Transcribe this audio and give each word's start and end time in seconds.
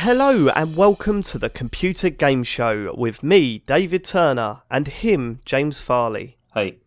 Hello 0.00 0.48
and 0.50 0.76
welcome 0.76 1.22
to 1.22 1.38
the 1.38 1.50
Computer 1.50 2.08
Game 2.08 2.42
Show 2.42 2.94
with 2.96 3.22
me, 3.22 3.58
David 3.66 4.04
Turner, 4.04 4.62
and 4.70 4.86
him, 4.86 5.40
James 5.44 5.80
Farley, 5.80 6.36
Hey, 6.54 6.78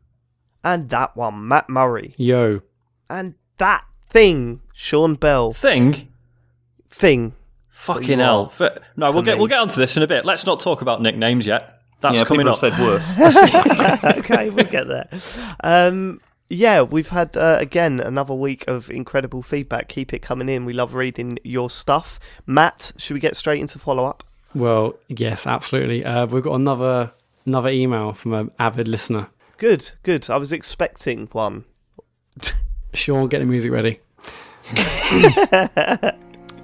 and 0.63 0.89
that 0.89 1.15
one, 1.15 1.47
Matt 1.47 1.69
Murray, 1.69 2.15
Yo. 2.17 2.61
and 3.09 3.35
that 3.57 3.85
thing, 4.09 4.61
Sean 4.81 5.13
Bell. 5.13 5.53
thing. 5.53 6.07
Thing. 6.89 7.33
Fucking 7.69 8.09
you 8.09 8.17
hell. 8.17 8.51
are 8.59 8.65
F- 8.65 8.79
No, 8.97 9.11
we'll 9.11 9.21
get 9.21 9.35
me. 9.35 9.39
we'll 9.39 9.47
get 9.47 9.59
onto 9.59 9.79
this 9.79 9.95
in 9.95 10.01
a 10.01 10.07
bit. 10.07 10.25
Let's 10.25 10.43
not 10.43 10.59
talk 10.59 10.81
about 10.81 11.03
nicknames 11.03 11.45
yet. 11.45 11.81
That's 11.99 12.17
yeah, 12.17 12.23
coming 12.23 12.47
people 12.47 12.53
up. 12.53 12.61
have 12.61 12.73
said 12.73 12.83
worse. 12.83 13.15
okay, 14.19 14.49
we'll 14.49 14.65
get 14.65 14.87
there. 14.87 15.07
Um, 15.63 16.19
yeah, 16.49 16.81
we've 16.81 17.09
had 17.09 17.37
uh, 17.37 17.57
again 17.59 17.99
another 17.99 18.33
week 18.33 18.67
of 18.67 18.89
incredible 18.89 19.43
feedback. 19.43 19.87
Keep 19.87 20.13
it 20.15 20.23
coming 20.23 20.49
in. 20.49 20.65
We 20.65 20.73
love 20.73 20.95
reading 20.95 21.37
your 21.43 21.69
stuff. 21.69 22.19
Matt, 22.47 22.91
should 22.97 23.13
we 23.13 23.19
get 23.19 23.35
straight 23.35 23.61
into 23.61 23.77
follow 23.77 24.05
up? 24.05 24.23
Well, 24.55 24.95
yes, 25.09 25.45
absolutely. 25.45 26.03
Uh, 26.03 26.25
we've 26.25 26.43
got 26.43 26.55
another 26.55 27.11
another 27.45 27.69
email 27.69 28.13
from 28.13 28.33
an 28.33 28.51
avid 28.57 28.87
listener. 28.87 29.27
Good, 29.59 29.91
good. 30.01 30.27
I 30.31 30.37
was 30.37 30.51
expecting 30.51 31.27
one. 31.27 31.65
Sean, 32.95 33.27
get 33.27 33.39
the 33.39 33.45
music 33.45 33.71
ready. 33.71 33.99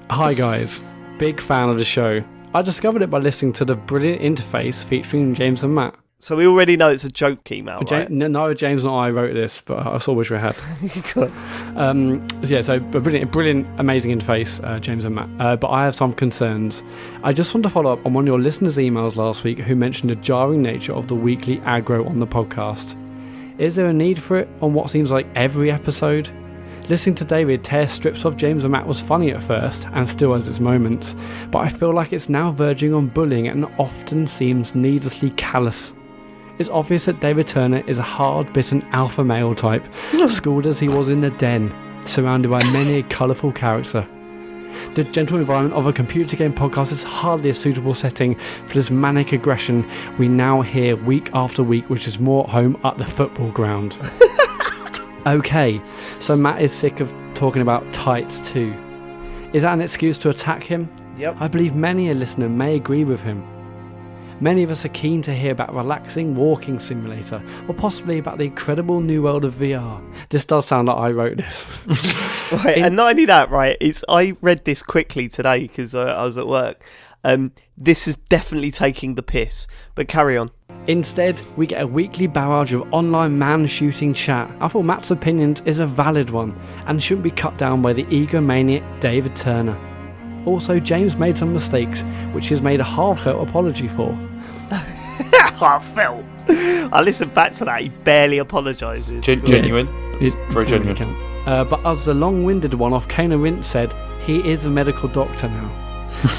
Hi 0.10 0.34
guys, 0.36 0.80
big 1.18 1.40
fan 1.42 1.70
of 1.70 1.78
the 1.78 1.86
show. 1.86 2.24
I 2.54 2.62
discovered 2.62 3.02
it 3.02 3.10
by 3.10 3.18
listening 3.20 3.54
to 3.54 3.66
the 3.66 3.76
brilliant 3.76 4.22
interface 4.22 4.84
featuring 4.84 5.34
James 5.34 5.64
and 5.64 5.74
Matt. 5.76 5.96
So 6.20 6.36
we 6.36 6.48
already 6.48 6.78
know 6.78 6.90
it's 6.90 7.04
a 7.04 7.12
joke 7.12 7.52
email, 7.52 7.84
Ja- 7.90 7.98
right? 7.98 8.10
no, 8.10 8.28
no, 8.28 8.54
James 8.54 8.84
and 8.84 8.92
I 8.94 9.10
wrote 9.12 9.34
this, 9.36 9.62
but 9.66 9.86
I 9.86 9.98
saw 10.00 10.14
wish 10.14 10.30
we 10.32 10.38
had. 10.38 10.56
Um, 11.76 12.28
so 12.44 12.48
yeah, 12.56 12.62
so 12.62 12.76
a 12.78 12.80
brilliant, 12.80 13.32
brilliant, 13.32 13.68
amazing 13.80 14.18
interface, 14.18 14.64
uh, 14.64 14.80
James 14.80 15.06
and 15.06 15.14
Matt. 15.14 15.30
Uh, 15.40 15.56
but 15.56 15.70
I 15.70 15.84
have 15.86 15.94
some 15.96 16.12
concerns. 16.12 16.82
I 17.24 17.32
just 17.34 17.54
want 17.54 17.64
to 17.64 17.70
follow 17.70 17.94
up 17.94 18.04
on 18.04 18.14
one 18.14 18.24
of 18.24 18.28
your 18.28 18.40
listeners' 18.40 18.78
emails 18.78 19.16
last 19.16 19.44
week 19.44 19.60
who 19.60 19.76
mentioned 19.76 20.10
the 20.10 20.16
jarring 20.16 20.64
nature 20.64 20.94
of 20.94 21.08
the 21.08 21.14
weekly 21.16 21.58
aggro 21.60 22.08
on 22.10 22.18
the 22.18 22.26
podcast. 22.26 22.96
Is 23.60 23.76
there 23.76 23.88
a 23.88 23.94
need 23.94 24.18
for 24.20 24.38
it 24.38 24.48
on 24.62 24.74
what 24.74 24.90
seems 24.90 25.12
like 25.12 25.28
every 25.36 25.70
episode? 25.72 26.30
Listening 26.90 27.16
to 27.16 27.26
David 27.26 27.66
tear 27.66 27.86
strips 27.86 28.24
off 28.24 28.38
James 28.38 28.64
and 28.64 28.72
Matt 28.72 28.88
was 28.88 29.02
funny 29.02 29.32
at 29.32 29.44
first, 29.44 29.86
and 29.92 30.08
still 30.08 30.34
has 30.34 30.48
its 30.48 30.62
moments, 30.62 31.18
but 31.52 31.60
I 31.60 31.68
feel 31.68 31.94
like 31.94 32.14
it's 32.14 32.30
now 32.30 32.54
verging 32.54 32.94
on 32.94 33.08
bullying 33.08 33.50
and 33.50 33.66
often 33.78 34.26
seems 34.26 34.74
needlessly 34.74 35.32
callous. 35.32 35.94
It's 36.60 36.70
obvious 36.70 37.04
that 37.04 37.20
David 37.20 37.46
Turner 37.46 37.84
is 37.88 38.00
a 38.00 38.04
hard 38.04 38.54
bitten 38.54 38.84
alpha 38.94 39.22
male 39.22 39.54
type, 39.54 39.86
hmm. 40.12 40.28
schooled 40.28 40.66
as 40.66 40.80
he 40.80 40.88
was 40.88 41.10
in 41.10 41.20
the 41.20 41.30
den, 41.32 41.76
surrounded 42.06 42.50
by 42.50 42.64
many 42.72 43.00
a 43.00 43.04
colourful 43.04 43.52
character. 43.52 44.08
The 44.94 45.04
gentle 45.04 45.40
environment 45.40 45.76
of 45.76 45.88
a 45.88 45.94
computer 45.94 46.38
game 46.38 46.54
podcast 46.54 46.94
is 46.94 47.04
hardly 47.04 47.50
a 47.50 47.54
suitable 47.54 47.96
setting 47.96 48.36
for 48.66 48.76
this 48.76 48.90
manic 48.90 49.34
aggression 49.34 49.86
we 50.18 50.30
now 50.30 50.62
hear 50.62 50.96
week 50.96 51.32
after 51.34 51.64
week, 51.64 51.90
which 51.90 52.08
is 52.08 52.18
more 52.18 52.46
at 52.46 52.50
home 52.50 52.80
at 52.86 52.98
the 52.98 53.06
football 53.06 53.52
ground. 53.52 53.98
okay, 55.28 55.82
so 56.20 56.36
Matt 56.36 56.62
is 56.62 56.72
sick 56.74 57.00
of 57.00 57.14
talking 57.36 57.62
about 57.62 57.92
tights 57.94 58.40
too. 58.42 58.74
Is 59.54 59.62
that 59.64 59.74
an 59.74 59.82
excuse 59.82 60.18
to 60.20 60.30
attack 60.30 60.64
him? 60.64 60.90
Yep. 61.18 61.38
I 61.40 61.48
believe 61.48 61.76
many 61.76 62.12
a 62.12 62.14
listener 62.14 62.50
may 62.50 62.76
agree 62.76 63.04
with 63.04 63.22
him. 63.24 63.46
Many 64.40 64.62
of 64.62 64.70
us 64.70 64.86
are 64.86 64.90
keen 64.90 65.24
to 65.24 65.34
hear 65.34 65.52
about 65.52 65.74
relaxing 65.74 66.36
walking 66.36 66.80
simulator, 66.80 67.42
or 67.68 67.74
possibly 67.74 68.20
about 68.20 68.38
the 68.38 68.44
incredible 68.44 69.02
new 69.02 69.24
world 69.24 69.44
of 69.46 69.56
VR. 69.56 70.00
This 70.30 70.46
does 70.46 70.68
sound 70.68 70.90
like 70.90 70.98
I 70.98 71.10
wrote 71.12 71.38
this. 71.38 71.80
Right, 72.50 72.78
In- 72.78 72.86
and 72.86 72.96
not 72.96 73.10
only 73.10 73.26
that, 73.26 73.50
right? 73.50 73.76
It's 73.82 74.06
I 74.08 74.34
read 74.42 74.64
this 74.64 74.82
quickly 74.82 75.28
today 75.28 75.64
because 75.64 75.94
uh, 75.94 76.16
I 76.18 76.24
was 76.24 76.38
at 76.38 76.48
work. 76.48 76.82
Um, 77.24 77.52
this 77.78 78.08
is 78.08 78.16
definitely 78.16 78.72
taking 78.72 79.16
the 79.16 79.24
piss. 79.24 79.68
But 79.96 80.08
carry 80.08 80.38
on. 80.38 80.50
Instead, 80.88 81.42
we 81.58 81.68
get 81.68 81.82
a 81.82 81.88
weekly 81.88 82.28
barrage 82.28 82.74
of 82.74 82.94
online 82.94 83.38
man 83.38 83.68
shooting 83.68 84.14
chat. 84.14 84.50
I 84.62 84.68
thought 84.68 84.84
Matt's 84.84 85.12
opinion 85.12 85.56
is 85.66 85.80
a 85.80 85.88
valid 85.88 86.30
one 86.30 86.58
and 86.86 87.04
shouldn't 87.04 87.24
be 87.24 87.32
cut 87.32 87.58
down 87.58 87.82
by 87.82 87.94
the 87.94 88.06
egomaniac 88.06 89.02
David 89.02 89.36
Turner. 89.36 89.78
Also, 90.46 90.80
James 90.80 91.18
made 91.18 91.38
some 91.38 91.52
mistakes, 91.52 92.04
which 92.32 92.48
he's 92.48 92.62
made 92.62 92.80
a 92.80 92.84
heartfelt 92.86 93.46
apology 93.48 93.90
for. 93.90 94.14
Heartfelt. 94.72 96.24
I 96.48 97.02
listened 97.02 97.34
back 97.34 97.54
to 97.56 97.66
that. 97.66 97.82
He 97.82 97.90
barely 97.90 98.38
apologises. 98.38 99.22
Gen- 99.22 99.46
genuine. 99.46 99.90
It's 100.22 100.36
very 100.54 100.66
genuine. 100.66 100.98
Uh, 101.46 101.66
but 101.66 101.86
as 101.86 102.06
the 102.06 102.14
long-winded 102.14 102.74
one 102.76 102.94
off 102.94 103.10
Cane 103.10 103.34
and 103.34 103.44
Rinse 103.44 103.68
said, 103.68 103.94
he 104.22 104.40
is 104.50 104.64
a 104.64 104.70
medical 104.70 105.10
doctor 105.10 105.50
now. 105.50 105.87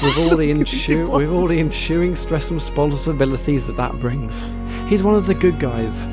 With 0.01 0.17
all 0.17 0.35
the 0.35 0.51
insu- 0.53 1.09
with 1.19 1.29
all 1.29 1.47
the 1.47 1.59
ensuing 1.59 2.15
stress 2.15 2.49
and 2.49 2.55
responsibilities 2.55 3.67
that 3.67 3.77
that 3.77 3.99
brings, 3.99 4.43
he's 4.89 5.03
one 5.03 5.15
of 5.15 5.25
the 5.25 5.33
good 5.33 5.59
guys. 5.59 6.05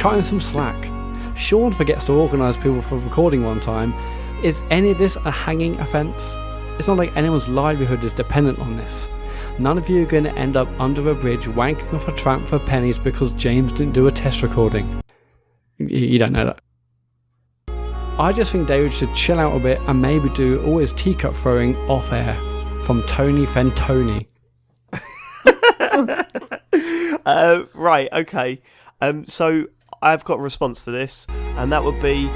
Cut 0.00 0.14
him 0.14 0.22
some 0.22 0.40
slack. 0.40 0.90
Sean 1.36 1.72
forgets 1.72 2.04
to 2.06 2.12
organise 2.12 2.56
people 2.56 2.82
for 2.82 2.98
recording 2.98 3.44
one 3.44 3.60
time. 3.60 3.92
Is 4.42 4.62
any 4.70 4.90
of 4.90 4.98
this 4.98 5.16
a 5.16 5.30
hanging 5.30 5.78
offence? 5.78 6.34
It's 6.78 6.88
not 6.88 6.96
like 6.96 7.16
anyone's 7.16 7.48
livelihood 7.48 8.02
is 8.02 8.12
dependent 8.12 8.58
on 8.58 8.76
this. 8.76 9.08
None 9.58 9.78
of 9.78 9.88
you 9.88 10.02
are 10.02 10.06
going 10.06 10.24
to 10.24 10.34
end 10.34 10.56
up 10.56 10.68
under 10.80 11.10
a 11.10 11.14
bridge 11.14 11.44
wanking 11.46 11.92
off 11.94 12.08
a 12.08 12.12
tramp 12.12 12.48
for 12.48 12.58
pennies 12.58 12.98
because 12.98 13.32
James 13.34 13.70
didn't 13.72 13.92
do 13.92 14.06
a 14.06 14.10
test 14.10 14.42
recording. 14.42 15.02
You 15.78 16.18
don't 16.18 16.32
know 16.32 16.46
that. 16.46 16.60
I 18.18 18.32
just 18.32 18.52
think 18.52 18.68
David 18.68 18.92
should 18.92 19.14
chill 19.14 19.38
out 19.38 19.56
a 19.56 19.60
bit 19.60 19.80
and 19.86 20.00
maybe 20.00 20.28
do 20.30 20.62
all 20.64 20.78
his 20.78 20.92
teacup 20.92 21.34
throwing 21.34 21.76
off 21.88 22.12
air 22.12 22.51
from 22.82 23.02
Tony 23.04 23.46
Fentoni. 23.46 24.26
Uh, 27.24 27.66
right. 27.74 28.08
Okay. 28.12 28.60
Um, 29.00 29.26
so 29.26 29.66
I've 30.00 30.24
got 30.24 30.38
a 30.38 30.42
response 30.42 30.82
to 30.84 30.90
this, 30.90 31.26
and 31.30 31.70
that 31.70 31.84
would 31.84 32.00
be. 32.00 32.30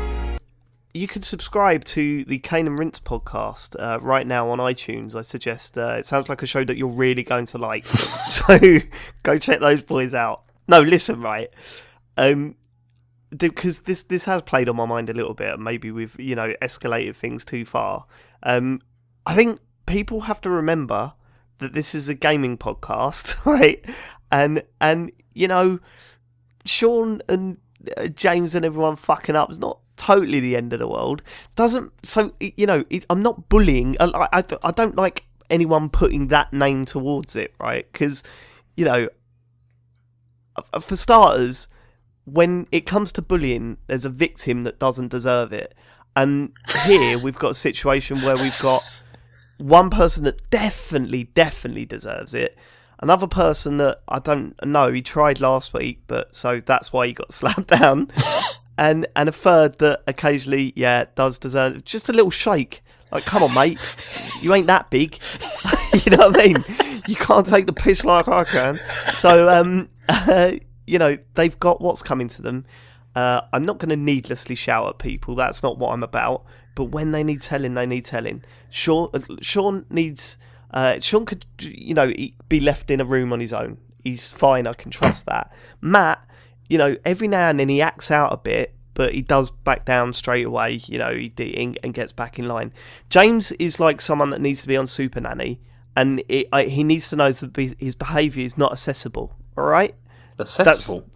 You 0.95 1.09
can 1.09 1.23
subscribe 1.23 1.85
to 1.87 2.25
the 2.25 2.39
Cane 2.39 2.67
and 2.67 2.79
Rinse 2.79 3.01
podcast 3.01 3.75
uh, 3.79 3.99
right 4.01 4.27
now 4.27 4.49
on 4.49 4.59
iTunes. 4.59 5.17
I 5.17 5.23
suggest 5.23 5.77
uh, 5.77 5.97
it 5.99 6.07
sounds 6.07 6.29
like 6.29 6.43
a 6.43 6.47
show 6.47 6.65
that 6.65 6.77
you're 6.77 6.89
really 6.89 7.23
going 7.23 7.47
to 7.47 7.59
like. 7.59 7.85
so 8.29 8.79
go 9.25 9.39
check 9.39 9.61
those 9.61 9.83
boys 9.83 10.15
out. 10.15 10.45
No, 10.69 10.81
listen, 10.81 11.21
right. 11.21 11.49
Um, 12.17 12.55
because 13.37 13.81
this 13.81 14.05
this 14.05 14.25
has 14.27 14.43
played 14.43 14.69
on 14.69 14.77
my 14.77 14.87
mind 14.87 15.11
a 15.11 15.15
little 15.15 15.35
bit. 15.35 15.55
and 15.55 15.65
Maybe 15.65 15.91
we've 15.91 16.15
you 16.19 16.37
know 16.37 16.55
escalated 16.63 17.17
things 17.17 17.45
too 17.45 17.65
far. 17.65 18.07
Um, 18.45 18.81
I 19.27 19.35
think 19.35 19.59
people 19.87 20.23
have 20.23 20.41
to 20.43 20.51
remember 20.51 21.15
that 21.59 21.73
this 21.73 21.95
is 21.95 22.09
a 22.09 22.15
gaming 22.15 22.59
podcast, 22.59 23.37
right? 23.45 23.85
And 24.31 24.63
and 24.81 25.13
you 25.35 25.49
know, 25.49 25.79
Sean 26.65 27.23
and 27.29 27.59
uh, 27.97 28.09
James 28.09 28.55
and 28.55 28.65
everyone 28.65 28.97
fucking 28.97 29.37
up 29.37 29.51
is 29.51 29.61
not 29.61 29.79
totally 29.97 30.41
the 30.41 30.57
end 30.57 30.73
of 30.73 30.79
the 30.79 30.89
world. 30.89 31.23
Doesn't 31.55 31.93
so 32.07 32.33
you 32.41 32.67
know? 32.67 32.85
I'm 33.11 33.23
not 33.23 33.49
bullying. 33.49 33.97
I, 34.01 34.29
I 34.33 34.45
I 34.63 34.71
don't 34.73 34.97
like 34.97 35.25
anyone 35.51 35.89
putting 35.89 36.29
that 36.29 36.53
name 36.53 36.85
towards 36.85 37.37
it, 37.37 37.55
right? 37.59 37.91
Because 37.93 38.23
you 38.77 38.85
know, 38.85 39.09
for 40.81 40.97
starters, 40.97 41.69
when 42.25 42.67
it 42.73 42.87
comes 42.87 43.13
to 43.13 43.23
bullying, 43.23 43.79
there's 43.87 44.05
a 44.05 44.11
victim 44.11 44.65
that 44.65 44.79
doesn't 44.79 45.09
deserve 45.09 45.53
it. 45.53 45.75
And 46.15 46.53
here 46.85 47.19
we've 47.19 47.39
got 47.39 47.51
a 47.51 47.55
situation 47.55 48.23
where 48.23 48.37
we've 48.37 48.59
got 48.61 48.83
one 49.59 49.91
person 49.91 50.25
that 50.25 50.51
definitely, 50.51 51.25
definitely 51.35 51.85
deserves 51.85 52.35
it. 52.35 52.57
Another 52.99 53.27
person 53.27 53.77
that 53.79 54.01
I 54.09 54.19
don't 54.19 54.55
know, 54.65 54.91
he 54.91 55.03
tried 55.03 55.41
last 55.41 55.75
week, 55.75 56.01
but 56.07 56.35
so 56.35 56.61
that's 56.61 56.93
why 56.93 57.07
he 57.07 57.13
got 57.13 57.33
slapped 57.33 57.69
down. 57.69 58.11
and 58.79 59.07
and 59.17 59.29
a 59.29 59.33
third 59.33 59.79
that 59.79 60.03
occasionally, 60.07 60.73
yeah, 60.77 61.05
does 61.15 61.39
deserve 61.39 61.85
just 61.85 62.09
a 62.09 62.13
little 62.13 62.31
shake. 62.31 62.83
Like, 63.13 63.25
come 63.25 63.43
on, 63.43 63.55
mate, 63.55 63.79
you 64.43 64.53
ain't 64.53 64.67
that 64.67 64.91
big. 64.91 65.19
you 66.05 66.11
know 66.11 66.29
what 66.29 66.41
I 66.41 66.47
mean? 66.47 66.65
You 67.07 67.15
can't 67.15 67.47
take 67.47 67.67
the 67.67 67.73
piss 67.73 68.05
like 68.05 68.27
I 68.27 68.43
can. 68.43 68.77
So, 69.13 69.49
um, 69.49 69.89
you 70.87 70.99
know, 70.99 71.17
they've 71.35 71.59
got 71.61 71.81
what's 71.81 72.03
coming 72.03 72.27
to 72.29 72.43
them. 72.43 72.65
Uh, 73.17 73.41
I'm 73.55 73.65
not 73.65 73.79
going 73.79 73.89
to 73.89 73.97
needlessly 73.97 74.55
shout 74.55 74.87
at 74.89 74.99
people. 74.99 75.35
That's 75.35 75.63
not 75.63 75.79
what 75.79 75.93
I'm 75.93 76.03
about. 76.03 76.45
But 76.75 76.85
when 76.85 77.13
they 77.13 77.25
need 77.25 77.41
telling, 77.41 77.73
they 77.73 77.87
need 77.87 78.05
telling. 78.05 78.45
Sean, 78.69 79.09
uh, 79.15 79.21
Sean 79.41 79.87
needs. 79.89 80.37
Uh, 80.71 81.01
Sean 81.01 81.25
could, 81.25 81.47
you 81.59 81.95
know, 81.95 82.13
be 82.51 82.61
left 82.61 82.91
in 82.91 83.01
a 83.01 83.05
room 83.07 83.33
on 83.33 83.41
his 83.41 83.55
own. 83.55 83.79
He's 84.05 84.31
fine. 84.31 84.67
I 84.67 84.75
can 84.75 84.91
trust 84.91 85.25
that. 85.27 85.51
Matt, 85.81 86.23
you 86.69 86.77
know, 86.77 86.95
every 87.07 87.27
now 87.27 87.49
and 87.49 87.59
then 87.59 87.71
he 87.71 87.81
acts 87.81 88.11
out 88.11 88.35
a 88.35 88.37
bit, 88.37 88.75
but 88.93 89.15
he 89.15 89.23
does 89.23 89.51
back 89.51 89.87
down 89.87 90.13
straight 90.13 90.45
away. 90.45 90.81
You 90.87 90.99
know, 90.99 91.15
he 91.15 91.33
and, 91.57 91.79
and 91.83 91.95
gets 91.95 92.13
back 92.13 92.39
in 92.39 92.47
line. 92.47 92.73
James 93.09 93.53
is 93.53 93.81
like 93.81 94.03
someone 94.03 94.29
that 94.31 94.43
needs 94.43 94.61
to 94.63 94.69
be 94.69 94.77
on 94.77 94.87
Super 94.87 95.23
Nanny, 95.23 95.59
and 95.97 96.23
it, 96.29 96.49
I, 96.53 96.65
he 96.65 96.85
needs 96.85 97.09
to 97.09 97.17
know 97.17 97.33
that 97.33 97.77
his 97.79 97.95
behaviour 97.95 98.45
is 98.45 98.59
not 98.59 98.73
accessible. 98.73 99.35
All 99.57 99.65
right, 99.65 99.95
accessible. 100.39 100.99
Uh, 100.99 101.16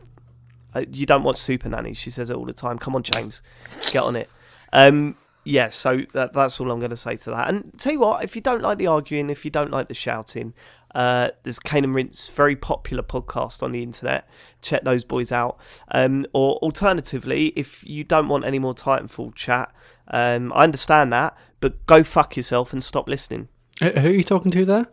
you 0.90 1.06
don't 1.06 1.22
watch 1.22 1.38
Super 1.38 1.68
Nanny. 1.68 1.94
She 1.94 2.10
says 2.10 2.30
it 2.30 2.36
all 2.36 2.44
the 2.44 2.52
time. 2.52 2.78
Come 2.78 2.94
on, 2.94 3.02
James, 3.02 3.42
get 3.90 4.02
on 4.02 4.16
it. 4.16 4.28
Um, 4.72 5.16
yeah, 5.44 5.68
so 5.68 5.98
that, 6.12 6.32
that's 6.32 6.60
all 6.60 6.70
I'm 6.70 6.78
going 6.78 6.90
to 6.90 6.96
say 6.96 7.16
to 7.16 7.30
that. 7.30 7.48
And 7.48 7.72
tell 7.78 7.92
you 7.92 8.00
what, 8.00 8.24
if 8.24 8.36
you 8.36 8.42
don't 8.42 8.62
like 8.62 8.78
the 8.78 8.86
arguing, 8.86 9.30
if 9.30 9.44
you 9.44 9.50
don't 9.50 9.70
like 9.70 9.88
the 9.88 9.94
shouting, 9.94 10.54
uh, 10.94 11.30
there's 11.42 11.58
Cane 11.58 11.84
and 11.84 11.94
Rinse, 11.94 12.28
very 12.28 12.56
popular 12.56 13.02
podcast 13.02 13.62
on 13.62 13.72
the 13.72 13.82
internet. 13.82 14.28
Check 14.60 14.82
those 14.82 15.04
boys 15.04 15.32
out. 15.32 15.58
Um, 15.90 16.26
or 16.32 16.56
alternatively, 16.56 17.46
if 17.56 17.84
you 17.86 18.04
don't 18.04 18.28
want 18.28 18.44
any 18.44 18.58
more 18.58 18.74
Titanfall 18.74 19.34
chat, 19.34 19.72
um, 20.08 20.52
I 20.52 20.64
understand 20.64 21.12
that, 21.12 21.36
but 21.60 21.86
go 21.86 22.02
fuck 22.02 22.36
yourself 22.36 22.72
and 22.72 22.82
stop 22.82 23.08
listening. 23.08 23.48
Who 23.80 23.88
are 23.88 24.10
you 24.10 24.24
talking 24.24 24.50
to 24.50 24.64
there? 24.64 24.88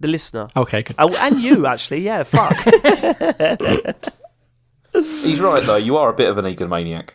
The 0.00 0.08
listener. 0.08 0.48
Okay, 0.56 0.82
good. 0.82 0.96
Oh, 0.98 1.16
and 1.20 1.40
you 1.40 1.66
actually, 1.66 2.00
yeah. 2.00 2.24
Fuck. 2.24 2.52
He's 4.92 5.40
right 5.40 5.64
though. 5.64 5.76
You 5.76 5.96
are 5.96 6.08
a 6.08 6.12
bit 6.12 6.28
of 6.28 6.38
an 6.38 6.44
egomaniac. 6.44 7.10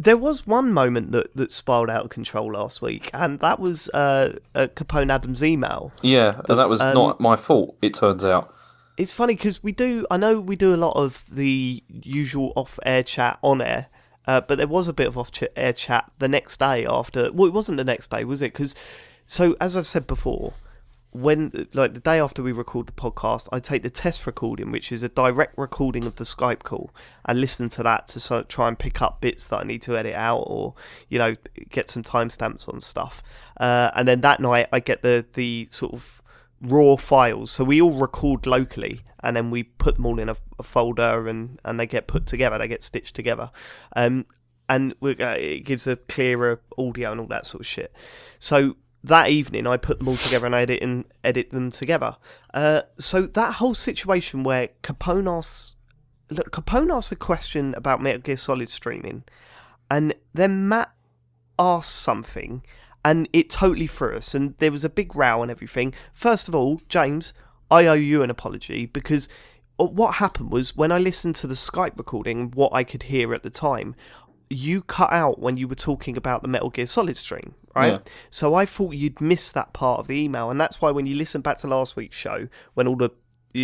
There 0.00 0.16
was 0.16 0.46
one 0.46 0.72
moment 0.72 1.10
that, 1.10 1.34
that 1.36 1.50
spiraled 1.50 1.90
out 1.90 2.04
of 2.04 2.10
control 2.10 2.52
last 2.52 2.80
week, 2.80 3.10
and 3.12 3.40
that 3.40 3.58
was 3.58 3.88
uh, 3.90 4.38
a 4.54 4.68
Capone 4.68 5.12
Adams 5.12 5.42
email. 5.42 5.92
Yeah, 6.02 6.30
that, 6.30 6.50
and 6.50 6.58
that 6.58 6.68
was 6.68 6.80
um, 6.80 6.94
not 6.94 7.20
my 7.20 7.34
fault. 7.34 7.76
It 7.82 7.94
turns 7.94 8.24
out. 8.24 8.54
It's 8.96 9.12
funny 9.12 9.34
because 9.34 9.62
we 9.62 9.72
do. 9.72 10.06
I 10.10 10.16
know 10.16 10.40
we 10.40 10.54
do 10.56 10.74
a 10.74 10.76
lot 10.76 10.96
of 10.96 11.24
the 11.30 11.82
usual 11.88 12.52
off-air 12.54 13.02
chat 13.02 13.40
on 13.42 13.60
air, 13.60 13.86
uh, 14.26 14.40
but 14.40 14.58
there 14.58 14.68
was 14.68 14.86
a 14.86 14.92
bit 14.92 15.08
of 15.08 15.18
off-air 15.18 15.72
chat 15.72 16.10
the 16.20 16.28
next 16.28 16.58
day 16.58 16.86
after. 16.86 17.32
Well, 17.32 17.48
it 17.48 17.52
wasn't 17.52 17.78
the 17.78 17.84
next 17.84 18.10
day, 18.10 18.24
was 18.24 18.40
it? 18.40 18.52
Because 18.52 18.76
so 19.26 19.56
as 19.60 19.76
I've 19.76 19.86
said 19.86 20.06
before, 20.06 20.54
when 21.10 21.68
like 21.72 21.94
the 21.94 22.00
day 22.00 22.20
after 22.20 22.42
we 22.42 22.52
record 22.52 22.86
the 22.86 22.92
podcast, 22.92 23.48
I 23.50 23.60
take 23.60 23.82
the 23.82 23.90
test 23.90 24.26
recording, 24.26 24.70
which 24.70 24.92
is 24.92 25.02
a 25.02 25.08
direct 25.08 25.56
recording 25.56 26.04
of 26.04 26.16
the 26.16 26.24
Skype 26.24 26.62
call, 26.62 26.90
and 27.24 27.40
listen 27.40 27.68
to 27.70 27.82
that 27.82 28.06
to 28.08 28.20
sort 28.20 28.42
of 28.42 28.48
try 28.48 28.68
and 28.68 28.78
pick 28.78 29.00
up 29.00 29.20
bits 29.20 29.46
that 29.46 29.60
I 29.60 29.64
need 29.64 29.82
to 29.82 29.96
edit 29.96 30.14
out 30.14 30.44
or 30.46 30.74
you 31.08 31.18
know 31.18 31.34
get 31.70 31.88
some 31.88 32.02
timestamps 32.02 32.68
on 32.72 32.80
stuff. 32.80 33.22
Uh, 33.58 33.90
and 33.94 34.06
then 34.06 34.20
that 34.20 34.40
night 34.40 34.68
I 34.72 34.80
get 34.80 35.02
the 35.02 35.24
the 35.32 35.68
sort 35.70 35.94
of 35.94 36.22
raw 36.60 36.96
files. 36.96 37.50
So 37.50 37.64
we 37.64 37.80
all 37.80 37.94
record 37.94 38.46
locally, 38.46 39.00
and 39.22 39.34
then 39.36 39.50
we 39.50 39.62
put 39.62 39.96
them 39.96 40.06
all 40.06 40.18
in 40.18 40.28
a, 40.28 40.36
a 40.58 40.62
folder, 40.62 41.26
and 41.26 41.58
and 41.64 41.80
they 41.80 41.86
get 41.86 42.06
put 42.06 42.26
together. 42.26 42.58
They 42.58 42.68
get 42.68 42.82
stitched 42.82 43.16
together. 43.16 43.50
Um, 43.96 44.26
and 44.68 44.92
uh, 45.02 45.14
it 45.38 45.64
gives 45.64 45.86
a 45.86 45.96
clearer 45.96 46.60
audio 46.76 47.12
and 47.12 47.20
all 47.20 47.26
that 47.28 47.46
sort 47.46 47.62
of 47.62 47.66
shit. 47.66 47.94
So 48.38 48.76
that 49.04 49.30
evening 49.30 49.66
I 49.66 49.76
put 49.76 49.98
them 49.98 50.08
all 50.08 50.16
together 50.16 50.46
and 50.46 50.54
I 50.56 50.62
edit 50.62 50.82
and 50.82 51.04
edit 51.22 51.50
them 51.50 51.70
together. 51.70 52.16
Uh, 52.52 52.82
so 52.98 53.22
that 53.22 53.54
whole 53.54 53.74
situation 53.74 54.42
where 54.42 54.70
Capone 54.82 55.28
asks, 55.30 55.76
look, 56.30 56.50
Capone 56.50 56.94
asks 56.94 57.12
a 57.12 57.16
question 57.16 57.74
about 57.74 58.02
Metal 58.02 58.20
Gear 58.20 58.36
Solid 58.36 58.68
streaming, 58.68 59.24
and 59.90 60.14
then 60.34 60.68
Matt 60.68 60.92
asks 61.58 61.94
something, 61.94 62.62
and 63.04 63.28
it 63.32 63.50
totally 63.50 63.86
threw 63.86 64.16
us, 64.16 64.34
and 64.34 64.54
there 64.58 64.72
was 64.72 64.84
a 64.84 64.90
big 64.90 65.14
row 65.14 65.42
and 65.42 65.50
everything. 65.50 65.94
First 66.12 66.48
of 66.48 66.54
all, 66.54 66.80
James, 66.88 67.32
I 67.70 67.86
owe 67.86 67.94
you 67.94 68.22
an 68.22 68.30
apology 68.30 68.86
because 68.86 69.28
what 69.76 70.16
happened 70.16 70.50
was 70.50 70.76
when 70.76 70.90
I 70.90 70.98
listened 70.98 71.36
to 71.36 71.46
the 71.46 71.54
Skype 71.54 71.96
recording, 71.96 72.50
what 72.50 72.72
I 72.74 72.82
could 72.82 73.04
hear 73.04 73.32
at 73.32 73.42
the 73.44 73.50
time, 73.50 73.94
you 74.50 74.82
cut 74.82 75.12
out 75.12 75.38
when 75.38 75.56
you 75.56 75.68
were 75.68 75.74
talking 75.74 76.16
about 76.16 76.42
the 76.42 76.48
Metal 76.48 76.70
Gear 76.70 76.86
Solid 76.86 77.16
stream, 77.16 77.54
right? 77.74 77.92
Yeah. 77.94 77.98
So 78.30 78.54
I 78.54 78.66
thought 78.66 78.94
you'd 78.94 79.20
miss 79.20 79.50
that 79.52 79.72
part 79.72 80.00
of 80.00 80.06
the 80.06 80.16
email, 80.18 80.50
and 80.50 80.60
that's 80.60 80.80
why 80.80 80.90
when 80.90 81.06
you 81.06 81.14
listen 81.14 81.40
back 81.40 81.58
to 81.58 81.66
last 81.66 81.96
week's 81.96 82.16
show, 82.16 82.48
when 82.74 82.86
all 82.86 82.96
the 82.96 83.10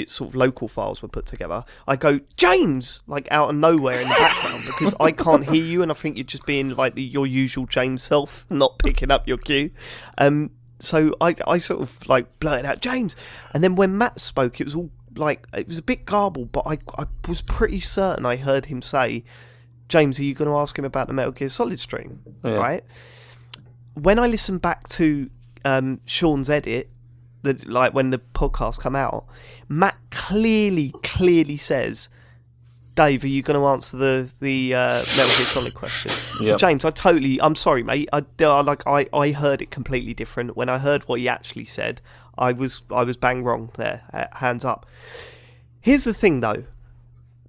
sort 0.07 0.31
of 0.31 0.35
local 0.35 0.67
files 0.67 1.03
were 1.03 1.09
put 1.09 1.27
together, 1.27 1.65
I 1.87 1.97
go 1.97 2.21
James 2.37 3.03
like 3.07 3.29
out 3.31 3.51
of 3.51 3.57
nowhere 3.57 4.01
in 4.01 4.09
the 4.09 4.15
background 4.15 4.63
because 4.67 4.95
I 5.01 5.13
can't 5.13 5.45
hear 5.45 5.65
you, 5.65 5.83
and 5.83 5.91
I 5.91 5.95
think 5.95 6.17
you're 6.17 6.25
just 6.25 6.47
being 6.47 6.71
like 6.71 6.95
the, 6.95 7.03
your 7.03 7.27
usual 7.27 7.67
James 7.67 8.03
self, 8.03 8.47
not 8.51 8.79
picking 8.79 9.11
up 9.11 9.27
your 9.29 9.39
cue. 9.39 9.71
Um, 10.19 10.51
so 10.79 11.15
I 11.21 11.35
I 11.47 11.59
sort 11.59 11.81
of 11.81 12.07
like 12.09 12.39
blurted 12.41 12.67
out 12.67 12.81
James, 12.81 13.17
and 13.53 13.63
then 13.63 13.75
when 13.77 13.97
Matt 13.97 14.21
spoke, 14.21 14.61
it 14.61 14.65
was 14.65 14.75
all 14.75 14.91
like 15.17 15.47
it 15.55 15.69
was 15.69 15.79
a 15.79 15.83
bit 15.83 16.05
garbled, 16.05 16.53
but 16.53 16.65
I 16.67 16.79
I 16.99 17.05
was 17.29 17.41
pretty 17.43 17.81
certain 17.81 18.27
I 18.27 18.37
heard 18.37 18.67
him 18.67 18.83
say 18.83 19.25
James, 19.89 20.19
are 20.19 20.25
you 20.25 20.35
going 20.35 20.51
to 20.51 20.57
ask 20.57 20.79
him 20.79 20.85
about 20.85 21.07
the 21.07 21.13
Metal 21.13 21.33
Gear 21.33 21.49
Solid 21.49 21.79
stream? 21.79 22.21
Yeah. 22.43 22.55
Right. 22.55 22.85
When 23.95 24.19
I 24.19 24.27
listen 24.27 24.59
back 24.59 24.89
to 24.91 25.31
um, 25.65 26.01
Sean's 26.05 26.51
edit, 26.51 26.91
that 27.43 27.67
like 27.69 27.95
when 27.95 28.11
the 28.11 28.19
podcast 28.19 28.81
come 28.81 28.97
out, 28.97 29.27
Matt 29.69 29.97
clearly, 30.11 30.93
clearly 31.03 31.57
says, 31.57 32.09
"Dave, 32.97 33.23
are 33.23 33.29
you 33.29 33.43
going 33.43 33.59
to 33.59 33.67
answer 33.67 33.97
the 33.97 34.33
the 34.41 34.75
uh, 34.75 34.99
Metal 35.17 35.37
Gear 35.37 35.47
Solid 35.47 35.75
question?" 35.75 36.11
So 36.11 36.45
yep. 36.45 36.59
James, 36.59 36.85
I 36.85 36.91
totally, 36.91 37.41
I'm 37.41 37.55
sorry, 37.55 37.83
mate. 37.83 38.09
I 38.13 38.25
like 38.61 38.87
I 38.87 39.07
I 39.13 39.31
heard 39.31 39.63
it 39.63 39.71
completely 39.71 40.15
different. 40.15 40.57
When 40.57 40.69
I 40.69 40.79
heard 40.79 41.05
what 41.05 41.21
he 41.21 41.29
actually 41.29 41.67
said, 41.67 42.01
I 42.37 42.53
was 42.53 42.83
I 42.91 43.05
was 43.05 43.17
bang 43.17 43.45
wrong 43.45 43.71
there. 43.77 44.03
Hands 44.33 44.65
up. 44.65 44.87
Here's 45.81 46.05
the 46.05 46.15
thing, 46.15 46.41
though. 46.41 46.65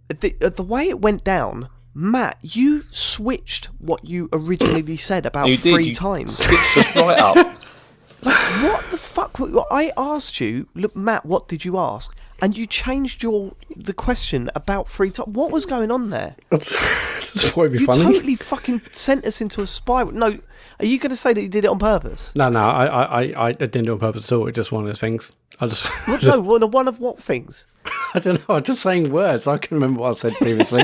The 0.09 0.35
the 0.55 0.63
way 0.63 0.89
it 0.89 1.01
went 1.01 1.23
down 1.23 1.69
Matt, 1.97 2.37
you 2.41 2.83
switched 2.91 3.67
what 3.79 4.03
you 4.03 4.27
originally 4.33 4.97
said 5.09 5.25
about 5.25 5.47
you 5.47 5.57
three 5.57 5.87
you 5.87 5.95
times. 5.95 6.37
Switched 6.37 6.77
us 6.77 6.95
right 6.97 7.17
up. 7.17 7.35
like 8.21 8.35
what 8.63 8.91
the 8.91 8.97
fuck? 8.97 9.39
I 9.71 9.93
asked 9.95 10.41
you, 10.41 10.67
look, 10.75 10.93
Matt, 10.95 11.25
what 11.25 11.47
did 11.47 11.63
you 11.63 11.77
ask? 11.77 12.15
And 12.41 12.57
you 12.57 12.65
changed 12.65 13.23
your 13.23 13.53
the 13.77 13.93
question 13.93 14.51
about 14.55 14.89
three 14.89 15.09
times. 15.09 15.29
What 15.29 15.51
was 15.51 15.65
going 15.65 15.89
on 15.89 16.09
there? 16.09 16.35
Just 16.51 17.53
thought 17.53 17.61
it'd 17.61 17.71
be 17.71 17.79
you 17.79 17.85
funny. 17.85 18.03
totally 18.03 18.35
fucking 18.35 18.81
sent 18.91 19.25
us 19.25 19.39
into 19.39 19.61
a 19.61 19.65
spiral. 19.67 20.11
No, 20.11 20.37
are 20.79 20.85
you 20.85 20.99
going 20.99 21.11
to 21.11 21.15
say 21.15 21.31
that 21.31 21.41
you 21.41 21.47
did 21.47 21.63
it 21.63 21.69
on 21.69 21.79
purpose? 21.79 22.33
No, 22.35 22.49
no, 22.49 22.59
I, 22.59 23.23
I, 23.23 23.47
I 23.47 23.51
didn't 23.53 23.85
do 23.85 23.91
it 23.91 23.93
on 23.93 23.99
purpose 23.99 24.29
at 24.29 24.35
all. 24.35 24.47
It's 24.47 24.55
just 24.57 24.73
one 24.73 24.83
of 24.83 24.87
those 24.89 24.99
things. 24.99 25.31
I 25.61 25.67
just, 25.67 25.85
what, 26.07 26.19
just 26.19 26.35
no, 26.35 26.41
one, 26.41 26.69
one 26.71 26.89
of 26.89 26.99
what 26.99 27.21
things? 27.21 27.67
I 28.13 28.19
don't 28.19 28.47
know. 28.47 28.55
I'm 28.55 28.63
just 28.63 28.81
saying 28.81 29.11
words. 29.11 29.47
I 29.47 29.57
can 29.57 29.75
remember 29.75 30.01
what 30.01 30.11
I 30.11 30.13
said 30.15 30.33
previously. 30.33 30.83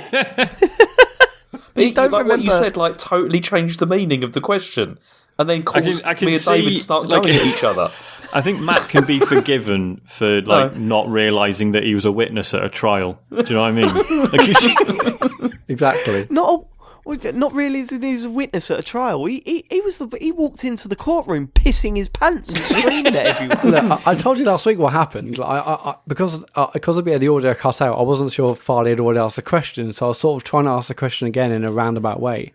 You 1.75 1.93
don't 1.93 2.11
like 2.11 2.23
remember... 2.23 2.43
what 2.43 2.43
you 2.43 2.51
said, 2.51 2.77
like 2.77 2.97
totally 2.97 3.39
changed 3.39 3.79
the 3.79 3.85
meaning 3.85 4.23
of 4.23 4.33
the 4.33 4.41
question, 4.41 4.97
and 5.37 5.49
then 5.49 5.63
caused 5.63 6.03
I 6.05 6.09
can, 6.09 6.09
I 6.09 6.13
can 6.13 6.25
me 6.27 6.31
and 6.33 6.41
see, 6.41 6.61
David 6.61 6.79
start 6.79 7.07
like, 7.07 7.23
going 7.23 7.35
at 7.35 7.45
each 7.45 7.63
other. 7.63 7.91
I 8.33 8.41
think 8.41 8.61
Matt 8.61 8.87
can 8.89 9.05
be 9.05 9.19
forgiven 9.19 10.01
for 10.05 10.41
like 10.45 10.73
no. 10.73 10.79
not 10.79 11.09
realizing 11.09 11.73
that 11.73 11.83
he 11.83 11.93
was 11.93 12.05
a 12.05 12.11
witness 12.11 12.53
at 12.53 12.63
a 12.63 12.69
trial. 12.69 13.19
Do 13.29 13.37
you 13.37 13.55
know 13.55 13.61
what 13.61 13.67
I 13.67 13.71
mean? 13.71 13.91
Like, 14.31 15.59
exactly. 15.67 16.27
Not 16.29 16.65
not 17.05 17.53
really 17.53 17.83
he 17.83 18.13
was 18.13 18.25
a 18.25 18.29
witness 18.29 18.69
at 18.69 18.79
a 18.79 18.83
trial. 18.83 19.25
He, 19.25 19.41
he, 19.45 19.65
he 19.69 19.81
was 19.81 19.97
the 19.97 20.07
he 20.19 20.31
walked 20.31 20.63
into 20.63 20.87
the 20.87 20.95
courtroom 20.95 21.47
pissing 21.47 21.97
his 21.97 22.09
pants 22.09 22.53
and 22.53 22.63
screaming 22.63 23.15
at 23.15 23.25
everyone. 23.25 23.89
Look, 23.89 24.07
I, 24.07 24.11
I, 24.11 24.15
told 24.15 24.37
you 24.37 24.45
last 24.45 24.65
week 24.65 24.77
what 24.77 24.93
happened. 24.93 25.37
Like, 25.37 25.49
I, 25.49 25.73
I, 25.73 25.95
because 26.07 26.43
uh, 26.55 26.67
because 26.73 26.97
a 26.97 27.03
bit 27.03 27.15
of 27.15 27.21
the 27.21 27.27
audio 27.27 27.53
cut 27.53 27.81
out, 27.81 27.97
I 27.97 28.01
wasn't 28.03 28.31
sure 28.31 28.53
if 28.53 28.59
Farley 28.59 28.91
had 28.91 28.99
already 28.99 29.19
asked 29.19 29.35
the 29.35 29.41
question, 29.41 29.91
so 29.93 30.05
I 30.05 30.09
was 30.09 30.19
sort 30.19 30.41
of 30.41 30.47
trying 30.47 30.65
to 30.65 30.71
ask 30.71 30.87
the 30.87 30.95
question 30.95 31.27
again 31.27 31.51
in 31.51 31.65
a 31.65 31.71
roundabout 31.71 32.19
way, 32.19 32.53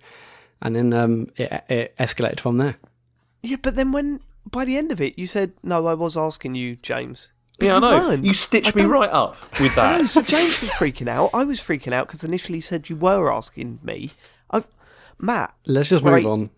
and 0.62 0.76
then 0.76 0.92
um, 0.92 1.30
it, 1.36 1.64
it 1.68 1.96
escalated 1.98 2.40
from 2.40 2.58
there. 2.58 2.76
Yeah, 3.42 3.56
but 3.60 3.74
then 3.74 3.92
when 3.92 4.20
by 4.50 4.64
the 4.64 4.76
end 4.76 4.92
of 4.92 5.00
it, 5.00 5.18
you 5.18 5.26
said, 5.26 5.52
"No, 5.62 5.86
I 5.86 5.94
was 5.94 6.16
asking 6.16 6.54
you, 6.54 6.76
James." 6.76 7.32
But 7.58 7.66
yeah, 7.66 7.76
I 7.76 7.78
know. 7.80 8.08
Weren't. 8.08 8.24
You 8.24 8.34
stitched 8.34 8.76
me 8.76 8.84
right 8.84 9.10
up 9.10 9.36
with 9.60 9.74
that. 9.76 10.00
No, 10.00 10.06
so 10.06 10.22
James 10.22 10.60
was 10.60 10.70
freaking 10.70 11.08
out. 11.08 11.30
I 11.32 11.44
was 11.44 11.60
freaking 11.60 11.92
out 11.92 12.06
because 12.06 12.22
initially 12.22 12.58
he 12.58 12.62
said 12.62 12.88
you 12.88 12.96
were 12.96 13.32
asking 13.32 13.80
me, 13.82 14.10
Matt, 15.18 15.54
let's 15.66 15.88
just 15.88 16.04
move 16.04 16.26
on. 16.26 16.50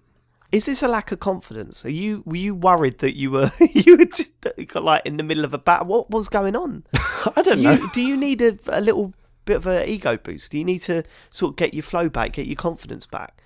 Is 0.50 0.65
this 0.65 0.83
a 0.83 0.88
lack 0.88 1.12
of 1.12 1.21
confidence? 1.21 1.85
Are 1.85 1.91
you 1.91 2.23
were 2.25 2.37
you 2.37 2.55
worried 2.55 2.99
that 2.99 3.17
you 3.17 3.31
were 3.31 3.50
you 3.61 3.97
were 3.99 4.07
just, 4.07 4.33
like 4.75 5.03
in 5.05 5.19
the 5.19 5.23
middle 5.23 5.45
of 5.45 5.53
a 5.53 5.59
battle? 5.59 5.87
What 5.87 6.11
was 6.11 6.29
going 6.29 6.57
on? 6.57 6.85
I 7.37 7.43
don't 7.43 7.59
you, 7.59 7.65
know. 7.65 7.88
Do 7.93 8.00
you 8.00 8.17
need 8.17 8.41
a, 8.41 8.57
a 8.69 8.81
little 8.81 9.12
bit 9.45 9.57
of 9.57 9.67
an 9.67 9.88
ego 9.88 10.17
boost? 10.17 10.53
Do 10.53 10.59
you 10.59 10.65
need 10.65 10.81
to 10.81 11.03
sort 11.31 11.53
of 11.53 11.57
get 11.57 11.75
your 11.75 11.83
flow 11.83 12.09
back, 12.09 12.33
get 12.33 12.47
your 12.47 12.57
confidence 12.57 13.07
back? 13.07 13.43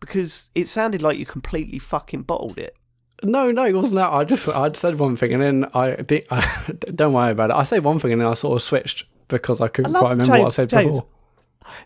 Because 0.00 0.50
it 0.54 0.66
sounded 0.66 1.02
like 1.02 1.18
you 1.18 1.26
completely 1.26 1.78
fucking 1.78 2.22
bottled 2.22 2.58
it. 2.58 2.74
No, 3.22 3.50
no, 3.50 3.66
it 3.66 3.74
wasn't 3.74 3.96
that. 3.96 4.10
I 4.10 4.24
just 4.24 4.48
I 4.48 4.72
said 4.72 4.98
one 4.98 5.16
thing 5.16 5.34
and 5.34 5.42
then 5.42 5.70
I, 5.74 5.96
I 6.30 6.72
don't 6.94 7.12
worry 7.12 7.32
about 7.32 7.50
it. 7.50 7.56
I 7.56 7.62
say 7.62 7.78
one 7.78 7.98
thing 7.98 8.12
and 8.12 8.20
then 8.20 8.28
I 8.28 8.34
sort 8.34 8.56
of 8.56 8.62
switched 8.62 9.04
because 9.28 9.60
I 9.60 9.68
couldn't 9.68 9.94
I 9.94 10.00
quite 10.00 10.10
remember 10.10 10.32
James, 10.32 10.40
what 10.40 10.46
I 10.46 10.50
said 10.50 10.70
James, 10.70 10.96
before. 10.96 11.08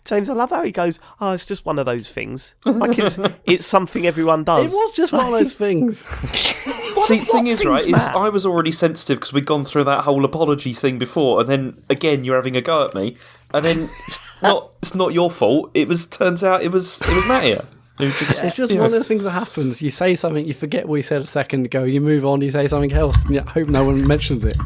James, 0.05 0.29
I 0.29 0.33
love 0.33 0.49
how 0.49 0.63
he 0.63 0.71
goes. 0.71 0.99
Oh, 1.19 1.33
it's 1.33 1.45
just 1.45 1.65
one 1.65 1.79
of 1.79 1.85
those 1.85 2.09
things. 2.09 2.55
Like 2.65 2.97
it's 2.97 3.19
it's 3.45 3.65
something 3.65 4.07
everyone 4.07 4.43
does. 4.43 4.73
It 4.73 4.75
was 4.75 4.93
just 4.93 5.13
one 5.13 5.25
of 5.25 5.31
those 5.31 5.53
things. 5.53 5.99
See, 7.05 7.19
the 7.19 7.25
thing 7.25 7.47
is, 7.47 7.65
right, 7.65 7.85
is 7.85 8.07
I 8.07 8.29
was 8.29 8.45
already 8.45 8.71
sensitive 8.71 9.19
because 9.19 9.33
we'd 9.33 9.45
gone 9.45 9.65
through 9.65 9.83
that 9.85 10.03
whole 10.03 10.23
apology 10.23 10.73
thing 10.73 10.97
before, 10.97 11.41
and 11.41 11.49
then 11.49 11.81
again 11.89 12.23
you're 12.23 12.35
having 12.35 12.55
a 12.55 12.61
go 12.61 12.85
at 12.85 12.95
me, 12.95 13.17
and 13.53 13.65
then 13.65 13.89
it's 14.07 14.19
not 14.41 14.71
it's 14.81 14.95
not 14.95 15.13
your 15.13 15.29
fault. 15.29 15.71
It 15.73 15.87
was 15.87 16.05
turns 16.05 16.43
out 16.43 16.63
it 16.63 16.71
was 16.71 17.01
it 17.01 17.15
was 17.15 17.27
Mattia. 17.27 17.65
Just, 17.97 18.43
it's 18.43 18.55
just 18.57 18.73
one 18.73 18.85
of 18.85 18.91
those 18.91 19.07
things 19.07 19.23
that 19.23 19.31
happens. 19.31 19.81
You 19.81 19.89
say 19.89 20.15
something, 20.15 20.45
you 20.45 20.53
forget 20.53 20.85
what 20.85 20.97
you 20.97 21.03
said 21.03 21.21
a 21.21 21.25
second 21.25 21.65
ago, 21.65 21.85
you 21.85 22.01
move 22.01 22.25
on, 22.25 22.41
you 22.41 22.51
say 22.51 22.67
something 22.67 22.91
else, 22.91 23.15
and 23.25 23.35
you 23.35 23.41
hope 23.41 23.69
no 23.69 23.85
one 23.85 24.05
mentions 24.05 24.43
it. 24.43 24.57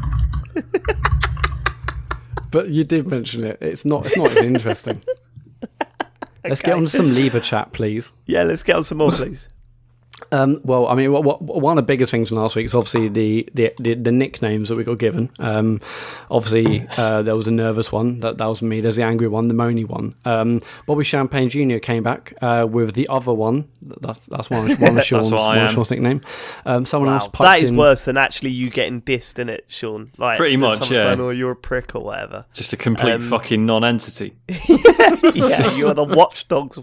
but 2.50 2.70
you 2.70 2.84
did 2.84 3.06
mention 3.06 3.44
it. 3.44 3.58
It's 3.60 3.84
not. 3.84 4.06
It's 4.06 4.16
not 4.16 4.30
as 4.30 4.36
interesting. 4.38 5.02
Let's 6.44 6.62
get 6.62 6.74
on 6.74 6.82
to 6.82 6.88
some 6.88 7.12
lever 7.12 7.40
chat, 7.40 7.72
please. 7.72 8.10
Yeah, 8.24 8.44
let's 8.44 8.62
get 8.62 8.76
on 8.76 8.82
some 8.82 8.96
more, 8.96 9.10
please. 9.10 9.46
Um, 10.32 10.60
well, 10.64 10.86
I 10.86 10.94
mean, 10.94 11.12
what, 11.12 11.24
what, 11.24 11.42
one 11.42 11.76
of 11.76 11.84
the 11.84 11.86
biggest 11.86 12.10
things 12.10 12.28
from 12.28 12.38
last 12.38 12.54
week 12.54 12.66
is 12.66 12.74
obviously 12.74 13.08
the, 13.08 13.48
the, 13.54 13.72
the, 13.78 13.94
the 13.94 14.12
nicknames 14.12 14.68
that 14.68 14.76
we 14.76 14.84
got 14.84 14.98
given. 14.98 15.30
Um, 15.38 15.80
obviously, 16.30 16.86
uh, 16.96 17.22
there 17.22 17.36
was 17.36 17.48
a 17.48 17.52
nervous 17.52 17.90
one, 17.90 18.20
that, 18.20 18.38
that 18.38 18.46
was 18.46 18.62
me. 18.62 18.80
There's 18.80 18.96
the 18.96 19.04
angry 19.04 19.28
one, 19.28 19.48
the 19.48 19.54
moany 19.54 19.86
one. 19.86 20.14
Um, 20.24 20.60
Bobby 20.86 21.04
Champagne 21.04 21.48
Jr. 21.48 21.78
came 21.78 22.02
back 22.02 22.34
uh, 22.42 22.66
with 22.68 22.94
the 22.94 23.08
other 23.08 23.32
one. 23.32 23.68
That, 23.82 24.18
that's 24.28 24.50
one, 24.50 24.70
one 24.78 24.98
of 24.98 25.04
Sean's, 25.04 25.32
one 25.32 25.58
of 25.58 25.70
Sean's 25.70 25.90
nickname. 25.90 26.20
Um, 26.64 26.84
someone 26.84 27.10
wow. 27.10 27.18
else 27.18 27.28
That 27.38 27.60
is 27.60 27.70
in, 27.70 27.76
worse 27.76 28.04
than 28.04 28.16
actually 28.16 28.50
you 28.50 28.70
getting 28.70 29.02
dissed, 29.02 29.38
in 29.38 29.48
it, 29.48 29.64
Sean? 29.68 30.10
Like, 30.18 30.38
Pretty 30.38 30.56
much, 30.56 30.90
yeah. 30.90 31.02
Saying, 31.02 31.20
oh, 31.20 31.30
you're 31.30 31.52
a 31.52 31.56
prick 31.56 31.94
or 31.94 32.04
whatever. 32.04 32.46
Just 32.52 32.72
a 32.72 32.76
complete 32.76 33.12
um, 33.12 33.28
fucking 33.28 33.64
non-entity. 33.66 34.36
yeah, 34.68 35.74
you're 35.74 35.94
the 35.94 36.04
watchdogs, 36.04 36.78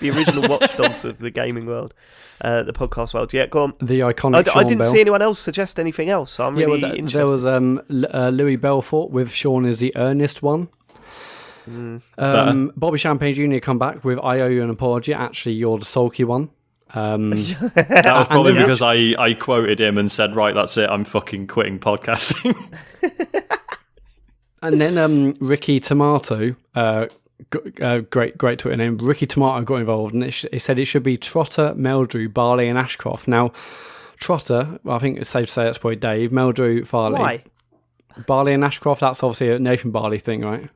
the 0.00 0.10
original 0.10 0.48
watchdogs 0.48 1.04
of 1.04 1.18
the 1.18 1.30
gaming 1.30 1.66
world 1.66 1.94
uh, 2.40 2.62
the 2.62 2.72
podcast 2.78 3.14
world. 3.14 3.32
Yeah, 3.32 3.46
go 3.46 3.64
on. 3.64 3.74
The 3.80 4.00
iconic. 4.00 4.48
I, 4.48 4.60
I 4.60 4.64
didn't 4.64 4.80
Bell. 4.80 4.92
see 4.92 5.00
anyone 5.00 5.22
else 5.22 5.38
suggest 5.38 5.78
anything 5.80 6.08
else. 6.08 6.32
So 6.32 6.46
I'm 6.46 6.56
yeah, 6.56 6.66
really 6.66 6.82
well, 6.82 6.90
interested. 6.92 7.18
There 7.18 7.26
was 7.26 7.44
um, 7.44 7.82
uh, 7.90 8.30
Louis 8.30 8.56
Belfort 8.56 9.10
with 9.10 9.30
Sean 9.30 9.64
as 9.64 9.80
the 9.80 9.94
earnest 9.96 10.42
one. 10.42 10.68
Mm, 11.68 12.00
um, 12.16 12.72
Bobby 12.76 12.98
Champagne 12.98 13.34
Jr. 13.34 13.58
come 13.58 13.78
back 13.78 14.04
with 14.04 14.18
I 14.20 14.40
owe 14.40 14.46
you 14.48 14.62
an 14.62 14.70
apology. 14.70 15.12
Actually, 15.12 15.54
you're 15.54 15.78
the 15.78 15.84
sulky 15.84 16.24
one. 16.24 16.50
Um, 16.94 17.30
that 17.74 18.14
was 18.16 18.28
probably 18.28 18.54
because 18.54 18.80
I, 18.80 19.14
I 19.18 19.34
quoted 19.34 19.80
him 19.80 19.98
and 19.98 20.10
said, 20.10 20.34
right, 20.34 20.54
that's 20.54 20.76
it, 20.76 20.88
I'm 20.88 21.04
fucking 21.04 21.46
quitting 21.46 21.78
podcasting. 21.78 22.56
and 24.62 24.80
then 24.80 24.96
um, 24.96 25.36
Ricky 25.40 25.80
Tomato 25.80 26.56
uh, 26.74 27.06
uh, 27.80 28.00
great 28.10 28.36
great 28.36 28.58
Twitter 28.58 28.76
name. 28.76 28.98
Ricky 28.98 29.26
Tomato 29.26 29.64
got 29.64 29.76
involved, 29.76 30.14
and 30.14 30.24
it, 30.24 30.32
sh- 30.32 30.46
it, 30.52 30.60
said 30.60 30.78
it 30.78 30.84
should 30.84 31.02
be 31.02 31.16
Trotter, 31.16 31.74
Meldrew, 31.76 32.32
Barley, 32.32 32.68
and 32.68 32.78
Ashcroft. 32.78 33.28
Now, 33.28 33.52
Trotter, 34.18 34.78
well, 34.84 34.96
I 34.96 34.98
think 34.98 35.18
it's 35.18 35.30
safe 35.30 35.46
to 35.46 35.52
say 35.52 35.64
that's 35.64 35.78
probably 35.78 35.96
Dave. 35.96 36.30
Meldrew, 36.30 36.86
Farley, 36.86 37.18
Why? 37.18 37.44
Barley, 38.26 38.52
and 38.52 38.64
Ashcroft. 38.64 39.00
That's 39.00 39.22
obviously 39.22 39.50
a 39.50 39.58
Nathan 39.58 39.90
Barley 39.90 40.18
thing, 40.18 40.42
right? 40.42 40.68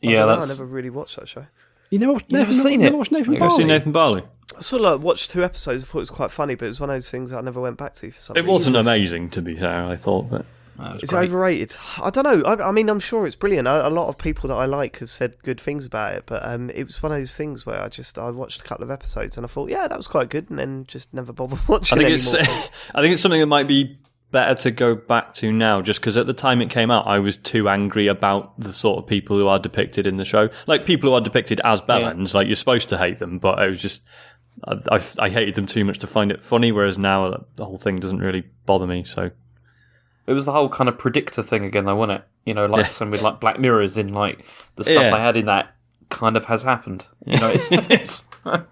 Yeah, 0.00 0.24
I, 0.26 0.36
I 0.36 0.46
never 0.46 0.66
really 0.66 0.90
watched 0.90 1.16
that 1.16 1.28
show. 1.28 1.46
You 1.90 1.98
never, 1.98 2.12
you 2.12 2.18
never, 2.30 2.44
never 2.44 2.52
seen 2.54 2.80
never 2.80 2.94
it? 2.94 2.98
Watched 2.98 3.12
Nathan 3.12 3.38
Barley? 3.38 3.56
seen 3.56 3.66
Nathan 3.68 3.92
Barley? 3.92 4.22
I 4.56 4.60
sort 4.60 4.82
of 4.82 4.92
like 4.92 5.00
watched 5.00 5.30
two 5.30 5.44
episodes. 5.44 5.84
I 5.84 5.86
thought 5.86 5.98
it 5.98 6.00
was 6.00 6.10
quite 6.10 6.30
funny, 6.30 6.54
but 6.54 6.66
it 6.66 6.68
was 6.68 6.80
one 6.80 6.90
of 6.90 6.96
those 6.96 7.10
things 7.10 7.32
I 7.32 7.40
never 7.40 7.60
went 7.60 7.76
back 7.76 7.92
to 7.94 8.10
for 8.10 8.20
some. 8.20 8.36
It 8.36 8.46
wasn't 8.46 8.76
amazing, 8.76 9.30
to 9.30 9.42
be 9.42 9.56
fair. 9.56 9.84
I 9.84 9.96
thought, 9.96 10.30
but 10.30 10.44
it's 10.78 11.12
great. 11.12 11.28
overrated. 11.28 11.76
I 12.02 12.10
don't 12.10 12.24
know. 12.24 12.42
I, 12.42 12.68
I, 12.68 12.72
mean, 12.72 12.88
I'm 12.88 13.00
sure 13.00 13.26
it's 13.26 13.36
brilliant. 13.36 13.68
A, 13.68 13.86
a, 13.86 13.90
lot 13.90 14.08
of 14.08 14.18
people 14.18 14.48
that 14.48 14.54
I 14.54 14.64
like 14.64 14.98
have 14.98 15.10
said 15.10 15.36
good 15.42 15.60
things 15.60 15.86
about 15.86 16.14
it, 16.14 16.24
but 16.26 16.44
um, 16.44 16.70
it 16.70 16.84
was 16.84 17.02
one 17.02 17.12
of 17.12 17.18
those 17.18 17.36
things 17.36 17.64
where 17.64 17.80
I 17.80 17.88
just 17.88 18.18
I 18.18 18.30
watched 18.30 18.60
a 18.60 18.64
couple 18.64 18.84
of 18.84 18.90
episodes 18.90 19.36
and 19.36 19.44
I 19.44 19.48
thought, 19.48 19.70
yeah, 19.70 19.86
that 19.86 19.96
was 19.96 20.08
quite 20.08 20.30
good, 20.30 20.50
and 20.50 20.58
then 20.58 20.84
just 20.86 21.14
never 21.14 21.32
bothered 21.32 21.60
watching. 21.68 21.98
I 21.98 22.02
think 22.02 22.10
it 22.10 22.14
it's 22.14 22.34
I 22.94 23.00
think 23.00 23.12
it's 23.12 23.22
something 23.22 23.40
that 23.40 23.46
might 23.46 23.68
be 23.68 23.98
better 24.30 24.54
to 24.62 24.70
go 24.72 24.96
back 24.96 25.32
to 25.34 25.52
now, 25.52 25.80
just 25.80 26.00
because 26.00 26.16
at 26.16 26.26
the 26.26 26.32
time 26.32 26.60
it 26.60 26.68
came 26.68 26.90
out, 26.90 27.06
I 27.06 27.20
was 27.20 27.36
too 27.36 27.68
angry 27.68 28.08
about 28.08 28.58
the 28.58 28.72
sort 28.72 28.98
of 28.98 29.06
people 29.06 29.38
who 29.38 29.46
are 29.46 29.60
depicted 29.60 30.08
in 30.08 30.16
the 30.16 30.24
show, 30.24 30.48
like 30.66 30.84
people 30.84 31.10
who 31.10 31.14
are 31.14 31.20
depicted 31.20 31.60
as 31.62 31.80
Bellends. 31.80 32.32
Yeah. 32.32 32.38
Like 32.38 32.46
you're 32.48 32.56
supposed 32.56 32.88
to 32.88 32.98
hate 32.98 33.18
them, 33.18 33.38
but 33.38 33.58
I 33.58 33.68
was 33.68 33.80
just. 33.80 34.02
I, 34.64 34.76
I, 34.92 35.00
I 35.18 35.28
hated 35.30 35.56
them 35.56 35.66
too 35.66 35.84
much 35.84 35.98
to 35.98 36.06
find 36.06 36.30
it 36.30 36.44
funny, 36.44 36.70
whereas 36.70 36.96
now 36.96 37.44
the 37.56 37.64
whole 37.64 37.76
thing 37.76 37.98
doesn't 37.98 38.20
really 38.20 38.44
bother 38.66 38.86
me. 38.86 39.02
So 39.02 39.30
it 40.26 40.32
was 40.32 40.46
the 40.46 40.52
whole 40.52 40.68
kind 40.68 40.88
of 40.88 40.98
predictor 40.98 41.42
thing 41.42 41.64
again, 41.64 41.84
though, 41.84 41.96
wasn't 41.96 42.20
it? 42.20 42.24
You 42.46 42.54
know, 42.54 42.66
like 42.66 42.84
yeah. 42.84 42.90
some 42.90 43.10
with 43.10 43.22
like 43.22 43.40
Black 43.40 43.58
Mirrors 43.58 43.98
in 43.98 44.12
like 44.12 44.44
the 44.76 44.84
stuff 44.84 45.02
yeah. 45.02 45.14
I 45.14 45.18
had 45.18 45.36
in 45.36 45.46
that 45.46 45.74
kind 46.08 46.36
of 46.36 46.44
has 46.46 46.62
happened. 46.62 47.06
You 47.26 47.38
know, 47.38 47.50
it's, 47.50 47.68
it's 47.72 48.26
I 48.44 48.62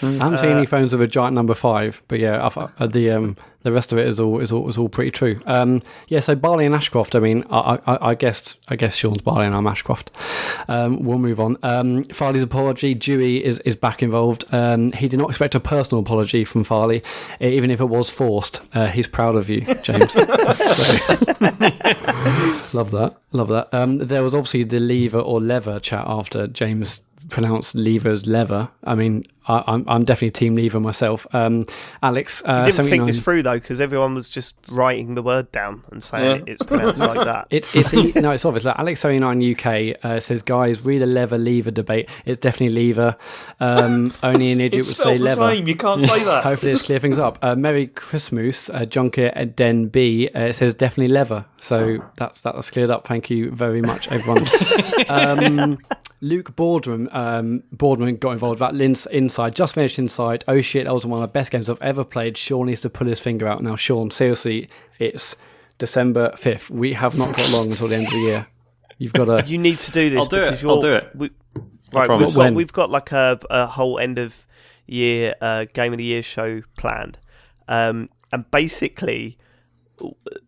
haven't 0.00 0.20
uh, 0.20 0.36
seen 0.36 0.50
any 0.50 0.66
phones 0.66 0.92
with 0.92 1.02
a 1.02 1.06
giant 1.06 1.34
number 1.34 1.54
five, 1.54 2.02
but 2.08 2.20
yeah, 2.20 2.36
uh, 2.44 2.86
the 2.86 3.10
um, 3.10 3.36
the 3.64 3.72
rest 3.72 3.92
of 3.92 3.98
it 3.98 4.06
is 4.06 4.20
all 4.20 4.40
is 4.40 4.52
all 4.52 4.68
is 4.68 4.78
all 4.78 4.88
pretty 4.88 5.10
true. 5.10 5.40
Um, 5.46 5.82
yeah, 6.08 6.20
so 6.20 6.36
Barley 6.36 6.66
and 6.66 6.74
Ashcroft. 6.74 7.16
I 7.16 7.18
mean, 7.18 7.44
I, 7.50 7.80
I, 7.86 8.10
I 8.10 8.14
guessed 8.14 8.56
I 8.68 8.76
guess 8.76 8.94
Sean's 8.94 9.22
Barley 9.22 9.46
and 9.46 9.56
I'm 9.56 9.66
Ashcroft. 9.66 10.10
Um, 10.68 11.02
we'll 11.02 11.18
move 11.18 11.40
on. 11.40 11.56
Um, 11.62 12.04
Farley's 12.04 12.42
apology. 12.42 12.94
Dewey 12.94 13.44
is 13.44 13.58
is 13.60 13.74
back 13.74 14.02
involved. 14.02 14.44
Um, 14.52 14.92
he 14.92 15.08
did 15.08 15.18
not 15.18 15.30
expect 15.30 15.54
a 15.54 15.60
personal 15.60 16.02
apology 16.02 16.44
from 16.44 16.62
Farley, 16.62 17.02
even 17.40 17.70
if 17.70 17.80
it 17.80 17.86
was 17.86 18.10
forced. 18.10 18.60
Uh, 18.74 18.86
he's 18.86 19.06
proud 19.06 19.34
of 19.34 19.48
you, 19.48 19.62
James. 19.82 20.14
love 22.74 22.90
that. 22.90 23.16
Love 23.32 23.48
that. 23.48 23.68
Um, 23.72 23.98
there 23.98 24.22
was 24.22 24.34
obviously 24.34 24.64
the 24.64 24.78
lever 24.78 25.20
or 25.20 25.40
lever 25.40 25.80
chat 25.80 26.04
after 26.06 26.46
James 26.46 27.00
pronounced 27.28 27.74
levers 27.74 28.26
lever. 28.26 28.68
I 28.84 28.94
mean, 28.94 29.24
I, 29.46 29.58
am 29.58 29.64
I'm, 29.66 29.88
I'm 29.88 30.04
definitely 30.04 30.30
team 30.30 30.54
lever 30.54 30.80
myself. 30.80 31.26
Um, 31.32 31.64
Alex, 32.02 32.42
uh, 32.46 32.64
you 32.66 32.72
didn't 32.72 32.90
think 32.90 33.06
this 33.06 33.18
through 33.18 33.42
though, 33.42 33.53
because 33.54 33.80
everyone 33.80 34.14
was 34.14 34.28
just 34.28 34.56
writing 34.68 35.14
the 35.14 35.22
word 35.22 35.50
down 35.52 35.84
and 35.90 36.02
saying 36.02 36.44
yeah. 36.46 36.52
it's 36.52 36.62
pronounced 36.62 37.00
like 37.00 37.24
that. 37.24 37.48
It, 37.54 37.68
it's 37.74 37.92
no, 38.16 38.32
it's 38.32 38.44
obvious. 38.44 38.64
Like 38.64 38.78
Alex 38.78 39.00
seventy 39.00 39.20
nine 39.20 39.54
UK 39.54 39.96
uh, 40.02 40.18
says, 40.18 40.42
guys, 40.42 40.84
read 40.84 41.02
the 41.02 41.06
lever 41.06 41.38
lever 41.38 41.70
debate. 41.70 42.10
It's 42.24 42.40
definitely 42.40 42.74
lever. 42.74 43.16
Um, 43.60 44.12
only 44.22 44.50
an 44.52 44.60
idiot 44.60 44.86
would 44.86 44.96
say 44.96 45.18
lever. 45.18 45.54
Same. 45.54 45.68
You 45.68 45.76
can't 45.76 46.02
say 46.02 46.24
that. 46.24 46.44
Hopefully, 46.44 46.72
it's 46.72 46.86
clear 46.86 46.98
things 46.98 47.18
up. 47.18 47.38
Uh, 47.42 47.54
Merry 47.54 47.88
Christmas, 47.88 48.70
uh, 48.70 48.86
Junket 48.86 49.54
Den 49.54 49.86
B. 49.88 50.28
Uh, 50.34 50.40
it 50.40 50.54
says 50.54 50.74
definitely 50.74 51.12
lever. 51.12 51.44
So 51.58 51.98
that's 52.16 52.40
that's 52.40 52.70
cleared 52.70 52.90
up. 52.90 53.06
Thank 53.06 53.30
you 53.30 53.50
very 53.50 53.82
much, 53.82 54.08
everyone. 54.10 54.46
um, 55.08 55.78
Luke 56.20 56.56
Boardroom, 56.56 57.08
um, 57.12 57.62
Boardroom 57.72 58.16
got 58.16 58.32
involved 58.32 58.56
about 58.56 58.74
Lin's 58.74 59.06
Inside. 59.06 59.54
Just 59.54 59.74
finished 59.74 59.98
Inside. 59.98 60.44
Oh 60.48 60.60
shit, 60.60 60.84
that 60.84 60.94
was 60.94 61.04
one 61.04 61.22
of 61.22 61.22
the 61.22 61.32
best 61.32 61.50
games 61.50 61.68
I've 61.68 61.82
ever 61.82 62.04
played. 62.04 62.36
Sean 62.36 62.66
needs 62.66 62.80
to 62.82 62.90
pull 62.90 63.06
his 63.06 63.20
finger 63.20 63.46
out 63.46 63.62
now. 63.62 63.76
Sean, 63.76 64.10
seriously, 64.10 64.68
it's 64.98 65.36
December 65.78 66.32
fifth. 66.36 66.70
We 66.70 66.94
have 66.94 67.18
not 67.18 67.36
got 67.36 67.50
long 67.50 67.70
until 67.70 67.88
the 67.88 67.96
end 67.96 68.06
of 68.06 68.12
the 68.12 68.18
year. 68.18 68.46
You've 68.98 69.12
got 69.12 69.26
to. 69.26 69.44
You 69.46 69.58
need 69.58 69.78
to 69.78 69.90
do 69.90 70.10
this. 70.10 70.18
I'll 70.18 70.26
do 70.26 70.42
it. 70.42 70.64
I'll 70.64 70.80
do 70.80 70.94
it. 70.94 71.10
We, 71.14 71.30
right, 71.92 72.08
we've 72.08 72.34
got, 72.34 72.54
we've 72.54 72.72
got, 72.72 72.90
like 72.90 73.12
a, 73.12 73.38
a 73.50 73.66
whole 73.66 73.98
end 73.98 74.18
of 74.18 74.46
year 74.86 75.34
uh, 75.40 75.66
game 75.72 75.92
of 75.92 75.98
the 75.98 76.04
year 76.04 76.22
show 76.22 76.62
planned, 76.76 77.18
um, 77.68 78.08
and 78.32 78.50
basically 78.50 79.38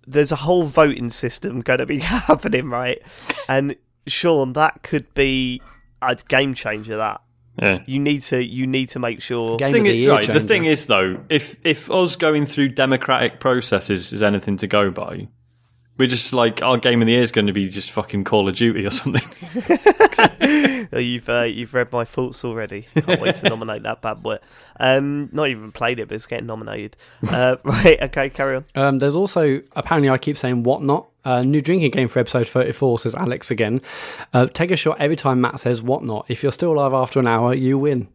there's 0.07 0.33
a 0.33 0.37
whole 0.37 0.65
voting 0.65 1.11
system 1.11 1.61
going 1.61 1.79
to 1.79 1.87
be 1.87 1.99
happening, 2.01 2.69
right? 2.69 3.01
And 3.49 3.77
Sean, 4.07 4.53
that 4.55 4.83
could 4.83 5.13
be 5.15 5.61
a 6.03 6.17
game 6.29 6.55
changer. 6.55 6.97
That 6.97 7.21
yeah. 7.61 7.83
You 7.87 7.99
need 7.99 8.21
to 8.23 8.45
you 8.45 8.67
need 8.67 8.91
to 8.91 8.99
make 8.99 9.23
sure. 9.23 9.57
Game 9.57 9.73
thing 9.73 9.87
is, 9.87 10.07
right, 10.07 10.27
the 10.27 10.41
thing 10.41 10.65
is 10.67 10.87
though, 10.87 11.19
if 11.29 11.57
if 11.65 11.91
us 11.91 12.17
going 12.17 12.47
through 12.47 12.71
democratic 12.71 13.41
processes 13.41 14.13
is 14.13 14.23
anything 14.23 14.59
to 14.59 14.67
go 14.67 14.91
by, 14.91 15.29
we're 15.99 16.09
just 16.09 16.33
like 16.33 16.63
our 16.63 16.77
game 16.77 17.01
of 17.01 17.07
the 17.07 17.13
year 17.13 17.23
is 17.23 17.33
going 17.33 17.47
to 17.47 17.55
be 17.55 17.69
just 17.69 17.91
fucking 17.91 18.25
Call 18.25 18.49
of 18.49 18.57
Duty 18.57 18.85
or 18.85 18.91
something. 18.91 19.23
you've 20.93 21.29
uh, 21.29 21.43
you've 21.43 21.73
read 21.73 21.91
my 21.93 22.05
thoughts 22.05 22.45
already. 22.45 22.83
Can't 22.95 23.21
wait 23.21 23.35
to 23.37 23.49
nominate 23.49 23.83
that 23.85 24.03
bad 24.03 24.23
boy. 24.23 24.39
Um, 24.79 25.31
not 25.33 25.49
even 25.49 25.73
played 25.73 25.99
it, 25.99 26.09
but 26.09 26.15
it's 26.15 26.27
getting 26.27 26.47
nominated. 26.47 26.97
Uh, 27.27 27.57
right, 27.65 28.03
okay, 28.03 28.29
carry 28.29 28.57
on. 28.57 28.65
Um, 28.75 28.99
there's 28.99 29.15
also 29.15 29.63
apparently 29.75 30.11
I 30.11 30.19
keep 30.19 30.37
saying 30.37 30.63
whatnot. 30.63 31.09
Uh, 31.27 31.43
new 31.43 31.61
drinking 31.61 31.91
game 31.91 32.07
for 32.07 32.21
episode 32.21 32.47
34 32.47 33.01
says 33.01 33.15
Alex 33.17 33.51
again. 33.51 33.81
Uh, 34.33 34.47
take 34.47 34.71
a 34.71 34.77
shot 34.77 35.01
every 35.01 35.17
time 35.17 35.41
Matt 35.41 35.59
says 35.59 35.83
whatnot. 35.83 36.27
If 36.29 36.45
you're 36.45 36.53
still 36.53 36.73
alive 36.73 36.93
after 36.93 37.19
an 37.19 37.27
hour, 37.27 37.53
you 37.53 37.79
win. 37.79 38.07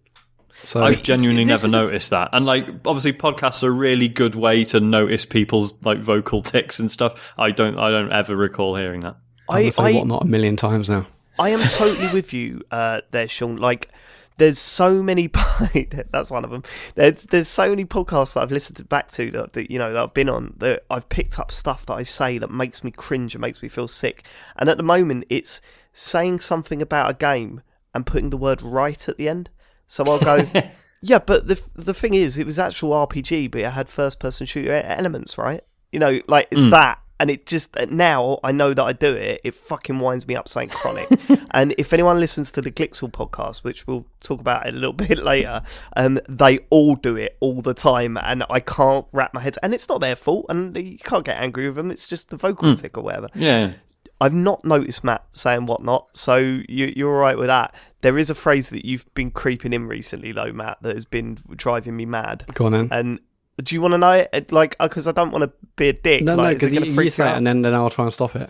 So 0.64 0.82
I've 0.82 1.04
genuinely 1.04 1.44
never 1.44 1.68
noticed 1.68 2.12
that. 2.12 2.30
And 2.32 2.46
like 2.46 2.68
obviously 2.86 3.12
podcasts 3.12 3.64
are 3.64 3.68
a 3.68 3.72
really 3.72 4.08
good 4.08 4.34
way 4.34 4.64
to 4.66 4.80
notice 4.80 5.26
people's 5.26 5.74
like 5.82 6.00
vocal 6.00 6.42
tics 6.42 6.80
and 6.80 6.90
stuff. 6.90 7.34
I 7.38 7.52
don't 7.52 7.78
I 7.78 7.90
don't 7.90 8.14
ever 8.14 8.34
recall 8.34 8.78
hearing 8.78 9.02
that. 9.02 9.18
I, 9.50 9.74
I 9.78 9.94
what 9.94 10.08
not 10.08 10.22
a 10.24 10.28
million 10.28 10.56
times 10.56 10.90
now. 10.90 11.06
I 11.38 11.50
am 11.50 11.60
totally 11.68 12.14
with 12.14 12.32
you 12.32 12.62
uh, 12.72 13.02
there, 13.12 13.28
Sean. 13.28 13.58
Like 13.58 13.90
there's 14.38 14.58
so 14.58 15.04
many 15.04 15.28
that's 16.12 16.32
one 16.32 16.44
of 16.44 16.50
them 16.52 16.64
there's 16.96 17.26
there's 17.28 17.48
so 17.48 17.70
many 17.70 17.86
podcasts 17.86 18.34
that 18.34 18.42
I've 18.42 18.52
listened 18.52 18.88
back 18.90 19.10
to 19.12 19.30
that, 19.32 19.54
that, 19.54 19.72
you 19.72 19.78
know 19.78 19.94
that 19.94 20.02
I've 20.04 20.14
been 20.14 20.30
on 20.30 20.54
that 20.58 20.84
I've 20.90 21.08
picked 21.10 21.38
up 21.38 21.52
stuff 21.52 21.86
that 21.88 21.94
I 21.94 22.04
say 22.04 22.38
that 22.38 22.50
makes 22.52 22.84
me 22.84 22.92
cringe 22.92 23.36
and 23.36 23.42
makes 23.42 23.62
me 23.62 23.70
feel 23.70 23.88
sick 23.88 24.26
and 24.58 24.70
at 24.70 24.78
the 24.78 24.84
moment 24.84 25.26
it's 25.30 25.62
saying 25.94 26.40
something 26.40 26.82
about 26.82 27.12
a 27.12 27.14
game 27.14 27.62
and 27.94 28.06
putting 28.06 28.30
the 28.30 28.38
word 28.38 28.62
right 28.62 29.10
at 29.10 29.18
the 29.18 29.28
end. 29.28 29.50
So 29.88 30.06
I'll 30.06 30.20
go, 30.20 30.46
yeah, 31.02 31.20
but 31.20 31.48
the 31.48 31.62
the 31.76 31.94
thing 31.94 32.14
is, 32.14 32.38
it 32.38 32.46
was 32.46 32.58
actual 32.58 32.92
RPG, 32.92 33.52
but 33.52 33.62
it 33.62 33.72
had 33.72 33.90
first 33.90 34.20
person 34.20 34.46
shooter 34.48 34.72
elements, 34.74 35.38
right? 35.38 35.62
You 35.92 36.00
know, 36.00 36.22
like 36.28 36.48
it's 36.52 36.62
Mm. 36.62 36.72
that. 36.72 37.00
And 37.22 37.30
it 37.30 37.46
just 37.46 37.78
now 37.92 38.40
I 38.44 38.52
know 38.52 38.74
that 38.74 38.84
I 38.84 38.94
do 38.94 39.16
it. 39.16 39.42
It 39.44 39.54
fucking 39.54 40.00
winds 40.00 40.28
me 40.28 40.36
up 40.36 40.50
saying 40.50 40.70
chronic. 40.70 41.06
and 41.52 41.76
if 41.78 41.94
anyone 41.94 42.20
listens 42.20 42.52
to 42.54 42.62
the 42.62 42.72
Glixel 42.72 43.12
podcast, 43.12 43.64
which 43.64 43.86
we'll 43.86 44.08
talk 44.22 44.42
about 44.42 44.68
a 44.68 44.72
little 44.72 44.92
bit 45.08 45.20
later, 45.20 45.62
um, 45.96 46.20
they 46.28 46.60
all 46.72 46.96
do 46.96 47.18
it 47.18 47.38
all 47.40 47.62
the 47.62 47.76
time, 47.76 48.18
and 48.18 48.44
I 48.50 48.60
can't 48.60 49.06
wrap 49.12 49.36
my 49.36 49.42
head. 49.42 49.56
And 49.62 49.76
it's 49.76 49.88
not 49.88 50.02
their 50.02 50.16
fault, 50.16 50.48
and 50.50 50.76
you 50.76 50.98
can't 50.98 51.24
get 51.24 51.38
angry 51.40 51.68
with 51.68 51.76
them. 51.76 51.92
It's 51.92 52.08
just 52.08 52.32
the 52.32 52.38
vocal 52.38 52.76
tick 52.76 52.98
or 52.98 53.04
whatever. 53.04 53.28
Yeah. 53.36 53.74
I've 54.20 54.34
not 54.34 54.66
noticed 54.66 55.04
Matt 55.04 55.24
saying 55.34 55.68
whatnot, 55.68 56.18
so 56.18 56.38
you, 56.38 56.94
you're 56.96 57.14
all 57.14 57.20
right 57.20 57.38
with 57.38 57.48
that. 57.48 57.76
There 58.02 58.18
is 58.18 58.32
a 58.32 58.36
phrase 58.36 58.72
that 58.72 58.84
you've 58.84 59.12
been 59.14 59.30
creeping 59.30 59.74
in 59.74 59.88
recently, 59.88 60.32
though, 60.32 60.52
Matt, 60.52 60.78
that 60.82 60.96
has 60.96 61.06
been 61.06 61.38
driving 61.56 61.96
me 61.98 62.06
mad. 62.06 62.46
Go 62.56 62.66
on 62.66 62.72
then. 62.72 62.88
And 62.92 63.20
do 63.64 63.76
you 63.76 63.82
want 63.82 63.94
to 63.94 63.98
know 63.98 64.26
it? 64.32 64.52
Like, 64.52 64.78
because 64.80 65.08
I 65.08 65.12
don't 65.12 65.32
want 65.32 65.44
to 65.44 65.52
be 65.76 65.90
a 65.90 65.94
dick. 65.94 66.24
No, 66.24 66.36
like, 66.36 66.44
no, 66.44 66.54
because 66.54 66.74
you, 66.74 66.80
you 66.82 67.10
say 67.10 67.26
you 67.26 67.30
it 67.32 67.38
and 67.38 67.48
then, 67.48 67.62
then 67.62 67.74
I'll 67.74 67.90
try 67.90 68.06
and 68.06 68.14
stop 68.14 68.36
it. 68.36 68.50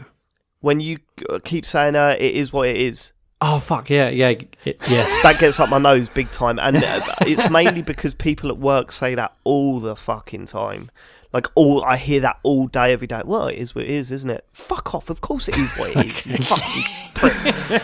when 0.60 0.80
you 0.80 1.00
uh, 1.30 1.40
keep 1.44 1.66
saying 1.66 1.96
uh, 1.96 2.16
it 2.20 2.36
is 2.36 2.54
what 2.54 2.68
it 2.70 2.78
is, 2.78 3.14
Oh 3.44 3.60
fuck 3.60 3.90
yeah, 3.90 4.10
yeah, 4.10 4.30
it- 4.30 4.56
yeah. 4.66 4.78
that 5.24 5.38
gets 5.40 5.60
up 5.60 5.68
my 5.68 5.80
nose 5.80 6.10
big 6.10 6.30
time, 6.30 6.60
and 6.60 6.78
uh, 6.78 7.02
it's 7.22 7.50
mainly 7.50 7.82
because 7.82 8.14
people 8.14 8.50
at 8.50 8.58
work 8.58 8.92
say 8.92 9.16
that 9.16 9.34
all 9.44 9.80
the 9.80 9.96
fucking 9.96 10.46
time. 10.46 10.92
Like 11.34 11.48
all, 11.56 11.84
I 11.84 11.98
hear 11.98 12.20
that 12.20 12.38
all 12.44 12.68
day, 12.68 12.94
every 12.94 13.08
day. 13.08 13.22
Well, 13.26 13.48
it 13.48 13.58
is 13.58 13.74
what 13.74 13.86
it 13.86 13.90
is, 13.90 14.12
isn't 14.12 14.30
it? 14.30 14.46
Fuck 14.54 14.94
off! 14.94 15.10
Of 15.10 15.22
course 15.22 15.48
it 15.48 15.58
is 15.58 15.72
what 15.72 15.90
it 15.96 16.06
is. 16.06 16.26
You 16.28 16.38
fucking 16.46 16.84
prick. 17.16 17.82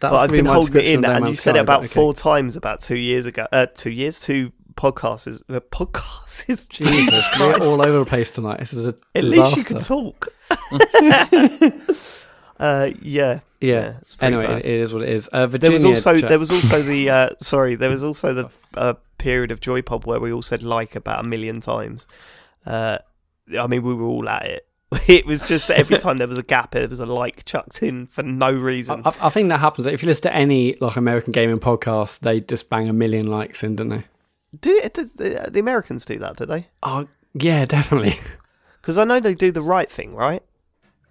That's 0.00 0.12
but 0.12 0.14
I've 0.14 0.30
been 0.30 0.46
holding 0.46 0.76
it 0.76 0.84
in, 0.86 1.04
and 1.04 1.26
you 1.26 1.34
said 1.34 1.56
it 1.56 1.60
about 1.60 1.80
okay. 1.80 1.88
four 1.88 2.14
times 2.14 2.56
about 2.56 2.80
two 2.80 2.96
years 2.96 3.26
ago. 3.26 3.46
Uh, 3.52 3.66
two 3.66 3.90
years, 3.90 4.20
two 4.20 4.52
podcasts. 4.78 5.26
Is, 5.28 5.42
uh, 5.50 5.60
podcasts 5.60 6.48
is 6.48 6.68
Jesus 6.70 7.26
we're 7.38 7.54
all 7.60 7.82
over 7.82 7.98
the 7.98 8.04
place 8.06 8.30
tonight. 8.30 8.60
This 8.60 8.72
is 8.72 8.86
a 8.86 8.94
At 9.14 9.24
least 9.24 9.56
you 9.56 9.64
disaster. 9.64 9.74
can 9.74 9.78
talk. 9.78 10.28
uh, 12.58 12.90
yeah. 13.02 13.40
Yeah. 13.60 13.98
it's 14.02 14.14
pretty 14.16 14.34
anyway, 14.36 14.52
bad. 14.54 14.64
it 14.64 14.80
is 14.80 14.92
what 14.92 15.02
it 15.02 15.08
is. 15.10 15.28
Uh, 15.32 15.46
There 15.46 15.70
was 15.72 15.84
also 15.84 16.20
there 16.20 16.38
was 16.38 16.50
also 16.50 16.80
the 16.82 17.10
uh, 17.10 17.28
sorry 17.40 17.74
there 17.74 17.90
was 17.90 18.02
also 18.02 18.32
the 18.34 18.50
uh, 18.74 18.94
period 19.18 19.50
of 19.50 19.60
Joypop 19.60 20.06
where 20.06 20.20
we 20.20 20.32
all 20.32 20.42
said 20.42 20.62
like 20.62 20.94
about 20.96 21.24
a 21.24 21.28
million 21.28 21.60
times. 21.60 22.06
Uh, 22.64 22.98
I 23.58 23.66
mean, 23.66 23.82
we 23.82 23.94
were 23.94 24.04
all 24.06 24.28
at 24.28 24.44
it. 24.46 24.64
It 25.06 25.26
was 25.26 25.42
just 25.42 25.70
every 25.70 25.98
time 25.98 26.16
there 26.18 26.28
was 26.28 26.38
a 26.38 26.42
gap, 26.42 26.70
there 26.70 26.88
was 26.88 27.00
a 27.00 27.04
like 27.06 27.44
chucked 27.44 27.82
in 27.82 28.06
for 28.06 28.22
no 28.22 28.50
reason. 28.52 29.02
I, 29.04 29.12
I 29.22 29.28
think 29.28 29.48
that 29.50 29.58
happens. 29.60 29.86
If 29.86 30.02
you 30.02 30.06
listen 30.06 30.22
to 30.22 30.34
any 30.34 30.76
like 30.80 30.96
American 30.96 31.32
gaming 31.32 31.58
podcast, 31.58 32.20
they 32.20 32.40
just 32.40 32.70
bang 32.70 32.88
a 32.88 32.92
million 32.92 33.26
likes 33.26 33.62
in, 33.62 33.76
don't 33.76 33.88
they? 33.90 34.04
Do 34.58 34.80
it? 34.82 34.94
Does 34.94 35.14
the, 35.14 35.48
the 35.50 35.60
Americans 35.60 36.04
do 36.04 36.18
that? 36.18 36.36
Do 36.36 36.46
they? 36.46 36.68
Oh 36.82 37.06
yeah, 37.34 37.64
definitely. 37.64 38.18
Because 38.80 38.96
I 38.96 39.04
know 39.04 39.20
they 39.20 39.34
do 39.34 39.52
the 39.52 39.60
right 39.60 39.90
thing, 39.90 40.14
right? 40.14 40.42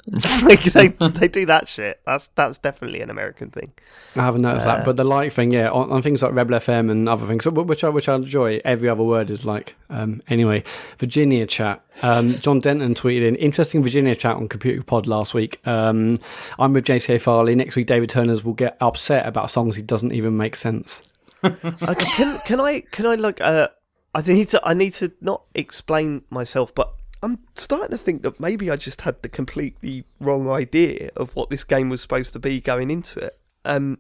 like 0.42 0.64
they 0.64 0.88
they 0.88 1.28
do 1.28 1.46
that 1.48 1.68
shit. 1.68 2.00
That's 2.06 2.30
that's 2.30 2.58
definitely 2.58 3.02
an 3.02 3.10
American 3.10 3.52
thing. 3.52 3.74
I 4.16 4.22
haven't 4.22 4.42
noticed 4.42 4.66
Uh, 4.66 4.78
that, 4.78 4.86
but 4.86 4.96
the 4.96 5.04
like 5.04 5.34
thing, 5.34 5.52
yeah, 5.52 5.70
on, 5.70 5.92
on 5.92 6.02
things 6.02 6.24
like 6.24 6.34
Rebel 6.34 6.56
FM 6.58 6.90
and 6.90 7.08
other 7.10 7.28
things, 7.28 7.46
which 7.46 7.84
I 7.84 7.90
which 7.90 8.08
I 8.08 8.16
enjoy. 8.16 8.62
Every 8.64 8.88
other 8.88 9.04
word 9.04 9.30
is 9.30 9.46
like. 9.46 9.76
Um, 9.90 10.22
anyway, 10.30 10.64
Virginia 10.98 11.46
chat. 11.46 11.84
Um, 12.02 12.30
John 12.36 12.62
Denton 12.62 12.96
tweeted 12.96 13.28
in 13.28 13.36
interesting 13.36 13.84
Virginia 13.84 14.16
chat 14.16 14.38
on 14.38 14.48
Computer 14.48 14.82
Pod 14.82 15.06
last 15.06 15.34
week. 15.34 15.60
Um, 15.68 16.20
I'm 16.58 16.72
with 16.74 16.86
JCA 16.86 17.22
Farley. 17.22 17.54
Next 17.54 17.76
week, 17.76 17.88
David 17.88 18.10
Turners 18.10 18.44
will 18.46 18.54
get 18.54 18.78
upset 18.80 19.28
about 19.28 19.52
songs 19.52 19.76
he 19.76 19.82
doesn't 19.82 20.14
even 20.14 20.38
make 20.38 20.56
sense. 20.56 21.04
Okay, 21.44 22.06
can 22.12 22.40
can 22.46 22.60
I 22.60 22.82
can 22.92 23.06
I 23.06 23.16
like 23.16 23.40
uh 23.42 23.68
I 24.16 24.22
need 24.22 24.50
to 24.50 24.62
I 24.68 24.74
need 24.74 24.94
to 24.96 25.12
not 25.22 25.44
explain 25.54 26.24
myself, 26.30 26.74
but 26.74 26.94
I'm 27.24 27.40
starting 27.56 27.92
to 27.92 27.98
think 27.98 28.24
that 28.24 28.40
maybe 28.40 28.70
I 28.72 28.76
just 28.76 29.02
had 29.02 29.22
the 29.22 29.30
completely 29.30 30.06
wrong 30.20 30.50
idea 30.50 31.10
of 31.16 31.36
what 31.36 31.50
this 31.50 31.64
game 31.64 31.90
was 31.90 32.02
supposed 32.02 32.34
to 32.34 32.40
be 32.40 32.60
going 32.62 32.90
into 32.92 33.20
it. 33.20 33.40
Um, 33.66 34.00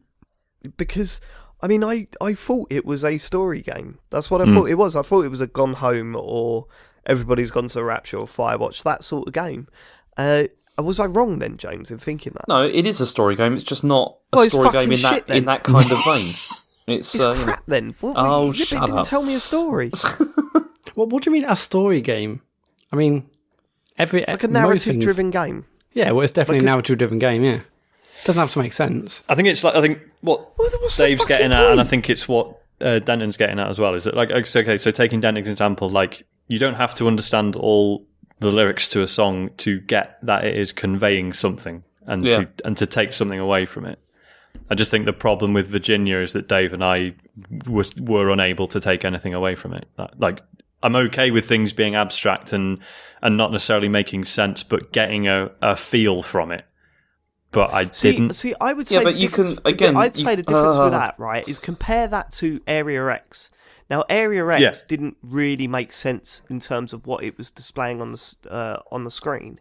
because 0.77 1.21
I 1.61 1.67
mean 1.67 1.83
I 1.83 2.07
I 2.21 2.33
thought 2.33 2.67
it 2.71 2.85
was 2.85 3.03
a 3.03 3.17
story 3.17 3.61
game. 3.61 3.99
That's 4.09 4.29
what 4.31 4.41
I 4.41 4.45
thought 4.45 4.69
it 4.69 4.75
was. 4.75 4.95
I 4.95 5.01
thought 5.01 5.25
it 5.25 5.29
was 5.29 5.41
a 5.41 5.47
Gone 5.47 5.73
Home 5.73 6.15
or 6.15 6.67
Everybody's 7.05 7.51
Gone 7.51 7.67
to 7.69 7.83
Rapture 7.83 8.17
or 8.17 8.25
Firewatch 8.27 8.83
that 8.83 9.03
sort 9.03 9.27
of 9.27 9.33
game. 9.33 9.67
Uh, 10.17 10.45
was 10.79 10.99
I 10.99 11.05
wrong 11.05 11.39
then, 11.39 11.57
James, 11.57 11.89
in 11.89 11.97
thinking 11.97 12.33
that? 12.33 12.47
No, 12.47 12.63
it 12.63 12.85
is 12.85 13.01
a 13.01 13.07
story 13.07 13.35
game. 13.35 13.53
It's 13.55 13.63
just 13.63 13.83
not 13.83 14.17
a 14.33 14.37
Well, 14.37 14.49
story 14.49 14.69
game 14.71 14.91
in 14.91 15.01
that 15.01 15.27
then. 15.27 15.37
in 15.37 15.45
that 15.45 15.63
kind 15.63 15.91
of 15.91 15.97
vein. 16.05 16.33
It's, 16.87 17.13
It's 17.15 17.23
uh, 17.23 17.31
you 17.31 17.37
know- 17.39 17.43
crap 17.43 17.63
then. 17.67 17.95
What, 17.99 18.13
Oh, 18.17 18.47
you 18.47 18.65
shut 18.65 18.81
didn't 18.81 18.97
up. 18.99 19.05
tell 19.07 19.23
me 19.23 19.35
a 19.35 19.39
story. 19.39 19.91
What 20.95 21.09
what 21.09 21.21
do 21.23 21.29
you 21.29 21.33
mean 21.33 21.45
a 21.47 21.55
story 21.55 22.01
game? 22.01 22.41
I 22.91 22.95
mean, 22.95 23.29
every 23.99 24.25
Like 24.27 24.43
a 24.43 24.47
narrative-driven 24.47 25.29
game. 25.29 25.65
Yeah, 25.93 26.09
well, 26.11 26.23
it's 26.23 26.31
definitely 26.31 26.59
Like 26.59 26.63
a 26.63 26.65
a- 26.65 26.71
narrative 26.73 26.97
driven 26.97 27.19
game. 27.19 27.43
Yeah, 27.43 27.59
doesn't 28.25 28.39
have 28.39 28.51
to 28.53 28.59
make 28.59 28.73
sense. 28.73 29.21
I 29.29 29.35
think 29.35 29.47
it's 29.47 29.63
like 29.63 29.75
I 29.75 29.81
think 29.81 29.99
what 30.21 30.57
Well, 30.57 30.69
what's 30.79 30.97
Dave's 30.97 31.21
fucking 31.21 31.35
getting 31.35 31.51
at, 31.53 31.71
and 31.71 31.79
I 31.79 31.83
think 31.83 32.09
it's 32.09 32.27
what 32.27 32.57
uh, 32.81 32.97
Denton's 32.99 33.37
getting 33.37 33.59
at 33.59 33.69
as 33.69 33.77
well. 33.79 33.93
Is 33.93 34.05
that 34.05 34.15
like 34.15 34.31
okay, 34.31 34.59
okay, 34.61 34.77
so 34.79 34.89
taking 34.89 35.19
Denton's 35.19 35.47
example, 35.49 35.87
like 35.89 36.25
you 36.47 36.57
don't 36.57 36.75
have 36.75 36.95
to 36.95 37.07
understand 37.07 37.55
all 37.55 38.07
the 38.39 38.49
lyrics 38.49 38.87
to 38.89 39.03
a 39.03 39.07
song 39.07 39.51
to 39.57 39.79
get 39.81 40.17
that 40.23 40.45
it 40.45 40.57
is 40.57 40.71
conveying 40.71 41.31
something 41.33 41.83
and 42.07 42.25
Yeah. 42.25 42.37
to 42.37 42.47
and 42.65 42.75
to 42.77 42.87
take 42.87 43.13
something 43.13 43.39
away 43.39 43.67
from 43.67 43.85
it. 43.85 43.99
I 44.69 44.75
just 44.75 44.91
think 44.91 45.05
the 45.05 45.13
problem 45.13 45.53
with 45.53 45.67
Virginia 45.67 46.17
is 46.19 46.33
that 46.33 46.47
Dave 46.47 46.73
and 46.73 46.83
I 46.83 47.15
was 47.67 47.95
were 47.95 48.29
unable 48.29 48.67
to 48.67 48.79
take 48.79 49.05
anything 49.05 49.33
away 49.33 49.55
from 49.55 49.73
it. 49.73 49.87
Like 50.17 50.41
I'm 50.83 50.95
okay 50.95 51.31
with 51.31 51.47
things 51.47 51.73
being 51.73 51.95
abstract 51.95 52.53
and 52.53 52.79
and 53.21 53.35
not 53.37 53.51
necessarily 53.51 53.89
making 53.89 54.25
sense, 54.25 54.63
but 54.63 54.91
getting 54.91 55.27
a, 55.27 55.51
a 55.61 55.75
feel 55.75 56.21
from 56.21 56.51
it. 56.51 56.65
But 57.51 57.73
I 57.73 57.85
See, 57.89 58.11
didn't. 58.11 58.31
see, 58.35 58.53
I 58.59 58.73
would 58.73 58.89
Yeah, 58.91 58.99
say 58.99 59.03
but 59.05 59.15
you 59.15 59.29
can- 59.29 59.57
again, 59.65 59.95
I'd 59.97 60.15
you- 60.17 60.23
say 60.23 60.35
the 60.35 60.43
difference 60.43 60.77
with 60.77 60.87
uh, 60.93 60.99
that, 60.99 61.15
right, 61.17 61.47
is 61.47 61.59
compare 61.59 62.07
that 62.07 62.31
to 62.33 62.61
Area 62.67 63.07
X. 63.07 63.49
Now, 63.89 64.03
Area 64.09 64.45
X 64.49 64.61
Yeah. 64.61 64.73
didn't 64.87 65.15
really 65.23 65.65
make 65.65 65.93
sense 65.93 66.41
in 66.49 66.59
terms 66.59 66.91
of 66.91 67.07
what 67.07 67.23
it 67.23 67.37
was 67.37 67.49
displaying 67.49 68.01
on 68.01 68.11
the 68.11 68.35
uh, 68.51 68.79
on 68.91 69.05
the 69.05 69.11
screen, 69.11 69.59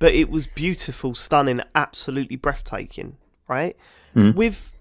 but 0.00 0.12
it 0.12 0.28
was 0.28 0.46
beautiful, 0.48 1.14
stunning, 1.14 1.60
absolutely 1.74 2.36
breathtaking, 2.36 3.16
right? 3.48 3.76
With 4.14 4.76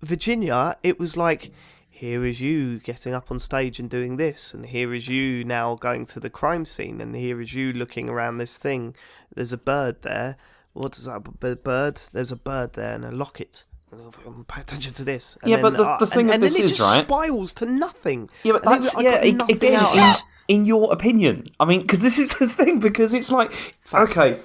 Virginia, 0.00 0.76
it 0.82 0.98
was 0.98 1.16
like. 1.16 1.52
Here 1.94 2.24
is 2.24 2.40
you 2.40 2.80
getting 2.80 3.14
up 3.14 3.30
on 3.30 3.38
stage 3.38 3.78
and 3.78 3.88
doing 3.88 4.16
this, 4.16 4.54
and 4.54 4.66
here 4.66 4.92
is 4.92 5.06
you 5.06 5.44
now 5.44 5.76
going 5.76 6.04
to 6.06 6.18
the 6.18 6.30
crime 6.30 6.64
scene, 6.64 7.00
and 7.00 7.14
here 7.14 7.40
is 7.40 7.54
you 7.54 7.72
looking 7.72 8.08
around 8.08 8.38
this 8.38 8.58
thing. 8.58 8.96
There's 9.32 9.52
a 9.52 9.56
bird 9.56 10.02
there. 10.02 10.36
What 10.72 10.96
is 10.98 11.04
that 11.04 11.22
b- 11.38 11.54
bird? 11.54 12.00
There's 12.12 12.32
a 12.32 12.36
bird 12.36 12.72
there 12.72 12.94
and 12.96 13.04
a 13.04 13.12
locket. 13.12 13.64
Pay 14.48 14.62
attention 14.62 14.94
to 14.94 15.04
this. 15.04 15.38
And 15.42 15.50
Yeah, 15.52 15.56
then, 15.58 15.62
but 15.62 15.76
the- 15.76 15.84
uh, 15.84 15.98
the 15.98 16.06
thing 16.06 16.20
and, 16.22 16.26
with 16.28 16.34
and 16.34 16.42
this 16.42 16.54
then 16.54 16.62
it 16.62 16.64
is, 16.64 16.76
just 16.76 16.96
right? 16.96 17.06
spirals 17.06 17.52
to 17.52 17.66
nothing. 17.66 18.28
Yeah, 18.42 18.52
but 18.54 18.64
And 18.66 18.82
that's 18.82 18.96
I 18.96 19.00
yeah. 19.02 19.30
got 19.30 19.50
Again, 19.50 20.16
in, 20.48 20.56
in 20.62 20.64
your 20.64 20.92
opinion, 20.92 21.46
I 21.60 21.66
mean, 21.66 21.82
because 21.82 22.02
this 22.02 22.18
is 22.18 22.30
the 22.30 22.48
thing. 22.58 22.80
Because 22.80 23.14
it's 23.14 23.30
like, 23.30 23.52
okay, 23.94 24.38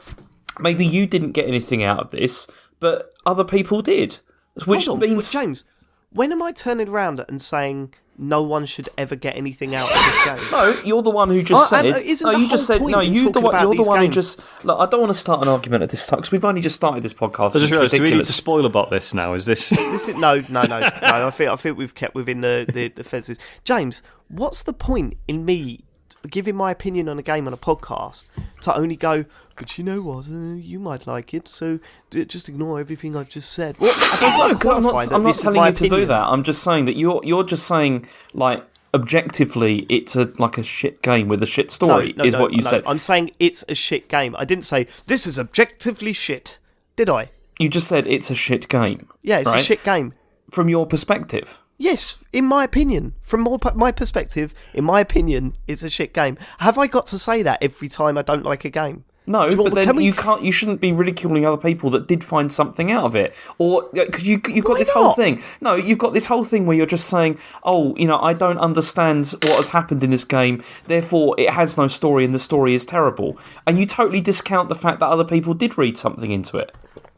maybe 0.59 0.85
you 0.85 1.07
didn't 1.07 1.31
get 1.31 1.47
anything 1.47 1.81
out 1.83 1.99
of 2.01 2.11
this, 2.11 2.45
but 2.79 3.13
other 3.25 3.43
people 3.43 3.81
did, 3.81 4.19
which 4.65 4.85
Hold 4.85 5.03
on, 5.03 5.09
means 5.09 5.31
James, 5.31 5.63
when 6.11 6.31
am 6.31 6.41
I 6.41 6.51
turning 6.51 6.89
around 6.89 7.23
and 7.27 7.41
saying 7.41 7.93
no 8.19 8.41
one 8.41 8.65
should 8.65 8.89
ever 8.97 9.15
get 9.15 9.35
anything 9.37 9.75
out 9.75 9.87
of 9.87 9.95
this 9.95 10.25
game? 10.25 10.51
No, 10.51 10.75
you're 10.83 11.03
the 11.03 11.11
one 11.11 11.29
who 11.29 11.43
just 11.43 11.71
Oh, 11.71 11.77
said. 11.77 11.85
isn't 11.85 12.25
no, 12.25 12.33
the 12.35 12.39
you 12.43 12.49
just 12.49 12.65
said. 12.65 12.81
No, 12.81 12.99
you 12.99 13.31
the 13.31 13.39
one, 13.41 13.61
you're 13.61 13.75
the 13.75 13.83
one 13.83 13.99
games? 14.01 14.15
who 14.15 14.21
just. 14.21 14.41
Look, 14.63 14.79
I 14.79 14.87
don't 14.87 15.01
want 15.01 15.11
to 15.13 15.17
start 15.19 15.43
an 15.43 15.47
argument 15.49 15.83
at 15.83 15.89
this 15.91 16.07
time 16.07 16.17
because 16.19 16.31
we've 16.31 16.45
only 16.45 16.61
just 16.61 16.75
started 16.75 17.03
this 17.03 17.13
podcast. 17.13 17.55
I 17.55 17.59
just 17.59 17.63
It's 17.65 17.71
realised, 17.71 17.95
do 17.95 18.01
we 18.01 18.09
need 18.09 18.13
to 18.13 18.17
ridiculous. 18.17 18.35
spoil 18.35 18.65
about 18.65 18.89
this 18.89 19.13
now? 19.13 19.33
Is 19.33 19.45
this? 19.45 19.69
This 19.97 20.07
is 20.07 20.15
no, 20.15 20.35
no, 20.49 20.61
no, 20.63 20.79
no. 20.79 20.87
I 21.27 21.29
think 21.29 21.49
I 21.51 21.55
think 21.55 21.77
we've 21.77 21.93
kept 21.93 22.15
within 22.15 22.41
the, 22.41 22.65
the, 22.71 22.87
the 22.89 23.03
fences. 23.03 23.37
James, 23.63 24.01
what's 24.29 24.63
the 24.63 24.73
point 24.73 25.17
in 25.27 25.45
me 25.45 25.83
giving 26.27 26.55
my 26.55 26.71
opinion 26.71 27.09
on 27.09 27.17
a 27.17 27.21
game 27.21 27.47
on 27.47 27.53
a 27.53 27.57
podcast 27.57 28.25
to 28.61 28.75
only 28.75 28.95
go? 28.95 29.25
But 29.55 29.77
you 29.77 29.83
know 29.83 30.01
what? 30.01 30.27
Uh, 30.29 30.53
you 30.55 30.77
might 30.79 31.07
like 31.07 31.33
it, 31.33 31.47
so 31.47 31.79
d- 32.11 32.25
just 32.25 32.47
ignore 32.47 32.79
everything 32.79 33.15
I've 33.15 33.29
just 33.29 33.51
said. 33.53 33.75
Well, 33.79 33.91
I 33.95 34.17
don't 34.19 34.31
No, 34.31 34.37
want 34.37 34.51
to 34.59 34.63
'cause 34.63 34.75
I'm 34.77 34.83
not. 34.83 35.13
I'm 35.13 35.23
not 35.23 35.35
telling 35.35 35.63
you 35.65 35.71
to 35.71 35.89
do 35.89 36.05
that. 36.05 36.27
I'm 36.27 36.43
just 36.43 36.61
saying 36.63 36.85
that 36.85 36.95
you're. 36.95 37.21
You're 37.23 37.43
just 37.43 37.65
saying 37.67 38.05
like 38.33 38.63
objectively, 38.93 39.85
it's 39.89 40.15
a 40.15 40.31
like 40.37 40.57
a 40.57 40.63
shit 40.63 41.01
game 41.01 41.27
with 41.27 41.41
a 41.41 41.45
shit 41.45 41.71
story. 41.71 42.13
No, 42.17 42.23
no, 42.23 42.27
is 42.27 42.33
no, 42.33 42.41
what 42.41 42.53
you 42.53 42.61
said. 42.61 42.83
I'm 42.85 42.99
saying 42.99 43.31
it's 43.39 43.63
a 43.69 43.75
shit 43.75 44.09
game. 44.09 44.35
I 44.37 44.45
didn't 44.45 44.63
say 44.65 44.87
this 45.07 45.25
is 45.25 45.39
objectively 45.39 46.13
shit. 46.13 46.59
Did 46.95 47.09
I? 47.09 47.29
You 47.59 47.69
just 47.69 47.87
said 47.87 48.05
it's 48.07 48.29
a 48.29 48.35
shit 48.35 48.69
game. 48.69 49.07
Yeah, 49.23 49.39
it's 49.39 49.53
a 49.53 49.61
shit 49.61 49.83
game. 49.83 50.13
from 50.51 50.69
your 50.69 50.85
perspective. 50.85 51.59
Yes, 51.77 52.17
in 52.33 52.45
my 52.45 52.63
opinion, 52.63 53.13
from 53.21 53.41
more, 53.41 53.59
my 53.75 53.91
perspective, 53.91 54.53
in 54.73 54.83
my 54.83 54.99
opinion, 54.99 55.55
it's 55.67 55.83
a 55.83 55.89
shit 55.89 56.13
game. 56.13 56.37
Have 56.59 56.77
I 56.77 56.87
got 56.87 57.05
to 57.07 57.19
say 57.19 57.43
that 57.43 57.61
every 57.61 57.87
time 57.87 58.17
I 58.17 58.23
don't 58.23 58.43
like 58.43 58.65
a 58.65 58.69
game? 58.69 59.03
No, 59.29 59.45
you 59.49 59.57
but 59.57 59.75
then 59.75 59.85
can 59.85 59.95
we- 59.97 60.05
you 60.05 60.13
can't. 60.13 60.41
You 60.41 60.53
shouldn't 60.53 60.79
be 60.79 60.93
ridiculing 60.93 61.45
other 61.45 61.61
people 61.61 61.89
that 61.89 62.07
did 62.07 62.23
find 62.23 62.51
something 62.51 62.91
out 62.91 63.03
of 63.03 63.13
it, 63.13 63.33
or 63.57 63.83
because 63.93 64.23
you 64.25 64.41
you've 64.47 64.63
got 64.63 64.73
Why 64.73 64.79
this 64.79 64.89
whole 64.89 65.13
thing. 65.13 65.43
No, 65.59 65.75
you've 65.75 65.97
got 65.97 66.13
this 66.13 66.25
whole 66.25 66.45
thing 66.45 66.65
where 66.65 66.77
you're 66.77 66.85
just 66.85 67.09
saying, 67.09 67.37
"Oh, 67.65 67.93
you 67.97 68.07
know, 68.07 68.19
I 68.21 68.31
don't 68.33 68.57
understand 68.57 69.33
what 69.43 69.57
has 69.57 69.67
happened 69.69 70.01
in 70.01 70.11
this 70.11 70.23
game, 70.23 70.63
therefore 70.87 71.35
it 71.37 71.49
has 71.49 71.77
no 71.77 71.89
story, 71.89 72.23
and 72.23 72.33
the 72.33 72.39
story 72.39 72.73
is 72.73 72.85
terrible." 72.85 73.37
And 73.67 73.77
you 73.77 73.85
totally 73.85 74.21
discount 74.21 74.69
the 74.69 74.75
fact 74.75 75.01
that 75.01 75.07
other 75.09 75.25
people 75.25 75.53
did 75.53 75.77
read 75.77 75.97
something 75.97 76.31
into 76.31 76.55
it. 76.57 76.73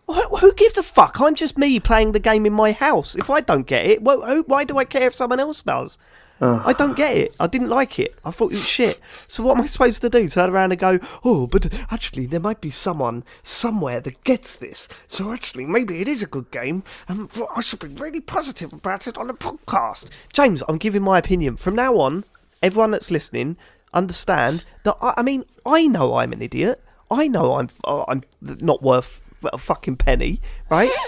Who 0.10 0.38
who 0.38 0.54
gives 0.54 0.78
a 0.78 0.84
fuck? 0.84 1.22
I'm 1.22 1.36
just 1.36 1.58
me 1.58 1.80
playing 1.80 2.14
the 2.14 2.20
game 2.20 2.46
in 2.46 2.54
my 2.54 2.72
house. 2.72 3.16
If 3.16 3.30
I 3.30 3.42
don't 3.42 3.68
get 3.68 3.86
it, 3.86 4.02
well, 4.02 4.22
who, 4.22 4.42
why 4.44 4.64
do 4.64 4.78
I 4.78 4.86
care 4.86 5.08
if 5.08 5.14
someone 5.14 5.40
else 5.40 5.62
does? 5.62 5.98
I 6.42 6.74
don't 6.74 6.96
get 6.96 7.18
it. 7.18 7.36
I 7.40 7.48
didn't 7.48 7.70
like 7.70 8.00
it. 8.00 8.16
I 8.24 8.32
thought 8.32 8.54
it 8.54 8.56
was 8.56 8.68
shit. 8.68 9.00
So 9.28 9.44
what 9.44 9.58
am 9.58 9.64
I 9.64 9.68
supposed 9.68 10.02
to 10.02 10.10
do? 10.10 10.28
Turn 10.28 10.50
around 10.50 10.72
and 10.72 10.80
go, 10.80 11.00
oh, 11.26 11.48
but 11.48 11.74
actually 11.92 12.28
there 12.28 12.40
might 12.40 12.62
be 12.62 12.72
someone 12.72 13.24
somewhere 13.44 14.00
that 14.02 14.24
gets 14.24 14.56
this. 14.56 14.88
So 15.08 15.34
actually 15.34 15.66
maybe 15.66 16.00
it 16.00 16.08
is 16.08 16.24
a 16.24 16.28
good 16.28 16.50
game, 16.52 16.84
and 17.08 17.30
I 17.56 17.60
should 17.62 17.80
be 17.80 17.90
really 17.90 18.22
positive 18.22 18.72
about 18.72 19.06
it 19.06 19.18
on 19.18 19.30
a 19.30 19.34
podcast. 19.34 20.12
James, 20.32 20.64
I'm 20.70 20.78
giving 20.78 21.04
my 21.04 21.18
opinion 21.18 21.58
from 21.58 21.76
now 21.76 21.98
on. 21.98 22.24
Everyone 22.64 22.92
that's 22.92 23.12
listening, 23.12 23.58
understand 23.94 24.64
that. 24.84 24.96
I, 25.02 25.16
I 25.18 25.24
mean, 25.24 25.46
I 25.66 25.88
know 25.88 26.16
I'm 26.16 26.34
an 26.34 26.42
idiot. 26.42 26.82
I 27.12 27.28
know 27.28 27.56
I'm 27.56 27.68
uh, 27.84 28.06
I'm 28.08 28.24
not 28.42 28.82
worth 28.82 29.29
a 29.44 29.58
fucking 29.58 29.98
penny, 29.98 30.42
right? 30.70 30.90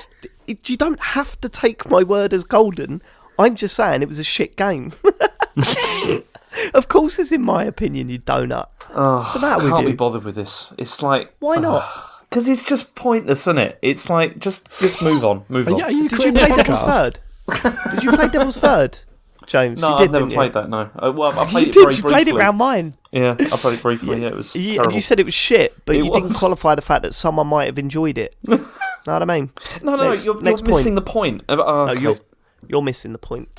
You 0.65 0.75
don't 0.75 0.99
have 0.99 1.39
to 1.41 1.47
take 1.47 1.89
my 1.89 2.03
word 2.03 2.33
as 2.33 2.43
golden. 2.43 3.01
I'm 3.39 3.55
just 3.55 3.73
saying 3.73 4.01
it 4.01 4.09
was 4.09 4.19
a 4.19 4.23
shit 4.23 4.57
game. 4.57 4.91
of 6.73 6.87
course, 6.89 7.19
it's 7.19 7.31
in 7.31 7.41
my 7.43 7.63
opinion, 7.63 8.09
you 8.09 8.19
donut. 8.19 8.67
What's 8.93 9.33
the 9.33 9.39
matter 9.39 9.63
with 9.63 9.71
Can't 9.71 9.85
be 9.85 9.93
bothered 9.93 10.23
with 10.25 10.35
this. 10.35 10.73
It's 10.77 11.01
like 11.01 11.33
Why 11.39 11.55
not? 11.57 11.89
because 12.29 12.49
it's 12.49 12.63
just 12.63 12.95
pointless, 12.95 13.41
isn't 13.41 13.59
it? 13.59 13.79
It's 13.81 14.09
like 14.09 14.39
just 14.39 14.67
just 14.79 15.01
move 15.01 15.23
on, 15.23 15.45
move 15.47 15.67
on. 15.69 15.77
Yeah, 15.77 15.87
you 15.89 16.09
Did 16.09 16.11
you 16.11 16.17
quitting 16.17 16.33
the 16.33 16.39
play 16.47 16.55
Devil's 16.55 16.83
podcast? 16.83 17.17
Third? 17.63 17.91
Did 17.91 18.03
you 18.03 18.11
play 18.11 18.27
Devil's 18.29 18.57
Third, 18.65 18.97
James? 19.45 19.81
no, 19.81 19.91
you 19.91 19.97
did, 19.97 20.03
I've 20.07 20.11
never 20.11 20.25
didn't 20.25 20.35
played 20.35 20.47
you? 20.55 20.61
that. 20.61 20.69
No, 20.69 20.89
uh, 20.95 21.11
well, 21.13 21.39
I 21.39 21.45
played 21.45 21.67
You 21.67 21.69
it 21.69 21.73
very 21.75 21.85
did. 21.95 21.97
You 21.97 22.01
briefly. 22.03 22.11
played 22.11 22.27
it 22.27 22.35
round 22.35 22.57
mine. 22.57 22.93
Yeah, 23.11 23.35
I 23.39 23.45
played 23.57 23.77
it 23.79 23.81
briefly. 23.83 24.21
Yeah, 24.21 24.27
it 24.29 24.35
was 24.35 24.55
You, 24.55 24.75
terrible. 24.75 24.93
you 24.93 25.01
said 25.01 25.19
it 25.19 25.25
was 25.25 25.33
shit, 25.33 25.75
but 25.85 25.95
It 25.95 26.05
you 26.05 26.11
didn't 26.11 26.33
qualify 26.33 26.75
the 26.75 26.81
fact 26.81 27.03
that 27.03 27.13
someone 27.13 27.47
might 27.47 27.65
have 27.65 27.77
enjoyed 27.77 28.17
it. 28.17 28.35
know 28.47 28.57
what 29.03 29.21
I 29.21 29.25
mean? 29.25 29.49
no, 29.81 29.95
no, 29.95 30.09
next- 30.09 30.25
you're, 30.25 30.41
you're 30.43 30.57
missing 30.63 30.95
the 30.95 31.01
point. 31.01 31.43
Uh, 31.49 31.57
oh, 31.59 31.85
No, 31.87 31.91
you're 31.93 32.19
you're 32.67 32.81
missing 32.81 33.11
the 33.11 33.17
point. 33.17 33.49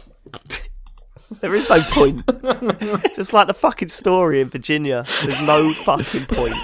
there 1.41 1.55
is 1.55 1.69
no 1.69 1.81
point. 1.91 2.25
Just 3.17 3.33
like 3.33 3.47
the 3.49 3.55
fucking 3.55 3.89
story 3.89 4.41
in 4.41 4.49
Virginia, 4.49 5.05
there's 5.23 5.43
no 5.43 5.71
fucking 5.73 6.27
point. 6.27 6.55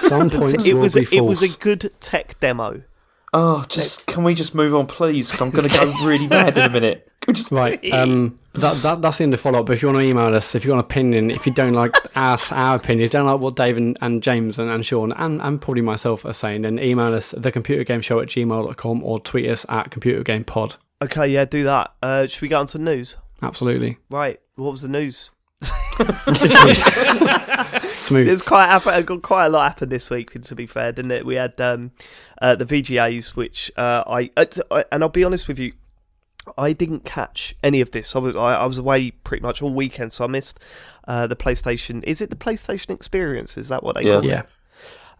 Some 0.00 0.30
points 0.30 0.64
It 0.66 0.74
will 0.74 0.82
was 0.82 0.94
be 0.94 1.00
a, 1.12 1.18
it 1.18 1.24
was 1.24 1.42
a 1.42 1.48
good 1.58 1.92
tech 2.00 2.38
demo. 2.40 2.82
Oh, 3.34 3.62
just 3.68 4.06
can 4.06 4.24
we 4.24 4.34
just 4.34 4.54
move 4.54 4.74
on, 4.74 4.86
please? 4.86 5.38
I'm 5.38 5.50
going 5.50 5.68
to 5.68 5.78
go 5.78 5.92
really 6.06 6.26
mad 6.26 6.56
in 6.56 6.64
a 6.64 6.70
minute. 6.70 7.10
Can 7.20 7.32
we 7.32 7.36
just 7.36 7.52
Right. 7.52 7.78
Um, 7.92 8.38
that, 8.60 8.76
that 8.82 9.02
that's 9.02 9.20
in 9.20 9.30
the 9.30 9.38
follow 9.38 9.60
up. 9.60 9.66
But 9.66 9.72
if 9.74 9.82
you 9.82 9.88
want 9.88 9.98
to 9.98 10.04
email 10.04 10.34
us, 10.34 10.54
if 10.54 10.64
you've 10.64 10.70
got 10.72 10.78
an 10.78 10.84
opinion, 10.84 11.30
if 11.30 11.46
you 11.46 11.52
don't 11.54 11.72
like 11.72 11.92
us, 12.14 12.52
our 12.52 12.76
opinions, 12.76 13.10
don't 13.10 13.26
like 13.26 13.40
what 13.40 13.56
Dave 13.56 13.76
and, 13.76 13.96
and 14.00 14.22
James 14.22 14.58
and, 14.58 14.70
and 14.70 14.84
Sean 14.84 15.12
and, 15.12 15.40
and 15.40 15.60
probably 15.60 15.82
myself 15.82 16.24
are 16.24 16.32
saying, 16.32 16.62
then 16.62 16.78
email 16.78 17.14
us 17.14 17.34
at 17.34 17.40
thecomputergameshow 17.42 18.22
at 18.22 18.28
gmail.com 18.28 19.04
or 19.04 19.20
tweet 19.20 19.48
us 19.50 19.64
at 19.68 19.90
computergamepod. 19.90 20.76
Okay, 21.02 21.28
yeah, 21.28 21.44
do 21.44 21.64
that. 21.64 21.92
Uh, 22.02 22.26
should 22.26 22.42
we 22.42 22.48
get 22.48 22.56
on 22.56 22.66
to 22.66 22.78
the 22.78 22.84
news? 22.84 23.16
Absolutely. 23.42 23.98
Right, 24.10 24.40
what 24.56 24.72
was 24.72 24.82
the 24.82 24.88
news? 24.88 25.30
Smooth. 27.88 28.26
There's 28.26 28.42
quite 28.42 28.66
happen- 28.66 29.04
got 29.04 29.22
quite 29.22 29.46
a 29.46 29.48
lot 29.48 29.68
happened 29.68 29.92
this 29.92 30.08
week. 30.10 30.30
To 30.40 30.54
be 30.54 30.66
fair, 30.66 30.92
didn't 30.92 31.10
it? 31.10 31.26
We 31.26 31.34
had 31.34 31.60
um, 31.60 31.92
uh, 32.40 32.54
the 32.54 32.64
VGAs, 32.64 33.34
which 33.36 33.70
uh, 33.76 34.04
I 34.06 34.30
uh, 34.36 34.44
I- 34.70 34.84
and 34.92 35.02
I'll 35.02 35.08
be 35.08 35.24
honest 35.24 35.48
with 35.48 35.58
you, 35.58 35.72
I 36.56 36.72
didn't 36.72 37.04
catch 37.04 37.54
any 37.62 37.80
of 37.80 37.90
this. 37.90 38.14
I 38.16 38.18
was 38.20 38.36
I, 38.36 38.54
I 38.62 38.66
was 38.66 38.78
away 38.78 39.10
pretty 39.10 39.42
much 39.42 39.60
all 39.62 39.72
weekend, 39.74 40.12
so 40.12 40.24
I 40.24 40.28
missed 40.28 40.60
uh, 41.06 41.26
the 41.26 41.36
PlayStation. 41.36 42.02
Is 42.04 42.20
it 42.20 42.30
the 42.30 42.36
PlayStation 42.36 42.90
Experience? 42.90 43.56
Is 43.58 43.68
that 43.68 43.82
what 43.82 43.96
they 43.96 44.02
Yeah. 44.04 44.12
call 44.14 44.24
it? 44.24 44.26
Yeah. 44.28 44.42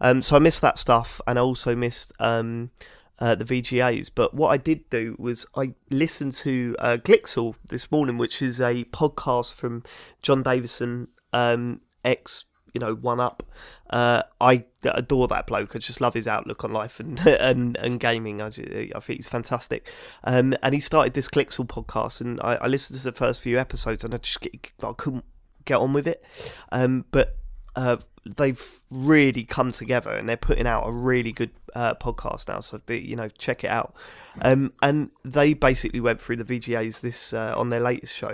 Um, 0.01 0.21
so 0.21 0.35
I 0.35 0.39
missed 0.39 0.61
that 0.61 0.77
stuff, 0.77 1.19
and 1.27 1.37
I 1.37 1.41
also 1.41 1.75
missed 1.75 2.13
um, 2.19 2.71
uh, 3.19 3.35
the 3.35 3.43
VGAs. 3.43 4.09
But 4.13 4.33
what 4.33 4.49
I 4.49 4.57
did 4.57 4.89
do 4.89 5.15
was 5.19 5.45
I 5.57 5.73
listened 5.89 6.33
to 6.33 6.75
uh, 6.79 6.97
Glixel 6.97 7.55
this 7.67 7.91
morning, 7.91 8.17
which 8.17 8.41
is 8.41 8.61
a 8.61 8.85
podcast 8.85 9.53
from 9.53 9.83
John 10.21 10.41
Davison, 10.41 11.09
um, 11.33 11.81
ex, 12.05 12.45
you 12.73 12.79
know, 12.79 12.95
One 12.95 13.19
Up. 13.19 13.43
Uh, 13.89 14.23
I 14.39 14.65
adore 14.83 15.27
that 15.29 15.47
bloke. 15.47 15.75
I 15.75 15.79
just 15.79 15.99
love 16.01 16.13
his 16.13 16.27
outlook 16.27 16.63
on 16.63 16.71
life 16.71 16.99
and 16.99 17.19
and, 17.27 17.77
and 17.77 17.99
gaming. 17.99 18.41
I, 18.41 18.49
ju- 18.49 18.91
I 18.95 18.99
think 18.99 19.19
he's 19.19 19.27
fantastic. 19.27 19.87
Um, 20.23 20.53
and 20.61 20.73
he 20.73 20.79
started 20.79 21.13
this 21.13 21.29
Glixel 21.29 21.67
podcast, 21.67 22.21
and 22.21 22.39
I, 22.41 22.55
I 22.55 22.67
listened 22.67 22.99
to 22.99 23.03
the 23.03 23.11
first 23.11 23.41
few 23.41 23.59
episodes, 23.59 24.03
and 24.03 24.13
I 24.13 24.17
just 24.17 24.45
I 24.83 24.93
couldn't 24.93 25.25
get 25.65 25.77
on 25.77 25.93
with 25.93 26.07
it. 26.07 26.23
Um, 26.71 27.05
but 27.11 27.37
uh, 27.75 27.97
they've 28.25 28.79
really 28.89 29.43
come 29.43 29.71
together 29.71 30.11
and 30.11 30.27
they're 30.27 30.37
putting 30.37 30.67
out 30.67 30.83
a 30.87 30.91
really 30.91 31.31
good 31.31 31.51
uh, 31.75 31.93
podcast 31.95 32.47
now. 32.47 32.59
So 32.59 32.81
you 32.87 33.15
know, 33.15 33.29
check 33.29 33.63
it 33.63 33.69
out. 33.69 33.93
Um, 34.41 34.73
and 34.81 35.11
they 35.23 35.53
basically 35.53 35.99
went 35.99 36.19
through 36.19 36.37
the 36.37 36.59
VGAs 36.59 37.01
this 37.01 37.33
uh, 37.33 37.53
on 37.55 37.69
their 37.69 37.79
latest 37.79 38.15
show, 38.15 38.33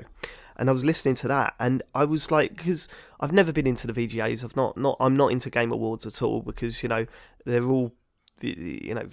and 0.57 0.69
I 0.69 0.73
was 0.73 0.85
listening 0.85 1.15
to 1.15 1.27
that, 1.29 1.55
and 1.59 1.83
I 1.93 2.05
was 2.05 2.31
like, 2.31 2.55
because 2.55 2.87
I've 3.19 3.31
never 3.31 3.51
been 3.51 3.67
into 3.67 3.87
the 3.87 3.93
VGAs. 3.93 4.43
I've 4.43 4.55
not, 4.55 4.77
not, 4.77 4.97
I'm 4.99 5.15
not 5.15 5.31
into 5.31 5.49
Game 5.49 5.71
Awards 5.71 6.05
at 6.05 6.21
all 6.21 6.41
because 6.41 6.83
you 6.83 6.89
know 6.89 7.05
they're 7.45 7.65
all 7.69 7.93
you 8.41 8.93
know 8.93 9.07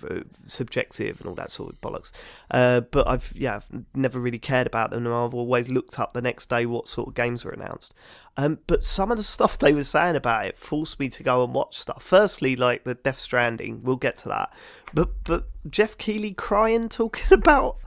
subjective 0.46 1.20
and 1.20 1.28
all 1.28 1.34
that 1.36 1.48
sort 1.48 1.72
of 1.72 1.80
bollocks 1.80 2.10
uh, 2.50 2.80
but 2.80 3.06
i've 3.06 3.32
yeah 3.36 3.54
I've 3.54 3.84
never 3.94 4.18
really 4.18 4.40
cared 4.40 4.66
about 4.66 4.90
them 4.90 5.06
and 5.06 5.14
i've 5.14 5.32
always 5.32 5.68
looked 5.68 6.00
up 6.00 6.12
the 6.12 6.20
next 6.20 6.50
day 6.50 6.66
what 6.66 6.88
sort 6.88 7.06
of 7.06 7.14
games 7.14 7.44
were 7.44 7.52
announced 7.52 7.94
um, 8.36 8.58
but 8.66 8.82
some 8.82 9.12
of 9.12 9.18
the 9.18 9.22
stuff 9.36 9.58
they 9.58 9.72
were 9.72 9.84
saying 9.84 10.16
about 10.16 10.46
it 10.46 10.58
forced 10.58 10.98
me 10.98 11.08
to 11.08 11.22
go 11.22 11.44
and 11.44 11.54
watch 11.54 11.78
stuff 11.78 12.02
firstly 12.02 12.56
like 12.56 12.82
the 12.82 12.96
death 12.96 13.20
stranding 13.20 13.84
we'll 13.84 13.94
get 13.94 14.16
to 14.16 14.28
that 14.28 14.52
but 14.92 15.10
but 15.22 15.44
jeff 15.70 15.96
keighley 15.96 16.32
crying 16.32 16.88
talking 16.88 17.32
about 17.38 17.78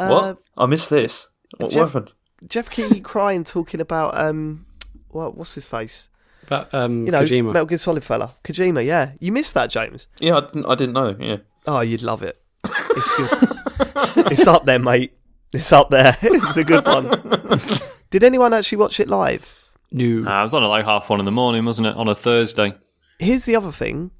uh, 0.00 0.08
what? 0.08 0.38
I 0.56 0.66
missed 0.66 0.88
this. 0.88 1.28
What, 1.58 1.70
Jeff- 1.70 1.78
what 1.78 1.92
happened? 1.92 2.12
Jeff 2.46 2.70
keighley 2.70 3.00
crying 3.12 3.44
talking 3.44 3.80
about 3.80 4.16
um 4.18 4.66
what, 5.08 5.36
what's 5.36 5.54
his 5.54 5.66
face 5.66 6.08
But 6.48 6.72
um, 6.74 7.04
you 7.06 7.12
know 7.12 7.22
Kojima. 7.22 7.52
metal 7.52 7.66
gear 7.66 7.78
solid 7.78 8.04
fella 8.04 8.34
kojima 8.44 8.84
yeah 8.84 9.12
you 9.20 9.32
missed 9.32 9.54
that 9.54 9.70
james 9.70 10.06
Yeah, 10.20 10.36
I 10.36 10.40
didn't. 10.40 10.66
I 10.66 10.74
didn't 10.74 10.94
know. 10.94 11.16
Yeah. 11.18 11.36
Oh, 11.66 11.80
you'd 11.80 12.02
love 12.02 12.22
it. 12.22 12.40
It's 12.64 13.10
good. 13.16 13.30
it's 14.32 14.46
up 14.46 14.64
there, 14.64 14.78
mate. 14.78 15.12
It's 15.52 15.72
up 15.72 15.90
there. 15.90 16.16
it's 16.22 16.56
a 16.56 16.64
good 16.64 16.84
one. 16.86 17.10
Did 18.10 18.24
anyone 18.24 18.54
actually 18.54 18.78
watch 18.78 18.98
it 19.00 19.08
live? 19.08 19.44
No. 19.92 20.20
Nah, 20.20 20.40
I 20.40 20.42
was 20.42 20.54
on 20.54 20.62
at 20.62 20.66
like 20.68 20.84
half 20.84 21.10
one 21.10 21.18
in 21.18 21.24
the 21.26 21.30
morning, 21.32 21.64
wasn't 21.66 21.88
it? 21.88 21.96
On 21.96 22.08
a 22.08 22.14
Thursday. 22.14 22.72
Here's 23.18 23.44
the 23.44 23.56
other 23.56 23.72
thing. 23.72 24.10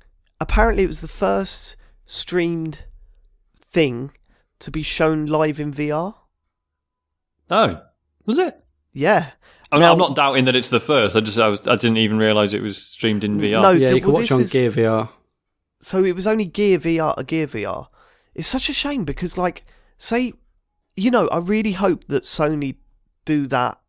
Apparently, 0.41 0.85
it 0.85 0.89
was 0.89 1.01
the 1.01 1.09
first 1.09 1.77
streamed 2.07 2.85
thing 3.61 4.13
to 4.59 4.71
be 4.71 4.83
shown 4.83 5.27
live 5.27 5.59
in 5.61 5.73
VR. 5.73 6.15
Oh, 7.51 7.81
was 8.27 8.39
it? 8.39 8.63
Yeah. 8.93 9.31
I 9.73 9.77
mean, 9.77 9.83
Now- 9.83 9.93
I'm 9.93 9.99
not 9.99 10.17
doubting 10.17 10.47
that 10.47 10.57
it's 10.57 10.69
the 10.71 10.81
first. 10.81 11.15
I 11.17 11.21
just 11.21 11.39
I, 11.39 11.49
was, 11.49 11.67
I 11.69 11.77
didn't 11.77 11.99
even 11.99 12.19
realise 12.19 12.53
it 12.53 12.63
was 12.63 12.77
streamed 12.85 13.23
in 13.25 13.39
VR. 13.39 13.63
No, 13.63 13.71
yeah, 13.71 13.89
the- 13.89 13.95
you 13.97 14.01
can 14.01 14.13
well, 14.13 14.23
watch 14.23 14.33
on 14.33 14.41
is- 14.41 14.51
Gear 14.53 14.71
VR. 14.71 15.09
So 15.81 16.05
it 16.05 16.15
was 16.15 16.27
only 16.27 16.45
Gear 16.45 16.79
VR, 16.79 17.15
a 17.17 17.25
Gear 17.25 17.47
VR. 17.47 17.87
It's 18.35 18.49
such 18.49 18.69
a 18.69 18.73
shame 18.73 19.05
because, 19.05 19.39
like, 19.39 19.65
say, 19.97 20.35
you 20.97 21.11
know, 21.11 21.27
I 21.29 21.39
really 21.39 21.73
hope 21.73 22.05
that 22.09 22.25
Sony 22.25 22.77
do 23.25 23.47
that 23.47 23.81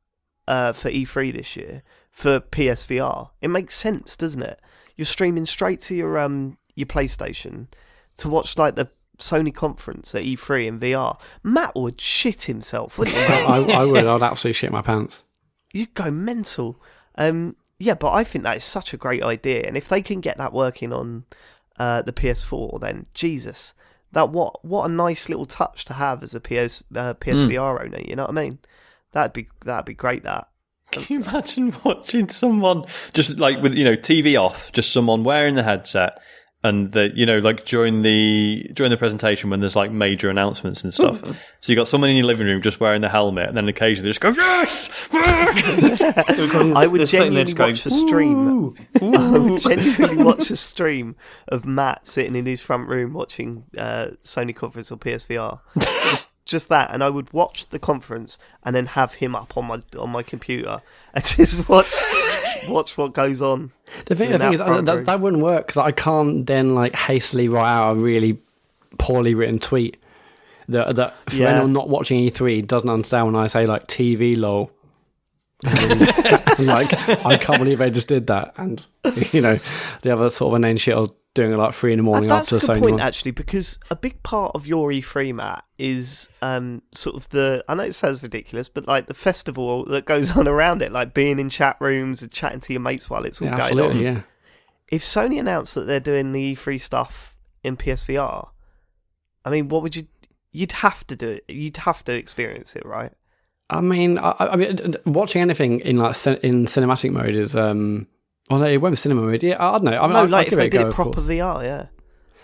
uh, 0.47 0.71
for 0.73 0.89
E3 0.89 1.33
this 1.33 1.55
year 1.57 1.83
for 2.09 2.39
PSVR. 2.39 3.31
It 3.41 3.49
makes 3.49 3.75
sense, 3.75 4.15
doesn't 4.15 4.41
it? 4.41 4.59
You're 4.95 5.05
streaming 5.05 5.45
straight 5.45 5.79
to 5.81 5.95
your 5.95 6.17
um 6.19 6.57
your 6.75 6.85
PlayStation 6.87 7.67
to 8.17 8.29
watch 8.29 8.57
like 8.57 8.75
the 8.75 8.89
Sony 9.21 9.53
conference 9.53 10.13
at 10.13 10.23
E3 10.23 10.67
in 10.67 10.79
VR. 10.79 11.19
Matt 11.43 11.75
would 11.75 11.99
shit 11.99 12.43
himself, 12.43 12.97
wouldn't 12.97 13.17
he? 13.17 13.23
I, 13.23 13.57
I 13.57 13.85
would. 13.85 14.05
I'd 14.05 14.21
absolutely 14.21 14.53
shit 14.53 14.71
my 14.71 14.81
pants. 14.81 15.25
You'd 15.73 15.93
go 15.93 16.11
mental. 16.11 16.81
Um, 17.15 17.55
yeah, 17.79 17.95
but 17.95 18.11
I 18.11 18.23
think 18.23 18.43
that 18.43 18.57
is 18.57 18.63
such 18.63 18.93
a 18.93 18.97
great 18.97 19.23
idea, 19.23 19.63
and 19.65 19.75
if 19.75 19.89
they 19.89 20.01
can 20.01 20.21
get 20.21 20.37
that 20.37 20.53
working 20.53 20.93
on 20.93 21.25
uh, 21.79 22.01
the 22.03 22.13
PS4, 22.13 22.79
then 22.79 23.07
Jesus, 23.13 23.73
that 24.11 24.29
what 24.29 24.63
what 24.63 24.89
a 24.89 24.93
nice 24.93 25.29
little 25.29 25.45
touch 25.45 25.85
to 25.85 25.93
have 25.93 26.21
as 26.21 26.35
a 26.35 26.39
PS 26.39 26.83
uh, 26.95 27.15
PSVR 27.15 27.83
owner. 27.83 27.99
You 28.05 28.15
know 28.15 28.23
what 28.23 28.37
I 28.37 28.43
mean? 28.43 28.59
That'd 29.13 29.33
be 29.33 29.47
that'd 29.65 29.85
be 29.85 29.93
great. 29.93 30.23
That 30.23 30.47
Can 30.91 31.05
you 31.09 31.23
imagine 31.23 31.73
watching 31.83 32.29
someone 32.29 32.85
just 33.13 33.39
like 33.39 33.61
with 33.61 33.73
you 33.73 33.83
know 33.83 33.95
TV 33.95 34.39
off, 34.39 34.71
just 34.71 34.93
someone 34.93 35.23
wearing 35.23 35.55
the 35.55 35.63
headset, 35.63 36.21
and 36.63 36.91
that 36.91 37.15
you 37.17 37.25
know 37.25 37.39
like 37.39 37.65
during 37.65 38.03
the 38.03 38.69
during 38.73 38.89
the 38.91 38.97
presentation 38.97 39.49
when 39.49 39.59
there's 39.61 39.75
like 39.75 39.91
major 39.91 40.29
announcements 40.29 40.83
and 40.83 40.93
stuff 40.93 41.19
Mm. 41.21 41.35
so 41.61 41.71
you 41.71 41.75
got 41.75 41.87
someone 41.87 42.09
in 42.11 42.15
your 42.15 42.25
living 42.27 42.45
room 42.45 42.61
just 42.61 42.79
wearing 42.79 43.01
the 43.01 43.09
helmet 43.09 43.47
and 43.47 43.57
then 43.57 43.67
occasionally 43.67 44.07
they 44.07 44.09
just 44.11 44.21
go 44.21 44.29
yes 44.29 44.87
fuck!" 44.87 45.21
I 46.77 46.87
would 46.87 46.99
They're 46.99 47.05
sitting 47.07 47.33
there 47.33 47.45
genuinely 47.45 47.45
just 47.45 47.57
going, 47.57 47.71
watch 47.71 47.85
a 47.85 47.89
stream. 47.89 48.75
I 49.01 49.37
would 49.37 49.61
genuinely 49.61 50.23
watch 50.23 50.51
a 50.51 50.55
stream 50.55 51.15
of 51.47 51.65
Matt 51.65 52.05
sitting 52.07 52.35
in 52.35 52.45
his 52.45 52.61
front 52.61 52.87
room 52.87 53.13
watching 53.13 53.63
uh, 53.77 54.11
Sony 54.23 54.55
conference 54.55 54.91
or 54.91 54.97
PSVR. 54.97 55.59
just, 55.79 56.29
just 56.45 56.69
that, 56.69 56.91
and 56.93 57.03
I 57.03 57.09
would 57.09 57.31
watch 57.33 57.69
the 57.69 57.79
conference 57.79 58.37
and 58.63 58.75
then 58.75 58.85
have 58.87 59.15
him 59.15 59.35
up 59.35 59.57
on 59.57 59.65
my 59.65 59.81
on 59.97 60.09
my 60.11 60.23
computer 60.23 60.81
and 61.13 61.23
just 61.25 61.67
watch 61.69 61.91
watch 62.69 62.97
what 62.97 63.13
goes 63.13 63.41
on. 63.41 63.71
The 64.05 64.15
thing, 64.15 64.27
in 64.27 64.33
the 64.33 64.39
thing 64.39 64.53
is, 64.53 64.59
that, 64.59 65.05
that 65.05 65.19
wouldn't 65.19 65.41
work 65.43 65.67
because 65.67 65.81
I 65.81 65.91
can't 65.91 66.45
then 66.45 66.75
like 66.75 66.95
hastily 66.95 67.47
write 67.47 67.71
out 67.71 67.91
a 67.91 67.95
really 67.95 68.39
poorly 68.97 69.33
written 69.33 69.59
tweet 69.59 69.97
that 70.69 70.95
that 70.95 71.13
for 71.29 71.35
Yeah. 71.35 71.49
anyone 71.49 71.73
not 71.73 71.89
watching 71.89 72.19
E3 72.19 72.65
doesn't 72.65 72.89
understand 72.89 73.27
when 73.27 73.35
I 73.35 73.47
say 73.47 73.65
like 73.65 73.87
TV 73.87 74.37
lol. 74.37 74.71
And, 75.63 76.01
and, 76.59 76.65
like 76.65 76.91
I 77.25 77.37
can't 77.37 77.59
believe 77.59 77.77
they 77.79 77.91
just 77.91 78.07
did 78.07 78.27
that, 78.27 78.53
and 78.57 78.83
you 79.31 79.41
know 79.41 79.57
the 80.01 80.11
other 80.11 80.29
sort 80.29 80.53
of 80.53 80.55
inane 80.57 80.77
shit 80.77 80.95
I 80.95 80.99
was 80.99 81.09
doing 81.33 81.51
at 81.53 81.57
like 81.57 81.73
three 81.73 81.93
in 81.93 81.97
the 81.97 82.03
morning 82.03 82.23
And 82.23 82.31
that's 82.31 82.51
after 82.51 82.65
a 82.73 82.75
good 82.75 82.81
point, 82.81 82.99
actually, 82.99 83.31
because 83.31 83.79
a 83.89 83.95
big 83.95 84.21
part 84.23 84.53
of 84.55 84.67
your 84.67 84.89
E3, 84.89 85.33
Matt, 85.33 85.63
is 85.77 86.29
um, 86.41 86.81
sort 86.93 87.15
of 87.15 87.29
the. 87.29 87.63
I 87.67 87.75
know 87.75 87.83
it 87.83 87.93
sounds 87.93 88.21
ridiculous, 88.21 88.67
but 88.67 88.87
like 88.87 89.07
the 89.07 89.13
festival 89.13 89.85
that 89.85 90.05
goes 90.05 90.35
on 90.37 90.47
around 90.47 90.81
it, 90.81 90.91
like 90.91 91.13
being 91.13 91.39
in 91.39 91.49
chat 91.49 91.77
rooms 91.79 92.21
and 92.21 92.31
chatting 92.31 92.59
to 92.61 92.73
your 92.73 92.81
mates 92.81 93.09
while 93.09 93.23
it's 93.23 93.41
all 93.41 93.47
Yeah, 93.47 93.57
going 93.57 93.79
on. 93.79 93.99
yeah. 93.99 94.21
If 94.91 95.03
Sony 95.03 95.39
announced 95.39 95.75
that 95.75 95.87
they're 95.87 96.01
doing 96.01 96.33
the 96.33 96.53
E3 96.55 96.79
stuff 96.81 97.37
in 97.63 97.77
PSVR, 97.77 98.49
I 99.45 99.49
mean, 99.49 99.69
what 99.69 99.83
would 99.83 99.95
you? 99.95 100.07
You'd 100.51 100.73
have 100.73 101.07
to 101.07 101.15
do 101.15 101.29
it. 101.29 101.45
You'd 101.47 101.77
have 101.77 102.03
to 102.05 102.11
experience 102.13 102.75
it, 102.75 102.85
right? 102.85 103.13
I 103.69 103.79
mean, 103.79 104.17
I, 104.19 104.35
I 104.37 104.55
mean, 104.57 104.93
watching 105.05 105.41
anything 105.41 105.79
in 105.79 105.95
like 105.95 106.15
in 106.43 106.65
cinematic 106.65 107.11
mode 107.11 107.35
is 107.37 107.55
um. 107.55 108.07
Well, 108.51 108.59
no, 108.59 108.67
it 108.67 108.81
won't 108.81 108.91
be 108.91 108.97
cinema 108.97 109.21
mode. 109.21 109.41
Yeah, 109.43 109.55
I, 109.55 109.69
I 109.69 109.71
don't 109.77 109.85
know. 109.85 109.97
I 109.97 110.01
mean, 110.01 110.11
no, 110.11 110.19
I'll, 110.19 110.27
like 110.27 110.47
I'll 110.47 110.53
if 110.53 110.59
they 110.59 110.65
it 110.65 110.67
a 110.67 110.77
did 110.77 110.81
go, 110.81 110.87
it 110.89 110.93
proper. 110.93 111.21
VR, 111.21 111.63
yeah. 111.63 111.85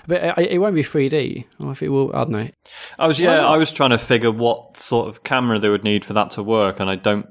but 0.08 0.24
uh, 0.24 0.34
it, 0.38 0.52
it 0.52 0.58
won't 0.60 0.74
be 0.74 0.82
3D. 0.82 1.44
Or 1.60 1.74
if 1.74 1.84
it 1.84 1.90
will, 1.90 2.16
I 2.16 2.20
don't 2.20 2.32
know. 2.32 2.50
I 2.98 3.08
was 3.08 3.20
yeah. 3.20 3.46
I 3.46 3.58
was 3.58 3.74
trying 3.74 3.90
to 3.90 3.98
figure 3.98 4.32
what 4.32 4.78
sort 4.78 5.10
of 5.10 5.24
camera 5.24 5.60
they 5.60 5.68
would 5.68 5.84
need 5.84 6.06
for 6.06 6.14
that 6.14 6.32
to 6.32 6.44
work, 6.44 6.80
and 6.80 6.90
I 6.90 6.96
don't 6.96 7.28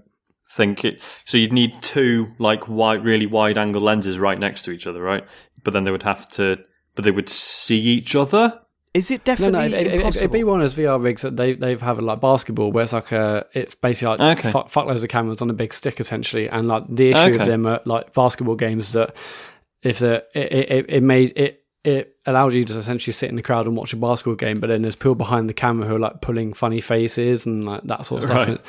think 0.50 0.84
it. 0.84 1.00
So 1.24 1.38
you'd 1.38 1.54
need 1.54 1.82
two 1.82 2.32
like 2.38 2.68
wide, 2.68 3.02
really 3.02 3.26
wide 3.26 3.56
angle 3.56 3.80
lenses 3.80 4.18
right 4.18 4.38
next 4.38 4.62
to 4.64 4.72
each 4.72 4.86
other, 4.86 5.00
right? 5.00 5.26
But 5.64 5.72
then 5.72 5.84
they 5.84 5.90
would 5.90 6.02
have 6.02 6.28
to, 6.32 6.58
but 6.94 7.04
they 7.06 7.10
would 7.10 7.30
see 7.30 7.80
each 7.80 8.14
other. 8.14 8.60
Is 8.96 9.10
it 9.10 9.24
definitely 9.24 9.52
no, 9.52 9.64
it, 9.66 9.72
it, 9.72 9.86
it, 9.86 9.94
impossible? 9.94 10.18
it'd 10.24 10.32
be 10.32 10.44
one 10.44 10.60
of 10.60 10.64
those 10.64 10.74
VR 10.86 11.02
rigs 11.02 11.22
that 11.22 11.36
they 11.36 11.54
they've 11.54 11.80
have 11.82 11.98
like 12.00 12.20
basketball, 12.20 12.72
where 12.72 12.84
it's 12.84 12.92
like 12.92 13.12
a 13.12 13.46
it's 13.52 13.74
basically 13.74 14.16
like 14.16 14.38
Okay. 14.38 14.50
fuck, 14.50 14.68
fuck 14.68 14.86
loads 14.86 15.02
of 15.02 15.08
cameras 15.08 15.40
on 15.42 15.50
a 15.50 15.54
big 15.54 15.72
stick 15.74 16.00
essentially, 16.00 16.48
and 16.48 16.66
like 16.68 16.84
the 16.88 17.10
issue 17.10 17.18
Okay. 17.34 17.38
of 17.42 17.46
them 17.46 17.66
are 17.66 17.80
like 17.84 18.12
basketball 18.12 18.56
games 18.56 18.92
that 18.92 19.14
if 19.82 19.98
the 20.00 20.24
it, 20.34 20.52
it, 20.52 20.70
it- 20.72 20.86
it 20.88 21.02
made 21.02 21.32
it 21.36 21.62
it 21.84 22.16
allowed 22.26 22.52
you 22.52 22.64
to 22.64 22.76
essentially 22.76 23.12
sit 23.12 23.30
in 23.30 23.36
the 23.36 23.42
crowd 23.42 23.66
and 23.68 23.76
watch 23.76 23.92
a 23.92 23.96
basketball 23.96 24.34
game, 24.34 24.58
but 24.58 24.66
then 24.66 24.82
there's 24.82 24.96
people 24.96 25.14
behind 25.14 25.48
the 25.48 25.54
camera 25.54 25.86
who 25.86 25.94
are 25.94 25.98
like 26.00 26.20
pulling 26.20 26.52
funny 26.52 26.80
faces 26.80 27.46
and 27.46 27.62
like 27.62 27.82
that 27.84 28.04
sort 28.04 28.24
of 28.24 28.28
stuff. 28.30 28.48
Right. 28.48 28.60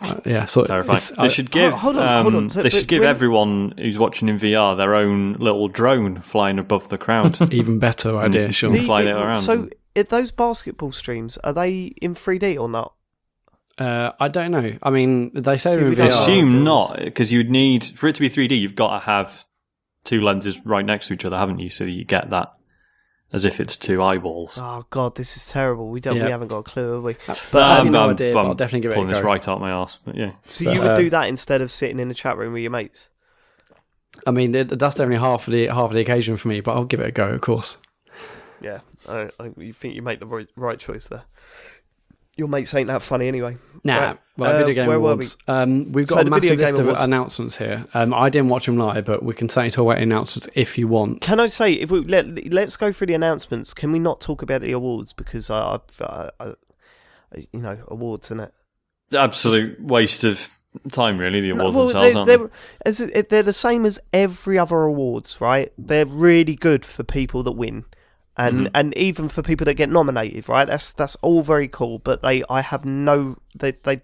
Uh, 0.00 0.14
yeah, 0.26 0.44
so 0.44 0.64
Terrifying. 0.64 0.96
it's- 0.98 1.12
They 1.18 1.28
should 1.28 1.50
give. 1.50 1.72
hold 1.72 1.96
on, 1.96 2.22
hold 2.22 2.34
on. 2.34 2.42
um, 2.44 2.48
So- 2.48 2.62
they 2.62 2.70
should 2.70 2.88
give 2.88 3.00
when- 3.00 3.08
everyone 3.08 3.74
who's 3.78 3.98
watching 3.98 4.28
in 4.28 4.38
VR 4.38 4.76
their 4.76 4.94
own 4.94 5.34
little 5.38 5.68
drone 5.68 6.20
flying 6.22 6.58
above 6.58 6.88
the 6.88 6.98
crowd. 6.98 7.52
even 7.52 7.78
better 7.78 8.16
idea. 8.18 8.52
Sure. 8.52 8.70
The- 8.70 8.80
fly 8.80 9.04
that 9.04 9.14
around. 9.14 9.36
So, 9.36 9.68
are 9.96 10.02
those 10.02 10.30
basketball 10.30 10.92
streams 10.92 11.38
are 11.38 11.54
they 11.54 11.84
in 12.02 12.14
3D 12.14 12.58
or 12.60 12.68
not? 12.68 12.92
Uh, 13.78 14.12
I 14.20 14.28
don't 14.28 14.50
know. 14.52 14.72
I 14.82 14.90
mean, 14.90 15.32
they 15.34 15.56
say 15.58 15.70
See, 15.74 15.76
they're 15.80 15.88
in 15.88 15.94
VR. 15.94 16.06
Assume 16.08 16.50
deals. 16.50 16.62
not, 16.64 16.96
because 16.98 17.30
you'd 17.32 17.50
need 17.50 17.84
for 17.84 18.08
it 18.08 18.14
to 18.14 18.20
be 18.20 18.28
3D. 18.30 18.58
You've 18.58 18.74
got 18.74 18.98
to 19.00 19.04
have 19.06 19.44
two 20.04 20.20
lenses 20.22 20.58
right 20.64 20.84
next 20.84 21.08
to 21.08 21.14
each 21.14 21.24
other, 21.26 21.36
haven't 21.36 21.58
you? 21.58 21.68
So 21.68 21.84
that 21.84 21.90
you 21.90 22.04
get 22.04 22.30
that 22.30 22.52
as 23.32 23.44
if 23.44 23.60
it's 23.60 23.76
two 23.76 24.02
eyeballs. 24.02 24.56
Oh 24.60 24.84
god, 24.90 25.14
this 25.16 25.36
is 25.36 25.50
terrible. 25.50 25.88
We 25.88 26.00
don't. 26.00 26.16
Yeah. 26.16 26.24
We 26.26 26.30
haven't 26.30 26.48
got 26.48 26.58
a 26.58 26.62
clue, 26.62 26.94
have 26.94 27.02
we? 27.02 27.16
But 27.26 27.42
No, 27.54 27.60
I 27.60 27.68
have 27.76 27.78
I'm- 27.84 27.92
no 27.92 28.00
I'm- 28.02 28.10
idea. 28.10 28.32
But 28.32 28.40
I'm 28.40 28.46
I'll 28.46 28.54
definitely 28.54 28.80
give 28.80 28.90
it 28.92 28.94
a 28.94 28.96
Pulling 28.96 29.08
go. 29.10 29.14
this 29.14 29.24
right 29.24 29.48
out 29.48 29.60
my 29.60 29.70
ass, 29.70 29.98
but 30.04 30.14
yeah. 30.14 30.32
So 30.46 30.64
But, 30.64 30.74
you 30.74 30.80
would 30.80 30.90
uh, 30.90 30.96
do 30.96 31.10
that 31.10 31.28
instead 31.28 31.60
of 31.62 31.70
sitting 31.70 31.98
in 31.98 32.10
a 32.10 32.14
chat 32.14 32.36
room 32.36 32.52
with 32.52 32.62
your 32.62 32.70
mates. 32.70 33.10
I 34.26 34.30
mean, 34.30 34.52
that's 34.52 34.70
definitely 34.76 35.16
half 35.16 35.46
of 35.46 35.52
the 35.52 35.66
half 35.66 35.90
of 35.90 35.92
the 35.92 36.00
occasion 36.00 36.36
for 36.36 36.48
me. 36.48 36.60
But 36.60 36.72
I'll 36.76 36.84
give 36.84 37.00
it 37.00 37.06
a 37.08 37.12
go, 37.12 37.28
of 37.28 37.40
course. 37.42 37.76
Yeah, 38.60 38.80
I, 39.08 39.28
I, 39.38 39.50
you 39.58 39.74
think 39.74 39.94
you 39.94 40.00
make 40.02 40.18
the 40.20 40.26
right, 40.26 40.48
right 40.56 40.78
choice 40.78 41.06
there. 41.08 41.24
Your 42.36 42.48
mates 42.48 42.74
ain't 42.74 42.88
that 42.88 43.02
funny 43.02 43.28
anyway. 43.28 43.56
Nah, 43.82 43.96
Right. 43.96 44.18
well, 44.36 44.54
Uh, 44.54 44.58
video 44.58 44.74
game 44.74 44.86
where 44.88 45.00
were 45.00 45.12
awards. 45.12 45.36
Um, 45.48 45.90
we've 45.92 46.06
So 46.06 46.16
got 46.16 46.26
a 46.26 46.30
massive 46.30 46.42
Video 46.42 46.56
Game 46.56 46.66
list 46.66 46.80
of 46.80 46.86
Awards- 46.86 47.04
announcements 47.04 47.56
here. 47.56 47.84
Um, 47.94 48.12
I 48.12 48.28
didn't 48.28 48.48
watch 48.48 48.66
them 48.66 48.76
live, 48.76 49.04
but 49.06 49.22
we 49.22 49.32
can 49.32 49.48
certainly 49.48 49.70
talk 49.70 49.86
about 49.86 50.02
announcements 50.02 50.46
if 50.54 50.76
you 50.76 50.86
want. 50.88 51.22
Can 51.22 51.40
I 51.40 51.46
say 51.46 51.72
if 51.72 51.90
we 51.90 52.00
let 52.00 52.52
let's 52.52 52.76
go 52.76 52.92
through 52.92 53.06
the 53.06 53.14
announcements? 53.14 53.72
Can 53.72 53.90
we 53.92 53.98
not 53.98 54.20
talk 54.20 54.42
about 54.42 54.60
the 54.60 54.72
awards 54.72 55.12
because 55.14 55.48
I, 55.50 55.74
I've, 55.76 56.00
uh, 56.00 56.30
I, 56.40 56.52
you 57.52 57.60
know, 57.60 57.78
awards 57.88 58.30
and 58.30 58.40
it. 58.42 58.52
Absolute 59.14 59.80
waste 59.80 60.24
of 60.24 60.50
time, 60.90 61.16
really. 61.16 61.40
The 61.40 61.50
awards 61.50 61.74
well, 61.76 61.84
themselves, 61.86 62.26
they, 62.26 62.34
aren't 62.34 62.50
they're, 62.50 62.50
as 62.84 62.98
they're 63.30 63.42
the 63.42 63.52
same 63.52 63.86
as 63.86 63.98
every 64.12 64.58
other 64.58 64.82
awards, 64.82 65.40
right? 65.40 65.72
They're 65.78 66.04
really 66.06 66.54
good 66.56 66.84
for 66.84 67.02
people 67.04 67.42
that 67.44 67.52
win, 67.52 67.84
and 68.36 68.66
Mhm. 68.66 68.70
and 68.74 68.96
even 68.98 69.28
for 69.28 69.42
people 69.42 69.64
that 69.64 69.74
get 69.74 69.88
nominated, 69.90 70.48
right? 70.48 70.66
That's 70.66 70.92
that's 70.92 71.16
all 71.16 71.42
very 71.42 71.68
cool. 71.68 71.98
But 71.98 72.22
they, 72.22 72.42
I 72.50 72.60
have 72.60 72.84
no, 72.84 73.36
they 73.54 73.72
they 73.82 74.02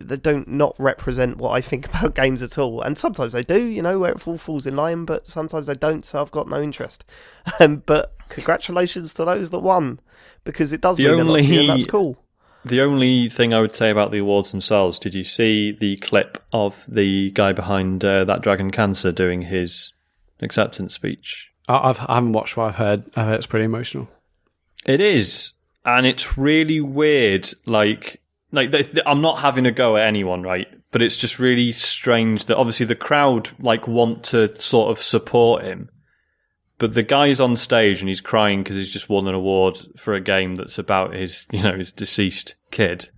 they 0.00 0.16
don't 0.16 0.46
not 0.48 0.76
represent 0.78 1.36
what 1.38 1.50
I 1.50 1.60
think 1.60 1.86
about 1.94 2.14
games 2.14 2.42
at 2.42 2.58
all. 2.58 2.80
And 2.80 2.96
sometimes 2.96 3.32
they 3.32 3.42
do, 3.42 3.60
you 3.62 3.82
know, 3.82 3.98
where 3.98 4.12
it 4.12 4.26
all 4.26 4.38
falls 4.38 4.66
in 4.66 4.76
line. 4.76 5.04
But 5.04 5.26
sometimes 5.26 5.66
they 5.66 5.74
don't. 5.74 6.04
So 6.04 6.20
I've 6.20 6.30
got 6.30 6.48
no 6.48 6.60
interest. 6.62 7.04
Um, 7.60 7.82
but 7.86 8.14
congratulations 8.28 9.12
to 9.14 9.24
those 9.24 9.50
that 9.50 9.58
won, 9.60 9.98
because 10.44 10.72
it 10.72 10.80
does 10.80 10.96
The 10.98 11.08
mean 11.08 11.20
a 11.20 11.24
lot 11.24 11.42
to 11.42 11.48
you, 11.52 11.60
and 11.60 11.68
that's 11.70 11.84
cool. 11.86 12.16
The 12.64 12.80
only 12.82 13.28
thing 13.30 13.52
I 13.54 13.60
would 13.60 13.74
say 13.74 13.90
about 13.90 14.10
the 14.12 14.18
awards 14.18 14.50
themselves, 14.50 14.98
did 14.98 15.14
you 15.14 15.24
see 15.24 15.72
the 15.72 15.96
clip 15.96 16.38
of 16.52 16.84
the 16.86 17.30
guy 17.32 17.52
behind 17.52 18.04
uh, 18.04 18.24
that 18.24 18.42
Dragon 18.42 18.70
Cancer 18.70 19.10
doing 19.12 19.42
his 19.42 19.94
acceptance 20.40 20.94
speech? 20.94 21.49
I, 21.70 21.88
I've, 21.88 22.00
I 22.00 22.14
haven't 22.16 22.32
watched, 22.32 22.56
what 22.56 22.68
I've 22.68 22.74
heard. 22.76 23.04
I've 23.16 23.26
heard 23.26 23.36
it's 23.36 23.46
pretty 23.46 23.64
emotional. 23.64 24.08
It 24.84 25.00
is, 25.00 25.52
and 25.84 26.06
it's 26.06 26.36
really 26.36 26.80
weird. 26.80 27.48
Like, 27.64 28.20
like 28.50 28.70
th- 28.70 28.92
th- 28.92 29.06
I'm 29.06 29.20
not 29.20 29.38
having 29.38 29.66
a 29.66 29.70
go 29.70 29.96
at 29.96 30.06
anyone, 30.06 30.42
right? 30.42 30.68
But 30.90 31.02
it's 31.02 31.16
just 31.16 31.38
really 31.38 31.70
strange 31.72 32.46
that 32.46 32.56
obviously 32.56 32.86
the 32.86 32.96
crowd 32.96 33.50
like 33.60 33.86
want 33.86 34.24
to 34.24 34.60
sort 34.60 34.90
of 34.90 35.02
support 35.02 35.62
him, 35.62 35.88
but 36.78 36.94
the 36.94 37.04
guy's 37.04 37.40
on 37.40 37.54
stage 37.56 38.00
and 38.00 38.08
he's 38.08 38.20
crying 38.20 38.62
because 38.62 38.76
he's 38.76 38.92
just 38.92 39.08
won 39.08 39.28
an 39.28 39.34
award 39.34 39.78
for 39.96 40.14
a 40.14 40.20
game 40.20 40.56
that's 40.56 40.78
about 40.78 41.14
his, 41.14 41.46
you 41.52 41.62
know, 41.62 41.76
his 41.76 41.92
deceased 41.92 42.56
kid, 42.72 43.10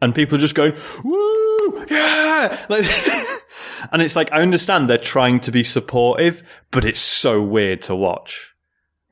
and 0.00 0.14
people 0.14 0.36
are 0.36 0.40
just 0.40 0.54
going, 0.54 0.74
"Woo, 1.04 1.86
yeah!" 1.90 2.64
Like, 2.68 2.84
and 3.92 4.02
it's 4.02 4.16
like 4.16 4.32
I 4.32 4.40
understand 4.42 4.88
they're 4.88 4.98
trying 4.98 5.40
to 5.40 5.50
be 5.50 5.64
supportive, 5.64 6.42
but 6.70 6.84
it's 6.84 7.00
so 7.00 7.42
weird 7.42 7.82
to 7.82 7.94
watch. 7.94 8.46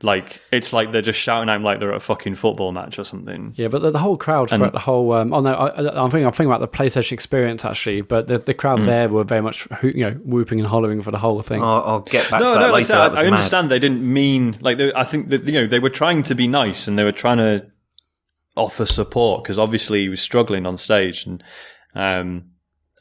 Like 0.01 0.41
it's 0.53 0.73
like 0.73 0.93
they're 0.93 1.03
just 1.03 1.19
shouting 1.19 1.49
out 1.51 1.61
like 1.63 1.81
they're 1.81 1.91
at 1.91 1.97
a 1.97 2.01
fucking 2.01 2.37
football 2.37 2.71
match 2.71 3.01
or 3.01 3.05
something. 3.05 3.53
Yeah, 3.57 3.67
but 3.67 3.83
the, 3.83 3.91
the 3.91 3.99
whole 3.99 4.17
crowd 4.17 4.53
And- 4.53 4.63
for 4.63 4.71
the 4.71 4.79
whole. 4.79 5.11
Um, 5.13 5.35
oh 5.35 5.41
no, 5.41 5.53
I, 5.53 5.67
I- 5.71 6.05
I'm 6.05 6.09
thinking. 6.09 6.25
I'm 6.25 6.33
thinking 6.33 6.47
about 6.53 6.61
the 6.61 6.69
PlayStation 6.69 7.11
experience 7.13 7.65
actually, 7.65 8.03
but 8.03 8.29
the 8.29 8.39
the 8.39 8.55
crowd 8.55 8.83
there 8.85 9.09
were 9.09 9.25
very 9.25 9.41
much 9.43 9.67
you 9.83 10.05
know 10.05 10.13
whooping 10.25 10.61
and 10.61 10.69
hollering 10.69 11.03
for 11.03 11.11
the 11.11 11.19
whole 11.19 11.43
thing. 11.43 11.65
I'll, 11.65 11.83
I'll 11.85 12.01
get 12.01 12.31
back 12.31 12.41
No, 12.41 12.53
to 12.53 12.59
that 12.61 12.67
no, 12.69 12.73
like 12.73 12.87
that, 12.87 13.09
That 13.11 13.19
I 13.19 13.23
mad. 13.25 13.33
understand 13.33 13.71
they 13.73 13.81
didn't 13.81 14.03
mean 14.03 14.57
like 14.61 14.79
they, 14.79 14.95
I 14.95 15.03
think 15.03 15.31
that 15.31 15.45
you 15.49 15.55
know 15.63 15.67
they 15.67 15.81
were 15.81 15.91
trying 15.91 16.23
to 16.25 16.35
be 16.37 16.47
nice 16.47 16.87
and 16.87 16.97
they 16.97 17.03
were 17.03 17.11
trying 17.11 17.39
to 17.39 17.67
offer 18.59 18.85
support 18.87 19.43
because 19.45 19.59
obviously 19.59 20.01
he 20.03 20.09
was 20.09 20.21
struggling 20.21 20.67
on 20.67 20.77
stage 20.77 21.25
and 21.27 21.43
um 21.95 22.45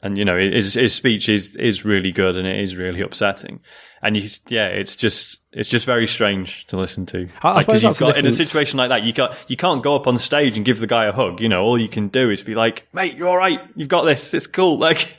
and 0.02 0.16
you 0.16 0.24
know 0.24 0.38
his 0.38 0.74
his 0.74 0.94
speech 0.94 1.28
is 1.28 1.56
is 1.56 1.84
really 1.84 2.12
good 2.12 2.36
and 2.38 2.46
it 2.46 2.58
is 2.60 2.76
really 2.76 3.00
upsetting. 3.00 3.60
And 4.00 4.16
you 4.16 4.30
yeah 4.48 4.68
it's 4.68 4.94
just 4.94 5.40
it's 5.52 5.68
just 5.68 5.84
very 5.84 6.06
strange 6.06 6.66
to 6.66 6.76
listen 6.76 7.04
to. 7.06 7.28
I- 7.42 7.48
I 7.48 7.54
Like, 7.54 7.66
you've 7.82 7.98
got 7.98 8.16
in 8.16 8.26
a 8.26 8.28
situation 8.36 8.76
like 8.78 8.90
that 8.90 9.02
you 9.02 9.12
can't 9.12 9.32
you 9.48 9.56
can't 9.56 9.82
go 9.82 9.96
up 9.96 10.06
on 10.06 10.16
stage 10.18 10.56
and 10.56 10.64
give 10.64 10.78
the 10.78 10.86
guy 10.86 11.06
a 11.06 11.12
hug 11.12 11.40
you 11.40 11.48
know 11.48 11.62
all 11.64 11.76
you 11.76 11.88
can 11.88 12.06
do 12.06 12.30
is 12.30 12.44
be 12.44 12.54
like 12.54 12.86
mate 12.92 13.16
you're 13.16 13.26
all 13.28 13.36
right 13.36 13.60
you've 13.74 13.88
got 13.88 14.04
this 14.04 14.32
it's 14.34 14.46
cool 14.46 14.78
like 14.88 15.16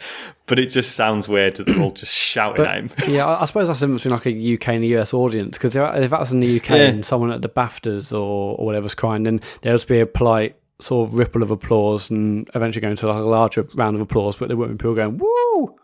but 0.50 0.60
it 0.60 0.66
just 0.66 0.96
sounds 0.96 1.30
weird 1.30 1.56
that 1.56 1.68
they're 1.68 1.80
all 1.80 1.92
just 1.92 2.14
shouting 2.14 2.66
at 2.66 2.78
him 2.78 2.90
yeah, 3.08 3.26
I, 3.26 3.44
I 3.44 3.46
suppose 3.46 3.68
that's 3.68 3.80
the 3.80 3.86
difference 3.86 4.04
between 4.04 4.18
like 4.18 4.26
a 4.26 4.54
UK 4.56 4.68
and 4.76 4.84
a 4.84 4.88
US 5.00 5.14
audience 5.14 5.58
because 5.58 5.76
if, 5.76 5.96
if 6.04 6.10
that's 6.10 6.32
in 6.32 6.40
the 6.42 6.60
UK 6.60 6.70
Yeah. 6.72 6.76
and 6.88 7.06
someone 7.06 7.32
at 7.32 7.42
the 7.42 7.50
BAFTAs 7.50 8.12
or, 8.12 8.58
or 8.58 8.66
whatever's 8.66 8.96
crying, 8.96 9.24
then 9.24 9.40
there'll 9.62 9.78
just 9.78 9.88
be 9.88 10.00
a 10.00 10.06
polite 10.06 10.56
sort 10.82 11.08
of 11.08 11.14
ripple 11.16 11.44
of 11.44 11.52
applause 11.52 12.10
and 12.10 12.50
eventually 12.56 12.82
go 12.82 12.90
into 12.90 13.08
like 13.08 13.18
a 13.18 13.22
larger 13.28 13.68
round 13.76 13.96
of 13.96 14.02
applause. 14.02 14.36
But 14.38 14.48
there 14.48 14.58
won't 14.58 14.72
be 14.72 14.78
people 14.78 14.96
going 14.96 15.18
woo. 15.18 15.76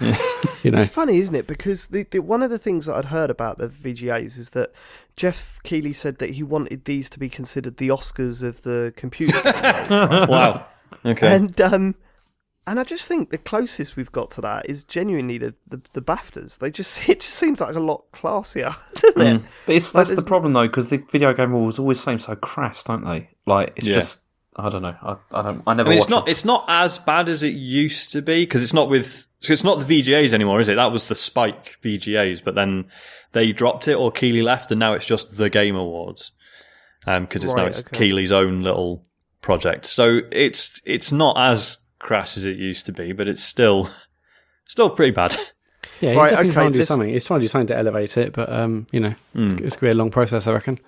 you 0.62 0.70
know, 0.70 0.78
It's 0.78 0.88
funny, 0.88 1.18
isn't 1.18 1.34
it? 1.34 1.46
Because 1.46 1.88
the, 1.88 2.04
the 2.04 2.20
one 2.20 2.42
of 2.42 2.50
the 2.50 2.58
things 2.58 2.86
that 2.86 2.94
I'd 2.94 3.06
heard 3.06 3.28
about 3.30 3.58
the 3.58 3.68
VGAs 3.68 4.38
is 4.38 4.50
that 4.50 4.72
Jeff 5.16 5.60
Keighley 5.64 5.92
said 5.92 6.18
that 6.18 6.30
he 6.30 6.42
wanted 6.42 6.84
these 6.84 7.10
to 7.10 7.18
be 7.18 7.28
considered 7.28 7.76
the 7.76 7.88
Oscars 7.88 8.42
of 8.42 8.62
the 8.62 8.92
computer. 8.96 9.40
game. 9.42 10.28
wow. 10.28 10.66
Okay. 11.04 11.34
and 11.34 11.60
um, 11.60 11.94
and 12.66 12.80
I 12.80 12.84
just 12.84 13.06
think 13.06 13.30
the 13.30 13.38
closest 13.38 13.96
we've 13.96 14.10
got 14.12 14.30
to 14.30 14.40
that 14.40 14.68
is 14.68 14.82
genuinely 14.84 15.38
the, 15.38 15.54
the, 15.66 15.80
the 15.92 16.02
BAFTAs. 16.02 16.58
They 16.58 16.70
just 16.70 17.08
it 17.08 17.20
just 17.20 17.34
seems 17.34 17.60
like 17.60 17.74
a 17.74 17.80
lot 17.80 18.04
classier, 18.12 18.74
doesn't 19.00 19.22
it? 19.22 19.40
Mm. 19.40 19.44
But 19.66 19.74
it's 19.74 19.94
Like, 19.94 20.06
that's 20.06 20.20
the 20.20 20.26
problem 20.26 20.52
though, 20.52 20.66
because 20.66 20.88
the 20.88 20.98
video 20.98 21.32
game 21.32 21.52
rules 21.52 21.78
always 21.78 22.00
seem 22.00 22.18
so 22.18 22.34
crass, 22.36 22.82
don't 22.82 23.04
they? 23.04 23.30
Like 23.46 23.72
it's 23.76 23.86
Yeah. 23.86 23.94
just 23.94 24.22
I 24.58 24.70
don't 24.70 24.80
know. 24.80 24.96
I, 25.02 25.16
I 25.32 25.42
don't. 25.42 25.62
I 25.66 25.74
never. 25.74 25.90
I 25.90 25.90
mean, 25.90 25.98
it's 25.98 26.08
not 26.08 26.24
them. 26.24 26.32
it's 26.32 26.44
not 26.46 26.64
as 26.68 26.98
bad 26.98 27.28
as 27.28 27.42
it 27.42 27.52
used 27.54 28.12
to 28.12 28.22
be 28.22 28.42
because 28.44 28.62
it's 28.62 28.72
not 28.72 28.88
with 28.88 29.28
so 29.40 29.52
it's 29.52 29.64
not 29.64 29.86
the 29.86 30.02
VGAs 30.02 30.32
anymore, 30.32 30.60
is 30.60 30.68
it? 30.70 30.76
That 30.76 30.92
was 30.92 31.08
the 31.08 31.14
Spike 31.14 31.76
VGAs, 31.84 32.42
but 32.42 32.54
then 32.54 32.86
they 33.32 33.52
dropped 33.52 33.86
it 33.86 33.94
or 33.94 34.10
Keighley 34.10 34.40
left, 34.40 34.70
and 34.70 34.78
now 34.78 34.94
it's 34.94 35.04
just 35.04 35.36
the 35.36 35.50
Game 35.50 35.76
Awards 35.76 36.32
because 37.04 37.44
it's 37.44 37.54
now 37.54 37.66
it's 37.66 37.80
okay. 37.80 37.98
Keighley's 37.98 38.32
own 38.32 38.62
little 38.62 39.04
project. 39.42 39.84
So 39.86 40.22
it's 40.32 40.80
it's 40.86 41.12
not 41.12 41.36
as 41.38 41.76
crass 41.98 42.36
as 42.36 42.44
it 42.44 42.56
used 42.56 42.86
to 42.86 42.92
be, 42.92 43.12
but 43.12 43.28
it's 43.28 43.42
still 43.42 43.88
still 44.66 44.90
pretty 44.90 45.12
bad. 45.12 45.32
yeah, 46.00 46.10
he's 46.10 46.16
Right, 46.18 46.30
definitely 46.30 46.48
okay, 46.50 46.54
trying 46.54 46.66
to 46.68 46.72
do 46.72 46.78
this- 46.80 46.88
something. 46.88 47.08
He's 47.10 47.24
trying 47.24 47.40
to 47.40 47.44
do 47.44 47.48
something 47.48 47.66
to 47.68 47.76
elevate 47.76 48.16
it, 48.16 48.32
but 48.32 48.52
um, 48.52 48.86
you 48.92 49.00
know, 49.00 49.14
Mm. 49.34 49.52
it's, 49.52 49.62
it's 49.62 49.76
gonna 49.76 49.92
be 49.92 49.96
a 49.96 49.98
long 49.98 50.10
process, 50.10 50.46
I 50.46 50.52
reckon. 50.52 50.78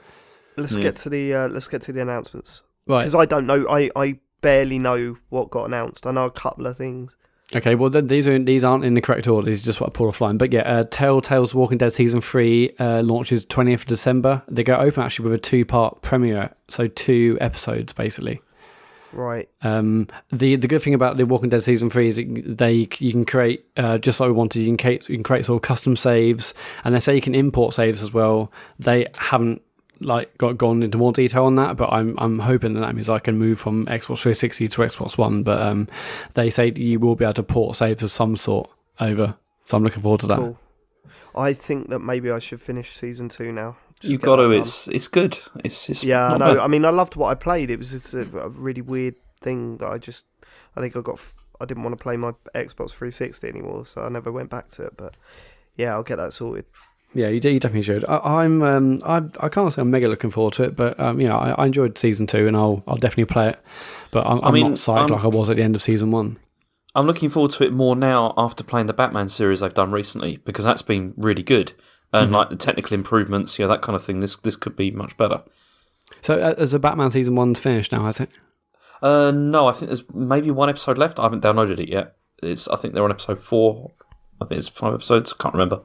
Let's 0.57 0.75
Yeah. 0.77 0.83
get 0.83 0.97
to 0.97 1.09
the 1.11 1.35
uh, 1.35 1.49
let's 1.49 1.69
get 1.69 1.83
to 1.83 1.93
the 1.93 2.03
announcements 2.03 2.63
Right. 2.87 2.99
because 3.01 3.15
I 3.15 3.25
don't 3.27 3.47
know. 3.47 3.67
I, 3.69 3.91
I 3.97 4.19
barely 4.41 4.79
know 4.79 5.17
what 5.29 5.51
got 5.51 5.65
announced. 5.67 6.07
I 6.07 6.11
know 6.13 6.25
a 6.27 6.31
couple 6.31 6.67
of 6.67 6.77
things. 6.77 7.15
Okay, 7.57 7.75
well 7.77 7.89
then 7.89 8.07
these 8.09 8.29
are 8.29 8.39
these 8.39 8.63
aren't 8.63 8.85
in 8.85 8.93
the 8.95 9.01
correct 9.01 9.27
order. 9.27 9.47
These 9.47 9.63
are 9.63 9.65
just 9.65 9.81
what 9.81 9.89
I 9.89 9.93
pulled 9.93 10.15
offline. 10.15 10.37
But 10.37 10.53
yeah, 10.53 10.61
uh, 10.63 10.85
Telltale's 10.85 11.55
Walking 11.55 11.79
Dead 11.79 11.93
season 11.95 12.21
three 12.21 12.71
uh, 12.79 13.01
launches 13.03 13.45
twentieth 13.47 13.81
of 13.83 13.87
December. 13.87 14.43
They 14.49 14.63
go 14.65 14.77
open 14.77 15.03
actually 15.03 15.31
with 15.31 15.39
a 15.39 15.41
two 15.41 15.65
part 15.65 16.03
premiere, 16.03 16.51
so 16.69 16.89
two 16.89 17.39
episodes 17.41 17.93
basically. 17.95 18.43
Right. 19.13 19.49
Um, 19.63 20.09
the 20.31 20.57
the 20.57 20.69
good 20.69 20.83
thing 20.83 20.95
about 20.95 21.17
the 21.17 21.25
Walking 21.25 21.49
Dead 21.49 21.65
season 21.65 21.91
three 21.91 22.09
is 22.09 22.19
it, 22.19 22.59
they 22.59 22.89
you 22.99 23.13
can 23.13 23.25
create 23.25 23.65
uh, 23.77 23.99
just 23.99 24.21
like 24.21 24.29
we 24.29 24.33
wanted. 24.33 24.61
You 24.61 24.67
can 24.67 24.77
create 24.77 25.09
you 25.09 25.17
can 25.17 25.23
create 25.23 25.45
sort 25.45 25.57
of 25.57 25.63
custom 25.63 25.97
saves, 25.97 26.55
and 26.85 26.95
they 26.95 27.01
say 27.01 27.15
you 27.15 27.21
can 27.21 27.35
import 27.35 27.75
saves 27.75 28.03
as 28.03 28.13
well. 28.13 28.53
They 28.79 29.07
haven't 29.17 29.63
like 30.01 30.37
got 30.39 30.57
gone 30.59 30.83
into 30.83 30.99
more 30.99 31.13
detail 31.13 31.45
on 31.45 31.57
that, 31.57 31.77
but 31.77 31.93
I'm 31.93 32.15
I'm 32.19 32.39
hoping 32.39 32.75
that, 32.75 32.81
that 32.81 32.95
means 32.95 33.09
I 33.09 33.19
can 33.19 33.39
move 33.39 33.59
from 33.59 33.87
Xbox 33.87 34.21
360 34.21 34.69
to 34.69 34.83
Xbox 34.83 35.17
One. 35.17 35.43
But 35.43 35.61
um, 35.61 35.89
they 36.35 36.51
say 36.51 36.73
you 36.77 37.01
will 37.01 37.17
be 37.17 37.25
able 37.25 37.35
to 37.35 37.43
port 37.43 37.77
saves 37.77 38.03
of 38.03 38.13
some 38.13 38.37
sort 38.37 38.71
over. 39.01 39.35
So 39.65 39.77
I'm 39.77 39.85
looking 39.85 40.03
forward 40.03 40.21
to 40.21 40.27
that. 40.29 40.39
Cool. 40.39 40.59
I 41.35 41.53
think 41.53 41.89
that 41.89 42.01
maybe 42.01 42.31
I 42.31 42.39
should 42.39 42.61
finish 42.61 42.91
season 42.91 43.29
two 43.29 43.53
now. 43.53 43.77
Just 44.01 44.13
You've 44.13 44.23
got 44.23 44.37
that 44.37 44.43
to. 44.49 44.49
done. 44.51 44.61
It's 44.61 44.89
it's 44.89 45.09
good. 45.09 45.39
It's 45.65 45.89
it's 45.91 46.05
Yeah, 46.05 46.35
I 46.35 46.37
know. 46.39 46.55
bad. 46.55 46.59
I 46.59 46.67
mean, 46.69 46.85
I 46.85 46.91
loved 46.91 47.17
what 47.17 47.29
I 47.31 47.35
played. 47.35 47.71
It 47.71 47.79
was 47.79 47.91
just 47.93 48.15
a, 48.15 48.23
a 48.39 48.49
really 48.49 48.83
weird 48.83 49.17
thing 49.41 49.79
that 49.79 49.89
I 49.89 49.99
just, 49.99 50.27
I 50.77 50.81
think 50.81 50.97
I 50.97 51.01
got, 51.01 51.15
f- 51.15 51.35
I 51.61 51.65
didn't 51.65 51.83
want 51.83 51.97
to 51.99 52.03
play 52.03 52.17
my 52.17 52.33
Xbox 52.55 52.91
360 52.91 53.49
anymore, 53.49 53.87
so 53.87 54.03
I 54.03 54.09
never 54.09 54.31
went 54.33 54.51
back 54.51 54.69
to 54.69 54.85
it. 54.85 54.97
But 54.97 55.15
yeah, 55.77 55.93
I'll 55.93 56.03
get 56.03 56.17
that 56.17 56.33
sorted. 56.33 56.65
Yeah, 57.15 57.29
you, 57.29 57.41
do, 57.41 57.49
you 57.51 57.59
definitely 57.59 57.83
should. 57.83 58.05
I, 58.05 58.19
I'm 58.19 58.63
um 58.63 59.01
I 59.05 59.23
I 59.41 59.49
can't 59.49 59.73
say 59.73 59.81
I'm 59.81 59.91
mega 59.91 60.09
looking 60.09 60.31
forward 60.31 60.53
to 60.55 60.65
it, 60.65 60.77
but 60.77 60.99
um 61.01 61.21
you 61.21 61.27
know 61.27 61.37
I, 61.39 61.51
I 61.53 61.67
enjoyed 61.67 61.97
season 61.97 62.27
two 62.27 62.47
and 62.47 62.55
I'll 62.57 62.83
I'll 62.87 62.97
definitely 62.97 63.33
play 63.33 63.49
it. 63.49 63.59
But 64.11 64.27
I'm, 64.27 64.41
I'm 64.43 64.53
mean, 64.55 64.69
not 64.69 64.73
psyched 64.75 65.11
um, 65.11 65.17
like 65.17 65.25
I 65.25 65.29
was 65.29 65.49
at 65.49 65.57
the 65.57 65.63
end 65.63 65.75
of 65.75 65.83
season 65.83 66.11
one. 66.11 66.37
I'm 66.95 67.07
looking 67.07 67.31
forward 67.31 67.53
to 67.53 67.65
it 67.65 67.73
more 67.73 67.97
now 67.97 68.35
after 68.37 68.63
playing 68.65 68.87
the 68.87 68.93
Batman 68.93 69.29
series 69.29 69.63
I've 69.63 69.75
done 69.75 69.91
recently 69.91 70.37
because 70.45 70.65
that's 70.65 70.83
been 70.83 71.15
really 71.17 71.43
good. 71.43 71.73
And 72.13 72.27
Mm-hmm. 72.27 72.35
like 72.37 72.49
the 72.51 72.57
technical 72.57 72.95
improvements, 72.95 73.59
yeah, 73.59 73.67
that 73.67 73.83
kind 73.83 73.95
of 73.95 74.03
thing. 74.05 74.21
This 74.21 74.37
this 74.37 74.57
could 74.57 74.77
be 74.77 74.91
much 74.91 75.17
better. 75.17 75.43
So 76.23 76.41
uh, 76.41 76.55
as 76.57 76.73
the 76.73 76.79
Batman 76.79 77.11
season 77.11 77.35
one's 77.35 77.61
finished 77.61 77.93
now, 77.93 78.05
has 78.07 78.19
it? 78.21 78.31
Uh, 79.03 79.31
no, 79.31 79.69
I 79.69 79.73
think 79.73 79.89
there's 79.89 80.05
maybe 80.15 80.51
one 80.51 80.69
episode 80.71 80.97
left. 80.99 81.19
I 81.19 81.23
haven't 81.25 81.43
downloaded 81.45 81.79
it 81.81 81.89
yet. 81.91 82.17
It's 82.43 82.67
I 82.69 82.77
think 82.77 82.95
they're 82.95 83.05
on 83.05 83.11
episode 83.11 83.41
four. 83.41 83.93
I 84.41 84.47
think 84.47 84.59
it's 84.59 84.69
five 84.69 84.95
episodes. 84.95 85.33
Can't 85.35 85.55
remember. 85.55 85.81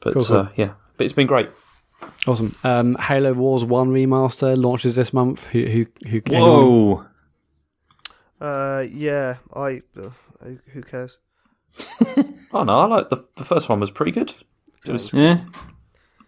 But 0.00 0.14
Cool, 0.14 0.24
cool. 0.24 0.36
Uh, 0.38 0.48
yeah, 0.56 0.72
but 0.96 1.04
it's 1.04 1.12
been 1.12 1.26
great. 1.28 1.48
Awesome. 2.26 2.54
Um, 2.64 2.96
Halo 2.96 3.32
Wars 3.32 3.64
One 3.64 3.90
remaster 3.90 4.56
launches 4.56 4.96
this 4.96 5.12
month. 5.12 5.46
Who 5.46 5.64
who 5.64 5.86
who? 6.08 6.20
anyone? 6.26 6.50
Whoa. 6.50 7.06
Uh, 8.40 8.84
yeah, 8.90 9.36
I, 9.54 9.80
uh, 9.96 10.10
who- 10.42 10.58
who 10.72 10.82
cares? 10.82 11.18
Oh 12.52 12.64
no, 12.64 12.78
I 12.78 12.86
like 12.86 13.10
the 13.10 13.18
the 13.36 13.44
first 13.44 13.68
one 13.68 13.80
was 13.80 13.90
pretty 13.90 14.12
good. 14.12 14.32
It 14.88 14.92
was. 14.92 15.12
Yeah. 15.12 15.44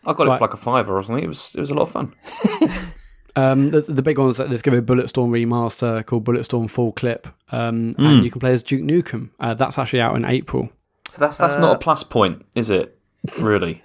I 0.06 0.12
got 0.12 0.22
it 0.28 0.38
for 0.38 0.40
like 0.40 0.54
a 0.54 0.56
fiver 0.56 0.96
or 0.96 1.02
something. 1.02 1.24
It 1.24 1.28
was 1.28 1.54
it 1.54 1.60
was 1.60 1.70
a 1.70 1.74
lot 1.74 1.82
of 1.82 1.90
fun. 1.90 2.14
Um, 3.36 3.68
the, 3.68 3.82
the 3.82 4.02
big 4.02 4.18
ones 4.18 4.36
that 4.38 4.48
there's 4.48 4.62
going 4.62 4.74
to 4.74 4.82
be 4.82 4.92
a 4.92 4.96
Bulletstorm 4.96 5.28
remaster 5.30 6.04
called 6.04 6.24
Bulletstorm 6.24 6.68
Full 6.68 6.90
Clip, 6.90 7.28
um, 7.52 7.92
Hmm. 7.92 8.04
and 8.04 8.24
you 8.24 8.32
can 8.32 8.40
play 8.40 8.50
as 8.50 8.64
Duke 8.64 8.82
Nukem. 8.82 9.30
Uh, 9.38 9.54
that's 9.54 9.78
actually 9.78 10.00
out 10.00 10.16
in 10.16 10.24
April. 10.24 10.70
So 11.08 11.20
that's 11.20 11.36
that's 11.36 11.54
Uh, 11.54 11.60
not 11.60 11.76
a 11.76 11.78
plus 11.78 12.02
point, 12.02 12.44
is 12.56 12.68
it? 12.68 12.98
Really? 13.38 13.84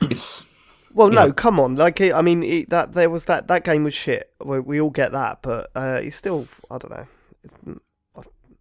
It's 0.00 0.48
Well, 0.94 1.10
no, 1.10 1.26
Yeah. 1.26 1.32
come 1.32 1.60
on. 1.60 1.76
Like, 1.76 2.00
I 2.00 2.22
mean, 2.22 2.42
it, 2.42 2.70
that 2.70 2.94
there 2.94 3.10
was 3.10 3.26
that 3.26 3.48
that 3.48 3.64
game 3.64 3.84
was 3.84 3.92
shit. 3.92 4.32
We, 4.42 4.60
we 4.60 4.80
all 4.80 4.88
get 4.88 5.12
that, 5.12 5.42
but 5.42 5.70
uh, 5.74 6.00
he's 6.00 6.16
still, 6.16 6.48
I 6.70 6.78
don't 6.78 6.90
know. 6.92 7.06
It's, 7.44 7.54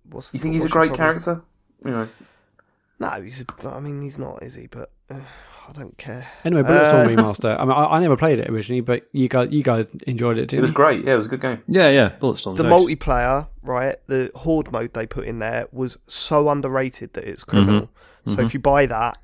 what's 0.09 0.33
you 0.33 0.39
think 0.41 0.53
he's 0.53 0.65
a 0.65 0.69
great 0.69 0.89
problem? 0.93 0.97
character? 0.97 1.41
You 1.85 1.91
know. 1.91 2.09
No, 2.99 3.09
he's. 3.21 3.43
I 3.65 3.79
mean, 3.79 4.01
he's 4.01 4.17
not, 4.17 4.41
is 4.43 4.55
he? 4.55 4.67
But 4.67 4.89
uh, 5.09 5.19
I 5.67 5.71
don't 5.73 5.97
care. 5.97 6.27
Anyway, 6.45 6.61
Bulletstorm 6.63 7.05
Uh, 7.05 7.09
remaster. 7.21 7.59
I 7.59 7.63
mean, 7.65 7.71
I, 7.73 7.85
I 7.85 7.99
never 7.99 8.15
played 8.15 8.39
it 8.39 8.49
originally, 8.49 8.81
but 8.81 9.07
you 9.11 9.27
guys 9.27 9.49
you 9.51 9.63
guys 9.63 9.87
enjoyed 10.07 10.37
it, 10.37 10.49
Too. 10.49 10.57
It 10.57 10.61
was 10.61 10.71
great. 10.71 11.03
Yeah, 11.05 11.13
it 11.13 11.17
was 11.17 11.25
a 11.25 11.29
good 11.29 11.41
game. 11.41 11.61
Yeah, 11.67 11.89
yeah. 11.89 12.09
Bulletstorm's 12.19 12.57
The 12.57 12.65
ace. 12.65 12.71
multiplayer, 12.71 13.47
right? 13.63 13.97
The 14.07 14.31
horde 14.35 14.71
mode 14.71 14.93
they 14.93 15.05
put 15.05 15.25
in 15.25 15.39
there 15.39 15.67
was 15.71 15.97
so 16.07 16.49
underrated 16.49 17.13
that 17.13 17.25
it's 17.25 17.43
criminal. 17.43 17.89
So 18.27 18.41
if 18.41 18.53
you 18.55 18.59
buy 18.59 18.87
that, 18.87 19.19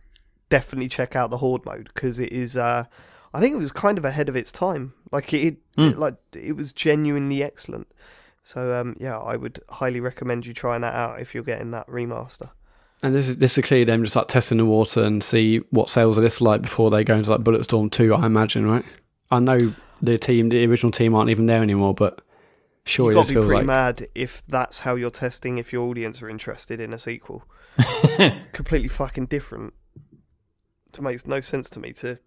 definitely 0.49 0.87
check 0.87 1.15
out 1.15 1.31
the 1.31 1.37
horde 1.37 1.65
mode 1.65 1.89
because 1.93 2.19
it 2.19 2.31
is. 2.31 2.55
Uh, 2.57 2.83
I 3.33 3.39
think 3.39 3.55
it 3.55 3.57
was 3.57 3.71
kind 3.71 3.97
of 3.97 4.03
ahead 4.05 4.27
of 4.29 4.35
its 4.35 4.51
time. 4.51 4.93
Like 5.11 5.33
it, 5.33 5.57
it 5.77 5.97
like 5.97 6.15
it 6.35 6.55
was 6.57 6.71
genuinely 6.73 7.41
excellent. 7.41 7.87
So 8.43 8.79
um, 8.79 8.95
yeah, 8.99 9.17
I 9.17 9.37
would 9.37 9.59
highly 9.69 9.99
recommend 10.01 10.45
you 10.45 10.53
trying 10.53 10.81
that 10.81 10.93
out 10.93 11.19
if 11.21 11.33
you're 11.33 11.43
getting 11.43 11.71
that 11.71 11.87
remaster. 11.87 12.49
And 13.03 13.15
this 13.15 13.27
is 13.27 13.37
this 13.37 13.57
is 13.57 13.65
clearly 13.65 13.85
them 13.85 14.03
just 14.03 14.15
like 14.15 14.27
testing 14.27 14.57
the 14.57 14.65
water 14.65 15.03
and 15.03 15.23
see 15.23 15.57
what 15.71 15.89
sales 15.89 16.19
are 16.19 16.21
this 16.21 16.39
like 16.39 16.61
before 16.61 16.91
they 16.91 17.03
go 17.03 17.15
into 17.15 17.31
like 17.31 17.41
Bulletstorm 17.41 17.91
two. 17.91 18.13
I 18.13 18.25
imagine, 18.25 18.65
right? 18.67 18.85
I 19.31 19.39
know 19.39 19.57
the 20.01 20.17
team, 20.17 20.49
the 20.49 20.65
original 20.65 20.91
team, 20.91 21.15
aren't 21.15 21.31
even 21.31 21.47
there 21.47 21.63
anymore, 21.63 21.93
but 21.93 22.21
surely 22.85 23.15
You've 23.15 23.15
got 23.15 23.21
this 23.21 23.27
to 23.29 23.33
be 23.33 23.35
feels 23.35 23.45
pretty 23.45 23.57
like 23.59 23.65
mad 23.65 24.07
if 24.13 24.43
that's 24.47 24.79
how 24.79 24.95
you're 24.95 25.09
testing 25.11 25.57
if 25.57 25.73
your 25.73 25.87
audience 25.87 26.21
are 26.21 26.29
interested 26.29 26.79
in 26.79 26.93
a 26.93 26.99
sequel. 26.99 27.43
Completely 28.51 28.87
fucking 28.87 29.27
different. 29.27 29.73
It 30.93 31.01
makes 31.01 31.25
no 31.25 31.39
sense 31.39 31.69
to 31.71 31.79
me 31.79 31.93
to 31.93 32.19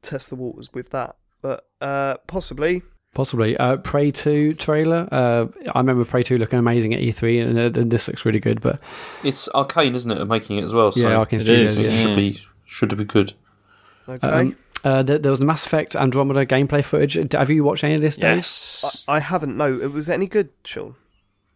test 0.00 0.30
the 0.30 0.36
waters 0.36 0.72
with 0.72 0.90
that, 0.90 1.16
but 1.42 1.66
uh, 1.80 2.16
possibly. 2.26 2.82
Possibly. 3.14 3.56
Uh, 3.58 3.76
Prey 3.76 4.10
two 4.10 4.54
trailer. 4.54 5.06
Uh, 5.12 5.46
I 5.74 5.78
remember 5.80 6.04
Prey 6.04 6.22
two 6.22 6.38
looking 6.38 6.58
amazing 6.58 6.94
at 6.94 7.00
E 7.00 7.12
three, 7.12 7.38
and, 7.40 7.58
uh, 7.58 7.78
and 7.80 7.90
this 7.90 8.08
looks 8.08 8.24
really 8.24 8.40
good. 8.40 8.60
But 8.60 8.80
It's 9.22 9.48
Arkane, 9.50 9.94
isn't 9.94 10.10
it? 10.10 10.24
Making 10.26 10.58
it 10.58 10.64
as 10.64 10.72
well. 10.72 10.92
So 10.92 11.00
yeah, 11.08 11.16
Arkane 11.16 11.34
it 11.34 11.40
Studios. 11.40 11.76
is, 11.76 11.82
Yeah. 11.82 11.88
it 11.88 11.92
should 12.02 12.16
be 12.16 12.40
should 12.64 12.96
be 12.96 13.04
good. 13.04 13.34
Okay. 14.08 14.26
Um, 14.26 14.56
uh, 14.84 15.02
there, 15.02 15.18
there 15.18 15.30
was 15.30 15.38
the 15.38 15.44
Mass 15.44 15.64
Effect 15.66 15.94
Andromeda 15.94 16.44
gameplay 16.46 16.82
footage. 16.82 17.32
Have 17.34 17.50
you 17.50 17.62
watched 17.64 17.84
any 17.84 17.94
of 17.94 18.00
this? 18.00 18.16
Dave? 18.16 18.36
Yes. 18.38 19.04
I, 19.06 19.16
I 19.16 19.20
haven't. 19.20 19.56
No, 19.56 19.78
it 19.78 19.92
was 19.92 20.08
any 20.08 20.26
good, 20.26 20.48
Sean. 20.64 20.96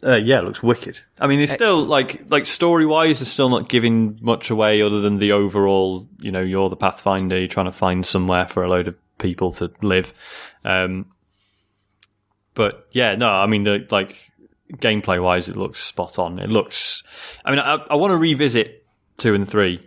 Uh, 0.04 0.14
yeah, 0.16 0.38
it 0.40 0.44
looks 0.44 0.62
wicked. 0.62 1.00
I 1.18 1.26
mean, 1.26 1.40
it's 1.40 1.52
still 1.52 1.82
like 1.82 2.30
like 2.30 2.44
story 2.44 2.84
wise, 2.84 3.22
it's 3.22 3.30
still 3.30 3.48
not 3.48 3.70
giving 3.70 4.18
much 4.20 4.50
away 4.50 4.82
other 4.82 5.00
than 5.00 5.18
the 5.18 5.32
overall. 5.32 6.06
You 6.20 6.30
know, 6.32 6.42
you're 6.42 6.68
the 6.68 6.76
Pathfinder, 6.76 7.38
you're 7.38 7.48
trying 7.48 7.66
to 7.66 7.72
find 7.72 8.04
somewhere 8.04 8.46
for 8.46 8.62
a 8.62 8.68
load 8.68 8.88
of 8.88 8.94
people 9.18 9.52
to 9.52 9.72
live. 9.80 10.12
Um, 10.66 11.06
but 12.56 12.88
yeah, 12.90 13.14
no, 13.14 13.30
I 13.30 13.46
mean, 13.46 13.62
the 13.62 13.86
like 13.90 14.32
gameplay 14.72 15.22
wise, 15.22 15.48
it 15.48 15.54
looks 15.56 15.80
spot 15.84 16.18
on. 16.18 16.40
It 16.40 16.50
looks. 16.50 17.04
I 17.44 17.50
mean, 17.50 17.60
I, 17.60 17.74
I 17.88 17.94
want 17.94 18.10
to 18.10 18.16
revisit 18.16 18.84
two 19.16 19.34
and 19.34 19.48
three 19.48 19.80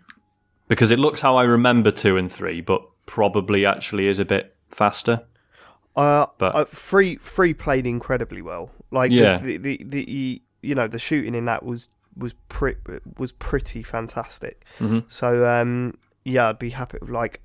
because 0.70 0.90
it 0.92 1.00
looks 1.00 1.20
how 1.20 1.36
I 1.36 1.44
remember 1.44 1.92
two 1.92 2.16
and 2.16 2.32
three, 2.32 2.62
but 2.62 2.82
probably 3.06 3.66
actually 3.66 4.08
is 4.08 4.20
a 4.20 4.26
bit 4.26 4.56
faster. 4.68 5.22
Uh, 5.96 6.28
But- 6.38 6.56
uh, 6.56 6.66
free 6.66 7.18
free 7.18 7.54
played 7.54 7.86
incredibly 7.86 8.42
well. 8.42 8.72
Like 8.92 9.12
Yeah. 9.12 9.40
the, 9.40 9.58
the, 9.58 9.78
the 9.84 9.86
the 10.06 10.42
you 10.62 10.76
know 10.76 10.88
the 10.88 11.00
shooting 11.00 11.36
in 11.36 11.46
that 11.46 11.64
was 11.66 11.90
was 12.16 12.34
pre- 12.50 12.76
was 13.18 13.32
pretty 13.34 13.84
fantastic. 13.84 14.64
Mhm. 14.80 15.04
So 15.08 15.46
um 15.46 15.98
yeah, 16.30 16.50
I'd 16.50 16.60
be 16.60 16.72
happy. 16.72 16.98
Like 17.02 17.42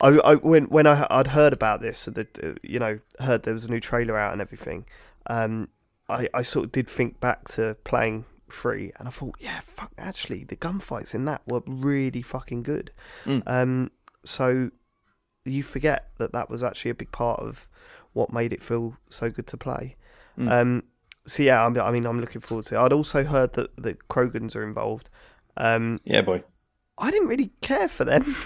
I, 0.00 0.18
I 0.24 0.34
when 0.36 0.64
when 0.64 0.86
I 0.86 1.06
I'd 1.10 1.28
heard 1.28 1.52
about 1.52 1.80
this, 1.80 1.98
so 1.98 2.10
that 2.12 2.38
uh, 2.42 2.54
you 2.62 2.78
know 2.78 3.00
heard 3.20 3.42
there 3.44 3.52
was 3.52 3.64
a 3.64 3.70
new 3.70 3.80
trailer 3.80 4.18
out 4.18 4.32
and 4.32 4.40
everything. 4.40 4.86
Um, 5.26 5.68
I 6.08 6.28
I 6.34 6.42
sort 6.42 6.66
of 6.66 6.72
did 6.72 6.88
think 6.88 7.20
back 7.20 7.44
to 7.48 7.76
playing 7.84 8.24
Three, 8.52 8.92
and 8.98 9.08
I 9.08 9.10
thought, 9.10 9.36
yeah, 9.40 9.60
fuck. 9.60 9.92
Actually, 9.96 10.44
the 10.44 10.56
gunfights 10.56 11.14
in 11.14 11.24
that 11.24 11.40
were 11.46 11.62
really 11.66 12.20
fucking 12.20 12.62
good. 12.62 12.92
Mm. 13.24 13.42
Um, 13.46 13.90
so 14.24 14.70
you 15.46 15.62
forget 15.62 16.10
that 16.18 16.32
that 16.32 16.50
was 16.50 16.62
actually 16.62 16.90
a 16.90 16.94
big 16.94 17.10
part 17.12 17.40
of 17.40 17.66
what 18.12 18.30
made 18.30 18.52
it 18.52 18.62
feel 18.62 18.98
so 19.08 19.30
good 19.30 19.46
to 19.48 19.56
play. 19.56 19.96
Mm. 20.38 20.52
Um, 20.52 20.82
so 21.26 21.42
yeah, 21.42 21.64
I'm, 21.64 21.80
I 21.80 21.90
mean, 21.90 22.04
I'm 22.04 22.20
looking 22.20 22.42
forward 22.42 22.66
to 22.66 22.74
it. 22.74 22.78
I'd 22.78 22.92
also 22.92 23.24
heard 23.24 23.54
that 23.54 23.74
the 23.76 23.94
Krogans 24.10 24.54
are 24.54 24.62
involved. 24.62 25.08
Um, 25.56 26.00
Yeah, 26.04 26.20
boy. 26.20 26.42
I 26.98 27.10
didn't 27.10 27.28
really 27.28 27.50
care 27.60 27.88
for 27.88 28.04
them. 28.04 28.34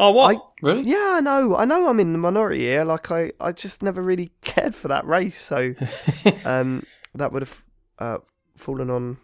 Oh, 0.00 0.12
what? 0.12 0.36
I- 0.36 0.40
Really? 0.62 0.82
yeah, 0.82 1.14
I 1.16 1.20
know. 1.20 1.56
I 1.56 1.64
know 1.64 1.88
I'm 1.88 1.98
in 1.98 2.12
the 2.12 2.20
minority 2.20 2.60
here. 2.60 2.84
Like 2.84 3.10
I, 3.10 3.32
I 3.40 3.50
just 3.50 3.82
never 3.82 4.00
really 4.00 4.30
cared 4.42 4.76
for 4.76 4.86
that 4.86 5.04
race. 5.04 5.40
So 5.40 5.74
um, 6.44 6.86
that 7.16 7.32
would 7.32 7.42
have 7.42 7.64
uh, 7.98 8.18
fallen 8.56 8.90
on 8.90 9.16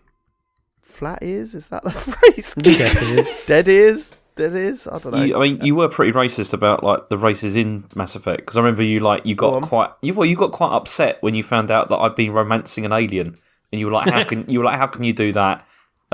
flat 0.83 1.21
ears. 1.23 1.55
Is 1.55 1.69
that 1.69 1.85
the 1.85 1.91
phrase? 1.93 2.57
Dead 2.57 3.03
ears. 3.05 3.29
Dead 3.47 3.69
ears. 3.69 4.17
Dead 4.35 4.53
ears. 4.57 4.89
I 4.89 4.99
don't 4.99 5.13
know. 5.15 5.23
You, 5.23 5.37
I 5.37 5.41
mean, 5.43 5.65
you 5.65 5.77
were 5.77 5.89
pretty 5.89 6.11
racist 6.11 6.53
about 6.53 6.83
like 6.83 7.09
the 7.09 7.19
races 7.19 7.55
in 7.55 7.85
Mass 7.95 8.17
Effect 8.17 8.39
because 8.39 8.57
I 8.57 8.61
remember 8.61 8.83
you 8.83 8.99
like 8.99 9.25
you 9.25 9.37
got 9.37 9.55
on. 9.55 9.63
quite 9.63 9.91
you 10.03 10.13
well 10.13 10.27
you 10.27 10.35
got 10.35 10.51
quite 10.51 10.73
upset 10.75 11.19
when 11.23 11.37
you 11.37 11.45
found 11.45 11.71
out 11.71 11.89
that 11.91 11.99
I'd 11.99 12.17
been 12.17 12.33
romancing 12.33 12.85
an 12.85 12.93
alien, 12.93 13.39
and 13.71 13.79
you 13.81 13.87
were 13.87 13.93
like, 13.93 14.11
how 14.11 14.25
can 14.25 14.45
you 14.51 14.59
were 14.59 14.65
like, 14.65 14.79
how 14.79 14.89
can 14.89 15.05
you 15.05 15.13
do 15.13 15.33
that? 15.35 15.65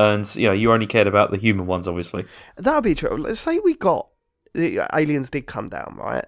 And 0.02 0.36
you 0.36 0.46
know, 0.46 0.52
you 0.52 0.72
only 0.72 0.86
cared 0.86 1.06
about 1.06 1.30
the 1.30 1.36
human 1.36 1.66
ones, 1.66 1.86
obviously. 1.88 2.24
That 2.56 2.74
would 2.74 2.84
be 2.84 2.94
true. 2.94 3.16
Let's 3.16 3.40
say 3.40 3.58
we 3.58 3.74
got 3.74 4.08
the 4.54 4.86
aliens 4.94 5.30
did 5.30 5.46
come 5.46 5.68
down, 5.68 5.96
right? 5.98 6.24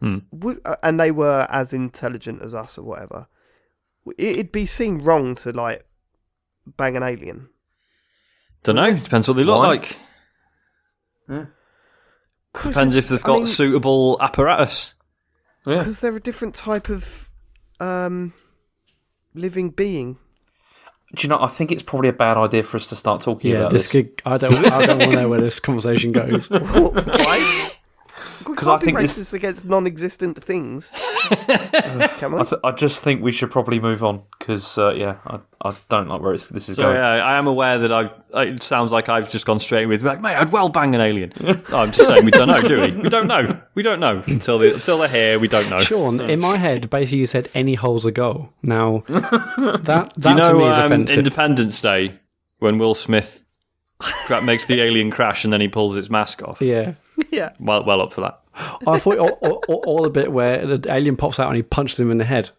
Hmm. 0.00 0.18
Would, 0.32 0.60
uh, 0.64 0.76
and 0.82 0.98
they 0.98 1.10
were 1.10 1.46
as 1.48 1.72
intelligent 1.72 2.42
as 2.42 2.54
us 2.54 2.76
or 2.78 2.82
whatever. 2.84 3.28
it- 4.18 4.38
It'd 4.38 4.52
be 4.52 4.66
seen 4.66 4.98
wrong 4.98 5.34
to 5.36 5.52
like 5.52 5.86
bang 6.66 6.96
an 6.96 7.02
alien. 7.02 7.48
Don't 8.64 8.76
know. 8.76 8.94
Depends 8.94 9.28
what 9.28 9.36
they 9.36 9.44
look 9.44 9.58
Why? 9.58 9.66
like. 9.68 9.96
Depends 12.54 12.94
if 12.96 13.08
they've 13.08 13.22
got 13.22 13.48
suitable 13.48 14.18
apparatus. 14.20 14.94
Yeah. 15.64 15.78
because 15.78 16.00
they're 16.00 16.16
a 16.16 16.20
different 16.20 16.54
type 16.56 16.88
of 16.88 17.30
um, 17.78 18.32
living 19.32 19.70
being. 19.70 20.18
Do 21.14 21.22
you 21.24 21.28
know? 21.28 21.38
I 21.40 21.48
think 21.48 21.70
it's 21.70 21.82
probably 21.82 22.08
a 22.08 22.12
bad 22.14 22.36
idea 22.38 22.62
for 22.62 22.76
us 22.78 22.86
to 22.88 22.96
start 22.96 23.20
talking 23.20 23.50
Yeah, 23.50 23.58
about 23.58 23.72
this 23.72 23.90
this. 23.90 23.92
could. 23.92 24.22
I 24.24 24.38
don't. 24.38 24.54
I 24.54 24.86
don't 24.86 24.98
want 24.98 25.12
to 25.12 25.20
know 25.22 25.28
where 25.28 25.40
this 25.40 25.60
conversation 25.60 26.12
goes. 26.12 26.48
Why? 26.50 27.70
We 28.48 28.54
'Cause 28.56 28.64
can't 28.66 28.76
I 28.76 28.78
be 28.78 28.84
think 28.86 28.98
racist 28.98 29.16
this- 29.18 29.32
against 29.32 29.64
non-existent 29.66 30.42
things. 30.42 30.90
Uh, 31.32 32.08
Can 32.18 32.32
we? 32.32 32.40
I, 32.40 32.44
th- 32.44 32.60
I 32.64 32.72
just 32.72 33.02
think 33.02 33.22
we 33.22 33.32
should 33.32 33.50
probably 33.50 33.78
move 33.80 34.04
on 34.04 34.20
because 34.38 34.76
uh, 34.76 34.92
yeah, 34.92 35.16
I, 35.26 35.38
I 35.64 35.74
don't 35.88 36.08
like 36.08 36.20
where 36.20 36.34
it's, 36.34 36.48
this 36.48 36.68
is 36.68 36.76
So 36.76 36.82
going. 36.82 36.96
yeah, 36.96 37.24
I 37.24 37.36
am 37.38 37.46
aware 37.46 37.78
that 37.78 37.92
I've. 37.92 38.12
It 38.34 38.62
sounds 38.62 38.92
like 38.92 39.08
I've 39.08 39.30
just 39.30 39.46
gone 39.46 39.58
straight 39.60 39.86
with 39.86 40.02
like, 40.02 40.20
mate, 40.20 40.36
I'd 40.36 40.52
well 40.52 40.68
bang 40.68 40.94
an 40.94 41.00
alien. 41.00 41.32
I'm 41.72 41.90
just 41.92 42.08
saying 42.08 42.24
we 42.24 42.30
don't 42.32 42.48
know, 42.48 42.60
do 42.60 42.80
we? 42.82 42.90
We 42.92 43.08
don't 43.08 43.26
know. 43.28 43.58
We 43.74 43.82
don't 43.82 44.00
know 44.00 44.22
until 44.26 44.58
they, 44.58 44.72
until 44.72 44.98
they're 44.98 45.08
here. 45.08 45.38
We 45.38 45.48
don't 45.48 45.70
know. 45.70 45.78
Sean, 45.78 46.20
in 46.20 46.40
my 46.40 46.56
head, 46.58 46.90
basically 46.90 47.18
you 47.18 47.26
said 47.26 47.48
any 47.54 47.74
hole's 47.74 48.04
a 48.04 48.12
goal. 48.12 48.50
Now 48.62 49.04
that 49.08 49.82
that 49.84 50.14
Do 50.18 50.28
you 50.30 50.34
to 50.36 50.42
know 50.42 50.58
me 50.58 50.66
is 50.68 50.76
um, 50.76 50.84
offensive. 50.86 51.18
Independence 51.18 51.80
Day 51.80 52.18
when 52.58 52.78
Will 52.78 52.94
Smith 52.94 53.41
cra- 53.41 53.41
makes 54.44 54.66
the 54.66 54.80
alien 54.80 55.10
crash 55.10 55.44
and 55.44 55.52
then 55.52 55.60
he 55.60 55.68
pulls 55.68 55.96
its 55.96 56.10
mask 56.10 56.42
off? 56.42 56.60
yeah. 56.62 56.94
yeah. 57.30 57.52
Well, 57.60 57.84
well 57.84 58.00
up 58.02 58.12
for 58.12 58.22
that. 58.22 58.40
I 58.86 58.98
thought 58.98 59.18
all, 59.18 59.30
all, 59.40 59.64
all- 59.68 59.84
all 59.86 60.02
the 60.02 60.10
bit 60.10 60.30
where 60.32 60.64
the 60.76 60.92
alien 60.92 61.16
pops 61.16 61.38
out 61.40 61.48
and 61.48 61.56
he 61.56 61.62
punches 61.62 61.98
him 61.98 62.10
in 62.10 62.18
the 62.18 62.24
head. 62.24 62.50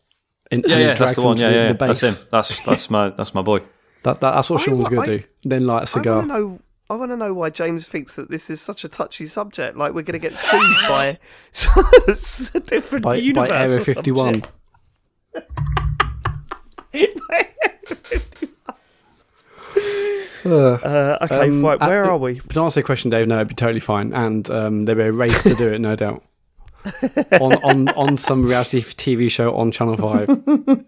And, 0.52 0.64
Yeah, 0.68 0.76
and 0.76 0.84
yeah, 0.84 0.94
that's 0.96 1.16
the 1.16 1.22
one. 1.24 1.38
Yeah, 1.38 1.50
the, 1.50 1.56
yeah, 1.56 1.68
the 1.70 1.74
base. 1.74 2.02
that's 2.02 2.18
him. 2.20 2.28
That's 2.32 2.64
that's 2.64 2.90
my 2.90 3.10
that's 3.10 3.34
my 3.34 3.42
boy. 3.42 3.60
That, 4.04 4.20
that, 4.20 4.32
that's 4.36 4.50
what 4.50 4.62
I 4.62 4.66
Sean 4.66 4.78
was 4.80 4.90
going 4.90 5.08
to 5.08 5.14
I- 5.14 5.18
do. 5.18 5.24
Then 5.44 5.66
light 5.68 5.80
a 5.80 5.82
I 5.84 5.86
cigar. 5.86 6.16
want 6.18 6.28
to 6.30 6.34
know. 6.38 6.60
I 6.90 6.96
want 6.96 7.12
to 7.12 7.18
know 7.18 7.34
why 7.34 7.50
James 7.50 7.88
thinks 7.88 8.16
that 8.16 8.30
this 8.30 8.50
is 8.50 8.60
such 8.62 8.84
a 8.84 8.88
touchy 8.90 9.26
subject. 9.26 9.78
Like 9.78 9.94
we're 9.94 10.02
going 10.04 10.20
to 10.20 10.28
get 10.30 10.38
sued 10.38 10.62
by 10.88 11.18
a 12.54 12.60
different 12.60 13.04
by, 13.04 13.16
universe 13.16 13.50
by 13.50 13.58
Area 13.58 13.84
51. 13.84 14.44
shit. 16.94 17.20
Uh, 20.46 21.18
okay, 21.22 21.48
Um, 21.48 21.62
right. 21.64 21.82
uh, 21.82 21.88
Where 21.88 22.04
are 22.04 22.18
we? 22.18 22.40
But 22.42 22.52
to 22.56 22.62
answer 22.64 22.82
your 22.82 22.86
question, 22.86 23.10
Dave, 23.10 23.28
no, 23.28 23.36
it'd 23.38 23.48
be 23.48 23.56
totally 23.56 23.80
fine. 23.80 24.12
And 24.14 24.50
um, 24.50 24.82
there'd 24.84 24.98
be 24.98 25.06
a 25.06 25.12
race 25.12 25.42
to 25.44 25.56
do 25.56 25.72
it, 25.72 25.80
no 25.80 25.96
doubt. 25.96 26.22
on, 27.40 27.54
on 27.64 27.88
on 27.96 28.18
some 28.18 28.44
reality 28.46 28.82
TV 28.82 29.32
show 29.32 29.56
on 29.56 29.72
Channel 29.72 29.96
5. 29.96 30.86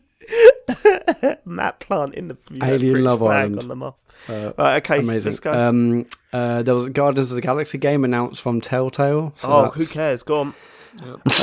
Matt 1.45 1.79
Plant 1.79 2.15
in 2.15 2.27
the 2.27 2.37
you 2.51 2.57
know, 2.59 2.65
Alien 2.65 3.03
Love 3.03 3.19
flag 3.19 3.31
Island. 3.45 3.59
on 3.59 3.67
the 3.69 3.75
muff. 3.77 3.95
Uh, 4.27 4.51
Right, 4.57 4.77
okay, 4.77 4.99
Amazing. 4.99 5.25
let's 5.25 5.39
go. 5.39 5.53
Um, 5.53 6.05
uh, 6.33 6.63
there 6.63 6.73
was 6.73 6.85
a 6.85 6.89
Guardians 6.89 7.31
of 7.31 7.35
the 7.35 7.41
Galaxy 7.41 7.77
game 7.77 8.03
announced 8.03 8.41
from 8.41 8.59
Telltale. 8.59 9.33
So 9.37 9.47
oh, 9.47 9.61
that's- 9.63 9.75
who 9.75 9.85
cares? 9.85 10.23
Go 10.23 10.39
on. 10.41 10.53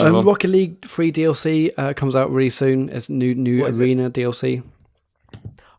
Um, 0.00 0.26
Rocket 0.26 0.48
League 0.48 0.84
free 0.86 1.12
DLC 1.12 1.70
uh, 1.76 1.92
comes 1.92 2.16
out 2.16 2.30
really 2.30 2.48
soon. 2.50 2.88
It's 2.88 3.08
new 3.10 3.34
new 3.34 3.60
What 3.60 3.70
is 3.70 3.78
it? 3.78 3.82
arena 3.84 4.10
DLC. 4.10 4.62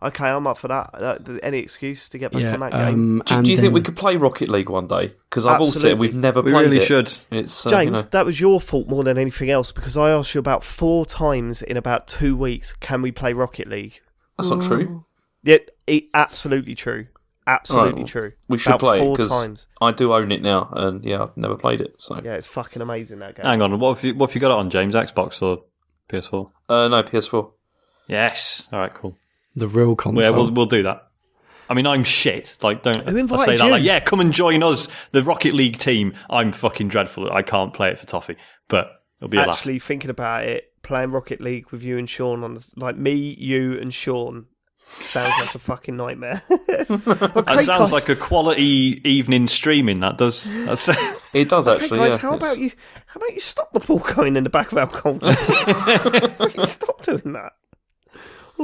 Okay, 0.04 0.28
I'm 0.28 0.46
up 0.48 0.58
for 0.58 0.68
that. 0.68 0.90
Uh, 0.94 1.18
any 1.42 1.60
excuse 1.60 2.10
to 2.10 2.18
get 2.18 2.32
back 2.32 2.42
Yeah. 2.44 2.54
on 2.54 2.60
that 2.60 2.72
game. 2.72 2.82
Um, 2.82 3.24
Do, 3.26 3.36
and 3.36 3.46
do 3.46 3.52
you 3.52 3.58
think 3.58 3.74
we 3.74 3.82
could 3.82 3.96
play 3.96 4.16
Rocket 4.18 4.50
League 4.50 4.70
one 4.70 4.88
day? 4.88 5.14
Because 5.30 5.46
I've 5.46 5.60
bought 5.60 5.84
it, 5.84 5.98
we've 5.98 6.16
never 6.16 6.42
We 6.42 6.52
played 6.52 6.64
really 6.66 6.78
it. 6.78 6.84
should. 6.84 7.12
It's 7.32 7.66
uh, 7.66 7.70
James, 7.70 7.86
you 7.86 7.92
know, 8.06 8.10
that 8.12 8.26
was 8.26 8.40
your 8.40 8.60
fault 8.62 8.88
more 8.88 9.04
than 9.04 9.18
anything 9.18 9.50
else 9.50 9.72
because 9.72 9.96
I 9.98 10.10
asked 10.12 10.36
you 10.36 10.40
about 10.40 10.64
four 10.64 11.06
times 11.06 11.62
in 11.62 11.78
about 11.78 12.08
two 12.08 12.36
weeks. 12.36 12.74
Can 12.74 13.02
we 13.02 13.12
play 13.12 13.34
Rocket 13.34 13.68
League? 13.70 14.00
that's 14.38 14.50
not 14.50 14.64
true. 14.64 15.06
Yeah, 15.44 15.58
it, 15.88 16.06
absolutely 16.14 16.76
true. 16.76 17.08
Absolutely 17.46 18.02
Right, 18.04 18.08
true. 18.08 18.32
We 18.48 18.58
should 18.58 18.70
about 18.70 18.80
play 18.80 19.00
four 19.00 19.18
because 19.18 19.30
times. 19.30 19.68
I 19.82 19.92
do 19.92 20.14
own 20.14 20.32
it 20.32 20.42
now, 20.42 20.70
and 20.72 21.04
yeah, 21.04 21.24
I've 21.24 21.36
never 21.36 21.56
played 21.58 21.82
it. 21.82 21.96
So 21.98 22.22
Yeah, 22.24 22.36
it's 22.36 22.48
fucking 22.48 22.82
amazing 22.82 23.20
that 23.20 23.36
game. 23.36 23.46
Hang 23.46 23.62
on. 23.62 23.78
What 23.80 23.96
have 23.98 24.04
you 24.06 24.16
what 24.16 24.30
have 24.30 24.36
you 24.36 24.40
got 24.42 24.52
it 24.52 24.58
on, 24.58 24.70
James? 24.70 24.96
Xbox 24.96 25.42
or 25.42 25.64
PS4? 26.10 26.50
uh, 26.70 26.88
no 26.88 27.04
PS4. 27.04 27.52
Yes. 28.08 28.68
All 28.72 28.80
right. 28.80 28.94
Cool. 28.94 29.18
The 29.56 29.68
real 29.68 29.96
console. 29.96 30.24
Yeah, 30.24 30.30
we'll 30.32 30.52
we'll 30.52 30.66
do 30.66 30.84
that. 30.84 31.08
I 31.70 31.74
mean, 31.76 31.88
I'm 31.88 32.04
shit. 32.04 32.58
Like, 32.62 32.84
don't 32.84 33.08
Who 33.08 33.18
I 33.18 33.20
invited 33.22 33.46
say 33.46 33.58
that? 33.58 33.66
you? 33.66 33.72
Like, 33.72 33.84
yeah, 33.84 34.00
come 34.02 34.20
and 34.20 34.34
join 34.34 34.62
us, 34.64 34.88
the 35.12 35.24
Rocket 35.24 35.54
League 35.54 35.78
team. 35.78 36.14
I'm 36.30 36.52
fucking 36.52 36.90
dreadful. 36.90 37.32
I 37.32 37.42
can't 37.42 37.74
play 37.74 37.90
it 37.90 37.98
for 37.98 38.06
toffee, 38.06 38.36
but 38.68 39.02
it'll 39.20 39.30
be 39.30 39.38
a 39.38 39.42
laugh. 39.42 39.58
Actually, 39.60 39.80
thinking 39.80 40.10
about 40.10 40.44
it, 40.44 40.74
playing 40.84 41.12
Rocket 41.12 41.40
League 41.40 41.72
with 41.72 41.82
you 41.82 41.98
and 41.98 42.08
Sean 42.10 42.44
on 42.44 42.56
the- 42.56 42.74
like 42.76 42.98
me, 42.98 43.14
you, 43.14 43.80
and 43.80 43.94
Sean 43.94 44.46
sounds 44.76 45.34
like 45.40 45.56
a 45.56 45.60
fucking 45.60 45.96
nightmare. 45.96 46.44
okay, 46.52 46.86
That 46.86 47.62
sounds 47.64 47.66
guys, 47.66 47.92
like 47.94 48.10
a 48.10 48.16
quality 48.18 49.02
evening 49.10 49.48
streaming. 49.48 50.02
That 50.02 50.18
does. 50.18 50.44
That's, 50.66 50.90
It 51.34 51.50
does 51.50 51.68
Okay, 51.68 51.82
actually. 51.86 52.00
guys, 52.00 52.12
yeah, 52.12 52.18
how 52.18 52.36
It's- 52.36 52.52
about 52.54 52.62
you? 52.62 52.72
How 53.08 53.18
about 53.20 53.34
you 53.34 53.40
stop 53.40 53.72
the 53.72 53.80
ball 53.80 54.00
going 54.00 54.36
in 54.36 54.44
the 54.44 54.50
back 54.50 54.72
of 54.74 54.78
our 54.78 54.88
culture? 54.88 55.34
Stop 56.68 57.04
doing 57.04 57.34
that. 57.34 57.54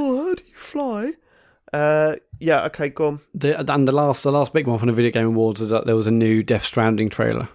Oh, 0.02 0.28
how 0.28 0.34
do 0.34 0.42
you 0.46 0.54
fly? 0.56 1.12
Uh, 1.72 2.16
yeah. 2.38 2.64
Okay, 2.66 2.88
go 2.88 3.06
on. 3.08 3.20
The, 3.34 3.58
and 3.72 3.86
the 3.86 3.92
last 3.92 4.22
the 4.22 4.32
last 4.32 4.52
big 4.52 4.66
one 4.66 4.78
from 4.78 4.86
the 4.88 4.92
Video 4.94 5.10
Game 5.10 5.26
Awards 5.26 5.60
is 5.60 5.70
that 5.70 5.84
there 5.86 5.94
was 5.96 6.06
a 6.06 6.10
new 6.10 6.42
Death 6.42 6.64
Stranding 6.64 7.10
trailer. 7.10 7.48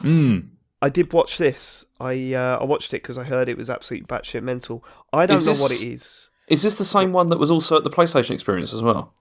mm. 0.00 0.48
I 0.80 0.88
did 0.88 1.12
watch 1.12 1.38
this. 1.38 1.84
I 2.00 2.34
uh, 2.34 2.58
I 2.60 2.64
watched 2.64 2.94
it 2.94 3.02
because 3.02 3.18
I 3.18 3.24
heard 3.24 3.48
it 3.48 3.58
was 3.58 3.68
absolutely 3.68 4.06
batshit 4.06 4.42
mental. 4.42 4.84
I 5.12 5.26
don't 5.26 5.38
Is 5.38 5.46
know 5.46 5.52
this- 5.52 5.62
what 5.62 5.72
it 5.72 5.82
is. 5.92 6.30
Is 6.48 6.62
this 6.62 6.74
the 6.74 6.84
same 6.84 7.12
one 7.12 7.28
that 7.28 7.38
was 7.38 7.50
also 7.50 7.76
at 7.76 7.84
the 7.84 7.90
PlayStation 7.90 8.30
Experience 8.30 8.72
as 8.72 8.82
well? 8.82 9.12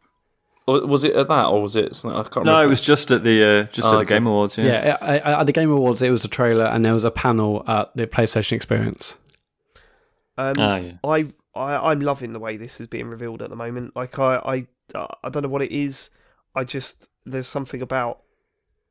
Or 0.67 0.85
was 0.87 1.03
it 1.03 1.13
at 1.15 1.27
that, 1.27 1.45
or 1.47 1.61
was 1.61 1.75
it? 1.75 1.87
I 2.05 2.11
can't 2.13 2.35
remember. 2.37 2.51
No, 2.51 2.61
it 2.63 2.67
was 2.67 2.79
just 2.79 3.11
at 3.11 3.23
the 3.23 3.43
uh, 3.43 3.63
just 3.73 3.85
Oh, 3.87 3.91
at 3.91 3.91
the 3.93 3.97
okay. 3.99 4.15
Game 4.15 4.27
Awards. 4.27 4.57
Yeah. 4.57 4.65
Yeah, 4.65 4.97
I, 5.01 5.17
I, 5.19 5.39
at 5.41 5.45
the 5.45 5.51
Game 5.51 5.69
Awards, 5.71 6.01
it 6.01 6.09
was 6.09 6.23
a 6.23 6.27
trailer, 6.29 6.65
and 6.65 6.85
there 6.85 6.93
was 6.93 7.03
a 7.03 7.11
panel 7.11 7.63
at 7.67 7.93
the 7.95 8.05
PlayStation 8.07 8.53
Experience. 8.53 9.17
Um, 10.37 10.53
Ah, 10.57 10.75
yeah. 10.77 10.91
I, 11.03 11.33
I 11.57 11.91
I'm 11.91 11.99
loving 11.99 12.33
the 12.33 12.39
way 12.39 12.57
this 12.57 12.79
is 12.79 12.87
being 12.87 13.07
revealed 13.07 13.41
at 13.41 13.49
the 13.49 13.55
moment. 13.55 13.95
Like 13.95 14.17
I 14.19 14.37
I 14.37 14.67
uh, 14.97 15.07
I 15.23 15.29
don't 15.29 15.43
know 15.43 15.49
what 15.49 15.61
it 15.61 15.71
is. 15.71 16.09
I 16.55 16.63
just 16.63 17.09
there's 17.25 17.47
something 17.47 17.81
about 17.81 18.21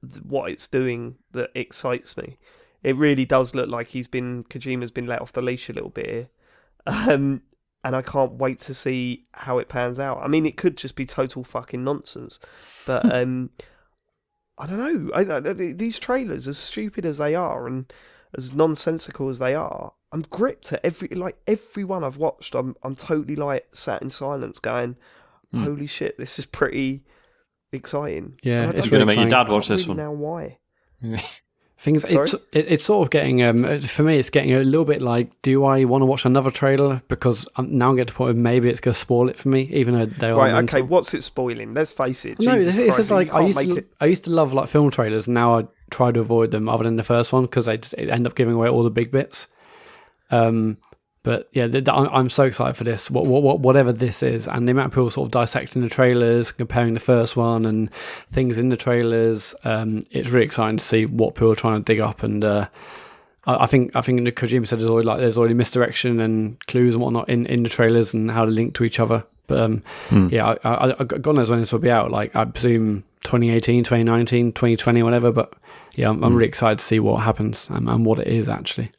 th- 0.02 0.22
what 0.24 0.50
it's 0.50 0.68
doing 0.68 1.16
that 1.32 1.50
excites 1.54 2.16
me. 2.16 2.38
It 2.82 2.96
really 2.96 3.24
does 3.24 3.54
look 3.54 3.68
like 3.68 3.88
he's 3.88 4.06
been 4.06 4.44
Kojima's 4.44 4.90
been 4.90 5.06
let 5.06 5.22
off 5.22 5.32
the 5.32 5.42
leash 5.42 5.68
a 5.68 5.72
little 5.72 5.90
bit 5.90 6.06
here. 6.06 6.28
Um, 6.86 7.42
and 7.82 7.94
I 7.94 8.02
can't 8.02 8.32
wait 8.32 8.58
to 8.60 8.74
see 8.74 9.26
how 9.32 9.58
it 9.58 9.68
pans 9.68 9.98
out. 9.98 10.20
I 10.22 10.28
mean, 10.28 10.44
it 10.44 10.56
could 10.56 10.76
just 10.76 10.96
be 10.96 11.06
total 11.06 11.44
fucking 11.44 11.84
nonsense, 11.84 12.40
but 12.84 13.12
um, 13.12 13.50
I 14.58 14.66
don't 14.66 14.78
know. 14.78 15.12
I, 15.14 15.20
I, 15.20 15.52
these 15.52 15.98
trailers, 15.98 16.48
as 16.48 16.58
stupid 16.58 17.06
as 17.06 17.18
they 17.18 17.34
are 17.34 17.66
and 17.66 17.92
as 18.36 18.54
nonsensical 18.54 19.28
as 19.28 19.38
they 19.38 19.54
are, 19.54 19.92
I'm 20.12 20.22
gripped 20.22 20.64
to 20.68 20.84
every 20.86 21.08
like 21.08 21.36
every 21.46 21.84
one 21.84 22.04
I've 22.04 22.16
watched. 22.16 22.54
I'm 22.54 22.76
I'm 22.82 22.94
totally 22.96 23.36
like 23.36 23.66
sat 23.74 24.02
in 24.02 24.10
silence, 24.10 24.58
going, 24.58 24.96
Hmm. 25.52 25.62
"Holy 25.62 25.86
shit, 25.86 26.18
this 26.18 26.38
is 26.38 26.46
pretty 26.46 27.02
exciting." 27.72 28.34
Yeah, 28.42 28.66
I 28.68 28.70
it's 28.70 28.90
really 28.90 28.90
gonna 28.90 29.06
make 29.06 29.18
your 29.18 29.28
dad 29.28 29.48
watch 29.48 29.68
this 29.68 29.86
really 29.86 29.88
one. 29.88 29.96
Now, 29.98 30.12
why? 30.12 30.58
Things 31.78 32.04
it's 32.04 32.32
it, 32.32 32.42
it's 32.52 32.84
sort 32.84 33.06
of 33.06 33.10
getting 33.10 33.42
um 33.42 33.80
for 33.82 34.02
me 34.02 34.18
it's 34.18 34.30
getting 34.30 34.54
a 34.54 34.64
little 34.64 34.86
bit 34.86 35.02
like 35.02 35.30
do 35.42 35.62
I 35.66 35.84
want 35.84 36.00
to 36.00 36.06
watch 36.06 36.24
another 36.24 36.50
trailer 36.50 37.02
because 37.08 37.46
I'm 37.56 37.76
now 37.76 37.92
getting 37.92 38.06
to 38.06 38.12
the 38.14 38.16
point 38.16 38.30
of 38.30 38.36
maybe 38.36 38.70
it's 38.70 38.80
going 38.80 38.94
to 38.94 38.98
spoil 38.98 39.28
it 39.28 39.36
for 39.36 39.50
me 39.50 39.68
even 39.74 39.92
though 39.92 40.06
they 40.06 40.30
are 40.30 40.36
right 40.38 40.52
mental. 40.52 40.78
okay 40.78 40.82
what's 40.82 41.12
it 41.12 41.22
spoiling 41.22 41.74
let's 41.74 41.92
face 41.92 42.24
it 42.24 42.40
no 42.40 42.56
Jesus 42.56 42.78
it's, 42.78 42.78
it's 42.78 42.94
Christ, 42.94 42.96
just 42.96 43.10
you 43.10 43.16
like 43.16 43.34
I 43.34 43.40
used 43.42 43.58
to 43.58 43.76
it 43.76 43.92
I 44.00 44.06
used 44.06 44.24
to 44.24 44.30
love 44.30 44.54
like 44.54 44.70
film 44.70 44.90
trailers 44.90 45.26
and 45.26 45.34
now 45.34 45.58
I 45.58 45.66
try 45.90 46.10
to 46.10 46.20
avoid 46.20 46.50
them 46.50 46.68
other 46.68 46.84
than 46.84 46.96
the 46.96 47.02
first 47.02 47.32
one 47.32 47.42
because 47.42 47.66
they 47.66 47.76
just 47.76 47.94
end 47.98 48.26
up 48.26 48.34
giving 48.34 48.54
away 48.54 48.68
all 48.68 48.82
the 48.82 48.90
big 48.90 49.10
bits 49.10 49.46
um 50.30 50.76
but 51.26 51.48
yeah, 51.50 51.66
I'm 51.88 52.30
so 52.30 52.44
excited 52.44 52.76
for 52.76 52.84
this. 52.84 53.10
What, 53.10 53.26
what, 53.26 53.58
whatever 53.58 53.92
this 53.92 54.22
is, 54.22 54.46
and 54.46 54.68
the 54.68 54.70
amount 54.70 54.86
of 54.86 54.92
people 54.92 55.10
sort 55.10 55.26
of 55.26 55.32
dissecting 55.32 55.82
the 55.82 55.88
trailers, 55.88 56.52
comparing 56.52 56.94
the 56.94 57.00
first 57.00 57.36
one, 57.36 57.66
and 57.66 57.92
things 58.30 58.58
in 58.58 58.68
the 58.68 58.76
trailers. 58.76 59.52
Um, 59.64 60.02
it's 60.12 60.28
really 60.28 60.46
exciting 60.46 60.76
to 60.76 60.84
see 60.84 61.04
what 61.04 61.34
people 61.34 61.50
are 61.50 61.56
trying 61.56 61.80
to 61.80 61.84
dig 61.84 61.98
up. 61.98 62.22
And 62.22 62.44
uh, 62.44 62.68
I, 63.44 63.64
I, 63.64 63.66
think 63.66 63.96
I 63.96 64.02
think 64.02 64.22
the 64.22 64.30
Kojima 64.30 64.68
said 64.68 64.78
there's 64.78 64.88
already 64.88 65.08
like 65.08 65.18
there's 65.18 65.36
already 65.36 65.54
misdirection 65.54 66.20
and 66.20 66.64
clues 66.68 66.94
and 66.94 67.02
whatnot 67.02 67.28
in, 67.28 67.44
in 67.46 67.64
the 67.64 67.70
trailers 67.70 68.14
and 68.14 68.30
how 68.30 68.44
to 68.44 68.50
link 68.52 68.74
to 68.74 68.84
each 68.84 69.00
other. 69.00 69.24
But 69.48 69.58
um, 69.58 69.82
hmm. 70.08 70.28
yeah, 70.30 70.54
I, 70.62 70.92
I, 70.92 71.04
God 71.04 71.34
knows 71.34 71.50
when 71.50 71.58
this 71.58 71.72
will 71.72 71.80
be 71.80 71.90
out. 71.90 72.12
Like 72.12 72.36
I 72.36 72.44
presume 72.44 73.02
2018, 73.24 73.82
2019, 73.82 74.52
2020, 74.52 75.02
whatever. 75.02 75.32
But 75.32 75.54
yeah, 75.94 76.08
I'm, 76.08 76.22
I'm 76.22 76.32
hmm. 76.32 76.36
really 76.38 76.48
excited 76.48 76.78
to 76.78 76.84
see 76.84 77.00
what 77.00 77.22
happens 77.22 77.68
and, 77.70 77.88
and 77.88 78.04
what 78.04 78.18
it 78.18 78.28
is 78.28 78.48
actually. 78.48 78.90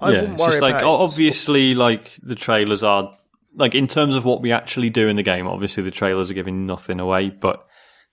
I 0.00 0.12
yeah, 0.12 0.20
it's 0.32 0.42
just 0.42 0.62
like 0.62 0.82
obviously, 0.82 1.74
like 1.74 2.14
the 2.22 2.34
trailers 2.34 2.82
are 2.82 3.16
like 3.54 3.74
in 3.74 3.86
terms 3.86 4.16
of 4.16 4.24
what 4.24 4.40
we 4.40 4.52
actually 4.52 4.90
do 4.90 5.08
in 5.08 5.16
the 5.16 5.22
game. 5.22 5.46
Obviously, 5.46 5.82
the 5.82 5.90
trailers 5.90 6.30
are 6.30 6.34
giving 6.34 6.66
nothing 6.66 7.00
away, 7.00 7.28
but 7.28 7.66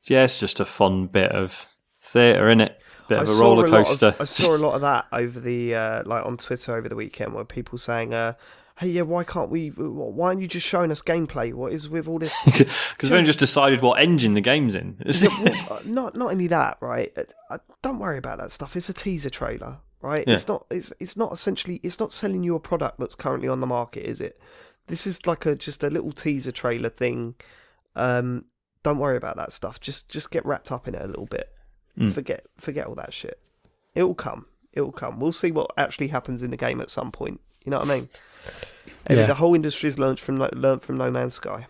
yeah, 0.03 0.23
it's 0.23 0.39
just 0.39 0.59
a 0.59 0.65
fun 0.65 1.07
bit 1.07 1.31
of 1.31 1.67
theatre, 2.01 2.49
in 2.49 2.61
it. 2.61 2.79
Bit 3.07 3.19
of 3.19 3.29
a 3.29 3.33
roller 3.35 3.69
coaster. 3.69 4.07
Of, 4.07 4.21
I 4.21 4.25
saw 4.25 4.55
a 4.55 4.57
lot 4.57 4.75
of 4.75 4.81
that 4.81 5.05
over 5.13 5.39
the 5.39 5.75
uh, 5.75 6.03
like 6.05 6.25
on 6.25 6.35
Twitter 6.35 6.75
over 6.75 6.89
the 6.89 6.95
weekend, 6.95 7.33
where 7.33 7.45
people 7.45 7.77
saying, 7.77 8.13
uh, 8.13 8.33
"Hey, 8.77 8.89
yeah, 8.89 9.01
why 9.03 9.23
can't 9.23 9.49
we? 9.49 9.69
Why 9.69 10.27
aren't 10.27 10.41
you 10.41 10.47
just 10.47 10.65
showing 10.65 10.91
us 10.91 11.01
gameplay? 11.01 11.53
What 11.53 11.73
is 11.73 11.89
with 11.89 12.07
all 12.07 12.19
this?" 12.19 12.33
Because 12.45 13.11
we 13.11 13.17
only 13.17 13.25
just 13.27 13.39
decided 13.39 13.81
what 13.81 14.01
engine 14.01 14.33
the 14.33 14.41
game's 14.41 14.75
in. 14.75 14.97
well, 15.21 15.53
uh, 15.71 15.79
not 15.85 16.15
not 16.15 16.31
only 16.31 16.47
that, 16.47 16.77
right? 16.81 17.15
Uh, 17.49 17.57
don't 17.81 17.99
worry 17.99 18.17
about 18.17 18.39
that 18.39 18.51
stuff. 18.51 18.75
It's 18.75 18.89
a 18.89 18.93
teaser 18.93 19.29
trailer 19.29 19.79
right? 20.01 20.25
Yeah. 20.27 20.35
It's 20.35 20.47
not 20.47 20.65
it's 20.69 20.93
it's 20.99 21.17
not 21.17 21.31
essentially 21.31 21.79
it's 21.83 21.99
not 21.99 22.13
selling 22.13 22.43
you 22.43 22.55
a 22.55 22.59
product 22.59 22.99
that's 22.99 23.15
currently 23.15 23.47
on 23.47 23.59
the 23.59 23.67
market, 23.67 24.05
is 24.05 24.21
it? 24.21 24.39
This 24.87 25.05
is 25.07 25.25
like 25.27 25.45
a 25.45 25.55
just 25.55 25.83
a 25.83 25.89
little 25.89 26.11
teaser 26.11 26.51
trailer 26.51 26.89
thing. 26.89 27.35
Um, 27.95 28.45
don't 28.83 28.99
worry 28.99 29.17
about 29.17 29.35
that 29.37 29.53
stuff. 29.53 29.79
Just 29.79 30.09
just 30.09 30.31
get 30.31 30.45
wrapped 30.45 30.71
up 30.71 30.87
in 30.87 30.95
it 30.95 31.01
a 31.01 31.07
little 31.07 31.25
bit. 31.25 31.51
Mm. 31.97 32.13
Forget 32.13 32.45
forget 32.57 32.87
all 32.87 32.95
that 32.95 33.13
shit. 33.13 33.39
It 33.95 34.03
will 34.03 34.15
come. 34.15 34.45
It 34.73 34.81
will 34.81 34.91
come. 34.91 35.19
We'll 35.19 35.31
see 35.31 35.51
what 35.51 35.71
actually 35.77 36.09
happens 36.09 36.43
in 36.43 36.51
the 36.51 36.57
game 36.57 36.79
at 36.79 36.89
some 36.89 37.11
point. 37.11 37.41
You 37.65 37.71
know 37.71 37.79
what 37.79 37.89
I 37.89 37.95
mean? 37.95 38.09
I 39.09 39.15
mean 39.15 39.27
the 39.27 39.35
whole 39.35 39.55
industry 39.55 39.87
has 39.87 39.97
learned 39.97 40.19
from 40.19 40.37
learned 40.37 40.81
from 40.81 40.97
No 40.97 41.09
Man's 41.11 41.35
Sky. 41.35 41.67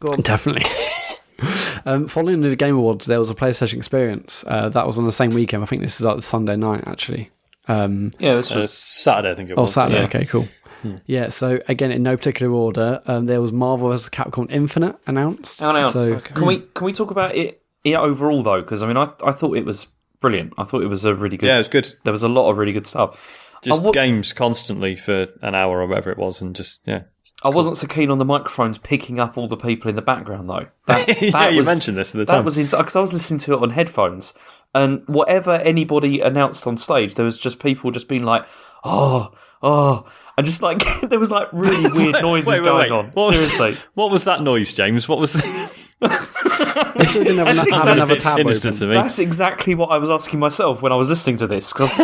Go 0.00 0.12
on. 0.12 0.20
Definitely. 0.20 0.64
um, 1.86 2.08
following 2.08 2.40
the 2.40 2.56
Game 2.56 2.76
Awards, 2.76 3.06
there 3.06 3.18
was 3.18 3.30
a 3.30 3.34
PlayStation 3.34 3.74
Experience. 3.74 4.44
Uh, 4.46 4.68
that 4.68 4.86
was 4.86 4.98
on 4.98 5.06
the 5.06 5.12
same 5.12 5.30
weekend. 5.30 5.62
I 5.62 5.66
think 5.66 5.82
this 5.82 6.00
is 6.00 6.06
like 6.06 6.22
Sunday 6.22 6.56
night, 6.56 6.82
actually. 6.86 7.30
Um, 7.68 8.12
yeah, 8.18 8.34
this 8.34 8.54
was 8.54 8.64
uh, 8.66 8.68
Saturday, 8.68 9.32
I 9.32 9.34
think 9.34 9.50
it 9.50 9.58
oh, 9.58 9.62
was. 9.62 9.70
Oh, 9.70 9.72
Saturday. 9.72 10.00
Yeah. 10.00 10.06
Okay, 10.06 10.24
cool. 10.26 10.48
Hmm. 10.82 10.96
Yeah, 11.06 11.30
so 11.30 11.60
again, 11.68 11.90
in 11.90 12.02
no 12.02 12.16
particular 12.16 12.52
order, 12.52 13.02
um, 13.06 13.24
there 13.24 13.40
was 13.40 13.52
Marvel 13.52 13.88
vs. 13.88 14.08
Capcom 14.10 14.50
Infinite 14.50 14.96
announced. 15.06 15.60
Hang 15.60 15.76
on, 15.76 15.92
so 15.92 16.00
okay. 16.00 16.34
can 16.34 16.46
we 16.46 16.58
can 16.74 16.84
we 16.84 16.92
talk 16.92 17.10
about 17.10 17.34
it, 17.34 17.62
it 17.82 17.94
overall 17.94 18.42
though? 18.42 18.60
Because 18.60 18.82
I 18.82 18.86
mean, 18.86 18.96
I 18.96 19.10
I 19.24 19.32
thought 19.32 19.56
it 19.56 19.64
was 19.64 19.86
brilliant. 20.20 20.52
I 20.58 20.64
thought 20.64 20.82
it 20.82 20.88
was 20.88 21.04
a 21.04 21.14
really 21.14 21.38
good. 21.38 21.46
Yeah, 21.46 21.56
it 21.56 21.60
was 21.60 21.68
good. 21.68 21.92
There 22.04 22.12
was 22.12 22.22
a 22.22 22.28
lot 22.28 22.50
of 22.50 22.58
really 22.58 22.72
good 22.72 22.86
stuff. 22.86 23.45
Just 23.66 23.82
uh, 23.82 23.90
games 23.90 24.32
constantly 24.32 24.96
for 24.96 25.28
an 25.42 25.54
hour 25.54 25.80
or 25.80 25.86
whatever 25.86 26.10
it 26.10 26.18
was, 26.18 26.40
and 26.40 26.54
just 26.54 26.82
yeah. 26.86 27.02
I 27.42 27.50
wasn't 27.50 27.76
so 27.76 27.86
keen 27.86 28.10
on 28.10 28.18
the 28.18 28.24
microphones 28.24 28.78
picking 28.78 29.20
up 29.20 29.36
all 29.36 29.46
the 29.46 29.58
people 29.58 29.90
in 29.90 29.96
the 29.96 30.02
background 30.02 30.48
though. 30.48 30.66
That, 30.86 31.06
that 31.06 31.20
yeah, 31.20 31.46
was, 31.48 31.56
you 31.56 31.62
mentioned 31.64 31.96
this 31.96 32.14
at 32.14 32.18
the 32.18 32.24
that 32.24 32.32
time. 32.32 32.38
That 32.38 32.44
was 32.44 32.56
because 32.56 32.96
I 32.96 33.00
was 33.00 33.12
listening 33.12 33.40
to 33.40 33.54
it 33.54 33.62
on 33.62 33.70
headphones, 33.70 34.32
and 34.74 35.06
whatever 35.06 35.52
anybody 35.52 36.20
announced 36.20 36.66
on 36.66 36.78
stage, 36.78 37.14
there 37.14 37.24
was 37.24 37.38
just 37.38 37.58
people 37.58 37.90
just 37.90 38.08
being 38.08 38.24
like, 38.24 38.46
"Oh, 38.84 39.32
oh," 39.62 40.06
and 40.38 40.46
just 40.46 40.62
like 40.62 40.82
there 41.08 41.18
was 41.18 41.30
like 41.30 41.48
really 41.52 41.90
weird 41.92 42.22
noises 42.22 42.48
wait, 42.48 42.60
wait, 42.60 42.64
going 42.64 42.90
wait. 42.90 42.92
on. 42.92 43.10
What 43.12 43.34
Seriously, 43.34 43.70
was, 43.70 43.78
what 43.94 44.10
was 44.10 44.24
that 44.24 44.42
noise, 44.42 44.72
James? 44.72 45.08
What 45.08 45.18
was? 45.18 45.84
Didn't 46.00 47.38
have, 47.38 47.68
have 47.68 47.88
another 47.88 48.16
tab 48.16 48.40
open. 48.40 48.90
That's 48.90 49.18
exactly 49.18 49.74
what 49.74 49.86
I 49.86 49.98
was 49.98 50.10
asking 50.10 50.40
myself 50.40 50.82
when 50.82 50.92
I 50.92 50.96
was 50.96 51.08
listening 51.08 51.38
to 51.38 51.46
this 51.46 51.72
because 51.72 51.94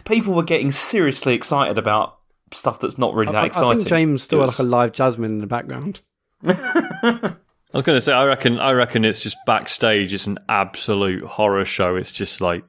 people 0.04 0.34
were 0.34 0.44
getting 0.44 0.70
seriously 0.70 1.34
excited 1.34 1.78
about 1.78 2.18
stuff 2.52 2.80
that's 2.80 2.98
not 2.98 3.14
really 3.14 3.32
that 3.32 3.42
I, 3.42 3.46
exciting. 3.46 3.70
I 3.70 3.74
think 3.76 3.88
James 3.88 4.22
still 4.22 4.40
was... 4.40 4.56
had 4.56 4.66
like 4.66 4.90
a 4.90 4.92
LiveJasmin 4.92 5.24
in 5.24 5.38
the 5.38 5.46
background. 5.46 6.00
I 6.44 7.78
was 7.78 7.84
going 7.84 7.96
to 7.96 8.02
say, 8.02 8.12
I 8.12 8.26
reckon, 8.26 8.58
I 8.58 8.72
reckon 8.72 9.04
it's 9.04 9.22
just 9.22 9.36
backstage. 9.46 10.12
It's 10.12 10.26
an 10.26 10.38
absolute 10.48 11.24
horror 11.24 11.64
show. 11.64 11.96
It's 11.96 12.12
just 12.12 12.40
like 12.40 12.64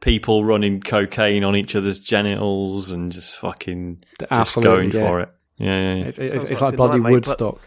people 0.00 0.44
running 0.44 0.80
cocaine 0.80 1.44
on 1.44 1.54
each 1.54 1.76
other's 1.76 2.00
genitals 2.00 2.90
and 2.90 3.12
just 3.12 3.36
fucking 3.36 4.02
just 4.30 4.60
going 4.60 4.90
yeah. 4.90 5.06
for 5.06 5.20
it. 5.20 5.28
Yeah, 5.56 5.74
yeah, 5.74 5.94
yeah. 5.94 6.04
It's, 6.04 6.18
it's, 6.18 6.50
it's 6.50 6.60
like, 6.60 6.76
bloody 6.76 7.00
Woodstock. 7.00 7.60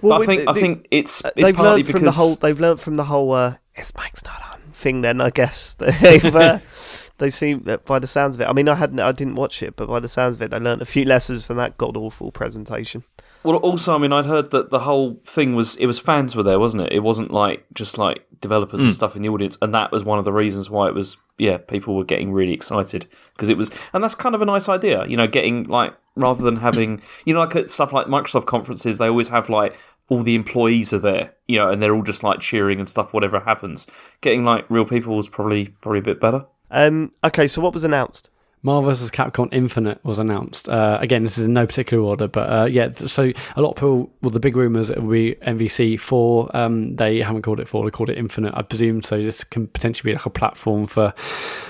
Well, 0.00 0.22
I 0.22 0.26
think 0.26 0.44
the, 0.44 0.50
I 0.50 0.52
think 0.54 0.88
it's, 0.90 1.22
it's 1.24 1.34
they've 1.34 1.58
learned 1.58 1.86
from 1.86 2.04
the 2.04 2.12
whole 2.12 2.36
they've 2.36 2.60
learned 2.60 2.80
from 2.80 2.96
the 2.96 3.04
whole 3.04 3.32
uh, 3.32 3.56
"his 3.72 3.92
mic's 3.96 4.24
not 4.24 4.40
on" 4.52 4.60
thing. 4.72 5.02
Then 5.02 5.20
I 5.20 5.30
guess 5.30 5.74
they've 5.78 6.24
uh, 6.34 6.60
they 7.18 7.30
seem 7.30 7.62
that 7.64 7.84
by 7.84 7.98
the 7.98 8.06
sounds 8.06 8.36
of 8.36 8.40
it. 8.40 8.48
I 8.48 8.52
mean, 8.52 8.68
I 8.68 8.74
hadn't 8.74 9.00
I 9.00 9.12
didn't 9.12 9.34
watch 9.34 9.62
it, 9.62 9.76
but 9.76 9.88
by 9.88 10.00
the 10.00 10.08
sounds 10.08 10.36
of 10.36 10.42
it, 10.42 10.54
I 10.54 10.58
learned 10.58 10.82
a 10.82 10.86
few 10.86 11.04
lessons 11.04 11.44
from 11.44 11.56
that 11.56 11.76
god 11.76 11.96
awful 11.96 12.32
presentation. 12.32 13.04
Well, 13.44 13.56
also, 13.56 13.94
I 13.94 13.98
mean, 13.98 14.12
I'd 14.12 14.26
heard 14.26 14.50
that 14.50 14.70
the 14.70 14.80
whole 14.80 15.20
thing 15.24 15.54
was 15.54 15.76
it 15.76 15.86
was 15.86 16.00
fans 16.00 16.34
were 16.34 16.42
there, 16.42 16.58
wasn't 16.58 16.84
it? 16.84 16.92
It 16.92 17.00
wasn't 17.00 17.30
like 17.30 17.64
just 17.72 17.98
like 17.98 18.24
developers 18.40 18.80
mm. 18.80 18.84
and 18.84 18.94
stuff 18.94 19.16
in 19.16 19.22
the 19.22 19.28
audience, 19.28 19.56
and 19.62 19.74
that 19.74 19.92
was 19.92 20.04
one 20.04 20.18
of 20.18 20.24
the 20.24 20.32
reasons 20.32 20.70
why 20.70 20.88
it 20.88 20.94
was. 20.94 21.16
Yeah, 21.38 21.58
people 21.58 21.94
were 21.94 22.04
getting 22.04 22.32
really 22.32 22.52
excited 22.52 23.06
because 23.34 23.48
it 23.48 23.56
was, 23.56 23.70
and 23.92 24.02
that's 24.02 24.16
kind 24.16 24.34
of 24.34 24.42
a 24.42 24.44
nice 24.44 24.68
idea, 24.68 25.06
you 25.06 25.16
know, 25.16 25.28
getting 25.28 25.64
like 25.64 25.94
rather 26.18 26.42
than 26.42 26.56
having, 26.56 27.00
you 27.24 27.34
know, 27.34 27.40
like 27.40 27.56
at 27.56 27.70
stuff 27.70 27.92
like 27.92 28.06
Microsoft 28.06 28.46
conferences, 28.46 28.98
they 28.98 29.08
always 29.08 29.28
have 29.28 29.48
like 29.48 29.76
all 30.08 30.22
the 30.22 30.34
employees 30.34 30.92
are 30.92 30.98
there, 30.98 31.32
you 31.46 31.58
know, 31.58 31.70
and 31.70 31.82
they're 31.82 31.94
all 31.94 32.02
just 32.02 32.22
like 32.22 32.40
cheering 32.40 32.78
and 32.78 32.88
stuff, 32.88 33.12
whatever 33.12 33.40
happens. 33.40 33.86
Getting 34.20 34.44
like 34.44 34.64
real 34.68 34.84
people 34.84 35.16
was 35.16 35.28
probably 35.28 35.68
probably 35.80 36.00
a 36.00 36.02
bit 36.02 36.20
better. 36.20 36.44
Um, 36.70 37.12
okay, 37.24 37.48
so 37.48 37.60
what 37.60 37.72
was 37.72 37.84
announced? 37.84 38.30
Marvel 38.62 38.90
vs. 38.90 39.10
Capcom 39.10 39.48
Infinite 39.52 40.04
was 40.04 40.18
announced. 40.18 40.68
Uh, 40.68 40.98
again, 41.00 41.22
this 41.22 41.38
is 41.38 41.46
in 41.46 41.52
no 41.52 41.66
particular 41.66 42.02
order, 42.02 42.26
but 42.26 42.50
uh, 42.50 42.64
yeah, 42.64 42.90
so 42.92 43.30
a 43.56 43.62
lot 43.62 43.70
of 43.70 43.76
people, 43.76 44.10
well, 44.20 44.30
the 44.30 44.40
big 44.40 44.56
rumours 44.56 44.90
it 44.90 45.00
will 45.00 45.10
be 45.10 45.36
MVC 45.36 45.98
4. 46.00 46.56
Um, 46.56 46.96
they 46.96 47.20
haven't 47.20 47.42
called 47.42 47.60
it 47.60 47.68
4, 47.68 47.84
they 47.84 47.90
called 47.90 48.10
it 48.10 48.18
Infinite, 48.18 48.54
I 48.56 48.62
presume. 48.62 49.02
So 49.02 49.22
this 49.22 49.44
can 49.44 49.68
potentially 49.68 50.10
be 50.10 50.16
like 50.16 50.26
a 50.26 50.30
platform 50.30 50.86
for 50.86 51.12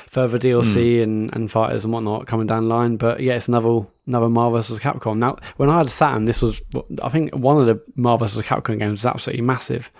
further 0.08 0.38
DLC 0.38 0.96
mm. 0.96 1.02
and, 1.02 1.34
and 1.34 1.50
fighters 1.50 1.84
and 1.84 1.92
whatnot 1.92 2.26
coming 2.26 2.46
down 2.46 2.68
the 2.68 2.74
line. 2.74 2.96
But 2.96 3.20
yeah, 3.20 3.34
it's 3.34 3.48
another 3.48 3.86
another 4.06 4.30
Marvel 4.30 4.58
vs. 4.58 4.78
Capcom. 4.80 5.18
Now, 5.18 5.36
when 5.58 5.68
I 5.68 5.78
had 5.78 5.90
Saturn, 5.90 6.24
this 6.24 6.40
was, 6.40 6.62
I 7.02 7.10
think, 7.10 7.34
one 7.34 7.58
of 7.58 7.66
the 7.66 7.82
Marvel 7.96 8.26
vs. 8.26 8.42
Capcom 8.42 8.78
games 8.78 9.00
was 9.00 9.06
absolutely 9.06 9.42
massive. 9.42 9.90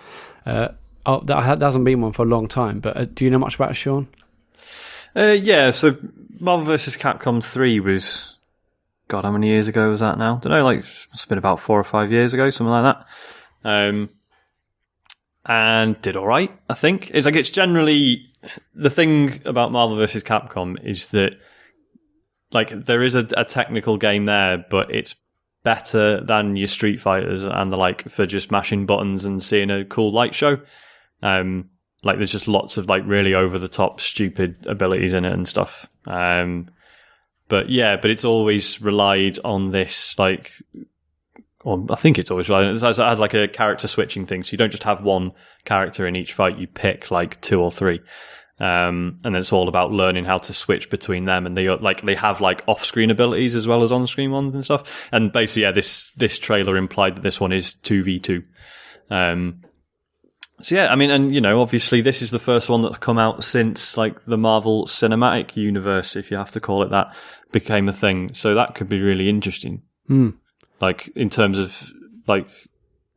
Uh, 0.45 0.69
oh, 1.05 1.21
that 1.21 1.61
hasn't 1.61 1.85
been 1.85 2.01
one 2.01 2.11
for 2.11 2.23
a 2.23 2.29
long 2.29 2.47
time, 2.47 2.79
but 2.79 2.97
uh, 2.97 3.05
do 3.05 3.25
you 3.25 3.31
know 3.31 3.37
much 3.37 3.55
about 3.55 3.71
it, 3.71 3.75
Sean? 3.75 4.07
Uh, 5.15 5.31
yeah, 5.31 5.71
so 5.71 5.97
Marvel 6.39 6.65
vs. 6.65 6.97
Capcom 6.97 7.43
3 7.43 7.79
was, 7.79 8.37
God, 9.07 9.25
how 9.25 9.31
many 9.31 9.47
years 9.47 9.67
ago 9.67 9.89
was 9.89 9.99
that 9.99 10.17
now? 10.17 10.37
I 10.37 10.39
don't 10.39 10.51
know, 10.51 10.63
like, 10.63 10.85
it's 11.13 11.25
been 11.25 11.37
about 11.37 11.59
four 11.59 11.79
or 11.79 11.83
five 11.83 12.11
years 12.11 12.33
ago, 12.33 12.49
something 12.49 12.71
like 12.71 12.95
that. 12.95 13.07
Um, 13.63 14.09
and 15.45 15.99
did 16.01 16.15
alright, 16.15 16.51
I 16.69 16.73
think. 16.73 17.11
It's 17.13 17.25
like, 17.25 17.35
it's 17.35 17.51
generally, 17.51 18.27
the 18.73 18.89
thing 18.89 19.41
about 19.45 19.71
Marvel 19.71 19.97
vs. 19.97 20.23
Capcom 20.23 20.83
is 20.83 21.07
that, 21.07 21.33
like, 22.51 22.85
there 22.85 23.03
is 23.03 23.15
a, 23.15 23.27
a 23.35 23.45
technical 23.45 23.97
game 23.97 24.25
there, 24.25 24.65
but 24.69 24.93
it's 24.93 25.15
better 25.63 26.21
than 26.21 26.55
your 26.55 26.67
Street 26.67 27.01
Fighters 27.01 27.43
and 27.43 27.71
the 27.71 27.77
like 27.77 28.09
for 28.09 28.25
just 28.25 28.51
mashing 28.51 28.85
buttons 28.85 29.25
and 29.25 29.43
seeing 29.43 29.69
a 29.69 29.85
cool 29.85 30.11
light 30.11 30.33
show. 30.33 30.59
Um, 31.21 31.69
like 32.03 32.17
there's 32.17 32.31
just 32.31 32.47
lots 32.47 32.77
of 32.77 32.87
like 32.87 33.03
really 33.05 33.33
over 33.33 33.59
the 33.59 33.67
top 33.67 33.99
stupid 33.99 34.65
abilities 34.67 35.13
in 35.13 35.25
it 35.25 35.33
and 35.33 35.47
stuff. 35.47 35.87
Um, 36.05 36.69
but 37.47 37.69
yeah, 37.69 37.97
but 37.97 38.11
it's 38.11 38.25
always 38.25 38.81
relied 38.81 39.39
on 39.43 39.71
this 39.71 40.17
like 40.17 40.53
well, 41.63 41.85
I 41.89 41.95
think 41.95 42.17
it's 42.17 42.31
always 42.31 42.47
relied 42.47 42.67
on 42.67 42.75
it 42.75 42.81
has, 42.81 42.99
it 42.99 43.03
has 43.03 43.19
like 43.19 43.33
a 43.33 43.47
character 43.47 43.87
switching 43.87 44.25
thing. 44.25 44.43
So 44.43 44.51
you 44.53 44.57
don't 44.57 44.71
just 44.71 44.83
have 44.83 45.03
one 45.03 45.33
character 45.65 46.07
in 46.07 46.15
each 46.15 46.33
fight, 46.33 46.57
you 46.57 46.67
pick 46.67 47.11
like 47.11 47.41
two 47.41 47.61
or 47.61 47.71
three. 47.71 48.01
Um, 48.59 49.17
and 49.23 49.33
then 49.33 49.41
it's 49.41 49.53
all 49.53 49.69
about 49.69 49.91
learning 49.91 50.25
how 50.25 50.37
to 50.37 50.53
switch 50.53 50.89
between 50.89 51.23
them, 51.23 51.45
and 51.45 51.57
they 51.57 51.69
like 51.69 52.01
they 52.01 52.15
have 52.15 52.41
like 52.41 52.61
off-screen 52.67 53.09
abilities 53.09 53.55
as 53.55 53.69
well 53.69 53.83
as 53.83 53.91
on-screen 53.91 54.31
ones 54.31 54.53
and 54.53 54.65
stuff. 54.65 55.07
And 55.13 55.31
basically, 55.31 55.61
yeah, 55.61 55.71
this 55.71 56.11
this 56.11 56.37
trailer 56.37 56.75
implied 56.75 57.15
that 57.15 57.21
this 57.21 57.39
one 57.39 57.53
is 57.53 57.73
two 57.75 58.03
v 58.03 58.19
two, 58.19 58.43
um, 59.09 59.61
So 60.61 60.75
yeah, 60.75 60.91
I 60.91 60.95
mean, 60.95 61.09
and 61.09 61.33
you 61.33 61.41
know, 61.41 61.61
obviously, 61.61 62.01
this 62.01 62.21
is 62.21 62.31
the 62.31 62.39
first 62.39 62.69
one 62.69 62.81
that's 62.81 62.97
come 62.97 63.17
out 63.17 63.43
since 63.43 63.97
like 63.97 64.23
the 64.25 64.37
Marvel 64.37 64.85
Cinematic 64.85 65.55
Universe, 65.55 66.15
if 66.15 66.31
you 66.31 66.37
have 66.37 66.51
to 66.51 66.59
call 66.59 66.83
it 66.83 66.89
that, 66.89 67.15
became 67.51 67.87
a 67.87 67.93
thing. 67.93 68.33
So 68.33 68.53
that 68.55 68.75
could 68.75 68.89
be 68.89 68.99
really 68.99 69.29
interesting. 69.29 69.83
Hmm. 70.07 70.31
Like 70.81 71.09
in 71.15 71.29
terms 71.29 71.57
of 71.57 71.91
like 72.27 72.47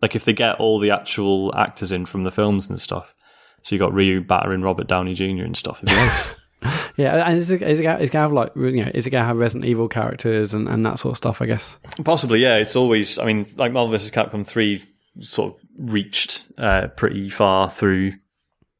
like 0.00 0.16
if 0.16 0.24
they 0.24 0.32
get 0.32 0.56
all 0.56 0.78
the 0.78 0.90
actual 0.90 1.54
actors 1.54 1.92
in 1.92 2.06
from 2.06 2.24
the 2.24 2.32
films 2.32 2.68
and 2.68 2.80
stuff. 2.80 3.14
So 3.62 3.74
you 3.74 3.78
got 3.78 3.94
Ryu 3.94 4.20
battering 4.22 4.62
Robert 4.62 4.88
Downey 4.88 5.14
Jr. 5.14 5.44
and 5.44 5.56
stuff. 5.56 5.82
Yeah, 6.96 7.26
and 7.26 7.38
is 7.38 7.50
it, 7.50 7.62
is 7.62 7.80
it, 7.80 7.86
is 8.02 8.10
it 8.10 8.12
gonna 8.12 8.24
have 8.24 8.32
like 8.32 8.52
you 8.54 8.84
know 8.84 8.90
is 8.94 9.06
it 9.06 9.10
gonna 9.10 9.24
have 9.24 9.38
Resident 9.38 9.68
Evil 9.68 9.88
characters 9.88 10.52
and, 10.52 10.68
and 10.68 10.84
that 10.84 10.98
sort 10.98 11.12
of 11.12 11.16
stuff? 11.16 11.40
I 11.40 11.46
guess. 11.46 11.78
Possibly, 12.04 12.40
yeah. 12.40 12.56
It's 12.56 12.76
always, 12.76 13.18
I 13.18 13.24
mean, 13.24 13.46
like 13.56 13.72
Marvel 13.72 13.92
vs. 13.92 14.10
Capcom 14.10 14.46
3 14.46 14.84
sort 15.20 15.54
of 15.54 15.60
reached 15.78 16.44
uh, 16.58 16.88
pretty 16.88 17.28
far 17.30 17.68
through, 17.70 18.12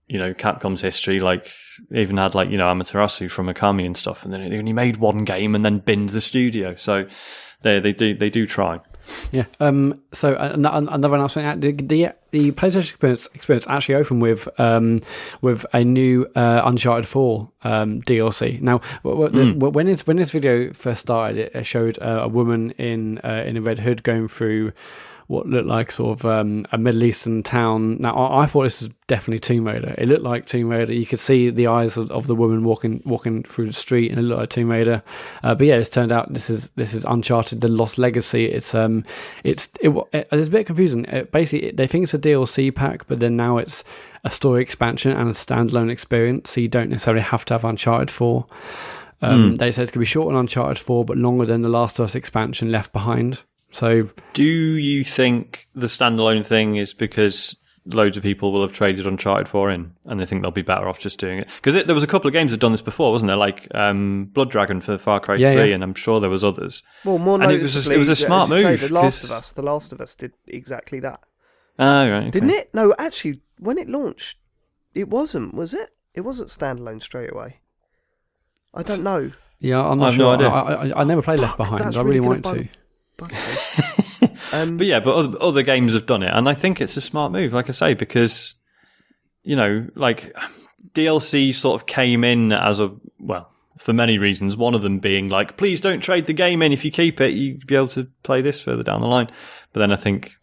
you 0.08 0.18
know, 0.18 0.32
Capcom's 0.34 0.80
history. 0.82 1.20
Like, 1.20 1.50
even 1.92 2.16
had, 2.16 2.34
like, 2.34 2.50
you 2.50 2.56
know, 2.58 2.66
Amaterasu 2.66 3.30
from 3.30 3.46
Okami 3.48 3.84
and 3.86 3.96
stuff, 3.96 4.24
and 4.24 4.32
then 4.32 4.48
they 4.48 4.58
only 4.58 4.72
made 4.72 4.96
one 4.96 5.24
game 5.24 5.54
and 5.54 5.64
then 5.64 5.78
binned 5.78 6.10
the 6.10 6.20
studio. 6.20 6.74
So 6.76 7.06
they, 7.62 7.80
they, 7.80 7.92
do, 7.92 8.14
they 8.14 8.30
do 8.30 8.46
try. 8.46 8.80
Yeah. 9.32 9.46
Um. 9.58 10.00
So 10.12 10.34
uh, 10.34 10.52
an- 10.54 10.64
an- 10.64 10.88
another 10.88 11.16
announcement: 11.16 11.60
the, 11.60 11.72
the 11.72 12.10
the 12.30 12.52
PlayStation 12.52 12.90
experience, 12.90 13.28
experience 13.34 13.66
actually 13.68 13.96
opened 13.96 14.22
with 14.22 14.48
um 14.60 15.00
with 15.40 15.66
a 15.72 15.82
new 15.82 16.24
uh, 16.36 16.62
Uncharted 16.64 17.08
Four 17.08 17.50
um 17.64 18.00
DLC. 18.02 18.60
Now, 18.60 18.80
the- 19.02 19.68
when 19.70 19.86
this 19.86 20.06
when 20.06 20.18
this 20.18 20.30
video 20.30 20.72
first 20.72 21.00
started, 21.00 21.36
it, 21.36 21.52
it 21.52 21.64
showed 21.66 21.98
uh, 21.98 22.20
a 22.22 22.28
woman 22.28 22.70
in 22.78 23.18
uh, 23.24 23.42
in 23.44 23.56
a 23.56 23.60
red 23.60 23.80
hood 23.80 24.04
going 24.04 24.28
through 24.28 24.70
what 25.32 25.46
looked 25.46 25.66
like 25.66 25.90
sort 25.90 26.18
of 26.18 26.26
um, 26.26 26.66
a 26.72 26.78
Middle 26.78 27.02
Eastern 27.04 27.42
town. 27.42 27.96
Now, 28.00 28.14
I, 28.14 28.42
I 28.42 28.46
thought 28.46 28.64
this 28.64 28.82
was 28.82 28.90
definitely 29.06 29.40
Tomb 29.40 29.66
Raider. 29.66 29.94
It 29.96 30.06
looked 30.06 30.22
like 30.22 30.46
Tomb 30.46 30.68
Raider. 30.68 30.92
You 30.92 31.06
could 31.06 31.18
see 31.18 31.50
the 31.50 31.66
eyes 31.66 31.96
of, 31.96 32.10
of 32.10 32.26
the 32.26 32.34
woman 32.34 32.62
walking 32.64 33.02
walking 33.04 33.42
through 33.42 33.66
the 33.66 33.72
street, 33.72 34.10
and 34.10 34.20
it 34.20 34.22
looked 34.22 34.40
like 34.40 34.50
Tomb 34.50 34.70
Raider. 34.70 35.02
Uh, 35.42 35.54
but 35.54 35.66
yeah, 35.66 35.76
it's 35.76 35.88
turned 35.88 36.12
out 36.12 36.32
this 36.32 36.50
is 36.50 36.70
this 36.72 36.92
is 36.92 37.04
Uncharted: 37.04 37.62
The 37.62 37.68
Lost 37.68 37.98
Legacy. 37.98 38.44
It's 38.44 38.74
um, 38.74 39.04
it's 39.42 39.70
it, 39.80 39.88
it, 40.12 40.28
it's 40.30 40.48
a 40.48 40.50
bit 40.52 40.66
confusing. 40.66 41.06
It, 41.06 41.32
basically, 41.32 41.72
they 41.72 41.86
think 41.86 42.04
it's 42.04 42.14
a 42.14 42.18
DLC 42.18 42.72
pack, 42.74 43.06
but 43.06 43.18
then 43.18 43.34
now 43.34 43.56
it's 43.58 43.84
a 44.24 44.30
story 44.30 44.62
expansion 44.62 45.12
and 45.12 45.28
a 45.28 45.32
standalone 45.32 45.90
experience, 45.90 46.50
so 46.50 46.60
you 46.60 46.68
don't 46.68 46.90
necessarily 46.90 47.22
have 47.22 47.44
to 47.46 47.54
have 47.54 47.64
Uncharted 47.64 48.10
Four. 48.10 48.46
Um, 49.22 49.54
They 49.54 49.70
say 49.70 49.82
it's 49.82 49.92
going 49.92 49.94
to 49.94 49.98
be 50.00 50.04
shorter 50.04 50.34
than 50.34 50.40
Uncharted 50.40 50.78
4, 50.78 51.04
but 51.04 51.16
longer 51.16 51.46
than 51.46 51.62
the 51.62 51.68
Last 51.68 51.98
of 51.98 52.04
Us 52.04 52.16
expansion 52.16 52.72
left 52.72 52.92
behind. 52.92 53.42
So 53.72 54.08
Do 54.34 54.44
you 54.44 55.02
think 55.04 55.66
the 55.74 55.86
standalone 55.88 56.44
thing 56.46 56.76
is 56.76 56.94
because 56.94 57.56
loads 57.86 58.16
of 58.16 58.22
people 58.22 58.52
will 58.52 58.62
have 58.62 58.70
traded 58.72 59.06
Uncharted 59.08 59.48
4 59.48 59.70
in 59.70 59.92
and 60.04 60.20
they 60.20 60.26
think 60.26 60.42
they'll 60.42 60.50
be 60.52 60.62
better 60.62 60.88
off 60.88 60.98
just 61.00 61.18
doing 61.18 61.38
it? 61.38 61.48
Because 61.56 61.84
there 61.84 61.94
was 61.94 62.04
a 62.04 62.06
couple 62.06 62.28
of 62.28 62.32
games 62.32 62.50
that 62.52 62.58
done 62.58 62.72
this 62.72 62.82
before, 62.82 63.10
wasn't 63.10 63.28
there? 63.28 63.36
Like 63.36 63.66
um, 63.74 64.26
Blood 64.32 64.50
Dragon 64.50 64.80
for 64.80 64.98
Far 64.98 65.18
Cry 65.20 65.36
Yeah, 65.36 65.52
3, 65.54 65.68
yeah. 65.70 65.74
and 65.74 65.82
I'm 65.82 65.94
sure 65.94 66.20
there 66.20 66.30
was 66.30 66.44
others. 66.44 66.82
Well, 67.04 67.18
more 67.18 67.42
And 67.42 67.50
it 67.50 67.58
was 67.60 67.88
a- 67.90 67.94
it 67.94 67.98
was 67.98 68.08
a 68.08 68.12
as 68.12 68.20
smart 68.20 68.50
you 68.50 68.56
say, 68.58 68.62
move, 68.70 68.80
The 68.82 68.92
Last 68.92 69.20
'cause- 69.22 69.30
of 69.30 69.36
Us, 69.36 69.52
The 69.52 69.62
Last 69.62 69.92
of 69.92 70.00
Us 70.00 70.14
did 70.16 70.32
exactly 70.46 71.00
that, 71.00 71.20
Ah, 71.78 72.02
right. 72.04 72.22
okay. 72.24 72.30
didn't 72.30 72.50
it? 72.50 72.70
No, 72.74 72.94
actually, 72.98 73.40
when 73.58 73.78
it 73.78 73.88
launched, 73.88 74.38
it 74.94 75.08
wasn't. 75.08 75.54
Was 75.54 75.72
it? 75.74 75.90
It 76.14 76.20
wasn't 76.20 76.50
standalone 76.50 77.00
straight 77.00 77.32
away. 77.32 77.60
I 78.74 78.82
don't 78.82 79.02
know. 79.02 79.32
yeah, 79.60 79.80
I'm 79.80 79.92
I 79.92 80.04
not 80.04 80.10
have 80.12 80.18
no 80.18 80.24
sure. 80.24 80.34
idea. 80.34 80.48
I, 80.48 80.88
I, 80.90 81.00
I 81.00 81.04
never 81.04 81.22
played 81.22 81.40
Left 81.40 81.56
Behind. 81.56 81.78
that's 81.82 81.96
I 81.96 82.00
really, 82.02 82.20
really 82.20 82.28
want 82.28 82.42
gonna 82.42 82.62
to. 82.64 82.68
Bug- 83.18 83.30
bug 83.30 84.30
me. 84.30 84.36
um, 84.52 84.76
But 84.76 84.86
yeah, 84.86 85.00
but 85.00 85.14
other, 85.14 85.38
other 85.42 85.62
games 85.62 85.94
have 85.94 86.06
done 86.06 86.22
it, 86.22 86.32
and 86.34 86.48
I 86.48 86.54
think 86.54 86.80
it's 86.80 86.96
a 86.96 87.00
smart 87.00 87.32
move, 87.32 87.52
like 87.52 87.68
I 87.68 87.72
say, 87.72 87.94
because 87.94 88.54
you 89.42 89.56
know, 89.56 89.86
like 89.96 90.32
DLC 90.94 91.54
sort 91.54 91.80
of 91.80 91.86
came 91.86 92.24
in 92.24 92.52
as 92.52 92.80
a 92.80 92.92
well 93.18 93.48
for 93.78 93.92
many 93.92 94.18
reasons. 94.18 94.56
One 94.56 94.74
of 94.74 94.82
them 94.82 94.98
being 95.00 95.28
like, 95.28 95.56
please 95.56 95.80
don't 95.80 96.00
trade 96.00 96.26
the 96.26 96.32
game 96.32 96.62
in. 96.62 96.72
If 96.72 96.84
you 96.84 96.90
keep 96.92 97.20
it, 97.20 97.34
you'd 97.34 97.66
be 97.66 97.74
able 97.74 97.88
to 97.88 98.06
play 98.22 98.40
this 98.42 98.60
further 98.60 98.82
down 98.84 99.00
the 99.00 99.08
line. 99.08 99.28
But 99.72 99.80
then 99.80 99.90
I 99.92 99.96
think 99.96 100.36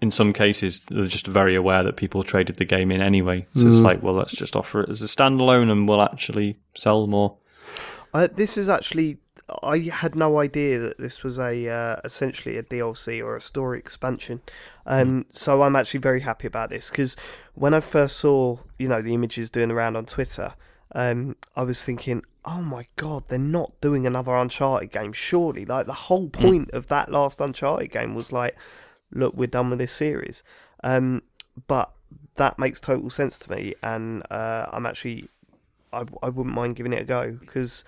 in 0.00 0.10
some 0.10 0.32
cases 0.32 0.80
they're 0.88 1.04
just 1.06 1.26
very 1.26 1.54
aware 1.54 1.82
that 1.82 1.96
people 1.96 2.22
traded 2.24 2.56
the 2.56 2.64
game 2.64 2.90
in 2.90 3.02
anyway. 3.02 3.46
So 3.54 3.68
it's 3.68 3.78
like, 3.82 4.02
well, 4.02 4.14
let's 4.14 4.34
just 4.34 4.56
offer 4.56 4.80
it 4.82 4.88
as 4.88 5.02
a 5.02 5.06
standalone, 5.06 5.70
and 5.70 5.86
we'll 5.88 6.02
actually 6.02 6.56
sell 6.74 7.06
more. 7.06 7.36
I, 8.14 8.26
this 8.28 8.56
is 8.56 8.68
actually. 8.68 9.18
I 9.62 9.78
had 9.78 10.16
no 10.16 10.38
idea 10.38 10.78
that 10.78 10.98
this 10.98 11.22
was 11.22 11.38
a 11.38 11.68
uh, 11.68 11.96
essentially 12.04 12.56
a 12.56 12.62
DLC 12.62 13.22
or 13.22 13.36
a 13.36 13.40
story 13.40 13.78
expansion. 13.78 14.40
Um, 14.86 15.26
So 15.32 15.62
I'm 15.62 15.76
actually 15.76 16.00
very 16.00 16.20
happy 16.20 16.46
about 16.46 16.70
this 16.70 16.90
because 16.90 17.16
when 17.54 17.74
I 17.74 17.80
first 17.80 18.16
saw 18.16 18.58
you 18.78 18.88
know 18.88 19.02
the 19.02 19.14
images 19.14 19.50
doing 19.50 19.70
around 19.70 19.96
on 19.96 20.06
Twitter, 20.06 20.54
um, 20.94 21.36
I 21.56 21.62
was 21.62 21.84
thinking, 21.84 22.22
oh 22.44 22.62
my 22.62 22.86
god, 22.96 23.24
they're 23.28 23.38
not 23.38 23.72
doing 23.80 24.06
another 24.06 24.34
Uncharted 24.34 24.90
game. 24.90 25.12
Surely, 25.12 25.64
like 25.64 25.86
the 25.86 25.92
whole 25.92 26.28
point 26.28 26.70
of 26.70 26.86
that 26.88 27.10
last 27.10 27.40
Uncharted 27.40 27.90
game 27.90 28.14
was 28.14 28.32
like, 28.32 28.56
look, 29.12 29.34
we're 29.34 29.46
done 29.46 29.70
with 29.70 29.78
this 29.78 29.92
series. 29.92 30.42
Um, 30.82 31.22
but 31.66 31.90
that 32.36 32.58
makes 32.58 32.80
total 32.80 33.10
sense 33.10 33.38
to 33.40 33.50
me, 33.50 33.74
and 33.82 34.22
uh, 34.30 34.66
I'm 34.72 34.86
actually 34.86 35.28
I, 35.92 36.04
I 36.22 36.28
wouldn't 36.28 36.54
mind 36.54 36.76
giving 36.76 36.92
it 36.92 37.02
a 37.02 37.04
go 37.04 37.32
because 37.32 37.84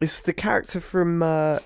it's 0.00 0.20
the 0.20 0.32
character 0.32 0.80
from 0.80 1.22
uh, 1.22 1.58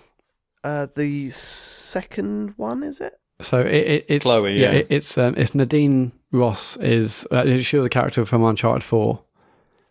uh, 0.65 0.87
the 0.95 1.31
second 1.31 2.55
one, 2.57 2.83
is 2.83 3.01
it? 3.01 3.15
So 3.41 3.61
it, 3.61 3.67
it, 3.75 4.07
it's 4.09 4.23
Chloe, 4.25 4.59
yeah. 4.61 4.71
it, 4.71 4.87
it's 4.91 5.19
um, 5.19 5.35
it's 5.37 5.55
Nadine 5.55 6.13
Ross 6.31 6.77
is 6.77 7.27
uh, 7.31 7.57
she 7.59 7.77
was 7.77 7.87
a 7.87 7.91
character 7.91 8.25
from 8.25 8.45
Uncharted 8.45 8.85
Four, 8.85 9.23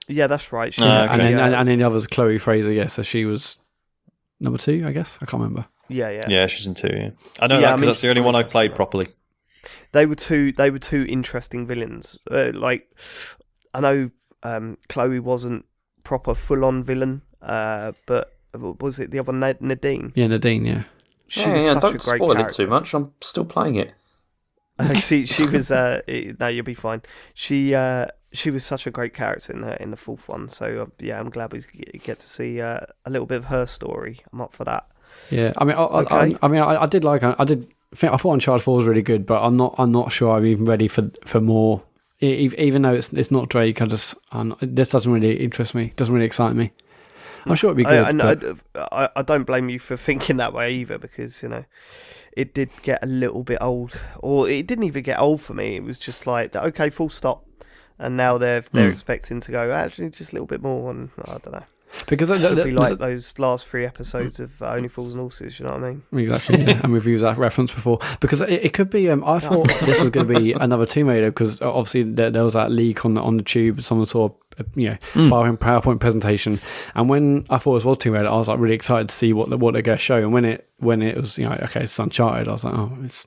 Yeah, 0.07 0.27
that's 0.27 0.51
right. 0.53 0.73
She 0.73 0.81
Ah, 0.83 0.85
was 0.85 1.03
okay. 1.03 1.11
and 1.13 1.21
the, 1.21 1.23
then 1.25 1.39
uh, 1.39 1.45
and, 1.45 1.55
and 1.55 1.69
then 1.69 1.79
the 1.79 1.85
others 1.85 2.07
Chloe 2.07 2.37
Frazer. 2.37 2.71
Yeah, 2.71 2.87
so 2.87 3.01
she 3.01 3.25
was 3.25 3.57
number 4.39 4.57
two, 4.57 4.83
I 4.87 4.91
guess. 4.93 5.17
I 5.21 5.25
can't 5.25 5.41
remember. 5.41 5.65
yeah, 5.89 6.09
yeah, 6.09 6.25
Yeah, 6.29 6.47
she's 6.47 6.65
in 6.65 6.75
two. 6.75 6.87
Yeah, 6.95 7.09
I 7.41 7.47
know 7.47 7.55
Yeah, 7.55 7.61
that 7.61 7.73
I'm 7.73 7.79
because 7.81 7.95
that's 7.97 8.01
the 8.01 8.09
only 8.09 8.21
one 8.21 8.35
I'm 8.35 8.45
I've 8.45 8.49
played 8.49 8.71
interested 8.71 8.75
properly. 8.77 9.07
They 9.91 10.05
were 10.05 10.15
two. 10.15 10.53
They 10.53 10.71
were 10.71 10.79
two 10.79 11.05
interesting 11.09 11.67
villains. 11.67 12.17
Uh, 12.31 12.51
like, 12.53 12.89
I 13.73 13.81
know 13.81 14.11
um, 14.43 14.77
Chloe 14.87 15.19
wasn't 15.19 15.65
proper 16.03 16.33
full-on 16.33 16.83
villain, 16.83 17.21
uh, 17.41 17.93
but 18.05 18.33
was 18.53 18.99
it 18.99 19.11
the 19.11 19.19
other 19.19 19.33
Na- 19.33 19.53
Nadine? 19.59 20.11
Yeah, 20.15 20.27
Nadine. 20.27 20.65
Yeah, 20.65 20.83
She 21.27 21.49
yeah, 21.49 21.53
was 21.53 21.63
yeah, 21.63 21.73
such 21.73 21.81
don't 21.81 21.95
a 21.95 21.97
great 21.97 22.23
spoil 22.23 22.27
character. 22.27 22.45
it 22.45 22.51
too 22.51 22.67
much. 22.67 22.93
I'm 22.93 23.13
still 23.21 23.45
playing 23.45 23.75
it. 23.75 23.93
Uh, 24.79 24.93
she 24.95 25.25
she 25.25 25.45
was 25.47 25.71
uh 25.71 26.01
no 26.39 26.47
you'll 26.47 26.65
be 26.65 26.73
fine. 26.73 27.01
She 27.33 27.73
uh 27.75 28.07
she 28.33 28.49
was 28.49 28.63
such 28.65 28.87
a 28.87 28.91
great 28.91 29.13
character 29.13 29.53
in 29.53 29.61
the 29.61 29.81
in 29.81 29.91
the 29.91 29.97
fourth 29.97 30.27
one. 30.29 30.47
So 30.49 30.83
uh, 30.83 30.85
yeah, 30.99 31.19
I'm 31.19 31.29
glad 31.29 31.51
we 31.53 31.61
get 31.61 32.03
get 32.03 32.17
to 32.19 32.27
see 32.29 32.61
uh, 32.61 32.81
a 33.05 33.09
little 33.09 33.25
bit 33.27 33.37
of 33.37 33.45
her 33.45 33.65
story. 33.65 34.21
I'm 34.31 34.41
up 34.41 34.53
for 34.53 34.63
that. 34.65 34.87
yeah. 35.29 35.53
I 35.57 35.65
mean, 35.65 35.75
I, 35.75 35.83
I, 35.83 36.01
Okay. 36.01 36.15
I, 36.15 36.35
I 36.41 36.47
mean, 36.47 36.61
I, 36.61 36.83
I 36.83 36.85
did 36.87 37.03
like. 37.03 37.23
I 37.23 37.43
did. 37.43 37.67
Think, 37.93 38.13
I 38.13 38.17
thought 38.17 38.33
Uncharted 38.33 38.63
Four 38.63 38.77
was 38.77 38.85
really 38.85 39.01
good, 39.01 39.25
but 39.25 39.41
I'm 39.43 39.57
not. 39.57 39.75
I'm 39.77 39.91
not 39.91 40.11
sure 40.13 40.35
I'm 40.37 40.45
even 40.45 40.65
ready 40.65 40.87
for 40.87 41.11
for 41.25 41.41
more. 41.41 41.83
Even 42.21 42.83
though 42.83 42.93
it's 42.93 43.11
it's 43.13 43.31
not 43.31 43.49
Drake, 43.49 43.81
I 43.81 43.85
just 43.85 44.15
I'm 44.31 44.55
this 44.61 44.89
doesn't 44.89 45.11
really 45.11 45.43
interest 45.43 45.75
me. 45.75 45.91
Doesn't 45.97 46.13
really 46.13 46.25
excite 46.25 46.55
me. 46.55 46.71
I'm 47.45 47.55
sure 47.55 47.69
it'd 47.69 47.77
be 47.77 47.83
good. 47.83 48.21
I, 48.21 48.31
I, 48.31 48.35
but- 48.35 48.57
I, 48.91 49.09
I 49.17 49.21
don't 49.23 49.43
blame 49.45 49.69
you 49.69 49.79
for 49.79 49.95
thinking 50.07 50.37
that 50.37 50.53
way 50.53 50.73
either 50.73 50.97
because 50.97 51.41
you 51.43 51.49
know 51.49 51.65
it 52.37 52.53
did 52.53 52.69
get 52.81 53.03
a 53.03 53.07
little 53.07 53.43
bit 53.43 53.57
old, 53.61 54.01
or 54.19 54.47
it 54.49 54.67
didn't 54.67 54.85
even 54.85 55.03
get 55.03 55.19
old 55.19 55.41
for 55.41 55.53
me. 55.53 55.75
It 55.75 55.83
was 55.83 55.97
just 55.99 56.25
like 56.27 56.55
okay, 56.55 56.89
full 56.89 57.09
stop. 57.09 57.45
And 57.99 58.17
now 58.17 58.37
they're 58.37 58.61
they're 58.71 58.87
Hmm. 58.87 58.93
expecting 58.93 59.39
to 59.41 59.51
go 59.51 59.71
actually 59.71 60.09
just 60.09 60.31
a 60.31 60.35
little 60.35 60.47
bit 60.47 60.61
more, 60.61 60.89
and 60.91 61.09
I 61.25 61.37
don't 61.37 61.51
know. 61.51 61.63
Because 62.07 62.29
It'll 62.29 62.63
be 62.63 62.71
like 62.71 62.97
those 62.97 63.37
last 63.39 63.67
three 63.67 63.85
episodes 63.85 64.39
of 64.39 64.61
uh, 64.61 64.73
Only 64.73 64.87
Fools 64.87 65.13
and 65.13 65.21
Horses. 65.21 65.59
You 65.59 65.65
know 65.65 65.73
what 65.73 65.83
I 65.83 65.91
mean? 65.91 66.03
Exactly, 66.13 66.63
yeah. 66.63 66.79
and 66.83 66.93
we've 66.93 67.05
used 67.05 67.23
that 67.23 67.37
reference 67.37 67.71
before 67.71 67.99
because 68.19 68.41
it, 68.41 68.65
it 68.65 68.73
could 68.73 68.89
be. 68.89 69.09
Um, 69.09 69.23
I 69.25 69.39
thought 69.39 69.67
this 69.67 69.99
was 69.99 70.09
going 70.09 70.27
to 70.27 70.39
be 70.39 70.53
another 70.53 70.85
Tomb 70.85 71.07
Raider 71.07 71.31
because 71.31 71.61
obviously 71.61 72.03
there, 72.03 72.29
there 72.29 72.43
was 72.43 72.53
that 72.53 72.71
leak 72.71 73.05
on 73.05 73.13
the 73.13 73.21
on 73.21 73.37
the 73.37 73.43
tube, 73.43 73.81
someone 73.81 74.07
saw 74.07 74.29
a, 74.57 74.65
you 74.75 74.89
know 74.89 74.97
PowerPoint 75.13 75.57
PowerPoint 75.57 75.99
presentation, 75.99 76.59
and 76.95 77.09
when 77.09 77.45
I 77.49 77.57
thought 77.57 77.81
it 77.81 77.85
was 77.85 77.97
Tomb 77.97 78.13
Raider, 78.13 78.29
I 78.29 78.35
was 78.35 78.47
like 78.47 78.59
really 78.59 78.75
excited 78.75 79.09
to 79.09 79.15
see 79.15 79.33
what 79.33 79.49
the, 79.49 79.57
what 79.57 79.73
they're 79.73 79.81
going 79.81 79.97
to 79.97 80.03
show. 80.03 80.17
And 80.17 80.33
when 80.33 80.45
it 80.45 80.67
when 80.77 81.01
it 81.01 81.17
was 81.17 81.37
you 81.37 81.45
know 81.45 81.57
okay, 81.63 81.83
it's 81.83 81.97
Uncharted, 81.99 82.47
I 82.47 82.51
was 82.51 82.63
like, 82.63 82.73
oh, 82.73 82.97
it's 83.03 83.25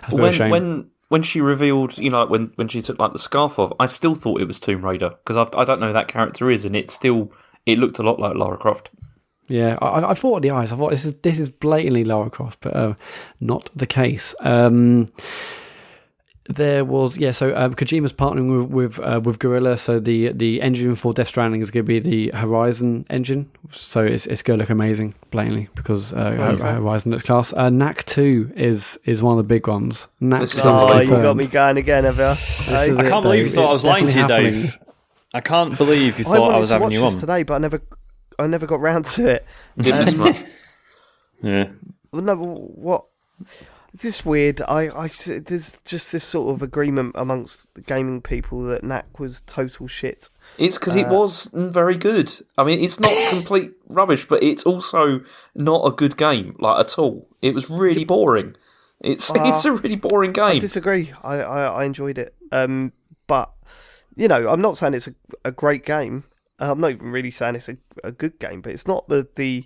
that's 0.00 0.12
a 0.12 0.16
when 0.16 0.32
shame. 0.32 0.50
when 0.50 0.90
when 1.08 1.22
she 1.22 1.40
revealed, 1.40 1.96
you 1.98 2.10
know, 2.10 2.22
like 2.22 2.30
when 2.30 2.52
when 2.56 2.68
she 2.68 2.82
took 2.82 2.98
like 2.98 3.12
the 3.12 3.18
scarf 3.18 3.58
off, 3.58 3.72
I 3.78 3.86
still 3.86 4.14
thought 4.14 4.40
it 4.40 4.48
was 4.48 4.58
Tomb 4.58 4.84
Raider 4.84 5.10
because 5.10 5.36
I 5.36 5.64
don't 5.64 5.80
know 5.80 5.88
who 5.88 5.92
that 5.92 6.08
character 6.08 6.50
is, 6.50 6.64
and 6.64 6.74
it 6.74 6.90
still 6.90 7.30
it 7.66 7.78
looked 7.78 7.98
a 7.98 8.02
lot 8.02 8.18
like 8.20 8.34
Lara 8.36 8.56
Croft. 8.56 8.90
Yeah, 9.48 9.76
I, 9.82 9.86
I- 10.00 10.10
I 10.10 10.14
thought 10.14 10.40
the 10.42 10.50
eyes. 10.52 10.72
I 10.72 10.76
thought 10.76 10.90
this 10.90 11.04
is 11.04 11.14
this 11.22 11.38
is 11.38 11.50
blatantly 11.50 12.04
Lara 12.04 12.30
Croft, 12.30 12.60
but 12.60 12.74
uh, 12.74 12.94
not 13.40 13.68
the 13.76 13.86
case. 13.86 14.34
Um, 14.40 15.10
there 16.48 16.84
was 16.84 17.16
yeah. 17.16 17.30
So 17.30 17.56
um, 17.56 17.74
Kojima's 17.74 18.12
partnering 18.12 18.60
with 18.60 18.70
with, 18.70 18.98
uh, 19.00 19.18
with 19.22 19.38
Guerrilla. 19.38 19.78
So 19.78 19.98
the 19.98 20.32
the 20.32 20.60
engine 20.60 20.94
for 20.94 21.14
Death 21.14 21.28
Stranding 21.28 21.62
is 21.62 21.70
going 21.70 21.86
to 21.86 22.00
be 22.00 22.00
the 22.00 22.36
Horizon 22.38 23.06
engine. 23.08 23.50
So 23.70 24.02
it's 24.04 24.26
it's 24.26 24.42
going 24.42 24.58
to 24.58 24.62
look 24.62 24.70
amazing, 24.70 25.14
blatantly 25.30 25.68
because 25.74 26.12
uh, 26.12 26.16
Okay. 26.54 26.62
Horizon 26.74 27.12
looks 27.12 27.22
class. 27.24 27.54
Uh, 27.54 27.70
Knack 27.70 28.04
Two 28.04 28.50
is 28.56 28.98
is 29.06 29.22
one 29.22 29.32
of 29.32 29.38
the 29.38 29.48
big 29.54 29.66
ones. 29.66 30.08
Knack 30.20 30.42
This 30.42 30.54
is 30.54 30.62
Two 30.62 30.68
Oh, 30.68 31.00
you 31.00 31.08
got 31.10 31.36
me 31.36 31.46
going 31.46 31.78
again, 31.78 32.04
have 32.04 32.16
you? 32.18 32.22
This 32.24 32.68
I 32.70 33.08
can't 33.08 33.22
believe 33.22 33.44
you 33.46 33.50
though. 33.52 33.62
thought 33.62 33.70
I 33.70 33.72
was 33.72 33.84
lying 33.84 34.06
to 34.08 34.20
you, 34.20 34.28
definitely 34.28 34.62
Dave. 34.62 34.78
Happening. 35.34 35.54
I 35.54 35.66
can't 35.66 35.78
believe 35.78 36.18
you 36.18 36.24
I 36.24 36.28
thought 36.28 36.40
wanted 36.40 36.56
I 36.56 36.60
was 36.60 36.68
to 36.68 36.74
having 36.74 36.84
watch 36.84 36.94
you 36.94 37.00
this 37.00 37.14
on. 37.14 37.20
today, 37.20 37.42
but 37.42 37.54
I 37.54 37.58
never, 37.58 37.82
I 38.38 38.46
never 38.46 38.66
got 38.66 38.80
round 38.80 39.04
to 39.06 39.26
it. 39.28 39.46
Didn't 39.78 40.04
miss 40.04 40.14
um, 40.14 40.20
much. 40.20 40.44
Yeah. 41.42 41.68
No, 42.12 42.36
what? 42.36 43.04
This 43.92 44.18
is 44.18 44.24
weird. 44.26 44.60
I, 44.62 44.88
I, 44.88 45.08
there's 45.08 45.80
just 45.82 46.10
this 46.10 46.24
sort 46.24 46.52
of 46.54 46.62
agreement 46.62 47.12
amongst 47.16 47.72
the 47.74 47.80
gaming 47.80 48.22
people 48.22 48.62
that 48.62 48.82
Knack 48.82 49.20
was 49.20 49.42
total 49.42 49.86
shit. 49.86 50.30
It's 50.58 50.78
because 50.78 50.96
it 50.96 51.06
uh, 51.06 51.12
was 51.12 51.48
very 51.52 51.96
good. 51.96 52.32
I 52.58 52.64
mean, 52.64 52.80
it's 52.80 52.98
not 52.98 53.12
complete 53.30 53.72
rubbish, 53.88 54.26
but 54.26 54.42
it's 54.42 54.64
also 54.64 55.20
not 55.54 55.86
a 55.86 55.92
good 55.92 56.16
game, 56.16 56.56
like 56.58 56.80
at 56.80 56.98
all. 56.98 57.28
It 57.40 57.54
was 57.54 57.70
really 57.70 58.04
boring. 58.04 58.56
It's 59.00 59.30
it's 59.34 59.64
uh, 59.64 59.70
a 59.70 59.72
really 59.76 59.96
boring 59.96 60.30
I 60.30 60.52
game. 60.52 60.60
disagree. 60.60 61.12
I, 61.22 61.36
I, 61.40 61.64
I 61.64 61.84
enjoyed 61.84 62.18
it. 62.18 62.34
Um, 62.50 62.92
but 63.26 63.52
you 64.16 64.28
know, 64.28 64.48
I'm 64.48 64.60
not 64.60 64.76
saying 64.76 64.94
it's 64.94 65.08
a, 65.08 65.14
a 65.44 65.52
great 65.52 65.84
game. 65.84 66.24
I'm 66.58 66.80
not 66.80 66.92
even 66.92 67.10
really 67.10 67.30
saying 67.30 67.56
it's 67.56 67.68
a, 67.68 67.76
a 68.04 68.12
good 68.12 68.38
game, 68.38 68.60
but 68.60 68.72
it's 68.72 68.86
not 68.86 69.08
the 69.08 69.28
the 69.34 69.64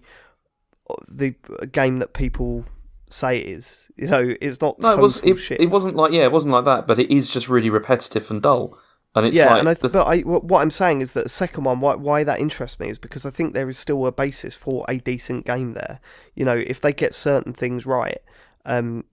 the 1.08 1.34
game 1.70 1.98
that 1.98 2.14
people 2.14 2.64
say 3.10 3.38
it 3.38 3.46
is. 3.46 3.90
You 3.96 4.06
know, 4.08 4.34
it's 4.40 4.60
not 4.60 4.80
No, 4.80 4.92
it 4.94 4.98
was 5.00 5.22
it, 5.24 5.36
shit. 5.36 5.60
it 5.60 5.70
wasn't 5.70 5.96
like 5.96 6.12
yeah, 6.12 6.22
it 6.24 6.32
wasn't 6.32 6.52
like 6.52 6.64
that, 6.64 6.86
but 6.86 6.98
it 6.98 7.10
is 7.10 7.28
just 7.28 7.48
really 7.48 7.70
repetitive 7.70 8.30
and 8.30 8.40
dull. 8.42 8.78
And 9.14 9.26
it's 9.26 9.36
yeah, 9.36 9.50
like 9.50 9.60
and 9.60 9.68
I, 9.70 9.74
the- 9.74 9.88
but 9.88 10.06
I, 10.06 10.20
what 10.20 10.60
I'm 10.60 10.70
saying 10.70 11.00
is 11.00 11.12
that 11.12 11.24
the 11.24 11.28
second 11.30 11.64
one, 11.64 11.80
why, 11.80 11.94
why 11.94 12.24
that 12.24 12.38
interests 12.40 12.78
me 12.78 12.88
is 12.88 12.98
because 12.98 13.24
I 13.26 13.30
think 13.30 13.52
there 13.52 13.68
is 13.68 13.78
still 13.78 14.06
a 14.06 14.12
basis 14.12 14.54
for 14.54 14.84
a 14.88 14.98
decent 14.98 15.44
game 15.46 15.72
there. 15.72 15.98
You 16.34 16.44
know, 16.44 16.56
if 16.56 16.80
they 16.80 16.92
get 16.92 17.14
certain 17.14 17.52
things 17.52 17.84
right, 17.86 18.18
um, 18.64 19.04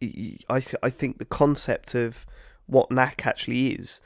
I 0.00 0.58
th- 0.60 0.74
I 0.82 0.90
think 0.90 1.18
the 1.18 1.24
concept 1.24 1.94
of 1.94 2.26
what 2.66 2.90
Knack 2.90 3.26
actually 3.26 3.68
is 3.74 4.00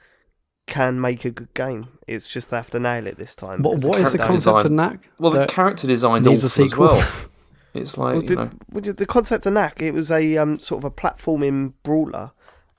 can 0.66 1.00
make 1.00 1.24
a 1.24 1.30
good 1.30 1.52
game. 1.54 1.88
It's 2.06 2.26
just 2.28 2.50
they 2.50 2.56
have 2.56 2.70
to 2.70 2.80
nail 2.80 3.06
it 3.06 3.18
this 3.18 3.34
time. 3.34 3.62
What, 3.62 3.76
because 3.76 3.84
what 3.88 3.96
the 3.96 4.02
is 4.02 4.12
the 4.12 4.18
character 4.18 4.32
concept 4.32 4.56
design- 4.56 4.66
of 4.66 4.72
Knack? 4.72 5.10
well, 5.20 5.30
the 5.32 5.46
character 5.46 5.86
design 5.86 6.22
needs 6.22 6.42
a 6.42 6.46
awful 6.46 6.64
as 6.64 6.70
sequel? 6.70 6.86
well. 6.86 7.08
It's 7.74 7.98
like 7.98 8.12
Well, 8.14 8.22
you 8.22 8.28
the, 8.28 8.34
know, 8.36 8.50
well, 8.72 8.94
the 8.94 9.04
concept 9.06 9.44
of 9.44 9.52
Knack, 9.52 9.82
it 9.82 9.92
was 9.92 10.10
a 10.10 10.38
um, 10.38 10.58
sort 10.58 10.78
of 10.80 10.84
a 10.86 10.90
platforming 10.90 11.74
brawler 11.82 12.32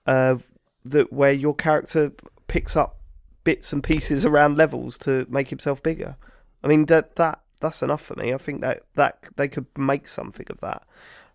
uh, 0.07 0.38
that 0.85 1.13
where 1.13 1.31
your 1.31 1.53
character 1.53 2.13
picks 2.47 2.75
up 2.75 2.97
bits 3.43 3.71
and 3.71 3.83
pieces 3.83 4.25
around 4.25 4.57
levels 4.57 4.97
to 4.99 5.27
make 5.29 5.49
himself 5.49 5.83
bigger. 5.83 6.15
I 6.63 6.67
mean 6.67 6.85
that 6.88 7.15
that 7.17 7.41
that's 7.61 7.83
enough 7.83 8.01
for 8.01 8.15
me. 8.15 8.33
I 8.33 8.38
think 8.39 8.61
that 8.61 8.83
that 8.95 9.19
they 9.35 9.47
could 9.47 9.67
make 9.77 10.07
something 10.07 10.47
of 10.49 10.59
that. 10.61 10.81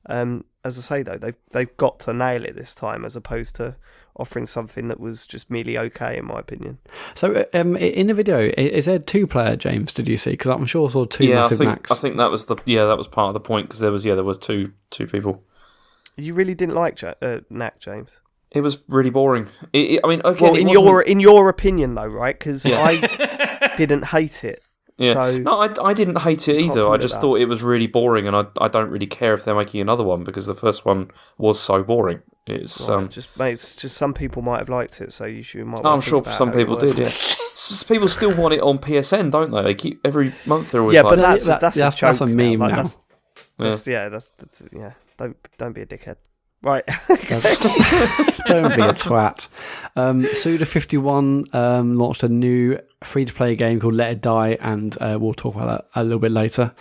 Um, 0.07 0.45
as 0.65 0.79
I 0.79 0.83
say 0.83 1.03
though, 1.03 1.19
they've 1.19 1.37
they've 1.53 1.77
got 1.77 1.99
to 2.01 2.13
nail 2.13 2.45
it 2.45 2.55
this 2.57 2.75
time, 2.75 3.05
as 3.05 3.17
opposed 3.17 3.57
to 3.57 3.77
offering 4.17 4.45
something 4.45 4.89
that 4.89 5.01
was 5.01 5.27
just 5.27 5.51
merely 5.51 5.79
okay, 5.79 6.19
in 6.19 6.27
my 6.27 6.39
opinion. 6.39 6.79
So 7.15 7.47
um, 7.55 7.77
in 7.77 8.09
the 8.09 8.15
video, 8.15 8.49
i- 8.49 8.51
is 8.61 8.85
there 8.85 8.99
two 8.99 9.27
player 9.27 9.57
James? 9.57 9.93
Did 9.93 10.07
you 10.07 10.17
see? 10.19 10.33
Because 10.33 10.51
I'm 10.51 10.67
sure 10.67 10.87
I 10.89 10.93
saw 10.93 11.05
two 11.07 11.25
yeah, 11.25 11.39
I 11.39 11.43
massive 11.43 11.59
think 11.59 11.69
Knacks. 11.71 11.91
I 11.91 11.95
think 11.95 12.17
that 12.19 12.31
was 12.31 12.47
the 12.47 12.57
yeah 12.67 12.85
that 12.87 12.99
was 12.99 13.09
part 13.09 13.29
of 13.29 13.35
the 13.35 13.41
point 13.41 13.69
because 13.69 13.81
there 13.81 13.91
was 13.93 14.05
yeah 14.05 14.15
there 14.15 14.25
was 14.25 14.39
two 14.39 14.73
two 14.91 15.07
people. 15.07 15.43
You 16.17 16.35
really 16.35 16.55
didn't 16.55 16.75
like 16.75 17.01
ja- 17.01 17.15
uh, 17.23 17.41
Knack, 17.49 17.81
James. 17.81 18.11
It 18.51 18.61
was 18.61 18.79
really 18.87 19.09
boring. 19.11 19.49
It, 19.73 19.79
it- 19.93 20.01
I 20.05 20.09
mean, 20.09 20.21
okay, 20.25 20.45
Well, 20.45 20.55
in 20.57 20.67
wasn't- 20.69 20.85
your 20.85 21.03
in 21.03 21.21
your 21.21 21.49
opinion 21.49 21.95
though, 21.95 22.07
right? 22.07 22.39
Because 22.39 22.67
Yeah. 22.67 22.83
I 22.85 23.75
didn't 23.79 24.05
hate 24.07 24.45
it. 24.45 24.63
Yeah. 24.99 25.15
So 25.15 25.39
no, 25.39 25.61
I, 25.61 25.73
I 25.83 25.95
didn't 25.95 26.19
hate 26.19 26.49
it 26.49 26.61
either. 26.61 26.89
I 26.89 26.97
just 26.97 27.21
thought 27.21 27.41
it 27.41 27.47
was 27.47 27.63
really 27.63 27.87
boring, 27.87 28.27
and 28.27 28.37
I 28.37 28.45
I 28.61 28.69
don't 28.69 28.91
really 28.91 29.07
care 29.07 29.35
if 29.35 29.45
they're 29.45 29.55
making 29.55 29.81
another 29.81 30.05
one 30.05 30.23
because 30.25 30.47
the 30.47 30.55
first 30.55 30.85
one 30.85 31.11
was 31.39 31.59
so 31.59 31.83
boring. 31.83 32.21
It's 32.47 32.89
Well, 32.89 32.99
um, 32.99 33.09
just 33.09 33.37
mate, 33.39 33.53
it's 33.53 33.75
just 33.75 33.97
some 33.97 34.13
people 34.13 34.43
might 34.43 34.59
have 34.59 34.69
liked 34.69 35.01
it, 35.01 35.13
so 35.13 35.25
you 35.25 35.43
should. 35.43 35.65
Might 35.65 35.85
I'm 35.85 36.01
sure 36.01 36.23
some 36.33 36.53
people 36.53 36.77
did. 36.77 36.99
Yeah, 36.99 37.05
S- 37.07 37.71
s- 37.71 37.83
people 37.85 38.09
still 38.09 38.37
want 38.37 38.53
it 38.55 38.61
on 38.61 38.79
PSN, 38.79 39.31
don't 39.31 39.51
they? 39.53 39.63
They 39.63 39.75
keep 39.75 40.01
every 40.05 40.33
month 40.47 40.73
they're 40.73 40.81
always 40.81 40.95
Yeah, 40.95 41.03
like, 41.03 41.11
but 41.17 41.21
that's 41.21 41.47
that- 41.47 41.61
that's, 41.61 41.77
that's- 41.77 41.95
a 41.95 41.99
joke 41.99 42.09
that's 42.09 42.21
a 42.21 42.27
now, 42.27 42.35
meme 42.35 42.59
like, 42.61 42.71
now. 42.71 42.77
That's, 42.79 42.99
that's, 43.59 43.87
yeah, 43.87 44.09
that's, 44.09 44.33
that's 44.33 44.63
yeah. 44.73 44.93
Don't 45.19 45.37
don't 45.57 45.73
be 45.73 45.83
a 45.83 45.87
dickhead. 45.87 46.17
Right. 46.63 46.85
Don't 48.47 48.75
be 48.77 48.83
a 48.83 48.93
twat. 48.95 49.49
Um, 49.97 50.23
Suda51 50.23 51.55
um, 51.55 51.97
launched 51.99 52.23
a 52.23 52.29
new 52.29 52.79
free 53.03 53.25
to 53.25 53.33
play 53.33 53.57
game 53.57 53.81
called 53.81 53.95
Let 53.95 54.13
It 54.13 54.21
Die, 54.21 54.57
and 54.61 54.97
uh, 55.01 55.19
we'll 55.21 55.35
talk 55.35 55.55
about 55.57 55.67
that 55.93 56.01
a 56.01 56.05
little 56.05 56.19
bit 56.21 56.33
later. 56.33 56.73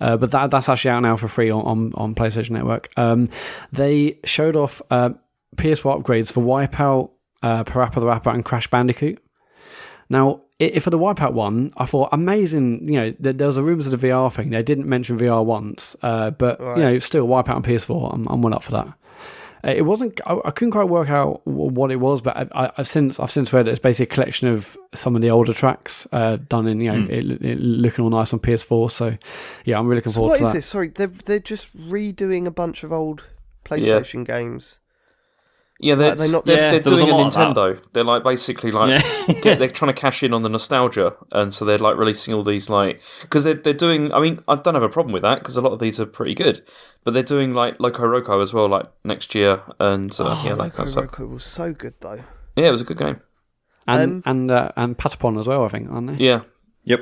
Uh, 0.00 0.16
but 0.16 0.30
that, 0.30 0.50
that's 0.50 0.68
actually 0.68 0.90
out 0.92 1.02
now 1.02 1.16
for 1.16 1.28
free 1.28 1.50
on, 1.50 1.62
on, 1.62 1.92
on 1.94 2.14
PlayStation 2.14 2.50
Network. 2.50 2.90
Um, 2.96 3.28
they 3.72 4.18
showed 4.24 4.56
off 4.56 4.80
uh, 4.90 5.10
PS4 5.56 6.02
upgrades 6.02 6.32
for 6.32 6.42
Wipeout, 6.42 7.10
uh, 7.42 7.64
Parappa 7.64 8.00
the 8.00 8.06
Rapper, 8.06 8.30
and 8.30 8.44
Crash 8.44 8.68
Bandicoot. 8.68 9.22
Now, 10.08 10.40
if 10.58 10.84
for 10.84 10.90
the 10.90 10.98
Wipeout 10.98 11.32
one, 11.32 11.72
I 11.76 11.84
thought 11.84 12.10
amazing. 12.12 12.86
You 12.88 12.94
know, 13.00 13.14
there, 13.18 13.32
there 13.32 13.46
was 13.48 13.56
a 13.56 13.62
rumours 13.62 13.86
of 13.88 14.00
the 14.00 14.06
VR 14.08 14.32
thing. 14.32 14.50
They 14.50 14.62
didn't 14.62 14.86
mention 14.86 15.18
VR 15.18 15.44
once, 15.44 15.96
uh, 16.02 16.30
but 16.30 16.60
Right. 16.60 16.76
you 16.78 16.82
know, 16.84 16.98
still 17.00 17.26
Wipeout 17.26 17.56
on 17.56 17.62
PS4. 17.64 18.14
I'm, 18.14 18.24
I'm 18.28 18.40
well 18.40 18.54
up 18.54 18.62
for 18.62 18.72
that. 18.72 18.88
Uh, 19.64 19.70
It 19.70 19.82
wasn't. 19.82 20.20
I, 20.26 20.38
I 20.44 20.50
couldn't 20.50 20.72
quite 20.72 20.88
work 20.88 21.08
out 21.10 21.46
what 21.46 21.90
it 21.90 21.96
was, 21.96 22.20
but 22.20 22.36
I, 22.36 22.46
I, 22.66 22.72
I've 22.78 22.88
since 22.88 23.18
I've 23.20 23.30
since 23.30 23.52
read 23.52 23.66
that 23.66 23.70
it's 23.70 23.80
basically 23.80 24.12
a 24.12 24.14
collection 24.14 24.48
of 24.48 24.76
some 24.94 25.16
of 25.16 25.22
the 25.22 25.30
older 25.30 25.52
tracks 25.52 26.06
uh, 26.12 26.36
done 26.48 26.66
in 26.66 26.80
you 26.80 26.92
know 26.92 27.06
it, 27.10 27.24
it 27.42 27.58
looking 27.60 28.04
all 28.04 28.10
nice 28.10 28.32
on 28.32 28.40
PS4. 28.40 28.90
So 28.90 29.16
yeah, 29.64 29.78
I'm 29.78 29.86
really 29.86 29.96
looking 29.98 30.12
so 30.12 30.16
forward 30.20 30.30
what 30.30 30.38
to 30.38 30.44
is 30.44 30.48
that. 30.50 30.58
this? 30.58 30.66
Sorry, 30.66 30.88
they're 30.88 31.06
they're 31.08 31.38
just 31.38 31.76
redoing 31.76 32.46
a 32.46 32.50
bunch 32.50 32.84
of 32.84 32.92
old 32.92 33.28
PlayStation 33.64 34.24
games. 34.26 34.78
Yeah, 35.78 35.94
they're, 35.94 36.10
Like, 36.10 36.18
they 36.18 36.30
not- 36.30 36.44
they're, 36.46 36.56
Yeah, 36.56 36.70
they're 36.72 36.80
doing 36.80 37.10
a 37.10 37.14
a 37.14 37.16
lot 37.16 37.26
of 37.26 37.54
that. 37.54 37.54
Nintendo. 37.54 37.82
They're 37.92 38.04
like 38.04 38.24
basically 38.24 38.70
like 38.72 39.02
get, 39.42 39.58
they're 39.58 39.68
trying 39.70 39.92
to 39.94 40.00
cash 40.00 40.22
in 40.22 40.32
on 40.32 40.42
the 40.42 40.48
nostalgia, 40.48 41.14
and 41.32 41.52
so 41.52 41.64
they're 41.64 41.78
like 41.78 41.96
releasing 41.96 42.32
all 42.34 42.42
these 42.42 42.70
like 42.70 43.02
because 43.22 43.44
they're 43.44 43.54
they're 43.54 43.72
doing. 43.74 44.12
I 44.14 44.20
mean, 44.20 44.40
I 44.48 44.54
don't 44.56 44.74
have 44.74 44.82
a 44.82 44.88
problem 44.88 45.12
with 45.12 45.22
that 45.22 45.38
because 45.40 45.56
a 45.56 45.60
lot 45.60 45.72
of 45.72 45.78
these 45.78 46.00
are 46.00 46.06
pretty 46.06 46.34
good, 46.34 46.62
but 47.04 47.14
they're 47.14 47.22
doing 47.22 47.52
like 47.54 47.78
Loco 47.80 48.04
Roco 48.04 48.42
as 48.42 48.52
well, 48.54 48.68
like 48.68 48.86
next 49.04 49.34
year, 49.34 49.62
and 49.78 50.10
uh, 50.18 50.24
Oh, 50.24 50.42
yeah, 50.44 50.54
that 50.54 50.58
Loco 50.58 50.76
kind 50.76 50.86
of 50.86 50.88
stuff. 50.90 51.04
Roco 51.06 51.28
was 51.30 51.44
so 51.44 51.72
good 51.72 51.94
though. 52.00 52.22
Yeah, 52.56 52.68
it 52.68 52.70
was 52.72 52.80
a 52.80 52.84
good 52.84 52.98
game. 52.98 53.20
And 53.88 54.12
Um, 54.14 54.22
and 54.24 54.50
uh, 54.50 54.72
and 54.76 54.96
Patapon 54.98 55.38
as 55.38 55.46
well, 55.46 55.64
I 55.64 55.68
think, 55.68 55.90
aren't 55.90 56.08
they? 56.18 56.24
Yeah, 56.24 56.40
Yep. 56.84 57.00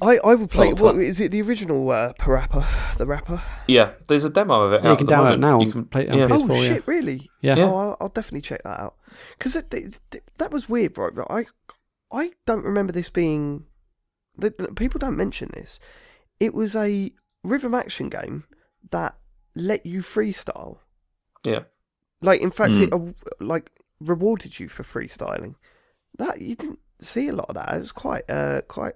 I, 0.00 0.18
I 0.24 0.34
would 0.34 0.50
play. 0.50 0.72
Oh, 0.72 0.74
What 0.82 0.96
it? 1.20 1.32
The 1.32 1.42
original 1.42 1.90
uh, 1.90 2.12
Parappa, 2.14 2.96
the 2.98 3.06
rapper. 3.06 3.42
yeah. 3.66 3.92
There's 4.08 4.24
a 4.24 4.30
demo 4.30 4.62
of 4.62 4.72
it. 4.72 4.82
Yeah, 4.84 4.90
out 4.90 5.00
you 5.00 5.06
can 5.06 5.14
download 5.16 5.34
it 5.34 5.40
now 5.40 5.60
You 5.60 5.72
can 5.72 5.84
play 5.86 6.02
it 6.02 6.10
on 6.10 6.18
yeah. 6.18 6.28
PS4. 6.28 6.50
Oh 6.50 6.54
yeah. 6.54 6.68
shit! 6.68 6.86
Really? 6.86 7.30
Yeah. 7.40 7.56
Yeah. 7.56 7.64
Oh, 7.64 7.76
I'll, 7.76 7.96
I'll 8.00 8.08
definitely 8.08 8.42
check 8.42 8.62
that 8.62 8.78
out. 8.80 8.94
Because 9.38 9.54
that 10.38 10.52
was 10.52 10.68
weird, 10.68 10.96
right? 10.98 11.14
right? 11.16 11.26
I 12.12 12.16
I 12.16 12.30
don't 12.46 12.64
remember 12.64 12.92
this 12.92 13.10
being. 13.10 13.64
The, 14.36 14.54
the- 14.56 14.74
people 14.74 14.98
don't 14.98 15.16
mention 15.16 15.50
this. 15.52 15.78
It 16.40 16.54
was 16.54 16.74
a 16.76 17.10
rhythm 17.44 17.74
action 17.74 18.08
game 18.08 18.44
that 18.90 19.16
let 19.54 19.84
you 19.84 20.00
freestyle. 20.00 20.78
Yeah. 21.44 21.60
Like 22.20 22.40
in 22.40 22.50
fact, 22.50 22.74
Hmm. 22.76 22.82
it 22.84 22.92
uh, 22.92 23.12
like 23.40 23.70
rewarded 24.00 24.60
you 24.60 24.68
for 24.68 24.84
freestyling. 24.84 25.56
That 26.18 26.40
you 26.40 26.54
didn't 26.54 26.78
see 27.00 27.26
a 27.28 27.32
lot 27.32 27.46
of 27.48 27.56
that. 27.56 27.74
It 27.74 27.78
was 27.80 27.92
quite 27.92 28.28
uh 28.30 28.62
quite 28.68 28.94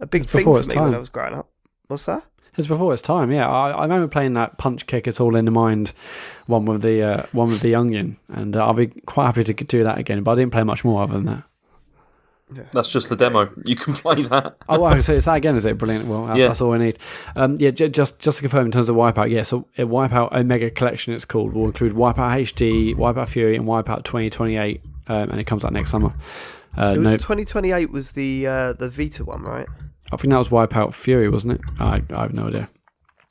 a 0.00 0.06
big 0.06 0.22
It's 0.24 0.32
thing 0.32 0.44
for 0.44 0.60
me 0.60 0.62
time. 0.74 0.84
when 0.84 0.94
I 0.94 0.98
was 0.98 1.08
growing 1.08 1.34
up. 1.34 1.48
What's 1.88 2.06
that? 2.06 2.24
It's 2.58 2.66
before 2.66 2.92
its 2.94 3.02
time, 3.02 3.30
yeah. 3.30 3.46
I, 3.46 3.70
I 3.70 3.82
remember 3.82 4.08
playing 4.08 4.32
that 4.32 4.56
punch 4.56 4.86
kick. 4.86 5.06
It's 5.06 5.20
all 5.20 5.36
in 5.36 5.44
the 5.44 5.50
mind, 5.50 5.92
one 6.46 6.64
with 6.64 6.80
the 6.82 7.02
uh, 7.02 7.22
one 7.32 7.50
with 7.50 7.60
the 7.60 7.74
onion, 7.74 8.16
and 8.28 8.56
uh, 8.56 8.66
I'll 8.66 8.72
be 8.72 8.86
quite 8.86 9.26
happy 9.26 9.44
to 9.44 9.52
do 9.52 9.84
that 9.84 9.98
again. 9.98 10.22
But 10.22 10.32
I 10.32 10.34
didn't 10.36 10.52
play 10.52 10.62
much 10.64 10.82
more 10.82 11.02
other 11.02 11.12
than 11.14 11.24
that. 11.26 11.42
Yeah. 12.54 12.62
That's 12.72 12.88
just 12.88 13.08
the 13.10 13.16
demo. 13.16 13.50
You 13.64 13.76
can 13.76 13.92
play 14.02 14.22
that. 14.22 14.56
Oh, 14.68 14.78
well, 14.80 15.02
so 15.02 15.12
it's 15.12 15.26
that 15.26 15.36
again, 15.36 15.56
is 15.56 15.64
it? 15.66 15.76
Brilliant. 15.76 16.06
Well, 16.06 16.26
that's, 16.26 16.38
Yeah. 16.38 16.46
that's 16.46 16.60
all 16.62 16.70
we 16.70 16.78
need. 16.78 16.98
Um, 17.34 17.56
yeah, 17.58 17.70
j- 17.70 17.88
just 17.90 18.18
just 18.20 18.38
to 18.38 18.42
confirm 18.42 18.64
in 18.66 18.72
terms 18.72 18.88
of 18.88 18.96
Wipeout, 18.96 19.30
yeah. 19.30 19.42
So 19.42 19.66
uh, 19.76 19.82
Wipeout 19.82 20.32
Omega 20.32 20.70
Collection, 20.70 21.12
it's 21.12 21.24
called, 21.26 21.52
will 21.52 21.66
include 21.66 21.92
Wipeout 21.92 22.40
HD, 22.40 22.94
Wipeout 22.94 23.28
Fury, 23.28 23.56
and 23.56 23.66
Wipeout 23.66 24.04
2028, 24.04 24.80
um, 25.08 25.30
and 25.30 25.38
it 25.40 25.44
comes 25.44 25.62
out 25.64 25.72
next 25.74 25.90
summer. 25.90 26.14
Uh, 26.76 26.92
It 26.96 26.98
was 26.98 27.12
no, 27.12 27.16
2028 27.16 27.90
was 27.90 28.12
the 28.12 28.46
uh, 28.46 28.72
the 28.74 28.88
Vita 28.88 29.24
one, 29.24 29.42
right? 29.44 29.66
I 30.12 30.16
think 30.16 30.30
that 30.32 30.38
was 30.38 30.50
Wipeout 30.50 30.94
Fury, 30.94 31.28
wasn't 31.28 31.54
it? 31.54 31.60
I, 31.80 32.02
I 32.14 32.22
have 32.22 32.32
no 32.34 32.46
idea. 32.48 32.68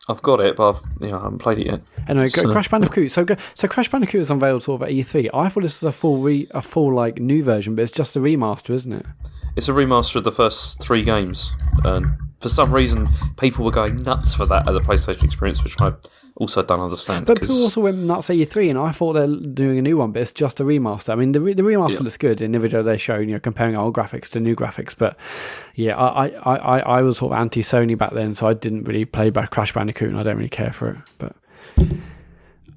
I've 0.08 0.22
got 0.22 0.40
it, 0.40 0.56
but 0.56 0.70
I've, 0.76 0.82
yeah, 1.02 1.18
I 1.18 1.24
haven't 1.24 1.40
played 1.40 1.60
it 1.60 1.66
yet. 1.66 1.82
Anyway, 2.08 2.28
So- 2.28 2.52
Crash 2.52 2.68
Bandicoot. 2.70 3.10
So, 3.10 3.24
go- 3.26 3.38
so 3.56 3.68
Crash 3.68 3.90
Bandicoot 3.90 4.20
was 4.20 4.30
unveiled 4.30 4.62
sort 4.62 4.82
of 4.82 4.88
at 4.88 4.94
E3. 4.94 5.30
I 5.34 5.50
thought 5.50 5.62
this 5.64 5.82
was 5.82 5.88
a 5.88 5.92
full, 5.98 6.18
re- 6.18 6.48
a 6.52 6.62
full 6.62 6.94
like 6.94 7.18
new 7.20 7.44
version, 7.44 7.74
but 7.76 7.82
it's 7.82 7.92
just 7.92 8.16
a 8.16 8.20
remaster, 8.20 8.72
isn't 8.76 8.94
it? 8.94 9.06
It's 9.56 9.68
a 9.68 9.72
remaster 9.72 10.18
of 10.18 10.24
the 10.26 10.32
first 10.32 10.80
three 10.82 11.02
games 11.02 11.54
um, 11.86 12.18
for 12.42 12.50
some 12.50 12.72
reason 12.72 13.08
people 13.38 13.64
were 13.66 13.72
going 13.72 14.04
nuts 14.04 14.34
for 14.36 14.46
that 14.46 14.68
at 14.68 14.72
the 14.74 14.80
PlayStation 14.82 15.24
experience, 15.24 15.64
which 15.64 15.76
I 15.82 15.94
also 16.38 16.64
don't 16.64 16.82
understand. 16.82 17.26
But 17.26 17.40
people 17.40 17.64
also 17.64 17.82
went 17.82 17.98
nuts 17.98 18.30
at 18.30 18.36
E3, 18.36 18.70
and 18.72 18.80
I 18.80 18.92
thought 18.92 19.14
they're 19.14 19.28
doing 19.28 19.78
a 19.78 19.82
new 19.82 19.98
one, 19.98 20.12
but 20.12 20.22
it's 20.22 20.34
just 20.34 20.60
a 20.60 20.64
remaster. 20.64 21.12
I 21.12 21.16
mean, 21.16 21.32
the, 21.32 21.40
the 21.40 21.64
remaster 21.64 21.94
yeah. 21.94 22.00
looks 22.00 22.18
good 22.18 22.42
in 22.42 22.52
the 22.52 22.60
video 22.60 22.84
they're 22.84 22.98
showing, 22.98 23.30
you 23.30 23.36
know, 23.36 23.40
comparing 23.40 23.78
old 23.78 23.96
graphics 23.96 24.30
to 24.32 24.40
new 24.40 24.56
graphics. 24.56 24.96
But 24.98 25.18
yeah, 25.76 25.96
I, 25.96 26.28
I, 26.28 26.56
I, 26.56 26.80
I 26.80 27.02
was 27.02 27.18
sort 27.18 27.32
of 27.32 27.40
anti 27.40 27.62
Sony 27.62 27.98
back 27.98 28.14
then, 28.14 28.36
so 28.36 28.48
I 28.48 28.54
didn't 28.54 28.84
really 28.84 29.06
play 29.06 29.30
back 29.30 29.52
Crash 29.52 29.74
Bandicoot, 29.74 30.10
and 30.10 30.20
I 30.20 30.24
don't 30.24 30.36
really 30.36 30.50
care 30.50 30.74
for 30.74 30.90
it. 30.90 30.98
But 31.18 31.36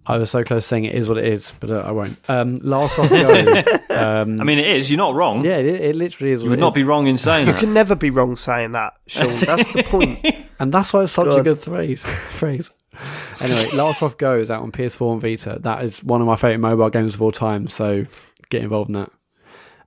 I 0.07 0.17
was 0.17 0.31
so 0.31 0.43
close 0.45 0.65
to 0.65 0.69
saying 0.69 0.85
it 0.85 0.95
is 0.95 1.09
what 1.09 1.19
it 1.19 1.27
is, 1.27 1.53
but 1.61 1.71
uh, 1.71 1.81
I 1.81 1.91
won't. 1.91 2.19
Um, 2.31 2.55
Lara 2.63 2.89
Croft 2.89 3.11
Go. 3.11 3.63
Um, 3.91 4.41
I 4.41 4.45
mean, 4.45 4.59
it 4.59 4.69
is. 4.69 4.89
You're 4.91 4.97
not 4.99 5.15
wrong. 5.15 5.45
Yeah, 5.45 5.57
it, 5.57 5.67
it 5.67 5.97
literally 5.97 6.33
is. 6.33 6.43
You 6.43 6.51
would 6.51 6.61
not 6.61 6.69
is. 6.69 6.75
be 6.77 6.85
wrong 6.85 7.09
in 7.09 7.19
saying 7.19 7.47
you 7.47 7.53
that. 7.53 7.61
You 7.61 7.67
can 7.67 7.75
never 7.75 7.97
be 7.97 8.11
wrong 8.11 8.37
saying 8.37 8.73
that, 8.73 8.95
Sean. 9.09 9.35
That's 9.35 9.69
the 9.73 9.83
point. 9.83 10.25
and 10.61 10.73
that's 10.73 10.93
why 10.93 11.03
it's 11.03 11.13
such 11.13 11.27
God. 11.27 11.41
a 11.41 11.43
good 11.43 11.59
phrase. 11.59 12.01
phrase. 12.31 12.71
Anyway, 13.41 13.71
Lara 13.73 13.95
Croft 13.95 14.19
Go 14.19 14.37
is 14.37 14.51
out 14.51 14.65
on 14.65 14.73
PS4 14.73 15.13
and 15.13 15.21
Vita. 15.23 15.59
That 15.61 15.85
is 15.85 16.03
one 16.03 16.21
of 16.21 16.27
my 16.27 16.35
favourite 16.35 16.59
mobile 16.59 16.91
games 16.91 17.15
of 17.15 17.23
all 17.23 17.31
time, 17.31 17.69
so 17.69 18.05
get 18.51 18.63
involved 18.63 18.89
in 18.91 18.95
that. 18.95 19.13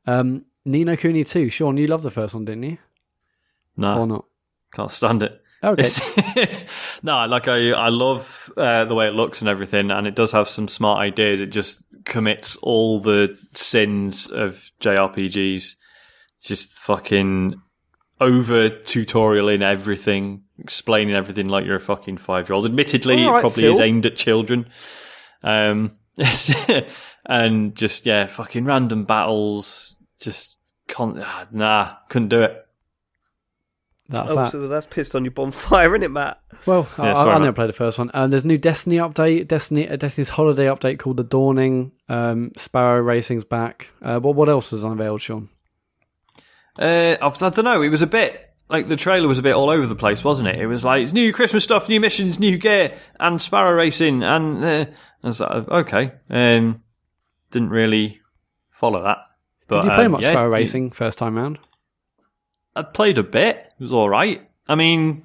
Um, 0.07 0.45
Ni 0.64 0.86
no 0.86 0.95
Kuni 0.95 1.26
2. 1.26 1.49
Sean, 1.49 1.76
you 1.76 1.88
loved 1.88 2.03
the 2.03 2.12
first 2.12 2.34
one, 2.34 2.45
didn't 2.45 2.64
you? 2.64 2.78
No. 3.76 3.99
Or 3.99 4.07
not? 4.07 4.26
Can't 4.74 4.91
stand 4.91 5.24
it. 5.24 5.41
Okay. 5.64 6.66
no, 7.03 7.26
like 7.28 7.47
I, 7.47 7.72
I 7.72 7.89
love 7.89 8.51
uh, 8.57 8.86
the 8.86 8.95
way 8.95 9.07
it 9.07 9.14
looks 9.14 9.41
and 9.41 9.49
everything, 9.49 9.91
and 9.91 10.07
it 10.07 10.16
does 10.16 10.32
have 10.32 10.49
some 10.49 10.68
smart 10.68 10.99
ideas. 10.99 11.41
It 11.41 11.47
just 11.47 11.84
commits 12.05 12.55
all 12.57 12.99
the 12.99 13.38
sins 13.53 14.28
of 14.28 14.72
JRPGs. 14.82 15.76
Just 16.41 16.74
fucking 16.74 17.62
over 18.22 18.69
tutorial 18.69 19.49
in 19.49 19.63
everything, 19.63 20.43
explaining 20.59 21.15
everything 21.15 21.49
like 21.49 21.65
you're 21.65 21.76
a 21.76 21.82
fucking 21.82 22.17
five 22.17 22.47
year 22.47 22.55
old. 22.55 22.65
Admittedly, 22.65 23.26
right, 23.26 23.38
it 23.38 23.41
probably 23.41 23.63
Phil. 23.63 23.74
is 23.74 23.80
aimed 23.80 24.05
at 24.05 24.15
children. 24.15 24.69
Um, 25.43 25.97
and 27.26 27.76
just 27.76 28.05
yeah, 28.05 28.28
fucking 28.28 28.63
random 28.63 29.05
battles. 29.05 29.97
Just 30.19 30.59
con- 30.88 31.19
ah, 31.19 31.47
nah, 31.51 31.93
couldn't 32.07 32.30
do 32.30 32.43
it. 32.43 32.65
That's 34.07 34.32
oh, 34.34 34.36
that. 34.36 34.51
so 34.51 34.67
that's 34.67 34.86
pissed 34.86 35.15
on 35.15 35.24
your 35.24 35.32
bonfire, 35.32 35.95
isn't 35.95 36.03
it, 36.03 36.11
Matt? 36.11 36.41
Well, 36.65 36.88
yeah, 36.99 37.13
I, 37.13 37.34
I, 37.34 37.38
never 37.39 37.53
played 37.53 37.69
the 37.69 37.74
first 37.74 37.97
one. 37.97 38.11
And 38.13 38.32
there's 38.32 38.43
a 38.43 38.47
new 38.47 38.57
Destiny 38.57 38.97
update, 38.97 39.47
Destiny, 39.47 39.88
uh, 39.88 39.95
Destiny's 39.95 40.30
holiday 40.30 40.65
update 40.65 40.99
called 40.99 41.17
The 41.17 41.24
Dawning. 41.24 41.93
Um, 42.09 42.51
Sparrow 42.57 43.01
Racing's 43.01 43.45
back. 43.45 43.89
Uh, 44.01 44.19
what 44.19 44.36
what 44.36 44.49
else 44.49 44.74
is 44.74 44.84
unveiled, 44.84 45.22
Sean? 45.22 45.49
Uh, 46.80 47.17
I, 47.22 47.28
I 47.28 47.49
don't 47.49 47.65
know. 47.65 47.82
It 47.82 47.89
was 47.89 48.01
a 48.01 48.07
bit 48.07 48.51
like 48.72 48.88
the 48.88 48.95
trailer 48.95 49.28
was 49.28 49.38
a 49.38 49.43
bit 49.43 49.53
all 49.53 49.69
over 49.69 49.86
the 49.86 49.95
place, 49.95 50.24
wasn't 50.24 50.47
it? 50.47 50.57
It 50.57 50.67
was 50.67 50.84
like 50.84 51.03
it's 51.03 51.13
new 51.13 51.34
Christmas 51.34 51.63
stuff, 51.63 51.89
new 51.89 51.99
missions, 51.99 52.39
new 52.39 52.57
gear, 52.57 52.97
and 53.19 53.41
Sparrow 53.41 53.76
Racing, 53.76 54.24
and 54.24 54.63
uh, 54.63 54.86
I 55.24 55.28
was 55.28 55.41
like, 55.41 55.67
okay. 55.67 56.11
Um, 56.30 56.82
didn't 57.51 57.69
really 57.69 58.22
follow 58.69 59.03
that. 59.03 59.17
But, 59.67 59.82
Did 59.82 59.89
you 59.89 59.95
play 59.95 60.05
um, 60.05 60.11
much 60.13 60.24
yeah, 60.24 60.32
Sparrow 60.32 60.49
Racing 60.49 60.91
first 60.91 61.17
time 61.17 61.38
round? 61.38 61.59
I 62.76 62.84
played 62.84 63.17
a 63.17 63.24
bit. 63.24 63.74
It 63.78 63.84
was 63.84 63.91
all 63.91 64.09
right. 64.09 64.49
I 64.67 64.76
mean, 64.76 65.24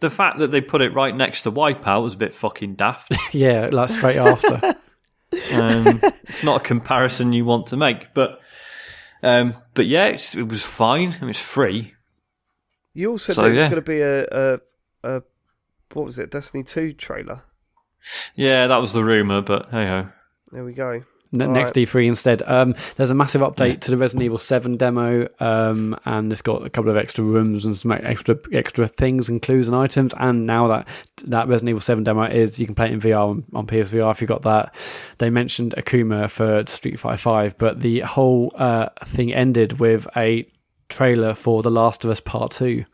the 0.00 0.10
fact 0.10 0.38
that 0.38 0.50
they 0.50 0.62
put 0.62 0.80
it 0.80 0.94
right 0.94 1.14
next 1.14 1.42
to 1.42 1.52
Wipeout 1.52 2.02
was 2.02 2.14
a 2.14 2.18
bit 2.18 2.34
fucking 2.34 2.76
daft. 2.76 3.14
yeah, 3.32 3.68
like 3.70 3.90
straight 3.90 4.16
after. 4.16 4.54
um, 5.54 6.00
it's 6.24 6.42
not 6.42 6.62
a 6.62 6.64
comparison 6.64 7.34
you 7.34 7.44
want 7.44 7.66
to 7.68 7.76
make, 7.76 8.14
but 8.14 8.40
um, 9.26 9.56
but 9.74 9.86
yeah, 9.86 10.06
it 10.06 10.48
was 10.48 10.64
fine. 10.64 11.14
I 11.14 11.20
mean, 11.20 11.30
it's 11.30 11.40
free. 11.40 11.94
You 12.94 13.10
also 13.12 13.32
so, 13.32 13.42
said 13.42 13.52
there 13.52 13.54
was 13.54 13.64
going 13.64 13.74
to 13.74 13.82
be 13.82 14.00
a, 14.00 14.26
a, 14.30 14.60
a 15.02 15.22
what 15.92 16.06
was 16.06 16.18
it, 16.18 16.30
Destiny 16.30 16.64
Two 16.64 16.92
trailer? 16.92 17.42
Yeah, 18.34 18.66
that 18.68 18.76
was 18.76 18.92
the 18.92 19.04
rumor, 19.04 19.42
but 19.42 19.70
hey 19.70 19.86
ho. 19.86 20.08
There 20.52 20.64
we 20.64 20.72
go 20.72 21.02
next 21.36 21.76
right. 21.76 21.86
E3 21.86 22.06
instead. 22.06 22.42
Um, 22.46 22.74
there's 22.96 23.10
a 23.10 23.14
massive 23.14 23.42
update 23.42 23.80
to 23.80 23.90
the 23.90 23.96
Resident 23.96 24.24
Evil 24.24 24.38
7 24.38 24.76
demo, 24.76 25.28
um, 25.40 25.98
and 26.04 26.32
it's 26.32 26.42
got 26.42 26.64
a 26.64 26.70
couple 26.70 26.90
of 26.90 26.96
extra 26.96 27.22
rooms 27.22 27.64
and 27.64 27.76
some 27.76 27.92
extra 27.92 28.38
extra 28.52 28.88
things 28.88 29.28
and 29.28 29.42
clues 29.42 29.68
and 29.68 29.76
items. 29.76 30.14
And 30.18 30.46
now 30.46 30.68
that 30.68 30.88
that 31.26 31.48
Resident 31.48 31.70
Evil 31.70 31.80
7 31.80 32.04
demo 32.04 32.24
is, 32.24 32.58
you 32.58 32.66
can 32.66 32.74
play 32.74 32.86
it 32.86 32.92
in 32.92 33.00
VR 33.00 33.28
on, 33.28 33.44
on 33.52 33.66
PSVR 33.66 34.10
if 34.10 34.20
you 34.20 34.26
got 34.26 34.42
that. 34.42 34.74
They 35.18 35.30
mentioned 35.30 35.74
Akuma 35.76 36.30
for 36.30 36.64
Street 36.66 36.98
Fighter 36.98 37.18
5, 37.18 37.58
but 37.58 37.80
the 37.80 38.00
whole 38.00 38.52
uh, 38.56 38.88
thing 39.04 39.32
ended 39.32 39.78
with 39.78 40.06
a 40.16 40.48
trailer 40.88 41.34
for 41.34 41.62
The 41.62 41.70
Last 41.70 42.04
of 42.04 42.10
Us 42.10 42.20
Part 42.20 42.52
2. 42.52 42.84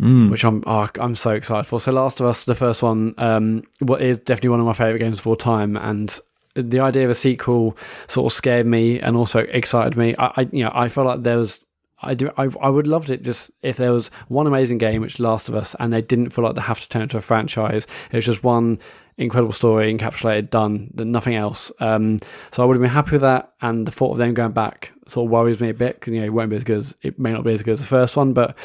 Mm. 0.00 0.30
Which 0.30 0.44
I'm 0.44 0.62
oh, 0.64 0.88
I'm 1.00 1.16
so 1.16 1.32
excited 1.32 1.64
for. 1.64 1.80
So, 1.80 1.90
Last 1.90 2.20
of 2.20 2.26
Us, 2.26 2.44
the 2.44 2.54
first 2.54 2.84
one, 2.84 3.14
um, 3.18 3.64
what 3.80 4.00
is 4.00 4.16
definitely 4.18 4.50
one 4.50 4.60
of 4.60 4.66
my 4.66 4.72
favorite 4.72 5.00
games 5.00 5.18
of 5.18 5.26
all 5.26 5.34
time, 5.34 5.76
and 5.76 6.16
the 6.62 6.80
idea 6.80 7.04
of 7.04 7.10
a 7.10 7.14
sequel 7.14 7.76
sort 8.08 8.32
of 8.32 8.36
scared 8.36 8.66
me 8.66 9.00
and 9.00 9.16
also 9.16 9.40
excited 9.40 9.96
me. 9.96 10.14
I, 10.18 10.32
I 10.36 10.48
you 10.52 10.64
know 10.64 10.72
I 10.74 10.88
felt 10.88 11.06
like 11.06 11.22
there 11.22 11.38
was 11.38 11.64
I 12.00 12.14
do 12.14 12.30
I, 12.36 12.48
I 12.60 12.68
would 12.68 12.86
loved 12.86 13.10
it 13.10 13.22
just 13.22 13.50
if 13.62 13.76
there 13.76 13.92
was 13.92 14.08
one 14.28 14.46
amazing 14.46 14.78
game 14.78 15.00
which 15.00 15.18
Last 15.18 15.48
of 15.48 15.54
Us 15.54 15.74
and 15.80 15.92
they 15.92 16.02
didn't 16.02 16.30
feel 16.30 16.44
like 16.44 16.54
they 16.54 16.62
have 16.62 16.80
to 16.80 16.88
turn 16.88 17.02
it 17.02 17.04
into 17.04 17.18
a 17.18 17.22
franchise. 17.22 17.86
It 18.10 18.16
was 18.16 18.24
just 18.24 18.44
one 18.44 18.78
incredible 19.18 19.52
story 19.52 19.92
encapsulated, 19.92 20.48
done, 20.48 20.90
nothing 20.94 21.34
else. 21.34 21.72
Um, 21.80 22.18
so 22.52 22.62
I 22.62 22.66
would 22.66 22.76
have 22.76 22.80
been 22.80 22.90
happy 22.90 23.12
with 23.12 23.22
that. 23.22 23.52
And 23.60 23.84
the 23.84 23.90
thought 23.90 24.12
of 24.12 24.18
them 24.18 24.32
going 24.32 24.52
back 24.52 24.92
sort 25.08 25.26
of 25.26 25.30
worries 25.30 25.60
me 25.60 25.70
a 25.70 25.74
bit 25.74 25.96
because 25.96 26.12
you 26.12 26.20
know 26.20 26.26
it 26.26 26.32
won't 26.32 26.50
be 26.50 26.56
as 26.56 26.64
good 26.64 26.76
as 26.76 26.94
it 27.02 27.18
may 27.18 27.32
not 27.32 27.44
be 27.44 27.52
as 27.52 27.62
good 27.62 27.72
as 27.72 27.80
the 27.80 27.86
first 27.86 28.16
one. 28.16 28.32
But 28.32 28.56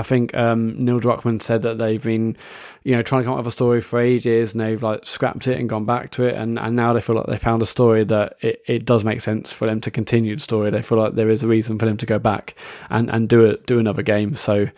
I 0.00 0.02
think 0.02 0.34
um, 0.34 0.82
Neil 0.84 0.98
Druckmann 0.98 1.40
said 1.40 1.62
that 1.62 1.78
they've 1.78 2.02
been 2.02 2.36
you 2.82 2.96
know 2.96 3.02
trying 3.02 3.22
to 3.22 3.24
come 3.26 3.34
up 3.34 3.38
with 3.38 3.46
a 3.46 3.52
story 3.52 3.80
for 3.80 4.00
ages 4.00 4.52
and 4.52 4.60
they've 4.60 4.82
like 4.82 5.04
scrapped 5.04 5.46
it 5.46 5.58
and 5.58 5.68
gone 5.68 5.84
back 5.84 6.10
to 6.12 6.24
it 6.24 6.34
and, 6.34 6.58
and 6.58 6.74
now 6.74 6.92
they 6.92 7.00
feel 7.00 7.16
like 7.16 7.26
they 7.26 7.36
found 7.36 7.62
a 7.62 7.66
story 7.66 8.04
that 8.04 8.36
it, 8.40 8.62
it 8.66 8.84
does 8.84 9.04
make 9.04 9.20
sense 9.20 9.52
for 9.52 9.66
them 9.66 9.80
to 9.82 9.90
continue 9.90 10.34
the 10.34 10.40
story. 10.40 10.70
They 10.70 10.82
feel 10.82 10.98
like 10.98 11.14
there 11.14 11.28
is 11.28 11.42
a 11.42 11.46
reason 11.46 11.78
for 11.78 11.86
them 11.86 11.98
to 11.98 12.06
go 12.06 12.18
back 12.18 12.54
and, 12.88 13.10
and 13.10 13.28
do 13.28 13.44
it 13.44 13.66
do 13.66 13.78
another 13.78 14.02
game. 14.02 14.34
So 14.34 14.68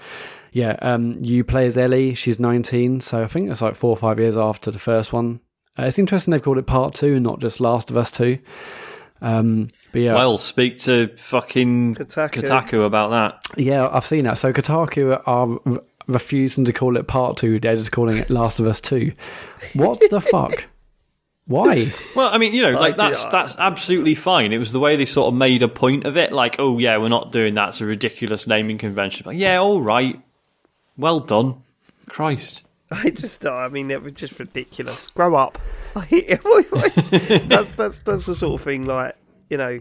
yeah, 0.53 0.77
um, 0.83 1.15
you 1.21 1.45
play 1.45 1.67
as 1.67 1.79
Ellie. 1.79 2.15
She's 2.15 2.39
19, 2.39 3.01
so 3.01 3.23
I 3.23 3.27
think 3.27 3.51
it's 3.51 3.63
like 3.63 3.75
four 3.75 3.91
or 3.91 3.97
five 3.97 4.19
years 4.19 4.37
after 4.37 4.71
the 4.71 4.79
first 4.79 5.13
one. 5.13 5.41
Uh, 5.79 5.85
it's 5.85 5.99
interesting 5.99 6.33
they've 6.33 6.43
called 6.43 6.59
it 6.59 6.67
Part 6.67 6.95
Two 6.95 7.15
and 7.15 7.25
not 7.25 7.41
just 7.41 7.61
Last 7.61 7.91
of 7.91 7.97
Us 7.97 8.11
Two. 8.11 8.39
Um, 9.23 9.71
but 9.93 10.03
yeah, 10.03 10.15
well, 10.15 10.37
speak 10.39 10.79
to 10.81 11.09
fucking 11.17 11.95
Kotaku. 11.95 12.43
Kotaku 12.43 12.85
about 12.85 13.11
that. 13.11 13.43
Yeah, 13.57 13.89
I've 13.91 14.05
seen 14.07 14.25
that. 14.25 14.37
So 14.39 14.53
Kotaku 14.53 15.23
are 15.27 15.59
re- 15.65 15.79
refusing 16.09 16.65
to 16.65 16.73
call 16.73 16.97
it 16.97 17.07
Part 17.07 17.37
Two; 17.37 17.61
they're 17.61 17.77
just 17.77 17.93
calling 17.93 18.19
it 18.19 18.29
Last 18.29 18.59
of 18.59 18.67
Us 18.67 18.81
Two. 18.81 19.13
What 19.75 20.03
the 20.11 20.21
fuck? 20.33 20.65
Why? 21.47 21.91
Well, 22.15 22.33
I 22.33 22.39
mean, 22.39 22.55
you 22.55 22.63
know, 22.63 22.73
like 22.73 22.97
that's 22.97 23.25
that's 23.27 23.57
absolutely 23.59 24.15
fine. 24.15 24.53
It 24.53 24.59
was 24.59 24.73
the 24.73 24.81
way 24.81 24.97
they 24.97 25.05
sort 25.05 25.29
of 25.29 25.35
made 25.35 25.63
a 25.63 25.69
point 25.69 26.05
of 26.05 26.17
it, 26.17 26.33
like, 26.33 26.57
oh 26.59 26.79
yeah, 26.79 26.97
we're 26.99 27.09
not 27.09 27.33
doing 27.33 27.55
that. 27.55 27.71
It's 27.71 27.81
a 27.81 27.87
ridiculous 27.87 28.47
naming 28.47 28.79
convention. 28.79 29.25
But 29.25 29.37
yeah, 29.37 29.59
all 29.59 29.83
right, 29.83 30.21
well 30.97 31.21
done. 31.21 31.63
Christ. 32.09 32.63
I 33.05 33.11
just, 33.11 33.45
I 33.47 33.69
mean, 33.69 33.91
it 33.91 34.03
was 34.03 34.13
just 34.13 34.39
ridiculous. 34.39 35.09
Grow 35.09 35.35
up. 35.35 35.59
that's 35.95 37.71
that's 37.73 37.99
that's 38.01 38.27
the 38.27 38.35
sort 38.35 38.61
of 38.61 38.65
thing 38.65 38.87
like 38.87 39.15
you 39.51 39.59
know, 39.59 39.81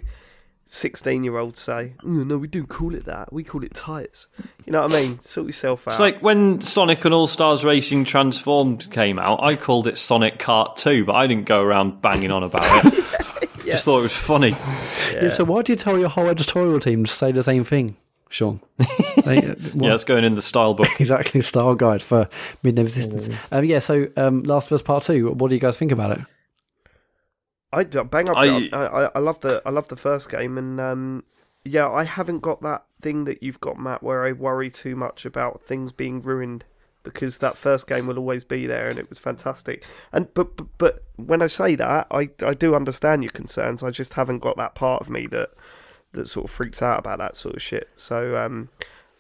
sixteen 0.65 1.23
year 1.23 1.37
olds 1.37 1.59
say. 1.59 1.93
Mm, 2.03 2.27
no, 2.27 2.37
we 2.37 2.47
don't 2.47 2.67
call 2.67 2.93
it 2.95 3.05
that. 3.05 3.31
We 3.31 3.43
call 3.43 3.63
it 3.63 3.73
tights. 3.73 4.27
You 4.65 4.73
know 4.73 4.81
what 4.83 4.93
I 4.93 5.01
mean? 5.01 5.19
Sort 5.19 5.47
yourself 5.47 5.87
out. 5.87 5.91
It's 5.91 5.99
like 5.99 6.21
when 6.21 6.61
Sonic 6.61 7.05
and 7.05 7.13
All 7.13 7.27
Stars 7.27 7.63
Racing 7.63 8.05
Transformed 8.05 8.91
came 8.91 9.19
out. 9.19 9.41
I 9.41 9.55
called 9.55 9.87
it 9.87 9.97
Sonic 9.97 10.37
Kart 10.37 10.75
Two, 10.75 11.05
but 11.05 11.15
I 11.15 11.27
didn't 11.27 11.45
go 11.45 11.61
around 11.61 12.01
banging 12.01 12.31
on 12.31 12.43
about 12.43 12.85
it. 12.85 12.93
yeah. 13.63 13.73
Just 13.73 13.85
thought 13.85 13.99
it 13.99 14.03
was 14.03 14.15
funny. 14.15 14.49
Yeah. 14.49 15.23
Yeah, 15.23 15.29
so 15.29 15.45
why 15.45 15.61
do 15.61 15.71
you 15.71 15.77
tell 15.77 15.97
your 15.97 16.09
whole 16.09 16.27
editorial 16.27 16.79
team 16.79 17.05
to 17.05 17.11
say 17.11 17.31
the 17.31 17.43
same 17.43 17.63
thing? 17.63 17.95
Sean. 18.31 18.61
yeah, 19.25 19.55
it's 19.65 20.05
going 20.05 20.23
in 20.23 20.35
the 20.35 20.41
style 20.41 20.73
book. 20.73 20.87
exactly, 20.99 21.41
style 21.41 21.75
guide 21.75 22.01
for 22.01 22.29
mid 22.63 22.79
resistance. 22.79 23.29
Um, 23.51 23.65
yeah, 23.65 23.79
so 23.79 24.07
um, 24.15 24.39
Last 24.41 24.67
of 24.67 24.75
Us 24.75 24.81
Part 24.81 25.03
Two. 25.03 25.31
What 25.31 25.49
do 25.49 25.55
you 25.55 25.61
guys 25.61 25.77
think 25.77 25.91
about 25.91 26.17
it? 26.17 26.25
I 27.73 27.83
bang 27.83 28.29
up. 28.29 28.37
I, 28.37 28.69
I, 28.73 29.09
I 29.15 29.19
love 29.19 29.41
the 29.41 29.61
I 29.65 29.69
love 29.69 29.89
the 29.89 29.97
first 29.97 30.31
game, 30.31 30.57
and 30.57 30.79
um, 30.79 31.23
yeah, 31.65 31.89
I 31.89 32.05
haven't 32.05 32.39
got 32.39 32.61
that 32.61 32.85
thing 33.01 33.25
that 33.25 33.43
you've 33.43 33.59
got, 33.59 33.77
Matt, 33.77 34.01
where 34.01 34.25
I 34.25 34.31
worry 34.31 34.69
too 34.69 34.95
much 34.95 35.25
about 35.25 35.61
things 35.61 35.91
being 35.91 36.21
ruined 36.21 36.63
because 37.03 37.39
that 37.39 37.57
first 37.57 37.87
game 37.87 38.07
will 38.07 38.17
always 38.17 38.45
be 38.45 38.65
there, 38.65 38.89
and 38.89 38.97
it 38.97 39.09
was 39.09 39.19
fantastic. 39.19 39.85
And 40.13 40.33
but 40.33 40.55
but, 40.55 40.77
but 40.77 41.03
when 41.17 41.41
I 41.41 41.47
say 41.47 41.75
that, 41.75 42.07
I 42.11 42.29
I 42.41 42.53
do 42.53 42.75
understand 42.75 43.23
your 43.23 43.31
concerns. 43.31 43.83
I 43.83 43.91
just 43.91 44.13
haven't 44.13 44.39
got 44.39 44.55
that 44.55 44.73
part 44.73 45.01
of 45.01 45.09
me 45.09 45.27
that 45.27 45.51
that 46.13 46.27
sort 46.27 46.45
of 46.45 46.51
freaks 46.51 46.81
out 46.81 46.99
about 46.99 47.19
that 47.19 47.35
sort 47.35 47.55
of 47.55 47.61
shit. 47.61 47.89
So 47.95 48.35
um, 48.35 48.69